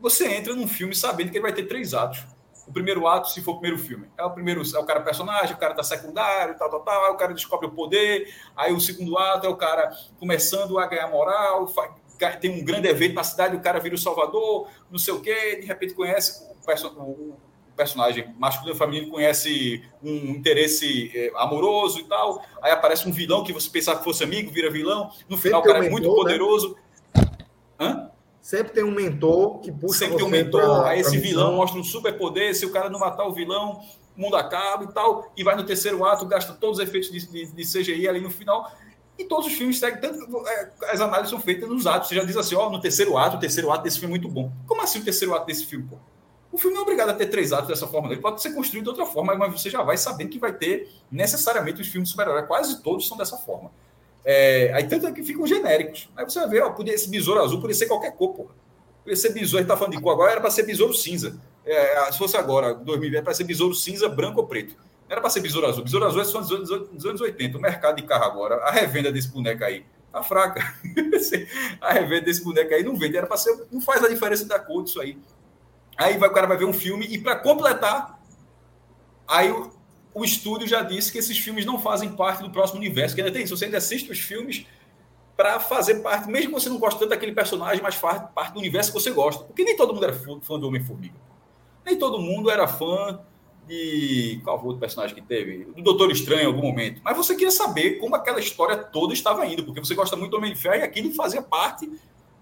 Você 0.00 0.26
entra 0.34 0.54
num 0.54 0.66
filme 0.66 0.94
sabendo 0.94 1.30
que 1.30 1.36
ele 1.36 1.42
vai 1.42 1.52
ter 1.52 1.64
três 1.64 1.94
atos. 1.94 2.24
O 2.66 2.72
primeiro 2.72 3.06
ato, 3.06 3.30
se 3.30 3.42
for 3.42 3.52
o 3.52 3.60
primeiro 3.60 3.78
filme, 3.82 4.08
é 4.16 4.24
o 4.24 4.30
primeiro, 4.30 4.62
é 4.62 4.78
o 4.78 4.84
cara 4.84 5.00
personagem, 5.00 5.54
o 5.54 5.58
cara 5.58 5.74
tá 5.74 5.82
secundário, 5.82 6.56
tal, 6.56 6.70
tal, 6.70 6.80
tal, 6.80 7.04
aí 7.06 7.10
o 7.10 7.16
cara 7.16 7.34
descobre 7.34 7.66
o 7.66 7.72
poder, 7.72 8.32
aí 8.56 8.72
o 8.72 8.80
segundo 8.80 9.18
ato 9.18 9.46
é 9.46 9.50
o 9.50 9.56
cara 9.56 9.90
começando 10.18 10.78
a 10.78 10.86
ganhar 10.86 11.08
moral, 11.08 11.66
tem 12.30 12.50
um 12.50 12.64
grande 12.64 12.88
evento 12.88 13.14
na 13.14 13.24
cidade, 13.24 13.56
o 13.56 13.60
cara 13.60 13.78
vira 13.78 13.94
o 13.94 13.98
salvador, 13.98 14.68
não 14.90 14.98
sei 14.98 15.14
o 15.14 15.20
quê, 15.20 15.56
de 15.60 15.66
repente 15.66 15.94
conhece 15.94 16.44
o, 16.50 16.66
perso 16.66 16.88
o 16.88 17.36
personagem 17.76 18.34
masculino 18.38 18.74
e 18.74 18.78
feminino 18.78 19.10
conhece 19.10 19.82
um 20.02 20.14
interesse 20.30 21.10
é, 21.14 21.32
amoroso 21.36 22.00
e 22.00 22.04
tal, 22.04 22.44
aí 22.60 22.70
aparece 22.70 23.08
um 23.08 23.12
vilão 23.12 23.42
que 23.42 23.52
você 23.52 23.68
pensava 23.68 23.98
que 23.98 24.04
fosse 24.04 24.22
amigo, 24.22 24.50
vira 24.50 24.70
vilão, 24.70 25.10
no 25.28 25.36
final 25.36 25.60
o 25.60 25.64
cara 25.64 25.84
é 25.84 25.90
muito 25.90 26.08
né? 26.08 26.14
poderoso. 26.14 26.76
Né? 27.14 27.24
Hã? 27.80 28.10
Sempre 28.40 28.72
tem 28.72 28.82
um 28.82 28.90
mentor 28.90 29.60
que 29.60 29.70
puxa 29.70 30.00
Sempre 30.00 30.16
tem 30.16 30.26
um 30.26 30.28
mentor, 30.28 30.80
pra, 30.80 30.90
aí 30.90 31.00
esse 31.00 31.16
vilão 31.16 31.54
mostra 31.54 31.78
um 31.78 31.84
super 31.84 32.18
poder, 32.18 32.52
se 32.54 32.66
o 32.66 32.72
cara 32.72 32.90
não 32.90 32.98
matar 32.98 33.24
o 33.24 33.32
vilão, 33.32 33.80
o 34.16 34.20
mundo 34.20 34.34
acaba 34.34 34.82
e 34.84 34.88
tal, 34.88 35.32
e 35.36 35.44
vai 35.44 35.54
no 35.54 35.64
terceiro 35.64 36.04
ato, 36.04 36.26
gasta 36.26 36.52
todos 36.52 36.78
os 36.78 36.84
efeitos 36.84 37.10
de, 37.10 37.24
de, 37.24 37.52
de 37.52 37.62
CGI 37.62 38.08
ali 38.08 38.20
no 38.20 38.30
final, 38.30 38.68
e 39.22 39.28
todos 39.28 39.46
os 39.46 39.52
filmes 39.52 39.78
seguem, 39.78 40.00
tanto 40.00 40.46
é, 40.46 40.70
as 40.90 41.00
análises 41.00 41.30
são 41.30 41.40
feitas 41.40 41.68
nos 41.68 41.86
atos. 41.86 42.08
Você 42.08 42.14
já 42.14 42.24
diz 42.24 42.36
assim, 42.36 42.54
ó, 42.54 42.70
no 42.70 42.80
terceiro 42.80 43.16
ato, 43.16 43.36
o 43.36 43.40
terceiro 43.40 43.70
ato 43.70 43.84
desse 43.84 43.98
filme 43.98 44.14
é 44.14 44.18
muito 44.18 44.32
bom. 44.32 44.52
Como 44.66 44.82
assim 44.82 45.00
o 45.00 45.04
terceiro 45.04 45.34
ato 45.34 45.46
desse 45.46 45.66
filme, 45.66 45.86
pô? 45.88 45.96
O 46.52 46.58
filme 46.58 46.76
é 46.76 46.80
obrigado 46.80 47.08
a 47.08 47.14
ter 47.14 47.26
três 47.26 47.50
atos 47.50 47.68
dessa 47.68 47.86
forma, 47.86 48.12
ele 48.12 48.20
pode 48.20 48.42
ser 48.42 48.52
construído 48.52 48.84
de 48.84 48.90
outra 48.90 49.06
forma, 49.06 49.34
mas 49.34 49.52
você 49.52 49.70
já 49.70 49.82
vai 49.82 49.96
sabendo 49.96 50.28
que 50.28 50.38
vai 50.38 50.52
ter 50.52 50.90
necessariamente 51.10 51.80
os 51.80 51.88
filmes 51.88 52.10
super-heróis, 52.10 52.46
quase 52.46 52.82
todos 52.82 53.08
são 53.08 53.16
dessa 53.16 53.38
forma. 53.38 53.70
É, 54.22 54.70
aí 54.74 54.86
tanto 54.86 55.06
é 55.06 55.12
que 55.12 55.22
ficam 55.22 55.46
genéricos. 55.46 56.10
Aí 56.14 56.24
você 56.24 56.38
vai 56.40 56.48
ver, 56.48 56.62
ó, 56.62 56.70
podia, 56.70 56.94
esse 56.94 57.08
besouro 57.08 57.42
azul 57.42 57.58
podia 57.58 57.74
ser 57.74 57.86
qualquer 57.86 58.12
cor, 58.12 58.34
porra. 58.34 58.54
Podia 59.02 59.16
ser 59.16 59.30
besouro, 59.30 59.62
gente 59.62 59.68
tá 59.68 59.76
falando 59.76 59.96
de 59.96 60.02
cor 60.02 60.12
agora, 60.12 60.32
era 60.32 60.40
para 60.40 60.50
ser 60.50 60.64
besouro 60.64 60.92
cinza. 60.92 61.40
É, 61.64 62.12
se 62.12 62.18
fosse 62.18 62.36
agora, 62.36 62.74
2020, 62.74 63.14
era 63.14 63.24
para 63.24 63.34
ser 63.34 63.44
besouro 63.44 63.74
cinza, 63.74 64.08
branco 64.08 64.40
ou 64.40 64.46
preto. 64.46 64.76
Era 65.12 65.20
para 65.20 65.28
ser 65.28 65.40
besouro 65.40 65.66
azul. 65.66 65.84
Besouro 65.84 66.06
azul 66.06 66.22
é 66.22 66.24
só 66.24 66.40
dos 66.40 67.04
anos 67.04 67.20
80. 67.20 67.58
O 67.58 67.60
mercado 67.60 67.96
de 67.96 68.02
carro 68.02 68.24
agora, 68.24 68.54
a 68.64 68.70
revenda 68.70 69.12
desse 69.12 69.28
boneco 69.28 69.62
aí, 69.62 69.84
tá 70.10 70.22
fraca. 70.22 70.74
a 71.82 71.92
revenda 71.92 72.22
desse 72.22 72.42
boneco 72.42 72.72
aí 72.72 72.82
não 72.82 72.96
vende. 72.96 73.18
Era 73.18 73.26
para 73.26 73.36
ser. 73.36 73.54
Não 73.70 73.78
faz 73.78 74.02
a 74.02 74.08
diferença 74.08 74.46
da 74.46 74.58
cor 74.58 74.82
disso 74.82 74.98
aí. 75.02 75.18
Aí 75.98 76.16
vai, 76.16 76.30
o 76.30 76.32
cara 76.32 76.46
vai 76.46 76.56
ver 76.56 76.64
um 76.64 76.72
filme 76.72 77.04
e 77.04 77.18
para 77.18 77.36
completar, 77.36 78.18
aí 79.28 79.50
o, 79.50 79.70
o 80.14 80.24
estúdio 80.24 80.66
já 80.66 80.80
disse 80.80 81.12
que 81.12 81.18
esses 81.18 81.38
filmes 81.38 81.66
não 81.66 81.78
fazem 81.78 82.16
parte 82.16 82.42
do 82.42 82.48
próximo 82.48 82.78
universo. 82.80 83.14
Que 83.14 83.20
ainda 83.20 83.34
tem 83.34 83.42
isso. 83.42 83.54
Você 83.54 83.66
ainda 83.66 83.76
assiste 83.76 84.10
os 84.10 84.18
filmes 84.18 84.64
para 85.36 85.60
fazer 85.60 85.96
parte, 85.96 86.26
mesmo 86.30 86.54
que 86.54 86.54
você 86.54 86.70
não 86.70 86.78
goste 86.78 86.98
tanto 86.98 87.10
daquele 87.10 87.32
personagem, 87.32 87.82
mas 87.82 87.96
faz 87.96 88.22
parte 88.34 88.54
do 88.54 88.60
universo 88.60 88.90
que 88.90 88.98
você 88.98 89.10
gosta. 89.10 89.44
Porque 89.44 89.62
nem 89.62 89.76
todo 89.76 89.92
mundo 89.92 90.04
era 90.04 90.14
fã 90.14 90.58
do 90.58 90.68
Homem-Formiga. 90.68 91.16
Nem 91.84 91.98
todo 91.98 92.18
mundo 92.18 92.50
era 92.50 92.66
fã 92.66 93.20
Qual 94.42 94.56
foi 94.58 94.64
o 94.64 94.68
outro 94.68 94.80
personagem 94.80 95.14
que 95.14 95.22
teve? 95.22 95.64
Do 95.64 95.82
Doutor 95.82 96.10
Estranho 96.10 96.42
em 96.42 96.46
algum 96.46 96.62
momento. 96.62 97.00
Mas 97.04 97.16
você 97.16 97.34
queria 97.34 97.50
saber 97.50 97.98
como 97.98 98.14
aquela 98.14 98.40
história 98.40 98.76
toda 98.76 99.12
estava 99.12 99.46
indo, 99.46 99.64
porque 99.64 99.80
você 99.80 99.94
gosta 99.94 100.16
muito 100.16 100.30
do 100.30 100.36
Homem 100.36 100.52
de 100.52 100.58
Ferro 100.58 100.76
e 100.76 100.82
aquilo 100.82 101.12
fazia 101.12 101.42
parte, 101.42 101.90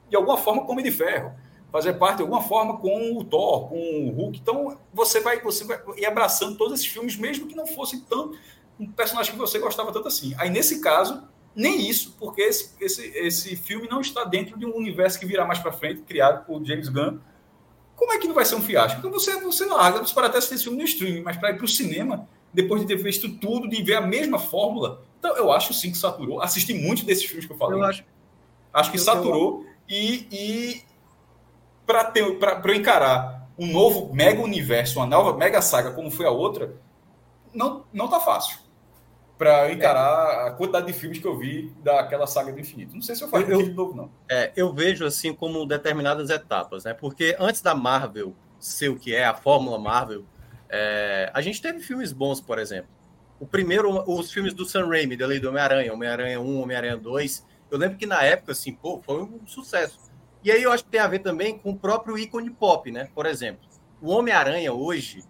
de 0.09 0.17
alguma 0.17 0.37
forma, 0.37 0.63
com 0.63 0.69
o 0.69 0.73
Homem 0.73 0.85
de 0.85 0.91
Ferro. 0.91 1.33
Fazia 1.71 1.95
parte, 1.95 2.17
de 2.17 2.23
alguma 2.23 2.43
forma, 2.43 2.79
com 2.79 3.17
o 3.17 3.25
Thor, 3.25 3.69
com 3.69 3.77
o 3.77 4.11
Hulk. 4.11 4.39
Então, 4.41 4.77
você 4.93 5.21
vai, 5.21 5.41
você 5.41 5.65
vai 5.65 5.81
ir 5.97 6.07
abraçando 6.07 6.57
todos 6.57 6.75
esses 6.75 6.87
filmes, 6.87 7.17
mesmo 7.17 7.47
que 7.47 7.55
não 7.55 7.67
fossem 7.67 8.01
tão. 8.01 8.33
um 8.79 8.91
personagem 8.91 9.33
que 9.33 9.39
você 9.39 9.59
gostava 9.59 9.93
tanto 9.93 10.09
assim. 10.09 10.35
Aí, 10.37 10.51
nesse 10.51 10.81
caso, 10.81 11.23
nem 11.55 11.89
isso, 11.89 12.17
porque 12.19 12.43
esse, 12.43 12.75
esse, 12.81 13.07
esse 13.17 13.57
filme 13.57 13.89
não 13.89 14.01
está 14.01 14.25
dentro 14.25 14.59
de 14.59 14.67
um 14.67 14.75
universo 14.75 15.19
que 15.19 15.27
virá 15.27 15.45
mais 15.45 15.59
para 15.59 15.71
frente, 15.71 16.03
criado 16.03 16.45
por 16.45 16.65
James 16.65 16.89
Gunn. 16.89 17.19
Como 18.01 18.15
é 18.15 18.19
que 18.19 18.27
não 18.27 18.35
vai 18.35 18.47
ser 18.47 18.55
um 18.55 18.63
fiasco? 18.63 18.99
Então 18.99 19.11
você, 19.11 19.39
você 19.43 19.67
larga, 19.67 19.99
você 19.99 20.15
pode 20.15 20.29
até 20.29 20.39
assistir 20.39 20.55
esse 20.55 20.65
filme 20.65 20.79
no 20.79 20.85
streaming, 20.85 21.21
mas 21.21 21.37
para 21.37 21.51
ir 21.51 21.57
para 21.57 21.67
o 21.67 21.69
cinema, 21.69 22.27
depois 22.51 22.81
de 22.81 22.89
ter 22.89 22.97
visto 22.97 23.29
tudo, 23.29 23.69
de 23.69 23.83
ver 23.83 23.97
a 23.97 24.01
mesma 24.01 24.39
fórmula, 24.39 25.03
então 25.19 25.37
eu 25.37 25.53
acho 25.53 25.75
sim 25.75 25.93
que 25.93 25.99
saturou. 25.99 26.41
Assisti 26.41 26.73
muito 26.73 27.05
desses 27.05 27.27
filmes 27.27 27.45
que 27.45 27.53
eu 27.53 27.59
falei. 27.59 27.79
Eu 27.79 27.85
acho, 27.85 28.03
acho 28.73 28.91
que 28.91 28.97
eu, 28.97 29.03
saturou. 29.03 29.67
E, 29.87 30.27
e 30.33 30.83
para 31.85 32.11
eu 32.15 32.39
encarar 32.75 33.47
um 33.59 33.67
novo 33.67 34.15
mega 34.15 34.41
universo, 34.41 34.99
uma 34.99 35.07
nova 35.07 35.37
mega 35.37 35.61
saga, 35.61 35.91
como 35.91 36.11
foi 36.11 36.25
a 36.25 36.31
outra, 36.31 36.75
não, 37.53 37.85
não 37.93 38.09
tá 38.09 38.19
fácil 38.19 38.60
para 39.41 39.73
encarar 39.73 40.45
é. 40.45 40.49
a 40.49 40.51
quantidade 40.51 40.87
de 40.87 40.93
filmes 40.93 41.19
que 41.19 41.27
eu 41.27 41.39
vi 41.39 41.73
daquela 41.83 42.27
saga 42.27 42.53
do 42.53 42.61
infinito. 42.61 42.95
Não 42.95 43.01
sei 43.01 43.15
se 43.15 43.25
eu 43.25 43.29
faço 43.29 43.47
eu, 43.47 43.63
de 43.63 43.73
novo, 43.73 43.97
não. 43.97 44.11
É, 44.29 44.53
eu 44.55 44.71
vejo 44.71 45.07
assim 45.07 45.33
como 45.33 45.65
determinadas 45.65 46.29
etapas, 46.29 46.85
né? 46.85 46.93
Porque 46.93 47.35
antes 47.41 47.63
da 47.63 47.75
Marvel 47.75 48.35
ser 48.59 48.91
o 48.91 48.97
que 48.97 49.15
é, 49.15 49.25
a 49.25 49.33
fórmula 49.33 49.79
Marvel, 49.79 50.27
é, 50.69 51.31
a 51.33 51.41
gente 51.41 51.63
teve 51.63 51.81
filmes 51.81 52.13
bons, 52.13 52.39
por 52.39 52.59
exemplo. 52.59 52.91
O 53.41 53.47
primeiro, 53.47 54.05
os 54.07 54.31
filmes 54.31 54.53
do 54.53 54.67
Sam 54.67 54.87
Raimi, 54.89 55.17
da 55.17 55.27
Lei 55.27 55.41
do 55.41 55.49
Homem-Aranha, 55.49 55.91
Homem-Aranha 55.91 56.39
1, 56.39 56.61
Homem-Aranha 56.61 56.97
2, 56.99 57.47
eu 57.71 57.79
lembro 57.79 57.97
que 57.97 58.05
na 58.05 58.23
época, 58.23 58.53
assim, 58.53 58.75
pô, 58.75 59.01
foi 59.03 59.23
um 59.23 59.41
sucesso. 59.47 59.99
E 60.45 60.53
aí 60.53 60.63
eu 60.63 60.71
acho 60.71 60.85
que 60.85 60.91
tem 60.91 61.01
a 61.01 61.09
ver 61.09 61.21
também 61.21 61.57
com 61.57 61.71
o 61.71 61.79
próprio 61.79 62.19
ícone 62.19 62.51
pop, 62.51 62.93
né? 62.93 63.09
Por 63.15 63.25
exemplo, 63.25 63.63
o 64.03 64.11
Homem-Aranha 64.11 64.71
hoje, 64.71 65.25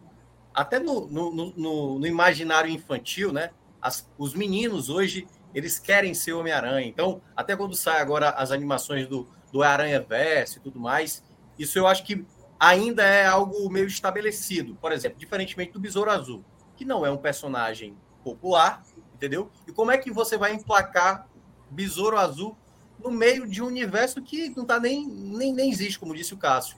até 0.52 0.80
no, 0.80 1.06
no, 1.06 1.30
no, 1.56 1.98
no 2.00 2.06
imaginário 2.08 2.68
infantil, 2.68 3.32
né? 3.32 3.50
As, 3.80 4.08
os 4.18 4.34
meninos 4.34 4.88
hoje 4.88 5.26
eles 5.54 5.78
querem 5.78 6.14
ser 6.14 6.32
Homem-Aranha. 6.32 6.86
Então, 6.86 7.20
até 7.36 7.56
quando 7.56 7.74
sai 7.74 8.00
agora 8.00 8.30
as 8.30 8.50
animações 8.50 9.08
do, 9.08 9.28
do 9.52 9.62
Aranha 9.62 10.00
Verso 10.00 10.58
e 10.58 10.60
tudo 10.60 10.78
mais, 10.78 11.22
isso 11.58 11.78
eu 11.78 11.86
acho 11.86 12.04
que 12.04 12.24
ainda 12.58 13.02
é 13.02 13.26
algo 13.26 13.68
meio 13.68 13.86
estabelecido. 13.86 14.76
Por 14.76 14.92
exemplo, 14.92 15.18
diferentemente 15.18 15.72
do 15.72 15.80
Besouro 15.80 16.10
Azul, 16.10 16.44
que 16.76 16.84
não 16.84 17.04
é 17.04 17.10
um 17.10 17.16
personagem 17.16 17.96
popular, 18.22 18.84
entendeu? 19.14 19.50
E 19.66 19.72
como 19.72 19.90
é 19.90 19.98
que 19.98 20.10
você 20.10 20.36
vai 20.36 20.54
emplacar 20.54 21.26
Besouro 21.70 22.16
Azul 22.16 22.56
no 23.02 23.10
meio 23.10 23.48
de 23.48 23.62
um 23.62 23.66
universo 23.66 24.20
que 24.22 24.50
não 24.56 24.64
tá 24.64 24.78
nem, 24.78 25.06
nem, 25.06 25.52
nem 25.52 25.70
existe, 25.70 25.98
como 25.98 26.14
disse 26.14 26.34
o 26.34 26.36
Cássio. 26.36 26.76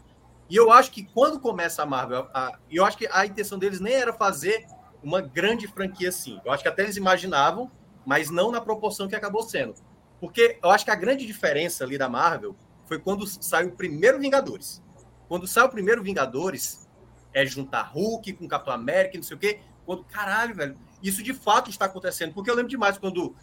E 0.48 0.56
eu 0.56 0.70
acho 0.70 0.90
que 0.90 1.04
quando 1.04 1.40
começa 1.40 1.82
a 1.82 1.86
Marvel, 1.86 2.28
a, 2.32 2.58
eu 2.70 2.84
acho 2.84 2.96
que 2.96 3.08
a 3.10 3.26
intenção 3.26 3.58
deles 3.58 3.80
nem 3.80 3.94
era 3.94 4.12
fazer 4.12 4.66
uma 5.02 5.20
grande 5.20 5.66
franquia 5.66 6.08
assim. 6.08 6.40
Eu 6.44 6.52
acho 6.52 6.62
que 6.62 6.68
até 6.68 6.82
eles 6.82 6.96
imaginavam, 6.96 7.70
mas 8.04 8.30
não 8.30 8.50
na 8.50 8.60
proporção 8.60 9.08
que 9.08 9.16
acabou 9.16 9.42
sendo. 9.42 9.74
Porque 10.20 10.58
eu 10.62 10.70
acho 10.70 10.84
que 10.84 10.90
a 10.90 10.96
grande 10.96 11.26
diferença 11.26 11.84
ali 11.84 11.98
da 11.98 12.08
Marvel 12.08 12.54
foi 12.86 12.98
quando 12.98 13.26
saiu 13.26 13.68
o 13.68 13.72
primeiro 13.72 14.18
Vingadores. 14.18 14.82
Quando 15.28 15.46
sai 15.46 15.64
o 15.64 15.68
primeiro 15.68 16.02
Vingadores, 16.02 16.88
é 17.32 17.44
juntar 17.46 17.82
Hulk 17.82 18.34
com 18.34 18.46
Capitão 18.46 18.74
América, 18.74 19.16
não 19.16 19.22
sei 19.22 19.36
o 19.36 19.40
quê. 19.40 19.60
Quando, 19.84 20.04
caralho, 20.04 20.54
velho, 20.54 20.76
isso 21.02 21.22
de 21.22 21.34
fato 21.34 21.70
está 21.70 21.86
acontecendo. 21.86 22.32
Porque 22.32 22.50
eu 22.50 22.54
lembro 22.54 22.70
demais 22.70 22.98
quando 22.98 23.34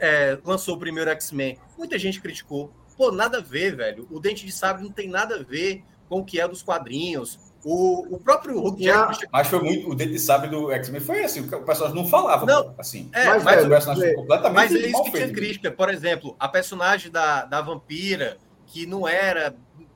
é, 0.00 0.38
lançou 0.44 0.76
o 0.76 0.78
primeiro 0.78 1.10
X-Men, 1.10 1.58
muita 1.76 1.98
gente 1.98 2.20
criticou. 2.20 2.72
Pô, 2.96 3.10
nada 3.10 3.38
a 3.38 3.40
ver, 3.40 3.76
velho. 3.76 4.06
O 4.10 4.20
Dente 4.20 4.44
de 4.44 4.52
Sabre 4.52 4.82
não 4.82 4.92
tem 4.92 5.08
nada 5.08 5.36
a 5.36 5.42
ver 5.42 5.84
com 6.08 6.20
o 6.20 6.24
que 6.24 6.40
é 6.40 6.46
dos 6.46 6.62
quadrinhos. 6.62 7.38
O, 7.64 8.14
o 8.14 8.18
próprio 8.20 8.60
Hulk 8.60 8.82
Jackman. 8.82 9.28
Mas 9.32 9.48
foi 9.48 9.60
muito. 9.60 9.90
O 9.90 9.94
Dente 9.94 10.12
de 10.12 10.18
Sabre 10.18 10.48
do 10.48 10.70
X-Men 10.70 11.00
foi 11.00 11.24
assim. 11.24 11.40
O 11.40 11.62
pessoal 11.62 11.92
não 11.94 12.06
falava 12.06 12.46
não, 12.46 12.74
assim. 12.78 13.10
É, 13.12 13.26
mas, 13.26 13.44
mas, 13.44 13.64
o 13.64 13.68
personagem 13.68 14.04
é, 14.04 14.14
completamente. 14.14 14.54
Mas 14.54 14.74
é 14.74 14.86
isso 14.86 15.02
que 15.04 15.10
tinha 15.12 15.32
crítica. 15.32 15.70
Por 15.70 15.90
exemplo, 15.90 16.36
a 16.38 16.48
personagem 16.48 17.10
da, 17.10 17.44
da 17.44 17.60
vampira, 17.60 18.38
que 18.66 18.86
não 18.86 19.06
era. 19.06 19.54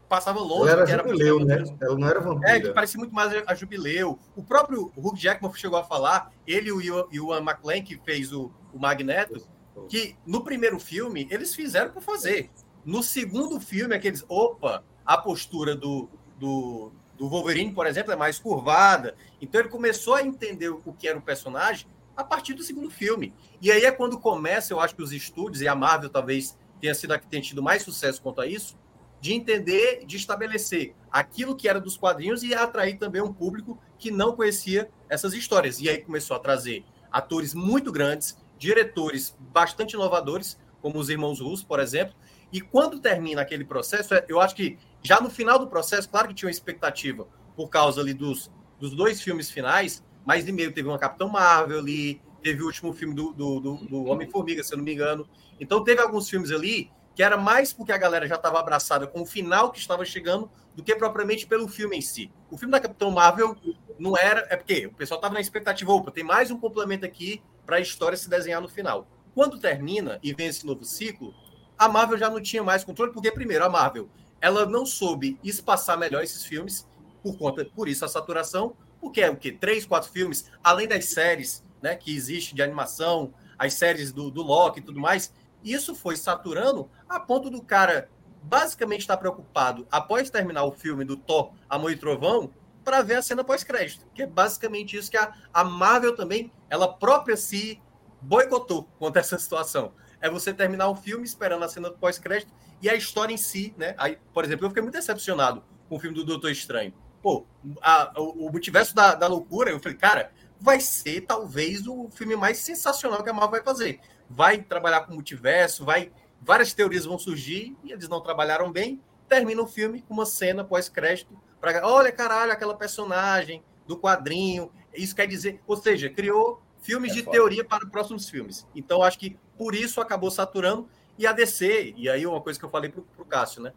Passava 0.08 0.40
longe. 0.40 0.70
Ela 0.70 0.82
era 0.82 1.02
Jubileu, 1.02 1.40
era, 1.40 1.62
né? 1.62 1.76
Ela 1.80 1.98
não 1.98 2.08
era 2.08 2.20
vampira. 2.20 2.50
É, 2.50 2.60
que 2.60 2.70
parecia 2.70 2.98
muito 2.98 3.14
mais 3.14 3.32
a 3.46 3.54
Jubileu. 3.54 4.18
O 4.36 4.42
próprio 4.42 4.92
Hulk 4.96 5.18
Jackman 5.18 5.52
chegou 5.54 5.78
a 5.78 5.84
falar, 5.84 6.30
ele 6.46 6.68
e 6.68 6.72
o 6.72 7.32
Ian 7.32 7.40
McLean, 7.40 7.82
que 7.82 7.98
fez 8.04 8.30
o, 8.30 8.52
o 8.74 8.78
Magneto, 8.78 9.40
que 9.88 10.14
no 10.26 10.44
primeiro 10.44 10.78
filme 10.78 11.26
eles 11.30 11.54
fizeram 11.54 11.90
para 11.90 12.02
fazer. 12.02 12.50
No 12.84 13.02
segundo 13.02 13.58
filme, 13.58 13.94
aqueles. 13.94 14.22
Opa, 14.28 14.84
a 15.04 15.16
postura 15.16 15.74
do, 15.74 16.10
do, 16.38 16.92
do 17.16 17.28
Wolverine, 17.28 17.72
por 17.72 17.86
exemplo, 17.86 18.12
é 18.12 18.16
mais 18.16 18.38
curvada. 18.38 19.14
Então 19.40 19.60
ele 19.60 19.68
começou 19.68 20.14
a 20.14 20.22
entender 20.22 20.68
o 20.68 20.92
que 20.92 21.06
era 21.06 21.18
o 21.18 21.22
personagem 21.22 21.86
a 22.16 22.24
partir 22.24 22.54
do 22.54 22.62
segundo 22.62 22.90
filme. 22.90 23.34
E 23.60 23.70
aí 23.70 23.84
é 23.84 23.90
quando 23.90 24.18
começa, 24.18 24.72
eu 24.72 24.80
acho 24.80 24.94
que 24.94 25.02
os 25.02 25.12
estúdios, 25.12 25.62
e 25.62 25.68
a 25.68 25.74
Marvel 25.74 26.10
talvez 26.10 26.58
tenha 26.80 26.94
sido 26.94 27.12
a 27.12 27.18
que 27.18 27.26
tenha 27.26 27.42
tido 27.42 27.62
mais 27.62 27.82
sucesso 27.82 28.20
quanto 28.20 28.40
a 28.40 28.46
isso, 28.46 28.76
de 29.20 29.32
entender, 29.32 30.04
de 30.04 30.16
estabelecer 30.16 30.96
aquilo 31.10 31.54
que 31.54 31.68
era 31.68 31.80
dos 31.80 31.96
quadrinhos 31.96 32.42
e 32.42 32.54
atrair 32.54 32.98
também 32.98 33.22
um 33.22 33.32
público 33.32 33.78
que 33.96 34.10
não 34.10 34.34
conhecia 34.34 34.90
essas 35.08 35.32
histórias. 35.32 35.80
E 35.80 35.88
aí 35.88 35.98
começou 35.98 36.36
a 36.36 36.40
trazer 36.40 36.84
atores 37.10 37.54
muito 37.54 37.92
grandes, 37.92 38.36
diretores 38.58 39.36
bastante 39.38 39.92
inovadores, 39.92 40.58
como 40.80 40.98
os 40.98 41.08
irmãos 41.08 41.40
Russo, 41.40 41.64
por 41.64 41.78
exemplo. 41.78 42.16
E 42.52 42.60
quando 42.60 42.98
termina 42.98 43.42
aquele 43.42 43.64
processo, 43.64 44.12
é, 44.12 44.24
eu 44.28 44.40
acho 44.40 44.56
que 44.56 44.76
já 45.02 45.20
no 45.20 45.30
final 45.30 45.58
do 45.58 45.66
processo, 45.66 46.08
claro 46.08 46.28
que 46.28 46.34
tinha 46.34 46.46
uma 46.48 46.52
expectativa 46.52 47.26
por 47.56 47.68
causa 47.68 48.00
ali 48.00 48.14
dos, 48.14 48.50
dos 48.78 48.94
dois 48.94 49.20
filmes 49.20 49.50
finais, 49.50 50.02
mas 50.24 50.44
de 50.44 50.52
meio 50.52 50.72
teve 50.72 50.88
uma 50.88 50.98
Capitão 50.98 51.28
Marvel 51.28 51.78
ali, 51.78 52.20
teve 52.42 52.62
o 52.62 52.66
último 52.66 52.92
filme 52.92 53.14
do, 53.14 53.32
do, 53.32 53.60
do, 53.60 53.76
do 53.86 54.04
Homem-Formiga, 54.04 54.62
se 54.62 54.72
eu 54.72 54.78
não 54.78 54.84
me 54.84 54.92
engano. 54.94 55.28
Então 55.60 55.82
teve 55.82 56.00
alguns 56.00 56.28
filmes 56.28 56.50
ali 56.50 56.90
que 57.14 57.22
era 57.22 57.36
mais 57.36 57.72
porque 57.72 57.92
a 57.92 57.98
galera 57.98 58.26
já 58.26 58.36
estava 58.36 58.58
abraçada 58.58 59.06
com 59.06 59.22
o 59.22 59.26
final 59.26 59.70
que 59.70 59.78
estava 59.78 60.04
chegando 60.04 60.50
do 60.74 60.82
que 60.82 60.94
propriamente 60.96 61.46
pelo 61.46 61.68
filme 61.68 61.98
em 61.98 62.00
si. 62.00 62.32
O 62.50 62.56
filme 62.56 62.72
da 62.72 62.80
Capitão 62.80 63.10
Marvel 63.10 63.56
não 63.98 64.16
era. 64.16 64.46
É 64.50 64.56
porque 64.56 64.86
o 64.86 64.94
pessoal 64.94 65.18
estava 65.18 65.34
na 65.34 65.40
expectativa, 65.40 65.92
opa, 65.92 66.10
tem 66.10 66.24
mais 66.24 66.50
um 66.50 66.58
complemento 66.58 67.04
aqui 67.04 67.42
para 67.66 67.76
a 67.76 67.80
história 67.80 68.16
se 68.16 68.28
desenhar 68.28 68.60
no 68.60 68.68
final. 68.68 69.06
Quando 69.34 69.58
termina 69.58 70.18
e 70.22 70.32
vem 70.32 70.48
esse 70.48 70.66
novo 70.66 70.84
ciclo, 70.84 71.34
a 71.78 71.88
Marvel 71.88 72.18
já 72.18 72.28
não 72.28 72.40
tinha 72.40 72.62
mais 72.62 72.84
controle, 72.84 73.12
porque, 73.12 73.30
primeiro, 73.30 73.64
a 73.64 73.68
Marvel 73.68 74.08
ela 74.42 74.66
não 74.66 74.84
soube 74.84 75.38
espaçar 75.42 75.96
melhor 75.96 76.24
esses 76.24 76.44
filmes, 76.44 76.84
por 77.22 77.38
conta, 77.38 77.64
por 77.64 77.88
isso 77.88 78.04
a 78.04 78.08
saturação, 78.08 78.76
porque 79.00 79.20
é 79.20 79.30
o 79.30 79.36
quê? 79.36 79.52
Três, 79.52 79.86
quatro 79.86 80.10
filmes, 80.10 80.50
além 80.62 80.88
das 80.88 81.06
séries 81.06 81.64
né, 81.80 81.94
que 81.94 82.14
existe 82.14 82.52
de 82.52 82.60
animação, 82.60 83.32
as 83.56 83.74
séries 83.74 84.12
do, 84.12 84.32
do 84.32 84.42
Loki 84.42 84.80
e 84.80 84.82
tudo 84.82 84.98
mais, 84.98 85.32
isso 85.62 85.94
foi 85.94 86.16
saturando 86.16 86.90
a 87.08 87.20
ponto 87.20 87.48
do 87.48 87.62
cara 87.62 88.10
basicamente 88.42 89.02
estar 89.02 89.16
preocupado 89.16 89.86
após 89.88 90.28
terminar 90.28 90.64
o 90.64 90.72
filme 90.72 91.04
do 91.04 91.16
Thor, 91.16 91.52
Amor 91.70 91.92
e 91.92 91.96
Trovão, 91.96 92.50
para 92.84 93.00
ver 93.00 93.14
a 93.14 93.22
cena 93.22 93.44
pós-crédito, 93.44 94.04
que 94.12 94.22
é 94.22 94.26
basicamente 94.26 94.96
isso 94.96 95.08
que 95.08 95.16
a, 95.16 95.32
a 95.54 95.62
Marvel 95.62 96.16
também, 96.16 96.52
ela 96.68 96.92
própria 96.92 97.36
se 97.36 97.80
boicotou 98.20 98.88
contra 98.98 99.20
essa 99.20 99.38
situação. 99.38 99.92
É 100.20 100.28
você 100.28 100.52
terminar 100.52 100.88
o 100.88 100.96
filme 100.96 101.24
esperando 101.24 101.64
a 101.64 101.68
cena 101.68 101.92
pós-crédito 101.92 102.52
e 102.82 102.90
a 102.90 102.94
história 102.94 103.32
em 103.32 103.38
si, 103.38 103.74
né? 103.78 103.94
Aí, 103.96 104.18
por 104.34 104.44
exemplo, 104.44 104.66
eu 104.66 104.70
fiquei 104.70 104.82
muito 104.82 104.94
decepcionado 104.94 105.62
com 105.88 105.96
o 105.96 106.00
filme 106.00 106.16
do 106.16 106.24
Doutor 106.24 106.50
Estranho. 106.50 106.92
Pô, 107.22 107.46
a, 107.80 108.12
o, 108.20 108.48
o 108.48 108.50
multiverso 108.50 108.94
da, 108.94 109.14
da 109.14 109.28
loucura, 109.28 109.70
eu 109.70 109.78
falei, 109.78 109.96
cara, 109.96 110.32
vai 110.60 110.80
ser 110.80 111.22
talvez 111.22 111.86
o 111.86 112.10
filme 112.10 112.34
mais 112.34 112.58
sensacional 112.58 113.22
que 113.22 113.30
a 113.30 113.32
Marvel 113.32 113.50
vai 113.50 113.62
fazer 113.62 114.00
vai 114.32 114.58
trabalhar 114.58 115.02
com 115.02 115.14
multiverso, 115.14 115.84
vai 115.84 116.10
várias 116.40 116.72
teorias 116.72 117.04
vão 117.04 117.18
surgir 117.18 117.76
e 117.84 117.92
eles 117.92 118.08
não 118.08 118.20
trabalharam 118.20 118.72
bem. 118.72 119.00
Termina 119.28 119.62
o 119.62 119.66
filme 119.66 120.02
com 120.02 120.14
uma 120.14 120.26
cena 120.26 120.64
pós-crédito 120.64 121.38
para 121.60 121.86
olha 121.86 122.10
caralho 122.10 122.50
aquela 122.50 122.74
personagem 122.74 123.62
do 123.86 123.96
quadrinho. 123.96 124.72
Isso 124.92 125.14
quer 125.14 125.26
dizer, 125.26 125.60
ou 125.66 125.76
seja, 125.76 126.10
criou 126.10 126.60
filmes 126.80 127.12
é 127.12 127.14
de 127.16 127.20
foda. 127.22 127.36
teoria 127.36 127.64
para 127.64 127.86
próximos 127.86 128.28
filmes. 128.28 128.66
Então 128.74 129.02
acho 129.02 129.18
que 129.18 129.38
por 129.56 129.74
isso 129.74 130.00
acabou 130.00 130.30
saturando 130.30 130.88
e 131.18 131.26
a 131.26 131.32
DC. 131.32 131.94
E 131.96 132.08
aí 132.08 132.26
uma 132.26 132.40
coisa 132.40 132.58
que 132.58 132.64
eu 132.64 132.70
falei 132.70 132.90
para 132.90 133.00
o 133.00 133.24
Cássio, 133.24 133.62
né? 133.62 133.72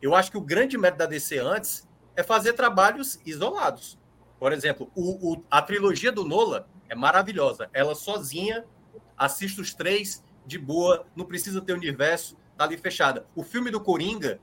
Eu 0.00 0.14
acho 0.14 0.30
que 0.30 0.38
o 0.38 0.40
grande 0.40 0.76
mérito 0.76 0.98
da 0.98 1.06
DC 1.06 1.38
antes 1.38 1.88
é 2.14 2.22
fazer 2.22 2.52
trabalhos 2.52 3.20
isolados. 3.24 3.98
Por 4.38 4.52
exemplo, 4.52 4.90
o, 4.94 5.32
o, 5.32 5.44
a 5.50 5.62
trilogia 5.62 6.12
do 6.12 6.24
Nola 6.24 6.68
é 6.88 6.94
maravilhosa. 6.94 7.68
Ela 7.72 7.94
sozinha 7.94 8.64
assista 9.16 9.62
os 9.62 9.74
três 9.74 10.22
de 10.44 10.58
boa, 10.58 11.06
não 11.16 11.24
precisa 11.24 11.60
ter 11.60 11.72
universo, 11.72 12.36
tá 12.56 12.64
ali 12.64 12.76
fechada. 12.76 13.26
O 13.34 13.42
filme 13.42 13.70
do 13.70 13.80
Coringa, 13.80 14.38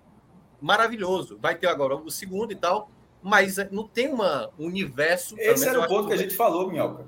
maravilhoso, 0.60 1.38
vai 1.42 1.56
ter 1.56 1.68
agora 1.68 1.96
o 1.96 2.10
segundo 2.10 2.52
e 2.52 2.56
tal, 2.56 2.90
mas 3.22 3.58
não 3.72 3.88
tem 3.88 4.12
uma, 4.12 4.50
um 4.60 4.66
universo. 4.66 5.36
Esse 5.38 5.68
era 5.68 5.80
o 5.80 5.88
ponto 5.88 6.08
que 6.08 6.14
a 6.14 6.18
gente 6.18 6.36
falou, 6.36 6.70
Minhoca, 6.70 7.06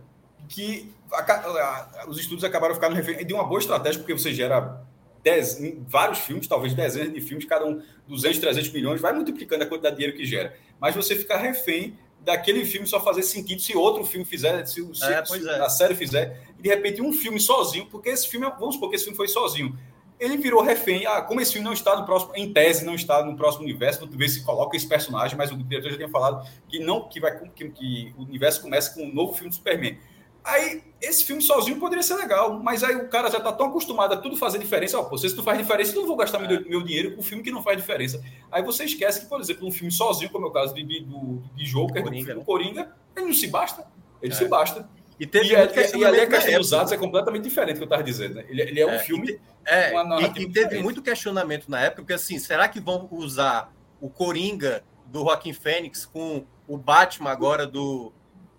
que 0.47 0.93
a, 1.11 1.19
a, 1.19 2.05
os 2.07 2.19
estudos 2.19 2.43
acabaram 2.43 2.73
ficando 2.73 2.95
refém 2.95 3.25
de 3.25 3.33
uma 3.33 3.43
boa 3.43 3.59
estratégia, 3.59 3.99
porque 3.99 4.13
você 4.13 4.33
gera 4.33 4.81
dez, 5.25 5.59
vários 5.87 6.19
filmes, 6.19 6.47
talvez 6.47 6.75
dezenas 6.75 7.11
de 7.11 7.19
filmes, 7.19 7.45
cada 7.45 7.65
um 7.65 7.81
200, 8.07 8.39
300 8.39 8.71
milhões, 8.71 9.01
vai 9.01 9.11
multiplicando 9.11 9.63
a 9.63 9.65
quantidade 9.65 9.95
de 9.95 10.01
dinheiro 10.01 10.15
que 10.15 10.23
gera. 10.23 10.55
Mas 10.79 10.93
você 10.93 11.15
fica 11.15 11.35
refém 11.35 11.97
daquele 12.19 12.63
filme 12.63 12.85
só 12.85 12.99
fazer 13.01 13.23
sentido 13.23 13.59
se 13.59 13.75
outro 13.75 14.05
filme 14.05 14.23
fizer, 14.23 14.63
se, 14.67 14.75
se, 14.93 15.03
é, 15.03 15.25
se 15.25 15.49
é. 15.49 15.59
a 15.59 15.69
série 15.69 15.95
fizer, 15.95 16.43
e 16.59 16.61
de 16.61 16.69
repente 16.69 17.01
um 17.01 17.11
filme 17.11 17.39
sozinho, 17.39 17.87
porque 17.87 18.09
esse 18.09 18.27
filme, 18.27 18.47
vamos 18.59 18.75
supor 18.75 18.89
que 18.89 18.95
esse 18.95 19.05
filme 19.05 19.17
foi 19.17 19.27
sozinho, 19.27 19.75
ele 20.19 20.37
virou 20.37 20.61
refém. 20.61 21.05
Ah, 21.07 21.21
como 21.21 21.41
esse 21.41 21.53
filme 21.53 21.65
não 21.65 21.73
está 21.73 21.95
no 21.99 22.05
próximo, 22.05 22.31
em 22.35 22.53
tese, 22.53 22.85
não 22.85 22.95
está 22.95 23.25
no 23.25 23.35
próximo 23.35 23.63
universo, 23.63 24.05
tu 24.05 24.17
vê 24.17 24.29
se 24.29 24.43
coloca 24.43 24.77
esse 24.77 24.87
personagem, 24.87 25.35
mas 25.35 25.51
o 25.51 25.57
diretor 25.57 25.89
já 25.89 25.97
tinha 25.97 26.09
falado 26.09 26.47
que 26.69 26.79
não 26.79 27.09
que 27.09 27.19
vai 27.19 27.37
que, 27.49 27.69
que 27.69 28.13
o 28.15 28.21
universo 28.21 28.61
começa 28.61 28.93
com 28.93 29.03
um 29.03 29.13
novo 29.13 29.33
filme 29.33 29.49
do 29.49 29.55
Superman. 29.55 29.97
Aí, 30.45 30.83
esse 31.01 31.25
filme 31.25 31.41
sozinho 31.41 31.79
poderia 31.79 32.03
ser 32.03 32.15
legal, 32.15 32.59
mas 32.61 32.83
aí 32.83 32.95
o 32.95 33.09
cara 33.09 33.31
já 33.31 33.39
tá 33.39 33.51
tão 33.51 33.67
acostumado 33.67 34.13
a 34.13 34.17
tudo 34.17 34.37
fazer 34.37 34.59
diferença. 34.59 34.99
Ó, 34.99 35.03
pô, 35.03 35.17
se 35.17 35.35
não 35.35 35.43
faz 35.43 35.57
diferença, 35.57 35.91
eu 35.91 36.01
não 36.01 36.07
vou 36.07 36.15
gastar 36.15 36.43
é. 36.43 36.47
meu, 36.47 36.69
meu, 36.69 36.83
dinheiro 36.83 37.15
com 37.15 37.21
um 37.21 37.23
filme 37.23 37.43
que 37.43 37.49
não 37.49 37.63
faz 37.63 37.77
diferença. 37.77 38.23
Aí 38.51 38.61
você 38.61 38.85
esquece 38.85 39.21
que, 39.21 39.25
por 39.25 39.41
exemplo, 39.41 39.67
um 39.67 39.71
filme 39.71 39.91
sozinho, 39.91 40.29
como 40.29 40.45
é 40.45 40.49
o 40.49 40.51
caso 40.51 40.75
de, 40.75 40.83
de, 40.83 41.01
do, 41.01 41.41
de 41.55 41.65
Joker, 41.65 42.03
Coringa, 42.03 42.33
do, 42.33 42.39
né? 42.39 42.45
Coringa, 42.45 42.95
ele 43.15 43.25
não 43.25 43.33
se 43.33 43.47
basta. 43.47 43.87
Ele 44.21 44.33
é. 44.33 44.35
se 44.35 44.45
basta. 44.47 44.87
E, 45.19 45.25
teve 45.25 45.47
e, 45.47 45.53
e, 45.53 45.97
e 45.99 46.05
ali 46.05 46.19
a 46.19 46.27
questão 46.27 46.57
dos 46.59 46.73
atos 46.73 46.91
é 46.91 46.97
completamente 46.97 47.43
diferente 47.43 47.75
do 47.75 47.77
que 47.77 47.83
eu 47.83 47.85
estava 47.85 48.03
dizendo. 48.03 48.35
Né? 48.35 48.45
Ele, 48.47 48.61
ele, 48.61 48.79
é 48.79 48.85
um 48.85 48.91
é, 48.91 48.99
filme. 48.99 49.39
É, 49.65 49.93
e, 49.93 50.25
e 50.25 50.29
teve 50.29 50.47
diferente. 50.47 50.83
muito 50.83 51.01
questionamento 51.01 51.69
na 51.69 51.79
época, 51.79 52.01
porque 52.03 52.13
assim, 52.13 52.37
será 52.37 52.67
que 52.67 52.79
vão 52.79 53.07
usar 53.11 53.73
o 53.99 54.09
Coringa 54.09 54.83
do 55.07 55.21
Joaquim 55.21 55.53
Fênix 55.53 56.05
com 56.05 56.45
o 56.67 56.77
Batman 56.77 57.31
agora 57.31 57.65
do. 57.65 58.11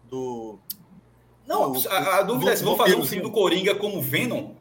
do 0.08 0.58
não, 1.46 1.72
o, 1.72 1.88
a, 1.88 2.18
a, 2.18 2.22
dúvida 2.22 2.52
é 2.52 2.56
se 2.56 2.64
vão 2.64 2.76
fazer 2.76 2.96
um 2.96 3.04
filme 3.04 3.22
do 3.22 3.30
Coringa 3.30 3.74
como 3.74 4.00
Venom. 4.00 4.54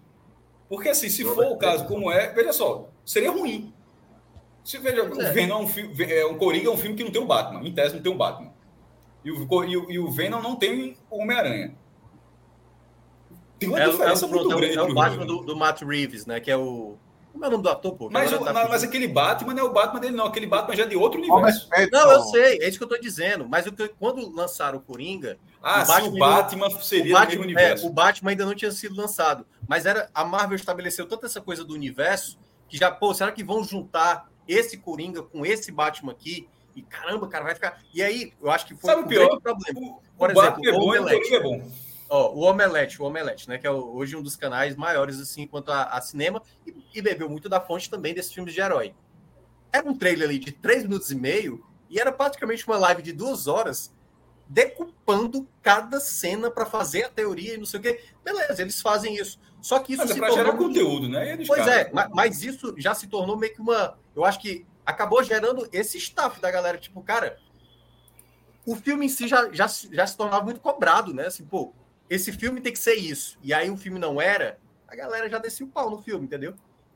Porque, 0.70 0.90
assim, 0.90 1.10
se 1.10 1.24
for 1.24 1.46
o 1.46 1.58
caso 1.58 1.86
como 1.86 2.12
é, 2.12 2.32
veja 2.34 2.54
só, 2.54 2.90
seria 3.06 3.32
ruim. 3.32 3.74
Se 4.64 4.78
veja, 4.80 5.04
o 5.04 5.22
é. 5.22 5.32
Venom 5.32 5.60
é 5.60 5.62
um 5.64 5.68
filme, 5.68 6.04
é, 6.04 6.26
um 6.26 6.38
Coringa 6.38 6.68
é 6.68 6.72
um 6.72 6.78
filme 6.78 6.96
que 6.96 7.04
não 7.04 7.12
tem 7.12 7.22
o 7.22 7.26
Batman, 7.26 7.68
em 7.68 7.72
tese 7.72 7.96
não 7.96 8.02
tem 8.02 8.12
o 8.12 8.18
Batman. 8.18 8.52
E 9.24 9.32
o, 9.32 9.64
e 9.64 9.78
o, 9.78 9.92
e 9.92 10.00
o 10.00 10.12
Venom 10.12 10.42
não 10.42 10.56
tem 10.56 10.98
o 11.10 11.22
Homem-Aranha. 11.22 11.76
Tem 13.60 13.70
uma 13.70 13.80
é, 13.80 13.90
diferença 13.90 14.26
é, 14.26 14.30
muito 14.30 14.52
é, 14.52 14.56
grande. 14.56 14.78
É 14.78 14.82
o 14.82 14.94
Batman 14.94 15.26
do, 15.26 15.42
do, 15.42 15.56
Matt 15.56 15.82
Reeves, 15.82 16.26
né? 16.26 16.40
Que 16.40 16.52
é 16.52 16.58
o. 16.58 16.98
Como 17.32 17.44
é 17.44 17.48
o 17.48 17.52
nome 17.52 17.64
do 17.64 17.70
ator, 17.70 17.94
pô? 17.96 18.10
Mas, 18.10 18.32
o, 18.32 18.40
tá 18.40 18.54
mas 18.54 18.84
aquele 18.84 19.08
Batman 19.08 19.54
não 19.54 19.66
é 19.66 19.70
o 19.70 19.74
Batman 19.74 20.00
dele, 20.00 20.16
não. 20.16 20.26
Aquele 20.26 20.48
Batman 20.48 20.76
já 20.76 20.84
é 20.84 20.88
de 20.88 20.96
outro 20.96 21.20
universo. 21.20 21.68
Não, 21.92 22.12
eu 22.12 22.22
sei, 22.22 22.60
é 22.62 22.70
isso 22.70 22.78
que 22.78 22.84
eu 22.84 22.88
tô 22.88 22.98
dizendo. 22.98 23.48
Mas 23.48 23.66
quando 24.00 24.34
lançaram 24.34 24.78
o 24.78 24.82
Coringa, 24.82 25.38
ah, 25.68 25.82
o 25.82 25.88
Batman, 25.88 26.10
sim, 26.12 26.16
o 26.16 26.20
Batman 26.20 26.82
seria 26.82 27.16
o 27.16 27.20
Batman, 27.20 27.42
universo. 27.42 27.86
É, 27.86 27.90
o 27.90 27.92
Batman 27.92 28.30
ainda 28.30 28.46
não 28.46 28.54
tinha 28.54 28.72
sido 28.72 28.96
lançado. 28.96 29.48
Mas 29.68 29.88
era 29.88 30.12
a 30.14 30.24
Marvel 30.24 30.56
estabeleceu 30.56 31.08
tanta 31.08 31.26
essa 31.26 31.42
coisa 31.42 31.64
do 31.64 31.74
universo 31.74 32.38
que 32.70 32.78
já, 32.78 32.92
pô, 32.92 33.16
será 33.16 33.32
que 33.32 33.44
vão 33.44 33.64
juntar 33.64 34.30
esse 34.48 34.78
Coringa 34.78 35.24
com 35.24 35.44
esse 35.44 35.72
Batman 35.72 36.12
aqui? 36.12 36.48
E 36.76 36.84
caramba, 36.84 37.28
cara, 37.28 37.46
vai 37.46 37.56
ficar. 37.56 37.82
E 37.92 38.04
aí, 38.04 38.32
eu 38.40 38.52
acho 38.52 38.68
que 38.68 38.76
foi 38.76 38.92
Sabe 38.92 39.06
o 39.06 39.08
pior 39.08 39.40
problema. 39.42 39.80
O, 39.80 40.02
Por 40.16 40.30
o 40.30 40.40
exemplo, 40.40 40.68
é 40.68 40.72
bom, 40.72 40.78
o 40.78 40.84
Omelete. 40.84 41.34
É 41.34 41.40
bom. 41.42 41.72
Ó, 42.10 42.34
o 42.34 42.42
Omelete, 42.42 43.02
o 43.02 43.06
Omelete, 43.06 43.50
né? 43.50 43.58
Que 43.58 43.66
é 43.66 43.72
hoje 43.72 44.16
um 44.16 44.22
dos 44.22 44.36
canais 44.36 44.76
maiores, 44.76 45.20
assim, 45.20 45.48
quanto 45.48 45.72
a, 45.72 45.86
a 45.86 46.00
cinema, 46.00 46.44
e, 46.68 46.76
e, 46.94 47.02
bebeu 47.02 47.28
muito 47.28 47.50
da 47.50 47.60
fonte 47.60 47.90
também 47.90 48.14
desses 48.14 48.32
filmes 48.32 48.54
de 48.54 48.62
herói. 48.62 48.94
Era 49.74 49.90
um 49.90 49.98
trailer 49.98 50.30
ali 50.30 50.38
de 50.38 50.52
três 50.52 50.84
minutos 50.84 51.10
e 51.10 51.16
meio, 51.16 51.66
e 51.90 52.00
era 52.00 52.12
praticamente 52.12 52.68
uma 52.68 52.78
live 52.78 53.02
de 53.02 53.12
duas 53.12 53.48
horas 53.48 53.92
decupando 54.48 55.48
cada 55.62 56.00
cena 56.00 56.52
para 56.52 56.66
fazer 56.66 57.04
a 57.04 57.10
teoria 57.10 57.56
e 57.56 57.58
não 57.58 57.66
sei 57.66 57.80
o 57.80 57.84
quê. 57.84 58.04
Beleza, 58.24 58.62
eles 58.62 58.82
fazem 58.82 59.16
isso. 59.16 59.40
Só 59.62 59.80
que 59.80 59.94
isso 59.94 60.04
mas 60.04 60.12
é 60.12 60.16
para 60.20 60.32
gerar 60.32 60.54
conteúdo, 60.54 61.10
né? 61.10 61.34
Eles 61.34 61.48
pois 61.48 61.68
é, 61.68 61.90
mas, 61.92 62.10
mas, 62.12 62.44
isso 62.44 62.76
já 62.78 62.94
se 62.94 63.08
tornou 63.08 63.36
meio 63.36 63.54
que 63.54 63.62
uma. 63.62 63.98
Eu 64.16 64.24
acho 64.24 64.40
que 64.40 64.66
acabou 64.86 65.24
gerando 65.24 65.68
esse 65.72 65.98
staff 65.98 66.40
da 66.40 66.52
galera. 66.52 66.78
Tipo, 66.78 67.02
cara, 67.02 67.40
o 68.66 68.76
filme 68.76 69.08
em 69.08 69.10
si 69.10 69.28
já, 69.28 69.52
já, 69.52 69.68
já 69.68 70.06
se 70.06 70.16
tornava 70.16 70.44
muito 70.44 70.60
cobrado, 70.60 71.14
né? 71.14 71.26
Assim, 71.26 71.44
pô, 71.44 71.74
esse 72.10 72.32
filme 72.32 72.62
tem 72.62 72.74
que 72.74 72.80
ser 72.80 72.96
isso. 72.96 73.40
E 73.42 73.54
aí 73.54 73.70
o 73.70 73.78
filme 73.78 73.98
não 73.98 74.22
era, 74.22 74.60
a 74.88 74.96
galera 74.96 75.28
já 75.28 75.40
descia 75.40 75.66
o 75.66 75.70
pau 75.70 75.90
no 75.90 76.02
filme, 76.02 76.26
entendeu? 76.26 76.54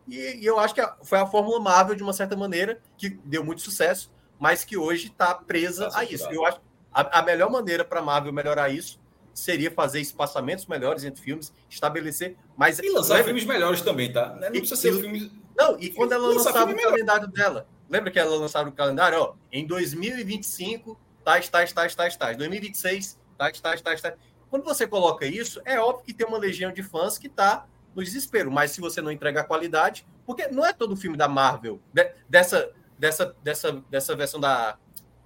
E, 0.07 0.38
e 0.38 0.45
eu 0.45 0.59
acho 0.59 0.73
que 0.73 0.81
a, 0.81 0.95
foi 1.03 1.19
a 1.19 1.26
Fórmula 1.26 1.59
Marvel, 1.59 1.95
de 1.95 2.03
uma 2.03 2.13
certa 2.13 2.35
maneira, 2.35 2.80
que 2.97 3.09
deu 3.26 3.43
muito 3.43 3.61
sucesso, 3.61 4.11
mas 4.39 4.63
que 4.63 4.77
hoje 4.77 5.07
está 5.07 5.34
presa 5.34 5.89
tá 5.89 5.99
a 5.99 6.03
isso. 6.03 6.27
Eu 6.31 6.45
acho 6.45 6.61
a, 6.94 7.20
a 7.20 7.22
melhor 7.22 7.49
maneira 7.49 7.84
para 7.84 7.99
a 7.99 8.03
Marvel 8.03 8.34
melhorar 8.34 8.70
isso 8.70 8.99
seria 9.34 9.72
fazer 9.72 10.02
espaçamentos 10.02 10.66
melhores 10.66 11.03
entre 11.03 11.22
filmes, 11.22 11.53
estabelecer. 11.70 12.36
Mas, 12.57 12.80
e 12.80 12.90
lançar 12.90 13.16
lembra? 13.16 13.26
filmes 13.26 13.45
melhores 13.45 13.82
também, 13.82 14.11
tá? 14.11 14.36
Não 14.36 14.52
precisa 14.52 14.76
ser 14.76 14.94
e, 14.94 14.99
filmes. 14.99 15.32
Não, 15.56 15.80
e 15.80 15.90
quando 15.90 16.11
ela 16.11 16.28
lançava 16.28 16.72
o 16.72 16.76
calendário 16.76 17.28
dela, 17.28 17.68
lembra 17.90 18.11
que 18.11 18.20
ela 18.20 18.36
lançava 18.36 18.70
o 18.70 18.72
calendário? 18.72 19.20
Ó, 19.20 19.34
em 19.52 19.66
2025, 19.66 20.99
tais, 21.24 21.48
tais, 21.49 21.72
tais, 21.72 21.95
tais, 21.95 22.18
tais. 22.18 22.38
2026, 22.38 23.20
tais, 23.38 23.61
tais, 23.61 23.82
tais, 23.82 24.02
tais. 24.02 24.16
Quando 24.49 24.64
você 24.64 24.88
coloca 24.88 25.26
isso, 25.26 25.61
é 25.64 25.80
óbvio 25.80 26.06
que 26.06 26.14
tem 26.14 26.28
uma 26.28 26.38
legião 26.38 26.72
de 26.72 26.82
fãs 26.82 27.18
que 27.18 27.28
está 27.28 27.66
no 27.95 28.03
desespero, 28.03 28.52
mas 28.52 28.72
se 28.72 28.82
você 28.82 29.02
não 29.02 29.11
entregar 29.11 29.44
qualidade, 29.45 30.06
porque 30.26 30.48
não 30.48 30.66
é 30.66 30.74
todo 30.74 30.95
filme 30.95 31.18
da 31.18 31.28
Marvel, 31.28 31.80
dessa, 32.28 32.72
dessa, 32.98 33.36
dessa, 33.44 33.84
dessa 33.90 34.16
versão 34.16 34.40
da, 34.40 34.78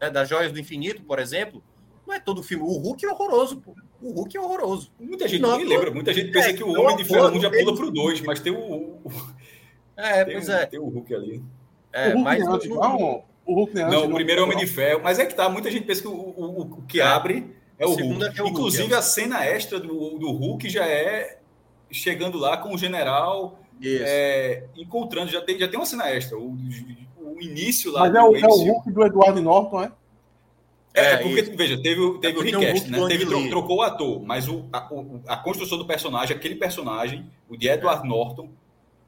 né, 0.04 0.10
das 0.10 0.28
Joias 0.28 0.52
do 0.52 0.60
Infinito, 0.60 1.02
por 1.04 1.20
exemplo, 1.20 1.64
não 2.06 2.14
é 2.14 2.20
todo 2.20 2.44
filme. 2.44 2.64
O 2.64 2.78
Hulk 2.78 3.06
é 3.06 3.10
horroroso, 3.10 3.58
pô. 3.62 3.76
O 4.02 4.12
Hulk 4.12 4.36
é 4.36 4.42
horroroso. 4.42 4.92
Muita 5.00 5.28
gente 5.28 5.42
não, 5.42 5.58
nem 5.58 5.66
lembra, 5.66 5.92
muita 5.92 6.14
gente 6.14 6.32
pensa 6.32 6.50
é, 6.50 6.54
que 6.54 6.64
o 6.64 6.72
Homem 6.78 6.98
de 6.98 7.06
Ferro 7.06 7.30
1 7.30 7.40
já 7.40 7.50
pula 7.50 7.76
pro 7.76 7.90
2, 7.90 8.22
mas 8.22 8.40
tem 8.42 8.52
o. 8.52 9.00
É, 9.96 10.26
tem, 10.26 10.34
pois 10.34 10.50
é. 10.50 10.66
Tem 10.66 10.80
o 10.80 10.90
Hulk 10.90 11.16
ali. 11.16 11.44
É, 11.94 12.10
o 12.10 12.14
Hulk 12.16 12.24
mas. 12.24 12.44
Não, 12.44 12.58
não, 12.78 13.24
o 13.46 13.54
Hulk 13.54 13.76
não, 13.76 13.90
não, 13.90 14.06
o 14.08 14.14
primeiro 14.16 14.44
Homem 14.44 14.58
de 14.58 14.68
Ferro. 14.68 15.02
Mas 15.04 15.20
é 15.20 15.26
que 15.26 15.36
tá, 15.36 15.48
muita 15.48 15.72
gente 15.72 15.86
pensa 15.86 16.02
que 16.02 16.08
o, 16.08 16.12
o, 16.12 16.62
o 16.62 16.82
que 16.82 17.00
é. 17.00 17.04
abre 17.04 17.56
é 17.80 17.86
o, 17.86 17.92
o 17.92 17.94
Hulk. 17.94 18.40
É 18.40 18.44
o 18.44 18.48
Inclusive, 18.48 18.84
Hulk, 18.84 18.96
é. 18.96 18.98
a 18.98 19.02
cena 19.02 19.46
extra 19.46 19.80
do, 19.80 20.18
do 20.18 20.32
Hulk 20.32 20.70
já 20.70 20.86
é 20.86 21.40
chegando 21.90 22.38
lá 22.38 22.58
com 22.58 22.74
o 22.74 22.78
general. 22.78 23.60
É, 23.86 24.64
encontrando, 24.78 25.30
já 25.30 25.42
tem, 25.42 25.60
já 25.60 25.68
tem 25.68 25.78
uma 25.78 25.86
cena 25.86 26.10
extra. 26.10 26.38
O, 26.38 26.52
o 26.52 27.13
início 27.44 27.92
lá. 27.92 28.02
Mas 28.02 28.16
é 28.16 28.22
o, 28.22 28.36
é 28.36 28.48
o 28.48 28.56
Hulk 28.56 28.92
do 28.92 29.06
Eduardo 29.06 29.42
Norton, 29.42 29.84
é? 29.84 29.92
É, 30.94 31.14
é, 31.14 31.18
porque, 31.18 31.42
isso. 31.42 31.56
veja, 31.56 31.82
teve, 31.82 32.20
teve 32.20 32.38
é 32.38 32.40
o 32.40 32.44
request, 32.44 32.88
né? 32.88 33.08
Teve, 33.08 33.26
tro, 33.26 33.50
trocou 33.50 33.78
o 33.78 33.82
ator, 33.82 34.22
mas 34.24 34.48
o, 34.48 34.66
a, 34.72 34.90
a, 35.28 35.38
construção 35.38 35.78
do 35.78 35.86
personagem, 35.86 36.36
aquele 36.36 36.56
personagem, 36.56 37.26
o 37.50 37.58
de 37.58 37.68
Edward 37.68 38.06
é. 38.06 38.08
Norton, 38.08 38.50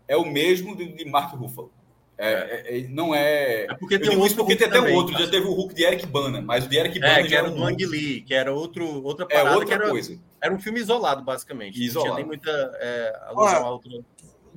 é 0.07 0.17
o 0.17 0.25
mesmo 0.25 0.75
de, 0.75 0.87
de 0.87 1.05
Mark 1.05 1.35
Ruffalo. 1.35 1.71
É, 2.17 2.31
é, 2.31 2.79
é 2.79 2.87
não 2.87 3.13
é. 3.13 3.65
É 3.65 3.73
porque 3.75 3.99
tem, 3.99 4.17
um 4.17 4.27
porque 4.33 4.55
tem 4.55 4.67
até 4.67 4.81
um 4.81 4.95
outro, 4.95 5.15
já 5.17 5.29
teve 5.29 5.45
o 5.45 5.53
Hulk 5.53 5.75
de 5.75 5.83
Eric 5.83 6.07
Bana, 6.07 6.41
mas 6.41 6.65
o 6.65 6.69
de 6.69 6.77
Eric 6.77 6.99
Bana 6.99 7.19
é, 7.19 7.23
que 7.23 7.35
era 7.35 7.49
o 7.49 7.59
Wang 7.59 7.85
Lee, 7.85 8.21
que 8.21 8.33
era 8.33 8.51
outro, 8.51 9.03
outra 9.03 9.27
parada. 9.27 9.49
É 9.49 9.55
outra 9.55 9.75
era, 9.75 9.89
coisa. 9.89 10.19
Era 10.41 10.53
um 10.53 10.59
filme 10.59 10.79
isolado, 10.79 11.23
basicamente. 11.23 11.83
Isolado. 11.83 12.09
Não 12.09 12.15
tinha 12.15 12.25
nem 12.25 12.25
muita 12.25 12.49
é, 12.79 13.21
alusão 13.27 13.65
a 13.65 13.69
outra. 13.69 13.91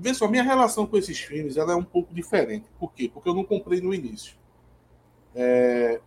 Vê 0.01 0.15
só, 0.15 0.29
minha 0.29 0.45
relação 0.45 0.87
com 0.87 0.97
esses 0.97 1.19
filmes 1.19 1.57
ela 1.57 1.73
é 1.73 1.77
um 1.77 1.83
pouco 1.83 2.15
diferente. 2.15 2.66
Por 2.79 2.93
quê? 2.93 3.11
Porque 3.12 3.29
eu 3.29 3.35
não 3.35 3.43
comprei 3.43 3.81
no 3.81 3.93
início. 3.93 4.35
É... 5.35 6.01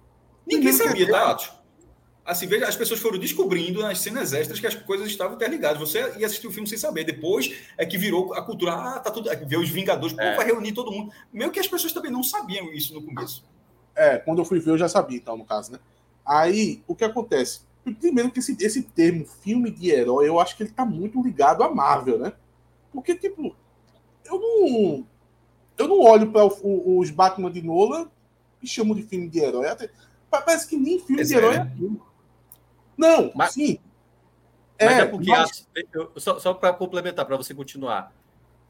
Ninguém 0.48 0.72
sabia, 0.72 1.12
tá, 1.12 1.32
Atos? 1.32 1.52
Assim, 2.24 2.48
veja, 2.48 2.68
as 2.68 2.76
pessoas 2.76 3.02
foram 3.02 3.20
descobrindo 3.20 3.82
nas 3.82 4.00
cenas 4.00 4.32
extras 4.32 4.60
que 4.60 4.68
as 4.68 4.76
coisas 4.76 5.08
estavam 5.08 5.36
interligadas. 5.36 5.78
Você 5.78 6.00
ia 6.18 6.26
assistir 6.26 6.48
o 6.48 6.52
filme 6.52 6.70
sem 6.70 6.78
saber. 6.78 7.04
Depois 7.04 7.54
é 7.78 7.86
que 7.86 7.98
virou 7.98 8.34
a 8.34 8.42
cultura. 8.42 8.74
Ah, 8.74 9.00
tá 9.00 9.12
tudo. 9.12 9.30
Ver 9.46 9.58
os 9.58 9.70
Vingadores, 9.70 10.16
pô, 10.16 10.22
é. 10.22 10.36
vai 10.38 10.46
reunir 10.46 10.72
todo 10.72 10.92
mundo. 10.92 11.12
Meio 11.34 11.52
que 11.52 11.60
as 11.60 11.68
pessoas 11.68 11.92
também 11.92 12.12
não 12.12 12.24
sabiam 12.24 12.72
isso 12.72 12.94
no 12.94 13.02
começo. 13.02 13.44
É, 13.94 14.18
quando 14.20 14.40
eu 14.40 14.46
fui 14.46 14.60
ver, 14.60 14.72
eu 14.72 14.78
já 14.78 14.88
sabia, 14.88 15.18
então, 15.18 15.36
no 15.36 15.44
caso, 15.44 15.74
né? 15.74 15.80
Aí, 16.26 16.82
o 16.88 16.96
que 16.96 17.04
acontece? 17.04 17.62
Primeiro 18.00 18.32
que 18.32 18.40
esse, 18.40 18.56
esse 18.62 18.84
termo 18.84 19.26
filme 19.26 19.70
de 19.70 19.90
herói, 19.90 20.30
eu 20.30 20.40
acho 20.40 20.56
que 20.56 20.64
ele 20.64 20.72
tá 20.72 20.86
muito 20.86 21.22
ligado 21.22 21.64
à 21.64 21.74
Marvel, 21.74 22.20
né? 22.20 22.32
Porque, 22.94 23.16
tipo, 23.16 23.56
eu 24.32 24.40
não. 24.40 25.08
Eu 25.78 25.88
não 25.88 26.00
olho 26.02 26.32
para 26.32 26.46
os 26.46 27.10
Batman 27.10 27.52
de 27.52 27.62
Nolan 27.62 28.10
e 28.62 28.68
chamo 28.68 28.96
de 28.96 29.04
filme 29.04 29.28
de 29.28 29.40
herói. 29.40 29.68
Até, 29.68 29.90
parece 30.30 30.68
que 30.68 30.78
nem 30.78 31.00
filme 31.00 31.22
Esse 31.22 31.32
de 31.32 31.38
herói 31.38 31.56
é, 31.56 31.58
é 31.58 31.62
aquilo. 31.62 32.08
Não, 32.98 33.32
mas, 33.34 33.54
sim. 33.54 33.80
Mas 34.80 34.92
é, 34.92 35.02
é 35.02 35.06
porque, 35.06 35.30
mas... 35.30 35.68
só, 36.18 36.40
só 36.40 36.54
para 36.54 36.74
complementar, 36.74 37.26
para 37.26 37.38
você 37.38 37.54
continuar. 37.54 38.14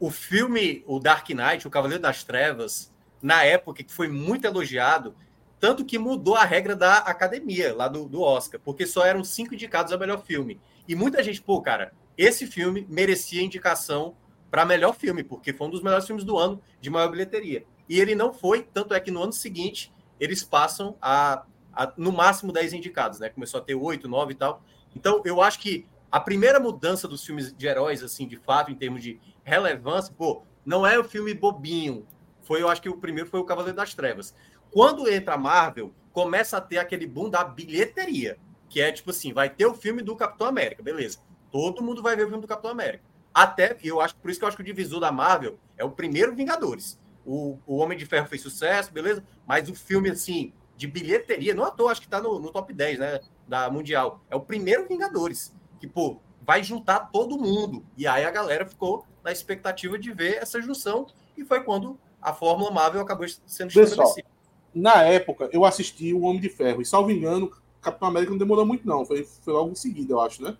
O 0.00 0.10
filme, 0.10 0.82
o 0.86 0.98
Dark 0.98 1.28
Knight, 1.28 1.66
o 1.66 1.70
Cavaleiro 1.70 2.02
das 2.02 2.24
Trevas, 2.24 2.92
na 3.22 3.44
época, 3.44 3.84
que 3.84 3.92
foi 3.92 4.08
muito 4.08 4.46
elogiado, 4.46 5.14
tanto 5.60 5.84
que 5.84 5.98
mudou 5.98 6.34
a 6.34 6.44
regra 6.44 6.74
da 6.74 6.98
academia, 6.98 7.74
lá 7.74 7.86
do, 7.86 8.08
do 8.08 8.20
Oscar, 8.20 8.60
porque 8.64 8.84
só 8.84 9.06
eram 9.06 9.22
cinco 9.22 9.54
indicados 9.54 9.92
ao 9.92 9.98
melhor 9.98 10.22
filme. 10.24 10.60
E 10.88 10.94
muita 10.94 11.22
gente, 11.22 11.40
pô, 11.40 11.60
cara, 11.60 11.92
esse 12.18 12.46
filme 12.46 12.86
merecia 12.90 13.42
indicação 13.42 14.16
para 14.52 14.64
melhor 14.64 14.94
filme, 14.94 15.24
porque 15.24 15.52
foi 15.52 15.66
um 15.66 15.70
dos 15.70 15.82
melhores 15.82 16.06
filmes 16.06 16.24
do 16.24 16.38
ano 16.38 16.62
de 16.80 16.90
maior 16.90 17.08
bilheteria. 17.08 17.64
E 17.88 17.98
ele 17.98 18.14
não 18.14 18.32
foi, 18.32 18.62
tanto 18.62 18.94
é 18.94 19.00
que 19.00 19.10
no 19.10 19.20
ano 19.20 19.32
seguinte 19.32 19.92
eles 20.20 20.44
passam 20.44 20.96
a 21.02 21.44
a, 21.72 21.92
no 21.96 22.12
máximo 22.12 22.52
10 22.52 22.74
indicados, 22.74 23.18
né? 23.18 23.28
Começou 23.28 23.60
a 23.60 23.62
ter 23.62 23.74
8, 23.74 24.06
9 24.08 24.32
e 24.32 24.34
tal. 24.34 24.62
Então, 24.94 25.22
eu 25.24 25.40
acho 25.40 25.58
que 25.58 25.86
a 26.10 26.20
primeira 26.20 26.60
mudança 26.60 27.08
dos 27.08 27.24
filmes 27.24 27.52
de 27.52 27.66
heróis, 27.66 28.02
assim, 28.02 28.26
de 28.26 28.36
fato, 28.36 28.70
em 28.70 28.74
termos 28.74 29.02
de 29.02 29.18
relevância, 29.42 30.14
pô, 30.16 30.42
não 30.64 30.86
é 30.86 30.98
o 30.98 31.04
filme 31.04 31.32
bobinho. 31.32 32.06
Foi, 32.42 32.60
eu 32.60 32.68
acho 32.68 32.82
que 32.82 32.88
o 32.88 32.98
primeiro 32.98 33.30
foi 33.30 33.40
o 33.40 33.44
Cavaleiro 33.44 33.76
das 33.76 33.94
Trevas. 33.94 34.34
Quando 34.70 35.08
entra 35.10 35.34
a 35.34 35.38
Marvel, 35.38 35.94
começa 36.12 36.58
a 36.58 36.60
ter 36.60 36.78
aquele 36.78 37.06
boom 37.06 37.30
da 37.30 37.42
bilheteria, 37.42 38.38
que 38.68 38.80
é 38.80 38.92
tipo 38.92 39.10
assim, 39.10 39.32
vai 39.32 39.48
ter 39.48 39.66
o 39.66 39.74
filme 39.74 40.02
do 40.02 40.14
Capitão 40.14 40.46
América, 40.46 40.82
beleza. 40.82 41.18
Todo 41.50 41.82
mundo 41.82 42.02
vai 42.02 42.16
ver 42.16 42.24
o 42.24 42.28
filme 42.28 42.42
do 42.42 42.48
Capitão 42.48 42.70
América. 42.70 43.04
Até, 43.34 43.76
eu 43.82 44.00
acho, 44.00 44.14
por 44.16 44.30
isso 44.30 44.38
que 44.38 44.44
eu 44.44 44.48
acho 44.48 44.56
que 44.56 44.62
o 44.62 44.66
divisor 44.66 45.00
da 45.00 45.10
Marvel 45.10 45.58
é 45.76 45.84
o 45.84 45.90
primeiro 45.90 46.34
Vingadores. 46.34 46.98
O, 47.24 47.58
o 47.66 47.76
Homem 47.76 47.96
de 47.96 48.04
Ferro 48.04 48.26
fez 48.26 48.42
sucesso, 48.42 48.92
beleza? 48.92 49.24
Mas 49.46 49.68
o 49.68 49.74
filme, 49.74 50.10
assim, 50.10 50.52
de 50.76 50.86
bilheteria, 50.86 51.54
não 51.54 51.64
à 51.64 51.70
toa, 51.70 51.92
acho 51.92 52.00
que 52.00 52.06
está 52.06 52.20
no, 52.20 52.38
no, 52.38 52.50
top 52.50 52.72
10, 52.72 52.98
né? 52.98 53.20
Da 53.46 53.70
Mundial. 53.70 54.20
É 54.28 54.36
o 54.36 54.40
primeiro 54.40 54.86
Vingadores. 54.86 55.54
Que, 55.80 55.86
pô, 55.86 56.18
vai 56.42 56.62
juntar 56.62 57.10
todo 57.12 57.38
mundo. 57.38 57.84
E 57.96 58.06
aí 58.06 58.24
a 58.24 58.30
galera 58.30 58.66
ficou 58.66 59.06
na 59.22 59.32
expectativa 59.32 59.98
de 59.98 60.12
ver 60.12 60.36
essa 60.42 60.60
junção. 60.60 61.06
E 61.36 61.44
foi 61.44 61.62
quando 61.62 61.98
a 62.20 62.32
Fórmula 62.32 62.70
Marvel 62.70 63.00
acabou 63.00 63.26
sendo 63.46 63.68
estabelecida. 63.68 64.28
Na 64.74 65.02
época, 65.02 65.48
eu 65.52 65.64
assisti 65.64 66.12
o 66.12 66.22
Homem 66.22 66.40
de 66.40 66.48
Ferro. 66.48 66.82
E, 66.82 66.86
salvo 66.86 67.10
engano, 67.10 67.52
Capitão 67.80 68.08
América 68.08 68.30
não 68.30 68.38
demorou 68.38 68.64
muito, 68.64 68.86
não. 68.86 69.04
Foi, 69.04 69.24
foi 69.24 69.52
logo 69.52 69.70
em 69.70 69.74
seguida, 69.74 70.12
eu 70.12 70.20
acho, 70.20 70.42
né? 70.42 70.56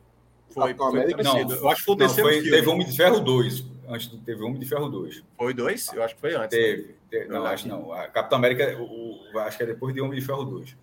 Foi, 0.53 0.75
Capitão 0.75 0.91
foi 0.91 1.01
América. 1.01 1.23
Não, 1.23 1.39
eu 1.41 1.69
acho 1.69 1.81
que 1.81 1.85
foi 1.87 1.95
o 1.95 1.99
terceiro 1.99 2.31
não, 2.31 2.41
foi, 2.41 2.51
Teve 2.51 2.69
Homem 2.69 2.87
de 2.87 2.97
Ferro 2.97 3.21
2. 3.21 3.73
Antes 3.89 4.09
teve 4.25 4.43
Homem 4.43 4.59
de 4.59 4.67
Ferro 4.67 4.89
2. 4.89 5.23
Foi 5.37 5.53
dois? 5.53 5.93
Eu 5.93 6.03
acho 6.03 6.15
que 6.15 6.21
foi 6.21 6.35
antes. 6.35 6.57
Teve. 6.57 6.95
teve 7.11 7.29
não, 7.29 7.45
acho 7.45 7.69
não. 7.69 7.93
A 7.93 8.09
Capitão 8.09 8.39
América, 8.39 8.77
o, 8.79 9.21
o, 9.35 9.39
acho 9.41 9.57
que 9.57 9.63
é 9.63 9.67
depois 9.67 9.95
de 9.95 10.01
Homem 10.01 10.19
de 10.19 10.25
Ferro 10.25 10.45
2. 10.45 10.77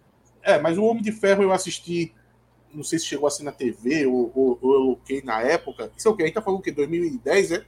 É, 0.44 0.60
mas 0.60 0.78
o 0.78 0.84
Homem 0.84 1.02
de 1.02 1.12
Ferro 1.12 1.44
eu 1.44 1.52
assisti. 1.52 2.14
Não 2.72 2.84
sei 2.84 3.00
se 3.00 3.06
chegou 3.06 3.28
assim 3.28 3.44
na 3.44 3.52
TV 3.52 4.06
ou, 4.06 4.32
ou, 4.36 4.60
ou 4.62 4.74
eu 4.74 4.80
loquei 4.82 5.24
na 5.24 5.42
época. 5.42 5.92
Isso 5.98 6.08
é 6.08 6.12
o 6.12 6.16
que? 6.16 6.22
A 6.22 6.26
gente 6.26 6.36
tá 6.36 6.42
falando 6.42 6.60
o 6.60 6.62
quê? 6.62 6.72
2010, 6.72 7.52
é? 7.52 7.66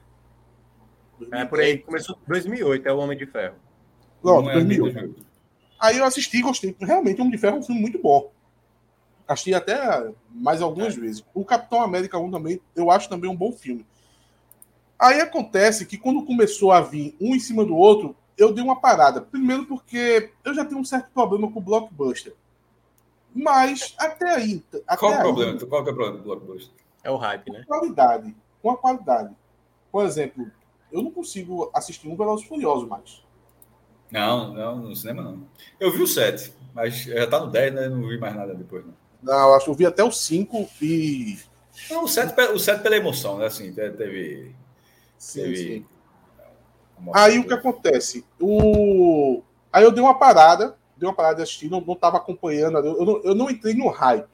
2010. 1.17 1.43
É, 1.43 1.45
por 1.45 1.59
aí. 1.59 1.77
Começou 1.79 2.15
em 2.15 2.29
2008, 2.29 2.87
é 2.87 2.93
o 2.93 2.97
Homem 2.99 3.17
de 3.17 3.25
Ferro. 3.25 3.55
Pronto, 4.21 4.49
é 4.49 4.53
2008. 4.53 4.93
2008. 4.93 5.25
Aí 5.79 5.97
eu 5.97 6.05
assisti 6.05 6.37
e 6.37 6.41
gostei. 6.41 6.75
Realmente, 6.79 7.17
o 7.17 7.21
Homem 7.21 7.31
de 7.31 7.39
Ferro 7.39 7.55
é 7.55 7.59
um 7.59 7.63
filme 7.63 7.81
muito 7.81 7.99
bom. 7.99 8.31
Assisti 9.31 9.53
até 9.53 10.11
mais 10.29 10.61
algumas 10.61 10.97
é. 10.97 10.99
vezes. 10.99 11.23
O 11.33 11.45
Capitão 11.45 11.81
América 11.81 12.17
1 12.17 12.31
também, 12.31 12.61
eu 12.75 12.91
acho 12.91 13.07
também 13.07 13.29
um 13.29 13.35
bom 13.35 13.51
filme. 13.51 13.85
Aí 14.99 15.19
acontece 15.19 15.85
que 15.85 15.97
quando 15.97 16.25
começou 16.25 16.71
a 16.71 16.81
vir 16.81 17.15
um 17.19 17.35
em 17.35 17.39
cima 17.39 17.65
do 17.65 17.75
outro, 17.75 18.15
eu 18.37 18.53
dei 18.53 18.63
uma 18.63 18.79
parada. 18.79 19.21
Primeiro 19.21 19.65
porque 19.65 20.31
eu 20.43 20.53
já 20.53 20.65
tenho 20.65 20.79
um 20.79 20.85
certo 20.85 21.09
problema 21.11 21.51
com 21.51 21.59
o 21.59 21.61
Blockbuster. 21.61 22.35
Mas 23.33 23.95
até 23.97 24.35
aí. 24.35 24.63
Até 24.85 24.97
Qual, 24.97 25.13
o 25.13 25.19
problema? 25.19 25.59
Qual 25.59 25.79
é 25.79 25.81
o 25.81 25.95
problema 25.95 26.17
do 26.17 26.23
Blockbuster? 26.23 26.73
É 27.03 27.09
o 27.09 27.17
hype, 27.17 27.51
né? 27.51 27.63
Com 27.65 27.79
qualidade. 27.79 28.35
Com 28.61 28.69
a 28.69 28.77
qualidade. 28.77 29.35
Por 29.91 30.05
exemplo, 30.05 30.51
eu 30.91 31.01
não 31.01 31.11
consigo 31.11 31.71
assistir 31.73 32.07
um 32.07 32.15
Velozes 32.15 32.45
Furiosos 32.45 32.87
mais. 32.87 33.23
Não, 34.11 34.53
não, 34.53 34.75
no 34.77 34.95
cinema 34.95 35.23
não. 35.23 35.47
Eu 35.79 35.89
vi 35.89 36.01
o 36.01 36.07
7, 36.07 36.53
mas 36.75 37.03
já 37.03 37.25
tá 37.27 37.39
no 37.39 37.49
10, 37.49 37.73
né? 37.73 37.89
Não 37.89 38.07
vi 38.07 38.19
mais 38.19 38.35
nada 38.35 38.53
depois, 38.53 38.85
não. 38.85 39.00
Não, 39.21 39.53
acho 39.53 39.65
que 39.65 39.71
eu 39.71 39.75
vi 39.75 39.85
até 39.85 40.03
o 40.03 40.11
5 40.11 40.69
e. 40.81 41.39
Não, 41.89 42.03
o 42.03 42.07
7, 42.07 42.39
o 42.53 42.59
7 42.59 42.81
pela 42.81 42.97
emoção, 42.97 43.37
né? 43.37 43.45
Assim, 43.45 43.73
teve 43.73 44.55
Sim, 45.21 45.55
sim. 45.55 45.85
Aí 47.13 47.37
o 47.37 47.45
que 47.45 47.53
acontece? 47.53 48.25
O... 48.39 49.43
Aí 49.71 49.83
eu 49.83 49.91
dei 49.91 50.03
uma 50.03 50.17
parada, 50.17 50.75
dei 50.97 51.07
uma 51.07 51.15
parada 51.15 51.35
de 51.35 51.43
assistir, 51.43 51.69
não, 51.69 51.79
não 51.79 51.95
tava 51.95 52.17
acompanhando, 52.17 52.79
eu 52.79 53.05
não, 53.05 53.21
eu 53.23 53.35
não 53.35 53.49
entrei 53.49 53.75
no 53.75 53.87
hype. 53.87 54.27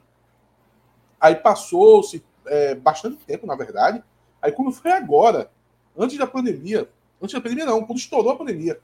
Aí 1.20 1.34
passou-se 1.34 2.24
é, 2.46 2.74
bastante 2.74 3.18
tempo, 3.24 3.46
na 3.46 3.54
verdade. 3.54 4.02
Aí 4.40 4.50
quando 4.50 4.72
foi 4.72 4.90
agora, 4.92 5.50
antes 5.96 6.16
da 6.16 6.26
pandemia, 6.26 6.88
antes 7.20 7.34
da 7.34 7.40
pandemia 7.40 7.66
não, 7.66 7.84
quando 7.84 7.98
estourou 7.98 8.32
a 8.32 8.36
pandemia. 8.36 8.80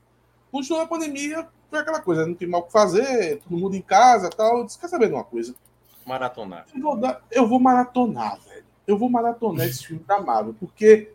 Quando 0.51 0.63
estourou 0.63 0.85
a 0.85 0.89
pandemia, 0.89 1.49
foi 1.71 1.79
aquela 1.79 2.01
coisa, 2.01 2.27
não 2.27 2.35
tem 2.35 2.47
mal 2.47 2.61
o 2.61 2.65
que 2.65 2.73
fazer, 2.73 3.41
todo 3.41 3.59
mundo 3.59 3.77
em 3.77 3.83
casa 3.83 4.29
tal. 4.29 4.59
Eu 4.59 4.65
disse, 4.65 4.79
quer 4.79 4.89
saber 4.89 5.09
de 5.09 5.15
uma 5.15 5.25
coisa? 5.25 5.55
Maratonar. 6.07 6.67
Eu 6.75 6.83
vou, 6.83 6.97
dar, 6.97 7.23
eu 7.31 7.49
vou 7.49 7.61
maratonar, 7.61 8.39
velho. 8.41 8.65
Eu 8.87 8.99
vou 8.99 9.09
maratonar 9.09 9.67
esse 9.67 9.87
filme 9.87 10.05
da 10.07 10.21
Marvel, 10.21 10.55
porque 10.61 11.11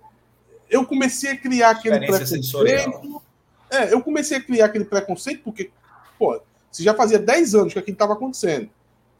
eu 0.69 0.85
comecei 0.85 1.31
a 1.31 1.37
criar 1.37 1.71
aquele 1.71 1.99
preconceito. 1.99 3.21
É, 3.69 3.93
eu 3.93 4.01
comecei 4.01 4.37
a 4.37 4.41
criar 4.41 4.65
aquele 4.65 4.85
preconceito 4.85 5.43
porque, 5.43 5.69
pô, 6.17 6.41
se 6.71 6.83
já 6.83 6.93
fazia 6.93 7.19
10 7.19 7.55
anos 7.55 7.73
que 7.73 7.79
aquilo 7.79 7.93
estava 7.93 8.13
acontecendo 8.13 8.69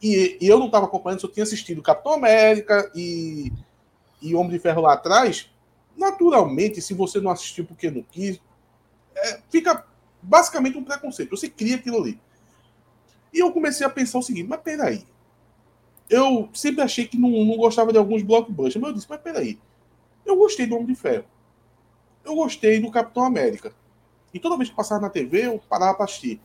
e, 0.02 0.38
e, 0.40 0.48
eu 0.48 0.58
não 0.58 0.66
estava 0.66 0.86
acompanhando, 0.86 1.20
só 1.20 1.28
tinha 1.28 1.44
assistido 1.44 1.82
Capitão 1.82 2.14
América 2.14 2.90
e, 2.94 3.52
e 4.20 4.34
Homem 4.34 4.50
de 4.50 4.58
Ferro 4.58 4.82
lá 4.82 4.94
atrás, 4.94 5.48
naturalmente, 5.96 6.80
se 6.80 6.94
você 6.94 7.20
não 7.20 7.30
assistiu 7.30 7.64
porque 7.64 7.90
não 7.90 8.02
quis, 8.02 8.40
é, 9.14 9.40
fica 9.50 9.84
basicamente 10.22 10.78
um 10.78 10.84
preconceito. 10.84 11.30
Você 11.30 11.48
cria 11.48 11.76
aquilo 11.76 11.98
ali. 11.98 12.20
E 13.32 13.38
eu 13.38 13.52
comecei 13.52 13.86
a 13.86 13.90
pensar 13.90 14.18
o 14.18 14.22
seguinte, 14.22 14.48
mas 14.48 14.60
peraí. 14.60 15.04
Eu 16.10 16.50
sempre 16.52 16.82
achei 16.82 17.06
que 17.06 17.16
não, 17.16 17.30
não 17.30 17.56
gostava 17.56 17.92
de 17.92 17.98
alguns 17.98 18.22
blockbusters, 18.22 18.76
mas 18.76 18.90
eu 18.90 18.94
disse, 18.96 19.06
mas 19.08 19.20
peraí. 19.20 19.58
Eu 20.26 20.36
gostei 20.36 20.66
do 20.66 20.74
Homem 20.74 20.88
de 20.88 20.94
Ferro 20.96 21.24
eu 22.24 22.34
gostei 22.34 22.80
do 22.80 22.90
Capitão 22.90 23.24
América. 23.24 23.72
E 24.32 24.38
toda 24.38 24.56
vez 24.56 24.70
que 24.70 24.76
passava 24.76 25.00
na 25.00 25.10
TV, 25.10 25.46
eu 25.46 25.60
parava 25.68 25.94
pra 25.94 26.04
assistir. 26.04 26.40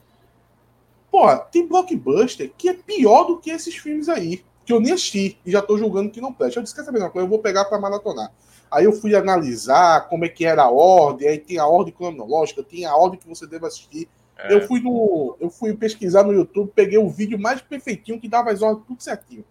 Pô, 1.11 1.35
tem 1.37 1.67
blockbuster 1.67 2.51
que 2.57 2.69
é 2.69 2.73
pior 2.73 3.25
do 3.25 3.37
que 3.37 3.49
esses 3.49 3.75
filmes 3.75 4.09
aí. 4.09 4.43
que 4.65 4.73
eu 4.73 4.79
nem 4.79 4.93
assisti 4.93 5.37
e 5.45 5.51
já 5.51 5.61
tô 5.61 5.77
julgando 5.77 6.09
que 6.09 6.19
não 6.19 6.33
presta. 6.33 6.59
Eu 6.59 6.63
disse, 6.63 6.75
quer 6.75 6.83
saber 6.83 6.97
uma 6.97 7.09
coisa? 7.11 7.25
Eu 7.25 7.29
vou 7.29 7.37
pegar 7.37 7.65
para 7.65 7.79
maratonar. 7.79 8.31
Aí 8.71 8.85
eu 8.85 8.91
fui 8.91 9.15
analisar 9.15 10.09
como 10.09 10.25
é 10.25 10.29
que 10.29 10.43
era 10.43 10.63
a 10.63 10.71
ordem, 10.71 11.27
aí 11.27 11.37
tem 11.37 11.59
a 11.59 11.67
ordem 11.67 11.93
cronológica, 11.93 12.63
tem 12.63 12.83
a 12.83 12.95
ordem 12.95 13.19
que 13.19 13.27
você 13.27 13.45
deve 13.45 13.67
assistir. 13.67 14.09
É. 14.35 14.51
Eu 14.51 14.67
fui 14.67 14.81
no, 14.81 15.37
eu 15.39 15.51
fui 15.51 15.75
pesquisar 15.75 16.23
no 16.23 16.33
YouTube, 16.33 16.71
peguei 16.73 16.97
o 16.97 17.07
vídeo 17.07 17.37
mais 17.37 17.61
perfeitinho 17.61 18.19
que 18.19 18.27
dava 18.27 18.51
as 18.51 18.63
ordens 18.63 18.87
tudo 18.87 19.03
certinho. 19.03 19.45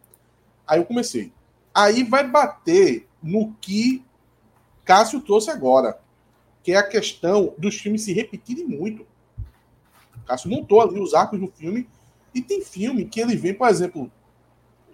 Aí 0.66 0.80
eu 0.80 0.84
comecei. 0.84 1.32
Aí 1.74 2.02
vai 2.02 2.28
bater 2.28 3.06
no 3.22 3.52
que 3.60 4.04
Cássio 4.84 5.20
trouxe 5.20 5.50
agora, 5.50 5.98
que 6.62 6.72
é 6.72 6.76
a 6.76 6.86
questão 6.86 7.54
dos 7.58 7.76
filmes 7.76 8.02
se 8.02 8.12
repetirem 8.12 8.66
muito. 8.66 9.06
Cássio 10.26 10.50
montou 10.50 10.80
ali 10.80 11.00
os 11.00 11.14
arcos 11.14 11.38
do 11.38 11.48
filme 11.48 11.88
e 12.34 12.40
tem 12.40 12.62
filme 12.62 13.04
que 13.04 13.20
ele 13.20 13.36
vem, 13.36 13.54
por 13.54 13.68
exemplo, 13.68 14.10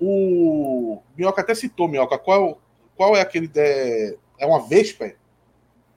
o 0.01 1.01
Minhoca 1.17 1.41
até 1.41 1.55
citou, 1.55 1.89
Minhoca, 1.89 2.19
qual, 2.19 2.61
qual 2.97 3.17
é 3.17 3.21
aquele 3.21 3.47
de... 3.47 4.17
é 4.39 4.47
uma 4.47 4.67
Vespa 4.67 5.13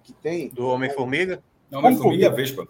que 0.04 0.14
tem 0.14 0.50
do 0.50 0.68
Homem-Formiga? 0.68 1.41
Homem-Formiga 1.72 2.28
é 2.28 2.30
Vespa. 2.30 2.68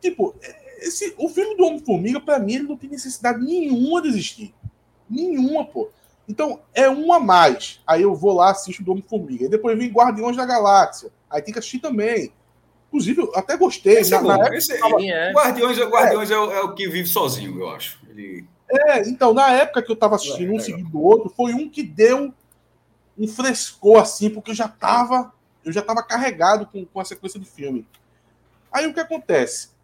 Tipo, 0.00 0.34
esse, 0.78 1.14
o 1.16 1.28
filme 1.28 1.56
do 1.56 1.64
Homem-Formiga, 1.64 2.20
para 2.20 2.38
mim, 2.38 2.54
ele 2.54 2.64
não 2.64 2.76
tem 2.76 2.90
necessidade 2.90 3.42
nenhuma 3.42 4.02
de 4.02 4.08
existir. 4.08 4.54
Nenhuma, 5.08 5.64
pô. 5.64 5.90
Então, 6.28 6.60
é 6.72 6.88
um 6.88 7.12
a 7.12 7.20
mais. 7.20 7.80
Aí 7.86 8.02
eu 8.02 8.14
vou 8.14 8.32
lá, 8.32 8.50
assisto 8.50 8.82
o 8.86 8.90
Homem-Formiga. 8.90 9.48
Depois 9.48 9.76
vem 9.76 9.90
Guardiões 9.90 10.36
da 10.36 10.46
Galáxia. 10.46 11.10
Aí 11.28 11.42
tem 11.42 11.52
que 11.52 11.58
assistir 11.58 11.80
também. 11.80 12.32
Inclusive, 12.88 13.22
eu 13.22 13.32
até 13.34 13.56
gostei. 13.56 13.98
Esse 13.98 14.14
é 14.14 14.20
na, 14.20 14.34
é 14.34 14.38
na 14.38 14.44
época, 14.46 14.78
tava... 14.78 15.04
é. 15.04 15.32
Guardiões, 15.32 15.78
Guardiões 15.78 16.30
é. 16.30 16.34
É, 16.34 16.36
é. 16.36 16.60
o 16.62 16.74
que 16.74 16.88
vive 16.88 17.08
sozinho, 17.08 17.60
eu 17.60 17.68
acho. 17.70 18.00
Ele... 18.08 18.46
É, 18.70 19.08
então, 19.08 19.34
na 19.34 19.50
época 19.52 19.82
que 19.82 19.92
eu 19.92 19.96
tava 19.96 20.16
assistindo 20.16 20.52
um 20.52 20.58
seguido 20.58 20.88
do 20.88 21.02
outro, 21.02 21.32
foi 21.36 21.52
um 21.52 21.68
que 21.68 21.82
deu 21.82 22.32
um 23.18 23.28
frescor, 23.28 24.00
assim, 24.00 24.30
porque 24.30 24.50
eu 24.50 24.54
já 24.54 24.66
tava, 24.66 25.32
eu 25.64 25.72
já 25.72 25.82
tava 25.82 26.02
carregado 26.02 26.66
com, 26.66 26.84
com 26.84 27.00
a 27.00 27.04
sequência 27.04 27.38
do 27.38 27.46
filme. 27.46 27.86
Aí 28.72 28.86
o 28.86 28.94
que 28.94 29.00
acontece? 29.00 29.74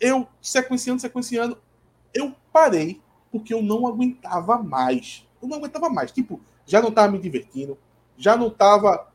eu, 0.00 0.26
sequenciando, 0.40 1.00
sequenciando, 1.00 1.58
eu 2.14 2.34
parei 2.50 3.00
porque 3.30 3.52
eu 3.52 3.62
não 3.62 3.86
aguentava 3.86 4.60
mais. 4.60 5.26
Eu 5.42 5.48
não 5.48 5.58
aguentava 5.58 5.88
mais. 5.88 6.12
Tipo, 6.12 6.40
já 6.66 6.80
não 6.80 6.90
estava 6.90 7.10
me 7.12 7.18
divertindo, 7.18 7.78
já 8.16 8.36
não 8.36 8.48
estava. 8.48 9.08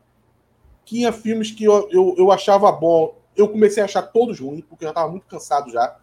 Tinha 0.84 1.12
filmes 1.12 1.50
que 1.50 1.64
eu, 1.64 1.88
eu, 1.90 2.14
eu 2.16 2.30
achava 2.30 2.70
bom, 2.70 3.16
eu 3.36 3.48
comecei 3.48 3.82
a 3.82 3.86
achar 3.86 4.02
todos 4.02 4.38
ruins, 4.38 4.64
porque 4.64 4.84
eu 4.84 4.88
já 4.88 4.92
estava 4.92 5.10
muito 5.10 5.26
cansado 5.26 5.70
já. 5.70 5.96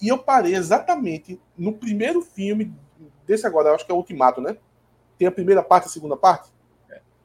E 0.00 0.08
eu 0.08 0.18
parei 0.18 0.54
exatamente 0.54 1.40
no 1.56 1.72
primeiro 1.72 2.22
filme 2.22 2.72
desse 3.26 3.46
agora, 3.46 3.70
eu 3.70 3.74
acho 3.74 3.84
que 3.84 3.90
é 3.90 3.94
o 3.94 3.98
Ultimato, 3.98 4.40
né? 4.40 4.56
Tem 5.18 5.26
a 5.26 5.32
primeira 5.32 5.62
parte 5.62 5.84
e 5.84 5.88
a 5.88 5.90
segunda 5.90 6.16
parte? 6.16 6.50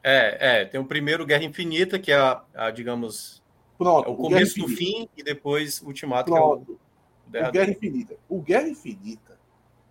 É, 0.02 0.60
é, 0.62 0.64
tem 0.64 0.80
o 0.80 0.84
primeiro 0.84 1.26
Guerra 1.26 1.44
Infinita, 1.44 1.98
que 1.98 2.10
é 2.10 2.16
a, 2.16 2.42
a 2.54 2.70
digamos, 2.70 3.40
Pronto. 3.80 4.06
É 4.06 4.12
o 4.12 4.14
começo 4.14 4.58
do 4.58 4.68
fim 4.68 5.08
e 5.16 5.22
depois 5.22 5.80
Ultimato, 5.80 6.30
Pronto. 6.30 6.78
que 7.30 7.38
é 7.38 7.44
o... 7.44 7.48
o 7.48 7.50
Guerra 7.50 7.70
Infinita. 7.70 8.16
O 8.28 8.38
Guerra 8.38 8.68
Infinita, 8.68 9.38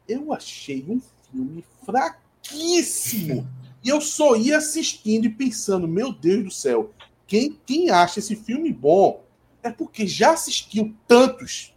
eu 0.08 0.32
achei 0.32 0.86
um 0.88 1.02
filme 1.32 1.66
fraquíssimo. 2.44 3.48
e 3.84 3.90
eu 3.90 4.02
só 4.02 4.36
ia 4.36 4.58
assistindo 4.58 5.26
e 5.26 5.30
pensando, 5.30 5.88
meu 5.88 6.12
Deus 6.12 6.44
do 6.44 6.52
céu, 6.52 6.92
quem, 7.28 7.58
quem 7.66 7.90
acha 7.90 8.20
esse 8.20 8.36
filme 8.36 8.72
bom 8.72 9.24
é 9.62 9.70
porque 9.70 10.08
já 10.08 10.32
assistiu 10.32 10.96
tantos 11.08 11.76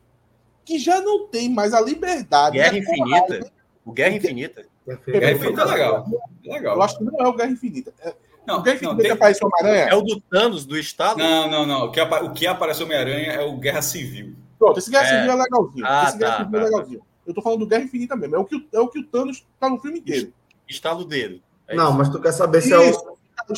que 0.64 0.78
já 0.78 1.00
não 1.00 1.26
tem 1.26 1.48
mais 1.48 1.74
a 1.74 1.80
liberdade. 1.80 2.56
Guerra 2.56 2.78
Infinita? 2.78 3.52
O 3.84 3.92
Guerra 3.92 4.16
Infinita? 4.16 4.66
Guerra 5.06 5.32
Infinita 5.32 5.62
é 5.62 5.64
legal. 5.64 6.06
legal. 6.44 6.76
Eu 6.76 6.82
acho 6.82 6.98
que 6.98 7.04
não 7.04 7.18
é 7.18 7.28
o 7.28 7.34
Guerra 7.34 7.50
Infinita. 7.50 7.92
É, 8.00 8.14
não, 8.46 8.58
o 8.60 8.62
que, 8.62 8.82
não, 8.82 8.96
tem... 8.96 9.10
aparece 9.10 9.44
Homem-Aranha? 9.44 9.84
É 9.84 9.94
o 9.94 10.02
do 10.02 10.20
Thanos, 10.20 10.64
do 10.64 10.76
Estado? 10.78 11.18
Não, 11.18 11.50
não, 11.50 11.66
não. 11.66 11.86
O 11.86 11.92
que, 11.92 12.00
apa... 12.00 12.24
o 12.24 12.32
que 12.32 12.46
aparece 12.46 12.82
Homem-Aranha 12.82 13.32
é 13.32 13.40
o 13.40 13.56
Guerra 13.56 13.82
Civil. 13.82 14.34
Pronto, 14.58 14.78
esse 14.78 14.90
Guerra 14.90 15.04
é. 15.04 15.08
Civil 15.08 15.32
é 15.32 15.34
legalzinho. 15.34 15.86
Ah, 15.86 16.04
esse 16.08 16.18
Guerra 16.18 16.36
tá, 16.36 16.44
Civil 16.44 16.58
é 16.58 16.62
tá. 16.62 16.66
é 16.66 16.70
legalzinho. 16.70 17.02
Eu 17.26 17.34
tô 17.34 17.42
falando 17.42 17.60
do 17.60 17.66
Guerra 17.66 17.84
Infinita 17.84 18.16
mesmo. 18.16 18.36
É 18.36 18.38
o 18.38 18.44
que, 18.44 18.68
é 18.72 18.80
o, 18.80 18.88
que 18.88 18.98
o 18.98 19.06
Thanos 19.06 19.46
tá 19.60 19.68
no 19.68 19.78
filme 19.78 19.98
inteiro. 20.00 20.32
Estalo 20.72 21.04
dele. 21.04 21.42
É 21.68 21.74
não, 21.74 21.92
mas 21.92 22.08
tu 22.08 22.20
quer 22.20 22.32
saber 22.32 22.60
se 22.60 22.72
é 22.72 22.78
o. 22.78 23.12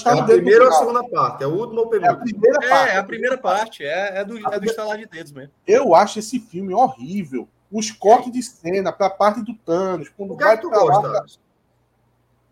É 0.06 0.18
a 0.18 0.24
primeira 0.24 0.64
ou 0.64 0.70
a 0.70 0.72
segunda 0.72 1.04
parte? 1.08 1.42
É 1.44 1.46
o 1.46 1.50
último 1.50 1.80
ou 1.80 1.86
o 1.86 1.90
primeiro? 1.90 2.14
É 2.14 2.18
a 2.18 2.20
primeira 2.20 2.58
parte. 2.60 2.90
É, 2.90 2.96
a 2.96 3.04
primeira 3.04 3.38
parte. 3.38 3.84
É, 3.84 4.18
é 4.18 4.24
do, 4.24 4.54
é 4.54 4.58
do 4.58 4.66
estalar 4.66 4.98
de 4.98 5.06
dedos 5.06 5.32
mesmo. 5.32 5.52
Eu 5.66 5.94
acho 5.94 6.18
esse 6.18 6.38
filme 6.40 6.72
horrível. 6.72 7.48
Os 7.70 7.90
cortes 7.90 8.32
de 8.32 8.42
cena 8.42 8.92
pra 8.92 9.10
parte 9.10 9.42
do 9.42 9.54
Thanos. 9.54 10.08
Quando 10.08 10.34
o 10.34 10.36
que 10.36 10.44
é 10.44 10.56
que 10.56 10.62
tu 10.62 10.70
gosta? 10.70 11.08
Lá, 11.08 11.24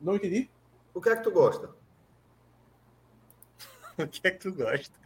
Não 0.01 0.17
entendi? 0.17 0.51
O 0.93 1.01
que 1.01 1.09
é 1.09 1.17
que 1.17 1.23
tu 1.23 1.31
gosta? 1.31 1.71
o 3.99 4.07
que 4.07 4.27
é 4.27 4.31
que 4.31 4.39
tu 4.39 4.53
gosta? 4.53 5.03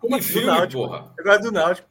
Como 0.00 0.16
assim, 0.16 0.32
filme, 0.32 0.46
Náutico. 0.48 0.82
porra? 0.82 1.14
Eu 1.16 1.24
gosto 1.24 1.42
do 1.42 1.52
Náutico. 1.52 1.88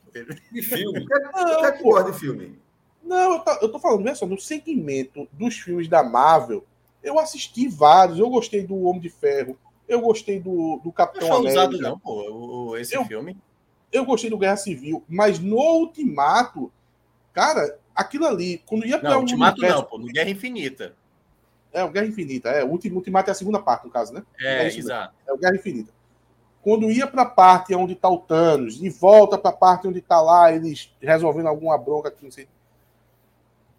De 0.52 0.62
filme. 0.62 1.00
O 1.04 1.08
que, 1.08 1.14
é, 1.14 1.20
que, 1.58 1.66
é 1.66 1.72
que 1.72 1.84
gosta 1.84 2.12
de 2.12 2.20
filme? 2.20 2.63
Não, 3.04 3.34
eu 3.34 3.40
tô, 3.40 3.52
eu 3.62 3.72
tô 3.72 3.80
falando, 3.80 4.06
olha 4.06 4.16
só, 4.16 4.26
no 4.26 4.40
segmento 4.40 5.28
dos 5.32 5.56
filmes 5.56 5.88
da 5.88 6.02
Marvel, 6.02 6.66
eu 7.04 7.20
assisti 7.20 7.68
vários. 7.68 8.18
Eu 8.18 8.30
gostei 8.30 8.66
do 8.66 8.84
Homem 8.84 9.02
de 9.02 9.10
Ferro, 9.10 9.58
eu 9.88 10.02
gostei 10.02 10.40
do, 10.40 10.80
do 10.84 10.92
Capitão 10.92 11.28
não 11.28 11.38
América. 11.38 11.62
usado 11.62 11.78
não, 11.80 12.00
pô, 12.00 12.78
esse 12.78 12.96
eu, 12.96 13.04
filme. 13.06 13.38
Eu 13.92 14.06
gostei 14.06 14.30
do 14.30 14.38
Guerra 14.38 14.58
Civil, 14.58 15.04
mas 15.08 15.40
no 15.40 15.58
Ultimato, 15.58 16.72
cara, 17.34 17.78
aquilo 17.94 18.26
ali, 18.26 18.64
quando 18.66 18.86
ia 18.86 18.98
para 18.98 19.18
o 19.18 19.22
Ultimato 19.22 19.60
universo, 19.60 19.82
não, 19.82 19.90
pô, 19.90 19.98
no 19.98 20.08
Guerra 20.08 20.30
Infinita. 20.30 20.96
É, 21.72 21.84
o 21.84 21.90
Guerra 21.90 22.08
Infinita. 22.08 22.50
É, 22.50 22.64
o 22.64 22.70
Ultimato 22.70 23.30
é 23.30 23.32
a 23.32 23.36
segunda 23.36 23.60
parte, 23.60 23.86
no 23.86 23.92
caso, 23.92 24.14
né? 24.14 24.24
É, 24.40 24.64
é 24.64 24.68
exato. 24.68 25.14
É 25.28 25.34
o 25.34 25.38
Guerra 25.38 25.56
Infinita. 25.56 25.92
Quando 26.62 26.90
ia 26.90 27.06
para 27.06 27.24
a 27.24 27.30
parte 27.30 27.76
onde 27.76 27.92
está 27.92 28.08
o 28.08 28.20
Thanos 28.20 28.82
e 28.82 28.90
volta 28.90 29.38
para 29.38 29.50
a 29.50 29.54
parte 29.54 29.86
onde 29.86 30.00
está 30.00 30.22
lá 30.22 30.54
eles 30.54 30.96
resolvendo 31.02 31.48
alguma 31.48 31.78
bronca 31.78 32.08
aqui, 32.08 32.24
não 32.24 32.32
sei. 32.32 32.48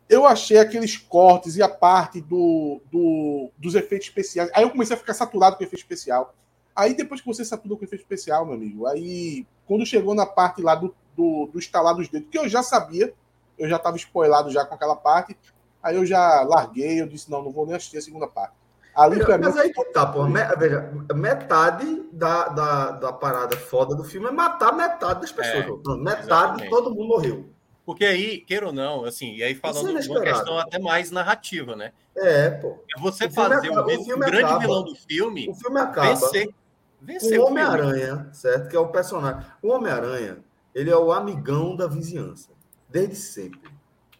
Eu 0.08 0.26
achei 0.26 0.58
aqueles 0.58 0.96
cortes 0.96 1.56
e 1.56 1.62
a 1.62 1.68
parte 1.68 2.20
do, 2.20 2.80
do, 2.90 3.50
dos 3.56 3.74
efeitos 3.74 4.08
especiais. 4.08 4.50
Aí 4.54 4.62
eu 4.62 4.70
comecei 4.70 4.94
a 4.94 4.98
ficar 4.98 5.14
saturado 5.14 5.56
com 5.56 5.64
efeito 5.64 5.80
especial. 5.80 6.34
Aí 6.76 6.94
depois 6.94 7.20
que 7.20 7.26
você 7.26 7.44
satura 7.44 7.76
com 7.76 7.84
efeito 7.84 8.02
especial, 8.02 8.44
meu 8.44 8.54
amigo, 8.54 8.86
aí 8.86 9.46
quando 9.66 9.86
chegou 9.86 10.14
na 10.14 10.26
parte 10.26 10.60
lá 10.60 10.74
do, 10.74 10.94
do, 11.16 11.46
do 11.52 11.58
estalar 11.58 11.94
dos 11.94 12.08
dedos, 12.08 12.28
que 12.30 12.38
eu 12.38 12.48
já 12.48 12.62
sabia, 12.62 13.14
eu 13.58 13.68
já 13.68 13.76
estava 13.76 13.96
spoilado 13.96 14.50
já 14.50 14.64
com 14.64 14.74
aquela 14.74 14.96
parte, 14.96 15.36
Aí 15.84 15.96
eu 15.96 16.06
já 16.06 16.40
larguei, 16.40 16.98
eu 16.98 17.06
disse, 17.06 17.30
não, 17.30 17.42
não 17.42 17.52
vou 17.52 17.66
nem 17.66 17.76
assistir 17.76 17.98
a 17.98 18.00
segunda 18.00 18.26
parte. 18.26 18.54
Ali, 18.96 19.16
veja, 19.16 19.36
mas 19.36 19.54
mim, 19.54 19.60
aí 19.60 19.72
que 19.72 19.84
tá, 19.86 20.06
pô. 20.06 20.24
Me, 20.24 20.42
veja, 20.56 20.90
metade 21.14 22.08
da, 22.10 22.48
da, 22.48 22.90
da 22.92 23.12
parada 23.12 23.54
foda 23.54 23.94
do 23.94 24.02
filme 24.02 24.28
é 24.28 24.30
matar 24.30 24.72
metade 24.72 25.20
das 25.20 25.32
pessoas. 25.32 25.66
É, 25.66 25.96
metade, 25.96 26.22
exatamente. 26.22 26.70
todo 26.70 26.94
mundo 26.94 27.08
morreu. 27.08 27.50
Porque 27.84 28.04
aí, 28.04 28.38
queira 28.38 28.66
ou 28.66 28.72
não, 28.72 29.04
assim, 29.04 29.34
e 29.34 29.42
aí 29.42 29.54
falando 29.54 29.98
é 29.98 30.00
de 30.00 30.08
uma 30.08 30.22
questão 30.22 30.58
até 30.58 30.78
mais 30.78 31.10
narrativa, 31.10 31.76
né? 31.76 31.92
É, 32.16 32.50
pô. 32.50 32.82
É 32.96 33.00
você 33.00 33.28
fazer 33.28 33.70
acaba, 33.70 33.92
o 33.92 34.18
grande 34.18 34.44
acaba, 34.44 34.58
vilão 34.58 34.84
do 34.84 34.94
filme 34.94 35.48
o 35.50 35.54
filme 35.54 35.78
acaba 35.78 36.08
vencer, 36.08 36.48
vencer 37.00 37.38
o 37.38 37.46
Homem-Aranha, 37.46 38.30
certo? 38.32 38.68
Que 38.68 38.76
é 38.76 38.80
o 38.80 38.88
personagem. 38.88 39.44
O 39.60 39.68
Homem-Aranha, 39.68 40.38
ele 40.74 40.90
é 40.90 40.96
o 40.96 41.12
amigão 41.12 41.76
da 41.76 41.86
vizinhança, 41.86 42.50
desde 42.88 43.16
sempre. 43.16 43.70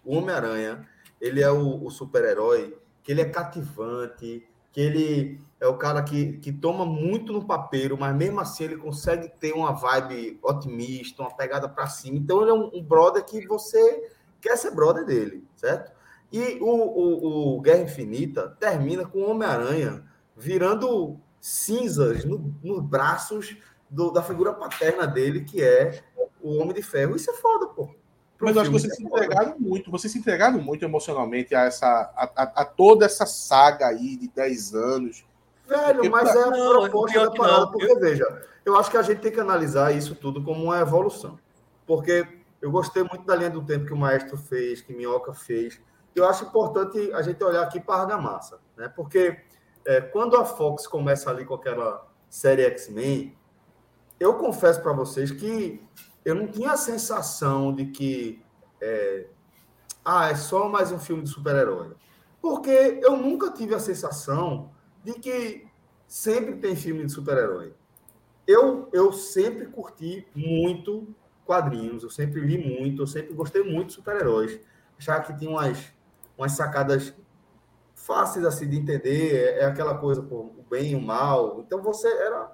O 0.04 0.16
Homem-Aranha 0.16 0.86
ele 1.20 1.42
é 1.42 1.50
o, 1.50 1.82
o 1.82 1.90
super-herói, 1.90 2.76
que 3.02 3.10
ele 3.10 3.22
é 3.22 3.24
cativante, 3.24 4.46
que 4.74 4.80
ele 4.80 5.40
é 5.60 5.68
o 5.68 5.78
cara 5.78 6.02
que, 6.02 6.36
que 6.38 6.52
toma 6.52 6.84
muito 6.84 7.32
no 7.32 7.46
papeiro, 7.46 7.96
mas 7.96 8.14
mesmo 8.14 8.40
assim 8.40 8.64
ele 8.64 8.76
consegue 8.76 9.28
ter 9.38 9.52
uma 9.52 9.72
vibe 9.72 10.38
otimista, 10.42 11.22
uma 11.22 11.34
pegada 11.34 11.68
para 11.68 11.86
cima. 11.86 12.18
Então 12.18 12.42
ele 12.42 12.50
é 12.50 12.54
um, 12.54 12.70
um, 12.74 12.82
brother 12.82 13.24
que 13.24 13.46
você 13.46 14.10
quer 14.40 14.58
ser 14.58 14.72
brother 14.72 15.06
dele, 15.06 15.44
certo? 15.54 15.92
E 16.30 16.58
o, 16.60 16.66
o, 16.66 17.56
o 17.56 17.60
Guerra 17.60 17.84
Infinita 17.84 18.48
termina 18.58 19.06
com 19.06 19.20
o 19.20 19.30
Homem-Aranha 19.30 20.04
virando 20.36 21.20
cinzas 21.40 22.24
nos 22.24 22.40
no 22.60 22.82
braços 22.82 23.56
do, 23.88 24.10
da 24.10 24.24
figura 24.24 24.52
paterna 24.52 25.06
dele, 25.06 25.44
que 25.44 25.62
é 25.62 26.02
o 26.42 26.56
Homem 26.56 26.74
de 26.74 26.82
Ferro. 26.82 27.14
Isso 27.14 27.30
é 27.30 27.34
foda, 27.34 27.68
pô. 27.68 27.93
Mas 28.44 28.56
eu 28.56 28.62
acho 28.62 28.70
que 28.70 28.78
vocês 28.78 28.96
se 28.96 29.02
entregaram 29.02 29.56
muito, 29.58 29.90
vocês 29.90 30.12
se 30.12 30.18
entregaram 30.18 30.58
muito 30.60 30.84
emocionalmente 30.84 31.54
a, 31.54 31.62
essa, 31.62 31.86
a, 31.86 32.30
a, 32.36 32.42
a 32.62 32.64
toda 32.64 33.04
essa 33.06 33.26
saga 33.26 33.88
aí 33.88 34.16
de 34.16 34.28
10 34.28 34.74
anos. 34.74 35.24
Velho, 35.66 35.94
porque 35.94 36.08
mas 36.08 36.30
pra... 36.30 36.40
é 36.40 36.44
a 36.44 36.50
não, 36.50 36.70
proposta 36.80 37.20
da 37.20 37.30
parada, 37.30 37.66
porque 37.68 37.90
eu... 37.90 37.98
veja, 37.98 38.42
eu 38.64 38.76
acho 38.76 38.90
que 38.90 38.96
a 38.96 39.02
gente 39.02 39.20
tem 39.20 39.32
que 39.32 39.40
analisar 39.40 39.94
isso 39.94 40.14
tudo 40.14 40.42
como 40.42 40.64
uma 40.64 40.78
evolução. 40.78 41.38
Porque 41.86 42.26
eu 42.60 42.70
gostei 42.70 43.02
muito 43.02 43.24
da 43.24 43.36
linha 43.36 43.50
do 43.50 43.62
tempo 43.62 43.86
que 43.86 43.92
o 43.92 43.96
Maestro 43.96 44.36
fez, 44.36 44.80
que 44.80 44.94
Minhoca 44.94 45.34
fez. 45.34 45.80
Eu 46.14 46.26
acho 46.26 46.44
importante 46.44 47.12
a 47.12 47.22
gente 47.22 47.42
olhar 47.42 47.62
aqui 47.62 47.80
para 47.80 47.96
a 47.96 48.00
argamassa, 48.02 48.58
né? 48.76 48.88
Porque 48.88 49.38
é, 49.84 50.00
quando 50.00 50.36
a 50.36 50.44
Fox 50.44 50.86
começa 50.86 51.28
ali 51.30 51.44
com 51.44 51.54
aquela 51.54 52.06
série 52.28 52.62
X-Men, 52.62 53.36
eu 54.18 54.34
confesso 54.34 54.80
para 54.80 54.92
vocês 54.92 55.30
que 55.30 55.82
eu 56.24 56.34
não 56.34 56.46
tinha 56.46 56.72
a 56.72 56.76
sensação 56.76 57.74
de 57.74 57.86
que 57.86 58.42
é, 58.80 59.26
ah, 60.04 60.30
é 60.30 60.34
só 60.34 60.68
mais 60.68 60.90
um 60.90 60.98
filme 60.98 61.22
de 61.22 61.30
super-herói. 61.30 61.92
Porque 62.40 63.00
eu 63.02 63.16
nunca 63.16 63.50
tive 63.50 63.74
a 63.74 63.78
sensação 63.78 64.70
de 65.02 65.14
que 65.14 65.66
sempre 66.06 66.56
tem 66.56 66.76
filme 66.76 67.04
de 67.04 67.12
super-herói. 67.12 67.74
Eu, 68.46 68.88
eu 68.92 69.12
sempre 69.12 69.66
curti 69.66 70.26
muito 70.34 71.14
quadrinhos, 71.46 72.02
eu 72.02 72.10
sempre 72.10 72.40
li 72.40 72.58
muito, 72.58 73.02
eu 73.02 73.06
sempre 73.06 73.34
gostei 73.34 73.62
muito 73.62 73.88
de 73.88 73.94
super-heróis. 73.94 74.60
Achava 74.98 75.22
que 75.24 75.36
tinha 75.38 75.50
umas, 75.50 75.92
umas 76.36 76.52
sacadas 76.52 77.14
fáceis 77.94 78.44
assim 78.44 78.68
de 78.68 78.76
entender, 78.76 79.36
é, 79.36 79.60
é 79.60 79.64
aquela 79.64 79.96
coisa, 79.96 80.22
pô, 80.22 80.36
o 80.36 80.64
bem 80.68 80.92
e 80.92 80.96
o 80.96 81.00
mal. 81.00 81.60
Então 81.60 81.82
você 81.82 82.08
era, 82.08 82.52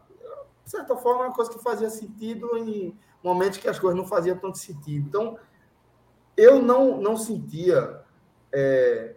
de 0.65 0.71
certa 0.71 0.97
forma, 0.97 1.25
uma 1.25 1.35
coisa 1.35 1.51
que 1.51 1.63
fazia 1.63 1.91
sentido 1.91 2.57
em 2.57 2.97
momentos 3.23 3.59
que 3.59 3.69
as 3.69 3.79
coisas 3.79 3.99
não 3.99 4.07
faziam 4.07 4.37
tanto 4.37 4.59
sentido. 4.59 5.07
Então, 5.09 5.39
eu 6.37 6.63
não, 6.63 7.01
não 7.01 7.17
sentia, 7.17 8.01
é, 8.53 9.15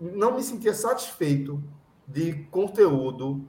não 0.00 0.34
me 0.34 0.42
sentia 0.42 0.74
satisfeito 0.74 1.62
de 2.06 2.44
conteúdo 2.50 3.48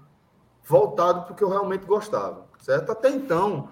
voltado 0.63 1.23
para 1.23 1.33
o 1.33 1.35
que 1.35 1.43
eu 1.43 1.49
realmente 1.49 1.85
gostava, 1.85 2.47
certo? 2.59 2.91
Até 2.91 3.09
então, 3.09 3.71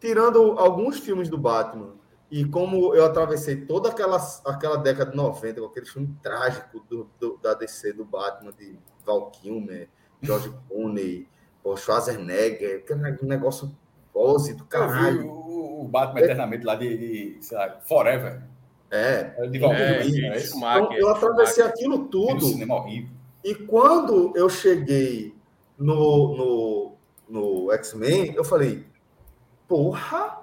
tirando 0.00 0.58
alguns 0.58 0.98
filmes 0.98 1.28
do 1.28 1.38
Batman, 1.38 1.94
e 2.30 2.44
como 2.44 2.94
eu 2.94 3.06
atravessei 3.06 3.64
toda 3.64 3.88
aquela, 3.88 4.18
aquela 4.44 4.76
década 4.76 5.10
de 5.10 5.16
90, 5.16 5.60
com 5.60 5.66
aquele 5.66 5.86
filme 5.86 6.14
trágico 6.22 6.80
do, 6.88 7.08
do, 7.18 7.38
da 7.38 7.54
DC, 7.54 7.94
do 7.94 8.04
Batman, 8.04 8.52
de 8.52 8.78
Val 9.04 9.30
Kilmer, 9.30 9.88
George 10.20 10.52
Clooney, 10.68 11.28
Schwarzenegger, 11.76 12.84
aquele 12.84 13.28
negócio 13.28 13.74
pose 14.18 14.54
do 14.54 14.64
caralho. 14.64 15.30
O, 15.30 15.82
o, 15.82 15.84
Batman 15.84 16.20
é. 16.20 16.24
eternamente 16.24 16.66
lá 16.66 16.74
de, 16.74 16.96
de 16.96 17.38
sei 17.40 17.56
lá, 17.56 17.78
Forever. 17.86 18.42
É. 18.90 19.32
é 19.38 19.46
de 19.46 19.58
Val 19.60 19.72
é, 19.72 20.00
é, 20.00 20.06
então, 20.06 20.92
eu 20.94 21.08
atravessei 21.08 21.62
aquilo 21.62 22.06
tudo. 22.06 22.40
cinema 22.40 22.74
horrível. 22.74 23.10
E 23.44 23.54
quando 23.54 24.32
eu 24.34 24.48
cheguei 24.48 25.34
no, 25.78 26.36
no, 26.36 26.92
no 27.28 27.72
X-Men, 27.72 28.34
eu 28.34 28.42
falei, 28.42 28.84
porra, 29.68 30.38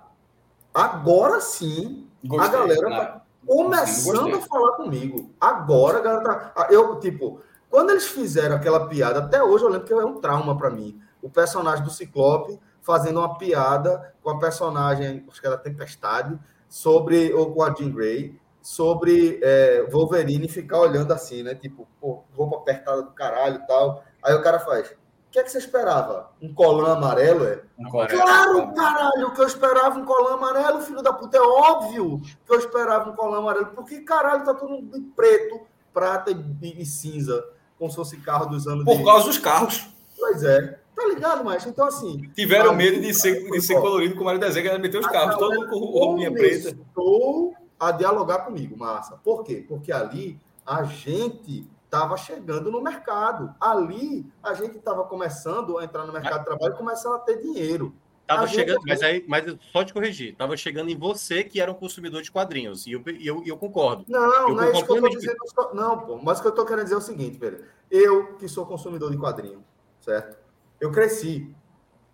agora 0.73 1.41
sim 1.41 2.07
gostei, 2.23 2.47
a 2.47 2.61
galera 2.61 2.89
tá 2.89 3.21
começando 3.45 4.35
a 4.35 4.41
falar 4.41 4.77
comigo. 4.77 5.31
Agora 5.41 5.97
a 5.97 6.01
galera 6.01 6.23
tá. 6.23 6.67
Eu, 6.69 6.97
tipo, 6.99 7.41
quando 7.69 7.89
eles 7.89 8.07
fizeram 8.07 8.55
aquela 8.55 8.87
piada, 8.87 9.19
até 9.19 9.43
hoje 9.43 9.65
eu 9.65 9.69
lembro 9.69 9.85
que 9.85 9.93
é 9.93 9.97
um 9.97 10.21
trauma 10.21 10.57
para 10.57 10.69
mim. 10.69 11.01
O 11.21 11.29
personagem 11.29 11.83
do 11.83 11.89
Ciclope 11.89 12.57
fazendo 12.85 13.19
uma 13.19 13.37
piada 13.37 14.13
com 14.21 14.29
a 14.29 14.39
personagem, 14.39 15.25
acho 15.29 15.41
que 15.41 15.47
era 15.47 15.57
Tempestade, 15.57 16.37
sobre 16.69 17.33
o 17.33 17.47
com 17.47 17.63
a 17.63 17.73
Jean 17.73 17.91
Grey, 17.91 18.39
sobre 18.61 19.39
é, 19.43 19.87
Wolverine 19.89 20.47
ficar 20.47 20.79
olhando 20.79 21.11
assim, 21.11 21.43
né? 21.43 21.55
Tipo, 21.55 21.87
pô, 21.99 22.23
roupa 22.35 22.57
apertada 22.57 23.01
do 23.03 23.11
caralho 23.11 23.55
e 23.55 23.67
tal. 23.67 24.03
Aí 24.23 24.33
o 24.33 24.41
cara 24.41 24.59
faz 24.59 24.95
que 25.35 25.39
é 25.39 25.43
que 25.43 25.51
você 25.51 25.57
esperava? 25.57 26.31
Um 26.41 26.53
colã 26.53 26.93
amarelo, 26.93 27.45
é? 27.45 27.61
Um 27.77 27.89
claro, 27.89 28.73
caralho, 28.73 29.33
que 29.33 29.41
eu 29.41 29.47
esperava 29.47 29.99
um 29.99 30.05
colã 30.05 30.35
amarelo, 30.35 30.79
filho 30.79 31.01
da 31.01 31.11
puta. 31.11 31.35
É 31.35 31.41
óbvio 31.41 32.21
que 32.21 32.53
eu 32.53 32.57
esperava 32.57 33.09
um 33.09 33.15
colã 33.17 33.39
amarelo. 33.39 33.65
Porque, 33.75 33.99
caralho, 33.99 34.45
tá 34.45 34.53
todo 34.53 34.69
mundo 34.69 34.97
de 34.97 35.05
preto, 35.07 35.59
prata 35.93 36.31
e, 36.31 36.81
e 36.81 36.85
cinza, 36.85 37.43
como 37.77 37.89
se 37.89 37.97
fosse 37.97 38.15
carro 38.21 38.45
dos 38.45 38.65
anos 38.65 38.85
Por 38.85 38.97
de... 38.97 39.03
causa 39.03 39.25
dos 39.25 39.37
carros. 39.37 39.89
Pois 40.17 40.41
é. 40.41 40.79
Tá 40.95 41.05
ligado, 41.07 41.43
mas 41.43 41.65
Então, 41.65 41.87
assim. 41.87 42.29
Tiveram 42.33 42.73
medo 42.73 43.01
de 43.01 43.13
ser, 43.13 43.49
de 43.49 43.61
ser 43.61 43.75
colorido 43.75 44.15
era 44.27 44.37
o 44.37 44.39
desenho, 44.39 44.71
que 44.71 44.77
meter 44.77 44.99
os 44.99 45.07
carros, 45.07 45.35
todo 45.35 45.55
mundo 45.55 45.69
com 45.69 45.79
roupinha 45.79 46.31
preta. 46.31 46.69
Estou 46.69 47.53
a 47.79 47.91
dialogar 47.91 48.39
comigo, 48.39 48.77
massa. 48.77 49.17
Por 49.17 49.43
quê? 49.43 49.65
Porque 49.67 49.91
ali 49.91 50.39
a 50.65 50.83
gente 50.83 51.69
estava 51.83 52.17
chegando 52.17 52.71
no 52.71 52.81
mercado. 52.81 53.53
Ali, 53.59 54.25
a 54.41 54.53
gente 54.53 54.77
estava 54.77 55.03
começando 55.03 55.77
a 55.77 55.83
entrar 55.83 56.05
no 56.05 56.13
mercado 56.13 56.39
de 56.39 56.45
trabalho 56.45 56.73
e 56.73 56.77
começando 56.77 57.15
a 57.15 57.19
ter 57.19 57.41
dinheiro. 57.41 57.93
Tava 58.25 58.47
chegando, 58.47 58.79
mas 58.87 59.03
aí, 59.03 59.23
mas 59.27 59.43
só 59.71 59.83
te 59.83 59.93
corrigir, 59.93 60.31
estava 60.31 60.57
chegando 60.57 60.89
em 60.89 60.97
você 60.97 61.43
que 61.43 61.61
era 61.61 61.71
um 61.71 61.75
consumidor 61.75 62.23
de 62.23 62.31
quadrinhos, 62.31 62.87
e 62.87 62.93
eu, 62.93 63.03
eu, 63.21 63.43
eu 63.45 63.55
concordo. 63.55 64.03
Não, 64.07 64.49
eu 64.49 64.55
não 64.55 64.63
é 64.63 64.71
isso 64.71 64.83
que 64.83 64.91
eu 64.91 64.95
estou 64.95 65.09
dizendo. 65.11 65.37
Não, 65.75 65.99
pô, 65.99 66.17
mas 66.17 66.39
o 66.39 66.41
que 66.41 66.47
eu 66.47 66.49
estou 66.49 66.65
querendo 66.65 66.85
dizer 66.85 66.95
é 66.95 66.97
o 66.97 67.01
seguinte, 67.01 67.37
velho. 67.37 67.63
Eu, 67.91 68.35
que 68.37 68.47
sou 68.47 68.65
consumidor 68.65 69.11
de 69.11 69.17
quadrinhos, 69.17 69.61
certo? 70.01 70.44
Eu 70.79 70.91
cresci. 70.91 71.53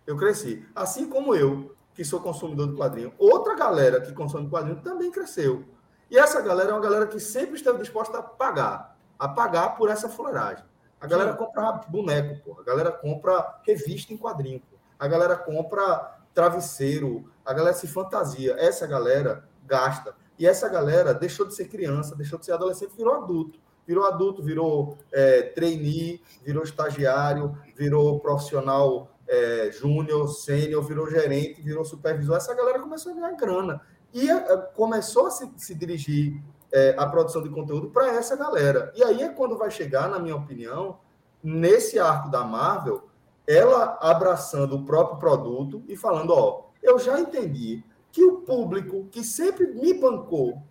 Eu 0.06 0.16
cresci. 0.16 0.66
Assim 0.74 1.08
como 1.08 1.34
eu, 1.34 1.74
que 1.94 2.04
sou 2.04 2.20
consumidor 2.20 2.68
de 2.68 2.76
quadrinho, 2.76 3.12
outra 3.18 3.54
galera 3.54 4.00
que 4.00 4.12
consome 4.12 4.48
quadrinho 4.48 4.80
também 4.80 5.10
cresceu. 5.10 5.64
E 6.10 6.18
essa 6.18 6.40
galera 6.40 6.70
é 6.70 6.72
uma 6.72 6.80
galera 6.80 7.06
que 7.06 7.18
sempre 7.18 7.56
esteve 7.56 7.78
disposta 7.78 8.18
a 8.18 8.22
pagar 8.22 8.92
a 9.22 9.28
pagar 9.28 9.76
por 9.76 9.88
essa 9.88 10.08
fuleiragem. 10.08 10.64
A 11.00 11.06
galera 11.06 11.30
Sim. 11.30 11.38
compra 11.38 11.72
boneco, 11.88 12.42
pô. 12.42 12.60
A 12.60 12.64
galera 12.64 12.90
compra 12.90 13.60
revista 13.64 14.12
em 14.12 14.16
quadrinho, 14.16 14.58
pô. 14.58 14.76
A 14.98 15.06
galera 15.06 15.36
compra 15.36 16.18
travesseiro. 16.34 17.30
A 17.44 17.52
galera 17.52 17.72
se 17.72 17.86
fantasia. 17.86 18.56
Essa 18.58 18.84
galera 18.84 19.48
gasta. 19.64 20.16
E 20.36 20.44
essa 20.44 20.68
galera 20.68 21.14
deixou 21.14 21.46
de 21.46 21.54
ser 21.54 21.68
criança, 21.68 22.16
deixou 22.16 22.36
de 22.36 22.44
ser 22.44 22.50
adolescente, 22.50 22.96
virou 22.96 23.14
adulto. 23.14 23.60
Virou 23.86 24.04
adulto, 24.04 24.42
virou 24.42 24.96
é, 25.12 25.42
trainee, 25.42 26.20
virou 26.44 26.62
estagiário, 26.62 27.56
virou 27.76 28.20
profissional 28.20 29.10
é, 29.28 29.70
júnior, 29.72 30.28
sênior, 30.28 30.82
virou 30.84 31.10
gerente, 31.10 31.62
virou 31.62 31.84
supervisor. 31.84 32.36
Essa 32.36 32.54
galera 32.54 32.78
começou 32.78 33.12
a 33.12 33.14
ganhar 33.14 33.32
grana. 33.32 33.80
E 34.12 34.30
é, 34.30 34.56
começou 34.74 35.26
a 35.26 35.30
se, 35.30 35.50
se 35.56 35.74
dirigir 35.74 36.40
é, 36.70 36.94
a 36.98 37.06
produção 37.06 37.42
de 37.42 37.48
conteúdo 37.48 37.90
para 37.90 38.08
essa 38.08 38.36
galera. 38.36 38.92
E 38.94 39.02
aí 39.02 39.22
é 39.22 39.28
quando 39.28 39.56
vai 39.56 39.70
chegar, 39.70 40.08
na 40.08 40.18
minha 40.18 40.36
opinião, 40.36 40.98
nesse 41.42 41.98
arco 41.98 42.30
da 42.30 42.44
Marvel, 42.44 43.08
ela 43.46 43.98
abraçando 44.00 44.76
o 44.76 44.84
próprio 44.84 45.18
produto 45.18 45.82
e 45.88 45.96
falando: 45.96 46.30
ó, 46.30 46.66
eu 46.82 46.98
já 46.98 47.20
entendi 47.20 47.84
que 48.10 48.24
o 48.24 48.42
público 48.42 49.06
que 49.10 49.24
sempre 49.24 49.66
me 49.68 49.94
bancou, 49.94 50.62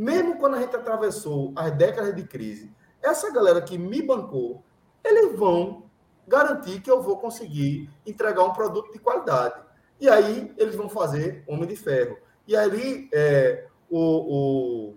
mesmo 0.00 0.38
quando 0.38 0.54
a 0.54 0.60
gente 0.60 0.74
atravessou 0.74 1.52
as 1.54 1.70
décadas 1.72 2.16
de 2.16 2.22
crise, 2.24 2.74
essa 3.02 3.30
galera 3.30 3.60
que 3.60 3.76
me 3.76 4.00
bancou, 4.00 4.64
eles 5.04 5.38
vão 5.38 5.90
garantir 6.26 6.80
que 6.80 6.90
eu 6.90 7.02
vou 7.02 7.18
conseguir 7.18 7.90
entregar 8.06 8.42
um 8.44 8.54
produto 8.54 8.90
de 8.90 8.98
qualidade. 8.98 9.60
E 10.00 10.08
aí 10.08 10.54
eles 10.56 10.74
vão 10.74 10.88
fazer 10.88 11.44
Homem 11.46 11.68
de 11.68 11.76
Ferro. 11.76 12.16
E 12.48 12.56
aí 12.56 13.10
é, 13.12 13.66
o, 13.90 14.94
o 14.94 14.96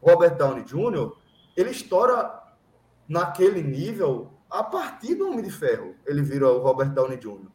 Robert 0.00 0.36
Downey 0.36 0.62
Jr., 0.62 1.10
ele 1.56 1.70
estoura 1.70 2.40
naquele 3.08 3.64
nível 3.64 4.30
a 4.48 4.62
partir 4.62 5.16
do 5.16 5.26
Homem 5.26 5.42
de 5.42 5.50
Ferro. 5.50 5.96
Ele 6.06 6.22
vira 6.22 6.48
o 6.48 6.60
Robert 6.60 6.90
Downey 6.90 7.18
Jr. 7.18 7.48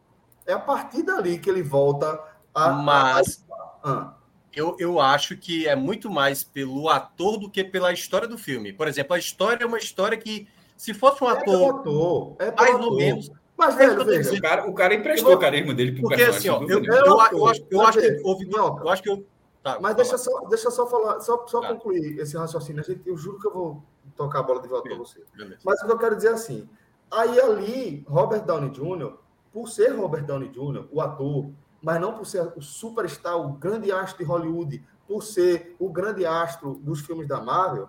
É 0.46 0.52
a 0.52 0.60
partir 0.60 1.04
dali 1.04 1.40
que 1.40 1.50
ele 1.50 1.64
volta 1.64 2.22
a. 2.54 2.72
Mas. 2.74 3.46
A... 3.82 3.92
Ah. 3.92 4.25
Eu, 4.56 4.76
eu 4.80 5.00
acho 5.00 5.38
que 5.38 5.68
é 5.68 5.76
muito 5.76 6.10
mais 6.10 6.44
pelo 6.44 6.90
ator 6.90 7.38
do 7.38 7.50
que 7.50 7.64
pela 7.64 7.92
história 7.92 8.28
do 8.28 8.38
filme. 8.38 8.72
Por 8.72 8.88
exemplo, 8.88 9.14
a 9.16 9.20
história 9.20 9.64
é 9.64 9.68
uma 9.68 9.78
história 9.78 10.18
que, 10.18 10.48
se 10.78 10.94
fosse 10.94 11.24
um 11.24 11.28
ator, 11.28 11.64
é 11.64 11.70
ator 11.70 12.36
é 12.40 12.52
mais 12.52 12.86
ou 12.86 12.96
menos. 12.96 13.32
Mas, 13.58 13.76
velho, 13.76 14.04
veja, 14.04 14.34
o, 14.34 14.42
cara, 14.42 14.70
o 14.70 14.74
cara 14.74 14.94
emprestou 14.94 15.34
o 15.34 15.40
carisma 15.40 15.74
dele 15.74 15.94
pro 15.94 16.02
Porque, 16.02 16.24
assim, 16.24 16.50
ó, 16.50 16.62
eu, 16.64 16.84
eu, 16.84 16.94
eu, 16.94 17.48
acho, 17.48 17.66
eu 17.72 17.82
acho 17.82 18.00
que 18.00 18.22
houve. 18.24 18.50
Eu 18.52 18.90
acho 18.90 19.02
que 19.02 19.10
eu 19.10 19.26
Tá, 19.66 19.80
Mas 19.82 19.96
deixa 19.96 20.16
só, 20.16 20.42
deixa 20.42 20.70
só 20.70 20.86
falar, 20.86 21.20
só, 21.22 21.44
só 21.48 21.60
tá. 21.60 21.70
concluir 21.70 22.20
esse 22.20 22.38
raciocínio. 22.38 22.84
Gente, 22.84 23.02
eu 23.04 23.18
juro 23.18 23.40
que 23.40 23.48
eu 23.48 23.52
vou 23.52 23.84
tocar 24.16 24.42
a 24.42 24.44
bola 24.44 24.62
de 24.62 24.68
volta 24.68 24.88
para 24.88 24.96
você. 24.96 25.24
Beleza. 25.36 25.60
Mas 25.66 25.82
o 25.82 25.88
que 25.88 25.92
eu 25.92 25.98
quero 25.98 26.16
dizer 26.16 26.28
é 26.28 26.34
assim: 26.34 26.70
aí 27.10 27.40
ali, 27.40 28.06
Robert 28.08 28.46
Downey 28.46 28.70
Jr., 28.70 29.18
por 29.52 29.68
ser 29.68 29.88
Robert 29.96 30.24
Downey 30.24 30.50
Jr., 30.50 30.88
o 30.92 31.02
ator, 31.02 31.50
mas 31.86 32.02
não 32.02 32.14
por 32.14 32.26
ser 32.26 32.52
o 32.56 32.62
superstar, 32.64 33.38
o 33.38 33.54
grande 33.54 33.92
astro 33.92 34.18
de 34.18 34.24
Hollywood, 34.24 34.84
por 35.08 35.22
ser 35.22 35.76
o 35.78 35.88
grande 35.88 36.26
astro 36.26 36.80
dos 36.82 37.02
filmes 37.02 37.28
da 37.28 37.40
Marvel, 37.40 37.88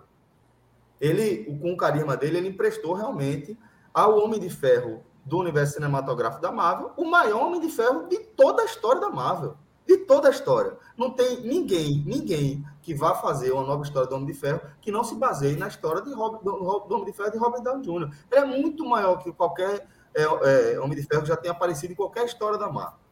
ele, 1.01 1.45
com 1.59 1.73
o 1.73 1.77
carisma 1.77 2.15
dele, 2.15 2.37
ele 2.37 2.49
emprestou 2.49 2.93
realmente 2.93 3.57
ao 3.91 4.19
Homem 4.19 4.39
de 4.39 4.51
Ferro 4.51 5.03
do 5.25 5.39
universo 5.39 5.73
cinematográfico 5.73 6.43
da 6.43 6.51
Marvel, 6.51 6.91
o 6.95 7.05
maior 7.05 7.47
Homem 7.47 7.59
de 7.59 7.69
Ferro 7.69 8.07
de 8.07 8.19
toda 8.19 8.61
a 8.61 8.65
história 8.65 9.01
da 9.01 9.09
Marvel 9.09 9.57
de 9.87 9.97
toda 9.97 10.27
a 10.27 10.31
história. 10.31 10.77
Não 10.95 11.09
tem 11.09 11.41
ninguém, 11.41 12.03
ninguém 12.05 12.63
que 12.83 12.93
vá 12.93 13.15
fazer 13.15 13.51
uma 13.51 13.63
nova 13.63 13.81
história 13.81 14.07
do 14.07 14.13
Homem 14.13 14.27
de 14.27 14.33
Ferro 14.35 14.61
que 14.79 14.91
não 14.91 15.03
se 15.03 15.15
baseie 15.15 15.55
na 15.55 15.69
história 15.69 16.03
de 16.03 16.13
Robert, 16.13 16.41
do, 16.43 16.93
Homem 16.93 17.05
de 17.05 17.13
Ferro 17.13 17.31
de 17.31 17.37
Robert 17.39 17.63
Downey 17.63 17.81
Jr. 17.81 18.15
Ele 18.29 18.41
é 18.41 18.45
muito 18.45 18.85
maior 18.85 19.17
que 19.17 19.31
qualquer 19.31 19.87
é, 20.13 20.23
é, 20.23 20.79
Homem 20.79 20.95
de 20.95 21.01
Ferro 21.01 21.23
que 21.23 21.29
já 21.29 21.35
tenha 21.35 21.53
aparecido 21.53 21.93
em 21.93 21.95
qualquer 21.95 22.25
história 22.25 22.59
da 22.59 22.69
Marvel. 22.69 23.06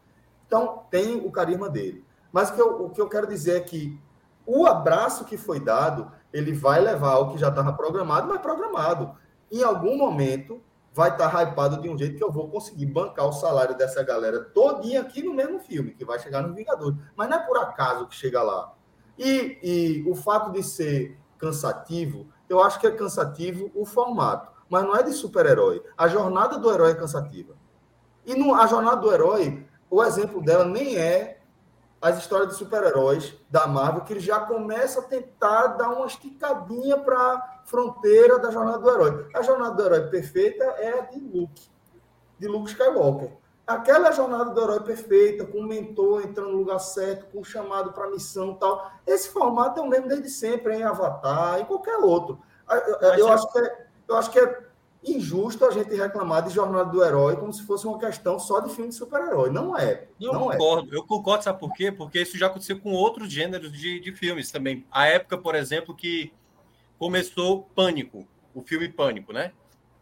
Então, 0.48 0.84
tem 0.90 1.18
o 1.18 1.32
carisma 1.32 1.70
dele. 1.70 2.04
Mas 2.32 2.50
o 2.50 2.54
que, 2.54 2.62
eu, 2.62 2.86
o 2.86 2.90
que 2.90 3.02
eu 3.02 3.10
quero 3.10 3.28
dizer 3.28 3.58
é 3.58 3.60
que 3.62 4.00
o 4.46 4.66
abraço 4.66 5.26
que 5.26 5.38
foi 5.38 5.60
dado, 5.60 6.12
ele 6.32 6.54
vai 6.54 6.80
levar 6.80 7.14
ao 7.14 7.32
que 7.32 7.38
já 7.38 7.50
estava 7.50 7.74
programado, 7.74 8.28
mas 8.28 8.42
programado. 8.42 9.16
Em 9.52 9.64
algum 9.64 9.98
momento, 9.98 10.62
vai 10.94 11.10
estar 11.10 11.30
tá 11.30 11.44
hypado 11.44 11.82
de 11.82 11.90
um 11.90 11.98
jeito 11.98 12.18
que 12.18 12.24
eu 12.24 12.32
vou 12.32 12.50
conseguir 12.50 12.86
bancar 12.86 13.26
o 13.28 13.34
salário 13.34 13.76
dessa 13.76 14.04
galera 14.04 14.44
todinha 14.44 15.02
aqui 15.02 15.24
no 15.24 15.34
mesmo 15.34 15.60
filme, 15.60 15.94
que 15.94 16.06
vai 16.06 16.20
chegar 16.20 16.42
no 16.42 16.54
Vingadores. 16.54 16.98
Mas 17.16 17.30
não 17.30 17.38
é 17.38 17.40
por 17.40 17.58
acaso 17.58 18.08
que 18.08 18.16
chega 18.16 18.42
lá. 18.42 18.74
E, 19.18 19.60
e 19.64 20.10
o 20.10 20.16
fato 20.16 20.52
de 20.52 20.62
ser 20.62 21.18
cansativo 21.38 22.28
eu 22.50 22.62
acho 22.62 22.80
que 22.80 22.88
é 22.88 22.92
cansativo 22.92 23.72
o 23.74 23.86
formato, 23.86 24.52
mas 24.70 24.84
não 24.84 24.96
é 24.96 25.04
de 25.04 25.12
super-herói. 25.12 25.84
A 25.98 26.08
jornada 26.08 26.58
do 26.58 26.72
herói 26.72 26.92
é 26.92 26.96
cansativa. 26.96 27.56
E 28.26 28.34
a 28.34 28.68
jornada 28.68 28.98
do 28.98 29.12
herói, 29.12 29.66
o 29.90 30.04
exemplo 30.04 30.42
dela 30.42 30.66
nem 30.66 30.98
é 30.98 31.40
as 32.02 32.20
histórias 32.20 32.50
de 32.50 32.56
super-heróis 32.56 33.34
da 33.50 33.66
Marvel, 33.66 34.02
que 34.02 34.14
ele 34.14 34.20
já 34.20 34.40
começa 34.40 35.00
a 35.00 35.04
tentar 35.04 35.68
dar 35.68 35.90
uma 35.90 36.06
esticadinha 36.06 36.98
para 36.98 37.18
a 37.18 37.62
fronteira 37.66 38.38
da 38.38 38.52
jornada 38.52 38.78
do 38.78 38.90
herói. 38.90 39.28
A 39.34 39.42
jornada 39.42 39.76
do 39.76 39.84
herói 39.84 40.10
perfeita 40.10 40.64
é 40.64 41.00
a 41.00 41.02
de 41.02 41.20
Luke, 41.20 41.68
de 42.38 42.48
Luke 42.48 42.70
Skywalker. 42.70 43.32
Aquela 43.66 44.12
jornada 44.12 44.52
do 44.52 44.62
herói 44.62 44.82
perfeita, 44.82 45.46
com 45.46 45.60
o 45.60 45.68
mentor 45.68 46.22
entrando 46.22 46.52
no 46.52 46.58
lugar 46.58 46.80
certo, 46.80 47.26
com 47.32 47.40
o 47.40 47.44
chamado 47.44 47.92
para 47.92 48.06
a 48.06 48.12
missão 48.12 48.52
e 48.52 48.56
tal. 48.60 48.92
Esse 49.08 49.30
formato 49.30 49.80
é 49.80 49.84
o 49.84 49.88
mesmo 49.88 50.08
desde 50.08 50.30
sempre, 50.30 50.76
em 50.76 50.84
Avatar, 50.84 51.60
em 51.60 51.66
qualquer 51.66 51.98
outro. 51.98 52.40
Eu, 52.70 53.18
eu 53.18 53.32
acho, 53.32 53.52
que 53.52 53.58
é, 53.58 53.88
eu 54.08 54.16
acho 54.16 54.30
que 54.30 54.40
é 54.40 54.65
injusto 55.06 55.66
a 55.66 55.72
gente 55.72 55.94
reclamar 55.94 56.44
de 56.44 56.54
Jornada 56.54 56.90
do 56.90 57.04
Herói 57.04 57.36
como 57.36 57.54
se 57.54 57.64
fosse 57.64 57.86
uma 57.86 58.00
questão 58.00 58.40
só 58.40 58.60
de 58.60 58.74
filme 58.74 58.90
de 58.90 58.96
super-herói. 58.96 59.50
Não 59.50 59.78
é. 59.78 60.08
Eu 60.20 60.34
não 60.34 60.52
é. 60.52 60.58
concordo. 60.58 60.94
É. 60.94 60.98
Eu 60.98 61.04
concordo, 61.04 61.44
sabe 61.44 61.60
por 61.60 61.74
quê? 61.74 61.92
Porque 61.92 62.22
isso 62.22 62.38
já 62.38 62.48
aconteceu 62.48 62.80
com 62.80 62.92
outros 62.92 63.32
gêneros 63.32 63.72
de, 63.72 64.00
de 64.00 64.12
filmes 64.14 64.52
também. 64.52 64.86
A 64.92 65.08
época, 65.08 65.38
por 65.38 65.56
exemplo, 65.56 65.96
que 65.96 66.34
começou 66.98 67.64
Pânico, 67.76 68.28
o 68.54 68.62
filme 68.62 68.90
Pânico, 68.90 69.32
né? 69.32 69.52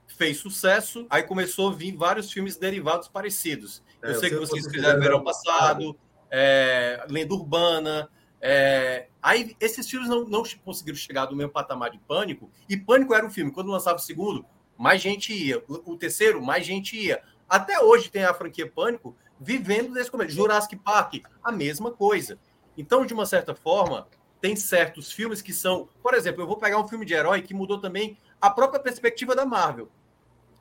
Fez 0.07 0.37
sucesso, 0.37 1.05
aí 1.09 1.23
começou 1.23 1.69
a 1.69 1.73
vir 1.73 1.95
vários 1.95 2.31
filmes 2.31 2.55
derivados 2.55 3.07
parecidos. 3.07 3.83
É, 4.01 4.11
eu 4.11 4.15
sei 4.15 4.29
que 4.29 4.35
vocês 4.37 4.67
fizeram 4.67 4.99
verão 4.99 5.23
passado, 5.23 5.97
é, 6.29 7.05
Lenda 7.09 7.33
Urbana. 7.33 8.09
É... 8.45 9.07
Aí 9.21 9.55
esses 9.57 9.89
filmes 9.89 10.09
não, 10.09 10.25
não 10.25 10.43
conseguiram 10.65 10.97
chegar 10.97 11.25
do 11.27 11.35
mesmo 11.35 11.53
patamar 11.53 11.89
de 11.89 11.97
Pânico, 11.97 12.51
e 12.67 12.75
Pânico 12.75 13.13
era 13.13 13.25
um 13.25 13.29
filme. 13.29 13.51
Quando 13.51 13.71
lançava 13.71 13.95
o 13.95 14.01
segundo, 14.01 14.45
mais 14.77 15.01
gente 15.01 15.33
ia. 15.33 15.63
O 15.67 15.95
terceiro, 15.95 16.41
mais 16.41 16.65
gente 16.65 16.97
ia. 16.97 17.21
Até 17.47 17.79
hoje 17.79 18.09
tem 18.09 18.23
a 18.23 18.33
franquia 18.33 18.69
Pânico 18.69 19.15
vivendo 19.39 19.93
desse 19.93 20.09
começo. 20.09 20.31
Jurassic 20.31 20.75
Park, 20.77 21.23
a 21.43 21.51
mesma 21.51 21.91
coisa. 21.91 22.39
Então, 22.77 23.05
de 23.05 23.13
uma 23.13 23.25
certa 23.25 23.53
forma, 23.53 24.07
tem 24.41 24.55
certos 24.55 25.11
filmes 25.11 25.41
que 25.41 25.53
são. 25.53 25.87
Por 26.01 26.13
exemplo, 26.13 26.41
eu 26.41 26.47
vou 26.47 26.57
pegar 26.57 26.79
um 26.79 26.87
filme 26.87 27.05
de 27.05 27.13
herói 27.13 27.41
que 27.41 27.53
mudou 27.53 27.79
também 27.79 28.17
a 28.41 28.49
própria 28.49 28.79
perspectiva 28.79 29.35
da 29.35 29.45
Marvel. 29.45 29.89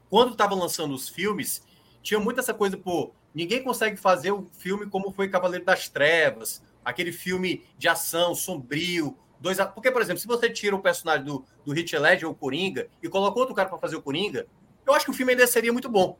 Quando 0.08 0.32
estava 0.32 0.54
lançando 0.54 0.94
os 0.94 1.08
filmes, 1.08 1.62
tinha 2.02 2.20
muito 2.20 2.38
essa 2.38 2.52
coisa, 2.52 2.76
pô, 2.76 3.12
ninguém 3.34 3.62
consegue 3.64 3.96
fazer 3.96 4.30
um 4.30 4.46
filme 4.46 4.86
como 4.86 5.10
foi 5.10 5.28
Cavaleiro 5.28 5.64
das 5.64 5.88
Trevas, 5.88 6.62
aquele 6.84 7.12
filme 7.12 7.64
de 7.78 7.88
ação 7.88 8.34
sombrio, 8.34 9.16
dois. 9.42 9.58
Porque, 9.74 9.90
por 9.90 10.00
exemplo, 10.00 10.20
se 10.20 10.26
você 10.26 10.48
tira 10.48 10.74
o 10.74 10.80
personagem 10.80 11.24
do, 11.24 11.44
do 11.64 11.76
Heath 11.76 11.92
Ledger, 11.92 12.30
o 12.30 12.34
Coringa, 12.34 12.88
e 13.02 13.08
coloca 13.08 13.38
outro 13.38 13.54
cara 13.54 13.68
para 13.68 13.78
fazer 13.78 13.96
o 13.96 14.02
Coringa, 14.02 14.46
eu 14.86 14.94
acho 14.94 15.04
que 15.04 15.10
o 15.10 15.14
filme 15.14 15.32
ainda 15.32 15.46
seria 15.46 15.72
muito 15.72 15.88
bom. 15.88 16.16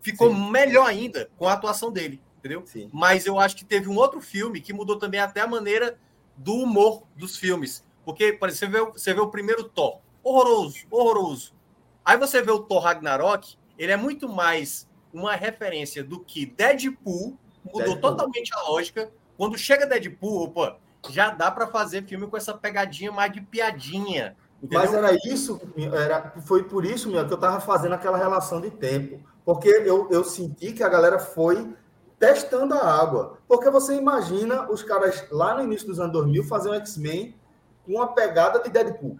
Ficou 0.00 0.30
Sim. 0.30 0.50
melhor 0.50 0.86
ainda 0.86 1.30
com 1.38 1.48
a 1.48 1.54
atuação 1.54 1.90
dele, 1.90 2.20
entendeu? 2.38 2.62
Sim. 2.66 2.90
Mas 2.92 3.24
eu 3.24 3.38
acho 3.38 3.56
que 3.56 3.64
teve 3.64 3.88
um 3.88 3.96
outro 3.96 4.20
filme 4.20 4.60
que 4.60 4.72
mudou 4.72 4.98
também 4.98 5.20
até 5.20 5.40
a 5.40 5.46
maneira 5.46 5.98
do 6.36 6.54
humor 6.54 7.04
dos 7.16 7.36
filmes. 7.36 7.86
Porque, 8.04 8.32
por 8.32 8.48
exemplo, 8.48 8.76
você 8.76 8.84
vê, 8.84 8.92
você 8.92 9.14
vê 9.14 9.20
o 9.20 9.28
primeiro 9.28 9.64
Thor, 9.64 10.00
horroroso, 10.22 10.78
horroroso. 10.90 11.54
Aí 12.04 12.18
você 12.18 12.42
vê 12.42 12.50
o 12.50 12.60
Thor 12.60 12.82
Ragnarok, 12.82 13.56
ele 13.78 13.92
é 13.92 13.96
muito 13.96 14.28
mais 14.28 14.88
uma 15.12 15.34
referência 15.34 16.04
do 16.04 16.20
que 16.20 16.44
Deadpool, 16.44 17.38
mudou 17.64 17.82
Deadpool. 17.82 17.96
totalmente 18.00 18.52
a 18.52 18.60
lógica. 18.62 19.10
Quando 19.36 19.56
chega 19.56 19.86
Deadpool, 19.86 20.44
opa, 20.44 20.78
já 21.10 21.30
dá 21.30 21.50
para 21.50 21.66
fazer 21.66 22.04
filme 22.04 22.26
com 22.26 22.36
essa 22.36 22.54
pegadinha 22.54 23.12
mais 23.12 23.32
de 23.32 23.40
piadinha. 23.40 24.36
Entendeu? 24.62 24.80
Mas 24.80 24.94
era 24.94 25.14
isso, 25.26 25.60
era, 25.92 26.32
foi 26.46 26.64
por 26.64 26.84
isso 26.84 27.10
meu, 27.10 27.26
que 27.26 27.32
eu 27.32 27.36
estava 27.36 27.60
fazendo 27.60 27.94
aquela 27.94 28.16
relação 28.16 28.60
de 28.60 28.70
tempo. 28.70 29.20
Porque 29.44 29.68
eu, 29.68 30.08
eu 30.10 30.24
senti 30.24 30.72
que 30.72 30.82
a 30.82 30.88
galera 30.88 31.18
foi 31.18 31.74
testando 32.18 32.74
a 32.74 32.82
água. 32.82 33.38
Porque 33.46 33.68
você 33.68 33.94
imagina 33.94 34.70
os 34.70 34.82
caras 34.82 35.26
lá 35.30 35.54
no 35.54 35.64
início 35.64 35.86
dos 35.86 36.00
anos 36.00 36.12
2000 36.12 36.44
fazer 36.44 36.70
um 36.70 36.74
X-Men 36.74 37.36
com 37.84 37.92
uma 37.92 38.14
pegada 38.14 38.60
de 38.60 38.70
Deadpool. 38.70 39.18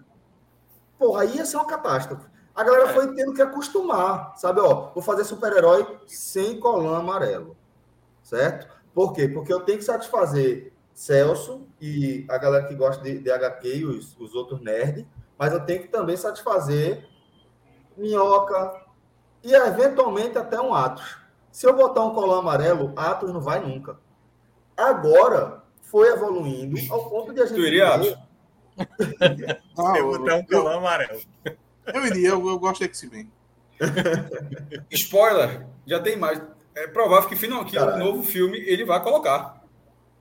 Porra, 0.97 1.21
aí 1.21 1.35
ia 1.35 1.45
ser 1.45 1.57
uma 1.57 1.67
catástrofe. 1.67 2.25
A 2.55 2.63
galera 2.63 2.89
é. 2.89 2.93
foi 2.93 3.13
tendo 3.13 3.33
que 3.33 3.41
acostumar, 3.41 4.33
sabe? 4.37 4.61
Ó, 4.61 4.91
vou 4.93 5.03
fazer 5.03 5.25
super-herói 5.25 5.99
sem 6.07 6.59
colã 6.59 6.97
amarelo, 6.97 7.55
certo? 8.23 8.73
Por 8.93 9.11
quê? 9.11 9.27
Porque 9.27 9.53
eu 9.53 9.59
tenho 9.59 9.77
que 9.77 9.83
satisfazer 9.83 10.71
Celso 10.95 11.67
e 11.79 12.25
a 12.29 12.37
galera 12.37 12.65
que 12.65 12.73
gosta 12.73 13.03
de, 13.03 13.19
de 13.19 13.29
HQ 13.29 13.75
e 13.75 13.85
os, 13.85 14.17
os 14.17 14.33
outros 14.33 14.61
nerds, 14.61 15.05
mas 15.37 15.51
eu 15.51 15.59
tenho 15.59 15.81
que 15.81 15.89
também 15.89 16.15
satisfazer 16.15 17.05
Minhoca 17.97 18.81
e 19.43 19.53
eventualmente 19.53 20.37
até 20.37 20.59
um 20.59 20.73
Atos. 20.73 21.17
Se 21.51 21.67
eu 21.67 21.75
botar 21.75 22.01
um 22.03 22.13
colão 22.13 22.39
amarelo, 22.39 22.93
Atos 22.95 23.31
não 23.31 23.41
vai 23.41 23.59
nunca. 23.59 23.97
Agora 24.75 25.63
foi 25.81 26.07
evoluindo 26.07 26.77
ao 26.91 27.09
ponto 27.09 27.33
de 27.33 27.41
a 27.41 27.45
gente. 27.45 27.57
Tu 27.57 27.67
iria, 27.67 27.89
Atos? 27.89 28.15
Se 29.75 29.99
eu 29.99 30.17
botar 30.17 30.35
um 30.35 30.45
colão 30.45 30.77
amarelo. 30.79 31.21
Eu 31.93 32.05
iria, 32.05 32.29
eu, 32.29 32.47
eu 32.47 32.57
gosto 32.57 32.79
de 32.79 32.85
X-Men. 32.85 33.29
Spoiler, 34.91 35.67
já 35.85 35.99
tem 35.99 36.17
mais. 36.17 36.41
É 36.73 36.87
provável 36.87 37.27
que, 37.29 37.35
final, 37.35 37.63
que 37.65 37.77
o 37.77 37.97
novo 37.97 38.23
filme 38.23 38.57
ele 38.57 38.85
vai 38.85 39.01
colocar. 39.03 39.61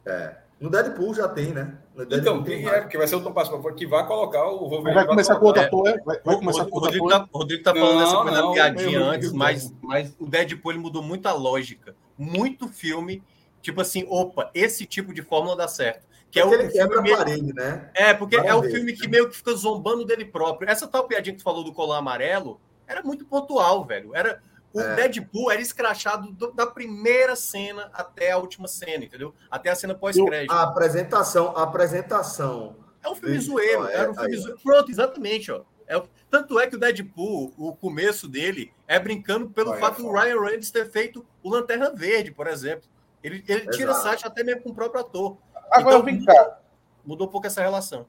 É. 0.04 0.43
No 0.60 0.70
Deadpool 0.70 1.14
já 1.14 1.28
tem, 1.28 1.52
né? 1.52 1.76
então, 2.10 2.42
tem 2.42 2.66
é, 2.66 2.84
que 2.84 2.96
vai 2.96 3.06
ser 3.06 3.16
o 3.16 3.20
Tom 3.20 3.32
Pascoal 3.32 3.62
que 3.74 3.86
vai 3.86 4.06
colocar 4.06 4.46
o 4.46 4.68
Wolverine. 4.68 4.94
Vai 4.94 5.06
começar 5.06 5.36
com 5.36 5.46
outro 5.46 5.62
ator, 5.62 5.88
é? 5.88 5.98
Vai, 5.98 6.20
vai 6.24 6.36
começar 6.36 6.64
com 6.64 6.74
outro 6.74 6.80
Rodrigo 6.80 7.08
ator. 7.08 7.18
Tá, 7.20 7.28
o 7.32 7.38
Rodrigo 7.38 7.62
tá 7.62 7.74
falando 7.74 7.94
não, 7.94 8.02
essa 8.02 8.16
coisa 8.16 8.42
da 8.42 8.52
piadinha 8.52 8.98
meu, 8.98 9.08
antes, 9.08 9.32
mas, 9.32 9.74
mas 9.82 10.14
o 10.18 10.26
Deadpool 10.26 10.72
ele 10.72 10.80
mudou 10.80 11.02
muita 11.02 11.32
lógica. 11.32 11.94
Muito 12.16 12.68
filme, 12.68 13.22
tipo 13.60 13.80
assim, 13.80 14.06
opa, 14.08 14.50
esse 14.54 14.86
tipo 14.86 15.12
de 15.12 15.22
fórmula 15.22 15.56
dá 15.56 15.68
certo. 15.68 16.06
Que 16.30 16.40
é 16.40 16.46
o 16.46 16.52
ele 16.52 16.68
quebra 16.68 17.00
meio... 17.00 17.14
a 17.14 17.18
parede, 17.18 17.52
né? 17.52 17.90
É, 17.94 18.12
porque 18.14 18.36
Vai 18.36 18.48
é 18.48 18.52
ver, 18.52 18.58
o 18.58 18.62
filme 18.62 18.92
que 18.92 19.06
meio 19.06 19.28
que 19.28 19.36
fica 19.36 19.52
zombando 19.54 20.04
dele 20.04 20.24
próprio. 20.24 20.68
Essa 20.68 20.86
tal 20.88 21.06
piadinha 21.06 21.32
que 21.32 21.40
tu 21.40 21.44
falou 21.44 21.62
do 21.62 21.72
colar 21.72 21.98
amarelo 21.98 22.60
era 22.88 23.02
muito 23.02 23.24
pontual, 23.24 23.84
velho. 23.84 24.14
Era 24.14 24.42
o 24.74 24.80
é. 24.80 24.96
Deadpool 24.96 25.52
era 25.52 25.60
escrachado 25.60 26.32
do, 26.32 26.50
da 26.52 26.66
primeira 26.66 27.36
cena 27.36 27.88
até 27.92 28.32
a 28.32 28.38
última 28.38 28.66
cena, 28.66 29.04
entendeu? 29.04 29.32
Até 29.48 29.70
a 29.70 29.76
cena 29.76 29.94
pós-crédito. 29.94 30.50
A 30.50 30.64
apresentação, 30.64 31.56
a 31.56 31.62
apresentação. 31.62 32.76
É 33.00 33.08
um 33.08 33.14
filme 33.14 33.38
zoeiro, 33.38 33.86
é, 33.86 33.94
era 33.94 34.10
um 34.10 34.14
filme 34.14 34.36
zoeiro. 34.36 34.60
Pronto, 34.62 34.90
exatamente, 34.90 35.52
ó. 35.52 35.62
É, 35.86 36.02
tanto 36.28 36.58
é 36.58 36.66
que 36.66 36.74
o 36.74 36.78
Deadpool, 36.78 37.54
o 37.56 37.76
começo 37.76 38.26
dele, 38.26 38.72
é 38.88 38.98
brincando 38.98 39.48
pelo 39.48 39.70
Vai, 39.70 39.80
fato 39.80 40.02
do 40.02 40.10
Ryan 40.10 40.40
Reynolds 40.40 40.70
ter 40.72 40.90
feito 40.90 41.24
o 41.40 41.50
Lanterna 41.50 41.90
Verde, 41.90 42.32
por 42.32 42.48
exemplo. 42.48 42.88
Ele, 43.22 43.44
ele 43.46 43.68
tira 43.70 43.94
site 43.94 44.26
até 44.26 44.42
mesmo 44.42 44.62
com 44.62 44.70
o 44.70 44.74
próprio 44.74 45.02
ator. 45.02 45.38
Agora 45.70 45.96
então, 45.96 46.04
vem 46.04 46.24
cá. 46.24 46.58
Mudou 47.04 47.28
um 47.28 47.30
pouco 47.30 47.46
essa 47.46 47.62
relação. 47.62 48.06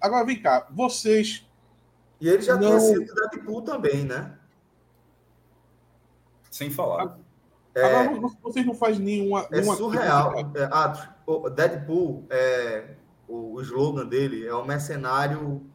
Agora 0.00 0.24
vem 0.26 0.40
cá, 0.40 0.66
vocês. 0.70 1.46
E 2.20 2.28
ele 2.28 2.42
já 2.42 2.56
não... 2.56 2.66
tinha 2.68 2.80
sido 2.80 3.14
Deadpool 3.14 3.62
também, 3.62 4.04
né? 4.04 4.38
Sem 6.54 6.70
falar. 6.70 7.18
É, 7.74 7.82
Agora, 7.82 8.30
vocês 8.40 8.64
não 8.64 8.74
fazem 8.74 9.04
nenhuma. 9.04 9.40
É 9.50 9.56
nenhuma 9.56 9.74
surreal. 9.74 10.38
É, 10.54 10.68
ah, 10.70 11.16
o 11.26 11.50
Deadpool, 11.50 12.24
é, 12.30 12.94
o, 13.26 13.54
o 13.54 13.60
slogan 13.60 14.06
dele 14.06 14.46
é 14.46 14.54
o 14.54 14.64
mercenário 14.64 15.68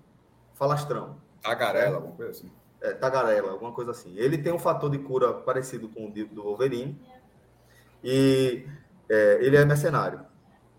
falastrão. 0.53 1.17
Tagarela, 1.41 1.97
alguma 1.97 2.15
coisa 2.15 2.31
assim. 2.31 2.49
É, 2.79 2.93
tagarela, 2.93 3.51
alguma 3.51 3.73
coisa 3.73 3.91
assim. 3.91 4.15
Ele 4.15 4.37
tem 4.37 4.53
um 4.53 4.57
fator 4.57 4.89
de 4.89 4.99
cura 4.99 5.33
parecido 5.33 5.89
com 5.89 6.07
o 6.07 6.11
do 6.11 6.43
Wolverine. 6.43 6.97
E 8.01 8.65
é, 9.09 9.39
ele 9.41 9.57
é 9.57 9.65
mercenário. 9.65 10.21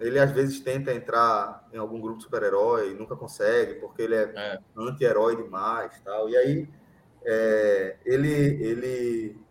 Ele 0.00 0.18
às 0.18 0.30
vezes 0.30 0.60
tenta 0.60 0.94
entrar 0.94 1.68
em 1.74 1.76
algum 1.76 2.00
grupo 2.00 2.16
de 2.16 2.24
super-herói, 2.24 2.94
nunca 2.94 3.14
consegue, 3.14 3.74
porque 3.74 4.00
ele 4.00 4.14
é, 4.14 4.32
é. 4.34 4.58
anti-herói 4.74 5.36
demais. 5.36 5.92
tal. 6.02 6.26
E 6.30 6.38
aí 6.38 6.68
é, 7.22 7.96
ele, 8.06 8.32
ele 8.64 9.49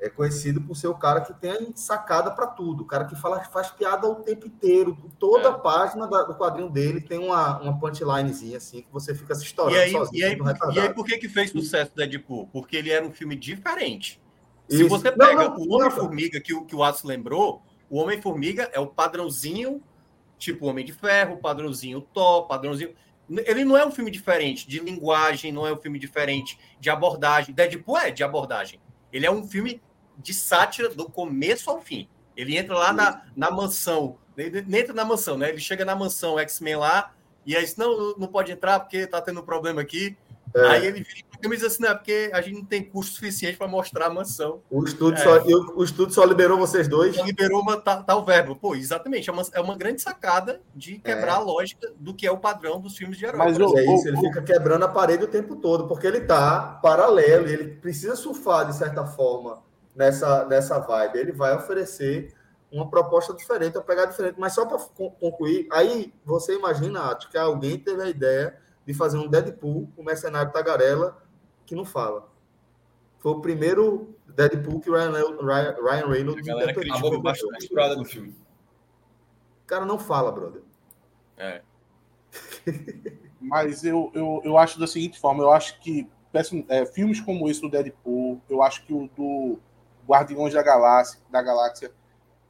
é 0.00 0.08
conhecido 0.08 0.62
por 0.62 0.74
ser 0.74 0.88
o 0.88 0.94
cara 0.94 1.20
que 1.20 1.34
tem 1.34 1.72
sacada 1.76 2.30
para 2.30 2.46
tudo, 2.46 2.82
o 2.82 2.86
cara 2.86 3.04
que 3.04 3.14
fala, 3.14 3.44
faz 3.44 3.70
piada 3.70 4.08
o 4.08 4.16
tempo 4.16 4.46
inteiro. 4.46 4.96
Toda 5.18 5.50
é. 5.50 5.52
página 5.52 6.06
do 6.06 6.34
quadrinho 6.34 6.70
dele 6.70 7.02
tem 7.02 7.18
uma, 7.18 7.60
uma 7.60 7.78
punchlinezinha 7.78 8.56
assim 8.56 8.80
que 8.80 8.90
você 8.90 9.14
fica 9.14 9.34
se 9.34 9.44
estourando 9.44 9.76
e 9.76 9.82
aí, 9.82 9.92
sozinho. 9.92 10.20
E 10.20 10.24
aí, 10.24 10.38
e 10.74 10.80
aí 10.80 10.94
por 10.94 11.04
que, 11.04 11.18
que 11.18 11.28
fez 11.28 11.50
sucesso 11.50 11.92
Deadpool? 11.94 12.48
Porque 12.48 12.76
ele 12.76 12.90
era 12.90 13.04
um 13.04 13.12
filme 13.12 13.36
diferente. 13.36 14.20
Se 14.68 14.80
Isso. 14.80 14.88
você 14.88 15.12
pega 15.12 15.48
não, 15.48 15.56
não, 15.56 15.66
o 15.66 15.74
Homem-Formiga 15.74 16.40
que, 16.40 16.58
que 16.64 16.74
o 16.74 16.82
Atos 16.82 17.02
lembrou, 17.02 17.62
o 17.90 17.98
Homem-Formiga 17.98 18.70
é 18.72 18.80
o 18.80 18.86
padrãozinho, 18.86 19.82
tipo 20.38 20.66
Homem 20.66 20.84
de 20.84 20.94
Ferro, 20.94 21.36
padrãozinho 21.36 22.00
Thor, 22.00 22.46
padrãozinho. 22.46 22.94
Ele 23.28 23.64
não 23.64 23.76
é 23.76 23.84
um 23.84 23.90
filme 23.90 24.10
diferente 24.10 24.66
de 24.66 24.80
linguagem, 24.80 25.52
não 25.52 25.66
é 25.66 25.72
um 25.72 25.76
filme 25.76 25.98
diferente 25.98 26.58
de 26.80 26.88
abordagem. 26.88 27.54
Deadpool 27.54 27.98
é 27.98 28.10
de 28.10 28.24
abordagem. 28.24 28.80
Ele 29.12 29.26
é 29.26 29.30
um 29.30 29.46
filme 29.46 29.80
de 30.22 30.34
sátira 30.34 30.88
do 30.88 31.08
começo 31.08 31.70
ao 31.70 31.80
fim. 31.80 32.08
Ele 32.36 32.56
entra 32.56 32.74
lá 32.74 32.92
na, 32.92 33.22
na 33.36 33.50
mansão, 33.50 34.16
ele 34.36 34.64
entra 34.78 34.94
na 34.94 35.04
mansão, 35.04 35.36
né? 35.36 35.48
Ele 35.48 35.60
chega 35.60 35.84
na 35.84 35.94
mansão 35.94 36.38
X-Men 36.38 36.76
lá, 36.76 37.12
E 37.44 37.56
aí, 37.56 37.66
não, 37.76 38.14
não 38.16 38.28
pode 38.28 38.52
entrar 38.52 38.80
porque 38.80 39.06
tá 39.06 39.20
tendo 39.20 39.40
um 39.40 39.44
problema 39.44 39.80
aqui. 39.80 40.16
É. 40.54 40.66
Aí 40.66 40.86
ele 40.86 41.00
vira 41.02 41.24
e 41.42 41.56
diz 41.56 41.64
assim, 41.64 41.82
não, 41.82 41.90
é 41.90 41.94
porque 41.94 42.30
a 42.34 42.40
gente 42.40 42.56
não 42.56 42.64
tem 42.64 42.82
custo 42.82 43.14
suficiente 43.14 43.56
para 43.56 43.66
mostrar 43.68 44.06
a 44.06 44.10
mansão. 44.10 44.60
O 44.70 44.84
estudo, 44.84 45.14
é. 45.14 45.22
só, 45.22 45.36
eu, 45.36 45.72
o 45.76 45.82
estudo 45.82 46.12
só 46.12 46.24
liberou 46.24 46.58
vocês 46.58 46.86
dois? 46.86 47.16
Só 47.16 47.24
liberou 47.24 47.62
uma, 47.62 47.80
tal, 47.80 48.02
tá, 48.02 48.14
tá 48.14 48.20
verbo. 48.20 48.56
Pô, 48.56 48.74
exatamente. 48.74 49.30
É 49.30 49.32
uma, 49.32 49.42
é 49.54 49.60
uma 49.60 49.76
grande 49.76 50.02
sacada 50.02 50.60
de 50.74 50.98
quebrar 50.98 51.32
é. 51.32 51.36
a 51.36 51.38
lógica 51.38 51.92
do 51.98 52.12
que 52.12 52.26
é 52.26 52.30
o 52.30 52.36
padrão 52.36 52.80
dos 52.80 52.96
filmes 52.96 53.16
de 53.16 53.24
herói. 53.24 53.38
Mas 53.38 53.58
o, 53.58 53.78
é 53.78 53.94
isso, 53.94 54.08
ele 54.08 54.18
fica 54.18 54.42
quebrando 54.42 54.84
a 54.84 54.88
parede 54.88 55.24
o 55.24 55.28
tempo 55.28 55.56
todo, 55.56 55.86
porque 55.86 56.06
ele 56.06 56.20
tá 56.20 56.78
paralelo 56.82 57.48
e 57.48 57.52
ele 57.52 57.64
precisa 57.76 58.16
surfar, 58.16 58.66
de 58.66 58.76
certa 58.76 59.06
forma, 59.06 59.62
nessa, 60.00 60.46
nessa 60.46 60.78
vibe. 60.78 61.18
Ele 61.18 61.32
vai 61.32 61.54
oferecer 61.54 62.34
uma 62.72 62.88
proposta 62.88 63.34
diferente, 63.34 63.76
uma 63.76 63.84
pegada 63.84 64.10
diferente. 64.10 64.40
Mas 64.40 64.54
só 64.54 64.64
para 64.64 64.78
concluir, 64.78 65.68
aí 65.70 66.12
você 66.24 66.56
imagina, 66.56 67.12
acho 67.12 67.30
que 67.30 67.36
alguém 67.36 67.78
teve 67.78 68.02
a 68.02 68.08
ideia 68.08 68.58
de 68.86 68.94
fazer 68.94 69.18
um 69.18 69.28
Deadpool, 69.28 69.92
o 69.96 70.02
mercenário 70.02 70.52
tagarela, 70.52 71.22
que 71.66 71.74
não 71.74 71.84
fala. 71.84 72.28
Foi 73.18 73.32
o 73.32 73.40
primeiro 73.40 74.16
Deadpool 74.26 74.80
que 74.80 74.88
o 74.88 74.94
Ryan, 74.94 75.12
Ryan, 75.12 75.76
Ryan 75.82 76.06
Reynolds 76.08 76.48
a 76.48 76.52
galera 76.52 76.74
criticou 76.74 77.20
bastante 77.20 77.68
no 77.98 78.04
filme. 78.06 78.34
O 79.64 79.66
cara 79.66 79.84
não 79.84 79.98
fala, 79.98 80.32
brother. 80.32 80.62
É. 81.36 81.60
Mas 83.38 83.84
eu, 83.84 84.10
eu, 84.14 84.40
eu 84.44 84.56
acho 84.56 84.80
da 84.80 84.86
seguinte 84.86 85.20
forma, 85.20 85.42
eu 85.42 85.52
acho 85.52 85.78
que 85.80 86.08
é, 86.68 86.86
filmes 86.86 87.20
como 87.20 87.50
esse 87.50 87.60
do 87.60 87.68
Deadpool, 87.68 88.40
eu 88.48 88.62
acho 88.62 88.84
que 88.86 88.92
o 88.92 89.10
do 89.16 89.58
Guardiões 90.10 90.54
da 90.54 90.62
Galáxia, 90.62 91.20
da 91.30 91.42
Galáxia 91.42 91.92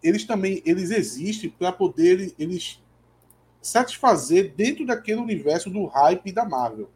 eles 0.03 0.25
também 0.25 0.63
eles 0.65 0.91
existem 0.91 1.51
para 1.51 1.73
poder 1.73 2.35
eles 2.39 2.83
satisfazer 3.61 4.55
dentro 4.55 4.87
daquele 4.87 5.21
universo 5.21 5.69
do 5.69 5.85
hype 5.87 6.33
da 6.33 6.45
Marvel. 6.45 6.89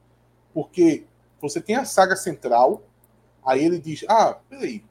Porque 0.53 1.05
você 1.41 1.61
tem 1.61 1.77
a 1.77 1.85
saga 1.85 2.17
central, 2.17 2.83
aí 3.45 3.65
ele 3.65 3.79
diz: 3.79 4.05
Ah, 4.09 4.39
peraí, 4.49 4.83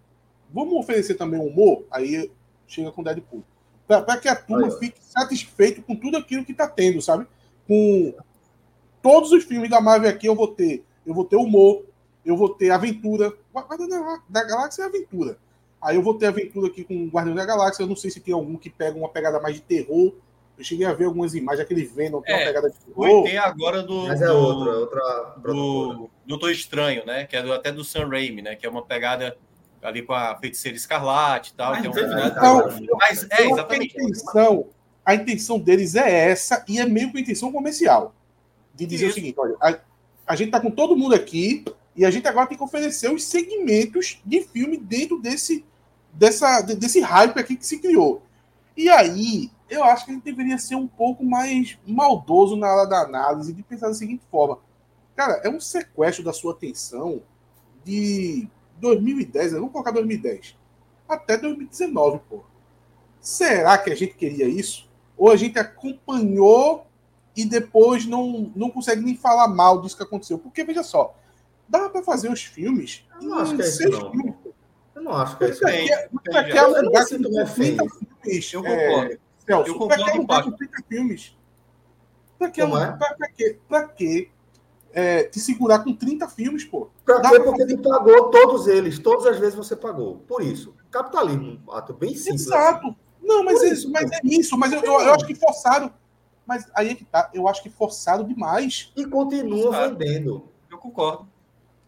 vamos 0.51 0.75
oferecer 0.75 1.15
também 1.15 1.39
humor? 1.39 1.85
Aí 1.89 2.31
chega 2.67 2.91
com 2.91 3.03
Deadpool. 3.03 3.43
Para 3.87 4.17
que 4.17 4.29
a 4.29 4.35
turma 4.35 4.71
fique 4.71 4.99
satisfeito 5.03 5.81
com 5.81 5.95
tudo 5.95 6.17
aquilo 6.17 6.45
que 6.45 6.51
está 6.51 6.67
tendo, 6.67 7.01
sabe? 7.01 7.27
Com 7.67 8.13
todos 9.01 9.31
os 9.31 9.43
filmes 9.43 9.69
da 9.69 9.81
Marvel 9.81 10.09
aqui 10.09 10.27
eu 10.27 10.35
vou 10.35 10.47
ter. 10.47 10.85
Eu 11.05 11.13
vou 11.13 11.25
ter 11.25 11.35
humor, 11.35 11.83
eu 12.23 12.37
vou 12.37 12.49
ter 12.49 12.69
aventura. 12.69 13.33
Da 14.29 14.43
Galáxia 14.43 14.83
é 14.83 14.85
aventura. 14.85 15.37
Aí 15.83 15.95
eu 15.95 16.01
vou 16.01 16.17
ter 16.17 16.27
aventura 16.27 16.67
aqui 16.67 16.83
com 16.83 17.05
o 17.05 17.07
Guardião 17.07 17.35
da 17.35 17.45
Galáxia. 17.45 17.83
Eu 17.83 17.87
não 17.87 17.95
sei 17.95 18.09
se 18.09 18.19
tem 18.19 18.33
algum 18.33 18.57
que 18.57 18.69
pega 18.69 18.97
uma 18.97 19.09
pegada 19.09 19.39
mais 19.39 19.55
de 19.55 19.61
terror 19.61 20.13
eu 20.57 20.63
cheguei 20.63 20.85
a 20.85 20.93
ver 20.93 21.05
algumas 21.05 21.33
imagens, 21.33 21.61
aquele 21.61 21.83
Venom 21.83 22.21
tem 22.21 22.35
é, 22.35 22.37
uma 22.37 22.45
pegada 22.45 22.69
de 22.69 22.77
terror. 22.77 23.23
Tem 23.23 23.37
agora 23.37 23.81
do. 23.81 24.07
Mas 24.07 24.21
é 24.21 24.27
do, 24.27 24.33
outra, 24.33 24.71
é 24.71 24.75
outra 24.75 25.35
do 25.41 26.09
Doutor 26.25 26.51
Estranho, 26.51 27.05
né? 27.05 27.25
Que 27.25 27.35
é 27.35 27.41
do, 27.41 27.51
até 27.51 27.71
do 27.71 27.83
Sam 27.83 28.07
Raimi, 28.07 28.41
né? 28.41 28.55
Que 28.55 28.65
é 28.65 28.69
uma 28.69 28.83
pegada 28.83 29.35
ali 29.81 30.03
com 30.03 30.13
a 30.13 30.37
feiticeira 30.37 30.77
escarlate 30.77 31.51
e 31.51 31.55
tal. 31.55 31.71
Mas, 31.71 31.85
um... 31.85 31.89
então, 31.89 32.97
mas 32.99 33.27
é 33.31 33.47
exatamente. 33.47 33.99
A 33.99 34.03
intenção, 34.03 34.67
a 35.03 35.15
intenção 35.15 35.59
deles 35.59 35.95
é 35.95 36.29
essa, 36.29 36.63
e 36.67 36.79
é 36.79 36.85
meio 36.85 37.11
com 37.11 37.17
intenção 37.17 37.51
comercial. 37.51 38.13
De 38.75 38.85
dizer 38.85 39.07
Isso. 39.07 39.13
o 39.13 39.15
seguinte: 39.15 39.39
olha, 39.39 39.55
a, 39.59 39.79
a 40.27 40.35
gente 40.35 40.51
tá 40.51 40.59
com 40.59 40.69
todo 40.69 40.95
mundo 40.95 41.15
aqui, 41.15 41.65
e 41.95 42.05
a 42.05 42.11
gente 42.11 42.27
agora 42.27 42.45
tem 42.45 42.57
que 42.57 42.63
oferecer 42.63 43.11
os 43.11 43.23
segmentos 43.23 44.21
de 44.23 44.41
filme 44.43 44.77
dentro 44.77 45.19
desse, 45.19 45.65
dessa, 46.13 46.61
desse 46.61 47.01
hype 47.01 47.39
aqui 47.39 47.55
que 47.55 47.65
se 47.65 47.79
criou. 47.79 48.21
E 48.75 48.89
aí, 48.89 49.51
eu 49.69 49.83
acho 49.83 50.05
que 50.05 50.11
a 50.11 50.13
gente 50.13 50.23
deveria 50.23 50.57
ser 50.57 50.75
um 50.75 50.87
pouco 50.87 51.23
mais 51.23 51.77
maldoso 51.85 52.55
na 52.55 52.71
hora 52.71 52.87
da 52.87 53.01
análise, 53.01 53.53
de 53.53 53.63
pensar 53.63 53.87
da 53.87 53.93
seguinte 53.93 54.23
forma: 54.29 54.59
cara, 55.15 55.41
é 55.43 55.49
um 55.49 55.59
sequestro 55.59 56.23
da 56.23 56.33
sua 56.33 56.53
atenção 56.53 57.21
de 57.83 58.47
2010, 58.79 59.53
vamos 59.53 59.71
colocar 59.71 59.91
2010, 59.91 60.57
até 61.07 61.37
2019, 61.37 62.19
pô. 62.29 62.43
Será 63.19 63.77
que 63.77 63.89
a 63.89 63.95
gente 63.95 64.15
queria 64.15 64.47
isso? 64.47 64.89
Ou 65.17 65.31
a 65.31 65.35
gente 65.35 65.57
acompanhou 65.57 66.85
e 67.35 67.45
depois 67.45 68.05
não, 68.05 68.51
não 68.55 68.69
consegue 68.69 69.01
nem 69.01 69.15
falar 69.15 69.47
mal 69.47 69.81
disso 69.81 69.95
que 69.95 70.03
aconteceu? 70.03 70.37
Porque, 70.37 70.63
veja 70.63 70.83
só, 70.83 71.15
dá 71.67 71.89
para 71.89 72.03
fazer 72.03 72.29
os 72.29 72.43
filmes 72.43 73.05
eu 73.21 73.29
não 73.29 73.39
acho 73.39 73.55
que 73.55 73.61
é 73.61 73.67
isso, 73.67 73.89
não. 73.89 74.11
Filmes. 74.11 74.35
Eu 74.95 75.01
não 75.01 75.13
acho 75.13 75.37
que 75.37 75.45
é 75.45 75.49
isso. 75.49 75.61
Daqui, 75.61 75.89
daqui 76.31 76.57
a 76.57 76.67
um 76.67 76.81
lugar 76.81 77.05
que 77.05 77.17
30 77.17 77.45
filmes. 77.47 78.53
Eu 78.53 78.63
concordo. 78.63 79.13
É, 79.13 79.17
Celso, 79.45 79.69
eu 79.69 79.73
concordo 79.77 80.03
pra 80.03 80.11
que 80.11 80.17
lugar 80.17 80.43
com 80.43 80.51
30 80.51 80.83
filmes? 80.87 81.37
Pra 82.37 82.49
que, 82.49 82.61
Como 82.61 82.77
é? 82.77 82.91
pra, 82.91 83.13
pra 83.15 83.27
que, 83.29 83.57
pra 83.67 83.87
que 83.87 84.31
é, 84.93 85.23
te 85.23 85.39
segurar 85.39 85.79
com 85.83 85.93
30 85.93 86.27
filmes, 86.29 86.63
pô? 86.63 86.89
Pra 87.03 87.19
quê? 87.21 87.39
Porque 87.39 87.61
ele 87.63 87.77
pagou 87.77 88.29
todos 88.29 88.67
eles. 88.67 88.99
Todas 88.99 89.25
as 89.25 89.39
vezes 89.39 89.55
você 89.55 89.75
pagou. 89.75 90.17
Por 90.27 90.41
isso. 90.41 90.75
Capitalismo, 90.91 91.59
ato 91.71 91.93
bem 91.93 92.15
simples. 92.15 92.45
Exato. 92.45 92.87
Assim. 92.87 92.95
Não, 93.21 93.43
mas, 93.43 93.63
é, 93.63 93.69
isso, 93.69 93.89
mas 93.89 94.11
é 94.11 94.19
isso. 94.23 94.57
Mas 94.57 94.71
eu, 94.71 94.81
eu, 94.83 94.99
eu, 95.01 95.13
acho 95.13 95.25
que 95.25 95.33
forçaram. 95.33 95.91
Mas 96.45 96.69
aí 96.75 96.89
é 96.89 96.95
que 96.95 97.05
tá. 97.05 97.29
Eu 97.33 97.47
acho 97.47 97.63
que 97.63 97.69
forçaram 97.69 98.23
demais. 98.25 98.91
E 98.95 99.05
continua 99.05 99.89
vendendo. 99.89 100.49
Eu 100.69 100.77
concordo. 100.77 101.27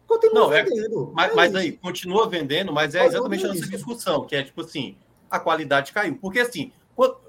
Continua 0.06 0.40
não, 0.40 0.52
é 0.52 0.62
vendendo. 0.62 1.08
É, 1.10 1.14
mas, 1.14 1.34
mas 1.34 1.54
aí, 1.54 1.72
continua 1.72 2.28
vendendo, 2.28 2.72
mas 2.72 2.94
é 2.94 3.04
exatamente 3.04 3.44
essa 3.44 3.68
discussão, 3.68 4.24
que 4.24 4.36
é 4.36 4.42
tipo 4.42 4.60
assim, 4.60 4.96
a 5.30 5.40
qualidade 5.40 5.92
caiu. 5.92 6.16
Porque 6.20 6.38
assim, 6.38 6.72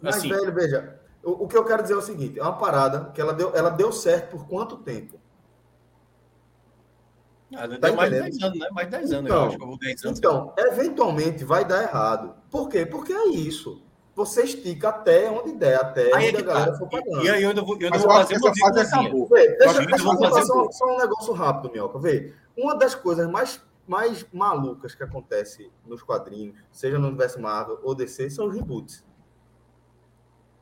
mas, 0.02 0.18
assim, 0.18 0.30
velho, 0.30 0.54
veja, 0.54 1.00
o, 1.24 1.44
o, 1.44 1.48
que 1.48 1.58
eu 1.58 1.66
quero 1.66 1.82
dizer 1.82 1.96
é 1.96 1.98
o 1.98 2.02
seguinte: 2.02 2.40
é 2.40 2.44
uma 2.44 2.58
parada 2.58 3.12
que 3.14 3.20
ela 3.20 3.34
deu, 3.34 3.52
ela 3.56 3.70
deu 3.70 3.92
certo 3.92 4.32
por 4.32 4.48
quanto 4.48 4.78
tempo? 4.78 5.20
Ah, 7.56 7.68
tá 7.68 7.78
deu 7.78 7.96
mais 7.96 8.12
de 8.12 8.20
10 8.20 8.44
anos, 8.44 8.60
né? 8.60 8.68
Mais 8.72 8.88
de 8.88 8.98
10 8.98 9.12
anos, 9.14 9.26
então, 9.26 9.38
eu 9.38 9.48
acho 9.48 9.58
que 9.58 9.64
eu 9.64 9.68
vou 9.68 9.78
10 9.78 10.06
anos. 10.06 10.20
Então, 10.20 10.54
eventualmente 10.58 11.44
vai 11.44 11.66
dar 11.66 11.84
errado. 11.84 12.36
Por 12.50 12.70
quê? 12.70 12.86
Porque 12.86 13.14
é 13.14 13.28
isso. 13.30 13.82
Você 14.16 14.44
estica 14.44 14.90
até 14.90 15.30
onde 15.30 15.54
der, 15.54 15.76
até 15.76 16.14
aí 16.16 16.30
onde 16.30 16.38
é 16.38 16.40
a 16.40 16.44
galera 16.44 16.72
tá. 16.72 16.78
for 16.78 16.90
pagando. 16.90 17.24
E 17.24 17.30
aí 17.30 17.44
eu 17.44 17.50
ainda 17.50 17.62
vou, 17.62 17.78
eu 17.80 17.86
ainda 17.86 18.00
vou 18.00 18.10
fazer 18.10 18.38
uma 18.38 18.56
fase. 18.56 19.10
Vê, 19.30 19.58
deixa, 19.58 19.86
deixa 19.86 20.04
eu 20.04 20.18
fazer 20.18 20.46
só, 20.46 20.72
só, 20.72 20.86
um 20.96 20.98
negócio 20.98 21.34
rápido, 21.34 21.72
Minhoca. 21.72 22.00
Vê, 22.00 22.34
uma 22.58 22.76
das 22.76 22.96
coisas 22.96 23.30
mais, 23.30 23.64
mais 23.88 24.26
malucas 24.34 24.96
que 24.96 25.04
acontece 25.04 25.72
nos 25.86 26.02
quadrinhos, 26.02 26.60
seja 26.72 26.98
no 26.98 27.08
universo 27.08 27.40
Marvel 27.40 27.80
ou 27.84 27.94
DC, 27.94 28.30
são 28.30 28.48
os 28.48 28.56
reboots. 28.56 29.06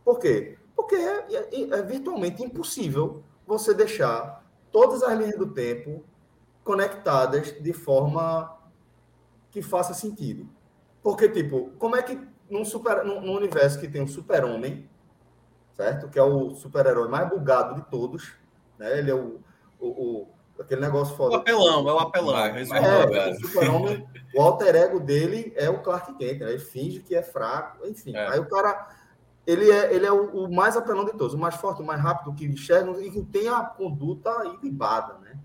Por 0.04 0.20
quê? 0.20 0.60
Porque 0.76 0.96
é, 0.96 1.26
é, 1.34 1.62
é 1.80 1.82
virtualmente 1.82 2.44
impossível 2.44 3.24
você 3.48 3.74
deixar 3.74 4.46
todas 4.72 5.02
as 5.02 5.18
linhas 5.18 5.38
do 5.38 5.48
tempo 5.48 6.04
conectadas 6.64 7.52
de 7.62 7.74
forma 7.74 8.60
que 9.50 9.62
faça 9.62 9.94
sentido. 9.94 10.50
Porque, 11.02 11.30
tipo, 11.30 11.72
como 11.78 11.96
é 11.96 12.04
que 12.04 12.20
num, 12.50 12.66
super, 12.66 13.06
num, 13.06 13.22
num 13.22 13.36
universo 13.36 13.80
que 13.80 13.88
tem 13.88 14.02
um 14.02 14.08
super-homem, 14.08 14.90
certo? 15.74 16.10
Que 16.10 16.20
é 16.20 16.24
o 16.24 16.54
super-herói 16.56 17.08
mais 17.08 17.30
bugado 17.30 17.76
de 17.76 17.90
todos, 17.90 18.34
né? 18.78 18.98
Ele 18.98 19.12
é 19.12 19.16
o, 19.16 19.40
o, 19.80 19.88
o 19.88 20.28
aquele 20.60 20.82
negócio 20.82 21.16
foda. 21.16 21.38
O 21.38 21.40
apelão, 21.40 21.90
é 21.90 21.94
o 21.94 22.00
apelão. 22.00 22.38
É, 22.38 22.62
é, 22.62 23.32
o 23.32 23.36
super-homem, 23.36 24.08
o 24.34 24.42
alter 24.42 24.76
ego 24.76 25.00
dele 25.00 25.54
é 25.56 25.70
o 25.70 25.82
Clark 25.82 26.14
Kent, 26.16 26.40
né? 26.40 26.50
Ele 26.52 26.60
finge 26.60 27.00
que 27.00 27.16
é 27.16 27.22
fraco, 27.22 27.86
enfim. 27.88 28.16
É. 28.16 28.28
Aí 28.28 28.40
o 28.40 28.48
cara 28.48 28.88
ele 29.46 29.70
é, 29.70 29.94
ele 29.94 30.06
é 30.06 30.12
o, 30.12 30.46
o, 30.46 30.54
mais 30.54 30.76
apelão 30.76 31.06
de 31.06 31.12
todos, 31.12 31.36
o 31.36 31.38
mais 31.38 31.56
forte, 31.56 31.82
o 31.82 31.86
mais 31.86 32.02
rápido, 32.02 32.34
que 32.34 32.46
enxerga 32.46 33.00
e 33.02 33.12
que 33.12 33.22
tem 33.22 33.48
a 33.48 33.62
conduta 33.62 34.32
ilibada, 34.60 35.20
né? 35.20 35.38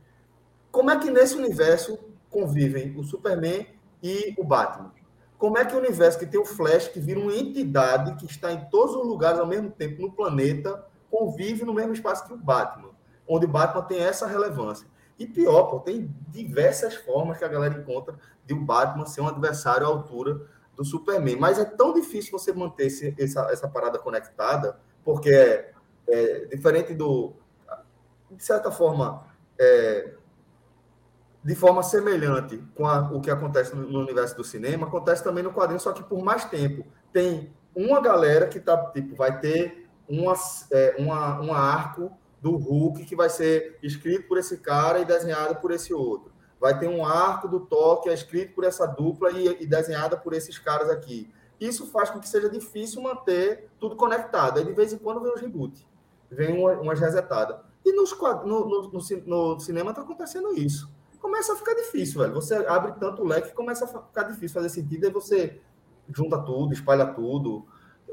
Como 0.70 0.90
é 0.90 0.98
que 0.98 1.10
nesse 1.10 1.36
universo 1.36 1.98
convivem 2.30 2.96
o 2.96 3.02
Superman 3.02 3.66
e 4.02 4.34
o 4.38 4.44
Batman? 4.44 4.92
Como 5.36 5.58
é 5.58 5.64
que 5.64 5.74
o 5.74 5.78
universo 5.78 6.18
que 6.18 6.26
tem 6.26 6.40
o 6.40 6.44
Flash, 6.44 6.88
que 6.88 7.00
vira 7.00 7.18
uma 7.18 7.34
entidade 7.34 8.14
que 8.16 8.26
está 8.26 8.52
em 8.52 8.64
todos 8.70 8.94
os 8.94 9.06
lugares 9.06 9.38
ao 9.38 9.46
mesmo 9.46 9.70
tempo 9.70 10.00
no 10.00 10.12
planeta, 10.12 10.86
convive 11.10 11.64
no 11.64 11.74
mesmo 11.74 11.92
espaço 11.92 12.26
que 12.26 12.32
o 12.32 12.36
Batman? 12.36 12.90
Onde 13.26 13.46
o 13.46 13.48
Batman 13.48 13.82
tem 13.82 14.00
essa 14.00 14.26
relevância. 14.26 14.86
E 15.20 15.26
pior, 15.26 15.64
pô, 15.64 15.80
tem 15.80 16.10
diversas 16.28 16.94
formas 16.94 17.36
que 17.36 17.44
a 17.44 17.48
galera 17.48 17.78
encontra 17.78 18.18
de 18.46 18.54
o 18.54 18.64
Batman 18.64 19.04
ser 19.04 19.20
um 19.20 19.28
adversário 19.28 19.86
à 19.86 19.90
altura 19.90 20.40
do 20.74 20.82
Superman. 20.82 21.36
Mas 21.36 21.58
é 21.58 21.64
tão 21.66 21.92
difícil 21.92 22.32
você 22.32 22.54
manter 22.54 22.86
esse, 22.86 23.14
essa, 23.18 23.42
essa 23.52 23.68
parada 23.68 23.98
conectada, 23.98 24.80
porque 25.04 25.28
é, 25.28 25.74
é 26.08 26.46
diferente 26.46 26.94
do. 26.94 27.34
De 28.30 28.42
certa 28.42 28.70
forma, 28.70 29.26
é, 29.58 30.14
de 31.44 31.54
forma 31.54 31.82
semelhante 31.82 32.56
com 32.74 32.86
a, 32.86 33.00
o 33.12 33.20
que 33.20 33.30
acontece 33.30 33.76
no, 33.76 33.90
no, 33.90 34.00
universo 34.00 34.34
do 34.34 34.44
cinema, 34.44 34.86
acontece 34.86 35.22
também 35.22 35.44
no 35.44 35.52
quadrinho, 35.52 35.80
só 35.80 35.92
que 35.92 36.02
por 36.02 36.24
mais 36.24 36.46
tempo. 36.46 36.86
Tem 37.12 37.52
uma 37.74 38.00
galera 38.00 38.46
que 38.46 38.58
tá, 38.58 38.74
tipo, 38.86 39.14
vai 39.16 39.38
ter 39.38 39.86
uma, 40.08 40.32
é, 40.70 40.96
uma, 40.98 41.42
um 41.42 41.52
arco 41.52 42.10
do 42.40 42.56
Hulk 42.56 43.04
que 43.04 43.16
vai 43.16 43.28
ser 43.28 43.78
escrito 43.82 44.28
por 44.28 44.38
esse 44.38 44.58
cara 44.58 44.98
e 44.98 45.04
desenhado 45.04 45.56
por 45.56 45.70
esse 45.70 45.92
outro 45.92 46.30
vai 46.60 46.78
ter 46.78 46.88
um 46.88 47.04
arco 47.04 47.48
do 47.48 47.60
toque 47.60 48.10
é 48.10 48.12
escrito 48.12 48.54
por 48.54 48.64
essa 48.64 48.86
dupla 48.86 49.30
e, 49.32 49.62
e 49.62 49.66
desenhada 49.66 50.16
por 50.16 50.34
esses 50.34 50.58
caras 50.58 50.90
aqui. 50.90 51.32
Isso 51.58 51.86
faz 51.86 52.10
com 52.10 52.20
que 52.20 52.28
seja 52.28 52.50
difícil 52.50 53.02
manter 53.02 53.70
tudo 53.78 53.96
conectado. 53.96 54.58
Aí, 54.58 54.64
de 54.64 54.72
vez 54.72 54.92
em 54.92 54.98
quando, 54.98 55.20
vem 55.20 55.32
os 55.32 55.40
reboot, 55.40 55.86
vem 56.30 56.56
uma, 56.56 56.72
umas 56.72 57.00
resetadas. 57.00 57.56
E 57.84 57.92
nos, 57.92 58.16
no, 58.44 58.44
no, 58.44 58.92
no, 58.92 59.00
no 59.26 59.60
cinema 59.60 59.90
está 59.90 60.02
acontecendo 60.02 60.52
isso. 60.54 60.90
Começa 61.18 61.52
a 61.54 61.56
ficar 61.56 61.74
difícil, 61.74 62.20
velho. 62.20 62.34
Você 62.34 62.54
abre 62.54 62.92
tanto 62.92 63.24
leque 63.24 63.48
que 63.48 63.54
começa 63.54 63.84
a 63.84 63.88
ficar 63.88 64.24
difícil 64.24 64.54
fazer 64.54 64.68
sentido, 64.68 65.06
aí 65.06 65.12
você 65.12 65.60
junta 66.08 66.38
tudo, 66.38 66.72
espalha 66.72 67.06
tudo. 67.06 67.66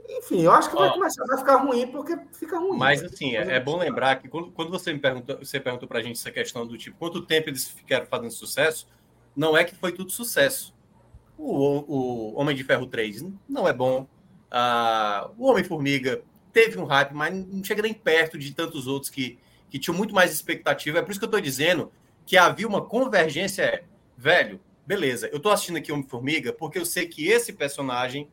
Enfim, 0.09 0.41
eu 0.41 0.51
acho 0.51 0.69
que 0.69 0.75
vai 0.75 0.91
começar 0.91 1.23
a 1.31 1.38
ficar 1.38 1.57
ruim 1.57 1.88
porque 1.88 2.17
fica 2.34 2.57
ruim. 2.57 2.77
Mas 2.77 3.03
assim, 3.03 3.35
é, 3.35 3.55
é 3.55 3.59
bom 3.59 3.77
lembrar 3.77 4.15
que 4.15 4.29
quando, 4.29 4.51
quando 4.51 4.71
você 4.71 4.93
me 4.93 4.99
perguntou, 4.99 5.38
você 5.38 5.59
perguntou 5.59 5.88
pra 5.88 6.01
gente 6.01 6.17
essa 6.17 6.31
questão 6.31 6.65
do 6.65 6.77
tipo, 6.77 6.97
quanto 6.97 7.21
tempo 7.21 7.49
eles 7.49 7.67
ficaram 7.67 8.05
fazendo 8.05 8.31
sucesso, 8.31 8.88
não 9.35 9.57
é 9.57 9.63
que 9.63 9.75
foi 9.75 9.91
tudo 9.91 10.11
sucesso. 10.11 10.73
O, 11.38 12.34
o 12.34 12.39
Homem 12.39 12.55
de 12.55 12.63
Ferro 12.63 12.88
3 12.88 13.25
não 13.47 13.67
é 13.67 13.73
bom. 13.73 14.07
Ah, 14.49 15.29
o 15.38 15.47
Homem-Formiga 15.47 16.23
teve 16.53 16.79
um 16.79 16.85
hype, 16.85 17.13
mas 17.13 17.34
não 17.34 17.63
chega 17.63 17.81
nem 17.81 17.93
perto 17.93 18.38
de 18.38 18.53
tantos 18.53 18.88
outros 18.88 19.11
que, 19.11 19.38
que 19.69 19.77
tinham 19.77 19.95
muito 19.95 20.15
mais 20.15 20.34
expectativa. 20.34 20.99
É 20.99 21.01
por 21.01 21.11
isso 21.11 21.19
que 21.19 21.25
eu 21.25 21.27
estou 21.27 21.41
dizendo 21.41 21.91
que 22.25 22.38
havia 22.38 22.67
uma 22.67 22.81
convergência. 22.81 23.61
É, 23.61 23.84
velho, 24.17 24.59
beleza, 24.85 25.27
eu 25.27 25.38
estou 25.38 25.51
assistindo 25.51 25.77
aqui 25.77 25.91
Homem-Formiga 25.91 26.53
porque 26.53 26.79
eu 26.79 26.85
sei 26.85 27.07
que 27.07 27.27
esse 27.27 27.53
personagem 27.53 28.27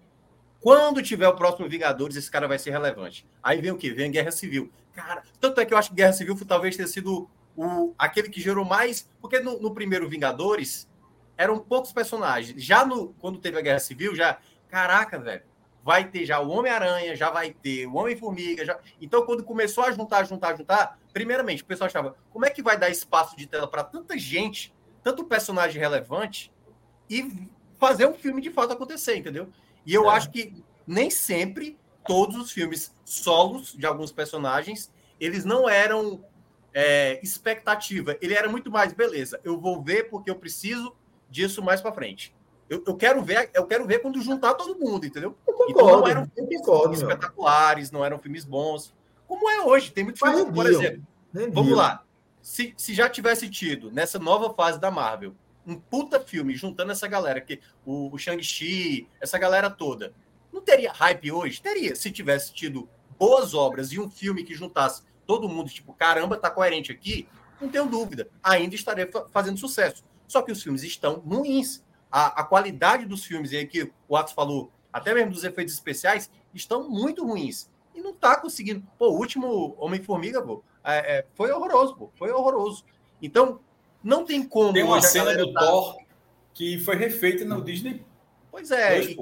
quando 0.65 1.03
tiver 1.03 1.29
o 1.29 1.37
próximo 1.37 1.69
Vingadores, 1.69 2.17
esse 2.17 2.31
cara 2.31 2.49
vai 2.49 2.59
ser 2.59 2.71
relevante. 2.71 3.29
Aí 3.43 3.61
vem 3.61 3.71
o 3.71 3.77
quê? 3.77 3.93
Vem 3.93 4.11
Guerra 4.11 4.31
Civil. 4.31 4.73
Cara, 4.95 5.23
tanto 5.39 5.61
é 5.61 5.67
que 5.67 5.75
eu 5.75 5.77
acho 5.77 5.91
que 5.91 5.97
Guerra 5.97 6.15
Civil 6.15 6.35
talvez 6.49 6.75
tenha 6.75 6.89
sido 6.89 7.29
o, 7.55 7.93
aquele 7.99 8.31
que 8.31 8.41
gerou 8.41 8.65
mais. 8.65 9.07
Porque 9.21 9.41
no, 9.41 9.61
no 9.61 9.75
primeiro 9.75 10.09
Vingadores 10.09 10.89
eram 11.37 11.59
poucos 11.59 11.93
personagens. 11.93 12.65
Já 12.65 12.83
no, 12.83 13.09
quando 13.21 13.39
teve 13.39 13.59
a 13.59 13.61
Guerra 13.61 13.79
Civil, 13.79 14.17
já. 14.17 14.39
Caraca, 14.71 15.19
velho. 15.19 15.43
Vai 15.83 16.09
ter 16.09 16.25
já 16.25 16.41
o 16.41 16.49
Homem-Aranha, 16.49 17.15
já 17.15 17.29
vai 17.29 17.53
ter 17.53 17.87
o 17.87 17.97
Homem-Formiga. 17.97 18.65
Já... 18.65 18.79
Então, 19.03 19.27
quando 19.27 19.45
começou 19.45 19.85
a 19.85 19.93
juntar, 19.93 20.25
juntar, 20.25 20.57
juntar, 20.57 20.99
primeiramente, 21.13 21.63
o 21.63 21.67
pessoal 21.67 21.89
achava: 21.89 22.17
como 22.31 22.47
é 22.47 22.49
que 22.49 22.63
vai 22.63 22.79
dar 22.79 22.89
espaço 22.89 23.37
de 23.37 23.47
tela 23.47 23.69
para 23.69 23.85
tanta 23.85 24.17
gente, 24.17 24.75
tanto 25.03 25.27
personagem 25.27 25.79
relevante, 25.79 26.51
e 27.11 27.51
fazer 27.79 28.07
um 28.07 28.15
filme 28.15 28.41
de 28.41 28.49
fato 28.49 28.73
acontecer, 28.73 29.15
entendeu? 29.19 29.53
E 29.87 29.95
eu 29.95 30.11
é. 30.11 30.15
acho 30.15 30.31
que 30.31 30.65
nem 30.87 31.11
sempre 31.11 31.79
todos 32.07 32.37
os 32.37 32.53
filmes 32.53 32.95
solos 33.05 33.73
de 33.73 33.87
alguns 33.87 34.13
personagens 34.13 34.93
eles 35.21 35.45
não 35.45 35.69
eram 35.69 36.25
é, 36.73 37.21
expectativa. 37.23 38.17
Ele 38.21 38.35
era 38.35 38.49
muito 38.49 38.71
mais 38.71 38.93
beleza. 38.93 39.41
Eu 39.45 39.59
vou 39.59 39.83
ver 39.83 40.11
porque 40.11 40.31
eu 40.31 40.37
preciso 40.37 40.95
disso 41.31 41.63
mais 41.63 41.81
para 41.81 41.93
frente. 41.93 42.35
Eu, 42.69 42.83
eu, 42.87 42.97
quero 42.97 43.23
ver, 43.23 43.51
eu 43.55 43.67
quero 43.67 43.87
ver 43.87 44.01
quando 44.01 44.21
juntar 44.21 44.55
todo 44.55 44.79
mundo, 44.79 45.07
entendeu? 45.07 45.37
Concordo, 45.45 45.71
então 45.73 45.87
não 45.87 46.09
eram 46.09 46.27
filmes 46.35 46.59
concordo, 46.59 46.95
espetaculares, 46.95 47.91
não 47.91 48.05
eram 48.05 48.19
filmes 48.19 48.45
bons, 48.45 48.95
como 49.29 49.49
é 49.51 49.63
hoje. 49.63 49.93
Tem 49.93 50.03
muitos 50.03 50.21
filmes, 50.21 50.55
por 50.55 50.67
exemplo. 50.67 51.03
Vamos 51.53 51.77
lá. 51.77 52.03
Se, 52.41 52.75
se 52.77 52.93
já 52.95 53.09
tivesse 53.09 53.49
tido 53.49 53.91
nessa 53.91 54.19
nova 54.19 54.53
fase 54.55 54.79
da 54.79 54.91
Marvel 54.91 55.35
um 55.67 55.77
puta 55.77 56.21
filme 56.21 56.55
juntando 56.55 56.93
essa 56.93 57.07
galera, 57.07 57.41
que 57.41 57.61
o, 57.85 58.15
o 58.15 58.19
Shang-Chi, 58.19 59.09
essa 59.21 59.39
galera 59.39 59.71
toda, 59.71 60.13
não 60.53 60.61
teria 60.61 60.93
hype 60.93 61.33
hoje? 61.33 61.61
Teria, 61.61 61.97
se 61.97 62.11
tivesse 62.11 62.53
tido 62.53 62.89
boas 63.19 63.55
obras 63.55 63.93
e 63.93 63.99
um 63.99 64.11
filme 64.11 64.45
que 64.45 64.55
juntasse 64.55 65.03
todo 65.27 65.49
mundo, 65.49 65.71
tipo, 65.71 65.93
caramba, 65.95 66.37
tá 66.37 66.51
coerente 66.51 66.93
aqui, 66.93 67.27
não 67.61 67.69
tenho 67.69 67.87
dúvida, 67.87 68.29
ainda 68.43 68.75
estaria 68.75 69.09
fazendo 69.31 69.59
sucesso. 69.59 70.05
Só 70.27 70.43
que 70.43 70.53
os 70.53 70.63
filmes 70.63 70.83
estão 70.83 71.15
ruins. 71.21 71.83
A, 72.11 72.43
a 72.43 72.45
qualidade 72.45 73.07
dos 73.07 73.25
filmes, 73.25 73.51
e 73.51 73.57
aí 73.57 73.67
que 73.67 73.91
o 74.09 74.17
Atos 74.17 74.35
falou, 74.35 74.71
até 74.93 75.13
mesmo 75.13 75.33
dos 75.33 75.43
efeitos 75.43 75.75
especiais, 75.75 76.31
estão 76.55 76.89
muito 76.89 77.27
ruins. 77.27 77.69
E 77.93 78.01
não 78.01 78.13
tá 78.13 78.37
conseguindo. 78.37 78.87
Pô, 78.97 79.09
o 79.09 79.19
último 79.19 79.75
Homem-Formiga, 79.79 80.41
pô, 80.41 80.63
é, 80.85 81.19
é, 81.19 81.27
foi 81.35 81.51
horroroso, 81.51 81.97
pô, 81.97 82.11
foi 82.15 82.31
horroroso. 82.31 82.85
Então, 83.21 83.59
não 84.05 84.25
tem 84.25 84.43
como. 84.43 84.75
Tem 84.75 84.83
uma 84.83 85.01
cena 85.01 85.35
do 85.35 85.53
tá... 85.53 85.61
Thor 85.61 85.97
que 86.53 86.79
foi 86.79 86.95
refeita 86.97 87.45
no 87.45 87.65
Disney. 87.65 88.05
Pois 88.51 88.71
é. 88.71 89.03
e, 89.03 89.19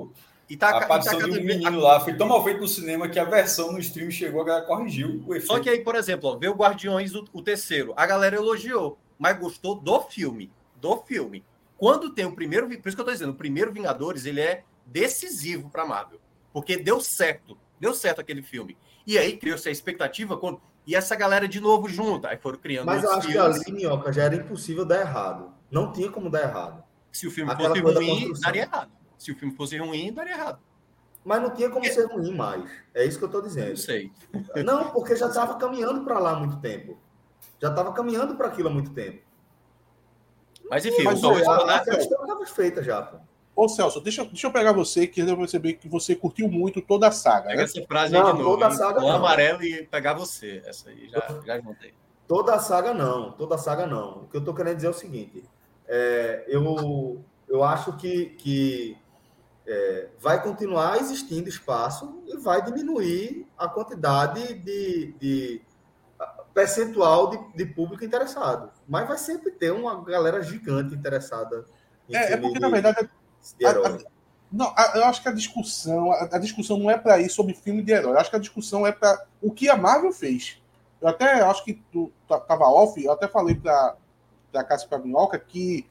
e 0.50 0.56
tá, 0.56 0.68
a 0.68 0.78
aparição 0.82 1.18
tá 1.18 1.24
de 1.24 1.30
um 1.30 1.42
menino 1.42 1.80
lá 1.80 1.98
foi 2.00 2.14
tão 2.14 2.28
mal 2.28 2.44
feito 2.44 2.60
no 2.60 2.68
cinema 2.68 3.08
que 3.08 3.18
a 3.18 3.24
versão 3.24 3.72
no 3.72 3.78
stream 3.78 4.10
chegou, 4.10 4.42
a 4.42 4.44
galera 4.44 4.66
corrigiu 4.66 5.22
o 5.26 5.34
efeito. 5.34 5.46
Só 5.46 5.58
que 5.58 5.70
aí, 5.70 5.80
por 5.80 5.94
exemplo, 5.94 6.28
ó, 6.28 6.36
vê 6.36 6.48
o 6.48 6.54
Guardiões, 6.54 7.14
o, 7.14 7.24
o 7.32 7.40
terceiro. 7.40 7.94
A 7.96 8.04
galera 8.04 8.36
elogiou, 8.36 8.98
mas 9.18 9.38
gostou 9.38 9.76
do 9.76 10.00
filme. 10.02 10.50
Do 10.76 10.98
filme. 10.98 11.42
Quando 11.78 12.12
tem 12.12 12.26
o 12.26 12.34
primeiro. 12.34 12.68
Por 12.68 12.88
isso 12.88 12.96
que 12.96 13.00
eu 13.00 13.06
tô 13.06 13.12
dizendo, 13.12 13.32
o 13.32 13.36
primeiro 13.36 13.72
Vingadores, 13.72 14.26
ele 14.26 14.40
é 14.40 14.64
decisivo 14.84 15.70
para 15.70 15.86
Marvel. 15.86 16.20
Porque 16.52 16.76
deu 16.76 17.00
certo. 17.00 17.56
Deu 17.80 17.94
certo 17.94 18.20
aquele 18.20 18.42
filme. 18.42 18.76
E 19.06 19.18
aí 19.18 19.36
criou-se 19.36 19.68
a 19.68 19.72
expectativa 19.72 20.36
quando 20.36 20.60
e 20.86 20.94
essa 20.96 21.14
galera 21.14 21.46
de 21.46 21.60
novo 21.60 21.88
junto. 21.88 22.26
Aí 22.26 22.36
foram 22.36 22.58
criando. 22.58 22.86
Mas 22.86 23.04
eu 23.04 23.10
acho 23.12 23.28
filmes. 23.28 23.58
que 23.58 23.70
ali, 23.70 23.76
Minhoca, 23.76 24.12
já 24.12 24.24
era 24.24 24.34
impossível 24.34 24.84
dar 24.84 25.00
errado. 25.00 25.52
Não 25.70 25.92
tinha 25.92 26.10
como 26.10 26.28
dar 26.28 26.42
errado. 26.42 26.82
Se 27.10 27.26
o 27.26 27.30
filme 27.30 27.52
Aquela 27.52 27.74
fosse 27.76 27.94
ruim, 27.94 28.32
daria 28.40 28.62
errado. 28.62 28.90
Se 29.18 29.30
o 29.30 29.36
filme 29.36 29.54
fosse 29.54 29.78
ruim, 29.78 30.12
daria 30.12 30.34
errado. 30.34 30.58
Mas 31.24 31.40
não 31.40 31.50
tinha 31.50 31.70
como 31.70 31.84
ser 31.84 32.06
ruim 32.06 32.34
mais. 32.34 32.68
É 32.92 33.04
isso 33.04 33.18
que 33.18 33.24
eu 33.24 33.28
estou 33.28 33.42
dizendo. 33.42 33.68
Não 33.68 33.76
sei. 33.76 34.12
Não, 34.64 34.90
porque 34.90 35.14
já 35.14 35.28
estava 35.28 35.54
caminhando 35.54 36.02
para 36.04 36.18
lá 36.18 36.32
há 36.32 36.36
muito 36.36 36.58
tempo. 36.60 36.98
Já 37.60 37.68
estava 37.70 37.92
caminhando 37.92 38.34
para 38.34 38.48
aquilo 38.48 38.68
há 38.68 38.72
muito 38.72 38.90
tempo. 38.90 39.22
Mas 40.68 40.84
enfim, 40.84 41.04
Mas, 41.04 41.22
eu 41.22 41.44
só 41.44 41.52
a, 41.52 41.76
a 41.76 41.84
questão 41.84 42.22
estava 42.22 42.46
feita 42.46 42.82
já. 42.82 43.02
Pô. 43.02 43.18
Ô 43.54 43.68
Celso, 43.68 44.00
deixa, 44.00 44.24
deixa 44.24 44.46
eu 44.46 44.52
pegar 44.52 44.72
você, 44.72 45.06
que 45.06 45.20
eu 45.20 45.36
perceber 45.36 45.74
que 45.74 45.88
você 45.88 46.16
curtiu 46.16 46.48
muito 46.48 46.80
toda 46.80 47.08
a 47.08 47.12
saga. 47.12 47.48
Pega 47.48 47.58
né? 47.58 47.64
essa 47.64 47.82
frase 47.86 48.12
não, 48.12 48.26
aí 48.26 48.32
de 48.32 48.38
novo. 48.38 48.50
Toda 48.50 48.66
a 48.66 48.70
saga. 48.70 49.02
O 49.02 49.08
amarelo 49.08 49.62
e 49.62 49.84
pegar 49.84 50.14
você. 50.14 50.62
Essa 50.64 50.88
aí 50.88 51.08
já, 51.08 51.40
já 51.44 51.60
juntei. 51.60 51.92
Toda 52.26 52.54
a 52.54 52.58
saga 52.58 52.94
não, 52.94 53.32
toda 53.32 53.56
a 53.56 53.58
saga 53.58 53.86
não. 53.86 54.22
O 54.22 54.28
que 54.28 54.36
eu 54.36 54.40
estou 54.40 54.54
querendo 54.54 54.76
dizer 54.76 54.86
é 54.86 54.90
o 54.90 54.94
seguinte: 54.94 55.44
é, 55.86 56.44
eu, 56.48 57.22
eu 57.46 57.62
acho 57.62 57.94
que, 57.98 58.26
que 58.38 58.96
é, 59.66 60.08
vai 60.18 60.42
continuar 60.42 60.98
existindo 60.98 61.48
espaço 61.48 62.22
e 62.26 62.38
vai 62.38 62.64
diminuir 62.64 63.46
a 63.58 63.68
quantidade 63.68 64.54
de, 64.54 65.12
de 65.20 65.62
percentual 66.54 67.30
de, 67.30 67.38
de, 67.54 67.66
público 67.66 68.04
interessado. 68.04 68.70
Mas 68.88 69.06
vai 69.06 69.18
sempre 69.18 69.50
ter 69.50 69.70
uma 69.70 70.02
galera 70.02 70.42
gigante 70.42 70.94
interessada. 70.94 71.66
é, 72.10 72.32
é 72.32 72.36
porque, 72.36 72.54
de, 72.54 72.60
na 72.60 72.68
verdade, 72.68 73.10
de 73.58 73.66
herói. 73.66 73.86
A, 73.86 73.88
a, 73.88 73.98
não, 74.52 74.72
a, 74.76 74.92
eu 74.96 75.04
acho 75.04 75.22
que 75.22 75.28
a 75.28 75.32
discussão, 75.32 76.12
a, 76.12 76.38
discussão 76.38 76.78
não 76.78 76.90
é 76.90 76.98
para 76.98 77.20
ir 77.20 77.30
sobre 77.30 77.54
filme 77.54 77.82
de 77.82 77.92
herói. 77.92 78.12
Eu 78.12 78.18
acho 78.18 78.30
que 78.30 78.36
a 78.36 78.40
discussão 78.40 78.86
é 78.86 78.92
para 78.92 79.24
o 79.40 79.50
que 79.50 79.68
a 79.68 79.76
Marvel 79.76 80.12
fez. 80.12 80.60
Eu 81.00 81.08
até 81.08 81.40
acho 81.42 81.64
que 81.64 81.82
tu 81.90 82.12
tava 82.28 82.64
off, 82.68 83.02
eu 83.02 83.12
até 83.12 83.26
falei 83.26 83.54
para 83.54 83.96
da 84.52 84.62
Cássia 84.62 84.86
Pabinhoca 84.86 85.38
que 85.38 85.86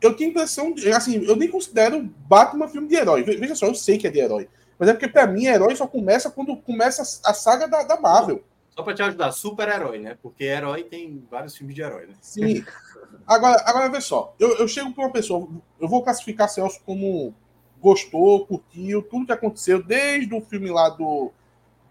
eu 0.00 0.14
tenho 0.14 0.30
a 0.30 0.32
impressão, 0.32 0.74
assim, 0.96 1.24
eu 1.24 1.34
nem 1.34 1.50
considero 1.50 2.00
Batman 2.00 2.68
filme 2.68 2.86
de 2.86 2.94
herói. 2.94 3.24
Veja 3.24 3.56
só, 3.56 3.66
eu 3.66 3.74
sei 3.74 3.98
que 3.98 4.06
é 4.06 4.10
de 4.10 4.20
herói. 4.20 4.48
Mas 4.78 4.88
é 4.88 4.92
porque, 4.92 5.08
para 5.08 5.26
mim, 5.26 5.46
herói 5.46 5.74
só 5.74 5.88
começa 5.88 6.30
quando 6.30 6.56
começa 6.56 7.02
a 7.02 7.34
saga 7.34 7.66
da, 7.66 7.82
da 7.82 8.00
Marvel. 8.00 8.44
Só 8.70 8.84
para 8.84 8.94
te 8.94 9.02
ajudar, 9.02 9.32
super-herói, 9.32 9.98
né? 9.98 10.16
Porque 10.22 10.44
herói 10.44 10.84
tem 10.84 11.26
vários 11.28 11.56
filmes 11.56 11.74
de 11.74 11.82
herói, 11.82 12.06
né? 12.06 12.14
Sim. 12.20 12.64
Agora, 13.28 13.62
agora 13.66 13.90
vê 13.90 14.00
só, 14.00 14.34
eu, 14.40 14.56
eu 14.56 14.66
chego 14.66 14.90
para 14.94 15.04
uma 15.04 15.12
pessoa, 15.12 15.46
eu 15.78 15.86
vou 15.86 16.02
classificar 16.02 16.48
Celso 16.48 16.80
como 16.86 17.34
gostou, 17.78 18.46
curtiu, 18.46 19.02
tudo 19.02 19.26
que 19.26 19.32
aconteceu, 19.32 19.82
desde 19.82 20.34
o 20.34 20.40
filme 20.40 20.70
lá 20.70 20.88
do, 20.88 21.30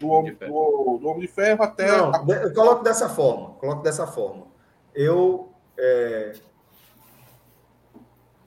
do, 0.00 0.08
Homem, 0.08 0.34
do, 0.34 0.98
do 0.98 1.08
Homem 1.08 1.20
de 1.20 1.28
Ferro 1.28 1.62
até. 1.62 1.96
Não, 1.96 2.12
a... 2.12 2.24
eu 2.42 2.52
coloco 2.52 2.82
dessa 2.82 3.08
forma, 3.08 3.50
coloco 3.50 3.84
dessa 3.84 4.04
forma. 4.04 4.48
Eu. 4.92 5.52
É... 5.78 6.32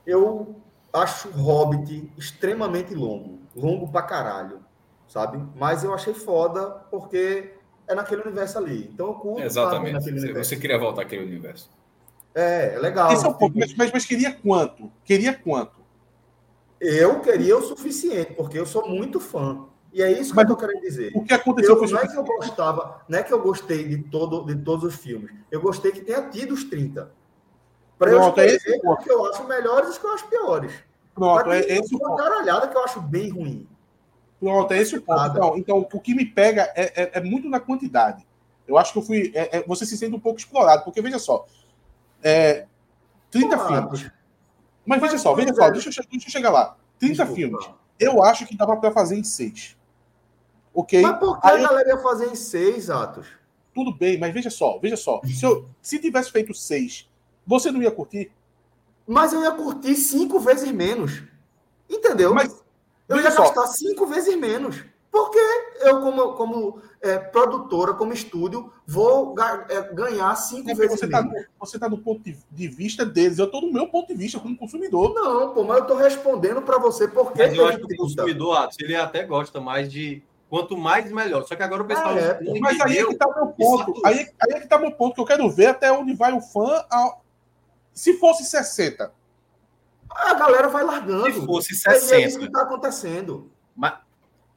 Eu 0.06 0.58
acho 0.92 1.30
Hobbit 1.30 2.12
extremamente 2.18 2.94
longo, 2.94 3.40
longo 3.56 3.88
pra 3.88 4.02
caralho, 4.02 4.60
sabe? 5.08 5.42
Mas 5.56 5.86
eu 5.86 5.94
achei 5.94 6.14
foda 6.14 6.68
porque 6.92 7.54
é 7.88 7.96
naquele 7.96 8.24
universo 8.24 8.58
ali. 8.58 8.90
Então 8.94 9.08
eu 9.08 9.14
curto. 9.14 9.44
Exatamente. 9.44 10.34
Você 10.34 10.58
queria 10.58 10.78
voltar 10.78 11.04
àquele 11.04 11.24
universo. 11.24 11.70
É, 12.34 12.76
é 12.76 12.80
legal. 12.80 13.12
Esse 13.12 13.26
é 13.26 13.30
o 13.30 13.34
ponto. 13.34 13.58
Mas, 13.58 13.74
mas, 13.76 13.92
mas, 13.92 14.06
queria 14.06 14.34
quanto? 14.34 14.92
Queria 15.04 15.34
quanto? 15.34 15.82
Eu 16.80 17.20
queria 17.20 17.58
o 17.58 17.62
suficiente, 17.62 18.34
porque 18.34 18.58
eu 18.58 18.66
sou 18.66 18.88
muito 18.88 19.20
fã. 19.20 19.66
E 19.94 20.02
é 20.02 20.12
isso 20.12 20.32
que 20.32 20.38
mas 20.38 20.50
eu 20.50 20.56
tô 20.56 20.66
querendo 20.66 20.82
dizer. 20.82 21.12
O 21.14 21.24
que 21.24 21.34
aconteceu 21.34 21.76
eu, 21.76 21.90
Não 21.90 22.00
é 22.00 22.08
que 22.08 22.18
eu 22.18 22.24
gostava, 22.24 23.02
não 23.10 23.20
é 23.20 23.24
que 23.24 23.34
eu 23.34 23.42
gostei 23.42 23.88
de, 23.88 23.98
todo, 24.04 24.46
de 24.46 24.56
todos 24.56 24.86
os 24.86 24.96
filmes. 24.96 25.32
Eu 25.52 25.62
gostei 25.62 25.92
que 25.92 26.02
tenha 26.02 26.22
tido 26.30 26.54
os 26.54 26.64
30. 26.64 27.12
Para 27.98 28.12
eu 28.12 28.22
escolher 28.22 28.60
é 28.66 28.90
o 28.90 28.98
que 28.98 29.12
eu 29.12 29.26
acho 29.26 29.44
melhores 29.44 29.90
e 29.90 29.92
os 29.92 29.98
que 29.98 30.06
eu 30.06 30.14
acho 30.14 30.28
piores. 30.28 30.72
Pronto, 31.14 31.52
é 31.52 31.60
esse 31.60 31.94
uma 31.94 32.16
caralhada 32.16 32.68
que 32.68 32.76
eu 32.76 32.84
acho 32.84 33.02
bem 33.02 33.30
ruim. 33.30 33.68
Pronto, 34.40 34.74
é 34.74 34.80
esse 34.80 34.96
o 34.98 35.02
ponto. 35.02 35.28
Então, 35.28 35.58
então, 35.58 35.88
o 35.94 36.00
que 36.00 36.16
me 36.16 36.26
pega 36.26 36.64
é, 36.76 37.04
é, 37.04 37.12
é 37.14 37.22
muito 37.22 37.48
na 37.48 37.60
quantidade. 37.60 38.26
Eu 38.68 38.78
acho 38.78 38.94
que 38.94 39.00
eu 39.00 39.04
fui. 39.04 39.32
É, 39.36 39.58
é, 39.58 39.64
você 39.68 39.86
se 39.86 39.98
sente 39.98 40.16
um 40.16 40.20
pouco 40.20 40.40
explorado, 40.40 40.84
porque 40.84 41.02
veja 41.02 41.20
só. 41.20 41.46
É, 42.24 42.66
30 43.30 43.68
filmes. 43.68 44.12
Mas 44.86 45.02
veja 45.02 45.18
só, 45.18 45.34
veja 45.34 45.54
só, 45.54 45.70
deixa 45.70 45.90
eu, 45.90 46.06
deixa 46.10 46.28
eu 46.28 46.32
chegar 46.32 46.52
lá. 46.52 46.76
30 47.00 47.14
Desculpa. 47.14 47.36
filmes. 47.36 47.70
Eu 48.00 48.24
acho 48.24 48.46
que 48.46 48.58
dava 48.58 48.78
para 48.78 48.92
fazer 48.92 49.18
em 49.18 49.24
6. 49.24 49.78
Ok? 50.74 51.02
Mas 51.02 51.20
por 51.20 51.40
que 51.40 51.48
Aí... 51.48 51.64
a 51.64 51.68
galera 51.68 51.90
ia 51.90 51.98
fazer 52.00 52.28
em 52.28 52.36
6, 52.36 52.90
Atos? 52.90 53.42
tudo 53.74 53.94
bem, 53.94 54.18
mas 54.18 54.34
veja 54.34 54.50
só, 54.50 54.78
veja 54.80 54.98
só. 54.98 55.22
Se, 55.26 55.46
eu, 55.46 55.68
se 55.82 56.00
tivesse 56.00 56.32
feito 56.32 56.54
seis, 56.54 57.10
você 57.46 57.72
não 57.72 57.82
ia 57.82 57.92
curtir? 57.92 58.32
Mas 59.08 59.34
eu 59.34 59.42
ia 59.42 59.52
curtir 59.52 59.96
cinco 59.96 60.40
vezes 60.40 60.72
menos. 60.72 61.24
Entendeu? 61.90 62.34
Mas, 62.34 62.64
eu 63.08 63.18
ia 63.20 63.32
só. 63.32 63.44
gastar 63.44 63.68
cinco 63.68 64.06
vezes 64.06 64.36
menos. 64.38 64.84
Porque 65.12 65.40
eu, 65.82 66.00
como, 66.00 66.34
como 66.34 66.82
é, 67.02 67.20
produtora, 67.20 67.94
como 67.94 68.14
estúdio, 68.14 68.72
vou 68.88 69.34
ga 69.34 69.66
é, 69.70 69.94
ganhar 69.94 70.34
cinco 70.36 70.72
é 70.72 70.74
vezes 70.74 71.00
você 71.00 71.06
menos. 71.06 71.32
Tá, 71.32 71.48
você 71.60 71.76
está 71.78 71.90
no 71.90 71.98
ponto 71.98 72.24
de 72.24 72.68
vista 72.70 73.06
deles, 73.06 73.38
eu 73.38 73.46
estou 73.46 73.62
no 73.62 73.74
meu 73.74 73.88
ponto 73.88 74.08
de 74.08 74.14
vista 74.14 74.40
como 74.40 74.58
consumidor. 74.58 75.14
Não, 75.14 75.54
pô, 75.54 75.66
mas 75.66 75.78
eu 75.78 75.84
estou 75.84 75.98
respondendo 75.98 76.62
para 76.62 76.78
você 76.78 77.10
porque. 77.10 77.46
Mas 77.46 77.58
eu 77.58 77.68
acho 77.68 77.80
que 77.80 77.94
o 77.94 77.98
consumidor, 77.98 78.58
Atos, 78.58 78.78
ele 78.80 78.96
até 78.96 79.26
gosta 79.26 79.60
mais 79.60 79.92
de 79.92 80.24
quanto 80.50 80.78
mais 80.78 81.12
melhor. 81.12 81.46
Só 81.46 81.58
que 81.58 81.64
agora 81.64 81.84
o 81.84 81.86
pessoal. 81.86 82.18
É, 82.18 82.40
mas 82.62 82.80
aí 82.80 83.00
é 83.00 83.06
que 83.06 83.12
está 83.12 83.28
meu 83.28 83.48
ponto. 83.48 84.02
Aí, 84.06 84.20
aí 84.20 84.52
é 84.52 84.58
que 84.60 84.64
está 84.64 84.78
meu 84.78 84.92
ponto, 84.92 85.16
que 85.16 85.22
eu 85.22 85.26
quero 85.26 85.50
ver 85.50 85.68
até 85.68 85.92
onde 85.92 86.14
vai 86.14 86.32
o 86.32 86.40
fã. 86.40 86.86
Ao... 86.90 87.22
Se 87.94 88.14
fosse 88.18 88.46
60. 88.46 89.12
A 90.10 90.34
galera 90.36 90.70
vai 90.70 90.86
largando. 90.86 91.34
Se 91.34 91.46
fosse 91.46 91.76
60. 91.76 92.16
É 92.16 92.26
isso 92.26 92.40
que 92.40 92.46
está 92.46 92.62
acontecendo. 92.62 93.52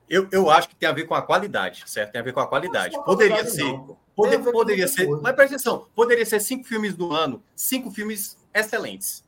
Eu, 0.09 0.29
eu 0.31 0.51
acho 0.51 0.69
que 0.69 0.77
tem 0.77 0.89
a 0.89 0.93
ver 0.93 1.05
com 1.05 1.15
a 1.15 1.23
qualidade, 1.23 1.83
certo? 1.87 2.13
Tem 2.13 2.21
a 2.21 2.25
ver 2.25 2.33
com 2.33 2.41
a 2.41 2.47
qualidade. 2.47 2.97
Poderia 3.05 3.45
ser. 3.45 3.65
Não, 3.65 3.97
poder, 4.15 4.39
poderia 4.39 4.89
ser. 4.89 5.07
Coisa. 5.07 5.23
Mas 5.23 5.35
presta 5.35 5.55
atenção, 5.57 5.87
poderia 5.95 6.27
ser 6.27 6.41
cinco 6.41 6.65
filmes 6.65 6.95
do 6.95 7.13
ano, 7.13 7.43
cinco 7.57 7.91
filmes 7.91 8.37
excelentes. 8.53 9.25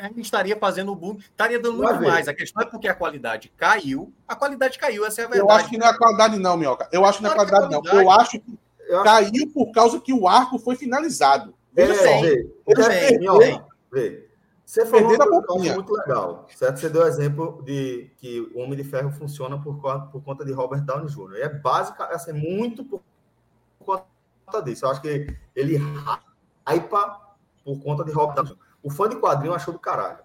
A 0.00 0.04
gente 0.04 0.22
estaria 0.22 0.56
fazendo 0.56 0.90
o 0.90 0.96
boom, 0.96 1.18
estaria 1.18 1.60
dando 1.60 1.76
muito 1.76 2.02
mais. 2.02 2.26
A 2.26 2.34
questão 2.34 2.62
é 2.62 2.66
porque 2.66 2.88
a 2.88 2.94
qualidade 2.94 3.52
caiu. 3.56 4.12
A 4.26 4.34
qualidade 4.34 4.78
caiu, 4.78 5.04
essa 5.04 5.20
é 5.20 5.24
a 5.26 5.28
verdade. 5.28 5.50
Eu 5.50 5.54
acho 5.54 5.68
que 5.68 5.76
não 5.76 5.86
é 5.86 5.90
a 5.90 5.98
qualidade, 5.98 6.38
não, 6.38 6.56
Minhoca. 6.56 6.88
Eu 6.90 7.04
acho 7.04 7.18
que 7.18 7.24
não 7.24 7.30
é 7.30 7.32
a 7.32 7.36
qualidade, 7.36 7.70
não. 7.70 8.00
Eu 8.00 8.10
acho 8.10 8.30
que 8.40 8.58
caiu 9.04 9.50
por 9.52 9.70
causa 9.70 10.00
que 10.00 10.12
o 10.12 10.26
arco 10.26 10.58
foi 10.58 10.76
finalizado. 10.76 11.54
Veja 11.72 11.92
é, 11.92 11.96
só. 11.96 12.20
Vê, 12.20 12.48
vê, 13.18 13.60
vê. 13.92 14.31
Você 14.72 14.86
falou 14.86 15.12
uma 15.12 15.42
coisa 15.42 15.74
muito 15.74 15.92
legal, 15.92 16.46
certo? 16.48 16.80
Você 16.80 16.88
deu 16.88 17.06
exemplo 17.06 17.62
de 17.62 18.10
que 18.16 18.40
o 18.54 18.60
Homem 18.60 18.74
de 18.74 18.82
Ferro 18.82 19.12
funciona 19.12 19.60
por, 19.60 19.76
por 20.10 20.24
conta 20.24 20.46
de 20.46 20.52
Robert 20.52 20.82
Downey 20.82 21.08
Jr. 21.08 21.36
E 21.36 21.42
é 21.42 21.48
básica, 21.50 22.04
é 22.04 22.14
assim, 22.14 22.32
muito 22.32 22.82
por 22.82 23.02
conta 23.78 24.62
disso. 24.64 24.86
Eu 24.86 24.90
acho 24.90 25.02
que 25.02 25.36
ele 25.54 25.76
hypa 26.66 27.34
por 27.62 27.78
conta 27.82 28.02
de 28.02 28.12
Robert 28.12 28.34
Downey 28.34 28.52
Jr. 28.52 28.58
O 28.82 28.88
fã 28.88 29.10
de 29.10 29.16
quadrinho 29.16 29.52
achou 29.52 29.74
do 29.74 29.78
caralho. 29.78 30.24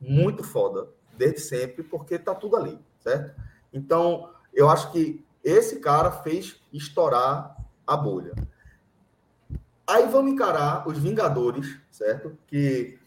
Muito 0.00 0.42
foda, 0.42 0.88
desde 1.16 1.38
sempre, 1.38 1.84
porque 1.84 2.18
tá 2.18 2.34
tudo 2.34 2.56
ali, 2.56 2.76
certo? 2.98 3.40
Então, 3.72 4.28
eu 4.52 4.68
acho 4.68 4.90
que 4.90 5.24
esse 5.44 5.78
cara 5.78 6.10
fez 6.10 6.60
estourar 6.72 7.56
a 7.86 7.96
bolha. 7.96 8.34
Aí 9.86 10.08
vamos 10.08 10.32
encarar 10.32 10.88
os 10.88 10.98
Vingadores, 10.98 11.78
certo? 11.92 12.36
Que 12.48 12.98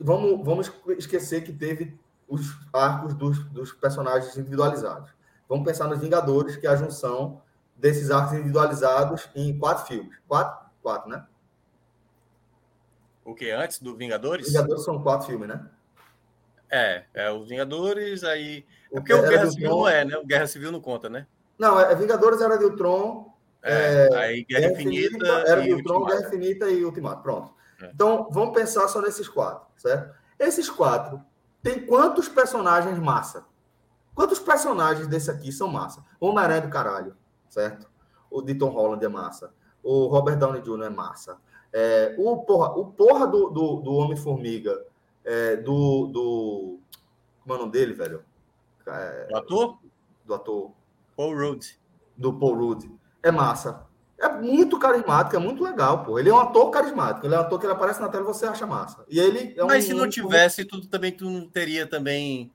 vamos, 0.00 0.44
vamos 0.44 0.72
esquecer 0.98 1.42
que 1.42 1.52
teve 1.52 1.98
os 2.28 2.56
arcos 2.72 3.14
dos, 3.14 3.44
dos 3.46 3.72
personagens 3.72 4.36
individualizados. 4.36 5.10
Vamos 5.48 5.64
pensar 5.64 5.88
nos 5.88 6.00
Vingadores, 6.00 6.56
que 6.56 6.66
é 6.66 6.70
a 6.70 6.76
junção 6.76 7.40
desses 7.76 8.10
arcos 8.10 8.34
individualizados 8.34 9.28
em 9.34 9.56
quatro 9.58 9.86
filmes. 9.86 10.18
Quatro? 10.26 10.66
Quatro, 10.82 11.10
né? 11.10 11.24
O 13.24 13.34
que? 13.34 13.50
Antes 13.50 13.80
do 13.80 13.96
Vingadores? 13.96 14.48
Vingadores 14.48 14.84
são 14.84 15.02
quatro 15.02 15.26
filmes, 15.26 15.48
né? 15.48 15.68
É, 16.70 17.04
é 17.14 17.30
os 17.30 17.48
Vingadores, 17.48 18.24
aí. 18.24 18.64
É 18.92 18.94
porque 18.96 19.12
o, 19.12 19.18
o 19.18 19.28
Guerra 19.28 19.46
Civil 19.50 19.68
Tron... 19.68 19.78
não 19.78 19.88
é, 19.88 20.04
né? 20.04 20.16
O 20.16 20.26
Guerra 20.26 20.46
Civil 20.46 20.72
não 20.72 20.80
conta, 20.80 21.08
né? 21.08 21.26
Não, 21.58 21.80
é, 21.80 21.92
é 21.92 21.94
Vingadores 21.94 22.40
era 22.40 22.56
de 22.56 22.64
Ultron. 22.64 23.32
É, 23.62 24.08
é, 24.12 24.16
aí 24.16 24.44
Guerra, 24.44 24.60
Guerra 24.60 24.72
Infinita. 24.74 25.06
Infinita 25.06 25.44
era 25.46 25.62
de 25.62 25.72
Ultron, 25.74 26.04
Guerra 26.04 26.26
Infinita 26.26 26.70
e 26.70 26.84
Ultimato. 26.84 27.22
Pronto. 27.22 27.54
É. 27.80 27.90
Então, 27.94 28.28
vamos 28.30 28.54
pensar 28.54 28.88
só 28.88 29.00
nesses 29.00 29.28
quatro, 29.28 29.66
certo? 29.76 30.14
Esses 30.38 30.68
quatro, 30.68 31.22
tem 31.62 31.84
quantos 31.86 32.28
personagens 32.28 32.98
massa? 32.98 33.46
Quantos 34.14 34.38
personagens 34.38 35.06
desse 35.06 35.30
aqui 35.30 35.52
são 35.52 35.68
massa? 35.68 36.04
O 36.18 36.28
Homem-Aranha 36.28 36.62
do 36.62 36.70
caralho, 36.70 37.16
certo? 37.48 37.86
O 38.30 38.40
de 38.40 38.54
Tom 38.54 38.70
Holland 38.70 39.04
é 39.04 39.08
massa. 39.08 39.52
O 39.82 40.06
Robert 40.06 40.38
Downey 40.38 40.62
Jr. 40.62 40.84
é 40.84 40.88
massa. 40.88 41.38
É, 41.72 42.14
o 42.18 42.38
porra, 42.38 42.70
o 42.70 42.86
porra 42.86 43.26
do, 43.26 43.50
do, 43.50 43.80
do 43.80 43.92
Homem-Formiga, 43.92 44.84
é, 45.24 45.56
do, 45.56 46.06
do. 46.06 46.78
Como 47.42 47.54
é 47.54 47.56
o 47.56 47.58
nome 47.60 47.72
dele, 47.72 47.92
velho? 47.92 48.24
É, 48.86 49.26
do 49.26 49.36
ator? 49.36 49.78
Do 50.24 50.34
ator. 50.34 50.70
Paul 51.16 51.36
Rudd. 51.36 51.78
Do 52.16 52.32
Paul 52.32 52.56
Rudd. 52.56 52.90
É 53.22 53.30
massa. 53.30 53.86
É 54.18 54.28
muito 54.30 54.78
carismático, 54.78 55.36
é 55.36 55.38
muito 55.38 55.62
legal, 55.62 56.02
pô. 56.04 56.18
Ele 56.18 56.30
é 56.30 56.32
um 56.32 56.38
ator 56.38 56.70
carismático, 56.70 57.26
ele 57.26 57.34
é 57.34 57.38
um 57.38 57.42
ator 57.42 57.58
que 57.58 57.66
ele 57.66 57.72
aparece 57.74 58.00
na 58.00 58.08
tela 58.08 58.24
e 58.24 58.26
você 58.26 58.46
acha 58.46 58.66
massa. 58.66 59.04
E 59.08 59.20
ele 59.20 59.54
é 59.56 59.62
um, 59.62 59.66
Mas 59.66 59.84
se 59.84 59.92
não 59.92 60.08
tivesse, 60.08 60.64
tu 60.64 60.86
também 60.86 61.12
tu 61.12 61.28
não 61.28 61.46
teria 61.46 61.86
também. 61.86 62.50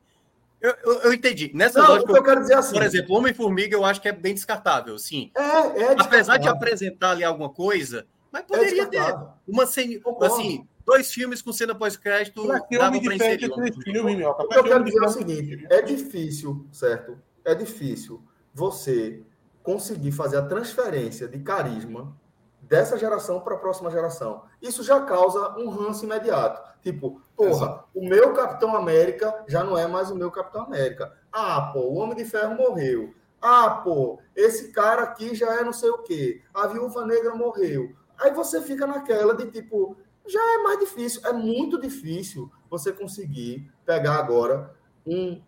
Eu, 0.60 0.76
eu, 0.84 0.94
eu 1.02 1.14
entendi. 1.14 1.52
Nessa 1.54 1.80
não, 1.80 1.90
lógica, 1.90 2.12
eu 2.12 2.24
quero 2.24 2.42
dizer 2.42 2.56
assim. 2.56 2.74
Por 2.74 2.84
exemplo, 2.84 3.16
Homem-Formiga 3.16 3.76
eu 3.76 3.86
acho 3.86 4.02
que 4.02 4.08
é 4.08 4.12
bem 4.12 4.34
descartável, 4.34 4.98
sim. 4.98 5.32
É, 5.36 5.82
é 5.84 5.96
Apesar 6.00 6.38
de 6.38 6.48
apresentar 6.48 7.12
ali 7.12 7.24
alguma 7.24 7.50
coisa, 7.50 8.08
mas 8.32 8.44
poderia 8.44 8.84
é 8.84 8.86
ter 8.86 9.18
uma 9.48 9.68
cena, 9.68 10.00
assim, 10.22 10.68
dois 10.84 11.14
filmes 11.14 11.44
com 11.44 11.54
cena 11.54 11.76
pós-crédito. 11.76 12.48
Dava 12.48 13.00
para 13.02 13.16
inserir. 13.16 13.52
Filme, 13.84 14.24
o 14.24 14.48
que 14.48 14.58
eu 14.58 14.64
quero 14.64 14.84
dizer 14.84 15.04
é 15.04 15.06
o 15.06 15.10
seguinte: 15.10 15.68
é 15.70 15.82
difícil, 15.84 16.66
certo? 16.72 17.20
É 17.46 17.54
difícil 17.54 18.24
você 18.54 19.22
conseguir 19.64 20.12
fazer 20.12 20.38
a 20.38 20.46
transferência 20.46 21.28
de 21.28 21.40
carisma 21.40 22.16
dessa 22.62 22.98
geração 22.98 23.42
para 23.42 23.56
a 23.56 23.60
próxima 23.60 23.92
geração. 23.92 24.44
Isso 24.62 24.84
já 24.84 25.02
causa 25.02 25.58
um 25.58 25.70
ranço 25.70 26.06
imediato. 26.06 26.62
Tipo, 26.82 27.22
porra, 27.36 27.50
Exato. 27.50 27.90
o 27.94 28.08
meu 28.08 28.34
Capitão 28.34 28.76
América 28.76 29.44
já 29.48 29.64
não 29.64 29.78
é 29.78 29.88
mais 29.88 30.10
o 30.10 30.16
meu 30.16 30.32
Capitão 30.32 30.64
América. 30.64 31.14
Ah, 31.32 31.72
pô, 31.74 31.82
o 31.82 31.96
Homem 31.96 32.16
de 32.16 32.26
Ferro 32.26 32.56
morreu. 32.56 33.14
Ah, 33.42 33.82
pô, 33.84 34.20
esse 34.36 34.72
cara 34.72 35.04
aqui 35.04 35.36
já 35.36 35.60
é 35.60 35.64
não 35.64 35.74
sei 35.74 35.90
o 35.90 36.00
quê. 36.00 36.42
A 36.54 36.68
Viúva 36.68 37.06
Negra 37.06 37.36
morreu. 37.36 37.94
Aí 38.18 38.32
você 38.32 38.62
fica 38.62 38.86
naquela 38.86 39.36
de 39.36 39.48
tipo, 39.48 39.98
já 40.28 40.40
é 40.40 40.58
mais 40.60 40.80
difícil, 40.80 41.22
é 41.26 41.34
muito 41.34 41.80
difícil 41.80 42.52
você 42.70 42.94
conseguir 42.94 43.72
pegar 43.86 44.16
agora 44.16 44.74
um 45.06 45.42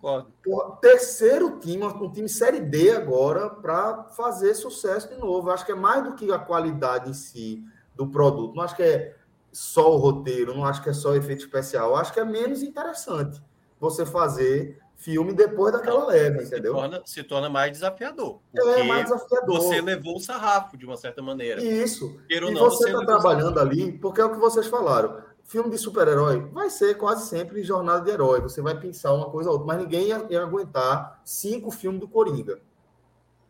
Concordo. 0.00 0.32
Terceiro 0.80 1.58
time, 1.60 1.84
um 1.84 2.10
time 2.10 2.28
Série 2.28 2.60
D 2.60 2.90
agora, 2.90 3.50
para 3.50 4.04
fazer 4.16 4.54
sucesso 4.54 5.08
de 5.08 5.16
novo. 5.16 5.50
acho 5.50 5.66
que 5.66 5.72
é 5.72 5.74
mais 5.74 6.02
do 6.02 6.14
que 6.14 6.32
a 6.32 6.38
qualidade 6.38 7.10
em 7.10 7.14
si 7.14 7.62
do 7.94 8.06
produto. 8.06 8.54
Não 8.54 8.62
acho 8.62 8.74
que 8.74 8.82
é 8.82 9.16
só 9.52 9.92
o 9.92 9.98
roteiro, 9.98 10.54
não 10.54 10.64
acho 10.64 10.82
que 10.82 10.88
é 10.88 10.92
só 10.92 11.14
efeito 11.14 11.44
especial. 11.44 11.96
acho 11.96 12.12
que 12.12 12.20
é 12.20 12.24
menos 12.24 12.62
interessante 12.62 13.42
você 13.78 14.06
fazer 14.06 14.80
filme 14.96 15.32
depois 15.32 15.72
daquela 15.72 16.06
leva, 16.06 16.42
entendeu? 16.42 16.74
Se 16.74 16.80
torna, 16.80 17.02
se 17.06 17.22
torna 17.22 17.48
mais 17.48 17.72
desafiador. 17.72 18.40
É 18.54 18.82
mais 18.82 19.04
desafiador. 19.04 19.56
Você 19.56 19.80
levou 19.80 20.16
o 20.16 20.20
sarrafo 20.20 20.76
de 20.76 20.84
uma 20.84 20.96
certa 20.96 21.22
maneira. 21.22 21.62
Isso. 21.62 22.20
e 22.28 22.38
não, 22.38 22.52
você 22.54 22.90
está 22.90 23.04
trabalhando 23.04 23.58
ali, 23.58 23.92
porque 23.92 24.20
é 24.20 24.24
o 24.24 24.30
que 24.30 24.38
vocês 24.38 24.66
falaram 24.66 25.29
filme 25.50 25.68
de 25.68 25.78
super-herói 25.78 26.48
vai 26.52 26.70
ser 26.70 26.96
quase 26.96 27.28
sempre 27.28 27.64
jornada 27.64 28.04
de 28.04 28.10
herói. 28.10 28.40
Você 28.40 28.62
vai 28.62 28.78
pensar 28.78 29.12
uma 29.12 29.28
coisa 29.28 29.50
ou 29.50 29.58
outra, 29.58 29.66
mas 29.66 29.82
ninguém 29.82 30.06
ia, 30.06 30.24
ia 30.30 30.42
aguentar 30.42 31.20
cinco 31.24 31.72
filmes 31.72 32.00
do 32.00 32.06
Coringa. 32.06 32.60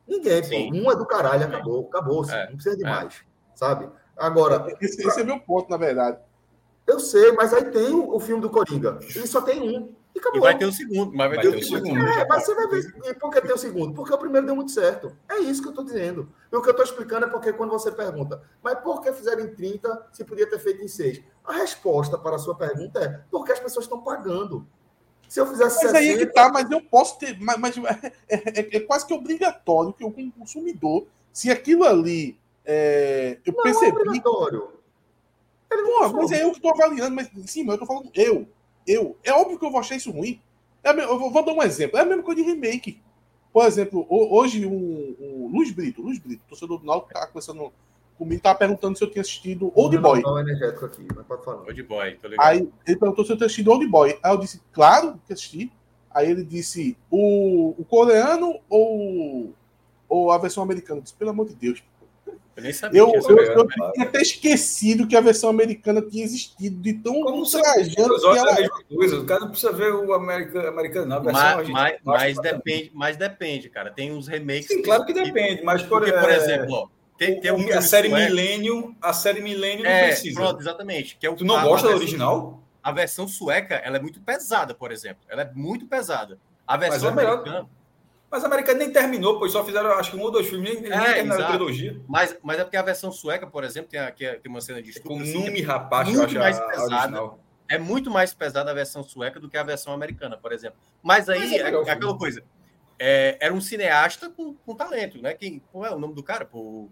Ninguém, 0.09 0.43
pô. 0.43 0.77
Um 0.77 0.91
é 0.91 0.97
do 0.97 1.05
caralho, 1.05 1.45
acabou, 1.45 1.87
acabou. 1.89 2.25
É, 2.31 2.47
não 2.47 2.55
precisa 2.55 2.75
de 2.75 2.87
é. 2.87 2.89
mais, 2.89 3.23
sabe? 3.55 3.91
Agora. 4.17 4.75
Esse, 4.81 5.07
esse, 5.07 5.21
é 5.21 5.25
meu 5.25 5.39
ponto, 5.41 5.69
na 5.71 5.77
verdade. 5.77 6.19
Eu 6.87 6.99
sei, 6.99 7.33
mas 7.33 7.53
aí 7.53 7.67
tem 7.67 7.91
o, 7.91 8.17
o 8.17 8.19
filme 8.19 8.41
do 8.41 8.49
Coringa. 8.49 8.99
E 9.03 9.27
só 9.27 9.43
tem 9.43 9.61
um. 9.61 9.95
E, 10.15 10.19
acabou. 10.19 10.39
e 10.39 10.41
vai 10.41 10.59
ter 10.59 10.67
o 10.67 10.73
segundo, 10.73 11.13
mas 11.15 11.29
vai, 11.29 11.37
vai 11.37 11.39
ter, 11.39 11.51
ter, 11.53 11.59
o 11.59 11.63
segundo. 11.63 12.07
É, 12.07 12.27
mas 12.27 12.45
você 12.45 12.55
vai 12.55 12.67
ver. 12.69 12.95
E 13.05 13.15
por 13.15 13.31
que 13.31 13.41
tem 13.41 13.53
o 13.53 13.59
segundo? 13.59 13.95
Porque 13.95 14.13
o 14.13 14.19
primeiro 14.19 14.47
deu 14.47 14.57
muito 14.57 14.71
certo. 14.71 15.17
É 15.29 15.39
isso 15.39 15.63
que 15.63 15.69
eu 15.69 15.73
estou 15.73 15.85
dizendo. 15.85 16.29
E 16.53 16.57
o 16.57 16.61
que 16.61 16.69
eu 16.69 16.73
estou 16.73 16.85
explicando 16.85 17.27
é 17.27 17.29
porque 17.29 17.53
quando 17.53 17.71
você 17.71 17.93
pergunta, 17.93 18.43
mas 18.63 18.79
por 18.81 19.01
que 19.01 19.13
fizeram 19.13 19.45
em 19.45 19.55
30 19.55 20.09
se 20.13 20.25
podia 20.25 20.49
ter 20.49 20.59
feito 20.59 20.83
em 20.83 20.89
6? 20.89 21.23
A 21.45 21.53
resposta 21.55 22.19
para 22.19 22.37
a 22.37 22.39
sua 22.39 22.55
pergunta 22.55 23.01
é 23.01 23.21
porque 23.31 23.53
as 23.53 23.61
pessoas 23.61 23.85
estão 23.85 24.03
pagando. 24.03 24.67
Se 25.29 25.41
eu 25.41 25.47
fizesse 25.47 25.77
mas 25.77 25.93
60... 25.93 25.99
aí 25.99 26.09
é 26.11 26.19
que 26.19 26.27
tá, 26.27 26.51
mas 26.51 26.69
eu 26.69 26.83
posso 26.83 27.17
ter. 27.17 27.39
Mas, 27.41 27.57
mas 27.57 27.77
é, 28.29 28.37
é, 28.37 28.77
é, 28.77 28.81
quase 28.81 29.07
que 29.07 29.15
obrigatório 29.15 29.93
que 29.93 30.03
como 30.03 30.33
consumidor, 30.33 31.07
se 31.33 31.51
aquilo 31.51 31.85
ali. 31.85 32.37
É, 32.65 33.39
eu 33.47 33.53
não, 33.53 33.63
percebi. 33.63 33.93
Não 33.93 33.99
é 33.99 34.03
obrigatório. 34.03 34.81
Ele 35.71 35.83
não 35.83 36.11
Pô, 36.11 36.17
mas 36.17 36.33
é 36.33 36.43
eu 36.43 36.51
que 36.51 36.57
estou 36.57 36.73
avaliando, 36.73 37.15
mas 37.15 37.31
sim, 37.47 37.63
mas 37.63 37.79
eu 37.79 37.83
estou 37.83 37.87
falando 37.87 38.11
eu. 38.13 38.49
Eu. 38.87 39.17
É 39.23 39.33
óbvio 39.33 39.59
que 39.59 39.65
eu 39.65 39.71
vou 39.71 39.81
achar 39.81 39.97
isso 39.97 40.11
ruim. 40.11 40.41
É, 40.83 40.91
eu 40.91 41.19
vou 41.31 41.45
dar 41.45 41.53
um 41.53 41.63
exemplo. 41.63 41.99
É 41.99 42.03
a 42.03 42.05
mesma 42.05 42.23
coisa 42.23 42.43
de 42.43 42.49
remake. 42.49 43.01
Por 43.53 43.67
exemplo, 43.67 44.07
hoje 44.09 44.65
o, 44.65 44.71
o 44.71 45.51
Luiz 45.53 45.73
Brito, 45.73 46.03
Luiz 46.03 46.19
Brito, 46.19 46.43
torcedor 46.49 46.79
do 46.79 46.87
Náutico, 46.87 47.13
tá 47.13 47.27
começando 47.27 47.73
comigo, 48.17 48.43
tava 48.43 48.59
perguntando 48.59 48.97
se 48.97 49.03
eu 49.03 49.11
tinha 49.11 49.23
assistido 49.23 49.73
Old 49.75 49.99
Boy. 49.99 50.21
Aqui, 50.21 50.29
Old 51.67 51.83
Boy, 51.83 52.15
tô 52.17 52.29
ligado. 52.29 52.47
Aí 52.47 52.69
ele 52.87 52.97
perguntou 52.99 53.25
se 53.25 53.33
eu 53.33 53.37
tinha 53.37 53.47
assistido 53.47 53.73
Old 53.73 53.87
Boy. 53.87 54.19
Aí 54.23 54.33
eu 54.33 54.39
disse, 54.39 54.61
claro 54.73 55.21
que 55.27 55.33
assisti. 55.33 55.73
Aí 56.13 56.31
ele 56.31 56.45
disse, 56.45 56.97
o, 57.11 57.75
o 57.79 57.85
coreano 57.85 58.61
ou, 58.69 59.53
ou 60.09 60.31
a 60.31 60.39
versão 60.39 60.63
americana? 60.63 60.99
Eu 60.99 61.03
disse, 61.03 61.15
pelo 61.15 61.31
amor 61.31 61.49
de 61.49 61.55
Deus. 61.55 61.83
Eu 62.57 62.63
nem 62.63 62.73
sabia. 62.73 63.01
Eu, 63.01 63.13
eu, 63.15 63.39
eu, 63.39 63.53
eu 63.55 63.93
tinha 63.93 64.07
até 64.07 64.21
esquecido 64.21 65.07
que 65.07 65.17
a 65.17 65.21
versão 65.21 65.49
americana 65.49 66.03
tinha 66.03 66.25
existido, 66.25 66.77
de 66.81 66.95
tão 66.95 67.23
Como 67.23 67.39
ultrajante 67.39 67.95
que 67.95 68.01
ela 68.01 68.51
é. 68.51 68.53
A 68.53 68.61
mesma 68.61 68.85
coisa. 68.89 69.19
O 69.19 69.25
cara 69.25 69.41
não 69.41 69.51
precisa 69.51 69.73
ver 69.73 69.93
o 69.95 70.13
americano, 70.13 70.69
americano 70.69 71.07
não. 71.07 71.17
A 71.17 71.21
versão 71.21 71.43
mas, 71.43 71.71
mas, 71.71 72.01
mas 72.05 72.39
depende, 72.39 72.91
mas 72.95 73.17
depende, 73.17 73.69
cara. 73.69 73.91
Tem 73.91 74.13
uns 74.13 74.27
remakes. 74.27 74.67
Sim, 74.67 74.83
claro 74.83 75.05
que 75.05 75.13
depende, 75.13 75.63
mas 75.63 75.83
por, 75.83 76.01
Porque, 76.01 76.13
por 76.13 76.31
exemplo, 76.31 76.75
ó, 76.75 76.89
tem, 77.17 77.41
tem 77.41 77.53
um 77.53 77.77
a 77.77 77.83
série 77.83 78.09
Millennium, 78.09 78.95
a 79.01 79.13
série 79.13 79.41
Millennium 79.41 79.87
é, 79.87 80.01
não 80.01 80.09
precisa. 80.09 80.41
Pronto, 80.41 80.61
exatamente. 80.61 81.17
Que 81.19 81.27
é 81.27 81.31
o, 81.31 81.37
tu 81.37 81.45
não 81.45 81.63
gosta 81.63 81.89
da 81.89 81.95
original? 81.95 82.63
A 82.83 82.93
versão 82.93 83.29
sueca, 83.29 83.75
ela 83.77 83.99
é 83.99 84.01
muito 84.01 84.21
pesada, 84.21 84.75
por 84.75 84.91
exemplo. 84.91 85.23
Ela 85.29 85.43
é 85.43 85.51
muito 85.55 85.87
pesada. 85.87 86.39
A 86.67 86.77
versão 86.77 87.11
é 87.11 87.13
americana 87.13 87.69
mas 88.31 88.45
a 88.45 88.47
americana 88.47 88.79
nem 88.79 88.93
terminou, 88.93 89.39
pois 89.39 89.51
só 89.53 89.65
fizeram 89.65 89.91
acho 89.93 90.13
que 90.13 90.17
um 90.17 90.23
ou 90.23 90.31
dois 90.31 90.49
filmes, 90.49 90.73
nem, 90.73 90.83
nem 90.83 90.93
é, 90.93 91.15
terminaram 91.15 91.45
a 91.45 91.49
trilogia. 91.49 92.01
Mas, 92.07 92.37
mas 92.43 92.61
é 92.61 92.65
porque 92.65 92.77
a 92.77 92.83
versão 92.83 93.11
sueca, 93.11 93.47
por 93.47 93.65
exemplo, 93.65 93.91
tem, 93.91 93.99
aqui, 93.99 94.25
tem 94.25 94.51
uma 94.51 94.61
cena 94.61 94.81
de 94.81 94.91
estupro. 94.91 95.17
Com 95.17 95.23
assim, 95.23 95.33
Numi, 95.33 95.61
é 95.61 95.65
rapaz, 95.65 96.09
muito 96.09 96.39
mais 96.39 96.59
a, 96.59 96.67
pesada. 96.67 97.21
A 97.21 97.31
é 97.71 97.79
muito 97.79 98.11
mais 98.11 98.35
pesada 98.35 98.71
a 98.71 98.75
versão 98.75 99.03
sueca 99.03 99.39
do 99.39 99.49
que 99.49 99.57
a 99.57 99.63
versão 99.63 99.93
americana, 99.93 100.37
por 100.37 100.53
exemplo. 100.53 100.79
Mas 101.03 101.29
aí 101.29 101.39
mas 101.39 101.53
é, 101.53 101.57
é, 101.57 101.73
é 101.73 101.91
aquela 101.91 102.19
coisa. 102.19 102.43
É, 102.99 103.39
era 103.41 103.55
um 103.55 103.61
cineasta 103.61 104.29
com, 104.29 104.55
com 104.55 104.75
talento, 104.75 105.23
né? 105.23 105.35
Quem, 105.35 105.63
qual 105.73 105.87
é 105.87 105.95
o 105.95 105.99
nome 105.99 106.15
do 106.15 106.23
cara? 106.23 106.45
Pô, 106.45 106.89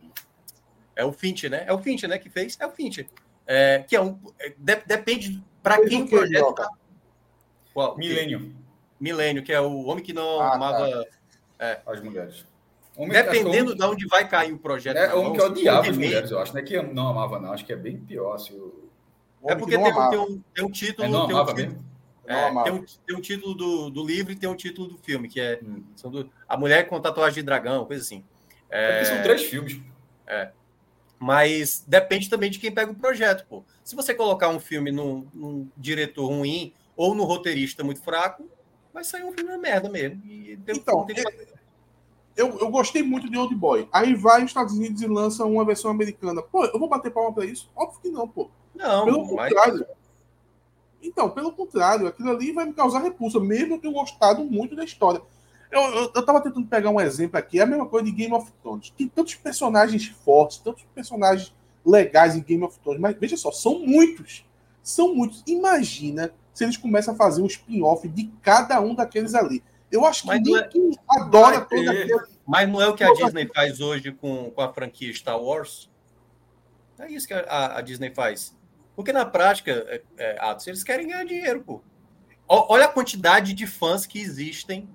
é 0.94 1.04
o 1.04 1.12
Finch, 1.12 1.48
né? 1.48 1.64
É 1.66 1.72
o 1.72 1.78
Finch, 1.78 2.06
né? 2.06 2.16
Que 2.18 2.30
fez? 2.30 2.56
É 2.60 2.66
o 2.66 2.70
Finch. 2.70 3.08
É, 3.46 3.84
que 3.86 3.96
é 3.96 4.00
um. 4.00 4.18
De, 4.56 4.76
depende 4.86 5.42
para 5.62 5.84
quem 5.84 6.02
o 6.02 6.08
projeto. 6.08 6.54
Tá... 6.54 6.68
Milênio. 7.96 8.54
Milênio, 9.00 9.42
que 9.42 9.52
é 9.52 9.60
o 9.60 9.84
homem 9.84 10.02
que 10.02 10.12
não 10.12 10.40
ah, 10.40 10.50
tá. 10.50 10.54
amava. 10.56 10.90
Tá 10.90 11.17
é. 11.58 11.80
As 11.86 12.00
mulheres. 12.00 12.46
Homem 12.96 13.12
Dependendo 13.12 13.76
de 13.76 13.84
onde 13.84 14.06
vai 14.06 14.28
cair 14.28 14.52
o 14.52 14.58
projeto. 14.58 14.96
É 14.96 15.14
o 15.14 15.20
homem 15.20 15.32
que 15.34 15.40
odiava 15.40 15.88
as 15.88 15.96
mulheres, 15.96 16.30
eu 16.30 16.38
acho. 16.40 16.52
Não 16.52 16.60
é 16.60 16.64
que 16.64 16.82
não 16.82 17.08
amava, 17.08 17.38
não. 17.38 17.52
Acho 17.52 17.64
que 17.64 17.72
é 17.72 17.76
bem 17.76 17.96
pior. 17.96 18.36
Se 18.38 18.52
o... 18.52 18.88
É 19.46 19.54
porque 19.54 19.76
tem, 19.78 20.10
tem, 20.10 20.18
um, 20.18 20.42
tem 20.52 20.64
um 20.64 20.70
título. 20.70 21.06
É, 21.06 21.08
não 21.08 21.26
tem, 21.28 21.36
um 21.36 21.44
título 21.44 21.88
é, 22.28 22.62
tem, 22.62 22.72
um, 22.72 22.84
tem 23.06 23.16
um 23.16 23.20
título 23.20 23.54
do, 23.54 23.90
do 23.90 24.04
livro 24.04 24.32
e 24.32 24.36
tem 24.36 24.48
um 24.48 24.54
título 24.54 24.88
do 24.88 24.98
filme, 24.98 25.28
que 25.28 25.40
é 25.40 25.58
hum. 25.62 25.82
do, 26.10 26.30
A 26.46 26.58
Mulher 26.58 26.86
com 26.86 27.00
Tatuagem 27.00 27.36
de 27.36 27.42
Dragão, 27.42 27.86
coisa 27.86 28.02
assim. 28.02 28.22
É, 28.68 29.02
são 29.04 29.22
três 29.22 29.44
filmes. 29.44 29.80
É. 30.26 30.50
Mas 31.18 31.82
depende 31.86 32.28
também 32.28 32.50
de 32.50 32.58
quem 32.58 32.70
pega 32.70 32.92
o 32.92 32.94
projeto, 32.94 33.46
pô. 33.48 33.64
Se 33.82 33.96
você 33.96 34.14
colocar 34.14 34.50
um 34.50 34.60
filme 34.60 34.92
num, 34.92 35.26
num 35.32 35.70
diretor 35.76 36.26
ruim 36.26 36.74
ou 36.94 37.14
no 37.14 37.24
roteirista 37.24 37.82
muito 37.82 38.02
fraco, 38.02 38.46
vai 38.92 39.04
sair 39.04 39.24
um 39.24 39.32
filme 39.32 39.56
merda 39.58 39.88
mesmo. 39.88 40.22
Então, 40.68 41.04
tem... 41.06 41.16
eu, 42.36 42.58
eu 42.58 42.70
gostei 42.70 43.02
muito 43.02 43.30
de 43.30 43.36
Old 43.36 43.54
Boy. 43.54 43.88
Aí 43.92 44.14
vai 44.14 44.40
nos 44.40 44.50
Estados 44.50 44.74
Unidos 44.74 45.02
e 45.02 45.06
lança 45.06 45.44
uma 45.44 45.64
versão 45.64 45.90
americana. 45.90 46.42
Pô, 46.42 46.64
eu 46.64 46.78
vou 46.78 46.88
bater 46.88 47.12
palma 47.12 47.32
pra 47.32 47.44
isso? 47.44 47.70
Óbvio 47.74 48.00
que 48.00 48.10
não, 48.10 48.28
pô. 48.28 48.50
Não, 48.74 49.04
pelo 49.04 49.26
contrário. 49.26 49.86
Então, 51.02 51.30
pelo 51.30 51.52
contrário, 51.52 52.06
aquilo 52.06 52.30
ali 52.30 52.52
vai 52.52 52.64
me 52.66 52.72
causar 52.72 53.00
repulsa, 53.00 53.38
mesmo 53.38 53.74
eu 53.74 53.78
tenho 53.78 53.94
gostado 53.94 54.44
muito 54.44 54.74
da 54.74 54.84
história. 54.84 55.22
Eu, 55.70 55.80
eu, 55.82 56.12
eu 56.14 56.24
tava 56.24 56.40
tentando 56.40 56.66
pegar 56.66 56.90
um 56.90 57.00
exemplo 57.00 57.38
aqui, 57.38 57.60
é 57.60 57.62
a 57.62 57.66
mesma 57.66 57.86
coisa 57.86 58.06
de 58.06 58.12
Game 58.12 58.32
of 58.32 58.50
Thrones. 58.62 58.90
Tem 58.90 59.06
tantos 59.06 59.34
personagens 59.34 60.06
fortes, 60.24 60.58
tantos 60.58 60.84
personagens 60.94 61.54
legais 61.84 62.34
em 62.34 62.42
Game 62.42 62.64
of 62.64 62.78
Thrones, 62.80 63.00
mas 63.00 63.16
veja 63.18 63.36
só, 63.36 63.52
são 63.52 63.80
muitos. 63.80 64.44
São 64.82 65.14
muitos. 65.14 65.42
Imagina 65.46 66.32
se 66.58 66.64
eles 66.64 66.76
começam 66.76 67.14
a 67.14 67.16
fazer 67.16 67.40
um 67.40 67.46
spin-off 67.46 68.08
de 68.08 68.24
cada 68.42 68.80
um 68.80 68.92
daqueles 68.92 69.32
ali. 69.32 69.62
Eu 69.92 70.04
acho 70.04 70.24
que 70.24 70.30
ninguém 70.30 70.56
é... 70.56 70.68
adora 71.20 71.60
toda 71.60 71.88
aquele... 71.88 72.12
Mas 72.44 72.68
não 72.68 72.82
é 72.82 72.88
o 72.88 72.94
que 72.94 73.04
a 73.04 73.12
Disney 73.12 73.48
faz 73.54 73.80
hoje 73.80 74.10
com, 74.10 74.50
com 74.50 74.60
a 74.60 74.72
franquia 74.72 75.14
Star 75.14 75.40
Wars? 75.40 75.88
É 76.98 77.08
isso 77.12 77.28
que 77.28 77.32
a, 77.34 77.76
a 77.76 77.80
Disney 77.80 78.12
faz. 78.12 78.56
Porque 78.96 79.12
na 79.12 79.24
prática, 79.24 79.70
é, 79.70 80.02
é, 80.16 80.36
Atos, 80.40 80.66
eles 80.66 80.82
querem 80.82 81.06
ganhar 81.06 81.24
dinheiro, 81.24 81.62
pô. 81.62 81.80
Olha 82.48 82.86
a 82.86 82.88
quantidade 82.88 83.52
de 83.52 83.64
fãs 83.64 84.04
que 84.04 84.18
existem 84.18 84.88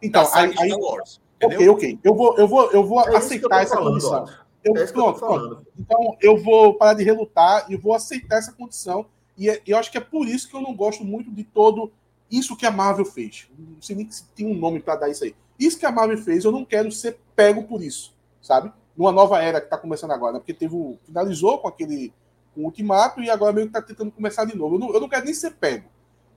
então, 0.00 0.26
aí, 0.32 0.54
aí, 0.58 0.70
Star 0.70 0.80
Wars. 0.80 1.20
Ok, 1.42 1.68
ok. 1.68 1.98
Eu 2.02 2.14
vou, 2.14 2.38
eu 2.38 2.48
vou, 2.48 2.70
eu 2.72 2.82
vou 2.82 3.06
é 3.06 3.16
aceitar 3.16 3.62
essa 3.62 3.74
falando, 3.74 4.00
condição. 4.00 4.24
Eu, 4.64 4.74
é 4.74 4.86
pronto, 4.86 5.18
pronto. 5.18 5.66
Então, 5.78 6.16
eu 6.18 6.38
vou 6.38 6.78
parar 6.78 6.94
de 6.94 7.04
relutar 7.04 7.66
e 7.68 7.76
vou 7.76 7.92
aceitar 7.92 8.38
essa 8.38 8.52
condição 8.52 9.04
e 9.36 9.48
é, 9.48 9.60
eu 9.66 9.76
acho 9.76 9.90
que 9.90 9.98
é 9.98 10.00
por 10.00 10.26
isso 10.26 10.48
que 10.48 10.54
eu 10.54 10.60
não 10.60 10.74
gosto 10.74 11.04
muito 11.04 11.30
de 11.30 11.44
todo 11.44 11.92
isso 12.30 12.56
que 12.56 12.66
a 12.66 12.70
Marvel 12.70 13.04
fez. 13.04 13.48
Não 13.58 13.80
sei 13.80 13.96
nem 13.96 14.10
se 14.10 14.24
tem 14.28 14.46
um 14.46 14.54
nome 14.54 14.80
para 14.80 14.96
dar 14.96 15.08
isso 15.08 15.24
aí. 15.24 15.34
Isso 15.58 15.78
que 15.78 15.86
a 15.86 15.92
Marvel 15.92 16.18
fez, 16.18 16.44
eu 16.44 16.52
não 16.52 16.64
quero 16.64 16.90
ser 16.90 17.18
pego 17.34 17.64
por 17.64 17.82
isso, 17.82 18.14
sabe? 18.40 18.72
Numa 18.96 19.12
nova 19.12 19.42
era 19.42 19.60
que 19.60 19.66
está 19.66 19.76
começando 19.76 20.12
agora, 20.12 20.34
né? 20.34 20.38
porque 20.38 20.54
teve 20.54 20.74
o, 20.74 20.98
finalizou 21.04 21.58
com 21.58 21.68
aquele 21.68 22.12
com 22.54 22.62
o 22.62 22.64
ultimato 22.64 23.20
e 23.20 23.30
agora 23.30 23.52
meio 23.52 23.66
que 23.66 23.76
está 23.76 23.82
tentando 23.82 24.10
começar 24.10 24.44
de 24.44 24.56
novo. 24.56 24.74
Eu 24.76 24.78
não, 24.78 24.94
eu 24.94 25.00
não 25.00 25.08
quero 25.08 25.24
nem 25.24 25.34
ser 25.34 25.52
pego. 25.52 25.88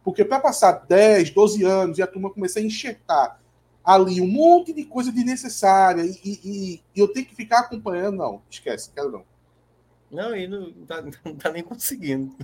Porque 0.03 0.24
para 0.24 0.40
passar 0.40 0.72
10, 0.88 1.32
12 1.32 1.64
anos 1.64 1.98
e 1.98 2.02
a 2.02 2.07
turma 2.07 2.30
começar 2.30 2.60
a 2.60 2.64
enxertar 2.64 3.40
ali 3.84 4.22
um 4.22 4.28
monte 4.28 4.74
de 4.74 4.86
coisa 4.86 5.11
desnecessária 5.11 6.03
e, 6.03 6.20
e, 6.24 6.82
e 6.95 6.99
eu 6.99 7.07
tenho 7.07 7.26
que 7.26 7.36
ficar 7.36 7.60
acompanhando, 7.60 8.18
não, 8.18 8.41
esquece, 8.49 8.91
quero 8.94 9.11
não. 9.11 9.24
Não, 10.14 10.35
e 10.35 10.48
não 10.48 10.72
tá, 10.85 11.02
não 11.26 11.35
tá 11.35 11.52
nem 11.52 11.64
conseguindo. 11.64 12.35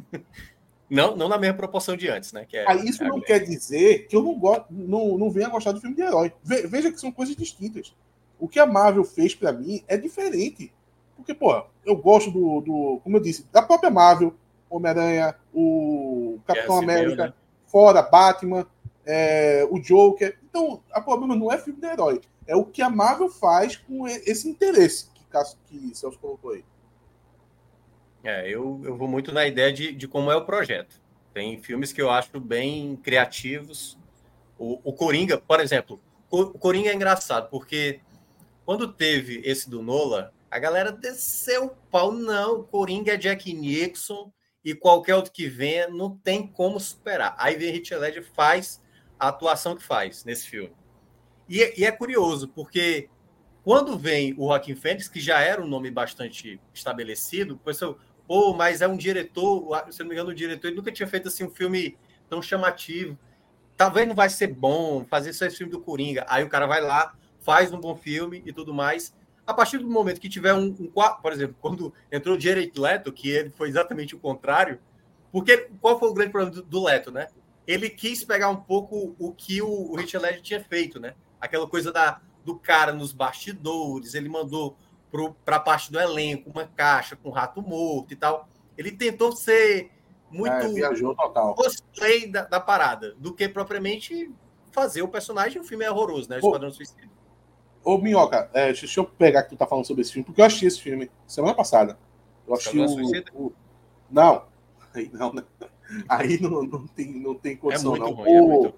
Não, 0.89 1.15
não 1.15 1.29
na 1.29 1.37
mesma 1.37 1.55
proporção 1.55 1.95
de 1.95 2.09
antes, 2.09 2.33
né? 2.33 2.45
Que 2.45 2.57
é, 2.57 2.67
Aí 2.67 2.87
isso 2.87 3.03
é 3.03 3.07
não 3.07 3.21
quer 3.21 3.39
dizer 3.39 4.07
que 4.07 4.15
eu 4.15 4.23
não, 4.23 4.37
gosto, 4.37 4.65
não, 4.71 5.17
não 5.17 5.29
venha 5.29 5.47
gostar 5.47 5.71
do 5.71 5.79
filme 5.79 5.95
de 5.95 6.01
herói. 6.01 6.33
Veja 6.43 6.91
que 6.91 6.99
são 6.99 7.11
coisas 7.11 7.35
distintas. 7.35 7.95
O 8.39 8.47
que 8.47 8.59
a 8.59 8.65
Marvel 8.65 9.03
fez 9.03 9.35
para 9.35 9.51
mim 9.51 9.83
é 9.87 9.95
diferente. 9.95 10.73
Porque, 11.15 11.33
pô, 11.33 11.63
eu 11.85 11.95
gosto 11.95 12.31
do, 12.31 12.61
do 12.61 13.01
como 13.03 13.17
eu 13.17 13.21
disse, 13.21 13.45
da 13.51 13.61
própria 13.61 13.91
Marvel, 13.91 14.33
Homem-Aranha, 14.69 15.35
o 15.53 16.39
Capitão 16.45 16.79
América, 16.79 17.27
né? 17.27 17.33
fora 17.67 18.01
Batman, 18.01 18.65
é, 19.05 19.67
o 19.69 19.79
Joker. 19.79 20.39
Então, 20.49 20.81
a 20.91 21.01
problema 21.01 21.35
não 21.35 21.51
é 21.51 21.57
filme 21.57 21.79
de 21.79 21.87
herói. 21.87 22.21
É 22.47 22.55
o 22.55 22.65
que 22.65 22.81
a 22.81 22.89
Marvel 22.89 23.29
faz 23.29 23.75
com 23.75 24.07
esse 24.07 24.49
interesse 24.49 25.07
que, 25.13 25.23
que 25.67 25.95
Celso 25.95 26.17
colocou 26.17 26.51
aí. 26.51 26.63
É, 28.23 28.47
eu, 28.47 28.81
eu 28.83 28.97
vou 28.97 29.07
muito 29.07 29.31
na 29.31 29.47
ideia 29.47 29.71
de, 29.71 29.93
de 29.93 30.07
como 30.07 30.31
é 30.31 30.35
o 30.35 30.45
projeto. 30.45 31.01
Tem 31.33 31.61
filmes 31.61 31.93
que 31.93 32.01
eu 32.01 32.09
acho 32.09 32.39
bem 32.39 32.95
criativos. 32.97 33.97
O, 34.57 34.79
o 34.83 34.93
Coringa, 34.93 35.37
por 35.37 35.59
exemplo, 35.59 36.01
o 36.29 36.47
Coringa 36.47 36.89
é 36.89 36.93
engraçado, 36.93 37.49
porque 37.49 38.01
quando 38.65 38.91
teve 38.91 39.41
esse 39.45 39.69
do 39.69 39.81
Nola, 39.81 40.33
a 40.51 40.59
galera 40.59 40.91
desceu 40.91 41.65
o 41.65 41.69
pau. 41.89 42.11
Não, 42.11 42.63
Coringa 42.63 43.13
é 43.13 43.17
Jack 43.17 43.53
Nixon 43.53 44.31
e 44.63 44.75
qualquer 44.75 45.15
outro 45.15 45.31
que 45.31 45.47
venha 45.47 45.87
não 45.87 46.17
tem 46.17 46.45
como 46.45 46.79
superar. 46.79 47.35
Vem 47.57 47.75
Heath 47.75 47.91
Ledger 47.91 48.25
faz 48.33 48.81
a 49.19 49.29
atuação 49.29 49.75
que 49.75 49.83
faz 49.83 50.25
nesse 50.25 50.47
filme. 50.47 50.73
E, 51.47 51.81
e 51.81 51.85
é 51.85 51.91
curioso, 51.91 52.47
porque 52.49 53.09
quando 53.63 53.97
vem 53.97 54.33
o 54.37 54.47
Joaquim 54.47 54.75
Fênix, 54.75 55.07
que 55.07 55.19
já 55.19 55.39
era 55.39 55.61
um 55.61 55.67
nome 55.67 55.89
bastante 55.91 56.59
estabelecido, 56.73 57.55
o 57.55 57.57
pessoal, 57.57 57.97
pô, 58.29 58.53
mas 58.53 58.79
é 58.83 58.87
um 58.87 58.95
diretor, 58.95 59.83
se 59.89 60.01
não 60.01 60.07
me 60.07 60.13
engano, 60.13 60.29
o 60.29 60.35
diretor 60.35 60.67
ele 60.67 60.75
nunca 60.75 60.91
tinha 60.91 61.07
feito 61.07 61.27
assim 61.27 61.43
um 61.43 61.49
filme 61.49 61.97
tão 62.29 62.43
chamativo. 62.43 63.17
Talvez 63.75 64.07
não 64.07 64.13
vai 64.13 64.29
ser 64.29 64.45
bom 64.45 65.03
fazer 65.03 65.33
só 65.33 65.47
esse 65.47 65.57
filme 65.57 65.71
do 65.71 65.81
Coringa. 65.81 66.23
Aí 66.29 66.43
o 66.43 66.47
cara 66.47 66.67
vai 66.67 66.79
lá, 66.79 67.15
faz 67.39 67.73
um 67.73 67.79
bom 67.79 67.95
filme 67.95 68.43
e 68.45 68.53
tudo 68.53 68.71
mais. 68.71 69.15
A 69.47 69.53
partir 69.53 69.79
do 69.79 69.89
momento 69.89 70.21
que 70.21 70.29
tiver 70.29 70.53
um, 70.53 70.67
um 70.79 70.91
por 71.19 71.31
exemplo, 71.31 71.55
quando 71.59 71.91
entrou 72.11 72.37
o 72.37 72.39
Jared 72.39 72.71
Leto, 72.79 73.11
que 73.11 73.31
ele 73.31 73.49
foi 73.49 73.67
exatamente 73.67 74.13
o 74.15 74.19
contrário, 74.19 74.79
porque 75.31 75.67
qual 75.81 75.97
foi 75.97 76.09
o 76.09 76.13
grande 76.13 76.31
problema 76.31 76.55
do, 76.55 76.61
do 76.61 76.83
Leto, 76.83 77.09
né? 77.09 77.29
Ele 77.65 77.89
quis 77.89 78.23
pegar 78.23 78.49
um 78.49 78.57
pouco 78.57 79.15
o 79.17 79.33
que 79.33 79.59
o, 79.59 79.91
o 79.91 79.95
Richard 79.95 80.23
Ledger 80.23 80.43
tinha 80.43 80.63
feito, 80.63 80.99
né? 80.99 81.15
Aquela 81.41 81.67
coisa 81.67 81.91
da, 81.91 82.21
do 82.45 82.59
cara 82.59 82.93
nos 82.93 83.11
bastidores, 83.11 84.13
ele 84.13 84.29
mandou 84.29 84.77
para 85.43 85.55
a 85.57 85.59
parte 85.59 85.91
do 85.91 85.99
elenco, 85.99 86.49
uma 86.49 86.65
caixa 86.65 87.15
com 87.15 87.29
rato 87.29 87.61
morto 87.61 88.13
e 88.13 88.15
tal. 88.15 88.47
Ele 88.77 88.91
tentou 88.91 89.35
ser 89.35 89.91
muito 90.31 90.53
é, 90.53 90.67
viajou 90.67 91.15
total. 91.15 91.55
cosplay 91.55 92.27
da, 92.27 92.43
da, 92.43 92.59
parada, 92.59 93.15
do 93.17 93.33
que 93.33 93.49
propriamente 93.49 94.31
fazer 94.71 95.01
o 95.01 95.07
personagem. 95.07 95.61
O 95.61 95.65
filme 95.65 95.83
é 95.83 95.91
horroroso, 95.91 96.29
né? 96.29 96.37
O 96.37 96.39
Esquadrão 96.39 96.71
Suicida. 96.71 97.09
Ô, 97.83 97.97
Minhoca, 97.97 98.49
é, 98.53 98.67
deixa 98.67 98.99
eu 98.99 99.05
pegar 99.05 99.43
que 99.43 99.49
tu 99.49 99.57
tá 99.57 99.65
falando 99.65 99.85
sobre 99.85 100.01
esse 100.01 100.11
filme, 100.11 100.25
porque 100.25 100.41
eu 100.41 100.45
assisti 100.45 100.65
esse 100.65 100.81
filme 100.81 101.09
semana 101.25 101.55
passada. 101.55 101.97
Eu 102.47 102.53
assisti 102.53 102.79
o, 102.79 103.47
o, 103.47 103.53
Não, 104.09 104.45
aí 104.93 105.09
não, 105.13 105.33
né? 105.33 105.43
Aí 106.07 106.39
não, 106.39 106.61
não, 106.63 106.87
tem, 106.87 107.19
não 107.19 107.33
tem 107.33 107.57
condição, 107.57 107.95
é 107.95 107.99
não. 107.99 108.11
Ruim, 108.11 108.29
é 108.29 108.41
o, 108.41 108.65
é 108.67 108.73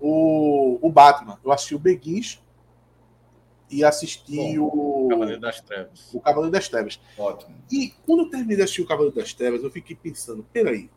o, 0.00 0.78
o 0.80 0.92
Batman, 0.92 1.40
eu 1.44 1.50
assisti 1.50 1.74
o 1.74 1.78
Beguins 1.78 2.40
e 3.70 3.84
assisti 3.84 4.56
Bom, 4.56 5.06
o. 5.06 5.08
Cavaleiro 5.08 5.40
das 5.40 5.60
Trevas. 5.60 6.14
O 6.14 6.20
Cavaleiro 6.20 6.52
das 6.52 6.68
Trevas. 6.68 7.00
Ótimo. 7.18 7.54
E 7.70 7.92
quando 8.04 8.24
eu 8.24 8.30
terminei 8.30 8.56
de 8.56 8.62
assistir 8.62 8.82
o 8.82 8.86
Cavaleiro 8.86 9.14
das 9.14 9.32
Trevas, 9.32 9.62
eu 9.62 9.70
fiquei 9.70 9.96
pensando, 9.96 10.44
peraí. 10.52 10.90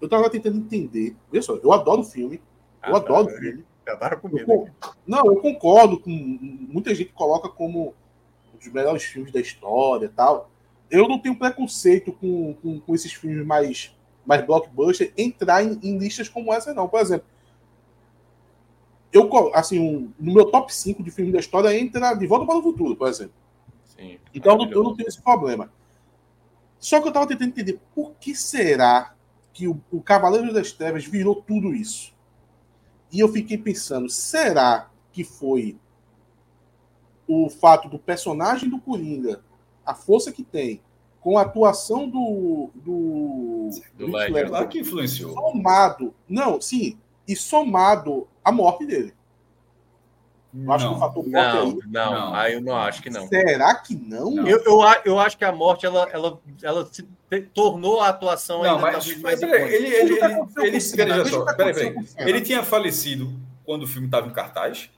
Eu 0.00 0.08
tava 0.08 0.28
tentando 0.28 0.58
entender. 0.58 1.16
Veja 1.30 1.46
só, 1.46 1.56
eu 1.56 1.72
adoro 1.72 2.00
o 2.00 2.04
filme. 2.04 2.42
Eu 2.86 2.94
ah, 2.94 2.98
adoro 2.98 3.26
o 3.28 3.30
filme. 3.30 3.64
Adoro 3.86 4.20
comida. 4.20 4.52
Eu, 4.52 4.68
não, 5.06 5.26
eu 5.26 5.36
concordo 5.36 5.98
com. 5.98 6.10
Muita 6.10 6.94
gente 6.94 7.12
coloca 7.12 7.48
como 7.48 7.94
dos 8.62 8.72
melhores 8.72 9.02
filmes 9.02 9.32
da 9.32 9.40
história 9.40 10.12
tal. 10.14 10.50
Eu 10.90 11.08
não 11.08 11.18
tenho 11.18 11.36
preconceito 11.36 12.12
com, 12.12 12.54
com, 12.54 12.80
com 12.80 12.94
esses 12.94 13.12
filmes 13.12 13.46
mais, 13.46 13.96
mais 14.26 14.44
blockbuster 14.44 15.12
entrar 15.16 15.64
em, 15.64 15.78
em, 15.82 15.98
listas 15.98 16.28
como 16.28 16.52
essa, 16.52 16.74
não. 16.74 16.88
Por 16.88 17.00
exemplo, 17.00 17.26
eu, 19.12 19.30
assim, 19.54 19.78
um, 19.78 20.12
no 20.18 20.32
meu 20.32 20.46
top 20.46 20.74
5 20.74 21.02
de 21.02 21.10
filmes 21.10 21.32
da 21.32 21.40
história 21.40 21.78
entra 21.78 22.14
De 22.14 22.26
Volta 22.26 22.46
para 22.46 22.56
o 22.56 22.62
Futuro, 22.62 22.96
por 22.96 23.08
exemplo. 23.08 23.34
Sim, 23.84 24.18
então 24.34 24.52
eu 24.52 24.58
não, 24.58 24.72
eu 24.72 24.82
não 24.82 24.96
tenho 24.96 25.08
esse 25.08 25.20
problema. 25.20 25.70
Só 26.78 26.98
que 26.98 27.06
eu 27.06 27.10
estava 27.10 27.26
tentando 27.26 27.50
entender 27.50 27.78
por 27.94 28.12
que 28.18 28.34
será 28.34 29.14
que 29.52 29.68
o, 29.68 29.80
o 29.90 30.00
Cavaleiro 30.00 30.52
das 30.52 30.72
Trevas 30.72 31.04
virou 31.04 31.36
tudo 31.36 31.74
isso. 31.74 32.12
E 33.12 33.20
eu 33.20 33.28
fiquei 33.28 33.58
pensando, 33.58 34.08
será 34.08 34.90
que 35.12 35.22
foi 35.22 35.76
o 37.28 37.48
fato 37.50 37.88
do 37.88 37.98
personagem 37.98 38.68
do 38.68 38.80
Coringa, 38.80 39.42
a 39.84 39.94
força 39.94 40.32
que 40.32 40.42
tem, 40.42 40.80
com 41.20 41.38
a 41.38 41.42
atuação 41.42 42.08
do. 42.08 42.70
Do, 42.74 43.70
do 43.94 44.06
Ledger, 44.06 44.48
claro 44.48 44.68
que 44.68 44.80
influenciou. 44.80 45.32
Somado. 45.32 46.14
Não, 46.28 46.60
sim. 46.60 46.98
E 47.28 47.36
somado 47.36 48.26
a 48.44 48.52
morte 48.52 48.86
dele. 48.86 49.14
Eu 50.54 50.70
acho 50.70 50.84
não, 50.84 50.92
que 50.92 50.96
o 50.96 51.00
fator 51.00 51.26
morte 51.26 51.32
não, 51.32 51.62
aí. 51.62 51.78
Não, 51.86 52.12
não, 52.12 52.34
aí 52.34 52.52
eu 52.52 52.60
não 52.60 52.76
acho 52.76 53.02
que 53.02 53.08
não. 53.08 53.26
Será 53.26 53.74
que 53.74 53.96
não? 53.96 54.30
não. 54.30 54.46
Eu, 54.46 54.62
eu, 54.64 54.80
eu 55.04 55.18
acho 55.18 55.38
que 55.38 55.44
a 55.44 55.52
morte 55.52 55.86
ela, 55.86 56.06
ela, 56.12 56.38
ela 56.62 56.86
se 56.92 57.06
tornou 57.54 58.02
a 58.02 58.08
atuação 58.08 58.62
não, 58.62 58.78
mas, 58.78 59.16
mais 59.16 59.40
peraí, 59.40 59.62
ele, 59.74 59.86
ele, 59.86 59.94
ele, 59.94 60.20
ele, 60.20 60.66
ele, 60.66 60.80
só, 60.80 61.44
peraí, 61.54 61.74
peraí. 61.74 61.94
ele 62.18 62.40
tinha 62.42 62.62
falecido 62.62 63.32
quando 63.64 63.84
o 63.84 63.86
filme 63.86 64.08
estava 64.08 64.26
em 64.26 64.32
cartaz? 64.32 64.90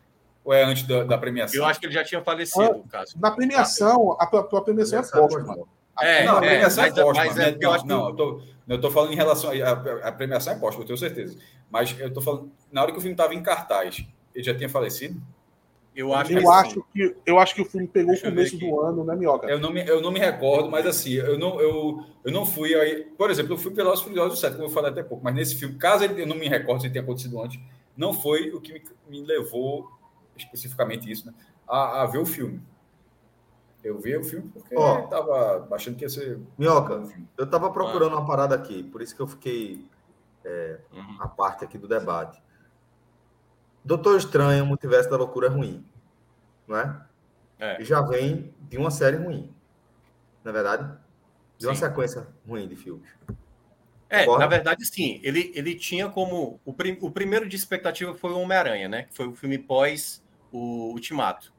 Ou 0.44 0.52
é 0.52 0.62
antes 0.62 0.82
da, 0.86 1.04
da, 1.04 1.16
premiação? 1.16 1.58
Eu 1.58 1.64
acho 1.64 1.80
que 1.80 1.86
ele 1.86 1.94
já 1.94 2.04
tinha 2.04 2.20
falecido, 2.20 2.82
ah, 2.84 2.88
caso. 2.90 3.18
Na 3.18 3.30
premiação, 3.30 4.14
a, 4.20 4.24
a, 4.24 4.40
a 4.40 4.60
premiação 4.60 4.98
é 4.98 5.02
póstuma. 5.02 5.56
É, 6.00 6.24
não, 6.24 6.36
a 6.36 6.40
premiação 6.40 6.84
é, 6.84 6.88
é 6.88 6.90
póstuma. 6.90 7.14
Mas, 7.14 7.38
é, 7.38 7.50
né? 7.52 7.58
eu 7.58 7.84
não, 7.84 8.08
eu 8.08 8.14
tô, 8.14 8.42
eu 8.68 8.80
tô 8.80 8.90
falando 8.90 9.12
em 9.12 9.16
relação 9.16 9.50
a, 9.50 10.08
a, 10.08 10.12
premiação 10.12 10.52
é 10.52 10.56
póstuma, 10.56 10.82
eu 10.82 10.86
tenho 10.86 10.98
certeza. 10.98 11.38
Mas 11.70 11.98
eu 11.98 12.12
tô 12.12 12.20
falando, 12.20 12.52
na 12.74 12.82
hora 12.82 12.90
que 12.90 12.98
o 12.98 13.00
filme 13.00 13.14
estava 13.14 13.32
em 13.32 13.42
cartaz, 13.42 14.04
ele 14.34 14.44
já 14.44 14.52
tinha 14.52 14.68
falecido? 14.68 15.22
Eu 15.94 16.12
acho, 16.12 16.32
eu 16.32 16.40
que, 16.40 16.48
acho 16.48 16.84
que 16.92 17.16
eu 17.24 17.38
acho 17.38 17.54
que 17.54 17.62
o 17.62 17.64
filme 17.64 17.86
pegou 17.86 18.12
o 18.12 18.20
começo 18.20 18.58
do 18.58 18.80
ano, 18.80 19.04
né, 19.04 19.14
Minhoca? 19.14 19.46
Eu 19.46 19.60
não 19.60 19.72
me, 19.72 19.86
eu 19.86 20.02
não 20.02 20.10
me 20.10 20.18
recordo, 20.18 20.68
mas 20.68 20.84
assim, 20.84 21.12
eu 21.12 21.38
não, 21.38 21.60
eu, 21.60 22.04
eu 22.24 22.32
não 22.32 22.44
fui 22.44 22.74
aí. 22.74 23.04
Por 23.16 23.30
exemplo, 23.30 23.52
eu 23.52 23.56
fui 23.56 23.70
pelos 23.70 24.02
Furiosos 24.02 24.40
7, 24.40 24.54
como 24.54 24.64
eu 24.64 24.72
falei 24.72 24.90
até 24.90 25.04
pouco, 25.04 25.22
mas 25.22 25.36
nesse 25.36 25.54
filme, 25.54 25.76
caso 25.76 26.02
ele, 26.02 26.20
eu 26.20 26.26
não 26.26 26.34
me 26.34 26.48
recordo 26.48 26.82
se 26.82 26.90
tenha 26.90 27.04
acontecido 27.04 27.40
antes, 27.40 27.60
não 27.96 28.12
foi 28.12 28.50
o 28.50 28.60
que 28.60 28.72
me, 28.72 28.82
me 29.08 29.24
levou, 29.24 29.88
especificamente 30.36 31.08
isso, 31.08 31.28
né, 31.28 31.34
a, 31.68 32.02
a, 32.02 32.06
ver 32.06 32.18
o 32.18 32.26
filme. 32.26 32.60
Eu 33.84 34.00
vi 34.00 34.16
o 34.16 34.24
filme 34.24 34.50
porque 34.52 34.74
oh, 34.74 35.02
tava 35.02 35.68
achando 35.70 35.94
que 35.94 36.04
ia 36.04 36.08
ser. 36.08 36.40
Minhoca, 36.58 37.04
eu 37.38 37.46
tava 37.48 37.70
procurando 37.70 38.16
ah. 38.16 38.18
uma 38.18 38.26
parada 38.26 38.56
aqui, 38.56 38.82
por 38.82 39.00
isso 39.00 39.14
que 39.14 39.22
eu 39.22 39.28
fiquei 39.28 39.86
é, 40.44 40.78
uhum. 40.92 41.18
a 41.20 41.28
parte 41.28 41.64
aqui 41.64 41.78
do 41.78 41.86
debate. 41.86 42.42
Doutor 43.84 44.16
Estranho, 44.16 44.64
Multiverso 44.64 45.10
da 45.10 45.16
Loucura 45.16 45.48
é 45.48 45.50
ruim, 45.50 45.84
não 46.66 46.76
é? 46.76 47.06
é? 47.58 47.82
E 47.82 47.84
já 47.84 48.00
vem 48.00 48.54
de 48.62 48.78
uma 48.78 48.90
série 48.90 49.16
ruim, 49.16 49.52
na 50.42 50.50
é 50.50 50.54
verdade? 50.54 50.98
De 51.58 51.66
uma 51.66 51.74
sim. 51.74 51.80
sequência 51.80 52.26
ruim 52.46 52.66
de 52.66 52.76
filmes. 52.76 53.08
É, 54.08 54.26
na 54.26 54.46
verdade, 54.46 54.86
sim. 54.86 55.20
Ele, 55.22 55.50
ele 55.54 55.74
tinha 55.74 56.08
como. 56.08 56.60
O, 56.64 56.72
prim, 56.72 56.96
o 57.00 57.10
primeiro 57.10 57.48
de 57.48 57.56
expectativa 57.56 58.14
foi 58.14 58.30
o 58.30 58.38
Homem-Aranha, 58.38 58.88
né? 58.88 59.02
Que 59.04 59.14
foi 59.14 59.26
o 59.26 59.34
filme 59.34 59.58
pós 59.58 60.22
o 60.52 60.92
Ultimato. 60.92 61.52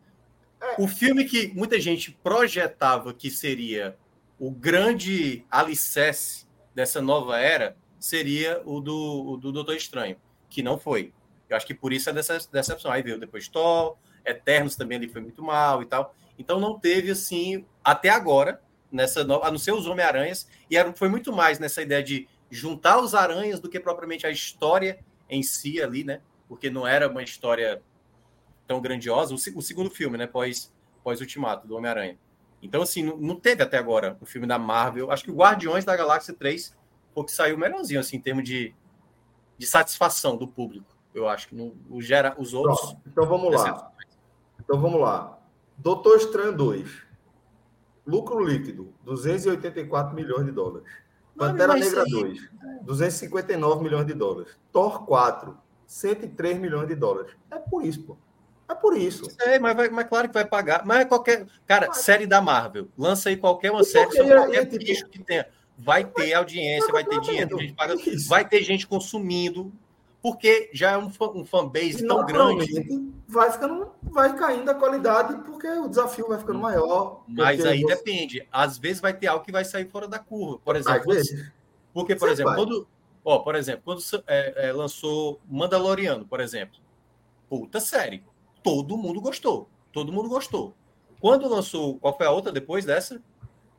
É. 0.62 0.82
O 0.82 0.88
filme 0.88 1.26
que 1.26 1.52
muita 1.54 1.80
gente 1.80 2.12
projetava 2.24 3.14
que 3.14 3.30
seria 3.30 3.98
o 4.40 4.50
grande 4.50 5.46
alicerce 5.52 6.46
dessa 6.74 7.02
nova 7.02 7.38
era 7.38 7.76
seria 8.00 8.62
o 8.66 8.80
do, 8.80 9.32
o 9.32 9.38
do 9.38 9.52
Doutor 9.52 9.76
Estranho, 9.76 10.16
que 10.50 10.64
não 10.64 10.78
foi. 10.78 11.14
Eu 11.50 11.56
acho 11.56 11.66
que 11.66 11.74
por 11.74 11.94
isso 11.94 12.10
é 12.10 12.14
decepção. 12.14 12.92
Aí 12.92 13.02
veio 13.02 13.20
depois 13.20 13.48
Thor, 13.48 13.98
Eternos 14.26 14.76
também 14.76 14.98
ali 14.98 15.08
foi 15.08 15.22
muito 15.22 15.44
mal 15.44 15.82
e 15.82 15.86
tal. 15.86 16.16
Então 16.38 16.60
não 16.60 16.80
teve 16.80 17.12
assim, 17.12 17.66
até 17.84 18.10
agora, 18.10 18.62
nessa 18.92 19.22
a 19.22 19.52
não 19.52 19.58
ser 19.58 19.72
os 19.72 19.88
Homem-Aranhas, 19.88 20.48
e 20.70 20.76
era, 20.76 20.92
foi 20.94 21.08
muito 21.08 21.32
mais 21.32 21.60
nessa 21.60 21.82
ideia 21.82 22.04
de 22.04 22.28
juntar 22.50 23.00
os 23.00 23.14
aranhas 23.14 23.60
do 23.60 23.70
que 23.70 23.80
propriamente 23.80 24.26
a 24.26 24.32
história 24.32 25.00
em 25.30 25.44
si 25.44 25.82
ali, 25.82 26.04
né? 26.04 26.22
Porque 26.48 26.70
não 26.70 26.86
era 26.86 27.10
uma 27.10 27.24
história 27.24 27.82
tão 28.68 28.82
grandiosa. 28.82 29.34
O, 29.34 29.36
o 29.36 29.62
segundo 29.62 29.90
filme, 29.90 30.18
né? 30.18 30.28
Pós, 30.28 30.74
pós 31.04 31.22
Ultimato, 31.22 31.68
do 31.68 31.76
Homem-Aranha. 31.76 32.18
Então, 32.62 32.82
assim, 32.82 33.04
não, 33.04 33.18
não, 33.18 33.36
teve 33.36 33.62
até 33.62 33.78
agora 33.78 34.18
o 34.22 34.26
filme 34.26 34.48
da 34.48 34.58
Marvel. 34.58 35.12
Acho 35.12 35.24
que 35.24 35.32
o 35.32 35.36
Guardiões 35.36 35.86
da 35.86 35.96
Galáxia 35.96 36.34
3 36.34 36.76
foi 37.14 37.24
o 37.24 37.26
que 37.26 37.32
saiu 37.32 37.58
melhorzinho, 37.58 38.00
assim, 38.00 38.18
em 38.18 38.22
termos 38.22 38.44
de, 38.44 38.74
de 39.58 39.66
satisfação 39.66 40.38
do 40.38 40.48
público 40.48 40.95
eu 41.16 41.30
acho 41.30 41.48
que 41.48 41.56
não, 41.56 41.74
o 41.90 42.02
gera 42.02 42.36
os 42.38 42.54
outros. 42.54 42.82
Pronto, 42.82 43.02
então 43.08 43.26
vamos 43.26 43.54
lá. 43.56 43.92
Então 44.60 44.80
vamos 44.80 45.00
lá. 45.00 45.40
Doutor 45.78 46.18
Estranho 46.18 46.56
2. 46.56 47.06
Lucro 48.06 48.44
líquido, 48.44 48.94
284 49.04 50.14
milhões 50.14 50.46
de 50.46 50.52
dólares. 50.52 50.88
Pantera 51.36 51.74
Negra 51.74 52.04
aí... 52.04 52.12
2, 52.12 52.50
259 52.84 53.84
milhões 53.84 54.06
de 54.06 54.14
dólares. 54.14 54.60
Thor 54.72 55.06
4, 55.06 55.58
103 55.88 56.60
milhões 56.60 56.88
de 56.88 56.96
dólares. 56.96 57.32
É 57.50 57.58
por 57.58 57.84
isso, 57.84 58.04
pô. 58.04 58.18
É 58.68 58.76
por 58.76 58.98
isso. 58.98 59.26
É, 59.40 59.58
mas, 59.58 59.76
vai, 59.76 59.90
mas 59.90 60.08
claro 60.08 60.28
que 60.28 60.34
vai 60.34 60.46
pagar. 60.46 60.86
Mas 60.86 61.00
é 61.00 61.06
qualquer. 61.06 61.48
Cara, 61.66 61.88
mas... 61.88 61.98
série 61.98 62.28
da 62.28 62.42
Marvel. 62.42 62.88
Lança 62.98 63.30
aí 63.30 63.38
qualquer 63.38 63.72
uma 63.72 63.84
série 63.84 64.12
sobre 64.12 64.36
qualquer 64.36 64.66
tipo... 64.66 64.84
bicho 64.84 65.08
que 65.08 65.24
tenha. 65.24 65.48
Vai 65.78 66.06
ter 66.06 66.34
audiência, 66.34 66.92
vai 66.92 67.04
ter 67.04 67.20
dinheiro, 67.20 67.60
gente 67.60 67.74
paga, 67.74 67.96
vai 68.30 68.48
ter 68.48 68.64
gente 68.64 68.88
consumindo 68.88 69.74
porque 70.26 70.72
já 70.74 70.94
é 70.94 70.98
um, 70.98 71.12
um 71.36 71.46
fanbase 71.46 72.08
tão 72.08 72.26
grande. 72.26 73.14
Vai 73.28 73.52
ficando, 73.52 73.92
vai 74.02 74.36
caindo 74.36 74.68
a 74.68 74.74
qualidade 74.74 75.38
porque 75.44 75.68
o 75.68 75.88
desafio 75.88 76.28
vai 76.28 76.40
ficando 76.40 76.58
maior. 76.58 77.24
Mas 77.28 77.64
aí 77.64 77.84
você... 77.84 77.96
depende. 77.96 78.48
Às 78.52 78.76
vezes 78.80 79.00
vai 79.00 79.14
ter 79.14 79.28
algo 79.28 79.46
que 79.46 79.52
vai 79.52 79.64
sair 79.64 79.88
fora 79.88 80.08
da 80.08 80.18
curva. 80.18 80.58
Por 80.66 80.76
exemplo, 80.76 81.14
porque, 81.94 82.16
por 82.16 82.28
você 82.28 82.34
exemplo, 82.34 82.54
vai. 82.54 82.60
quando, 82.60 82.88
ó, 83.24 83.38
por 83.38 83.54
exemplo, 83.54 83.84
quando 83.86 84.02
é, 84.26 84.70
é, 84.70 84.74
lançou 84.74 85.40
Mandaloriano, 85.48 86.26
por 86.26 86.40
exemplo, 86.40 86.80
puta 87.48 87.80
série, 87.80 88.24
todo 88.64 88.98
mundo 88.98 89.22
gostou, 89.22 89.70
todo 89.94 90.12
mundo 90.12 90.28
gostou. 90.28 90.74
Quando 91.22 91.48
lançou, 91.48 92.00
qual 92.00 92.18
foi 92.18 92.26
a 92.26 92.32
outra 92.32 92.52
depois 92.52 92.84
dessa? 92.84 93.22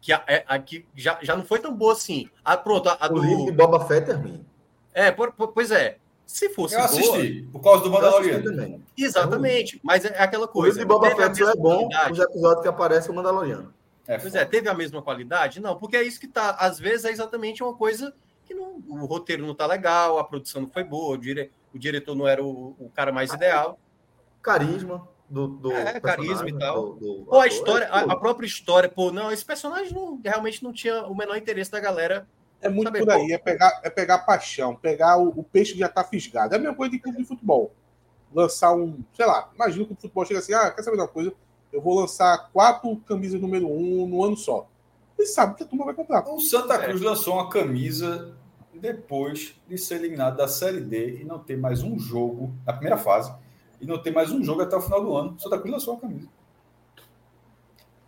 Que, 0.01 0.12
a, 0.12 0.23
é, 0.28 0.44
a, 0.47 0.60
que 0.60 0.86
já, 0.94 1.18
já 1.23 1.35
não 1.35 1.44
foi 1.44 1.59
tão 1.59 1.74
boa 1.74 1.93
assim. 1.93 2.31
Ah, 2.44 2.56
pronto, 2.56 2.89
a, 2.89 2.97
a 3.01 3.06
o 3.06 3.20
do. 3.20 3.52
Boba 3.52 3.85
Fett 3.85 4.12
é 4.12 4.14
ruim. 4.14 4.47
É, 4.94 5.10
por, 5.10 5.32
por, 5.32 5.48
pois 5.48 5.73
é. 5.73 5.98
Se 6.26 6.48
fosse 6.50 6.74
eu 6.74 6.80
assisti, 6.80 7.42
boa, 7.42 7.52
por 7.52 7.60
causa 7.62 7.84
do 7.84 7.90
Mandaloriano. 7.90 8.82
Exatamente, 8.98 9.80
mas 9.82 10.04
é 10.04 10.08
aquela 10.20 10.48
coisa. 10.48 10.76
O 10.76 10.80
de 10.80 10.84
Boba 10.84 11.14
Fett 11.14 11.42
é 11.42 11.54
bom 11.54 11.88
os 12.10 12.18
episódios 12.18 12.62
que 12.62 12.68
aparece 12.68 13.10
o 13.10 13.14
Mandaloriano. 13.14 13.72
É, 14.08 14.18
pois 14.18 14.34
é, 14.34 14.44
teve 14.44 14.68
a 14.68 14.74
mesma 14.74 15.00
qualidade? 15.00 15.60
Não, 15.60 15.76
porque 15.76 15.96
é 15.96 16.02
isso 16.02 16.20
que 16.20 16.28
tá. 16.28 16.50
Às 16.58 16.78
vezes 16.78 17.04
é 17.04 17.10
exatamente 17.10 17.62
uma 17.62 17.74
coisa 17.74 18.12
que 18.44 18.54
não, 18.54 18.82
o 18.88 19.06
roteiro 19.06 19.46
não 19.46 19.54
tá 19.54 19.66
legal, 19.66 20.18
a 20.18 20.24
produção 20.24 20.62
não 20.62 20.70
foi 20.70 20.84
boa, 20.84 21.14
o, 21.14 21.16
dire, 21.16 21.50
o 21.74 21.78
diretor 21.78 22.14
não 22.14 22.26
era 22.26 22.42
o, 22.42 22.76
o 22.78 22.90
cara 22.94 23.12
mais 23.12 23.32
ideal. 23.32 23.78
Carisma 24.42 25.08
do, 25.28 25.48
do 25.48 25.72
é, 25.72 26.00
carisma 26.00 26.48
e 26.48 26.58
tal. 26.58 26.94
Do, 26.94 27.18
do 27.18 27.24
pô, 27.26 27.40
a 27.40 27.46
história, 27.46 27.88
a, 27.88 28.00
a, 28.00 28.16
própria 28.16 28.46
história, 28.46 28.88
pô, 28.88 29.10
não, 29.10 29.30
esse 29.30 29.44
personagem 29.44 29.92
não, 29.92 30.20
realmente 30.24 30.62
não 30.62 30.72
tinha 30.72 31.04
o 31.06 31.14
menor 31.14 31.36
interesse 31.36 31.70
da 31.70 31.80
galera 31.80 32.28
é 32.60 32.68
muito 32.68 32.88
Sabe, 32.88 33.00
por 33.00 33.10
aí, 33.10 33.32
é 33.32 33.38
pegar, 33.38 33.80
é 33.82 33.90
pegar 33.90 34.18
paixão, 34.18 34.74
pegar 34.74 35.18
o, 35.18 35.28
o 35.28 35.42
peixe 35.44 35.72
que 35.72 35.78
já 35.78 35.86
está 35.86 36.02
fisgado. 36.02 36.54
É 36.54 36.56
a 36.56 36.60
mesma 36.60 36.74
coisa 36.74 36.90
de 36.90 36.98
clube 36.98 37.18
de 37.18 37.24
futebol. 37.24 37.72
Lançar 38.34 38.74
um, 38.74 38.98
sei 39.14 39.26
lá, 39.26 39.50
imagina 39.54 39.84
que 39.84 39.92
o 39.92 39.96
futebol 39.96 40.24
chega 40.24 40.40
assim, 40.40 40.54
ah, 40.54 40.70
quer 40.70 40.82
saber 40.82 40.96
uma 40.96 41.08
coisa? 41.08 41.32
Eu 41.72 41.80
vou 41.80 41.98
lançar 41.98 42.50
quatro 42.52 42.96
camisas 43.06 43.40
número 43.40 43.68
um 43.68 44.06
no 44.06 44.24
ano 44.24 44.36
só. 44.36 44.68
E 45.18 45.26
sabe 45.26 45.54
que 45.54 45.62
a 45.62 45.66
turma 45.66 45.84
vai 45.84 45.94
comprar. 45.94 46.26
O 46.28 46.40
Santa 46.40 46.78
Cruz 46.78 47.00
é. 47.00 47.04
lançou 47.04 47.34
uma 47.34 47.48
camisa 47.48 48.34
depois 48.74 49.54
de 49.66 49.78
ser 49.78 49.96
eliminado 49.96 50.36
da 50.36 50.48
Série 50.48 50.80
D 50.80 51.20
e 51.20 51.24
não 51.24 51.38
ter 51.38 51.56
mais 51.56 51.82
um 51.82 51.98
jogo 51.98 52.52
na 52.66 52.72
primeira 52.72 52.98
fase 52.98 53.32
e 53.80 53.86
não 53.86 53.98
ter 53.98 54.10
mais 54.10 54.30
um 54.30 54.42
jogo 54.42 54.62
até 54.62 54.76
o 54.76 54.80
final 54.80 55.02
do 55.02 55.14
ano. 55.16 55.34
O 55.34 55.40
Santa 55.40 55.58
Cruz 55.58 55.72
lançou 55.72 55.94
uma 55.94 56.00
camisa. 56.00 56.28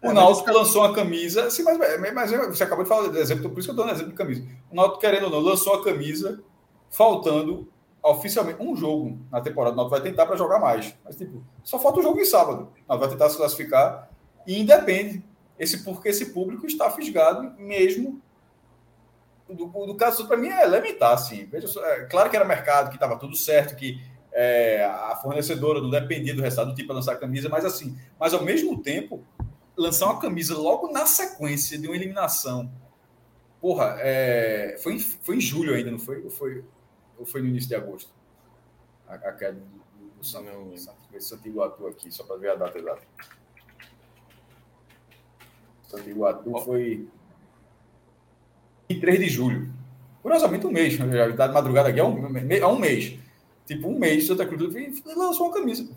O 0.03 0.11
é, 0.11 0.13
Náutico 0.13 0.53
lançou 0.53 0.83
uma 0.85 0.95
camisa, 0.95 1.51
sim, 1.51 1.63
mas, 1.65 1.77
mas 2.15 2.31
você 2.31 2.63
acabou 2.63 2.85
de 2.85 2.89
falar 2.89 3.09
de 3.09 3.19
exemplo, 3.19 3.51
por 3.51 3.59
isso 3.59 3.67
que 3.67 3.71
eu 3.71 3.75
estou 3.75 3.87
no 3.87 3.93
exemplo 3.93 4.11
de 4.11 4.17
camisa. 4.17 4.45
O 4.71 4.75
Náutico, 4.75 5.01
querendo 5.01 5.25
ou 5.25 5.31
não, 5.31 5.41
lançou 5.41 5.75
a 5.75 5.83
camisa 5.83 6.41
faltando 6.89 7.69
oficialmente 8.03 8.63
um 8.63 8.77
jogo 8.77 9.19
na 9.31 9.41
temporada. 9.41 9.75
O 9.75 9.77
Náutico 9.77 9.97
vai 9.97 10.09
tentar 10.09 10.27
para 10.27 10.37
jogar 10.37 10.61
mais. 10.61 10.95
Mas, 11.05 11.17
tipo, 11.17 11.43
só 11.65 11.79
falta 11.79 11.99
o 11.99 12.03
jogo 12.03 12.21
em 12.21 12.25
sábado. 12.25 12.69
O 12.87 12.89
Náutico 12.89 12.99
vai 12.99 13.09
tentar 13.09 13.29
se 13.29 13.37
classificar 13.37 14.09
e 14.47 14.61
independe. 14.61 15.23
Esse, 15.59 15.83
porque 15.83 16.11
esse 16.11 16.27
público 16.27 16.67
está 16.67 16.89
fisgado 16.91 17.53
mesmo. 17.59 18.23
Do, 19.49 19.67
do 19.67 19.97
caso, 19.97 20.29
para 20.29 20.37
mim, 20.37 20.49
é 20.49 20.63
elementar, 20.63 21.15
assim. 21.15 21.47
Veja, 21.47 21.67
é, 21.81 22.05
claro 22.05 22.31
que 22.31 22.37
era 22.37 22.45
mercado, 22.45 22.91
que 22.91 22.97
estava 22.97 23.19
tudo 23.19 23.35
certo, 23.35 23.75
que 23.75 24.01
é, 24.33 24.85
a 24.85 25.17
fornecedora 25.17 25.81
não 25.81 25.91
dependia 25.91 26.35
do 26.35 26.43
resultado 26.43 26.69
do 26.69 26.75
tipo 26.75 26.89
para 26.89 26.97
lançar 26.97 27.15
a 27.15 27.17
camisa, 27.17 27.49
mas 27.49 27.65
assim, 27.65 27.97
mas 28.21 28.33
ao 28.33 28.45
mesmo 28.45 28.81
tempo 28.81 29.25
lançar 29.79 30.07
uma 30.07 30.21
camisa 30.21 30.57
logo 30.59 30.91
na 30.91 31.07
sequência 31.07 31.79
de 31.79 31.87
uma 31.87 31.97
eliminação. 31.97 32.71
Porra, 33.61 33.97
é, 34.01 34.77
foi, 34.83 34.95
em, 34.95 34.99
foi 34.99 35.37
em 35.37 35.41
julho 35.41 35.75
ainda, 35.75 35.91
não 35.91 35.99
foi? 35.99 36.23
Ou 36.23 36.31
foi, 36.31 36.65
ou 37.17 37.25
foi 37.25 37.41
no 37.41 37.49
início 37.49 37.69
de 37.69 37.77
agosto? 37.77 38.13
A, 39.07 39.15
a 39.15 39.33
queda 39.33 39.59
do, 39.59 40.19
do 40.19 41.21
Santiago 41.21 41.63
Atu 41.63 41.87
aqui, 41.87 42.11
só 42.11 42.25
para 42.25 42.37
ver 42.37 42.51
a 42.51 42.55
data 42.57 42.79
exata. 42.79 43.03
Santiago 45.85 46.27
Atu 46.27 46.59
foi 46.61 47.09
em 48.89 49.01
3 49.01 49.19
de 49.21 49.29
julho. 49.29 49.73
Curiosamente, 50.23 50.67
um 50.67 50.73
mês. 50.73 50.95
Já 50.95 51.29
está 51.29 51.47
de 51.47 51.55
madrugada 51.55 51.89
aqui 51.89 52.01
há 52.01 52.05
um, 52.05 52.27
há 52.63 52.69
um 52.69 52.79
mês. 52.79 53.19
Tipo, 53.67 53.89
um 53.89 53.99
mês, 53.99 54.27
Santa 54.27 54.47
Cruz 54.47 54.75
lançou 55.05 55.47
uma 55.47 55.55
camisa. 55.55 55.89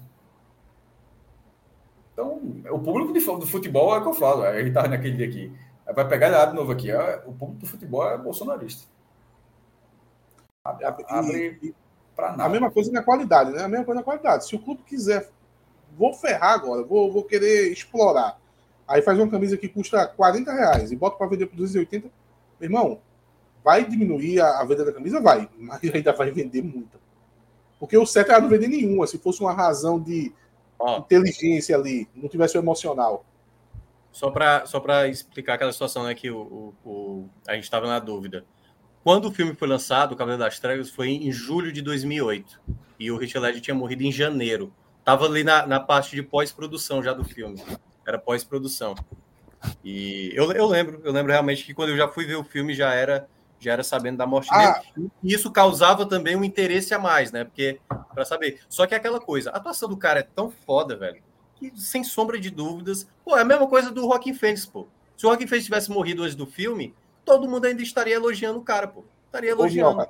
Então, 2.21 2.75
o 2.75 2.79
público 2.79 3.11
do 3.13 3.47
futebol 3.47 3.95
é 3.95 3.99
o 3.99 4.01
que 4.01 4.09
eu 4.09 4.13
falo. 4.13 4.43
A 4.43 4.57
gente 4.57 4.69
estava 4.69 4.87
naquele 4.87 5.17
dia 5.17 5.27
aqui. 5.27 5.51
Vai 5.93 6.07
pegar 6.07 6.45
de 6.45 6.55
novo 6.55 6.71
aqui. 6.71 6.91
É, 6.91 7.23
o 7.25 7.33
público 7.33 7.61
do 7.61 7.65
futebol 7.65 8.07
é 8.07 8.17
bolsonarista. 8.17 8.87
Abre, 10.63 10.85
abre 10.85 11.75
para 12.15 12.31
nada. 12.31 12.43
A 12.45 12.49
mesma 12.49 12.69
coisa 12.69 12.91
na 12.91 13.01
qualidade, 13.01 13.51
né? 13.51 13.63
A 13.63 13.67
mesma 13.67 13.85
coisa 13.85 13.99
na 13.99 14.05
qualidade. 14.05 14.45
Se 14.45 14.55
o 14.55 14.59
clube 14.59 14.83
quiser, 14.83 15.29
vou 15.97 16.13
ferrar 16.13 16.53
agora, 16.53 16.83
vou, 16.83 17.11
vou 17.11 17.23
querer 17.23 17.71
explorar. 17.71 18.39
Aí 18.87 19.01
faz 19.01 19.17
uma 19.17 19.29
camisa 19.29 19.57
que 19.57 19.67
custa 19.67 20.05
40 20.05 20.51
reais 20.51 20.91
e 20.91 20.95
bota 20.95 21.17
para 21.17 21.27
vender 21.27 21.47
por 21.47 21.55
280. 21.55 22.07
Meu 22.59 22.67
irmão, 22.67 22.99
vai 23.63 23.85
diminuir 23.85 24.39
a, 24.39 24.59
a, 24.59 24.65
venda 24.65 24.85
da 24.85 24.93
camisa? 24.93 25.19
Vai, 25.19 25.49
mas 25.57 25.81
ainda 25.83 26.13
vai 26.13 26.29
vender 26.29 26.61
muita. 26.61 26.99
Porque 27.79 27.97
o 27.97 28.05
certo 28.05 28.31
era 28.31 28.41
não 28.41 28.49
vender 28.49 28.67
nenhuma. 28.67 29.07
Se 29.07 29.17
fosse 29.17 29.41
uma 29.41 29.53
razão 29.53 29.99
de 29.99 30.31
inteligência 30.99 31.75
ali, 31.75 32.07
não 32.15 32.29
tivesse 32.29 32.57
o 32.57 32.59
emocional. 32.59 33.25
Só 34.11 34.29
para 34.29 34.65
só 34.65 34.83
explicar 35.05 35.53
aquela 35.53 35.71
situação 35.71 36.03
né, 36.03 36.13
que 36.13 36.29
o, 36.29 36.73
o, 36.83 36.89
o 36.89 37.29
a 37.47 37.55
gente 37.55 37.63
estava 37.63 37.87
na 37.87 37.99
dúvida. 37.99 38.45
Quando 39.03 39.29
o 39.29 39.31
filme 39.31 39.55
foi 39.55 39.67
lançado, 39.67 40.11
O 40.11 40.15
Cavaleiro 40.15 40.43
das 40.43 40.59
Trevas, 40.59 40.89
foi 40.89 41.09
em 41.09 41.31
julho 41.31 41.71
de 41.71 41.81
2008. 41.81 42.61
E 42.99 43.09
o 43.09 43.17
Richard 43.17 43.47
Ledger 43.47 43.61
tinha 43.61 43.75
morrido 43.75 44.03
em 44.03 44.11
janeiro. 44.11 44.71
Tava 45.03 45.25
ali 45.25 45.43
na, 45.43 45.65
na 45.65 45.79
parte 45.79 46.15
de 46.15 46.21
pós-produção 46.21 47.01
já 47.01 47.13
do 47.13 47.23
filme. 47.23 47.63
Era 48.05 48.19
pós-produção. 48.19 48.93
E 49.83 50.31
eu, 50.35 50.51
eu 50.51 50.67
lembro, 50.67 51.01
eu 51.03 51.11
lembro 51.11 51.31
realmente 51.31 51.63
que 51.63 51.73
quando 51.73 51.89
eu 51.89 51.97
já 51.97 52.07
fui 52.07 52.25
ver 52.25 52.35
o 52.35 52.43
filme 52.43 52.73
já 52.73 52.93
era 52.93 53.27
já 53.61 53.73
era 53.73 53.83
sabendo 53.83 54.17
da 54.17 54.25
morte 54.25 54.49
ah. 54.51 54.81
dele. 54.95 55.11
E 55.23 55.33
isso 55.33 55.51
causava 55.51 56.05
também 56.05 56.35
um 56.35 56.43
interesse 56.43 56.93
a 56.95 56.99
mais, 56.99 57.31
né? 57.31 57.43
Porque, 57.43 57.79
para 58.13 58.25
saber. 58.25 58.59
Só 58.67 58.87
que 58.87 58.95
é 58.95 58.97
aquela 58.97 59.19
coisa, 59.19 59.51
a 59.51 59.57
atuação 59.57 59.87
do 59.87 59.95
cara 59.95 60.19
é 60.19 60.23
tão 60.23 60.49
foda, 60.49 60.97
velho, 60.97 61.21
que 61.55 61.71
sem 61.79 62.03
sombra 62.03 62.39
de 62.39 62.49
dúvidas. 62.49 63.07
Pô, 63.23 63.37
é 63.37 63.41
a 63.41 63.45
mesma 63.45 63.67
coisa 63.67 63.91
do 63.91 64.07
Rockin' 64.07 64.33
Fênix, 64.33 64.65
pô. 64.65 64.87
Se 65.15 65.27
o 65.27 65.29
Rockin' 65.29 65.45
Fênix 65.45 65.65
tivesse 65.65 65.91
morrido 65.91 66.23
antes 66.23 66.35
do 66.35 66.47
filme, 66.47 66.95
todo 67.23 67.47
mundo 67.47 67.65
ainda 67.65 67.83
estaria 67.83 68.15
elogiando 68.15 68.57
o 68.57 68.63
cara, 68.63 68.87
pô. 68.87 69.05
Estaria 69.27 69.51
elogiando. 69.51 70.01
Ô, 70.01 70.07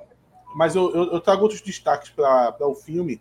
mas 0.56 0.74
eu, 0.74 0.90
eu, 0.94 1.12
eu, 1.12 1.20
trago 1.20 1.42
outros 1.42 1.60
destaques 1.60 2.10
para 2.10 2.56
o 2.66 2.74
filme 2.74 3.20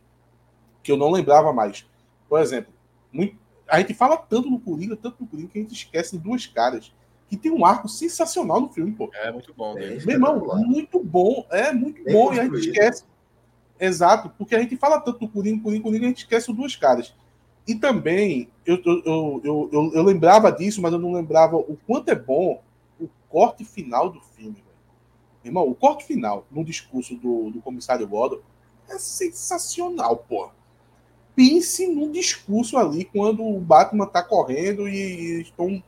que 0.81 0.91
eu 0.91 0.97
não 0.97 1.11
lembrava 1.11 1.51
mais. 1.51 1.85
Por 2.29 2.39
exemplo, 2.39 2.73
muito, 3.11 3.37
a 3.67 3.79
gente 3.79 3.93
fala 3.93 4.15
tanto 4.15 4.49
no 4.49 4.59
Coringa, 4.59 4.95
tanto 4.95 5.17
no 5.19 5.27
Coringa, 5.27 5.49
que 5.49 5.59
a 5.59 5.61
gente 5.61 5.73
esquece 5.73 6.17
de 6.17 6.23
duas 6.23 6.45
caras 6.45 6.93
que 7.31 7.37
tem 7.37 7.49
um 7.49 7.65
arco 7.65 7.87
sensacional 7.87 8.59
no 8.59 8.67
filme, 8.67 8.91
pô. 8.91 9.09
É 9.13 9.31
muito 9.31 9.53
bom. 9.53 9.77
É, 9.77 9.95
Meu 10.03 10.15
irmão, 10.15 10.37
muito 10.65 11.01
bom. 11.01 11.47
É 11.49 11.71
muito 11.71 12.03
Bem 12.03 12.13
bom. 12.13 12.33
E 12.33 12.39
a 12.41 12.43
gente 12.43 12.59
esquece. 12.59 13.05
Exato, 13.79 14.29
porque 14.37 14.53
a 14.53 14.59
gente 14.59 14.75
fala 14.75 14.99
tanto 14.99 15.19
do 15.19 15.29
Coringa, 15.29 15.63
Coringa, 15.63 15.81
Coringa, 15.81 16.05
a 16.07 16.09
gente 16.09 16.23
esquece 16.23 16.51
duas 16.51 16.75
caras. 16.75 17.15
E 17.65 17.73
também, 17.73 18.49
eu, 18.65 18.81
eu, 18.85 19.41
eu, 19.45 19.69
eu, 19.71 19.91
eu 19.93 20.03
lembrava 20.03 20.51
disso, 20.51 20.81
mas 20.81 20.91
eu 20.91 20.99
não 20.99 21.13
lembrava 21.13 21.55
o 21.55 21.77
quanto 21.87 22.09
é 22.09 22.15
bom 22.15 22.61
o 22.99 23.07
corte 23.29 23.63
final 23.63 24.09
do 24.09 24.19
filme. 24.19 24.55
Véio. 24.55 24.65
Irmão, 25.45 25.69
o 25.69 25.73
corte 25.73 26.03
final 26.03 26.45
no 26.51 26.65
discurso 26.65 27.15
do, 27.15 27.49
do 27.49 27.61
comissário 27.61 28.05
Gordon 28.05 28.41
é 28.89 28.99
sensacional, 28.99 30.17
pô. 30.17 30.49
Pense 31.33 31.87
num 31.87 32.11
discurso 32.11 32.77
ali 32.77 33.05
quando 33.05 33.41
o 33.41 33.57
Batman 33.61 34.05
tá 34.05 34.21
correndo 34.21 34.85
e 34.85 35.43
estão 35.43 35.81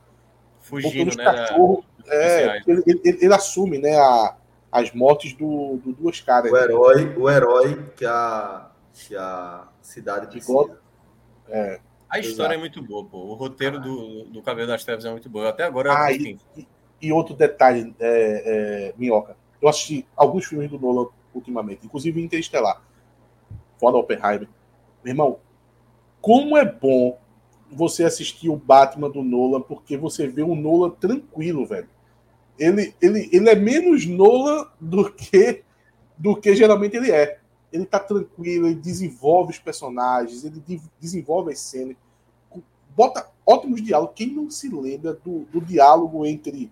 fugindo, 0.64 1.16
né? 1.16 1.24
Cachorro, 1.24 1.84
é, 2.06 2.60
ele, 2.66 2.82
ele, 2.86 3.00
ele, 3.04 3.34
assume, 3.34 3.78
né, 3.78 3.96
a, 3.96 4.36
as 4.72 4.92
mortes 4.92 5.34
do, 5.34 5.76
do 5.76 5.92
duas 5.92 6.20
caras. 6.20 6.50
O 6.50 6.56
herói, 6.56 7.14
o 7.16 7.30
herói 7.30 7.92
que 7.96 8.04
a, 8.04 8.70
que 8.92 9.14
a 9.14 9.68
cidade 9.80 10.26
precisa. 10.26 10.78
É, 11.48 11.80
a 12.08 12.18
história 12.18 12.52
Exato. 12.52 12.54
é 12.54 12.56
muito 12.56 12.82
boa, 12.82 13.04
pô. 13.04 13.18
O 13.18 13.34
roteiro 13.34 13.80
do, 13.80 14.24
do 14.24 14.42
Cabelo 14.42 14.68
das 14.68 14.84
Trevas 14.84 15.04
é 15.04 15.10
muito 15.10 15.28
bom. 15.28 15.44
Até 15.44 15.64
agora. 15.64 15.92
Ah, 15.92 16.12
e, 16.12 16.38
e, 17.00 17.12
outro 17.12 17.34
detalhe, 17.34 17.94
é, 18.00 18.88
é, 18.90 18.94
Minhoca. 18.96 19.36
Eu 19.60 19.68
assisti 19.68 20.06
alguns 20.16 20.46
filmes 20.46 20.70
do 20.70 20.78
Nolan 20.78 21.08
ultimamente, 21.34 21.84
inclusive 21.84 22.22
Interestelar. 22.22 22.82
Foda 23.78 23.98
Oppenheimer. 23.98 24.48
Meu 25.02 25.12
irmão, 25.12 25.38
como 26.20 26.56
é 26.56 26.64
bom 26.64 27.18
você 27.70 28.04
assistir 28.04 28.48
o 28.48 28.56
Batman 28.56 29.10
do 29.10 29.22
Nolan, 29.22 29.60
porque 29.60 29.96
você 29.96 30.26
vê 30.26 30.42
um 30.42 30.54
Nolan 30.54 30.90
tranquilo, 30.90 31.66
velho. 31.66 31.88
Ele, 32.58 32.94
ele, 33.00 33.28
ele 33.32 33.48
é 33.48 33.54
menos 33.54 34.06
Nolan 34.06 34.66
do 34.80 35.12
que 35.12 35.64
do 36.16 36.36
que 36.36 36.54
geralmente 36.54 36.96
ele 36.96 37.10
é. 37.10 37.38
Ele 37.72 37.84
tá 37.84 37.98
tranquilo, 37.98 38.68
ele 38.68 38.76
desenvolve 38.76 39.52
os 39.52 39.58
personagens, 39.58 40.44
ele 40.44 40.62
desenvolve 41.00 41.52
as 41.52 41.58
cenas, 41.58 41.96
bota 42.96 43.28
ótimos 43.44 43.82
diálogos. 43.82 44.14
Quem 44.14 44.28
não 44.28 44.48
se 44.48 44.68
lembra 44.68 45.14
do, 45.14 45.40
do 45.46 45.60
diálogo 45.60 46.24
entre 46.24 46.70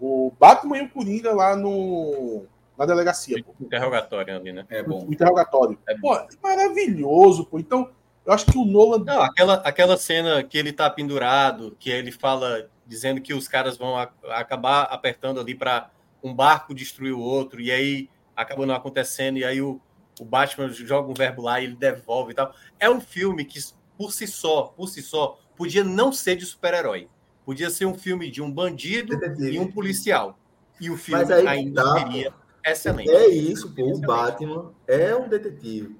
o 0.00 0.32
Batman 0.38 0.78
e 0.78 0.82
o 0.82 0.90
Coringa 0.90 1.34
lá 1.34 1.56
no, 1.56 2.44
na 2.78 2.86
delegacia? 2.86 3.42
Pô. 3.42 3.52
Interrogatório 3.60 4.36
ali, 4.36 4.52
né? 4.52 4.64
É 4.68 4.82
bom. 4.82 5.04
O 5.06 5.12
interrogatório. 5.12 5.76
É 5.88 5.96
bom. 5.96 6.14
Pô, 6.14 6.26
maravilhoso, 6.48 7.44
pô. 7.46 7.58
Então, 7.58 7.90
eu 8.26 8.32
acho 8.32 8.46
que 8.46 8.58
o 8.58 8.64
Nolan. 8.64 9.04
Não, 9.04 9.22
aquela, 9.22 9.54
aquela 9.54 9.96
cena 9.96 10.42
que 10.42 10.58
ele 10.58 10.72
tá 10.72 10.90
pendurado, 10.90 11.76
que 11.78 11.88
ele 11.88 12.10
fala 12.10 12.68
dizendo 12.84 13.20
que 13.20 13.32
os 13.32 13.46
caras 13.46 13.76
vão 13.76 13.96
a, 13.96 14.10
acabar 14.30 14.82
apertando 14.82 15.40
ali 15.40 15.54
para 15.54 15.90
um 16.22 16.34
barco 16.34 16.74
destruir 16.74 17.12
o 17.12 17.20
outro, 17.20 17.60
e 17.60 17.70
aí 17.70 18.10
acaba 18.34 18.66
não 18.66 18.74
acontecendo, 18.74 19.38
e 19.38 19.44
aí 19.44 19.62
o, 19.62 19.80
o 20.20 20.24
Batman 20.24 20.68
joga 20.68 21.10
um 21.10 21.14
verbo 21.14 21.42
lá 21.42 21.60
e 21.60 21.64
ele 21.64 21.76
devolve 21.76 22.32
e 22.32 22.34
tal. 22.34 22.52
É 22.80 22.90
um 22.90 23.00
filme 23.00 23.44
que, 23.44 23.60
por 23.96 24.12
si 24.12 24.26
só, 24.26 24.64
por 24.64 24.88
si 24.88 25.02
só, 25.02 25.38
podia 25.56 25.84
não 25.84 26.10
ser 26.10 26.36
de 26.36 26.44
super-herói. 26.44 27.08
Podia 27.44 27.70
ser 27.70 27.86
um 27.86 27.94
filme 27.94 28.28
de 28.28 28.42
um 28.42 28.50
bandido 28.50 29.16
Detetive. 29.16 29.54
e 29.54 29.58
um 29.60 29.70
policial. 29.70 30.36
E 30.80 30.90
o 30.90 30.96
filme 30.96 31.32
ainda 31.32 31.82
tá, 31.82 31.98
seria 32.00 32.34
excelente. 32.64 33.08
É 33.08 33.28
isso, 33.28 33.72
pô. 33.72 33.94
O 33.94 34.00
Batman 34.00 34.72
é 34.86 35.14
um 35.14 35.28
detetive. 35.28 35.96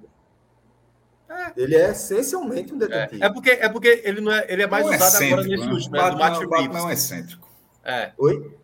É. 1.29 1.51
Ele 1.57 1.75
é 1.75 1.91
essencialmente 1.91 2.73
um 2.73 2.77
detetive. 2.77 3.21
É, 3.21 3.25
é, 3.25 3.29
porque, 3.29 3.49
é 3.49 3.69
porque 3.69 4.01
ele, 4.03 4.21
não 4.21 4.31
é, 4.31 4.45
ele 4.47 4.63
é 4.63 4.67
mais 4.67 4.85
não 4.85 4.95
usado 4.95 5.23
agora 5.23 5.43
nesse 5.43 5.65
né? 5.65 5.71
último, 5.71 5.95
né? 5.95 6.09
do 6.11 6.17
Matt 6.17 6.33
Reeves. 6.33 6.49
Batman 6.49 6.79
é 6.79 6.81
um 6.83 6.91
excêntrico. 6.91 7.47
É. 7.83 8.11
Oi? 8.17 8.57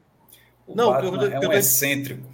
O 0.66 0.76
não, 0.76 1.00
eu, 1.00 1.16
eu, 1.16 1.42
é 1.42 1.48
um 1.48 1.54
excêntrico. 1.54 2.26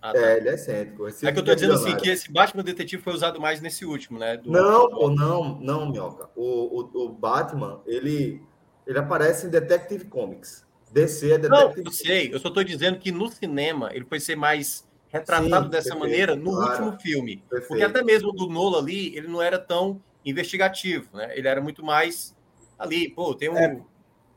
Ah, 0.00 0.12
tá. 0.12 0.18
É, 0.18 0.36
ele 0.38 0.48
é 0.48 0.54
excêntrico. 0.54 1.08
É 1.08 1.32
que 1.32 1.38
eu 1.38 1.44
tô 1.44 1.54
dizendo 1.54 1.74
assim, 1.74 1.96
que 1.96 2.08
esse 2.08 2.32
Batman 2.32 2.62
detetive 2.62 3.02
foi 3.02 3.12
usado 3.12 3.40
mais 3.40 3.60
nesse 3.60 3.84
último, 3.84 4.18
né? 4.18 4.36
Do... 4.36 4.50
Não, 4.50 4.88
pô, 4.88 5.10
não, 5.10 5.58
não, 5.60 5.90
Minhoca. 5.90 6.30
O, 6.34 6.80
o, 6.80 7.04
o, 7.04 7.08
Batman, 7.10 7.80
ele, 7.86 8.40
ele 8.86 8.98
aparece 8.98 9.46
em 9.46 9.50
Detective 9.50 10.06
Comics. 10.06 10.64
DC 10.90 11.32
é 11.32 11.38
Detective 11.38 11.82
Não, 11.82 11.84
eu 11.84 11.92
sei. 11.92 12.32
Eu 12.32 12.38
só 12.38 12.48
tô 12.48 12.62
dizendo 12.62 12.98
que 12.98 13.12
no 13.12 13.28
cinema 13.28 13.90
ele 13.92 14.04
foi 14.04 14.20
ser 14.20 14.36
mais 14.36 14.86
retratado 15.08 15.64
Sim, 15.64 15.70
dessa 15.70 15.90
perfeito, 15.90 15.98
maneira 15.98 16.36
no 16.36 16.52
claro, 16.52 16.70
último 16.70 17.00
filme. 17.00 17.36
Perfeito. 17.48 17.68
Porque 17.68 17.82
até 17.82 18.02
mesmo 18.02 18.32
do 18.32 18.48
Nola 18.48 18.78
ali, 18.78 19.16
ele 19.16 19.28
não 19.28 19.40
era 19.40 19.58
tão 19.58 20.00
investigativo, 20.24 21.16
né? 21.16 21.36
Ele 21.36 21.48
era 21.48 21.60
muito 21.60 21.84
mais 21.84 22.34
ali, 22.78 23.08
pô, 23.08 23.34
tem 23.34 23.48
um, 23.48 23.56
é, 23.56 23.80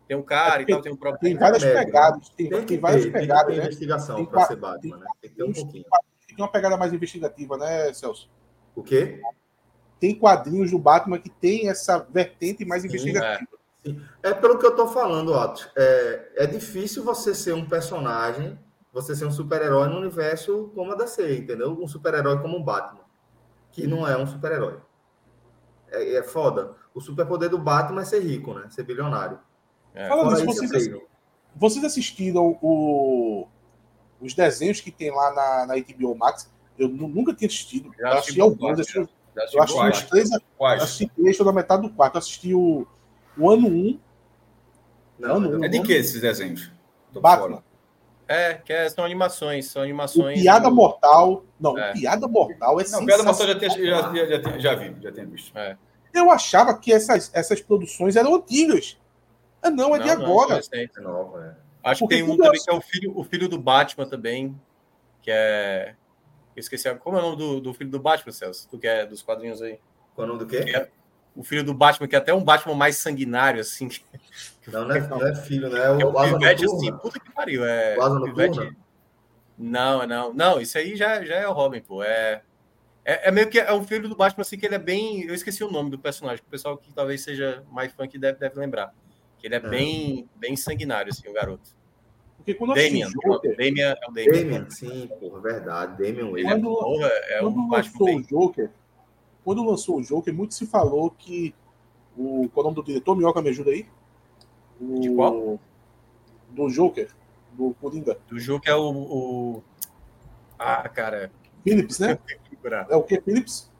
tem 0.07 0.17
um 0.17 0.23
cara 0.23 0.61
é, 0.61 0.63
e 0.63 0.67
tal, 0.67 0.81
tem 0.81 0.91
um 0.91 0.95
próprio. 0.95 1.21
Tem 1.21 1.37
várias 1.37 1.63
pegadas, 1.63 2.29
tem, 2.29 2.49
tem, 2.49 2.65
tem 2.65 2.79
várias 2.79 3.03
ter, 3.03 3.11
pegadas, 3.11 3.47
tem 3.47 3.57
né? 3.57 3.63
investigação 3.63 4.25
para 4.25 4.45
ser 4.45 4.55
Batman, 4.55 4.97
né? 4.97 5.05
Tem 5.21 5.29
que 5.29 5.35
ter 5.37 5.43
um 5.43 5.53
pouquinho. 5.53 5.85
Tem 6.27 6.37
uma 6.37 6.51
pegada 6.51 6.77
mais 6.77 6.93
investigativa, 6.93 7.57
né, 7.57 7.91
Celso? 7.93 8.29
O 8.75 8.81
quê? 8.81 9.21
Tem 9.99 10.15
quadrinhos 10.15 10.71
do 10.71 10.79
Batman 10.79 11.19
que 11.19 11.29
tem 11.29 11.69
essa 11.69 11.99
vertente 11.99 12.63
mais 12.63 12.83
Sim, 12.83 12.87
investigativa. 12.87 13.49
É. 14.23 14.29
é 14.29 14.33
pelo 14.33 14.57
que 14.57 14.65
eu 14.65 14.75
tô 14.75 14.87
falando, 14.87 15.33
Otto. 15.33 15.69
É, 15.75 16.31
é 16.37 16.47
difícil 16.47 17.03
você 17.03 17.35
ser 17.35 17.53
um 17.53 17.67
personagem 17.67 18.57
você 18.91 19.15
ser 19.15 19.25
um 19.25 19.31
super-herói 19.31 19.87
no 19.87 19.97
universo 19.97 20.71
como 20.73 20.91
a 20.91 20.95
DC, 20.95 21.37
entendeu? 21.37 21.77
Um 21.79 21.87
super-herói 21.87 22.39
como 22.41 22.57
o 22.57 22.63
Batman, 22.63 23.03
que 23.71 23.85
não 23.85 24.07
é 24.07 24.17
um 24.17 24.25
super-herói. 24.25 24.79
É, 25.91 26.15
é, 26.15 26.23
foda. 26.23 26.75
O 26.93 27.01
superpoder 27.01 27.49
do 27.49 27.57
Batman 27.57 28.01
é 28.01 28.05
ser 28.05 28.21
rico, 28.21 28.53
né? 28.53 28.69
Ser 28.69 28.83
bilionário. 28.83 29.39
É. 29.93 30.07
Falando 30.07 30.33
isso, 30.33 30.45
vocês, 30.45 30.89
vocês 31.55 31.83
assistiram 31.83 32.57
o, 32.61 33.47
os 34.19 34.33
desenhos 34.33 34.81
que 34.81 34.91
tem 34.91 35.11
lá 35.11 35.33
na, 35.33 35.65
na 35.67 35.75
HBO 35.75 36.15
Max? 36.15 36.49
Eu 36.77 36.87
nunca 36.87 37.33
tinha 37.33 37.47
assistido. 37.47 37.91
Já 37.97 38.09
eu 38.09 38.17
assisti 38.17 38.41
alguns. 38.41 38.79
Assisti, 38.79 38.97
eu 38.97 39.63
assisti 39.63 39.81
uns 39.81 40.03
três. 40.03 40.29
Eu 40.31 40.65
assisti 40.65 41.07
três, 41.07 41.31
estou 41.31 41.45
na 41.45 41.53
metade 41.53 41.81
do 41.81 41.89
quarto. 41.89 42.15
Eu 42.15 42.19
assisti 42.19 42.53
o, 42.53 42.87
o 43.37 43.49
ano 43.49 43.67
1, 43.67 43.99
Não, 45.19 45.39
não, 45.39 45.63
é 45.63 45.67
de 45.67 45.81
que 45.81 45.93
esses 45.93 46.21
desenhos? 46.21 46.71
Tô 47.11 47.19
Batman. 47.19 47.63
É, 48.29 48.53
que 48.53 48.71
é, 48.71 48.87
são 48.87 49.03
animações, 49.03 49.65
são 49.65 49.81
animações. 49.81 50.37
O 50.37 50.41
Piada 50.43 50.69
do... 50.69 50.75
Mortal. 50.75 51.43
Não, 51.59 51.75
é. 51.75 51.93
Piada 51.93 52.27
Mortal 52.27 52.79
é 52.79 52.87
Não, 52.87 53.03
Piada 53.03 53.23
Mortal 53.23 53.47
já, 53.47 53.55
tem, 53.55 53.69
já, 53.71 54.13
já, 54.13 54.25
já, 54.25 54.59
já 54.59 54.75
vi, 54.75 54.95
já 55.01 55.11
tenho 55.11 55.29
visto. 55.29 55.57
É. 55.57 55.75
Eu 56.13 56.29
achava 56.29 56.77
que 56.77 56.93
essas, 56.93 57.31
essas 57.33 57.59
produções 57.59 58.15
eram 58.15 58.35
antigas. 58.35 58.99
Ah, 59.63 59.71
não, 59.71 59.95
é 59.95 59.97
não, 59.97 60.05
de 60.05 60.11
agora. 60.11 60.61
Não, 60.61 60.79
é 60.79 61.01
nova, 61.01 61.57
é. 61.83 61.89
Acho 61.89 62.01
Porque 62.01 62.17
que 62.17 62.23
tem 62.23 62.31
um 62.31 62.37
também 62.37 62.61
que 62.61 62.69
é 62.69 62.73
o 62.73 62.81
filho, 62.81 63.17
o 63.17 63.23
filho 63.23 63.49
do 63.49 63.57
Batman 63.57 64.05
também, 64.05 64.55
que 65.23 65.31
é. 65.31 65.95
Eu 66.55 66.59
esqueci. 66.59 66.93
Como 66.95 67.17
é 67.17 67.19
o 67.19 67.23
nome 67.23 67.37
do, 67.37 67.59
do 67.59 67.73
filho 67.73 67.89
do 67.89 67.99
Batman, 67.99 68.31
Celso? 68.31 68.67
Tu 68.69 68.77
que 68.77 68.87
é 68.87 69.07
dos 69.07 69.23
quadrinhos 69.23 69.59
aí? 69.59 69.79
Qual 70.13 70.27
é 70.27 70.29
o 70.29 70.33
nome 70.33 70.45
do 70.45 70.47
quê? 70.47 70.57
É 70.75 70.87
o 71.39 71.43
filho 71.43 71.63
do 71.63 71.73
Batman, 71.73 72.05
que 72.05 72.15
é 72.15 72.19
até 72.19 72.33
um 72.33 72.43
Batman 72.43 72.75
mais 72.75 72.97
sanguinário, 72.97 73.61
assim. 73.61 73.89
Não, 74.67 74.85
não 74.85 74.93
é, 74.93 74.99
não 75.07 75.25
é 75.25 75.33
filho, 75.33 75.69
né? 75.69 75.79
É 75.85 75.89
o, 75.89 76.01
é 76.01 76.05
o 76.05 76.37
Pivete, 76.37 76.65
assim, 76.65 76.91
puta 76.97 77.17
que 77.17 77.31
pariu. 77.31 77.63
É, 77.63 77.97
o 77.97 78.23
Pivete... 78.25 78.75
Não, 79.57 80.05
não, 80.05 80.33
não, 80.33 80.59
isso 80.59 80.77
aí 80.77 80.97
já, 80.97 81.23
já 81.23 81.35
é 81.35 81.47
o 81.47 81.53
Robin, 81.53 81.79
pô. 81.79 82.03
É, 82.03 82.41
é, 83.05 83.29
é, 83.29 83.31
meio 83.31 83.49
que 83.49 83.57
é 83.57 83.73
um 83.73 83.85
filho 83.85 84.09
do 84.09 84.17
Batman, 84.17 84.41
assim, 84.41 84.57
que 84.57 84.65
ele 84.65 84.75
é 84.75 84.79
bem. 84.79 85.23
Eu 85.23 85.33
esqueci 85.33 85.63
o 85.63 85.71
nome 85.71 85.89
do 85.89 85.97
personagem, 85.97 86.39
que 86.39 86.47
o 86.47 86.51
pessoal 86.51 86.77
que 86.77 86.91
talvez 86.91 87.21
seja 87.21 87.63
mais 87.71 87.93
fã 87.93 88.05
que 88.05 88.19
deve, 88.19 88.37
deve 88.37 88.59
lembrar. 88.59 88.93
Que 89.37 89.47
ele 89.47 89.55
é, 89.55 89.59
é. 89.59 89.61
bem, 89.61 90.29
bem 90.35 90.57
sanguinário, 90.57 91.09
assim, 91.09 91.29
o 91.29 91.33
garoto. 91.33 91.69
Porque 92.35 92.53
quando 92.53 92.73
Damian, 92.73 93.09
Joker... 93.11 93.55
Damian 93.55 93.95
é 94.01 94.07
o 94.09 94.11
Damian. 94.11 94.31
Damian, 94.31 94.69
sim, 94.69 95.09
porra, 95.21 95.39
verdade. 95.39 96.03
Damian 96.03 96.31
Wayne. 96.31 96.49
Quando, 96.49 96.63
porra, 96.63 97.07
é 97.07 97.39
quando 97.39 97.57
um 97.57 97.69
lançou 97.69 98.15
o 98.15 98.21
Joker, 98.23 98.69
quando 99.49 99.65
lançou 99.65 99.97
o 99.97 100.03
Joker, 100.03 100.31
muito 100.31 100.53
se 100.53 100.67
falou 100.67 101.09
que 101.09 101.55
o, 102.15 102.47
qual 102.53 102.67
é 102.67 102.69
o 102.69 102.71
nome 102.71 102.75
do 102.75 102.83
diretor? 102.83 103.15
Minhoca, 103.15 103.41
me 103.41 103.49
ajuda 103.49 103.71
aí. 103.71 103.87
O, 104.79 104.99
de 104.99 105.09
qual? 105.15 105.59
Do 106.51 106.69
Joker, 106.69 107.09
do 107.53 107.73
Coringa. 107.81 108.19
Do 108.27 108.39
Joker 108.39 108.71
é 108.71 108.75
o, 108.75 108.91
o... 108.91 109.63
Ah, 110.59 110.87
cara. 110.87 111.31
Phillips, 111.63 111.97
né? 111.97 112.19
É 112.89 112.95
o 112.95 113.01
que, 113.01 113.19
Phillips? 113.21 113.71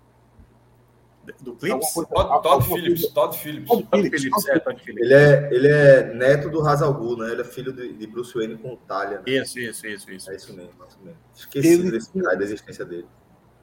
Do 1.42 1.54
Clips? 1.54 1.94
Todd, 1.94 2.42
Todd, 2.42 2.66
Phillips, 2.66 3.08
Todd 3.10 3.38
Phillips. 3.38 3.68
Todd 3.68 3.90
Phillips. 3.92 3.92
Todd 3.92 4.10
Phillips. 4.10 4.48
É, 4.48 4.60
Todd 4.60 4.82
Phillips. 4.82 5.06
Ele, 5.06 5.14
é, 5.14 5.50
ele 5.52 5.68
é 5.68 6.14
neto 6.16 6.50
do 6.50 6.68
Hazal 6.68 6.96
Ghul, 6.96 7.18
né? 7.18 7.32
Ele 7.32 7.42
é 7.42 7.46
filho 7.46 7.72
de, 7.72 7.94
de 7.94 8.08
Bruce 8.08 8.34
Wayne 8.34 8.58
com 8.58 8.76
Talia. 8.76 9.18
Né? 9.18 9.24
Isso, 9.28 9.60
isso, 9.60 9.86
isso, 9.86 10.10
isso. 10.10 10.32
É 10.32 10.36
isso 10.36 10.52
mesmo, 10.54 10.72
isso 10.88 10.98
mesmo. 11.04 11.20
Esqueci 11.36 11.68
ele, 11.68 11.92
desse 11.92 12.18
da 12.18 12.42
existência 12.42 12.84
dele. 12.84 13.06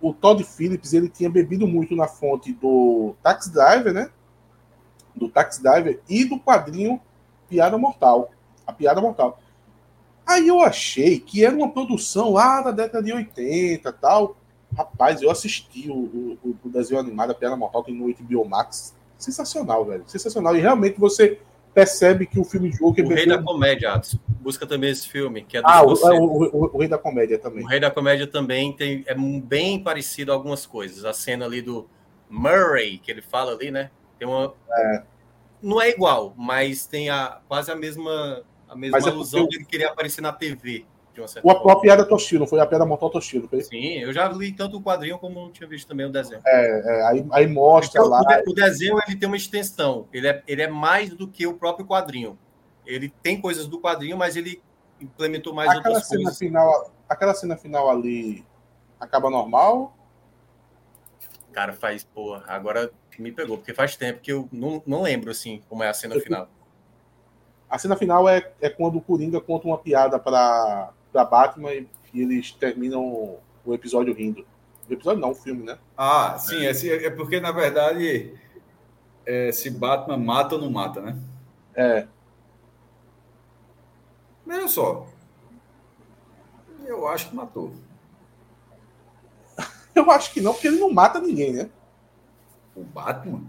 O 0.06 0.14
Todd 0.14 0.44
Phillips, 0.44 0.92
ele 0.92 1.08
tinha 1.08 1.28
bebido 1.28 1.66
muito 1.66 1.96
na 1.96 2.06
fonte 2.06 2.52
do 2.52 3.16
Taxi 3.22 3.52
Driver, 3.52 3.92
né? 3.92 4.08
Do 5.14 5.28
Taxi 5.28 5.60
Driver 5.60 6.00
e 6.08 6.24
do 6.24 6.38
quadrinho 6.38 7.00
Piada 7.48 7.76
Mortal. 7.76 8.30
A 8.64 8.72
Piada 8.72 9.00
Mortal. 9.00 9.40
Aí 10.24 10.46
eu 10.46 10.60
achei 10.60 11.18
que 11.18 11.44
era 11.44 11.56
uma 11.56 11.70
produção 11.70 12.32
lá 12.32 12.60
da 12.60 12.70
década 12.70 13.02
de 13.02 13.12
80 13.12 13.92
tal. 13.94 14.36
Rapaz, 14.76 15.22
eu 15.22 15.30
assisti 15.30 15.90
o, 15.90 16.38
o, 16.42 16.56
o 16.64 16.68
desenho 16.68 17.00
animado, 17.00 17.32
a 17.32 17.34
Piada 17.34 17.56
Mortal, 17.56 17.82
tem 17.82 17.94
no 17.94 18.12
HBO 18.12 18.48
Max. 18.48 18.94
Sensacional, 19.18 19.84
velho. 19.84 20.04
Sensacional. 20.06 20.54
E 20.56 20.60
realmente 20.60 21.00
você 21.00 21.40
percebe 21.76 22.24
que 22.24 22.40
o 22.40 22.44
filme 22.44 22.70
Joker... 22.70 23.04
O 23.04 23.08
Rei 23.10 23.26
da 23.26 23.42
Comédia, 23.42 23.92
Atos. 23.92 24.18
Busca 24.40 24.66
também 24.66 24.90
esse 24.90 25.06
filme, 25.06 25.44
que 25.44 25.58
é 25.58 25.60
do 25.60 25.68
Ah, 25.68 25.82
o, 25.82 25.92
o, 25.92 26.74
o, 26.74 26.78
Rei 26.78 26.88
da 26.88 26.96
Comédia 26.96 27.38
também. 27.38 27.62
O 27.62 27.66
Rei 27.66 27.78
da 27.78 27.90
Comédia 27.90 28.26
também 28.26 28.72
tem, 28.72 29.04
é 29.06 29.14
bem 29.14 29.78
parecido 29.78 30.32
a 30.32 30.34
algumas 30.34 30.64
coisas. 30.64 31.04
A 31.04 31.12
cena 31.12 31.44
ali 31.44 31.60
do 31.60 31.86
Murray, 32.30 32.96
que 32.96 33.10
ele 33.10 33.20
fala 33.20 33.52
ali, 33.52 33.70
né? 33.70 33.90
Tem 34.18 34.26
uma... 34.26 34.54
É. 34.70 35.02
Não 35.60 35.78
é 35.78 35.90
igual, 35.90 36.32
mas 36.34 36.86
tem 36.86 37.10
a, 37.10 37.40
quase 37.46 37.70
a 37.70 37.76
mesma, 37.76 38.42
a 38.66 38.74
mesma 38.74 38.96
mas 38.96 39.06
é 39.06 39.10
alusão 39.10 39.44
é 39.44 39.46
de 39.48 39.56
ele 39.56 39.64
querer 39.66 39.84
aparecer 39.84 40.22
na 40.22 40.32
TV 40.32 40.86
de 41.16 41.22
uma 41.22 41.28
certa 41.28 41.48
o, 41.48 41.70
A 41.70 41.80
piada 41.80 42.04
Toshiro, 42.04 42.40
não 42.40 42.46
foi 42.46 42.60
a 42.60 42.66
piada 42.66 42.84
mortal 42.84 43.10
Toshiro, 43.10 43.48
foi? 43.48 43.62
Sim, 43.62 43.98
eu 43.98 44.12
já 44.12 44.28
li 44.28 44.52
tanto 44.52 44.76
o 44.76 44.82
quadrinho 44.82 45.18
como 45.18 45.40
não 45.40 45.50
tinha 45.50 45.68
visto 45.68 45.88
também 45.88 46.06
o 46.06 46.12
desenho. 46.12 46.42
É, 46.46 46.98
é 47.00 47.06
aí, 47.06 47.26
aí 47.32 47.46
mostra 47.46 48.00
então, 48.00 48.10
lá. 48.10 48.20
O, 48.46 48.52
desenho 48.52 48.98
ele 49.06 49.16
tem 49.16 49.26
uma 49.26 49.36
extensão, 49.36 50.06
ele 50.12 50.28
é, 50.28 50.42
ele 50.46 50.62
é 50.62 50.68
mais 50.68 51.10
do 51.10 51.26
que 51.26 51.46
o 51.46 51.54
próprio 51.54 51.86
quadrinho. 51.86 52.38
Ele 52.84 53.08
tem 53.08 53.40
coisas 53.40 53.66
do 53.66 53.80
quadrinho, 53.80 54.16
mas 54.16 54.36
ele 54.36 54.62
implementou 55.00 55.52
mais 55.52 55.70
aquela 55.70 55.88
outras 55.88 56.06
cena 56.06 56.22
coisas. 56.22 56.38
Final, 56.38 56.92
aquela 57.08 57.34
cena 57.34 57.56
final 57.56 57.90
ali 57.90 58.44
acaba 59.00 59.30
normal? 59.30 59.96
Cara, 61.52 61.72
faz, 61.72 62.04
porra, 62.04 62.44
agora 62.46 62.92
me 63.18 63.32
pegou, 63.32 63.56
porque 63.56 63.72
faz 63.72 63.96
tempo 63.96 64.20
que 64.20 64.30
eu 64.30 64.46
não, 64.52 64.82
não 64.86 65.02
lembro, 65.02 65.30
assim, 65.30 65.62
como 65.68 65.82
é 65.82 65.88
a 65.88 65.94
cena 65.94 66.20
final. 66.20 66.48
A 67.68 67.78
cena 67.78 67.96
final 67.96 68.28
é, 68.28 68.52
é 68.60 68.68
quando 68.68 68.98
o 68.98 69.00
Coringa 69.00 69.40
conta 69.40 69.66
uma 69.66 69.78
piada 69.78 70.18
para 70.18 70.92
da 71.16 71.24
Batman 71.24 71.72
e, 71.72 71.88
e, 72.12 72.22
eles 72.22 72.52
terminam 72.52 73.38
o 73.64 73.74
episódio 73.74 74.14
rindo. 74.14 74.46
O 74.88 74.92
episódio 74.92 75.20
não, 75.20 75.30
o 75.30 75.34
filme, 75.34 75.64
né? 75.64 75.78
Ah, 75.96 76.38
sim, 76.38 76.64
é, 76.64 77.06
é 77.06 77.10
porque 77.10 77.40
na 77.40 77.50
verdade 77.50 78.38
é, 79.24 79.50
se 79.50 79.70
Batman 79.70 80.18
mata 80.18 80.54
ou 80.54 80.60
não 80.60 80.70
mata, 80.70 81.00
né? 81.00 81.18
É. 81.74 82.06
Olha 84.46 84.68
só. 84.68 85.06
Eu 86.84 87.08
acho 87.08 87.30
que 87.30 87.34
matou. 87.34 87.72
eu 89.94 90.08
acho 90.10 90.32
que 90.32 90.40
não, 90.40 90.52
porque 90.52 90.68
ele 90.68 90.78
não 90.78 90.92
mata 90.92 91.18
ninguém, 91.18 91.52
né? 91.52 91.70
O 92.76 92.84
Batman? 92.84 93.42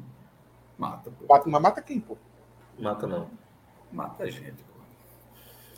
Mata, 0.78 1.12
pô. 1.12 1.26
O 1.26 1.28
Batman 1.28 1.60
mata 1.60 1.82
quem, 1.82 2.00
pô? 2.00 2.18
Mata 2.80 3.06
não. 3.06 3.30
Mata 3.92 4.24
a 4.24 4.30
gente. 4.30 4.66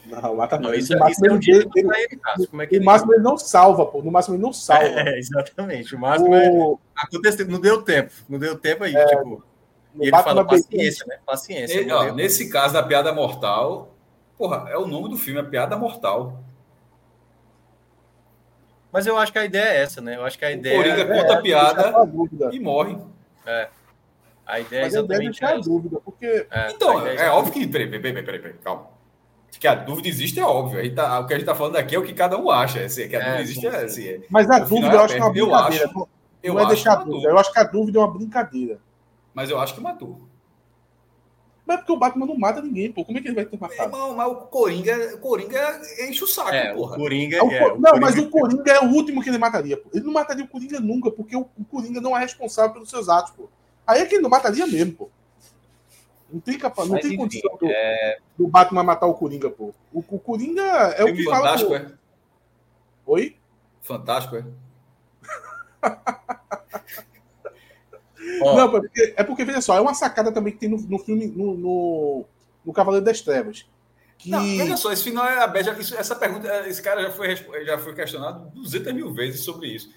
Não, 0.05 0.35
mata 0.35 0.57
não. 0.57 0.73
Isso, 0.73 0.93
no 0.93 0.99
máximo, 0.99 1.25
isso 1.25 1.51
é 1.51 1.55
um 1.55 1.57
ele, 1.57 1.69
ele, 1.75 1.89
ele, 2.11 2.47
Como 2.47 2.61
é 2.61 2.67
que 2.67 2.79
no 2.79 2.85
máximo 2.85 3.13
ele 3.13 3.23
não 3.23 3.37
salva, 3.37 3.85
pô. 3.85 4.01
No 4.01 4.11
máximo 4.11 4.35
ele 4.35 4.43
não 4.43 4.53
salva. 4.53 4.85
É, 4.85 5.19
exatamente. 5.19 5.95
O 5.95 5.99
máximo 5.99 6.33
o... 6.33 6.79
É... 6.97 7.01
aconteceu, 7.03 7.47
não 7.47 7.59
deu 7.59 7.81
tempo. 7.81 8.11
Não 8.27 8.39
deu 8.39 8.57
tempo 8.57 8.83
aí, 8.83 8.95
é, 8.95 9.05
tipo. 9.05 9.43
E 9.95 10.07
ele 10.07 10.11
fala 10.11 10.45
paciência, 10.45 11.05
né? 11.07 11.19
Paciência. 11.25 11.79
Ele, 11.79 11.91
ó, 11.91 12.13
nesse 12.13 12.49
caso 12.49 12.73
da 12.73 12.83
piada 12.83 13.11
mortal, 13.11 13.93
porra, 14.37 14.69
é 14.69 14.77
o 14.77 14.87
nome 14.87 15.09
do 15.09 15.17
filme, 15.17 15.39
a 15.39 15.43
piada 15.43 15.75
mortal. 15.75 16.39
Mas 18.91 19.05
eu 19.05 19.17
acho 19.17 19.31
que 19.31 19.39
a 19.39 19.45
ideia 19.45 19.69
é 19.69 19.81
essa, 19.81 20.01
né? 20.01 20.15
Eu 20.15 20.25
acho 20.25 20.37
que 20.37 20.45
a 20.45 20.51
ideia. 20.51 20.79
O 20.79 20.83
Coringa 20.83 21.01
é, 21.01 21.21
conta 21.21 21.33
a 21.33 21.41
piada 21.41 21.93
e 22.51 22.59
morre. 22.59 22.97
É. 23.45 23.67
A 24.45 24.59
ideia 24.59 24.85
Mas 24.85 24.95
é 24.95 24.97
exatamente 24.97 25.45
a 25.45 25.47
ideia 25.49 25.59
é 25.59 25.63
dúvida, 25.63 25.99
porque. 26.03 26.47
É, 26.49 26.71
então, 26.71 27.05
é, 27.05 27.15
é 27.15 27.29
óbvio 27.29 27.53
que. 27.53 27.67
Peraí, 27.67 27.87
peraí, 27.87 28.13
peraí, 28.13 28.39
peraí, 28.39 28.53
calma 28.63 28.98
que 29.57 29.67
a 29.67 29.75
dúvida 29.75 30.07
existe 30.07 30.39
é 30.39 30.45
óbvio. 30.45 30.79
Aí 30.79 30.93
tá, 30.93 31.19
o 31.19 31.25
que 31.25 31.33
a 31.33 31.37
gente 31.37 31.43
está 31.43 31.55
falando 31.55 31.77
aqui 31.77 31.95
é 31.95 31.99
o 31.99 32.03
que 32.03 32.13
cada 32.13 32.37
um 32.37 32.49
acha. 32.49 32.83
Assim, 32.83 33.07
que 33.07 33.15
a 33.15 33.19
é, 33.19 33.23
dúvida 33.23 33.41
existe 33.41 33.67
é, 33.67 33.83
assim, 33.83 34.07
é, 34.07 34.21
Mas 34.29 34.49
a 34.49 34.59
dúvida 34.59 34.93
eu 34.93 35.01
acho 35.01 35.15
que 35.15 35.19
é 35.19 35.23
uma 35.23 35.31
brincadeira. 35.31 35.83
Eu 35.83 35.89
acho, 35.89 36.09
eu 36.43 36.53
não 36.53 36.61
é 36.61 36.67
deixar 36.67 36.95
dúvida. 36.95 37.29
Eu 37.29 37.37
acho 37.37 37.51
que 37.51 37.59
a 37.59 37.63
dúvida 37.63 37.99
é 37.99 38.01
uma 38.01 38.13
brincadeira. 38.13 38.79
Mas 39.33 39.49
eu 39.49 39.59
acho 39.59 39.73
que 39.73 39.81
matou. 39.81 40.19
Mas 41.65 41.75
é 41.75 41.77
porque 41.81 41.91
o 41.91 41.97
Batman 41.97 42.25
não 42.25 42.35
mata 42.35 42.63
ninguém, 42.63 42.91
pô. 42.91 43.05
Como 43.05 43.17
é 43.17 43.21
que 43.21 43.27
ele 43.27 43.35
vai 43.35 43.45
ter 43.45 43.59
matado? 43.59 43.83
Irmão, 43.83 44.15
mas 44.15 44.27
o 44.27 44.35
Coringa, 44.47 45.15
o 45.15 45.19
Coringa 45.19 45.81
enche 45.99 46.23
o 46.23 46.27
saco, 46.27 46.49
é, 46.49 46.73
porra. 46.73 46.95
O 46.95 46.97
Coringa 46.97 47.37
é, 47.37 47.43
o, 47.43 47.51
é, 47.51 47.59
não, 47.59 47.69
Coringa... 47.69 47.99
mas 47.99 48.17
o 48.17 48.29
Coringa 48.29 48.71
é 48.71 48.79
o 48.79 48.89
último 48.89 49.21
que 49.21 49.29
ele 49.29 49.37
mataria, 49.37 49.77
pô. 49.77 49.87
Ele 49.93 50.03
não 50.03 50.13
mataria 50.13 50.43
o 50.43 50.47
Coringa 50.47 50.79
nunca, 50.79 51.11
porque 51.11 51.35
o, 51.35 51.47
o 51.55 51.65
Coringa 51.65 52.01
não 52.01 52.17
é 52.17 52.21
responsável 52.21 52.73
pelos 52.73 52.89
seus 52.89 53.07
atos, 53.07 53.33
pô. 53.33 53.47
Aí 53.85 54.01
é 54.01 54.05
que 54.05 54.15
ele 54.15 54.23
não 54.23 54.31
mataria 54.31 54.65
mesmo, 54.65 54.93
pô. 54.93 55.09
Não 56.31 56.39
tem, 56.39 56.57
capa... 56.57 56.85
não 56.85 56.99
tem 56.99 57.17
condição 57.17 57.57
do, 57.57 57.67
é... 57.67 58.19
do, 58.37 58.47
Batman 58.47 58.83
matar 58.83 59.07
o 59.07 59.15
Coringa, 59.15 59.49
pô. 59.49 59.73
O, 59.91 59.99
o 59.99 60.19
Coringa 60.19 60.61
é 60.61 61.03
o 61.03 61.13
que 61.13 61.23
Fantástico, 61.23 61.71
fala. 61.71 61.79
Fantástico, 61.79 61.95
é? 61.95 61.97
Oi? 63.05 63.35
Fantástico, 63.81 64.35
é? 64.35 64.45
Não, 68.39 68.61
é 68.61 68.67
porque, 68.69 69.13
é 69.17 69.23
porque, 69.23 69.45
veja 69.45 69.61
só, 69.61 69.75
é 69.75 69.81
uma 69.81 69.93
sacada 69.93 70.31
também 70.31 70.53
que 70.53 70.59
tem 70.59 70.69
no, 70.69 70.77
no 70.77 70.99
filme, 70.99 71.27
no, 71.27 71.55
no, 71.55 72.25
no, 72.65 72.73
Cavaleiro 72.73 73.05
das 73.05 73.21
Trevas. 73.21 73.65
Que... 74.17 74.29
Não, 74.29 74.41
veja 74.41 74.77
só, 74.77 74.91
esse 74.91 75.03
final 75.03 75.25
é 75.25 75.39
aberto. 75.39 75.69
Essa 75.95 76.15
pergunta, 76.15 76.67
esse 76.67 76.81
cara 76.81 77.01
já 77.01 77.11
foi, 77.11 77.35
já 77.65 77.77
foi 77.77 77.95
questionado 77.95 78.51
200 78.53 78.93
mil 78.93 79.13
vezes 79.13 79.41
sobre 79.41 79.67
isso. 79.67 79.91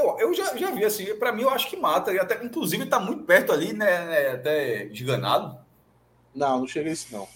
Eu, 0.00 0.18
eu 0.18 0.34
já, 0.34 0.56
já 0.56 0.70
vi 0.70 0.84
assim, 0.84 1.14
para 1.16 1.32
mim 1.32 1.42
eu 1.42 1.50
acho 1.50 1.68
que 1.68 1.76
mata, 1.76 2.12
e 2.12 2.18
até, 2.18 2.42
inclusive 2.44 2.84
está 2.84 2.98
muito 2.98 3.24
perto 3.24 3.52
ali, 3.52 3.72
né, 3.72 4.06
né 4.06 4.30
até 4.32 4.84
esganado. 4.86 5.58
Não, 6.34 6.60
não 6.60 6.66
chega 6.66 6.88
a 6.88 6.92
isso 6.92 7.08
não. 7.12 7.28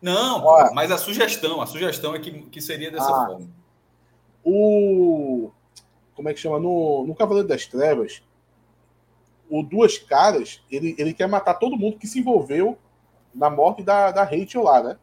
Não, 0.00 0.44
Olha, 0.44 0.70
mas 0.72 0.90
a 0.90 0.98
sugestão, 0.98 1.60
a 1.60 1.66
sugestão 1.66 2.14
é 2.14 2.18
que, 2.18 2.30
que 2.42 2.60
seria 2.60 2.90
dessa 2.90 3.08
ah, 3.08 3.26
forma. 3.26 3.48
O 4.44 5.50
como 6.14 6.30
é 6.30 6.34
que 6.34 6.40
chama 6.40 6.58
no, 6.58 7.04
no 7.06 7.14
Cavaleiro 7.14 7.46
das 7.46 7.66
Trevas, 7.66 8.22
o 9.50 9.62
Duas 9.62 9.98
Caras, 9.98 10.62
ele, 10.70 10.96
ele 10.98 11.12
quer 11.12 11.28
matar 11.28 11.54
todo 11.54 11.76
mundo 11.76 11.98
que 11.98 12.06
se 12.06 12.18
envolveu 12.18 12.78
na 13.34 13.50
morte 13.50 13.82
da, 13.82 14.10
da 14.10 14.24
Rachel 14.24 14.62
lá, 14.62 14.82
né? 14.82 14.98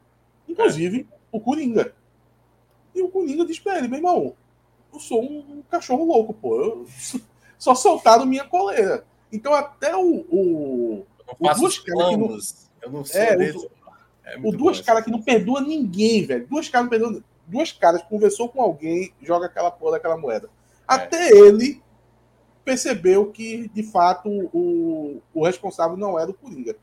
Inclusive 0.50 1.08
é. 1.10 1.16
o 1.32 1.40
Coringa. 1.40 1.94
E 2.96 3.02
o 3.02 3.10
Coringa 3.10 3.46
diz 3.46 3.60
pra 3.60 3.78
ele, 3.78 3.88
meu 3.88 3.98
irmão, 3.98 4.36
eu 4.94 5.00
sou 5.00 5.24
um, 5.24 5.64
cachorro 5.70 6.06
louco, 6.06 6.34
pô. 6.34 6.56
Eu 6.56 6.86
só 7.58 7.74
soltaram 7.76 8.26
minha 8.26 8.46
coleira. 8.46 9.06
Então 9.32 9.54
até 9.54 9.96
o. 9.96 10.26
o 10.30 11.06
eu 11.18 11.36
não 11.40 11.56
faço 11.56 11.82
o 11.82 11.86
planos. 11.86 12.70
Não, 12.82 12.88
eu 12.88 12.92
não 12.92 13.06
sei 13.06 13.22
é, 13.22 13.36
o, 13.52 13.72
É 14.24 14.38
o 14.44 14.52
duas 14.52 14.80
caras 14.82 15.04
que 15.04 15.12
não 15.12 15.22
perdoa 15.22 15.62
ninguém, 15.62 16.26
velho. 16.26 16.48
Duas 16.48 16.70
caras 16.70 16.86
não 16.86 16.90
perdoa. 16.90 17.24
Duas 17.46 17.72
caras 17.72 18.02
conversou 18.04 18.48
com 18.50 18.62
alguém, 18.62 19.14
joga 19.22 19.48
aquela 19.48 19.72
porra 19.72 19.94
daquela 19.94 20.18
moeda. 20.18 20.48
É. 20.48 20.50
Até 20.88 21.30
ele 21.30 21.82
percebeu 22.64 23.32
que, 23.32 23.70
de 23.70 23.84
fato, 23.84 24.30
o, 24.54 25.22
o 25.34 25.46
responsável 25.46 25.98
não 25.98 26.18
era 26.18 26.32
o 26.32 26.34
Coringa. 26.34 26.76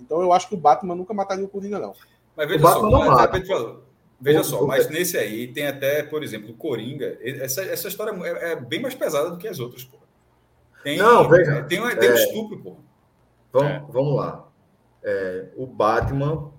Então 0.00 0.20
eu 0.22 0.32
acho 0.32 0.48
que 0.48 0.54
o 0.54 0.58
Batman 0.58 0.94
nunca 0.94 1.12
mataria 1.12 1.44
o 1.44 1.48
Coringa, 1.48 1.78
não. 1.78 1.94
Mas 2.36 2.48
veja 2.48 2.64
o 2.64 2.72
só, 2.72 2.82
não 2.88 3.06
mata. 3.06 3.40
Veja 4.20 4.42
só, 4.42 4.66
mas 4.66 4.88
nesse 4.88 5.16
aí 5.16 5.46
tem 5.46 5.66
até, 5.66 6.02
por 6.02 6.24
exemplo, 6.24 6.50
o 6.50 6.54
Coringa. 6.54 7.16
Essa, 7.20 7.62
essa 7.62 7.88
história 7.88 8.12
é, 8.24 8.52
é 8.52 8.56
bem 8.56 8.80
mais 8.80 8.94
pesada 8.94 9.30
do 9.30 9.38
que 9.38 9.46
as 9.46 9.60
outras, 9.60 9.84
pô. 9.84 9.98
Tem, 10.82 10.98
não, 10.98 11.28
veja. 11.28 11.62
Tem, 11.62 11.80
tem, 11.80 11.96
tem 11.96 12.08
é, 12.08 12.12
um 12.12 12.16
estupro, 12.16 12.58
pô. 12.60 12.76
Vamos, 13.52 13.70
é. 13.70 13.84
vamos 13.88 14.16
lá. 14.16 14.48
É, 15.04 15.48
o 15.56 15.66
Batman, 15.66 16.50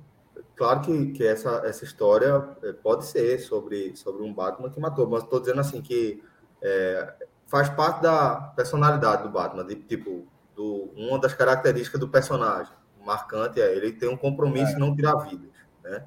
claro 0.56 0.82
que, 0.82 1.12
que 1.12 1.26
essa, 1.26 1.62
essa 1.66 1.84
história 1.84 2.48
é, 2.64 2.72
pode 2.72 3.06
ser 3.06 3.40
sobre, 3.40 3.96
sobre 3.96 4.24
um 4.24 4.34
Batman 4.34 4.70
que 4.70 4.80
matou, 4.80 5.08
mas 5.10 5.24
estou 5.24 5.40
dizendo 5.40 5.60
assim 5.60 5.82
que 5.82 6.24
é, 6.62 7.14
faz 7.46 7.70
parte 7.70 8.02
da 8.02 8.54
personalidade 8.56 9.24
do 9.24 9.30
Batman, 9.30 9.66
de, 9.66 9.76
tipo, 9.76 10.26
do, 10.56 10.92
uma 10.96 11.20
das 11.20 11.34
características 11.34 12.00
do 12.00 12.08
personagem 12.08 12.74
marcante 13.10 13.60
é 13.60 13.76
ele 13.76 13.92
tem 13.92 14.08
um 14.08 14.18
compromisso 14.18 14.74
é. 14.74 14.76
em 14.76 14.80
não 14.80 14.96
tirar 14.96 15.16
vidas, 15.16 15.52
né? 15.84 16.06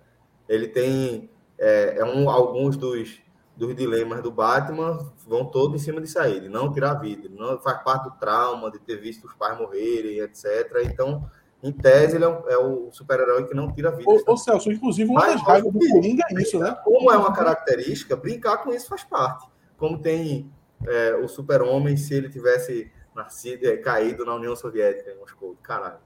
Ele 0.48 0.68
tem 0.68 1.30
é, 1.62 1.98
é 1.98 2.05
um, 2.05 2.28
alguns 2.28 2.76
dos, 2.76 3.22
dos 3.56 3.76
dilemas 3.76 4.20
do 4.20 4.32
Batman 4.32 4.98
vão 5.24 5.44
todos 5.44 5.80
em 5.80 5.84
cima 5.84 6.01
disso 6.01 6.18
aí, 6.18 6.40
de 6.40 6.48
não 6.48 6.72
tirar 6.72 6.94
vida, 6.94 7.28
não 7.30 7.56
faz 7.60 7.80
parte 7.84 8.05
do 8.05 8.16
trauma 8.16 8.68
de 8.68 8.80
ter 8.80 8.97
visto 8.97 9.28
os 9.28 9.34
pais 9.34 9.56
morrerem, 9.56 10.18
etc. 10.18 10.82
Então, 10.84 11.30
em 11.62 11.70
tese, 11.70 12.16
ele 12.16 12.24
é, 12.24 12.28
um, 12.28 12.48
é 12.48 12.59
o 12.59 12.90
super-herói 12.90 13.47
que 13.47 13.55
não 13.55 13.70
tira 13.72 13.93
vida. 13.93 14.10
Ô, 14.10 14.32
ô 14.32 14.36
Celso, 14.36 14.72
inclusive, 14.72 15.09
uma 15.09 15.24
das 15.24 15.40
raivas 15.40 15.72
do 15.72 15.78
Coringa 15.78 16.24
é 16.28 16.43
isso, 16.43 16.59
né? 16.59 16.76
Como 16.82 17.12
é 17.12 17.16
uma 17.16 17.32
característica, 17.32 18.16
brincar 18.16 18.59
com 18.59 18.72
isso 18.72 18.89
faz 18.89 19.05
parte. 19.05 19.48
Como 19.78 20.02
tem 20.02 20.51
é, 20.84 21.14
o 21.14 21.28
super-homem, 21.28 21.97
se 21.97 22.12
ele 22.12 22.28
tivesse 22.28 22.90
nascido, 23.14 23.66
é, 23.66 23.76
caído 23.76 24.24
na 24.24 24.34
União 24.34 24.56
Soviética, 24.56 25.12
em 25.12 25.18
Moscou. 25.18 25.56
Caralho. 25.62 26.01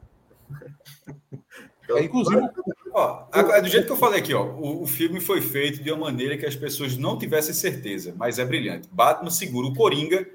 Então, 1.86 1.98
é, 1.98 2.02
inclusive, 2.02 2.42
ó, 2.92 3.26
é 3.32 3.62
do 3.62 3.68
jeito 3.68 3.86
que 3.86 3.92
eu 3.92 3.96
falei 3.96 4.18
aqui, 4.18 4.34
ó, 4.34 4.42
o, 4.42 4.82
o, 4.82 4.86
filme 4.86 5.20
foi 5.20 5.40
feito 5.40 5.80
de 5.80 5.92
uma 5.92 6.06
maneira 6.06 6.36
que 6.36 6.44
as 6.44 6.56
pessoas 6.56 6.96
não 6.96 7.16
tivessem 7.16 7.54
certeza, 7.54 8.12
mas 8.16 8.40
é 8.40 8.44
brilhante. 8.44 8.88
Batman 8.90 9.30
segura 9.30 9.68
o 9.68 9.74
Coringa 9.74 10.28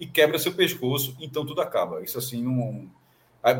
e 0.00 0.06
quebra 0.06 0.36
seu 0.36 0.52
pescoço, 0.52 1.16
então 1.20 1.46
tudo 1.46 1.60
acaba. 1.60 2.02
Isso 2.02 2.18
assim 2.18 2.42
não. 2.42 2.90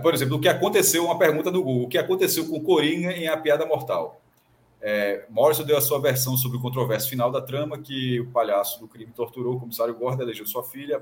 Por 0.02 0.12
exemplo, 0.12 0.36
o 0.36 0.40
que 0.40 0.48
aconteceu, 0.48 1.05
uma 1.05 1.16
pergunta 1.16 1.48
do 1.48 1.62
Google, 1.62 1.85
o 1.85 1.89
que 1.89 1.97
aconteceu 1.97 2.48
com 2.48 2.56
o 2.56 2.62
Coringa 2.62 3.12
em 3.12 3.28
A 3.28 3.36
Piada 3.36 3.64
Mortal? 3.64 4.20
É, 4.82 5.24
Morrison 5.31 5.62
deu 5.62 5.77
a 5.77 5.81
sua 5.81 6.01
versão 6.01 6.36
sobre 6.36 6.59
o 6.59 6.60
controverso 6.60 7.09
final 7.09 7.31
da 7.31 7.40
trama, 7.40 7.78
que 7.78 8.20
o 8.20 8.31
palhaço 8.31 8.81
do 8.81 8.89
crime 8.89 9.12
torturou 9.12 9.55
o 9.55 9.60
comissário 9.60 9.94
Gordon, 9.94 10.24
elegeu 10.24 10.44
sua 10.44 10.64
filha. 10.64 11.01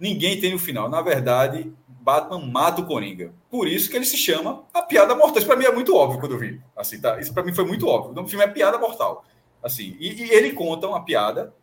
Ninguém 0.00 0.40
tem 0.40 0.52
o 0.54 0.58
final. 0.58 0.88
Na 0.88 1.00
verdade, 1.00 1.72
Batman 2.00 2.46
mata 2.46 2.80
o 2.80 2.86
Coringa. 2.86 3.32
Por 3.50 3.68
isso 3.68 3.90
que 3.90 3.96
ele 3.96 4.06
se 4.06 4.16
chama 4.16 4.64
A 4.72 4.82
Piada 4.82 5.14
Mortal. 5.14 5.38
Isso 5.38 5.46
para 5.46 5.56
mim 5.56 5.64
é 5.64 5.72
muito 5.72 5.94
óbvio 5.94 6.18
quando 6.18 6.32
eu 6.32 6.38
vi. 6.38 6.60
Assim, 6.74 7.00
tá? 7.00 7.20
Isso 7.20 7.32
para 7.32 7.42
mim 7.42 7.52
foi 7.52 7.64
muito 7.64 7.86
óbvio. 7.86 8.12
O 8.12 8.14
nome 8.14 8.26
do 8.26 8.30
filme 8.30 8.44
é 8.44 8.48
Piada 8.48 8.78
Mortal. 8.78 9.24
Assim, 9.62 9.96
e, 10.00 10.24
e, 10.24 10.30
ele 10.30 10.52
conta 10.52 10.88
uma 10.88 11.04
piada 11.04 11.54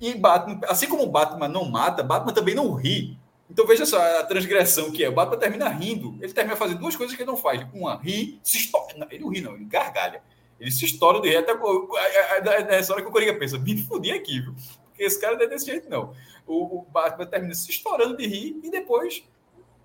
e 0.00 0.14
Batman, 0.14 0.60
assim 0.66 0.88
como 0.88 1.02
o 1.02 1.10
Batman 1.10 1.46
não 1.46 1.66
mata, 1.66 2.02
Batman 2.02 2.32
também 2.32 2.54
não 2.54 2.72
ri. 2.72 3.18
Então 3.50 3.66
veja 3.66 3.84
só 3.84 3.98
a 4.20 4.24
transgressão 4.24 4.90
que 4.90 5.04
é. 5.04 5.08
O 5.08 5.12
Batman 5.12 5.36
termina 5.36 5.68
rindo. 5.68 6.16
Ele 6.20 6.32
termina 6.32 6.56
fazendo 6.56 6.78
duas 6.78 6.96
coisas 6.96 7.14
que 7.14 7.22
ele 7.22 7.30
não 7.30 7.36
faz. 7.36 7.66
Uma, 7.74 7.96
ri, 7.96 8.40
se 8.42 8.56
estoura. 8.56 9.06
Ele 9.10 9.22
não 9.22 9.30
ri, 9.30 9.40
não, 9.42 9.54
ele 9.54 9.66
gargalha. 9.66 10.22
Ele 10.58 10.70
se 10.70 10.86
estoura 10.86 11.20
de 11.20 11.28
rir. 11.28 11.36
Até 11.36 12.64
nessa 12.64 12.94
hora 12.94 13.02
que 13.02 13.08
o 13.08 13.12
Coringa 13.12 13.34
pensa, 13.34 13.58
me 13.58 13.76
fudi 13.82 14.10
aqui, 14.10 14.40
viu? 14.40 14.54
Porque 14.86 15.04
esse 15.04 15.20
cara 15.20 15.36
não 15.36 15.42
é 15.42 15.46
desse 15.46 15.66
jeito, 15.66 15.90
não. 15.90 16.14
O, 16.46 16.78
o 16.78 16.82
Batman 16.90 17.26
termina 17.26 17.54
se 17.54 17.70
estourando 17.70 18.16
de 18.16 18.26
rir 18.26 18.58
e 18.62 18.70
depois 18.70 19.24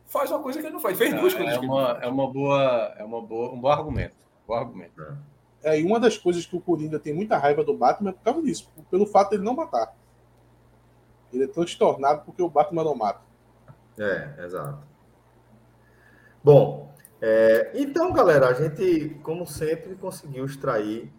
faz 0.09 0.29
uma 0.31 0.41
coisa 0.41 0.59
que 0.59 0.65
ele 0.65 0.73
não 0.73 0.81
faz. 0.81 0.97
Fez 0.97 1.13
duas 1.13 1.33
é, 1.33 1.37
coisas. 1.37 1.55
É 1.55 1.59
uma, 1.59 1.99
é 2.01 2.07
uma 2.07 2.33
boa, 2.33 2.95
é 2.97 3.03
uma 3.03 3.21
boa, 3.21 3.53
um 3.53 3.59
bom 3.59 3.69
argumento. 3.69 4.15
Bom 4.45 4.55
argumento. 4.55 5.01
É. 5.63 5.75
é, 5.75 5.79
e 5.79 5.85
uma 5.85 5.99
das 5.99 6.17
coisas 6.17 6.45
que 6.45 6.55
o 6.55 6.59
Coringa 6.59 6.99
tem 6.99 7.13
muita 7.13 7.37
raiva 7.37 7.63
do 7.63 7.77
Batman 7.77 8.09
é 8.09 8.13
por 8.13 8.23
causa 8.23 8.41
disso, 8.41 8.69
pelo 8.89 9.05
fato 9.05 9.29
de 9.29 9.35
ele 9.37 9.43
não 9.43 9.55
matar. 9.55 9.95
Ele 11.31 11.43
é 11.43 11.47
transtornado 11.47 12.23
porque 12.25 12.41
o 12.41 12.49
Batman 12.49 12.83
não 12.83 12.95
mata. 12.95 13.21
É, 13.97 14.43
exato. 14.43 14.79
Bom, 16.43 16.91
é, 17.21 17.71
então, 17.75 18.11
galera, 18.11 18.47
a 18.47 18.53
gente, 18.53 19.19
como 19.21 19.45
sempre, 19.45 19.95
conseguiu 19.95 20.45
extrair 20.45 21.11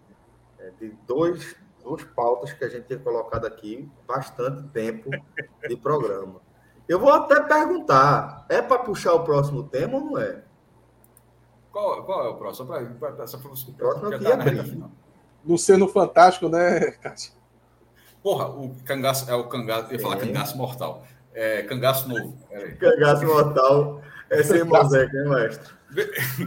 é, 0.59 0.71
de 0.81 0.89
dois, 1.07 1.55
duas 1.85 2.03
pautas 2.03 2.53
que 2.53 2.65
a 2.65 2.69
gente 2.69 2.87
tinha 2.87 2.99
colocado 2.99 3.47
aqui 3.47 3.89
bastante 4.09 4.67
tempo 4.69 5.11
de 5.69 5.77
programa. 5.77 6.41
Eu 6.91 6.99
vou 6.99 7.13
até 7.13 7.41
perguntar: 7.41 8.45
é 8.49 8.61
para 8.61 8.81
puxar 8.81 9.15
o 9.15 9.23
próximo 9.23 9.63
tema 9.63 9.95
ou 9.95 10.05
não 10.07 10.19
é? 10.19 10.43
Qual, 11.71 12.03
qual 12.03 12.27
é 12.27 12.29
o 12.31 12.35
próximo? 12.35 12.67
Pra, 12.67 12.81
pra, 12.81 13.13
pra, 13.13 13.25
o 13.25 13.39
próximo 13.39 13.77
aqui 14.09 14.19
tá 14.19 14.45
é 14.51 14.89
Luciano 15.47 15.87
Fantástico, 15.87 16.49
né, 16.49 16.91
Cássio? 17.01 17.33
Porra, 18.21 18.49
o 18.49 18.75
cangaço 18.85 19.31
é 19.31 19.35
o 19.37 19.45
cangaço. 19.45 19.87
Eu 19.87 19.93
ia 19.93 20.01
falar 20.01 20.17
é. 20.17 20.19
cangaço 20.19 20.59
mortal. 20.59 21.05
É, 21.33 21.63
cangaço 21.63 22.09
novo. 22.09 22.37
Cangaço 22.81 23.25
mortal 23.25 24.03
é 24.29 24.43
sem 24.43 24.65
moseca, 24.65 25.17
hein, 25.17 25.29
mestre? 25.29 25.75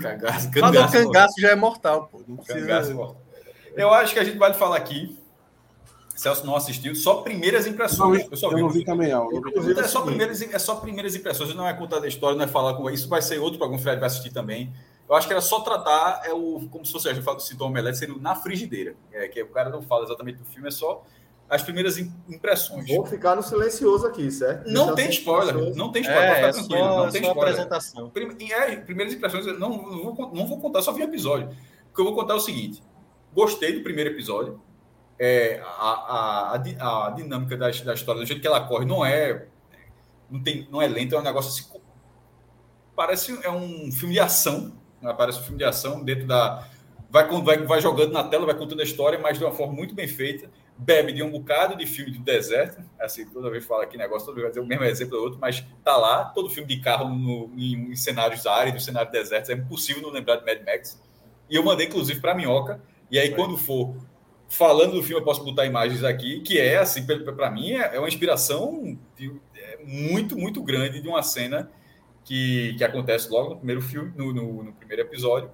cangaço, 0.01 0.51
cangaço, 0.51 0.73
Mas 0.73 0.75
o 0.75 0.91
cangaço 0.91 1.39
já 1.39 1.51
é 1.51 1.55
mortal, 1.55 2.07
pô. 2.07 2.21
Não 2.27 2.35
precisa... 2.35 2.59
Cangaço 2.59 2.93
mortal. 2.93 3.21
Eu 3.77 3.93
acho 3.93 4.13
que 4.13 4.19
a 4.19 4.25
gente 4.25 4.37
vai 4.37 4.53
falar 4.53 4.75
aqui 4.75 5.17
Celso 6.15 6.45
não 6.45 6.55
assistiu, 6.55 6.95
só 6.95 7.21
primeiras 7.21 7.65
impressões. 7.65 8.23
Não, 8.23 8.31
eu, 8.31 8.37
só 8.37 8.51
eu 8.51 8.55
vi, 8.55 8.61
não 8.61 8.69
vi 8.69 8.85
também, 8.85 9.09
não. 9.09 9.31
Inclusive, 9.31 9.79
é, 9.79 9.87
só 9.87 10.01
primeiras, 10.01 10.41
é 10.41 10.59
só 10.59 10.75
primeiras 10.75 11.15
impressões, 11.15 11.55
não 11.55 11.67
é 11.67 11.73
contar 11.73 11.99
da 11.99 12.07
história, 12.07 12.37
não 12.37 12.45
é 12.45 12.47
falar 12.47 12.75
com 12.75 12.89
isso. 12.89 13.09
Vai 13.09 13.21
ser 13.21 13.39
outro 13.39 13.57
programa, 13.57 13.79
o 13.79 13.83
Fred 13.83 13.99
vai 13.99 14.07
assistir 14.07 14.31
também. 14.31 14.71
Eu 15.09 15.15
acho 15.15 15.27
que 15.27 15.33
era 15.33 15.41
só 15.41 15.59
tratar, 15.61 16.21
é 16.23 16.31
o, 16.31 16.67
como 16.71 16.85
se 16.85 16.91
fosse, 16.91 17.09
a 17.09 17.13
gente 17.13 17.25
citou 17.43 17.67
o 17.67 17.69
Omelete, 17.69 17.97
sendo 17.97 18.19
na 18.19 18.35
frigideira. 18.35 18.95
É, 19.11 19.27
que 19.27 19.41
o 19.41 19.49
cara 19.49 19.69
não 19.69 19.81
fala 19.81 20.05
exatamente 20.05 20.37
do 20.37 20.45
filme, 20.45 20.67
é 20.67 20.71
só 20.71 21.03
as 21.49 21.61
primeiras 21.61 21.97
impressões. 21.97 22.87
Vou 22.87 23.05
ficar 23.05 23.35
no 23.35 23.43
silencioso 23.43 24.07
aqui, 24.07 24.31
certo? 24.31 24.69
Não 24.69 24.95
tem 24.95 25.09
spoiler, 25.09 25.75
não 25.75 25.91
tem 25.91 26.01
spoiler, 26.01 26.31
é, 26.31 26.41
é 26.41 26.53
só, 26.53 26.61
não 26.61 27.11
tem 27.11 27.21
spoiler. 27.21 27.53
apresentação. 27.53 28.11
É, 28.15 28.75
primeiras 28.77 29.13
impressões, 29.13 29.45
eu 29.45 29.59
não, 29.59 29.69
não, 29.69 30.15
vou, 30.15 30.33
não 30.33 30.47
vou 30.47 30.59
contar, 30.59 30.81
só 30.81 30.91
vi 30.91 31.01
um 31.01 31.05
episódio. 31.05 31.49
O 31.91 31.95
que 31.95 32.01
eu 32.01 32.05
vou 32.05 32.15
contar 32.15 32.33
é 32.33 32.37
o 32.37 32.39
seguinte: 32.39 32.81
gostei 33.33 33.73
do 33.73 33.83
primeiro 33.83 34.09
episódio, 34.09 34.59
é, 35.23 35.61
a, 35.63 36.53
a, 36.57 37.07
a, 37.07 37.09
dinâmica 37.11 37.55
da, 37.55 37.69
da 37.69 37.93
história, 37.93 38.19
do 38.19 38.25
jeito 38.25 38.41
que 38.41 38.47
ela 38.47 38.67
corre, 38.67 38.85
não 38.85 39.05
é 39.05 39.45
não, 40.29 40.43
tem, 40.43 40.67
não 40.69 40.81
é 40.81 40.87
lenta, 40.87 41.15
é 41.15 41.19
um 41.19 41.23
negócio 41.23 41.49
assim. 41.49 41.79
Parece 42.93 43.39
é 43.41 43.49
um 43.49 43.89
filme 43.89 44.13
de 44.13 44.19
ação, 44.19 44.73
né? 45.01 45.13
parece 45.17 45.39
um 45.39 45.43
filme 45.43 45.57
de 45.57 45.63
ação 45.63 46.03
dentro 46.03 46.27
da. 46.27 46.67
Vai, 47.09 47.25
vai, 47.41 47.57
vai 47.59 47.79
jogando 47.79 48.11
na 48.11 48.23
tela, 48.23 48.45
vai 48.45 48.55
contando 48.55 48.81
a 48.81 48.83
história, 48.83 49.17
mas 49.17 49.37
de 49.37 49.45
uma 49.45 49.53
forma 49.53 49.73
muito 49.73 49.95
bem 49.95 50.07
feita. 50.07 50.49
Bebe 50.77 51.13
de 51.13 51.23
um 51.23 51.31
bocado 51.31 51.77
de 51.77 51.85
filme 51.85 52.11
do 52.11 52.19
deserto. 52.19 52.83
Assim, 52.99 53.25
toda 53.29 53.49
vez 53.49 53.63
fala 53.63 53.83
aqui 53.83 53.95
negócio, 53.95 54.25
toda 54.25 54.35
vez 54.35 54.43
vai 54.43 54.51
dizer 54.51 54.61
o 54.61 54.67
mesmo 54.67 54.83
exemplo 54.83 55.17
do 55.17 55.23
outro, 55.23 55.39
mas 55.39 55.63
tá 55.85 55.95
lá. 55.95 56.25
Todo 56.25 56.49
filme 56.49 56.67
de 56.67 56.81
carro 56.81 57.07
no, 57.07 57.49
em, 57.55 57.91
em 57.91 57.95
cenários 57.95 58.45
áridos, 58.45 58.83
cenário 58.83 59.11
deserto, 59.11 59.51
é 59.51 59.55
impossível 59.55 60.01
não 60.01 60.09
lembrar 60.09 60.35
de 60.37 60.45
Mad 60.45 60.65
Max. 60.65 61.01
E 61.49 61.55
eu 61.55 61.63
mandei, 61.63 61.85
inclusive, 61.87 62.19
para 62.19 62.35
Minhoca. 62.35 62.81
E 63.09 63.17
aí, 63.17 63.29
é. 63.29 63.31
quando 63.31 63.55
for 63.55 63.95
falando 64.53 64.93
do 64.93 65.01
filme, 65.01 65.19
eu 65.19 65.25
posso 65.25 65.43
botar 65.43 65.65
imagens 65.65 66.03
aqui, 66.03 66.39
que 66.41 66.59
é, 66.59 66.77
assim, 66.77 67.03
para 67.05 67.49
mim, 67.49 67.71
é, 67.71 67.95
é 67.95 67.99
uma 67.99 68.07
inspiração 68.07 68.97
é 69.55 69.79
muito, 69.83 70.37
muito 70.37 70.61
grande 70.61 71.01
de 71.01 71.07
uma 71.07 71.23
cena 71.23 71.71
que, 72.23 72.75
que 72.77 72.83
acontece 72.83 73.29
logo 73.29 73.49
no 73.49 73.57
primeiro 73.57 73.81
filme, 73.81 74.13
no, 74.15 74.31
no, 74.31 74.63
no 74.63 74.73
primeiro 74.73 75.01
episódio. 75.01 75.49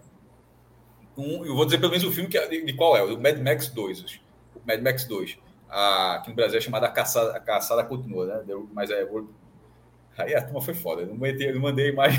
Um, 1.17 1.45
eu 1.45 1.55
vou 1.55 1.63
dizer 1.65 1.77
pelo 1.77 1.91
menos 1.91 2.05
o 2.05 2.11
filme 2.11 2.29
que, 2.29 2.37
é, 2.37 2.45
de, 2.47 2.65
de 2.65 2.73
qual 2.73 2.95
é, 2.97 3.01
o 3.01 3.19
Mad 3.19 3.37
Max 3.39 3.69
2. 3.69 4.21
O 4.55 4.67
Mad 4.67 4.81
Max 4.81 5.05
2. 5.05 5.39
A, 5.69 6.15
aqui 6.15 6.29
no 6.29 6.35
Brasil 6.35 6.57
é 6.57 6.61
chamada 6.61 6.87
A 6.87 6.91
Caçada, 6.91 7.37
a 7.37 7.39
Caçada 7.39 7.83
Continua, 7.85 8.25
né? 8.25 8.43
Mas 8.73 8.91
é. 8.91 9.07
Aí 10.17 10.35
a 10.35 10.41
turma 10.41 10.61
foi 10.61 10.73
foda. 10.73 11.03
Eu 11.03 11.07
não 11.07 11.15
mandei, 11.15 11.53
não 11.53 11.61
mandei 11.61 11.93
mais. 11.93 12.15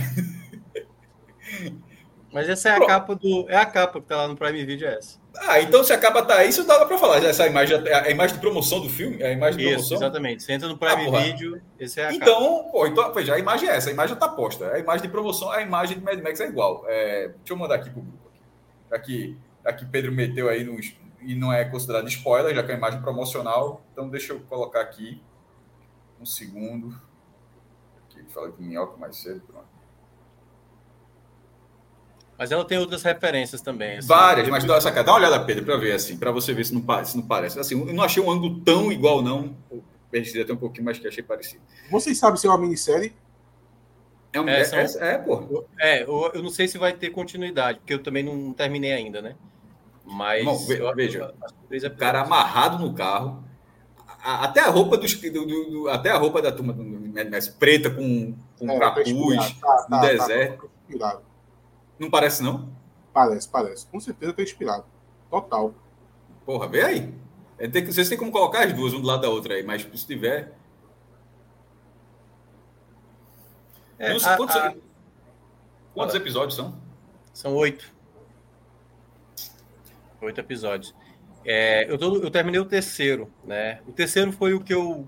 Mas 2.33 2.49
essa 2.49 2.71
é 2.71 2.73
a 2.73 2.77
Pronto. 2.77 2.89
capa 2.89 3.15
do. 3.17 3.47
É 3.51 3.57
a 3.57 3.67
capa 3.67 4.01
que 4.01 4.07
tá 4.07 4.17
lá 4.17 4.29
no 4.29 4.37
Prime 4.37 4.65
Video, 4.65 4.89
é 4.89 4.95
essa. 4.95 5.20
Ah, 5.43 5.61
então 5.61 5.83
se 5.83 5.93
a 5.93 5.99
capa 5.99 6.23
tá 6.23 6.37
aí, 6.37 6.51
isso 6.51 6.65
dá 6.65 6.85
para 6.85 6.99
falar. 6.99 7.25
Essa 7.25 7.47
imagem, 7.47 7.77
a 7.89 8.11
imagem 8.11 8.37
de 8.37 8.41
promoção 8.41 8.81
do 8.81 8.91
filme, 8.91 9.23
a 9.23 9.33
imagem 9.33 9.59
de 9.59 9.65
isso, 9.65 9.73
promoção. 9.73 9.97
Exatamente. 9.97 10.43
Você 10.43 10.53
entra 10.53 10.69
no 10.69 10.77
Prime 10.77 11.17
ah, 11.17 11.21
Video, 11.21 11.63
esse 11.79 11.99
é 11.99 12.07
a 12.07 12.13
então, 12.13 12.59
capa. 12.59 12.71
Pô, 12.71 12.87
então, 12.87 13.23
já 13.23 13.35
a 13.35 13.39
imagem 13.39 13.69
é 13.69 13.77
essa, 13.77 13.89
a 13.89 13.93
imagem 13.93 14.17
tá 14.17 14.29
posta. 14.29 14.71
A 14.71 14.79
imagem 14.79 15.03
de 15.03 15.09
promoção, 15.09 15.51
a 15.51 15.63
imagem 15.63 15.99
de 15.99 16.05
Mad 16.05 16.21
Max 16.21 16.41
é 16.41 16.47
igual. 16.47 16.85
É, 16.87 17.29
deixa 17.29 17.53
eu 17.53 17.57
mandar 17.57 17.77
aqui 17.77 17.89
pro 17.89 18.03
grupo. 18.03 18.31
Aqui, 18.91 19.37
aqui 19.65 19.87
Pedro 19.87 20.13
meteu 20.13 20.49
aí 20.49 20.63
no, 20.63 20.79
e 21.23 21.35
não 21.35 21.53
é 21.53 21.65
considerado 21.65 22.07
spoiler, 22.09 22.55
já 22.55 22.63
que 22.63 22.71
é 22.71 22.75
a 22.75 22.79
imagem 22.79 23.01
promocional. 23.01 23.83
Então 23.93 24.09
deixa 24.11 24.35
eu 24.35 24.41
colocar 24.41 24.83
aqui 24.83 25.23
um 26.21 26.27
segundo. 26.27 26.95
Aqui, 28.05 28.23
falei 28.29 28.53
com 28.53 28.63
o 28.63 28.67
Minhoca 28.67 28.97
mais 28.99 29.17
cedo, 29.17 29.41
pronto. 29.41 29.80
Mas 32.41 32.51
ela 32.51 32.65
tem 32.65 32.79
outras 32.79 33.03
referências 33.03 33.61
também. 33.61 33.99
Assim. 33.99 34.09
Várias, 34.09 34.49
mas 34.49 34.65
dá, 34.65 34.81
saca, 34.81 35.05
dá 35.05 35.13
uma 35.13 35.19
olhada, 35.19 35.45
Pedro, 35.45 35.63
para 35.63 35.77
ver 35.77 35.93
assim, 35.93 36.17
para 36.17 36.33
você 36.33 36.55
ver 36.55 36.65
se 36.65 36.73
não, 36.73 37.05
se 37.05 37.15
não 37.15 37.23
parece. 37.23 37.61
Assim, 37.61 37.79
eu 37.79 37.93
não 37.93 38.03
achei 38.03 38.23
um 38.23 38.31
ângulo 38.31 38.61
tão 38.61 38.91
igual, 38.91 39.21
não. 39.21 39.55
Perdi 40.11 40.41
até 40.41 40.51
um 40.51 40.57
pouquinho 40.57 40.87
mais 40.87 40.99
que 40.99 41.07
achei 41.07 41.23
parecido. 41.23 41.63
Vocês 41.91 42.17
sabem 42.17 42.39
se 42.39 42.47
é 42.47 42.51
uma 42.51 42.57
minissérie? 42.57 43.13
É, 44.33 44.41
um, 44.41 44.49
é, 44.49 44.65
são, 44.65 44.79
é, 44.79 44.87
é, 45.01 45.19
pô. 45.19 45.67
É, 45.79 46.03
eu, 46.05 46.31
eu 46.33 46.43
não 46.43 46.49
sei 46.49 46.67
se 46.67 46.79
vai 46.79 46.95
ter 46.95 47.11
continuidade, 47.11 47.81
porque 47.81 47.93
eu 47.93 48.03
também 48.03 48.23
não 48.23 48.55
terminei 48.55 48.95
ainda, 48.95 49.21
né? 49.21 49.37
Mas. 50.07 50.43
Bom, 50.43 50.57
veja, 50.95 51.35
o 51.71 51.97
cara 51.99 52.23
amarrado 52.23 52.83
no 52.83 52.95
carro, 52.95 53.45
até 54.25 54.61
a 54.61 54.71
roupa 54.71 54.97
dos, 54.97 55.13
do, 55.13 55.31
do, 55.45 55.71
do, 55.71 55.89
até 55.91 56.09
a 56.09 56.17
roupa 56.17 56.41
da 56.41 56.51
turma 56.51 56.73
do 56.73 56.89
preta 57.59 57.91
com, 57.91 58.35
com 58.59 58.71
é, 58.71 58.79
capuz 58.79 59.53
tá, 59.61 59.77
tá, 59.77 59.87
no 59.91 60.01
tá, 60.01 60.07
deserto. 60.07 60.71
Tá, 60.99 61.21
não 62.01 62.11
parece, 62.11 62.43
não? 62.43 62.69
Parece, 63.13 63.49
parece. 63.49 63.87
Com 63.87 64.01
certeza 64.01 64.33
tá 64.33 64.43
inspirado. 64.43 64.85
Total. 65.31 65.75
Porra, 66.45 66.67
vê 66.67 66.83
aí. 66.83 67.15
É, 67.59 67.69
tem, 67.69 67.85
vocês 67.85 68.09
têm 68.09 68.17
como 68.17 68.33
colocar 68.33 68.65
as 68.65 68.73
duas, 68.73 68.95
um 68.95 69.01
do 69.01 69.07
lado 69.07 69.21
da 69.21 69.29
outra 69.29 69.55
aí, 69.55 69.63
mas 69.63 69.83
se 69.83 70.07
tiver. 70.07 70.53
É, 73.99 74.19
sei, 74.19 74.33
a, 74.33 74.37
quantos, 74.37 74.57
a... 74.57 74.75
quantos 75.93 76.15
episódios 76.15 76.55
são? 76.57 76.75
São 77.35 77.55
oito. 77.55 77.93
Oito 80.23 80.41
episódios. 80.41 80.95
É, 81.45 81.91
eu, 81.91 81.99
tô, 81.99 82.17
eu 82.17 82.31
terminei 82.31 82.61
o 82.61 82.65
terceiro, 82.65 83.31
né? 83.45 83.81
O 83.87 83.93
terceiro 83.93 84.33
foi 84.33 84.55
o 84.55 84.61
que 84.61 84.73
eu 84.73 85.07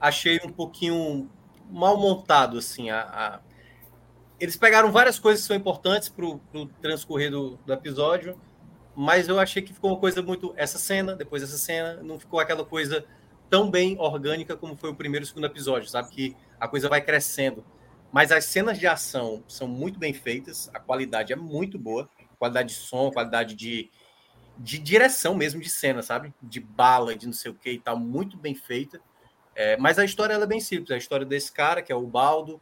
achei 0.00 0.40
um 0.44 0.50
pouquinho 0.50 1.30
mal 1.70 1.98
montado, 1.98 2.58
assim. 2.58 2.88
A, 2.88 3.02
a... 3.02 3.40
Eles 4.40 4.56
pegaram 4.56 4.90
várias 4.90 5.18
coisas 5.18 5.42
que 5.42 5.48
são 5.48 5.56
importantes 5.56 6.08
para 6.08 6.24
o 6.24 6.40
transcorrer 6.80 7.30
do, 7.30 7.56
do, 7.58 7.72
episódio, 7.72 8.40
mas 8.96 9.28
eu 9.28 9.38
achei 9.38 9.60
que 9.60 9.74
ficou 9.74 9.90
uma 9.90 10.00
coisa 10.00 10.22
muito. 10.22 10.54
Essa 10.56 10.78
cena, 10.78 11.14
depois 11.14 11.42
essa 11.42 11.58
cena, 11.58 12.02
não 12.02 12.18
ficou 12.18 12.40
aquela 12.40 12.64
coisa 12.64 13.04
tão 13.50 13.70
bem 13.70 13.98
orgânica 13.98 14.56
como 14.56 14.76
foi 14.76 14.90
o 14.90 14.94
primeiro 14.94 15.24
e 15.24 15.26
o 15.26 15.28
segundo 15.28 15.44
episódio, 15.44 15.88
sabe? 15.88 16.08
Que 16.10 16.36
a 16.58 16.66
coisa 16.66 16.88
vai 16.88 17.02
crescendo. 17.02 17.62
Mas 18.10 18.32
as 18.32 18.44
cenas 18.46 18.78
de 18.78 18.86
ação 18.86 19.44
são 19.46 19.68
muito 19.68 19.98
bem 19.98 20.14
feitas, 20.14 20.70
a 20.72 20.80
qualidade 20.80 21.32
é 21.32 21.36
muito 21.36 21.78
boa, 21.78 22.08
qualidade 22.38 22.70
de 22.70 22.74
som, 22.74 23.10
qualidade 23.10 23.54
de, 23.54 23.90
de 24.58 24.78
direção 24.78 25.34
mesmo 25.34 25.60
de 25.60 25.68
cena, 25.68 26.02
sabe? 26.02 26.32
De 26.42 26.58
bala, 26.58 27.14
de 27.14 27.26
não 27.26 27.32
sei 27.32 27.50
o 27.50 27.54
que 27.54 27.72
e 27.72 27.78
tal, 27.78 27.98
muito 27.98 28.36
bem 28.36 28.54
feita. 28.54 29.00
É, 29.54 29.76
mas 29.76 29.98
a 29.98 30.04
história 30.04 30.32
é 30.32 30.46
bem 30.46 30.60
simples, 30.60 30.90
a 30.90 30.96
história 30.96 31.26
desse 31.26 31.52
cara, 31.52 31.82
que 31.82 31.92
é 31.92 31.94
o 31.94 32.06
Baldo, 32.06 32.60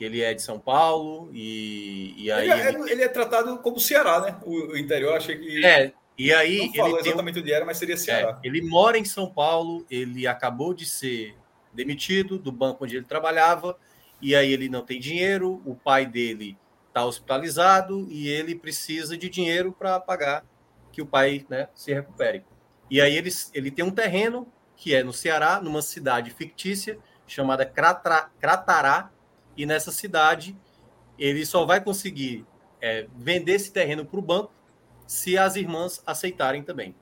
que 0.00 0.04
ele 0.06 0.22
é 0.22 0.32
de 0.32 0.40
São 0.40 0.58
Paulo, 0.58 1.28
e, 1.30 2.14
e 2.16 2.32
aí. 2.32 2.50
Ele, 2.50 2.60
é, 2.62 2.68
ele... 2.68 2.90
ele, 2.90 3.02
é 3.02 3.08
tratado 3.08 3.58
como 3.58 3.78
Ceará, 3.78 4.22
né? 4.22 4.38
O, 4.46 4.72
o 4.72 4.78
interior, 4.78 5.14
achei 5.14 5.36
que. 5.36 5.62
É, 5.62 5.92
e 6.16 6.32
aí. 6.32 6.68
Não 6.68 6.74
falou 6.74 7.00
exatamente 7.00 7.34
tem... 7.34 7.42
onde 7.42 7.52
era, 7.52 7.66
mas 7.66 7.76
seria 7.76 7.98
Ceará. 7.98 8.40
É, 8.42 8.48
ele 8.48 8.62
mora 8.62 8.96
em 8.96 9.04
São 9.04 9.30
Paulo, 9.30 9.84
ele 9.90 10.26
acabou 10.26 10.72
de 10.72 10.86
ser 10.86 11.36
demitido 11.70 12.38
do 12.38 12.50
banco 12.50 12.82
onde 12.84 12.96
ele 12.96 13.04
trabalhava 13.04 13.76
e 14.22 14.34
aí 14.34 14.50
ele 14.50 14.70
não 14.70 14.80
tem 14.80 14.98
dinheiro, 14.98 15.60
o 15.66 15.74
pai 15.74 16.06
dele 16.06 16.56
está 16.88 17.04
hospitalizado 17.04 18.06
e 18.10 18.26
ele 18.26 18.54
precisa 18.54 19.18
de 19.18 19.28
dinheiro 19.28 19.70
para 19.70 20.00
pagar 20.00 20.46
que 20.90 21.02
o 21.02 21.06
pai 21.06 21.44
né, 21.50 21.68
se 21.74 21.92
recupere. 21.92 22.42
E 22.90 23.02
aí 23.02 23.14
ele, 23.14 23.30
ele 23.52 23.70
tem 23.70 23.84
um 23.84 23.90
terreno 23.90 24.50
que 24.76 24.94
é 24.94 25.04
no 25.04 25.12
Ceará, 25.12 25.60
numa 25.60 25.82
cidade 25.82 26.30
fictícia 26.30 26.98
chamada 27.26 27.66
Cratra, 27.66 28.30
Cratará, 28.40 29.10
e 29.60 29.66
nessa 29.66 29.92
cidade 29.92 30.56
ele 31.18 31.44
só 31.44 31.66
vai 31.66 31.82
conseguir 31.82 32.46
é, 32.80 33.06
vender 33.14 33.52
esse 33.52 33.70
terreno 33.70 34.06
para 34.06 34.18
o 34.18 34.22
banco 34.22 34.50
se 35.06 35.36
as 35.36 35.54
irmãs 35.54 36.02
aceitarem 36.06 36.62
também. 36.62 36.94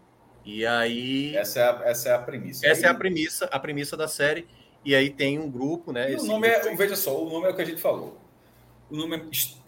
E 0.44 0.66
aí 0.66 1.36
essa 1.36 1.60
é 1.60 1.62
a, 1.62 1.82
essa 1.84 2.08
é 2.08 2.14
a 2.14 2.18
premissa. 2.18 2.66
Essa 2.66 2.86
é 2.86 2.88
a 2.88 2.94
premissa, 2.94 3.44
a 3.46 3.60
premissa 3.60 3.96
da 3.96 4.08
série. 4.08 4.48
E 4.84 4.94
aí 4.94 5.08
tem 5.08 5.38
um 5.38 5.48
grupo, 5.48 5.92
né? 5.92 6.16
o 6.16 6.24
nome 6.24 6.48
é, 6.48 6.74
veja 6.74 6.96
só, 6.96 7.22
o 7.22 7.30
nome 7.30 7.46
é 7.46 7.50
o 7.50 7.54
que 7.54 7.62
a 7.62 7.64
gente 7.64 7.80
falou. 7.80 8.18
O 8.90 8.96
nome 8.96 9.16
é, 9.16 9.20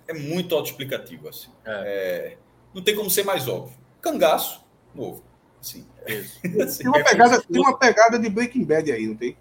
é 0.09 0.15
muito 0.15 0.55
autoexplicativo, 0.55 1.29
assim. 1.29 1.51
É. 1.65 1.73
É, 1.73 2.37
não 2.75 2.83
tem 2.83 2.97
como 2.97 3.11
ser 3.11 3.25
mais 3.25 3.47
óbvio. 3.47 3.77
Cangaço 4.01 4.65
novo. 4.95 5.23
Assim, 5.61 5.87
tem, 6.43 6.89
uma 6.89 7.05
pegada, 7.05 7.43
tem 7.43 7.61
uma 7.61 7.79
pegada 7.79 8.19
de 8.19 8.29
Breaking 8.31 8.65
Bad 8.65 8.91
aí, 8.91 9.07
não 9.07 9.15
tem? 9.17 9.37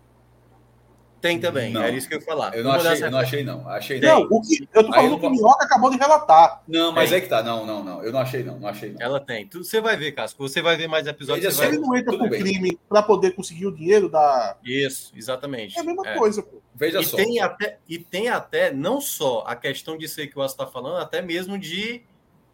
Tem 1.21 1.39
também, 1.39 1.71
não. 1.73 1.81
era 1.81 1.95
isso 1.95 2.07
que 2.07 2.15
eu 2.15 2.19
ia 2.19 2.25
falar. 2.25 2.55
Eu 2.55 2.63
não, 2.63 2.71
achei, 2.71 3.03
eu 3.03 3.11
não 3.11 3.19
achei, 3.19 3.43
não. 3.43 3.69
Achei 3.69 3.99
não. 3.99 4.21
não. 4.21 4.27
O 4.29 4.41
que, 4.41 4.67
eu 4.73 4.83
tô 4.83 4.93
falando 4.93 5.19
que 5.19 5.25
o 5.25 5.29
Minhoca 5.29 5.65
acabou 5.65 5.89
de 5.89 5.97
relatar. 5.97 6.63
Não, 6.67 6.91
mas 6.91 7.09
tem. 7.09 7.17
é 7.17 7.21
que 7.21 7.27
tá. 7.27 7.43
Não, 7.43 7.65
não, 7.65 7.83
não. 7.83 8.03
Eu 8.03 8.11
não 8.11 8.19
achei, 8.19 8.43
não. 8.43 8.57
Não 8.57 8.69
achei, 8.69 8.91
não. 8.91 9.01
Ela 9.01 9.19
tem. 9.19 9.49
Você 9.51 9.81
vai 9.81 9.97
ver, 9.97 10.13
Casco. 10.13 10.47
Você 10.47 10.61
vai 10.61 10.77
ver 10.77 10.87
mais 10.87 11.07
episódios. 11.07 11.53
Se 11.53 11.65
ele 11.65 11.79
não 11.79 11.95
entra 11.95 12.17
pro 12.17 12.29
crime 12.29 12.79
para 12.87 13.03
poder 13.03 13.31
conseguir 13.31 13.67
o 13.67 13.75
dinheiro 13.75 14.09
da. 14.09 14.57
Isso, 14.63 15.11
exatamente. 15.15 15.77
É 15.77 15.81
a 15.81 15.83
mesma 15.83 16.07
é. 16.07 16.17
coisa, 16.17 16.41
pô. 16.41 16.61
Veja 16.73 17.01
e 17.01 17.05
só. 17.05 17.17
Tem 17.17 17.41
até, 17.41 17.77
e 17.87 17.99
tem 17.99 18.29
até, 18.29 18.71
não 18.71 19.01
só 19.01 19.43
a 19.45 19.55
questão 19.55 19.97
de 19.97 20.07
ser 20.07 20.27
que 20.27 20.39
o 20.39 20.41
Aço 20.41 20.53
está 20.53 20.65
falando, 20.65 20.97
até 20.97 21.21
mesmo 21.21 21.57
de 21.57 22.03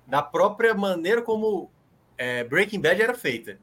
da 0.07 0.21
própria 0.21 0.73
maneira 0.73 1.21
como 1.21 1.69
é, 2.17 2.43
Breaking 2.43 2.81
Bad 2.81 3.01
era 3.01 3.13
feita. 3.13 3.59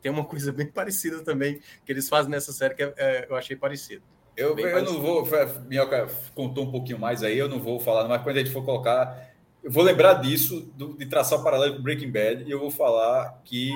Tem 0.00 0.10
uma 0.10 0.24
coisa 0.24 0.52
bem 0.52 0.66
parecida 0.70 1.22
também 1.22 1.60
que 1.84 1.92
eles 1.92 2.08
fazem 2.08 2.30
nessa 2.30 2.52
série 2.52 2.74
que 2.74 2.82
é, 2.82 2.94
é 2.96 3.26
eu 3.28 3.34
achei 3.34 3.56
parecido. 3.56 4.02
Eu, 4.36 4.56
eu 4.58 4.84
não 4.84 5.00
vou. 5.00 5.26
Minhoca 5.66 6.08
contou 6.34 6.64
um 6.64 6.70
pouquinho 6.70 6.98
mais 6.98 7.22
aí, 7.22 7.38
eu 7.38 7.48
não 7.48 7.58
vou 7.58 7.80
falar, 7.80 8.06
mas 8.06 8.22
quando 8.22 8.36
a 8.36 8.40
gente 8.40 8.52
for 8.52 8.64
colocar. 8.64 9.34
Eu 9.62 9.70
vou 9.70 9.82
lembrar 9.82 10.14
disso, 10.14 10.70
do, 10.76 10.96
de 10.96 11.06
traçar 11.06 11.40
o 11.40 11.42
paralelo 11.42 11.76
com 11.76 11.82
Breaking 11.82 12.12
Bad, 12.12 12.44
e 12.44 12.50
eu 12.50 12.60
vou 12.60 12.70
falar 12.70 13.40
que. 13.44 13.72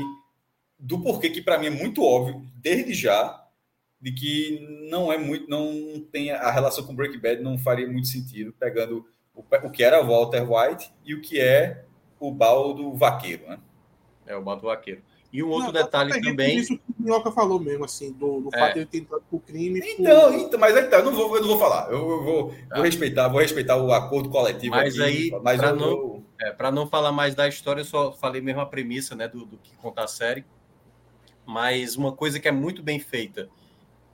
Do 0.78 1.00
porquê 1.02 1.28
que 1.28 1.42
para 1.42 1.58
mim 1.58 1.66
é 1.66 1.70
muito 1.70 2.02
óbvio, 2.02 2.46
desde 2.54 2.94
já, 2.94 3.46
de 4.00 4.12
que 4.12 4.86
não 4.88 5.12
é 5.12 5.18
muito. 5.18 5.48
Não 5.48 6.00
tem 6.12 6.30
a 6.30 6.50
relação 6.50 6.84
com 6.84 6.94
Breaking 6.94 7.20
Bad 7.20 7.42
não 7.42 7.58
faria 7.58 7.88
muito 7.88 8.08
sentido, 8.08 8.54
pegando 8.58 9.06
o, 9.34 9.44
o 9.64 9.70
que 9.70 9.82
era 9.82 10.02
Walter 10.02 10.42
White 10.42 10.92
e 11.04 11.14
o 11.14 11.20
que 11.20 11.40
é 11.40 11.84
o 12.18 12.30
baldo 12.30 12.94
vaqueiro, 12.94 13.48
né? 13.48 13.58
É, 14.26 14.36
o 14.36 14.42
baldo 14.42 14.66
vaqueiro. 14.66 15.02
E 15.32 15.42
um 15.44 15.48
outro 15.48 15.72
não, 15.72 15.82
detalhe 15.84 16.20
também. 16.20 16.58
Isso 16.58 16.76
que 16.76 16.82
o 16.98 17.02
Minhoca 17.02 17.30
falou 17.30 17.60
mesmo, 17.60 17.84
assim, 17.84 18.12
do, 18.12 18.40
do 18.40 18.50
é. 18.52 18.58
fato 18.58 18.74
de 18.74 18.78
ele 18.80 18.86
ter 18.86 18.98
entrado 18.98 19.22
pro 19.30 19.38
crime. 19.38 19.80
Então, 19.80 20.32
por... 20.32 20.40
então 20.40 20.60
mas 20.60 20.76
então, 20.76 20.98
eu 20.98 21.04
não 21.04 21.12
vou, 21.12 21.36
eu 21.36 21.40
não 21.42 21.48
vou 21.48 21.58
falar. 21.58 21.90
Eu, 21.90 22.10
eu 22.10 22.24
vou, 22.24 22.54
ah. 22.70 22.74
vou 22.76 22.84
respeitar, 22.84 23.28
vou 23.28 23.40
respeitar 23.40 23.76
o 23.76 23.92
acordo 23.92 24.28
coletivo. 24.28 24.74
Mas 24.74 24.98
aqui, 24.98 25.02
aí, 25.02 25.40
mas 25.42 25.60
para 25.60 25.72
não, 25.72 26.24
é, 26.40 26.70
não 26.72 26.86
falar 26.88 27.12
mais 27.12 27.34
da 27.34 27.46
história, 27.46 27.82
eu 27.82 27.84
só 27.84 28.12
falei 28.12 28.40
mesmo 28.40 28.60
a 28.60 28.66
premissa, 28.66 29.14
né, 29.14 29.28
do, 29.28 29.44
do 29.46 29.56
que 29.58 29.76
contar 29.76 30.04
a 30.04 30.08
série. 30.08 30.44
Mas 31.46 31.96
uma 31.96 32.12
coisa 32.12 32.40
que 32.40 32.48
é 32.48 32.52
muito 32.52 32.82
bem 32.82 32.98
feita. 32.98 33.48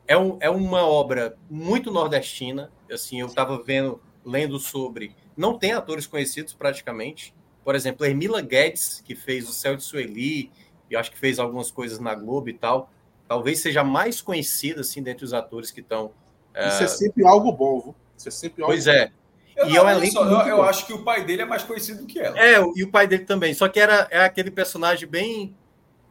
É, 0.06 0.16
um, 0.18 0.36
é 0.40 0.50
uma 0.50 0.86
obra 0.86 1.36
muito 1.48 1.90
nordestina. 1.90 2.70
Assim, 2.92 3.20
eu 3.20 3.26
estava 3.26 3.62
vendo, 3.62 4.00
lendo 4.24 4.58
sobre. 4.58 5.16
Não 5.34 5.58
tem 5.58 5.72
atores 5.72 6.06
conhecidos 6.06 6.52
praticamente. 6.52 7.34
Por 7.64 7.74
exemplo, 7.74 8.06
Ermila 8.06 8.40
Guedes, 8.40 9.02
que 9.04 9.16
fez 9.16 9.48
o 9.48 9.52
Céu 9.52 9.74
de 9.74 9.82
Sueli, 9.82 10.52
e 10.90 10.97
acho 10.97 11.10
que 11.10 11.18
fez 11.18 11.39
algumas 11.39 11.70
coisas 11.70 11.98
na 11.98 12.15
Globo 12.15 12.48
e 12.48 12.55
tal. 12.55 12.90
Talvez 13.28 13.60
seja 13.60 13.82
mais 13.82 14.20
conhecida 14.20 14.82
assim 14.82 15.02
dentre 15.02 15.24
os 15.24 15.34
atores 15.34 15.70
que 15.70 15.81
estão. 15.81 16.12
Isso 16.55 16.82
é... 16.82 16.84
é 16.84 16.89
sempre 16.89 17.26
algo 17.26 17.52
bom, 17.52 17.81
viu? 17.81 17.94
Isso 18.16 18.28
é 18.28 18.31
sempre 18.31 18.62
algo 18.62 18.73
Pois 18.73 18.86
é. 18.86 19.10
Eu, 19.56 19.70
e 19.70 19.76
é 19.76 19.82
um 19.82 19.89
elenco 19.89 20.12
só, 20.12 20.24
eu, 20.24 20.48
eu 20.48 20.62
acho 20.62 20.86
que 20.86 20.92
o 20.92 21.02
pai 21.02 21.24
dele 21.24 21.42
é 21.42 21.44
mais 21.47 21.62
conhecido 21.62 22.02
do 22.02 22.06
que 22.06 22.20
ela. 22.20 22.39
É, 22.39 22.56
e 22.74 22.84
o 22.84 22.90
pai 22.90 23.06
dele 23.06 23.24
também. 23.24 23.55
Só 23.55 23.68
que 23.68 23.81
era 23.81 24.06
é 24.10 24.20
aquele 24.23 24.50
personagem 24.50 25.08
bem, 25.08 25.56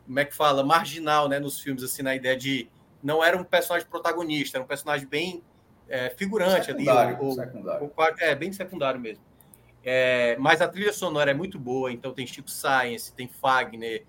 como 0.05 0.19
é 0.19 0.25
que 0.25 0.35
fala, 0.35 0.63
marginal, 0.63 1.29
né, 1.29 1.37
nos 1.37 1.59
filmes, 1.59 1.83
assim, 1.83 2.01
na 2.01 2.15
ideia 2.15 2.35
de 2.35 2.67
não 3.03 3.23
era 3.23 3.37
um 3.37 3.43
personagem 3.43 3.87
protagonista, 3.87 4.57
era 4.57 4.63
um 4.63 4.67
personagem 4.67 5.07
bem 5.07 5.43
é, 5.87 6.09
figurante 6.09 6.65
secundário, 6.65 7.17
ali. 7.17 7.35
secundário. 7.35 7.91
é, 8.17 8.33
bem 8.33 8.51
secundário 8.51 8.99
mesmo. 8.99 9.23
É, 9.83 10.35
mas 10.39 10.59
a 10.59 10.67
trilha 10.67 10.91
sonora 10.91 11.29
é 11.29 11.33
muito 11.35 11.59
boa, 11.59 11.91
então 11.91 12.11
tem 12.11 12.25
Chico 12.25 12.49
Science, 12.49 13.13
tem 13.13 13.27
Fagner, 13.27 14.03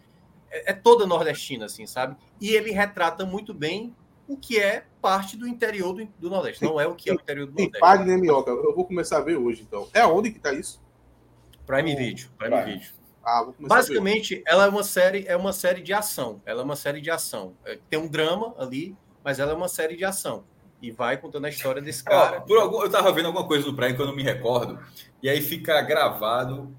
é, 0.51 0.71
é, 0.71 0.73
toda 0.73 1.07
nordestina, 1.07 1.67
assim, 1.67 1.87
sabe? 1.87 2.17
E 2.41 2.51
ele 2.51 2.71
retrata 2.71 3.25
muito 3.25 3.53
bem 3.53 3.95
o 4.29 4.37
que 4.37 4.59
é 4.59 4.85
parte 5.01 5.37
do 5.37 5.47
interior 5.47 5.93
do, 5.93 6.07
do 6.19 6.31
Nordeste. 6.31 6.65
Não 6.65 6.81
é 6.81 6.87
o 6.87 6.95
que 6.95 7.11
é 7.11 7.13
o 7.13 7.17
interior 7.17 7.47
do 7.47 7.55
tem 7.55 7.67
Nordeste. 7.67 7.81
Pague, 7.81 8.05
né, 8.05 8.17
Minhoca? 8.17 8.51
Eu 8.51 8.75
vou 8.75 8.85
começar 8.85 9.19
a 9.19 9.21
ver 9.21 9.37
hoje, 9.37 9.63
então. 9.63 9.89
É 9.95 10.05
onde 10.05 10.31
que 10.31 10.39
tá 10.39 10.53
isso? 10.53 10.83
Prime 11.67 11.95
oh, 11.95 11.97
Video. 11.97 12.29
Prime, 12.39 12.57
Prime. 12.57 12.73
Video. 12.73 12.91
Ah, 13.25 13.45
Basicamente, 13.59 14.43
ela 14.47 14.67
é 14.67 14.69
uma 14.69 14.85
série, 14.85 15.25
é 15.27 15.37
uma 15.37 15.53
série 15.53 15.83
de 15.83 15.93
ação. 15.93 16.41
Ela 16.47 16.61
é 16.61 16.65
uma 16.65 16.77
série 16.77 17.01
de 17.01 17.11
ação. 17.11 17.55
É, 17.65 17.77
tem 17.91 17.99
um 17.99 18.07
drama 18.07 18.55
ali, 18.57 18.97
mas 19.25 19.41
ela 19.41 19.51
é 19.51 19.55
uma 19.55 19.69
série 19.69 19.97
de 19.97 20.05
ação. 20.05 20.45
E 20.81 20.93
vai 20.93 21.17
contando 21.17 21.47
a 21.47 21.49
história 21.49 21.83
desse 21.83 22.05
cara. 22.05 22.41
por 22.43 22.59
algum, 22.59 22.83
eu 22.83 22.91
tava 22.91 23.11
vendo 23.13 23.27
alguma 23.27 23.47
coisa 23.47 23.67
no 23.67 23.75
Prime 23.75 23.95
que 23.95 24.01
eu 24.01 24.07
não 24.07 24.15
me 24.15 24.23
recordo. 24.23 24.79
E 25.21 25.29
aí 25.29 25.43
fica 25.43 25.81
gravado. 25.83 26.73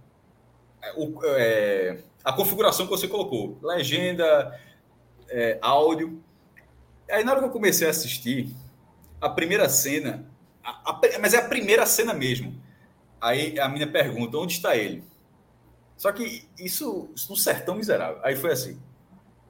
É, 0.81 0.93
o, 0.95 1.19
é, 1.25 1.97
a 2.27 2.33
configuração 2.33 2.85
que 2.85 2.91
você 2.91 3.07
colocou, 3.07 3.57
legenda, 3.64 4.59
é, 5.30 5.57
áudio. 5.61 6.22
Aí 7.09 7.23
na 7.23 7.31
hora 7.31 7.39
que 7.39 7.47
eu 7.47 7.51
comecei 7.51 7.88
a 7.88 7.89
assistir, 7.89 8.53
a 9.22 9.30
primeira 9.30 9.69
cena, 9.69 10.30
a, 10.61 10.91
a, 10.91 11.01
mas 11.22 11.33
é 11.33 11.38
a 11.38 11.47
primeira 11.47 11.85
cena 11.85 12.14
mesmo. 12.14 12.61
Aí 13.22 13.57
a 13.57 13.69
menina 13.69 13.89
pergunta: 13.89 14.38
onde 14.38 14.56
está 14.56 14.75
ele? 14.75 15.06
Só 15.95 16.11
que 16.11 16.45
isso, 16.59 17.09
isso 17.15 17.31
no 17.31 17.38
sertão 17.38 17.75
miserável. 17.75 18.19
Aí 18.22 18.35
foi 18.35 18.51
assim, 18.51 18.77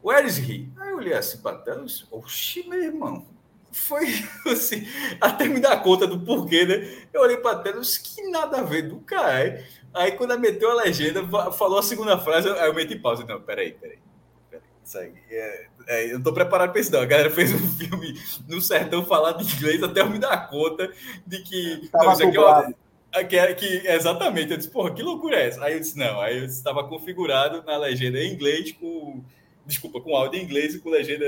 where 0.04 0.28
is 0.28 0.38
he? 0.38 0.70
Aí 0.78 0.92
eu 0.92 0.98
olhei 0.98 1.14
assim 1.14 1.40
para 1.40 1.58
e 1.58 2.06
oxi, 2.12 2.70
meu 2.70 2.84
irmão. 2.84 3.26
Foi 3.72 4.06
assim, 4.54 4.88
até 5.20 5.48
me 5.48 5.60
dar 5.60 5.82
conta 5.82 6.06
do 6.06 6.20
porquê, 6.20 6.64
né? 6.64 7.08
Eu 7.12 7.22
olhei 7.22 7.38
para 7.38 7.72
disse, 7.72 8.04
que 8.04 8.30
nada 8.30 8.60
a 8.60 8.64
ver 8.64 8.84
do 8.84 9.00
cara. 9.00 9.66
Aí 9.98 10.12
quando 10.14 10.32
ela 10.32 10.40
meteu 10.40 10.72
a 10.72 10.84
legenda, 10.84 11.26
falou 11.52 11.80
a 11.80 11.84
segunda 11.84 12.18
frase, 12.18 12.50
aí 12.50 12.68
eu 12.68 12.74
meti 12.74 12.96
pausa. 12.96 13.26
Não, 13.26 13.42
peraí, 13.42 13.74
peraí. 13.74 14.00
peraí. 14.50 14.64
Isso 14.84 14.98
aí, 14.98 15.14
é, 15.30 15.68
é, 15.88 16.12
eu 16.12 16.16
não 16.16 16.24
tô 16.24 16.34
preparado 16.34 16.72
para 16.72 16.82
isso, 16.82 16.92
não. 16.92 17.02
A 17.02 17.06
galera 17.06 17.30
fez 17.30 17.52
um 17.54 17.68
filme 17.78 18.20
no 18.48 18.62
sertão 18.62 19.06
falado 19.06 19.44
inglês 19.44 19.82
até 19.82 20.02
eu 20.02 20.10
me 20.10 20.20
dar 20.20 20.50
conta 20.50 20.92
de 21.26 21.42
que. 21.42 21.90
Tava 21.92 22.06
não, 22.06 22.14
isso 22.14 22.24
aqui, 22.24 22.38
ó, 22.38 22.74
que, 23.24 23.56
que, 23.56 23.88
exatamente, 23.88 24.52
eu 24.52 24.58
disse, 24.58 24.70
porra, 24.70 24.94
que 24.94 25.02
loucura 25.02 25.38
é 25.38 25.48
essa? 25.48 25.64
Aí 25.64 25.74
eu 25.74 25.80
disse, 25.80 25.98
não, 25.98 26.20
aí 26.22 26.38
eu 26.38 26.46
estava 26.46 26.84
configurado 26.84 27.64
na 27.64 27.78
legenda 27.78 28.20
em 28.20 28.34
inglês 28.34 28.72
com. 28.74 29.24
Desculpa, 29.66 30.00
com 30.00 30.16
áudio 30.16 30.40
em 30.40 30.44
inglês 30.44 30.76
e 30.76 30.80
com 30.80 30.90
legenda 30.90 31.26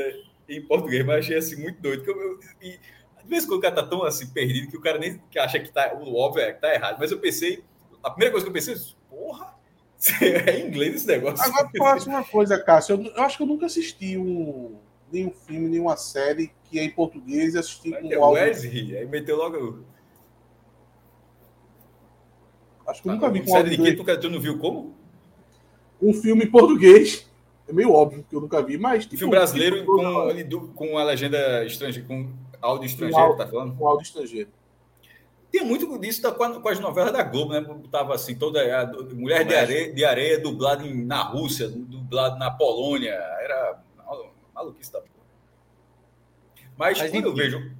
em 0.48 0.61
português, 0.61 1.06
mas 1.06 1.19
achei 1.19 1.38
assim 1.38 1.57
muito 1.57 1.81
doido. 1.81 2.03
Que 2.03 2.09
eu, 2.09 2.22
eu, 2.22 2.39
e, 2.61 2.80
às 3.17 3.27
vezes 3.27 3.45
quando 3.45 3.59
o 3.59 3.61
cara 3.61 3.75
tá 3.75 3.83
tão 3.83 4.03
assim 4.03 4.27
perdido 4.27 4.69
que 4.69 4.77
o 4.77 4.81
cara 4.81 4.98
nem 4.98 5.22
que 5.30 5.38
acha 5.38 5.59
que 5.59 5.69
tá. 5.69 5.93
O 5.93 6.15
óbvio 6.15 6.43
é 6.43 6.53
que 6.53 6.61
tá 6.61 6.73
errado. 6.73 6.98
Mas 6.99 7.11
eu 7.11 7.19
pensei, 7.19 7.64
a 8.03 8.09
primeira 8.11 8.31
coisa 8.31 8.45
que 8.45 8.49
eu 8.49 8.53
pensei, 8.53 8.75
porra, 9.09 9.55
é 10.21 10.59
inglês 10.59 10.95
esse 10.95 11.07
negócio. 11.07 11.43
Agora 11.45 11.69
falasse 11.77 12.07
uma 12.07 12.23
coisa, 12.23 12.57
Cássio. 12.59 12.95
Eu, 12.95 13.11
eu, 13.11 13.23
acho 13.23 13.37
que 13.37 13.43
eu 13.43 13.47
nunca 13.47 13.65
assisti 13.65 14.17
um, 14.17 14.75
nenhum 15.11 15.31
filme, 15.31 15.67
nenhuma 15.67 15.97
série 15.97 16.51
que 16.65 16.79
é 16.79 16.83
em 16.83 16.89
português 16.89 17.55
e 17.55 17.57
assisti 17.57 17.91
com 17.91 18.07
o 18.07 18.23
áudio. 18.23 18.43
Wesley, 18.43 18.97
aí 18.97 19.05
meteu 19.05 19.35
logo. 19.35 19.83
Acho 22.87 23.03
que 23.03 23.09
eu 23.09 23.13
nunca 23.13 23.27
ah, 23.27 23.29
vi 23.29 23.41
com 23.41 23.51
série 23.51 23.69
de 23.69 23.77
que 23.77 23.93
tu, 23.93 24.19
tu 24.19 24.29
não 24.29 24.39
viu 24.39 24.57
como? 24.57 24.95
Um 26.01 26.13
filme 26.13 26.45
em 26.45 26.51
português. 26.51 27.29
É 27.67 27.73
meio 27.73 27.91
óbvio 27.91 28.25
que 28.27 28.35
eu 28.35 28.41
nunca 28.41 28.63
vi, 28.63 28.77
mas. 28.77 29.05
Tipo, 29.05 29.17
filme 29.17 29.31
brasileiro 29.31 29.79
tipo, 29.79 30.67
com, 30.69 30.73
com 30.73 30.97
a 30.97 31.03
legenda 31.03 31.63
estrangeira, 31.65 32.07
com 32.07 32.31
áudio 32.59 32.87
estrangeiro, 32.87 33.21
áudio, 33.21 33.37
tá 33.37 33.47
falando? 33.47 33.75
Com 33.75 33.87
áudio 33.87 34.03
estrangeiro. 34.03 34.49
Tem 35.51 35.63
muito 35.63 35.97
disso 35.97 36.21
da, 36.21 36.31
com, 36.31 36.67
as 36.69 36.79
novelas 36.79 37.11
da 37.11 37.23
Globo, 37.23 37.53
né? 37.53 37.65
Tava 37.91 38.13
assim, 38.13 38.35
toda 38.35 38.61
a 38.61 38.85
Mulher 39.15 39.45
de 39.45 39.55
Areia, 39.55 39.93
de 39.93 40.05
areia 40.05 40.39
dublada 40.39 40.85
em, 40.85 41.03
na 41.03 41.23
Rússia, 41.23 41.67
dublado 41.67 42.37
na 42.37 42.51
Polônia. 42.51 43.13
Era 43.13 43.81
maluquice 44.59 44.91
da 44.91 44.99
porra. 44.99 45.13
Mas, 46.77 46.99
Mas 46.99 47.11
quando 47.11 47.25
eu 47.25 47.33
vejo 47.33 47.71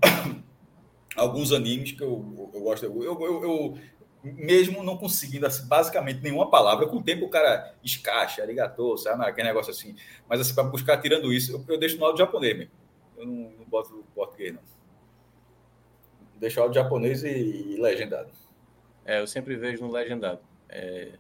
alguns 1.16 1.52
animes 1.52 1.92
que 1.92 2.02
eu, 2.02 2.52
eu 2.54 2.62
gosto, 2.62 2.86
eu, 2.86 3.04
eu, 3.04 3.44
eu, 3.44 3.78
mesmo 4.24 4.84
não 4.84 4.98
conseguindo 4.98 5.46
assim, 5.46 5.68
basicamente 5.68 6.22
nenhuma 6.22 6.50
palavra, 6.50 6.88
com 6.88 6.98
o 6.98 7.04
tempo 7.04 7.26
o 7.26 7.30
cara 7.30 7.76
escaixa, 7.84 8.42
arigatou, 8.42 8.98
sabe? 8.98 9.24
Aquele 9.24 9.48
negócio 9.48 9.72
assim. 9.72 9.96
Mas 10.28 10.42
assim, 10.42 10.56
para 10.56 10.64
buscar 10.64 10.98
tirando 10.98 11.32
isso, 11.32 11.52
eu, 11.54 11.64
eu 11.68 11.80
deixo 11.80 11.98
no 11.98 12.06
áudio 12.06 12.26
japonês 12.26 12.58
mesmo. 12.58 12.72
Eu 13.18 13.26
não, 13.26 13.52
não 13.58 13.66
boto 13.66 14.04
português, 14.16 14.54
não. 14.54 14.62
Deixo 16.40 16.62
áudio 16.62 16.82
japonês 16.82 17.24
e, 17.24 17.30
e, 17.30 17.82
legendado. 17.82 18.30
É, 19.06 19.20
eu 19.20 19.28
sempre 19.28 19.56
vejo 19.56 19.84
no 19.86 19.92
legendado. 19.92 20.40
É... 20.70 21.14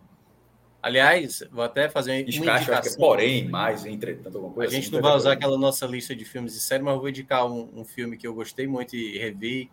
Aliás, 0.82 1.44
vou 1.52 1.64
até 1.64 1.90
fazer 1.90 2.12
uma 2.12 2.30
Escaixa, 2.30 2.64
indicação. 2.64 2.94
É 2.94 2.98
porém, 2.98 3.50
mais, 3.50 3.86
entretanto, 3.86 4.36
alguma 4.38 4.54
coisa 4.54 4.72
A 4.72 4.74
gente 4.74 4.86
assim, 4.86 4.96
não 4.96 5.02
vai 5.02 5.16
usar 5.16 5.34
aquela 5.34 5.58
nossa 5.58 5.86
lista 5.86 6.16
de 6.16 6.24
filmes 6.24 6.56
e 6.56 6.60
séries, 6.60 6.86
mas 6.86 6.94
eu 6.94 7.00
vou 7.02 7.10
indicar 7.10 7.46
um, 7.46 7.70
um 7.76 7.84
filme 7.84 8.16
que 8.16 8.26
eu 8.26 8.34
gostei 8.34 8.66
muito 8.66 8.96
e 8.96 9.18
revi, 9.18 9.70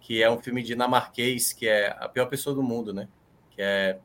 que 0.00 0.20
é 0.22 0.28
um 0.28 0.40
filme 0.40 0.62
dinamarquês, 0.62 1.52
que 1.52 1.68
é 1.68 1.94
A 2.00 2.08
Pior 2.08 2.26
Pessoa 2.26 2.54
do 2.54 2.62
Mundo, 2.62 2.92
né? 2.92 3.08
Que 3.50 3.62
é. 3.62 3.98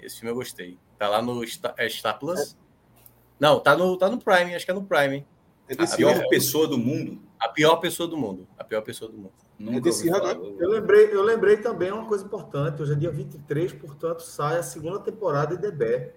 Esse 0.00 0.16
filme 0.16 0.32
eu 0.32 0.34
gostei. 0.34 0.76
Tá 0.98 1.08
lá 1.08 1.22
no 1.22 1.46
Star, 1.46 1.74
é 1.76 1.88
Star 1.88 2.18
Plus? 2.18 2.56
Não, 3.38 3.60
tá 3.60 3.76
no, 3.76 3.96
tá 3.96 4.08
no 4.08 4.18
Prime, 4.18 4.56
acho 4.56 4.64
que 4.64 4.70
é 4.72 4.74
no 4.74 4.84
Prime. 4.84 5.24
É 5.68 5.82
a 5.82 5.96
pior 5.96 6.28
pessoa 6.28 6.66
do 6.66 6.76
mundo. 6.76 7.22
A 7.38 7.48
pior 7.48 7.76
pessoa 7.76 8.08
do 8.08 8.16
mundo. 8.16 8.48
A 8.58 8.64
pior 8.64 8.82
pessoa 8.82 9.10
do 9.10 9.16
mundo. 9.16 9.41
Nunca 9.58 9.78
é 9.78 9.80
desse 9.80 10.08
ano, 10.08 10.26
né? 10.26 10.56
eu 10.58 10.70
lembrei, 10.70 11.08
eu 11.12 11.22
lembrei 11.22 11.56
também 11.56 11.92
uma 11.92 12.06
coisa 12.06 12.24
importante. 12.24 12.82
Hoje 12.82 12.92
é 12.92 12.96
dia 12.96 13.10
23, 13.10 13.72
portanto, 13.74 14.20
sai 14.20 14.58
a 14.58 14.62
segunda 14.62 14.98
temporada 14.98 15.56
de 15.56 15.62
DB. 15.62 16.10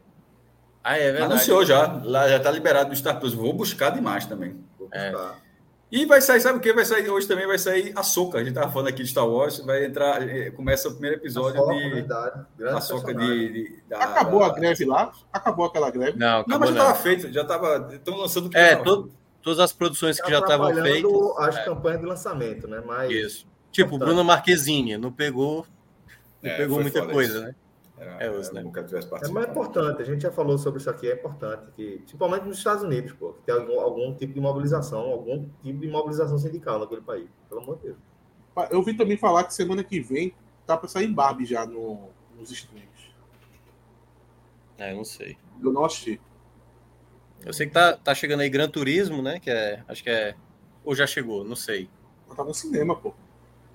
Ah, 0.83 0.97
é 0.97 1.11
verdade. 1.11 1.33
Anunciou 1.33 1.65
já. 1.65 2.01
Lá 2.03 2.27
já 2.27 2.39
tá 2.39 2.51
liberado 2.51 2.89
no 2.89 2.95
Star 2.95 3.19
Plus. 3.19 3.33
Vou 3.33 3.53
buscar 3.53 3.89
demais 3.89 4.25
também. 4.25 4.63
Vou 4.77 4.87
buscar. 4.87 5.39
É. 5.41 5.45
E 5.91 6.05
vai 6.05 6.19
sair, 6.19 6.41
sabe 6.41 6.57
o 6.57 6.61
que? 6.61 6.73
Vai 6.73 6.83
sair 6.83 7.09
hoje 7.09 7.27
também, 7.27 7.45
vai 7.45 7.59
sair 7.59 7.93
a 7.95 8.03
Soca. 8.03 8.39
A 8.39 8.43
gente 8.43 8.53
tava 8.53 8.71
falando 8.71 8.89
aqui 8.89 9.03
de 9.03 9.09
Star 9.09 9.27
Wars, 9.27 9.59
vai 9.59 9.85
entrar, 9.85 10.27
eh, 10.27 10.49
começa 10.51 10.89
o 10.89 10.91
primeiro 10.91 11.17
episódio 11.17 11.63
a 11.63 11.73
de 11.73 11.89
verdade. 11.89 12.45
a 12.59 12.81
Soca 12.81 13.13
de, 13.13 13.53
de 13.53 13.83
da, 13.87 13.99
Acabou 13.99 14.39
da, 14.39 14.47
a 14.47 14.49
greve 14.49 14.83
lá? 14.83 15.11
Acabou 15.31 15.65
aquela 15.65 15.89
greve? 15.91 16.17
Não, 16.17 16.43
não 16.47 16.59
mas 16.59 16.69
já 16.69 16.75
estava 16.75 16.95
feito, 16.95 17.31
já 17.31 17.41
estava, 17.43 17.89
estão 17.93 18.17
lançando 18.17 18.49
É, 18.57 18.75
todo, 18.75 19.11
todas 19.45 19.59
as 19.59 19.71
produções 19.71 20.19
que 20.19 20.27
já 20.27 20.39
estavam 20.39 20.73
feitas. 20.73 21.11
As 21.37 21.55
é. 21.55 21.65
campanhas 21.65 22.01
de 22.01 22.07
lançamento, 22.07 22.67
né? 22.67 22.81
Mas 22.83 23.11
Isso. 23.11 23.47
Tipo, 23.71 23.99
Bruno 23.99 24.23
Marquezine, 24.23 24.97
não 24.97 25.11
pegou, 25.11 25.67
não 26.41 26.49
é, 26.49 26.57
pegou 26.57 26.81
muita 26.81 27.05
coisa, 27.05 27.33
isso. 27.33 27.45
né? 27.45 27.55
É, 27.97 28.25
é, 28.25 28.31
os, 28.31 28.51
né? 28.51 28.61
é 28.61 29.27
mais 29.29 29.49
importante, 29.49 30.01
a 30.01 30.05
gente 30.05 30.21
já 30.21 30.31
falou 30.31 30.57
sobre 30.57 30.81
isso 30.81 30.89
aqui, 30.89 31.09
é 31.09 31.13
importante, 31.13 31.71
que, 31.75 31.97
principalmente 31.99 32.43
nos 32.43 32.57
Estados 32.57 32.83
Unidos, 32.83 33.13
pô, 33.13 33.33
que 33.33 33.43
tem 33.43 33.55
algum, 33.55 33.79
algum 33.79 34.13
tipo 34.15 34.33
de 34.33 34.41
mobilização, 34.41 34.99
algum 34.99 35.47
tipo 35.63 35.79
de 35.79 35.87
mobilização 35.87 36.37
sindical 36.37 36.79
naquele 36.79 37.01
país, 37.01 37.29
pelo 37.47 37.61
amor 37.61 37.77
de 37.77 37.83
Deus. 37.83 37.97
Eu 38.69 38.83
vi 38.83 38.95
também 38.95 39.15
falar 39.15 39.45
que 39.45 39.53
semana 39.53 39.83
que 39.83 40.01
vem 40.01 40.33
tá 40.65 40.75
para 40.75 40.89
sair 40.89 41.07
Barbie 41.07 41.45
já 41.45 41.65
no, 41.65 42.09
nos 42.37 42.51
streams. 42.51 43.13
É, 44.77 44.91
eu 44.91 44.97
não 44.97 45.05
sei. 45.05 45.37
Eu 45.63 45.71
não 45.71 45.85
achei. 45.85 46.19
Eu 47.45 47.53
sei 47.53 47.67
que 47.67 47.73
tá, 47.73 47.93
tá 47.93 48.15
chegando 48.15 48.39
aí 48.39 48.49
Gran 48.49 48.67
Turismo, 48.67 49.21
né? 49.21 49.39
Que 49.39 49.51
é. 49.51 49.83
Acho 49.87 50.03
que 50.03 50.09
é. 50.09 50.35
Ou 50.83 50.95
já 50.95 51.05
chegou, 51.05 51.43
não 51.43 51.55
sei. 51.55 51.87
Tá 52.35 52.43
no 52.43 52.53
cinema, 52.53 52.95
pô. 52.95 53.13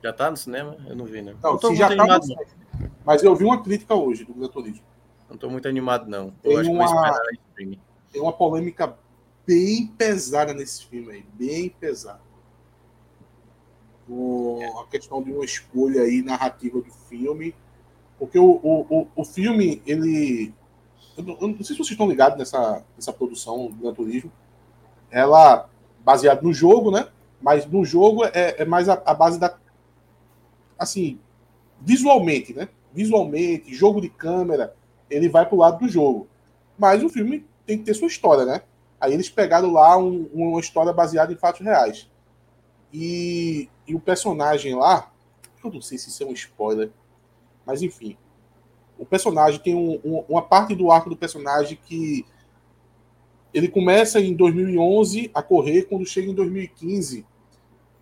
Já 0.02 0.12
tá 0.12 0.30
no 0.30 0.36
cinema? 0.36 0.76
Eu 0.88 0.96
não 0.96 1.04
vi, 1.04 1.22
né? 1.22 1.36
Não, 1.40 1.52
não 1.52 1.58
se 1.58 1.76
já 1.76 1.88
tá 1.88 2.18
no... 2.18 2.36
Mas 3.04 3.22
eu 3.22 3.34
vi 3.36 3.44
uma 3.44 3.62
crítica 3.62 3.94
hoje 3.94 4.24
do 4.24 4.34
Gran 4.34 4.48
Turismo. 4.48 4.84
Não 5.28 5.36
tô 5.36 5.48
muito 5.48 5.68
animado, 5.68 6.08
não. 6.08 6.34
Eu 6.42 6.50
tem 6.50 6.60
acho 6.60 6.70
uma... 6.72 6.84
que 6.86 6.92
vou 6.92 7.02
esperar 7.02 7.78
Tem 8.12 8.20
uma 8.20 8.32
polêmica 8.32 8.96
bem 9.46 9.86
pesada 9.86 10.52
nesse 10.52 10.86
filme 10.86 11.12
aí. 11.12 11.24
Bem 11.34 11.68
pesada. 11.68 12.20
O... 14.08 14.58
A 14.80 14.86
questão 14.88 15.22
de 15.22 15.30
uma 15.30 15.44
escolha 15.44 16.02
aí 16.02 16.22
narrativa 16.22 16.80
do 16.80 16.92
filme. 17.08 17.54
Porque 18.18 18.38
o, 18.38 18.60
o, 18.62 18.86
o, 18.90 19.08
o 19.14 19.24
filme, 19.24 19.80
ele 19.86 20.52
eu 21.16 21.48
não, 21.48 21.56
sei 21.56 21.66
se 21.66 21.76
vocês 21.76 21.90
estão 21.90 22.08
ligados 22.08 22.38
nessa, 22.38 22.84
nessa 22.96 23.12
produção 23.12 23.68
do 23.68 23.76
Gran 23.76 23.94
Turismo. 23.94 24.32
Ela, 25.10 25.68
baseada 26.04 26.40
no 26.42 26.52
jogo, 26.52 26.90
né? 26.90 27.08
Mas 27.40 27.66
no 27.66 27.84
jogo 27.84 28.24
é, 28.24 28.56
é 28.58 28.64
mais 28.64 28.88
a, 28.88 29.00
a, 29.04 29.14
base 29.14 29.38
da. 29.38 29.56
Assim, 30.78 31.18
visualmente, 31.80 32.54
né? 32.54 32.68
Visualmente, 32.92 33.74
jogo 33.74 34.00
de 34.00 34.08
câmera, 34.08 34.74
ele 35.08 35.28
vai 35.28 35.46
pro 35.46 35.58
lado 35.58 35.78
do 35.78 35.88
jogo. 35.88 36.28
Mas 36.78 37.02
o 37.02 37.08
filme 37.08 37.46
tem 37.66 37.78
que 37.78 37.84
ter 37.84 37.94
sua 37.94 38.08
história, 38.08 38.44
né? 38.44 38.62
Aí 39.00 39.12
eles 39.14 39.30
pegaram 39.30 39.72
lá 39.72 39.96
um, 39.96 40.28
uma 40.32 40.60
história 40.60 40.92
baseada 40.92 41.32
em 41.32 41.36
fatos 41.36 41.62
reais. 41.62 42.10
E, 42.92 43.68
e 43.86 43.94
o 43.94 44.00
personagem 44.00 44.74
lá, 44.74 45.10
eu 45.64 45.70
não 45.70 45.80
sei 45.80 45.96
se 45.96 46.08
isso 46.08 46.22
é 46.22 46.26
um 46.26 46.32
spoiler, 46.32 46.90
mas 47.64 47.82
enfim, 47.82 48.16
o 49.00 49.06
personagem 49.06 49.58
tem 49.60 49.74
um, 49.74 49.98
um, 50.04 50.24
uma 50.28 50.42
parte 50.42 50.74
do 50.74 50.90
arco 50.90 51.08
do 51.08 51.16
personagem 51.16 51.78
que 51.86 52.26
ele 53.52 53.66
começa 53.66 54.20
em 54.20 54.34
2011 54.36 55.30
a 55.32 55.42
correr, 55.42 55.84
quando 55.84 56.04
chega 56.04 56.30
em 56.30 56.34
2015 56.34 57.26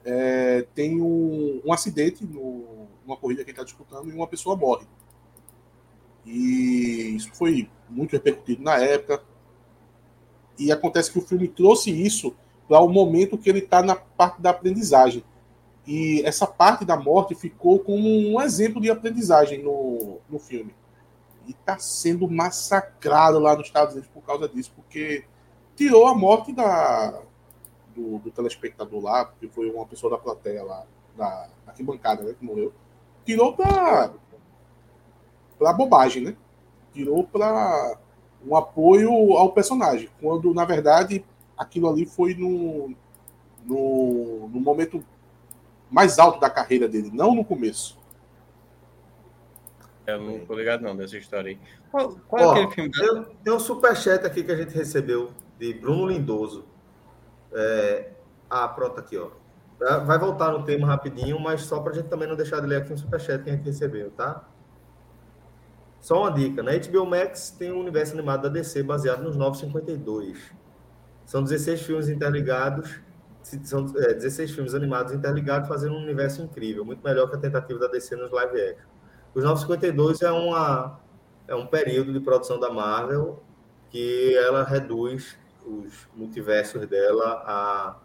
é, 0.05 0.67
tem 0.75 1.01
um, 1.01 1.60
um 1.65 1.73
acidente 1.73 2.27
no, 2.27 2.89
numa 3.07 3.17
corrida 3.17 3.44
que 3.44 3.51
ele 3.51 3.52
está 3.52 3.62
disputando 3.62 4.10
e 4.10 4.12
uma 4.12 4.27
pessoa 4.27 4.57
morre. 4.57 4.86
E 6.27 7.15
isso 7.15 7.31
foi 7.33 7.70
muito 7.89 8.12
repercutido 8.12 8.62
na 8.62 8.77
época. 8.78 9.23
E 10.59 10.73
acontece 10.73 11.12
que 11.12 11.18
o 11.18 11.23
filme 11.23 11.47
trouxe 11.47 11.93
isso 11.93 12.35
para 12.67 12.81
o 12.81 12.89
momento 12.89 13.39
que 13.39 13.49
ele 13.49 13.60
está 13.60 13.83
na 13.83 13.94
parte 13.94 14.43
da 14.43 14.51
aprendizagem. 14.51 15.23
E 15.86 16.23
essa 16.25 16.47
parte 16.47 16.85
da 16.85 16.97
morte 16.97 17.36
ficou 17.36 17.78
como 17.78 18.09
um 18.09 18.41
exemplo 18.43 18.83
de 18.83 18.91
aprendizagem 18.91 19.62
no, 19.62 20.18
no 20.28 20.41
filme 20.41 20.75
e 21.49 21.52
está 21.52 21.78
sendo 21.78 22.31
massacrado 22.31 23.39
lá 23.39 23.57
nos 23.57 23.67
Estados 23.67 23.94
Unidos 23.94 24.10
por 24.12 24.23
causa 24.23 24.49
disso, 24.49 24.70
porque 24.77 25.25
tirou 25.75 26.07
a 26.07 26.15
morte 26.15 26.52
da, 26.52 27.23
do, 27.97 28.18
do 28.18 28.31
telespectador 28.31 29.02
lá, 29.02 29.25
porque 29.25 29.49
foi 29.49 29.70
uma 29.70 29.86
pessoa 29.86 30.10
da 30.10 30.18
plateia 30.18 30.62
lá, 30.62 30.85
da 31.17 31.49
arquibancada, 31.67 32.23
né, 32.23 32.35
que 32.39 32.44
morreu. 32.44 32.73
Tirou 33.25 33.55
para 33.55 34.12
para 35.59 35.73
bobagem, 35.73 36.23
né? 36.23 36.36
Tirou 36.93 37.25
para 37.25 37.99
um 38.47 38.55
apoio 38.55 39.36
ao 39.36 39.51
personagem, 39.52 40.09
quando 40.20 40.55
na 40.55 40.65
verdade 40.65 41.25
aquilo 41.57 41.89
ali 41.89 42.07
foi 42.07 42.35
no, 42.35 42.94
no, 43.65 44.49
no 44.49 44.60
momento 44.60 45.05
mais 45.91 46.18
alto 46.18 46.39
da 46.39 46.49
carreira 46.49 46.86
dele, 46.86 47.10
não 47.12 47.35
no 47.35 47.44
começo. 47.44 47.98
Eu 50.09 50.19
não 50.23 50.47
tô 50.47 50.55
ligado 50.55 50.81
não 50.81 50.97
dessa 50.97 51.19
história 51.19 51.51
aí. 51.51 51.59
Qual, 51.91 52.17
qual 52.27 52.49
Ó, 52.49 52.57
é 52.57 52.62
aquele 52.62 52.91
filme? 52.91 53.25
Tem, 53.27 53.37
tem 53.45 53.53
um 53.53 53.61
superchat 53.61 54.25
aqui 54.25 54.43
que 54.43 54.51
a 54.51 54.57
gente 54.57 54.75
recebeu 54.75 55.31
de 55.59 55.75
Bruno 55.75 56.07
Lindoso. 56.07 56.65
É... 57.53 58.12
Ah, 58.49 58.67
pronto, 58.69 58.99
aqui, 58.99 59.19
ó. 59.19 59.28
Vai 60.07 60.19
voltar 60.19 60.51
no 60.51 60.65
tema 60.65 60.87
rapidinho, 60.87 61.39
mas 61.39 61.61
só 61.61 61.81
para 61.81 61.93
a 61.93 61.95
gente 61.97 62.09
também 62.09 62.27
não 62.27 62.35
deixar 62.35 62.61
de 62.61 62.67
ler 62.67 62.77
aqui 62.77 62.93
um 62.93 62.97
superchat 62.97 63.45
que 63.45 63.51
a 63.51 63.53
gente 63.53 63.65
recebeu, 63.67 64.11
tá? 64.11 64.49
Só 66.01 66.23
uma 66.23 66.33
dica, 66.33 66.62
na 66.62 66.73
HBO 66.73 67.05
Max 67.05 67.51
tem 67.51 67.70
um 67.70 67.81
universo 67.81 68.15
animado 68.15 68.43
da 68.43 68.49
DC 68.49 68.83
baseado 68.83 69.23
nos 69.23 69.37
952. 69.37 70.53
São 71.27 71.43
16 71.43 71.83
filmes 71.83 72.09
interligados, 72.09 72.99
são 73.43 73.85
é, 73.99 74.15
16 74.15 74.53
filmes 74.53 74.75
animados 74.75 75.12
interligados 75.12 75.69
fazendo 75.69 75.95
um 75.95 76.03
universo 76.03 76.41
incrível, 76.41 76.85
muito 76.85 77.05
melhor 77.05 77.28
que 77.28 77.37
a 77.37 77.39
tentativa 77.39 77.78
da 77.78 77.89
DC 77.89 78.17
nos 78.17 78.31
live 78.31 78.61
action. 78.61 78.98
Os 79.34 79.44
952 79.44 80.23
é, 80.23 80.31
uma, 80.31 81.00
é 81.47 81.55
um 81.55 81.66
período 81.66 82.12
de 82.12 82.20
produção 82.20 82.58
da 82.58 82.70
Marvel 82.70 83.42
que 83.90 84.34
ela 84.36 84.65
reduz 84.65 85.39
os 85.66 86.08
multiversos 86.15 86.86
dela 86.86 87.42
a, 87.44 87.97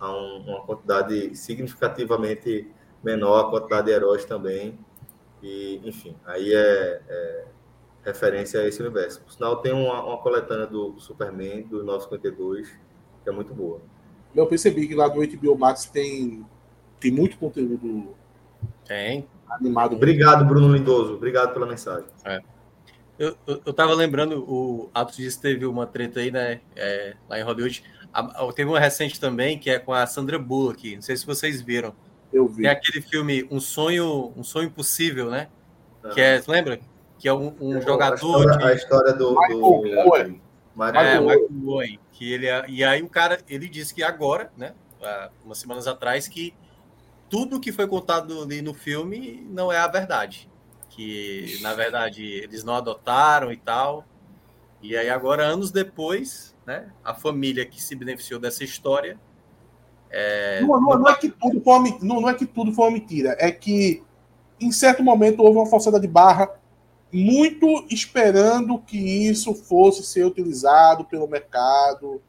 a 0.00 0.12
um, 0.12 0.38
uma 0.48 0.62
quantidade 0.62 1.36
significativamente 1.36 2.70
menor, 3.02 3.46
a 3.46 3.50
quantidade 3.50 3.86
de 3.86 3.92
heróis 3.92 4.24
também. 4.24 4.78
E, 5.42 5.80
enfim, 5.84 6.16
aí 6.26 6.52
é, 6.52 7.02
é 7.08 7.44
referência 8.04 8.60
a 8.60 8.66
esse 8.66 8.80
universo. 8.80 9.20
Por 9.20 9.32
sinal, 9.32 9.56
tem 9.56 9.72
uma, 9.72 10.02
uma 10.04 10.18
coletânea 10.18 10.66
do 10.66 10.98
Superman, 10.98 11.62
do 11.62 11.84
952, 11.84 12.68
que 13.22 13.28
é 13.28 13.32
muito 13.32 13.54
boa. 13.54 13.80
Eu 14.34 14.46
percebi 14.46 14.86
que 14.86 14.94
lá 14.94 15.08
do 15.08 15.20
HBO 15.20 15.58
Max 15.58 15.86
tem, 15.86 16.44
tem 17.00 17.10
muito 17.10 17.38
conteúdo 17.38 18.14
tem. 18.84 19.28
Animado. 19.50 19.96
Obrigado, 19.96 20.44
Bruno 20.44 20.72
Lindoso. 20.72 21.14
Obrigado 21.14 21.52
pela 21.52 21.66
mensagem. 21.66 22.06
É. 22.24 22.40
Eu, 23.18 23.36
eu, 23.46 23.60
eu 23.66 23.72
tava 23.72 23.92
lembrando, 23.94 24.44
o 24.48 24.90
Atos 24.94 25.16
disse 25.16 25.40
teve 25.40 25.66
uma 25.66 25.86
treta 25.86 26.20
aí, 26.20 26.30
né? 26.30 26.60
É, 26.76 27.16
lá 27.28 27.38
em 27.38 27.42
Hollywood. 27.42 27.82
A, 28.12 28.52
teve 28.52 28.70
uma 28.70 28.78
recente 28.78 29.20
também, 29.20 29.58
que 29.58 29.68
é 29.68 29.78
com 29.78 29.92
a 29.92 30.06
Sandra 30.06 30.38
Bullock. 30.38 30.94
Não 30.94 31.02
sei 31.02 31.16
se 31.16 31.26
vocês 31.26 31.60
viram. 31.60 31.92
Eu 32.32 32.46
vi. 32.46 32.62
Tem 32.62 32.70
aquele 32.70 33.00
filme 33.00 33.46
Um 33.50 33.58
Sonho, 33.58 34.32
um 34.36 34.44
sonho 34.44 34.66
Impossível, 34.66 35.30
né? 35.30 35.48
Ah. 36.02 36.10
Que 36.10 36.20
é, 36.20 36.42
lembra? 36.46 36.78
Que 37.18 37.28
é 37.28 37.32
um, 37.32 37.54
um 37.60 37.80
jogador. 37.82 38.12
A 38.12 38.14
história, 38.14 38.56
de... 38.58 38.64
a 38.64 38.74
história 38.74 39.12
do. 39.12 39.30
Michael 39.30 39.58
do... 39.58 40.40
Michael, 40.76 40.94
é, 40.94 41.20
Michael. 41.20 41.98
Que 42.12 42.32
ele, 42.32 42.46
é, 42.46 42.64
e 42.68 42.84
aí 42.84 43.02
o 43.02 43.08
cara, 43.08 43.40
ele 43.48 43.68
disse 43.68 43.92
que 43.92 44.02
agora, 44.02 44.52
né? 44.56 44.74
Umas 45.44 45.58
semanas 45.58 45.88
atrás, 45.88 46.28
que 46.28 46.54
tudo 47.28 47.60
que 47.60 47.72
foi 47.72 47.86
contado 47.86 48.42
ali 48.42 48.62
no 48.62 48.74
filme 48.74 49.46
não 49.50 49.70
é 49.72 49.78
a 49.78 49.86
verdade. 49.86 50.48
Que, 50.90 51.58
na 51.60 51.74
verdade, 51.74 52.24
eles 52.24 52.64
não 52.64 52.74
adotaram 52.74 53.52
e 53.52 53.56
tal. 53.56 54.04
E 54.82 54.96
aí, 54.96 55.08
agora, 55.08 55.44
anos 55.44 55.70
depois, 55.70 56.56
né, 56.66 56.90
a 57.04 57.14
família 57.14 57.64
que 57.64 57.82
se 57.82 57.94
beneficiou 57.94 58.40
dessa 58.40 58.64
história. 58.64 59.18
É... 60.10 60.60
Não, 60.62 60.80
não, 60.80 60.98
não, 60.98 61.08
é 61.08 61.14
que 61.14 61.28
tudo 61.28 61.60
foi 61.60 61.72
uma, 61.74 61.98
não, 62.02 62.20
não 62.20 62.28
é 62.28 62.34
que 62.34 62.46
tudo 62.46 62.72
foi 62.72 62.86
uma 62.86 62.92
mentira. 62.92 63.36
É 63.38 63.50
que, 63.50 64.02
em 64.60 64.72
certo 64.72 65.02
momento, 65.02 65.42
houve 65.42 65.58
uma 65.58 65.66
forçada 65.66 66.00
de 66.00 66.08
barra 66.08 66.50
muito 67.12 67.86
esperando 67.90 68.78
que 68.78 68.98
isso 68.98 69.54
fosse 69.54 70.02
ser 70.02 70.26
utilizado 70.26 71.04
pelo 71.04 71.26
mercado 71.26 72.20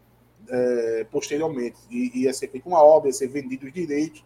é, 0.47 1.07
posteriormente. 1.11 1.77
E 1.89 2.23
ia 2.23 2.33
ser 2.33 2.49
feita 2.49 2.67
uma 2.67 2.83
obra, 2.83 3.09
ia 3.09 3.13
ser 3.13 3.27
vendido 3.27 3.65
os 3.65 3.73
direitos. 3.73 4.23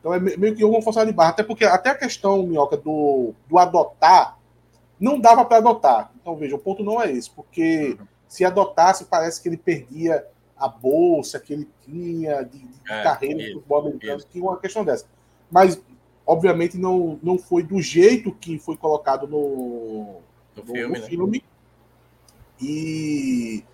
Então 0.00 0.14
é 0.14 0.20
meio 0.20 0.54
que 0.54 0.64
uma 0.64 0.82
forçada 0.82 1.06
de 1.06 1.12
barra. 1.12 1.30
Até 1.30 1.42
porque 1.42 1.64
até 1.64 1.90
a 1.90 1.94
questão, 1.94 2.42
Minhoca, 2.42 2.76
do, 2.76 3.34
do 3.48 3.58
adotar, 3.58 4.38
não 4.98 5.18
dava 5.18 5.44
para 5.44 5.58
adotar. 5.58 6.12
Então, 6.20 6.36
veja, 6.36 6.56
o 6.56 6.58
ponto 6.58 6.82
não 6.82 7.00
é 7.00 7.10
esse, 7.10 7.30
porque 7.30 7.96
uhum. 7.98 8.06
se 8.26 8.44
adotasse, 8.44 9.04
parece 9.04 9.40
que 9.42 9.48
ele 9.48 9.56
perdia 9.56 10.24
a 10.56 10.68
bolsa 10.68 11.38
que 11.38 11.52
ele 11.52 11.68
tinha 11.84 12.42
de, 12.42 12.58
de 12.58 12.80
é, 12.90 13.02
carreira 13.02 13.48
no 13.48 13.54
futebol 13.54 13.80
americano, 13.80 14.22
tinha 14.30 14.44
uma 14.44 14.58
questão 14.58 14.84
dessa. 14.84 15.06
Mas, 15.50 15.80
obviamente, 16.26 16.76
não, 16.76 17.18
não 17.22 17.38
foi 17.38 17.62
do 17.62 17.80
jeito 17.80 18.32
que 18.32 18.58
foi 18.58 18.76
colocado 18.76 19.26
no, 19.26 20.20
no, 20.56 20.62
no 20.62 20.66
filme. 20.66 20.98
No 20.98 21.06
filme. 21.06 21.38
Né? 21.38 21.44
E, 22.60 23.64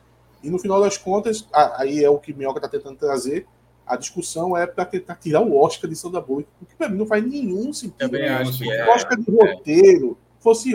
e 0.42 0.50
no 0.50 0.58
final 0.58 0.80
das 0.80 0.98
contas, 0.98 1.48
aí 1.52 2.04
é 2.04 2.10
o 2.10 2.18
que 2.18 2.34
Minhoca 2.34 2.58
está 2.58 2.68
tentando 2.68 2.98
trazer, 2.98 3.46
a 3.86 3.96
discussão 3.96 4.56
é 4.56 4.66
para 4.66 4.84
tentar 4.84 5.16
tirar 5.16 5.40
o 5.40 5.56
Oscar 5.56 5.88
de 5.88 5.96
Sandra 5.96 6.20
Bullock, 6.20 6.48
porque 6.58 6.74
para 6.74 6.88
mim 6.88 6.98
não 6.98 7.06
faz 7.06 7.24
nenhum 7.24 7.72
sentido. 7.72 7.98
Também 7.98 8.28
acho 8.28 8.58
que 8.58 8.70
é, 8.70 8.88
Oscar 8.90 9.18
de 9.18 9.30
roteiro 9.30 10.18
fosse 10.40 10.72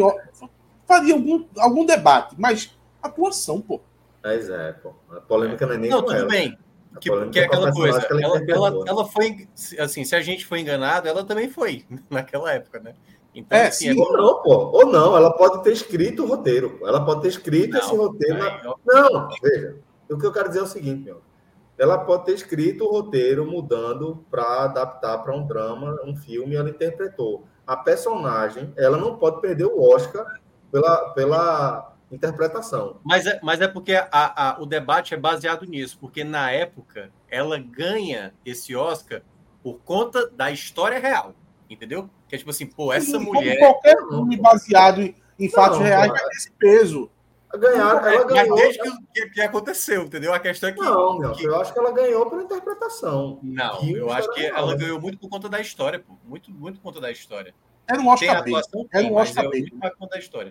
faria 0.87 1.13
algum, 1.13 1.45
algum 1.57 1.85
debate, 1.85 2.35
mas 2.37 2.75
atuação, 3.01 3.61
pô. 3.61 3.81
Mas 4.23 4.49
é, 4.49 4.73
pô. 4.73 4.93
A 5.11 5.21
polêmica 5.21 5.65
não 5.65 5.73
é 5.73 5.77
nem 5.77 5.89
Não, 5.89 6.01
tudo 6.01 6.13
ela. 6.13 6.27
bem. 6.27 6.57
Que, 6.99 7.09
que 7.29 7.39
é 7.39 7.45
aquela 7.45 7.71
coisa. 7.71 7.99
Ela, 8.09 8.21
ela, 8.21 8.45
ela, 8.47 8.83
ela, 8.87 9.05
foi, 9.05 9.47
assim, 9.77 10.03
se 10.03 10.15
a 10.15 10.21
gente 10.21 10.45
foi 10.45 10.59
enganado, 10.59 11.07
ela 11.07 11.23
também 11.23 11.47
foi 11.47 11.85
naquela 12.09 12.51
época, 12.51 12.79
né? 12.79 12.93
Então, 13.33 13.57
é, 13.57 13.67
assim, 13.67 13.93
sim, 13.93 13.99
é... 13.99 14.03
ou 14.03 14.11
não, 14.11 14.41
pô. 14.41 14.55
Ou 14.73 14.85
não, 14.87 15.15
ela 15.15 15.31
pode 15.31 15.63
ter 15.63 15.71
escrito 15.71 16.23
o 16.23 16.27
roteiro. 16.27 16.79
Ela 16.83 17.05
pode 17.05 17.21
ter 17.21 17.29
escrito 17.29 17.73
não, 17.73 17.79
esse 17.79 17.95
roteiro. 17.95 18.37
Não, 18.37 18.77
não, 18.85 19.29
veja. 19.41 19.77
O 20.09 20.17
que 20.17 20.25
eu 20.25 20.33
quero 20.33 20.47
dizer 20.47 20.59
é 20.59 20.63
o 20.63 20.67
seguinte, 20.67 21.03
meu 21.03 21.21
ela 21.79 21.97
pode 21.97 22.25
ter 22.25 22.33
escrito 22.33 22.83
o 22.83 22.91
roteiro 22.91 23.49
mudando 23.49 24.25
para 24.29 24.65
adaptar 24.65 25.17
para 25.19 25.33
um 25.33 25.47
drama, 25.47 25.97
um 26.03 26.13
filme, 26.13 26.55
ela 26.55 26.69
interpretou. 26.69 27.47
A 27.65 27.77
personagem, 27.77 28.73
ela 28.75 28.97
não 28.97 29.15
pode 29.15 29.39
perder 29.39 29.65
o 29.65 29.81
Oscar 29.81 30.25
pela, 30.69 31.09
pela 31.11 31.95
interpretação. 32.11 32.99
Mas 33.03 33.25
é, 33.25 33.39
mas 33.41 33.61
é 33.61 33.67
porque 33.67 33.93
a, 33.93 34.07
a, 34.11 34.61
o 34.61 34.65
debate 34.65 35.13
é 35.13 35.17
baseado 35.17 35.65
nisso, 35.65 35.97
porque 36.01 36.21
na 36.23 36.51
época 36.51 37.11
ela 37.29 37.57
ganha 37.57 38.33
esse 38.45 38.75
Oscar 38.75 39.21
por 39.63 39.79
conta 39.79 40.29
da 40.31 40.51
história 40.51 40.99
real, 40.99 41.33
entendeu? 41.69 42.09
Que 42.27 42.35
é 42.35 42.37
tipo 42.37 42.49
assim, 42.49 42.65
pô, 42.65 42.91
essa 42.91 43.17
Sim, 43.17 43.25
mulher. 43.25 43.57
Qualquer 43.57 43.97
filme 43.97 44.35
baseado 44.35 45.01
em, 45.01 45.15
em 45.39 45.49
fatos 45.49 45.79
não, 45.79 45.85
reais 45.85 46.11
vai 46.11 46.19
ter 46.19 46.35
esse 46.35 46.51
peso. 46.51 47.09
Ganhar, 47.57 48.05
ela 48.05 48.23
ganhou. 48.25 48.55
Mas 48.55 48.61
desde 48.61 48.79
que, 49.13 49.29
que, 49.31 49.41
aconteceu, 49.41 50.03
entendeu? 50.03 50.33
A 50.33 50.39
questão 50.39 50.69
é 50.69 50.73
que. 50.73 50.79
Não, 50.79 51.17
meu, 51.17 51.31
que... 51.31 51.43
eu 51.43 51.55
acho 51.59 51.73
que 51.73 51.79
ela 51.79 51.91
ganhou 51.91 52.29
pela 52.29 52.43
interpretação. 52.43 53.39
Não, 53.41 53.89
eu 53.89 54.11
acho 54.11 54.31
que 54.33 54.45
ela 54.45 54.75
ganhou 54.75 55.01
muito 55.01 55.17
por 55.17 55.29
conta 55.29 55.49
da 55.49 55.59
história, 55.59 55.99
pô. 55.99 56.13
Muito, 56.23 56.51
muito 56.51 56.79
por 56.79 56.83
conta 56.83 57.01
da 57.01 57.11
história. 57.11 57.53
Era 57.89 57.99
um 57.99 58.07
Oscar 58.07 58.43
bait. 58.43 58.65
Era 58.93 59.07
um 59.07 59.15
Oscar 59.15 59.49
bait. 59.49 59.73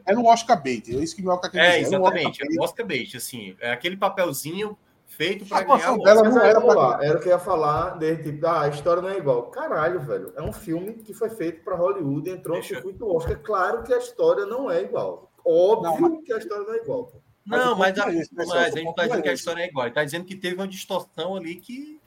Era 0.04 0.18
um 0.18 0.26
Oscar 0.26 0.60
bait. 0.60 0.96
É 0.96 0.98
isso 0.98 1.14
que 1.14 1.22
me 1.22 1.28
Oscar 1.28 1.50
É, 1.54 1.80
exatamente. 1.80 2.42
Era 2.42 2.50
um 2.52 2.64
Oscar 2.64 2.84
bait. 2.84 3.16
Assim, 3.16 3.56
é 3.60 3.70
aquele 3.70 3.96
papelzinho 3.96 4.76
feito 5.06 5.46
para 5.46 5.64
ganhar 5.64 5.94
o 5.94 6.02
dela 6.02 6.22
não 6.22 6.40
era, 6.40 6.60
pra... 6.60 6.98
era 7.02 7.18
o 7.18 7.20
que 7.20 7.28
eu 7.28 7.32
ia 7.32 7.38
falar 7.38 7.98
de 7.98 8.16
tipo, 8.18 8.46
ah, 8.46 8.62
a 8.62 8.68
história 8.68 9.00
não 9.00 9.08
é 9.08 9.18
igual. 9.18 9.44
Caralho, 9.44 10.00
velho. 10.00 10.32
É 10.36 10.42
um 10.42 10.52
filme 10.52 10.94
que 10.94 11.14
foi 11.14 11.30
feito 11.30 11.62
para 11.62 11.76
Hollywood, 11.76 12.28
entrou 12.28 12.54
Deixa... 12.54 12.74
no 12.74 12.80
circuito 12.80 13.16
Oscar. 13.16 13.38
Claro 13.38 13.82
que 13.84 13.94
a 13.94 13.98
história 13.98 14.44
não 14.44 14.68
é 14.68 14.82
igual. 14.82 15.27
Óbvio 15.44 16.08
não, 16.08 16.22
que 16.22 16.32
a 16.32 16.38
história 16.38 16.64
não 16.64 16.74
é 16.74 16.76
igual. 16.78 17.12
Não, 17.46 17.76
mas, 17.76 17.96
mas, 17.96 17.98
a, 17.98 18.12
é 18.12 18.24
mas 18.32 18.50
a 18.50 18.70
gente 18.70 18.88
está 18.88 19.06
dizendo 19.06 19.22
que 19.22 19.28
a 19.28 19.32
história 19.32 19.62
é 19.62 19.66
igual. 19.66 19.86
Ele 19.86 19.90
está 19.90 20.04
dizendo 20.04 20.24
que 20.24 20.36
teve 20.36 20.54
uma 20.54 20.68
distorção 20.68 21.34
ali 21.34 21.56
que, 21.56 21.98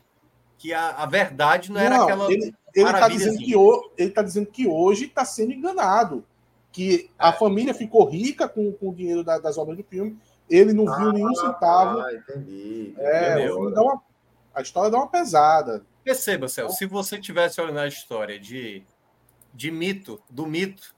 que 0.58 0.74
a, 0.74 0.90
a 0.90 1.06
verdade 1.06 1.72
não, 1.72 1.80
não 1.80 1.86
era 1.86 2.04
aquela. 2.04 2.32
Ele 2.32 2.54
está 2.74 3.08
dizendo, 3.08 3.36
assim. 3.36 3.46
que, 3.46 4.02
ele 4.02 4.12
tá 4.12 4.22
dizendo 4.22 4.46
que 4.48 4.68
hoje 4.68 5.06
está 5.06 5.26
sendo 5.26 5.52
enganado. 5.52 6.24
Que 6.72 7.10
a 7.20 7.30
é. 7.30 7.34
família 7.34 7.74
ficou 7.74 8.06
rica 8.06 8.48
com, 8.48 8.72
com 8.72 8.90
o 8.90 8.96
dinheiro 8.96 9.24
da, 9.24 9.40
das 9.40 9.58
obras 9.58 9.78
do 9.78 9.84
filme. 9.84 10.18
Ele 10.50 10.74
não 10.74 10.88
ah, 10.88 10.98
viu 10.98 11.12
nenhum 11.12 11.36
centavo. 11.36 12.00
Ah, 12.00 12.14
entendi. 12.14 12.94
É, 12.98 13.52
uma, 13.52 14.02
a 14.54 14.62
história 14.62 14.92
dá 14.92 14.98
uma 14.98 15.08
pesada. 15.08 15.84
Perceba, 16.04 16.48
Celso, 16.48 16.78
se 16.78 16.86
você 16.86 17.20
tivesse 17.20 17.60
olhando 17.60 17.80
a 17.80 17.88
história 17.88 18.40
de, 18.40 18.84
de 19.54 19.72
mito, 19.72 20.22
do 20.30 20.46
mito, 20.46 20.96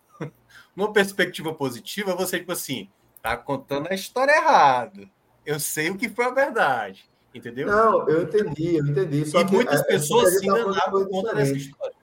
numa 0.75 0.91
perspectiva 0.91 1.53
positiva, 1.53 2.15
você, 2.15 2.39
tipo 2.39 2.51
assim, 2.51 2.89
tá 3.21 3.37
contando 3.37 3.87
a 3.89 3.93
história 3.93 4.31
errada. 4.31 5.09
Eu 5.45 5.59
sei 5.59 5.89
o 5.89 5.97
que 5.97 6.09
foi 6.09 6.25
a 6.25 6.31
verdade. 6.31 7.09
Entendeu? 7.33 7.67
Não, 7.67 8.07
eu 8.07 8.23
entendi, 8.23 8.75
eu 8.75 8.85
entendi. 8.85 9.25
Só 9.25 9.41
e 9.41 9.45
que, 9.45 9.53
muitas 9.53 9.81
é, 9.81 9.83
pessoas 9.83 10.37
se 10.37 10.45
enganaram 10.45 10.91
por 10.91 11.09
conta 11.09 11.33
dessa 11.33 11.53
história. 11.53 11.95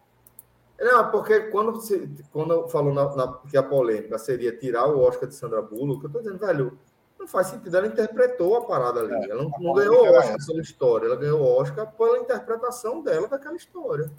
Não, 0.81 1.11
porque 1.11 1.41
quando, 1.51 1.73
você, 1.73 2.09
quando 2.33 2.67
falou 2.69 2.93
na, 2.93 3.15
na, 3.15 3.39
que 3.49 3.57
a 3.57 3.63
polêmica 3.63 4.19
seria 4.19 4.57
tirar 4.57 4.87
o 4.87 5.01
Oscar 5.01 5.29
de 5.29 5.35
Sandra 5.35 5.61
Bullock, 5.61 6.03
eu 6.03 6.11
tô 6.11 6.19
dizendo, 6.19 6.39
velho, 6.39 6.79
não 7.19 7.29
faz 7.29 7.49
sentido. 7.49 7.77
Ela 7.77 7.87
interpretou 7.87 8.57
a 8.57 8.65
parada 8.65 9.01
ali. 9.01 9.13
É, 9.13 9.31
ela 9.31 9.45
não, 9.45 9.51
não 9.61 9.75
ganhou 9.75 10.07
o 10.07 10.13
Oscar 10.17 10.37
pela 10.45 10.61
história, 10.63 11.07
ela 11.07 11.17
ganhou 11.17 11.41
o 11.41 11.61
Oscar 11.61 11.87
pela 11.93 12.19
interpretação 12.19 13.03
dela 13.03 13.29
daquela 13.29 13.57
história. 13.57 14.11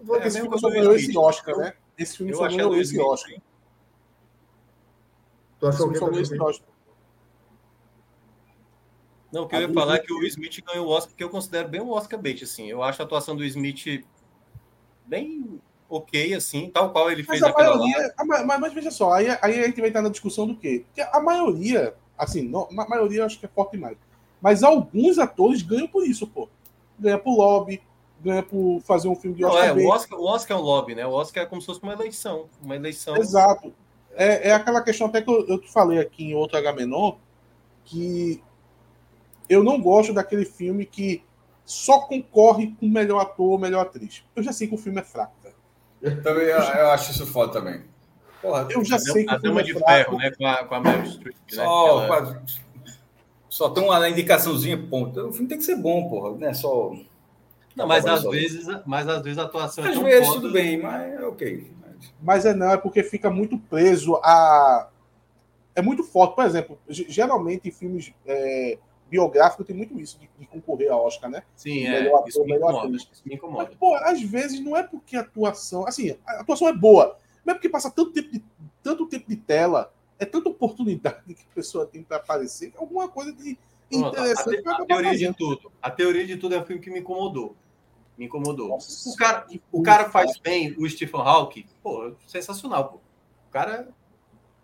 Vou 0.00 0.16
é, 0.16 0.30
filme 0.30 0.58
só 0.58 0.70
ganhou 0.70 0.94
esse 0.94 1.16
Oscar, 1.18 1.56
né? 1.56 1.74
Esse 1.98 2.16
filme 2.16 2.34
só 2.34 2.48
ganhou 2.48 2.76
esse 2.76 2.98
Oscar. 2.98 3.40
Tu 5.58 5.66
achou 5.66 5.92
que 5.92 5.98
foi 5.98 6.20
esse 6.20 6.40
Oscar? 6.40 6.68
Não, 9.32 9.44
o 9.44 9.48
que 9.48 9.56
eu 9.56 9.62
ia 9.62 9.72
falar 9.72 9.96
é 9.96 9.98
que 9.98 10.12
o 10.12 10.22
Smith 10.24 10.62
ganhou 10.62 10.86
o 10.86 10.90
Oscar, 10.90 11.10
porque 11.10 11.24
eu 11.24 11.30
considero 11.30 11.68
bem 11.68 11.80
o 11.80 11.88
Oscar 11.88 12.20
bait, 12.20 12.42
assim. 12.44 12.66
Eu 12.66 12.82
acho 12.82 13.00
a 13.00 13.04
atuação 13.04 13.34
do 13.34 13.44
Smith 13.44 14.04
bem 15.06 15.60
ok, 15.88 16.34
assim, 16.34 16.70
tal 16.70 16.90
qual 16.90 17.10
ele 17.10 17.22
mas 17.26 17.38
fez 17.38 17.42
a 17.42 17.52
maioria, 17.52 18.14
a, 18.16 18.24
mas, 18.24 18.60
mas, 18.60 18.72
veja 18.72 18.90
só, 18.90 19.12
aí, 19.12 19.28
aí 19.42 19.60
a 19.60 19.66
gente 19.66 19.78
vai 19.78 19.90
estar 19.90 20.00
na 20.00 20.08
discussão 20.08 20.46
do 20.46 20.56
quê? 20.56 20.84
Porque 20.86 21.02
a 21.02 21.20
maioria, 21.20 21.94
assim, 22.16 22.48
não, 22.48 22.66
a 22.78 22.88
maioria 22.88 23.20
eu 23.20 23.26
acho 23.26 23.38
que 23.38 23.44
é 23.44 23.48
forte 23.48 23.72
demais. 23.72 23.96
Mas 24.40 24.62
alguns 24.62 25.18
atores 25.18 25.62
ganham 25.62 25.86
por 25.86 26.06
isso, 26.06 26.26
pô. 26.26 26.48
Ganha 26.98 27.18
por 27.18 27.36
lobby, 27.36 27.82
ganha 28.22 28.42
por 28.42 28.80
fazer 28.80 29.08
um 29.08 29.16
filme 29.16 29.36
de 29.36 29.44
Oscar. 29.44 29.74
Não, 29.74 29.80
é, 29.80 29.84
o, 29.84 29.88
Oscar 29.88 30.18
o 30.18 30.24
Oscar 30.24 30.56
é 30.56 30.60
um 30.60 30.62
lobby, 30.62 30.94
né? 30.94 31.06
O 31.06 31.12
Oscar 31.12 31.44
é 31.44 31.46
como 31.46 31.60
se 31.60 31.66
fosse 31.66 31.82
uma 31.82 31.92
eleição. 31.92 32.46
Uma 32.62 32.76
eleição. 32.76 33.16
Exato. 33.16 33.72
É, 34.14 34.50
é 34.50 34.52
aquela 34.52 34.82
questão 34.82 35.06
até 35.06 35.22
que 35.22 35.30
eu, 35.30 35.46
eu 35.46 35.58
te 35.58 35.70
falei 35.70 35.98
aqui 35.98 36.24
em 36.24 36.34
outro 36.34 36.58
H-Menor, 36.58 37.16
que 37.84 38.42
eu 39.48 39.64
não 39.64 39.80
gosto 39.80 40.12
daquele 40.12 40.44
filme 40.44 40.86
que 40.86 41.22
só 41.64 42.00
concorre 42.00 42.74
com 42.78 42.86
melhor 42.86 43.20
ator 43.20 43.50
ou 43.50 43.58
melhor 43.58 43.82
atriz. 43.82 44.24
Eu 44.34 44.42
já 44.42 44.52
sei 44.52 44.68
que 44.68 44.74
o 44.74 44.78
filme 44.78 45.00
é 45.00 45.04
fraco. 45.04 45.32
Eu 46.00 46.20
também 46.22 46.44
eu, 46.44 46.58
eu 46.58 46.90
acho 46.90 47.12
isso 47.12 47.26
foda 47.26 47.52
também. 47.52 47.82
Porra, 48.40 48.66
eu 48.70 48.84
já 48.84 48.98
sei 48.98 49.24
que 49.24 49.34
o 49.34 49.40
filme 49.40 49.60
é 49.60 49.64
de 49.64 49.72
fraco. 49.72 49.86
ferro, 49.86 50.16
né? 50.18 50.32
Com 50.32 50.46
a, 50.46 50.64
com 50.64 50.74
a 50.74 50.80
Meryl 50.80 51.06
Streep. 51.06 51.34
Né? 51.34 51.64
Só, 51.64 52.04
ela... 52.04 52.42
só 53.48 53.70
tem 53.70 53.84
uma 53.84 54.08
indicaçãozinha, 54.08 54.76
ponto. 54.76 55.28
O 55.28 55.32
filme 55.32 55.48
tem 55.48 55.58
que 55.58 55.64
ser 55.64 55.76
bom, 55.76 56.08
porra. 56.08 56.36
Não 56.36 56.48
é 56.48 56.52
só. 56.52 56.92
Não, 57.76 57.86
mas 57.86 58.06
às, 58.06 58.22
vezes, 58.24 58.66
mas 58.86 59.08
às 59.08 59.22
vezes 59.22 59.38
a 59.38 59.44
atuação 59.44 59.84
é 59.84 59.88
às 59.88 59.92
é 59.92 59.98
tão 59.98 60.04
vezes 60.04 60.26
foda. 60.26 60.40
tudo 60.40 60.52
bem, 60.52 60.80
mas 60.80 61.12
é 61.12 61.26
ok. 61.26 61.70
Mas 62.20 62.44
é 62.44 62.54
não, 62.54 62.70
é 62.70 62.76
porque 62.76 63.02
fica 63.02 63.30
muito 63.30 63.58
preso 63.58 64.16
a. 64.16 64.88
É 65.74 65.80
muito 65.80 66.04
forte. 66.04 66.34
Por 66.34 66.44
exemplo, 66.44 66.78
geralmente 66.88 67.68
em 67.68 67.72
filmes 67.72 68.12
é, 68.26 68.78
biográficos 69.08 69.66
tem 69.66 69.76
muito 69.76 69.98
isso 70.00 70.18
de, 70.18 70.28
de, 70.38 70.46
concorrer 70.46 70.90
a 70.90 70.96
Oscar, 70.96 71.30
né? 71.30 71.42
Sim, 71.54 71.86
é. 71.86 72.02
Melhor 72.02 72.18
ator, 72.20 72.46
melhor 72.46 72.70
incomoda, 72.70 72.96
Isso 72.96 73.22
me 73.24 73.34
incomoda. 73.34 73.64
Mas, 73.64 73.74
pô, 73.74 73.94
às 73.96 74.22
vezes 74.22 74.60
não 74.60 74.76
é 74.76 74.82
porque 74.82 75.16
a 75.16 75.20
atuação. 75.20 75.86
Assim, 75.86 76.16
a 76.26 76.40
atuação 76.40 76.68
é 76.68 76.72
boa, 76.72 77.18
não 77.44 77.52
é 77.52 77.54
porque 77.54 77.68
passa 77.68 77.90
tanto 77.90 78.12
tempo 78.12 78.32
de, 78.32 78.42
tanto 78.82 79.06
tempo 79.06 79.28
de 79.28 79.36
tela, 79.36 79.92
é 80.18 80.24
tanta 80.24 80.48
oportunidade 80.48 81.22
que 81.34 81.46
a 81.50 81.54
pessoa 81.54 81.86
tem 81.86 82.02
para 82.02 82.16
aparecer, 82.16 82.72
alguma 82.76 83.08
coisa 83.08 83.32
de 83.32 83.58
interessante. 83.98 84.68
A, 84.68 84.70
a, 84.70 84.82
a 84.82 84.86
teoria 84.86 85.16
de 85.16 85.32
tudo. 85.34 85.72
A 85.80 85.90
teoria 85.90 86.26
de 86.26 86.36
tudo 86.36 86.54
é 86.54 86.60
um 86.60 86.64
filme 86.64 86.82
que 86.82 86.90
me 86.90 87.00
incomodou. 87.00 87.56
Me 88.16 88.26
incomodou. 88.26 88.68
Nossa, 88.68 89.08
o 89.08 89.16
cara, 89.16 89.46
o 89.70 89.82
cara 89.82 90.10
faz 90.10 90.38
bem 90.38 90.74
o 90.78 90.88
Stephen 90.88 91.20
Hawking, 91.20 91.66
pô, 91.82 92.12
sensacional, 92.26 92.88
pô. 92.88 92.96
O 93.48 93.50
cara. 93.50 93.88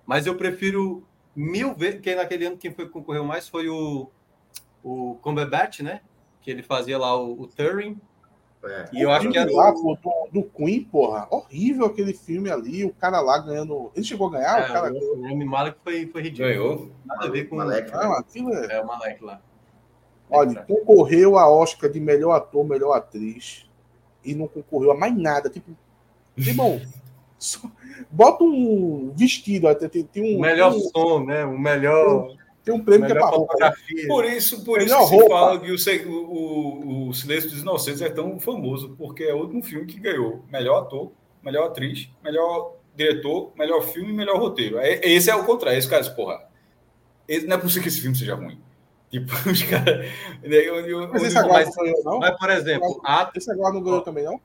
Mas 0.07 0.27
eu 0.27 0.37
prefiro 0.37 1.07
mil 1.35 1.75
vezes. 1.75 2.01
Que 2.01 2.15
naquele 2.15 2.47
ano 2.47 2.57
quem 2.57 2.73
foi 2.73 2.87
que 2.87 2.93
concorreu 2.93 3.25
mais 3.25 3.49
foi 3.49 3.69
o, 3.69 4.11
o 4.83 5.17
Cumberbatch, 5.23 5.81
né? 5.81 6.03
Que 6.41 6.51
ele 6.51 6.63
fazia 6.63 6.99
lá 6.99 7.17
o, 7.17 7.43
o 7.43 7.47
Turing. 7.47 7.99
É. 8.65 8.89
E 8.93 9.03
eu 9.03 9.11
acho 9.11 9.31
que 9.31 9.39
era 9.39 9.51
lá, 9.53 9.73
pô, 9.73 9.97
do, 10.03 10.41
do, 10.41 10.43
Queen, 10.43 10.83
porra, 10.83 11.29
horrível 11.31 11.87
aquele 11.87 12.13
filme 12.13 12.51
ali, 12.51 12.85
o 12.85 12.93
cara 12.93 13.21
lá 13.21 13.39
ganhando. 13.39 13.93
Ele 13.95 14.05
chegou 14.05 14.29
a 14.29 14.33
ganhar? 14.33 14.61
É, 14.61 14.65
o 14.65 14.73
cara 14.73 14.93
o 14.93 15.23
Rami 15.23 15.45
Malek 15.45 15.79
foi, 15.85 16.07
foi 16.07 16.23
ridículo. 16.23 16.49
Ganhou. 16.49 16.91
Nada 17.07 17.27
a 17.27 17.31
ver 17.31 17.49
com 17.49 17.57
Malek. 17.57 17.91
Ah, 17.95 18.19
aquilo 18.19 18.53
é... 18.53 18.77
é 18.77 18.81
o 18.81 18.87
Malek 18.87 19.23
lá. 19.23 19.41
Olha, 20.31 20.63
concorreu 20.63 21.39
a 21.39 21.49
Oscar 21.49 21.91
de 21.91 22.01
melhor 22.01 22.33
ator, 22.33 22.65
melhor 22.65 22.93
atriz. 22.93 23.67
E 24.25 24.35
não 24.35 24.49
concorreu 24.49 24.91
a 24.91 24.97
mais 24.97 25.17
nada. 25.17 25.49
Tipo, 25.49 25.71
irmão, 26.37 26.81
só, 27.39 27.61
bota 28.11 28.45
um 28.45 29.13
vestido. 29.17 29.73
Tem, 29.89 30.05
tem 30.05 30.35
um. 30.35 30.39
O 30.39 30.41
melhor 30.41 30.75
um, 30.75 30.81
som, 30.81 31.25
né? 31.25 31.45
O 31.45 31.59
melhor. 31.59 32.27
Tem, 32.27 32.39
tem 32.65 32.75
um 32.75 32.85
prêmio 32.85 33.07
que 33.07 33.13
é 33.13 33.19
para. 33.19 33.71
Né? 33.71 34.07
Por 34.07 34.25
isso, 34.25 34.65
por 34.65 34.81
isso 34.81 34.95
que 34.95 35.05
roupa. 35.05 35.25
se 35.25 35.29
fala 35.29 35.61
que 35.61 36.07
o, 36.07 36.13
o, 36.13 37.09
o 37.09 37.15
Silêncio 37.15 37.51
dos 37.51 37.61
Inocentes 37.61 38.03
é 38.03 38.11
tão 38.11 38.39
famoso, 38.39 38.95
porque 38.99 39.25
é 39.25 39.35
o 39.35 39.39
último 39.39 39.63
filme 39.63 39.87
que 39.87 39.99
ganhou 39.99 40.45
melhor 40.51 40.83
ator, 40.83 41.13
melhor 41.43 41.69
atriz, 41.69 42.11
melhor 42.23 42.77
diretor, 42.95 43.53
melhor 43.57 43.81
filme 43.83 44.11
e 44.11 44.15
melhor 44.15 44.39
roteiro. 44.39 44.79
É, 44.79 45.01
esse 45.09 45.31
é 45.31 45.35
o 45.35 45.45
contrário. 45.45 45.79
Esse 45.79 45.89
cara, 45.89 46.05
porra, 46.11 46.47
esse, 47.27 47.47
não 47.47 47.57
é 47.57 47.59
possível 47.59 47.83
que 47.83 47.89
esse 47.89 48.01
filme 48.01 48.17
seja 48.17 48.35
ruim. 48.35 48.61
Tipo, 49.11 49.33
os 49.49 49.63
caras. 49.63 50.07
Né, 50.43 51.07
mas 51.13 51.23
esse 51.23 51.39
agora 51.39 51.65
não 51.65 51.73
ganhou, 51.73 52.05
não? 52.05 52.19
Mas, 52.19 52.39
por 52.39 52.51
exemplo, 52.51 53.01
a... 53.05 53.31
esse 53.35 53.51
agora 53.51 53.75
não 53.75 53.83
ganhou 53.83 54.01
também, 54.03 54.25
não? 54.25 54.41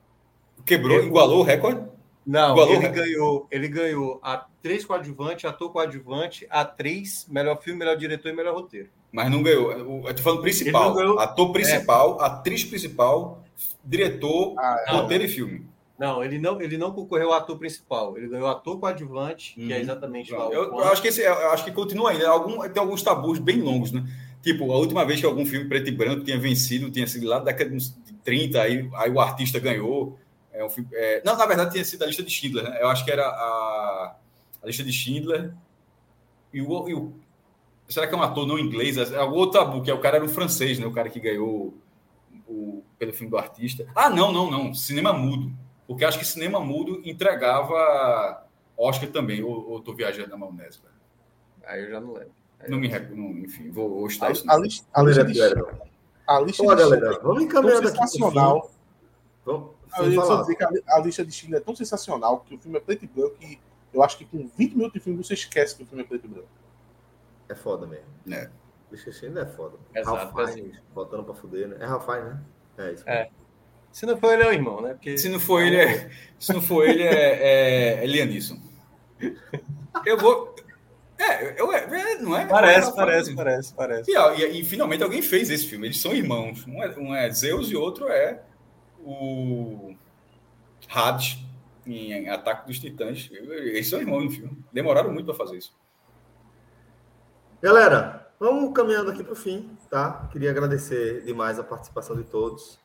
Quebrou, 0.64 1.02
igualou 1.02 1.40
o 1.40 1.42
recorde? 1.42 1.93
Não, 2.26 2.52
igualou 2.52 2.74
ele 2.74 2.88
ganhou, 2.88 3.46
ele 3.50 3.68
ganhou 3.68 4.18
atriz 4.22 4.84
coadjuvante, 4.84 5.46
ator 5.46 5.70
coadjuvante, 5.70 6.46
atriz, 6.48 7.26
melhor 7.28 7.60
filme, 7.60 7.78
melhor 7.78 7.96
diretor 7.96 8.30
e 8.30 8.32
melhor 8.32 8.54
roteiro. 8.54 8.88
Mas 9.12 9.30
não 9.30 9.42
ganhou. 9.42 9.70
Eu 10.06 10.14
tô 10.14 10.22
falando 10.22 10.40
principal. 10.40 10.94
Ganhou... 10.94 11.18
Ator 11.18 11.52
principal, 11.52 12.18
é. 12.20 12.24
atriz 12.24 12.64
principal, 12.64 13.44
diretor, 13.84 14.54
ah, 14.58 14.84
é. 14.88 14.92
roteiro 14.92 15.24
e 15.24 15.28
filme. 15.28 15.66
Não, 15.98 16.24
ele 16.24 16.38
não, 16.38 16.60
ele 16.60 16.76
não 16.76 16.90
concorreu 16.90 17.32
ao 17.32 17.38
ator 17.38 17.56
principal. 17.56 18.16
Ele 18.16 18.26
ganhou 18.26 18.48
ator 18.48 18.80
coadjuvante, 18.80 19.54
uhum. 19.58 19.66
que 19.66 19.72
é 19.72 19.76
uhum. 19.76 19.82
exatamente 19.82 20.32
lá. 20.32 20.46
Eu, 20.46 20.64
eu, 20.64 20.84
acho 20.84 21.00
que 21.00 21.08
esse, 21.08 21.22
eu 21.22 21.50
acho 21.50 21.64
que 21.64 21.70
continua 21.70 22.10
ainda. 22.10 22.28
Algum, 22.28 22.60
tem 22.68 22.82
alguns 22.82 23.02
tabus 23.02 23.38
bem 23.38 23.60
longos, 23.60 23.92
né? 23.92 24.04
Tipo, 24.42 24.72
a 24.72 24.76
última 24.76 25.04
vez 25.04 25.20
que 25.20 25.26
algum 25.26 25.46
filme 25.46 25.68
preto 25.68 25.88
e 25.88 25.92
branco 25.92 26.24
tinha 26.24 26.38
vencido, 26.38 26.90
tinha 26.90 27.06
sido 27.06 27.26
lá 27.26 27.38
da 27.38 27.46
década 27.46 27.70
de 27.70 27.92
30, 28.24 28.60
aí, 28.60 28.90
aí 28.94 29.10
o 29.10 29.20
artista 29.20 29.58
ganhou. 29.60 30.18
É 30.54 30.64
um 30.64 30.70
filme, 30.70 30.88
é, 30.92 31.20
não, 31.24 31.36
na 31.36 31.46
verdade, 31.46 31.72
tinha 31.72 31.84
sido 31.84 32.04
a 32.04 32.06
lista 32.06 32.22
de 32.22 32.30
Schindler, 32.30 32.62
né? 32.62 32.78
Eu 32.80 32.88
acho 32.88 33.04
que 33.04 33.10
era 33.10 33.26
a, 33.26 34.16
a 34.62 34.66
lista 34.66 34.84
de 34.84 34.92
Schindler. 34.92 35.52
E 36.52 36.62
o, 36.62 36.88
e 36.88 36.94
o, 36.94 37.12
será 37.88 38.06
que 38.06 38.14
é 38.14 38.16
um 38.16 38.22
ator 38.22 38.46
não 38.46 38.56
inglês? 38.56 38.96
É 38.96 39.22
o 39.22 39.32
outro 39.32 39.58
tabu, 39.58 39.82
que 39.82 39.90
é 39.90 39.94
o 39.94 40.00
cara 40.00 40.16
era 40.16 40.24
um 40.24 40.28
francês, 40.28 40.78
né? 40.78 40.86
O 40.86 40.92
cara 40.92 41.10
que 41.10 41.18
ganhou 41.18 41.74
o, 42.46 42.84
pelo 42.96 43.12
filme 43.12 43.30
do 43.30 43.36
artista. 43.36 43.84
Ah, 43.96 44.08
não, 44.08 44.30
não, 44.30 44.48
não. 44.48 44.72
Cinema 44.72 45.12
mudo. 45.12 45.52
Porque 45.88 46.04
acho 46.04 46.20
que 46.20 46.24
cinema 46.24 46.60
mudo 46.60 47.02
entregava 47.04 48.46
Oscar 48.76 49.10
também. 49.10 49.42
Ou, 49.42 49.70
ou 49.72 49.80
tô 49.80 49.92
viajando 49.92 50.30
na 50.30 50.36
maionese, 50.36 50.78
velho. 50.80 50.94
Aí 51.66 51.82
eu 51.82 51.90
já 51.90 52.00
não 52.00 52.12
lembro. 52.12 52.32
Não 52.68 52.78
me 52.78 52.88
recordo, 52.88 53.20
enfim, 53.40 53.70
vou, 53.70 53.90
vou 53.90 54.06
estar 54.06 54.30
isso. 54.30 54.48
A, 54.48 54.56
lista, 54.56 54.86
a 54.94 55.02
lista 55.02 55.24
de 55.24 55.40
a 56.26 56.40
lista 56.40 56.62
Pô, 56.62 56.74
de 56.74 56.82
galera, 56.82 57.20
vamos 57.20 57.42
encaminhando 57.42 57.88
aqui 57.88 57.98
sensacional. 57.98 58.70
Vamos, 59.44 59.73
eu 59.98 60.40
dizer 60.40 60.54
que 60.54 60.64
a, 60.64 60.70
a, 60.88 60.98
lista 61.00 61.24
de 61.24 61.32
Chile 61.32 61.56
é 61.56 61.60
tão 61.60 61.74
sensacional 61.74 62.40
que 62.40 62.54
o 62.54 62.58
filme 62.58 62.78
é 62.78 62.80
preto 62.80 63.04
e 63.04 63.08
branco 63.08 63.36
e 63.40 63.58
eu 63.92 64.02
acho 64.02 64.18
que 64.18 64.24
com 64.24 64.48
20 64.56 64.72
minutos 64.72 64.94
de 64.94 65.00
filme 65.00 65.22
você 65.22 65.34
esquece 65.34 65.76
que 65.76 65.82
o 65.82 65.86
filme 65.86 66.02
é 66.02 66.06
preto 66.06 66.26
e 66.26 66.28
branco. 66.28 66.48
É 67.48 67.54
foda 67.54 67.86
mesmo. 67.86 68.06
É. 68.30 68.50
Lista 68.90 69.10
de 69.10 69.16
Schindler 69.16 69.44
é 69.44 69.48
foda. 69.48 69.76
Exato. 69.94 70.16
Ralph 70.16 70.52
Fiennes, 70.52 70.76
botando 70.94 71.24
pra 71.24 71.34
fuder, 71.34 71.68
né? 71.68 71.76
É 71.80 71.86
Ralph 71.86 72.04
Fiennes, 72.04 72.24
né? 72.26 72.40
É 72.78 72.92
isso. 72.92 73.08
É. 73.08 73.30
Se 73.92 74.06
não 74.06 74.16
for 74.18 74.32
ele, 74.32 74.42
é 74.42 74.48
o 74.48 74.52
irmão, 74.52 74.80
né? 74.80 74.94
Porque... 74.94 75.16
Se 75.16 75.28
não 75.28 75.38
for 75.38 75.62
ele, 75.62 75.76
é, 75.76 76.10
se 76.38 76.52
não 76.52 76.60
for 76.60 76.84
ele, 76.88 77.02
é, 77.02 78.00
é, 78.00 78.04
é 78.04 78.06
Lianisson. 78.06 78.58
Eu 80.04 80.18
vou. 80.18 80.54
É, 81.16 81.60
eu, 81.60 81.72
é, 81.72 82.18
não 82.18 82.36
é? 82.36 82.44
Parece, 82.44 82.94
parece, 82.94 83.34
parece, 83.34 83.72
parece. 83.72 84.10
E, 84.10 84.14
e, 84.14 84.60
e, 84.60 84.64
finalmente 84.64 85.02
alguém 85.02 85.22
fez 85.22 85.48
esse 85.48 85.66
filme. 85.66 85.86
Eles 85.86 86.00
são 86.00 86.12
irmãos. 86.12 86.66
Um 86.66 86.82
é, 86.82 86.98
um 86.98 87.14
é 87.14 87.30
Zeus 87.30 87.70
e 87.70 87.76
outro 87.76 88.08
é 88.08 88.42
o 89.04 89.94
Hades 90.88 91.38
em 91.86 92.28
Ataque 92.28 92.66
dos 92.66 92.78
Titãs. 92.78 93.28
Eles 93.30 93.88
são 93.88 94.00
irmãos 94.00 94.24
no 94.24 94.30
filme. 94.30 94.64
Demoraram 94.72 95.12
muito 95.12 95.26
para 95.26 95.34
fazer 95.34 95.58
isso. 95.58 95.74
Galera, 97.62 98.30
vamos 98.38 98.72
caminhando 98.74 99.10
aqui 99.10 99.22
para 99.22 99.32
o 99.32 99.36
fim, 99.36 99.76
tá? 99.90 100.28
Queria 100.32 100.50
agradecer 100.50 101.22
demais 101.24 101.58
a 101.58 101.64
participação 101.64 102.16
de 102.16 102.24
todos 102.24 102.78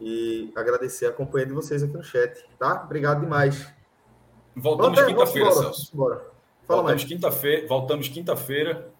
e 0.00 0.52
agradecer 0.56 1.06
a 1.06 1.12
companhia 1.12 1.46
de 1.46 1.52
vocês 1.52 1.82
aqui 1.82 1.92
no 1.94 2.02
chat, 2.02 2.44
tá? 2.58 2.82
Obrigado 2.84 3.20
demais. 3.20 3.66
Voltamos 4.56 5.00
quinta-feira, 5.02 5.52
Celso. 5.52 5.96
Bora. 5.96 6.16
Fala 6.66 6.82
voltamos 6.82 7.04
quinta-feira. 7.04 7.66
Voltamos 7.66 8.08
quinta-feira. 8.08 8.92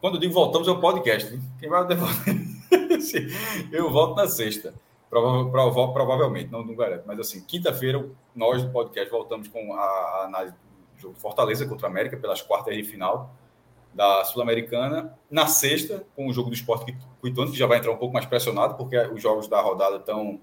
Quando 0.00 0.14
eu 0.14 0.20
digo 0.20 0.32
voltamos, 0.32 0.68
é 0.68 0.70
o 0.70 0.80
podcast. 0.80 1.34
Né? 1.34 1.42
Quem 1.58 1.68
vai 1.68 1.84
Eu 3.72 3.90
volto 3.90 4.16
na 4.16 4.26
sexta. 4.28 4.74
Prova, 5.10 5.50
prova, 5.50 5.92
provavelmente, 5.92 6.50
não, 6.50 6.64
não 6.64 6.74
garanto. 6.74 7.04
Mas 7.06 7.18
assim, 7.18 7.42
quinta-feira, 7.44 8.08
nós 8.34 8.62
do 8.62 8.70
podcast 8.70 9.10
voltamos 9.10 9.48
com 9.48 9.74
a 9.74 10.24
análise 10.24 10.54
do 10.96 11.00
jogo 11.00 11.14
Fortaleza 11.14 11.66
contra 11.66 11.86
a 11.86 11.90
América 11.90 12.16
pelas 12.16 12.42
quartas 12.42 12.74
de 12.74 12.84
final 12.84 13.34
da 13.94 14.24
Sul-Americana. 14.24 15.18
Na 15.30 15.46
sexta, 15.46 16.04
com 16.14 16.28
o 16.28 16.32
jogo 16.32 16.50
do 16.50 16.54
esporte 16.54 16.96
Cuitone, 17.20 17.50
que 17.50 17.56
já 17.58 17.66
vai 17.66 17.78
entrar 17.78 17.92
um 17.92 17.96
pouco 17.96 18.12
mais 18.12 18.26
pressionado, 18.26 18.74
porque 18.74 18.98
os 18.98 19.22
jogos 19.22 19.48
da 19.48 19.60
rodada 19.60 19.96
estão. 19.96 20.40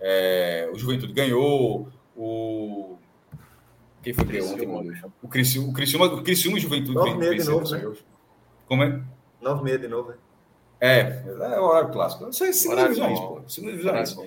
É, 0.00 0.68
o 0.72 0.78
Juventude 0.78 1.12
ganhou, 1.12 1.88
o 2.16 2.96
quem 4.04 4.12
foi 4.12 4.26
que 4.26 4.42
ontem, 4.42 4.66
mano? 4.66 4.92
O 5.22 5.28
Criciúma, 5.28 5.70
o 5.70 5.72
Criciúma, 5.72 6.06
o 6.06 6.22
Criciúma 6.22 6.58
e 6.58 6.60
Juventude. 6.60 6.94
9 6.94 7.14
meia 7.14 7.38
de 7.38 7.44
novo, 7.44 7.70
né? 7.70 7.92
Como 8.68 8.82
é? 8.82 9.02
9 9.40 9.64
meia 9.64 9.78
de 9.78 9.88
novo, 9.88 10.10
né? 10.10 10.16
É, 10.80 11.22
é 11.26 11.60
o 11.60 11.64
horário 11.64 11.90
clássico. 11.90 12.28
Isso 12.28 12.44
é 12.44 12.52
segunda 12.52 12.82
divisão, 12.84 13.14
pô. 13.14 13.40
Segunda 13.48 13.72
divisão. 13.72 14.26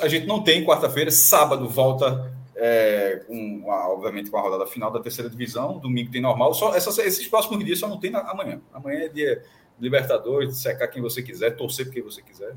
A 0.00 0.08
gente 0.08 0.26
não 0.26 0.42
tem 0.42 0.64
quarta-feira, 0.64 1.10
sábado 1.10 1.68
volta 1.68 2.32
é, 2.54 3.22
com, 3.26 3.64
obviamente 3.66 4.30
com 4.30 4.36
a 4.36 4.40
rodada 4.40 4.66
final 4.66 4.90
da 4.90 5.00
terceira 5.00 5.28
divisão, 5.28 5.78
domingo 5.78 6.10
tem 6.10 6.20
normal. 6.20 6.54
Só 6.54 6.74
essas, 6.74 6.96
esses 6.98 7.26
próximos 7.26 7.64
dias 7.64 7.78
só 7.78 7.88
não 7.88 7.98
tem 7.98 8.10
na, 8.10 8.20
amanhã. 8.20 8.60
Amanhã 8.72 9.00
é 9.00 9.08
dia 9.08 9.42
Libertadores, 9.80 10.58
secar 10.58 10.86
quem 10.86 11.02
você 11.02 11.22
quiser, 11.22 11.56
torcer 11.56 11.86
por 11.86 11.94
quem 11.94 12.02
você 12.02 12.22
quiser. 12.22 12.54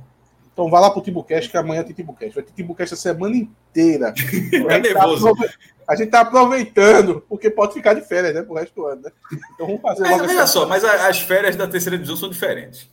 Então 0.53 0.69
vá 0.69 0.79
lá 0.79 0.91
pro 0.91 1.01
Timbucast, 1.01 1.49
que 1.49 1.57
amanhã 1.57 1.83
tem 1.83 1.93
Timbucast. 1.93 2.35
Vai 2.35 2.43
ter 2.43 2.53
Timbucast 2.53 2.93
a 2.93 2.97
semana 2.97 3.35
inteira. 3.35 4.13
é 4.69 4.79
nervoso. 4.79 5.33
Tá 5.35 5.49
a 5.87 5.95
gente 5.95 6.09
tá 6.09 6.21
aproveitando, 6.21 7.23
porque 7.27 7.49
pode 7.49 7.73
ficar 7.73 7.93
de 7.93 8.01
férias, 8.01 8.33
né? 8.33 8.41
Pro 8.41 8.53
resto 8.53 8.75
do 8.75 8.85
ano, 8.85 9.01
né? 9.01 9.11
Então 9.53 9.67
vamos 9.67 9.81
fazer 9.81 10.03
mas, 10.03 10.21
Olha 10.21 10.47
só, 10.47 10.67
mas 10.67 10.83
as 10.83 11.19
férias 11.19 11.55
da 11.55 11.67
terceira 11.67 11.97
divisão 11.97 12.15
são 12.15 12.29
diferentes. 12.29 12.89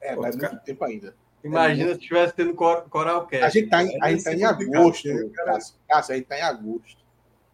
É, 0.00 0.16
mas 0.16 0.36
muito 0.36 0.58
tempo 0.60 0.84
ainda. 0.84 1.14
Imagina 1.42 1.90
é 1.90 1.94
se 1.94 2.00
estivesse 2.00 2.34
tendo 2.34 2.54
Coral 2.54 3.26
Cast. 3.26 3.44
A 3.44 3.48
gente 3.48 3.68
tá 3.68 3.82
em, 3.82 4.02
a 4.02 4.10
gente 4.10 4.24
tá 4.24 4.34
em 4.34 4.44
agosto, 4.44 5.08
Cássio. 5.32 5.74
Cássio, 5.88 6.14
a 6.14 6.16
gente 6.16 6.26
tá 6.26 6.38
em 6.38 6.42
agosto. 6.42 7.00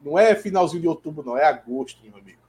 Não 0.02 0.18
é 0.18 0.34
finalzinho 0.34 0.82
de 0.82 0.88
outubro, 0.88 1.24
não, 1.24 1.36
é 1.36 1.44
agosto, 1.44 2.00
meu 2.04 2.16
amigo. 2.16 2.46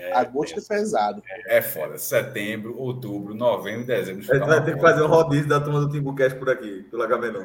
É, 0.00 0.12
Agosto 0.14 0.58
é, 0.58 0.62
é 0.62 0.78
pesado. 0.78 1.22
É, 1.28 1.58
é 1.58 1.62
foda. 1.62 1.98
Setembro, 1.98 2.78
outubro, 2.78 3.34
novembro, 3.34 3.86
dezembro. 3.86 4.22
A 4.30 4.34
gente 4.34 4.46
vai 4.46 4.64
ter 4.64 4.74
que 4.74 4.80
fazer 4.80 5.02
um 5.02 5.08
rodízio 5.08 5.48
da 5.48 5.60
turma 5.60 5.80
do 5.80 5.90
Timbucast 5.90 6.38
por 6.38 6.48
aqui, 6.48 6.86
pelo 6.90 7.06
HB 7.06 7.44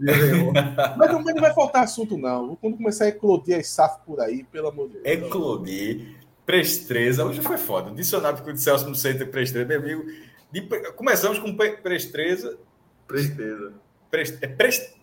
mas 0.96 1.12
não, 1.12 1.22
vai 1.22 1.52
faltar 1.52 1.82
assunto, 1.82 2.16
não. 2.16 2.56
Quando 2.56 2.78
começar 2.78 3.04
a 3.04 3.08
eclodir 3.08 3.58
as 3.58 3.68
SAF 3.68 4.00
por 4.06 4.18
aí, 4.20 4.44
pelo 4.44 4.68
amor 4.68 4.88
de 4.88 4.94
Deus. 4.94 5.04
Eclodir, 5.04 6.16
Prestreza. 6.46 7.24
Hoje 7.24 7.42
foi 7.42 7.58
foda. 7.58 7.90
Dicionário 7.90 8.42
com 8.42 8.50
o 8.50 8.56
Celso 8.56 8.88
no 8.88 8.94
centro 8.94 9.26
Prestreza, 9.26 9.68
meu 9.68 9.78
amigo. 9.78 10.04
De, 10.52 10.62
começamos 10.92 11.38
com 11.38 11.54
Prestreza. 11.54 12.58
Prestreza. 13.06 13.72
Prest, 14.10 14.38
é 14.42 14.48
prest, 14.48 15.00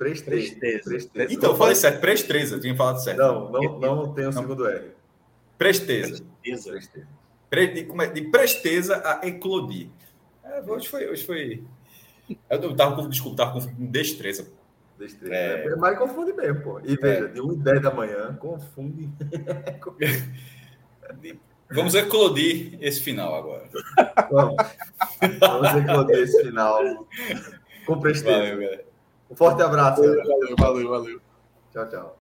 Prestreza. 0.00 0.84
Prestreza. 0.84 1.30
Então, 1.30 1.50
eu 1.50 1.56
falei 1.56 1.74
certo. 1.74 2.00
Prestreza. 2.00 2.56
Eu 2.56 2.60
tinha 2.60 2.74
falado 2.74 3.02
certo. 3.02 3.18
Não, 3.18 3.50
não, 3.50 3.78
não 3.78 4.14
tem 4.14 4.26
o 4.26 4.32
segundo 4.32 4.66
R. 4.66 4.92
Presteza. 5.58 6.24
Presteza. 6.42 7.06
De, 7.50 7.86
de 8.14 8.22
presteza 8.30 9.02
a 9.04 9.26
eclodir. 9.26 9.90
É, 10.42 10.62
hoje 10.62 10.88
foi. 10.88 11.06
Hoje 11.06 11.26
foi... 11.26 11.62
Eu 12.48 12.74
tava 12.74 12.96
com, 12.96 13.10
desculpa, 13.10 13.36
tava 13.36 13.60
com 13.60 13.86
destreza. 13.86 14.50
Destreza. 14.98 15.34
É... 15.34 15.66
é 15.66 15.76
mas 15.76 15.98
confunde 15.98 16.32
mesmo, 16.32 16.62
pô. 16.62 16.80
E 16.80 16.96
veja, 16.96 17.26
é. 17.26 17.28
de 17.28 17.42
1 17.42 17.52
e 17.52 17.56
10 17.56 17.82
da 17.82 17.92
manhã, 17.92 18.34
confunde. 18.36 19.10
Vamos 21.72 21.94
eclodir 21.94 22.78
esse 22.80 23.00
final 23.00 23.34
agora. 23.34 23.68
Vamos, 24.30 24.56
Vamos 25.38 25.74
eclodir 25.74 26.18
esse 26.18 26.42
final 26.42 27.06
com 27.86 28.00
presteza. 28.00 28.54
Valeu, 28.56 28.84
Um 29.30 29.36
forte 29.36 29.62
abraço. 29.62 30.02
Valeu, 30.02 30.56
valeu, 30.58 30.88
valeu. 30.88 31.20
Tchau, 31.72 31.88
tchau. 31.88 32.19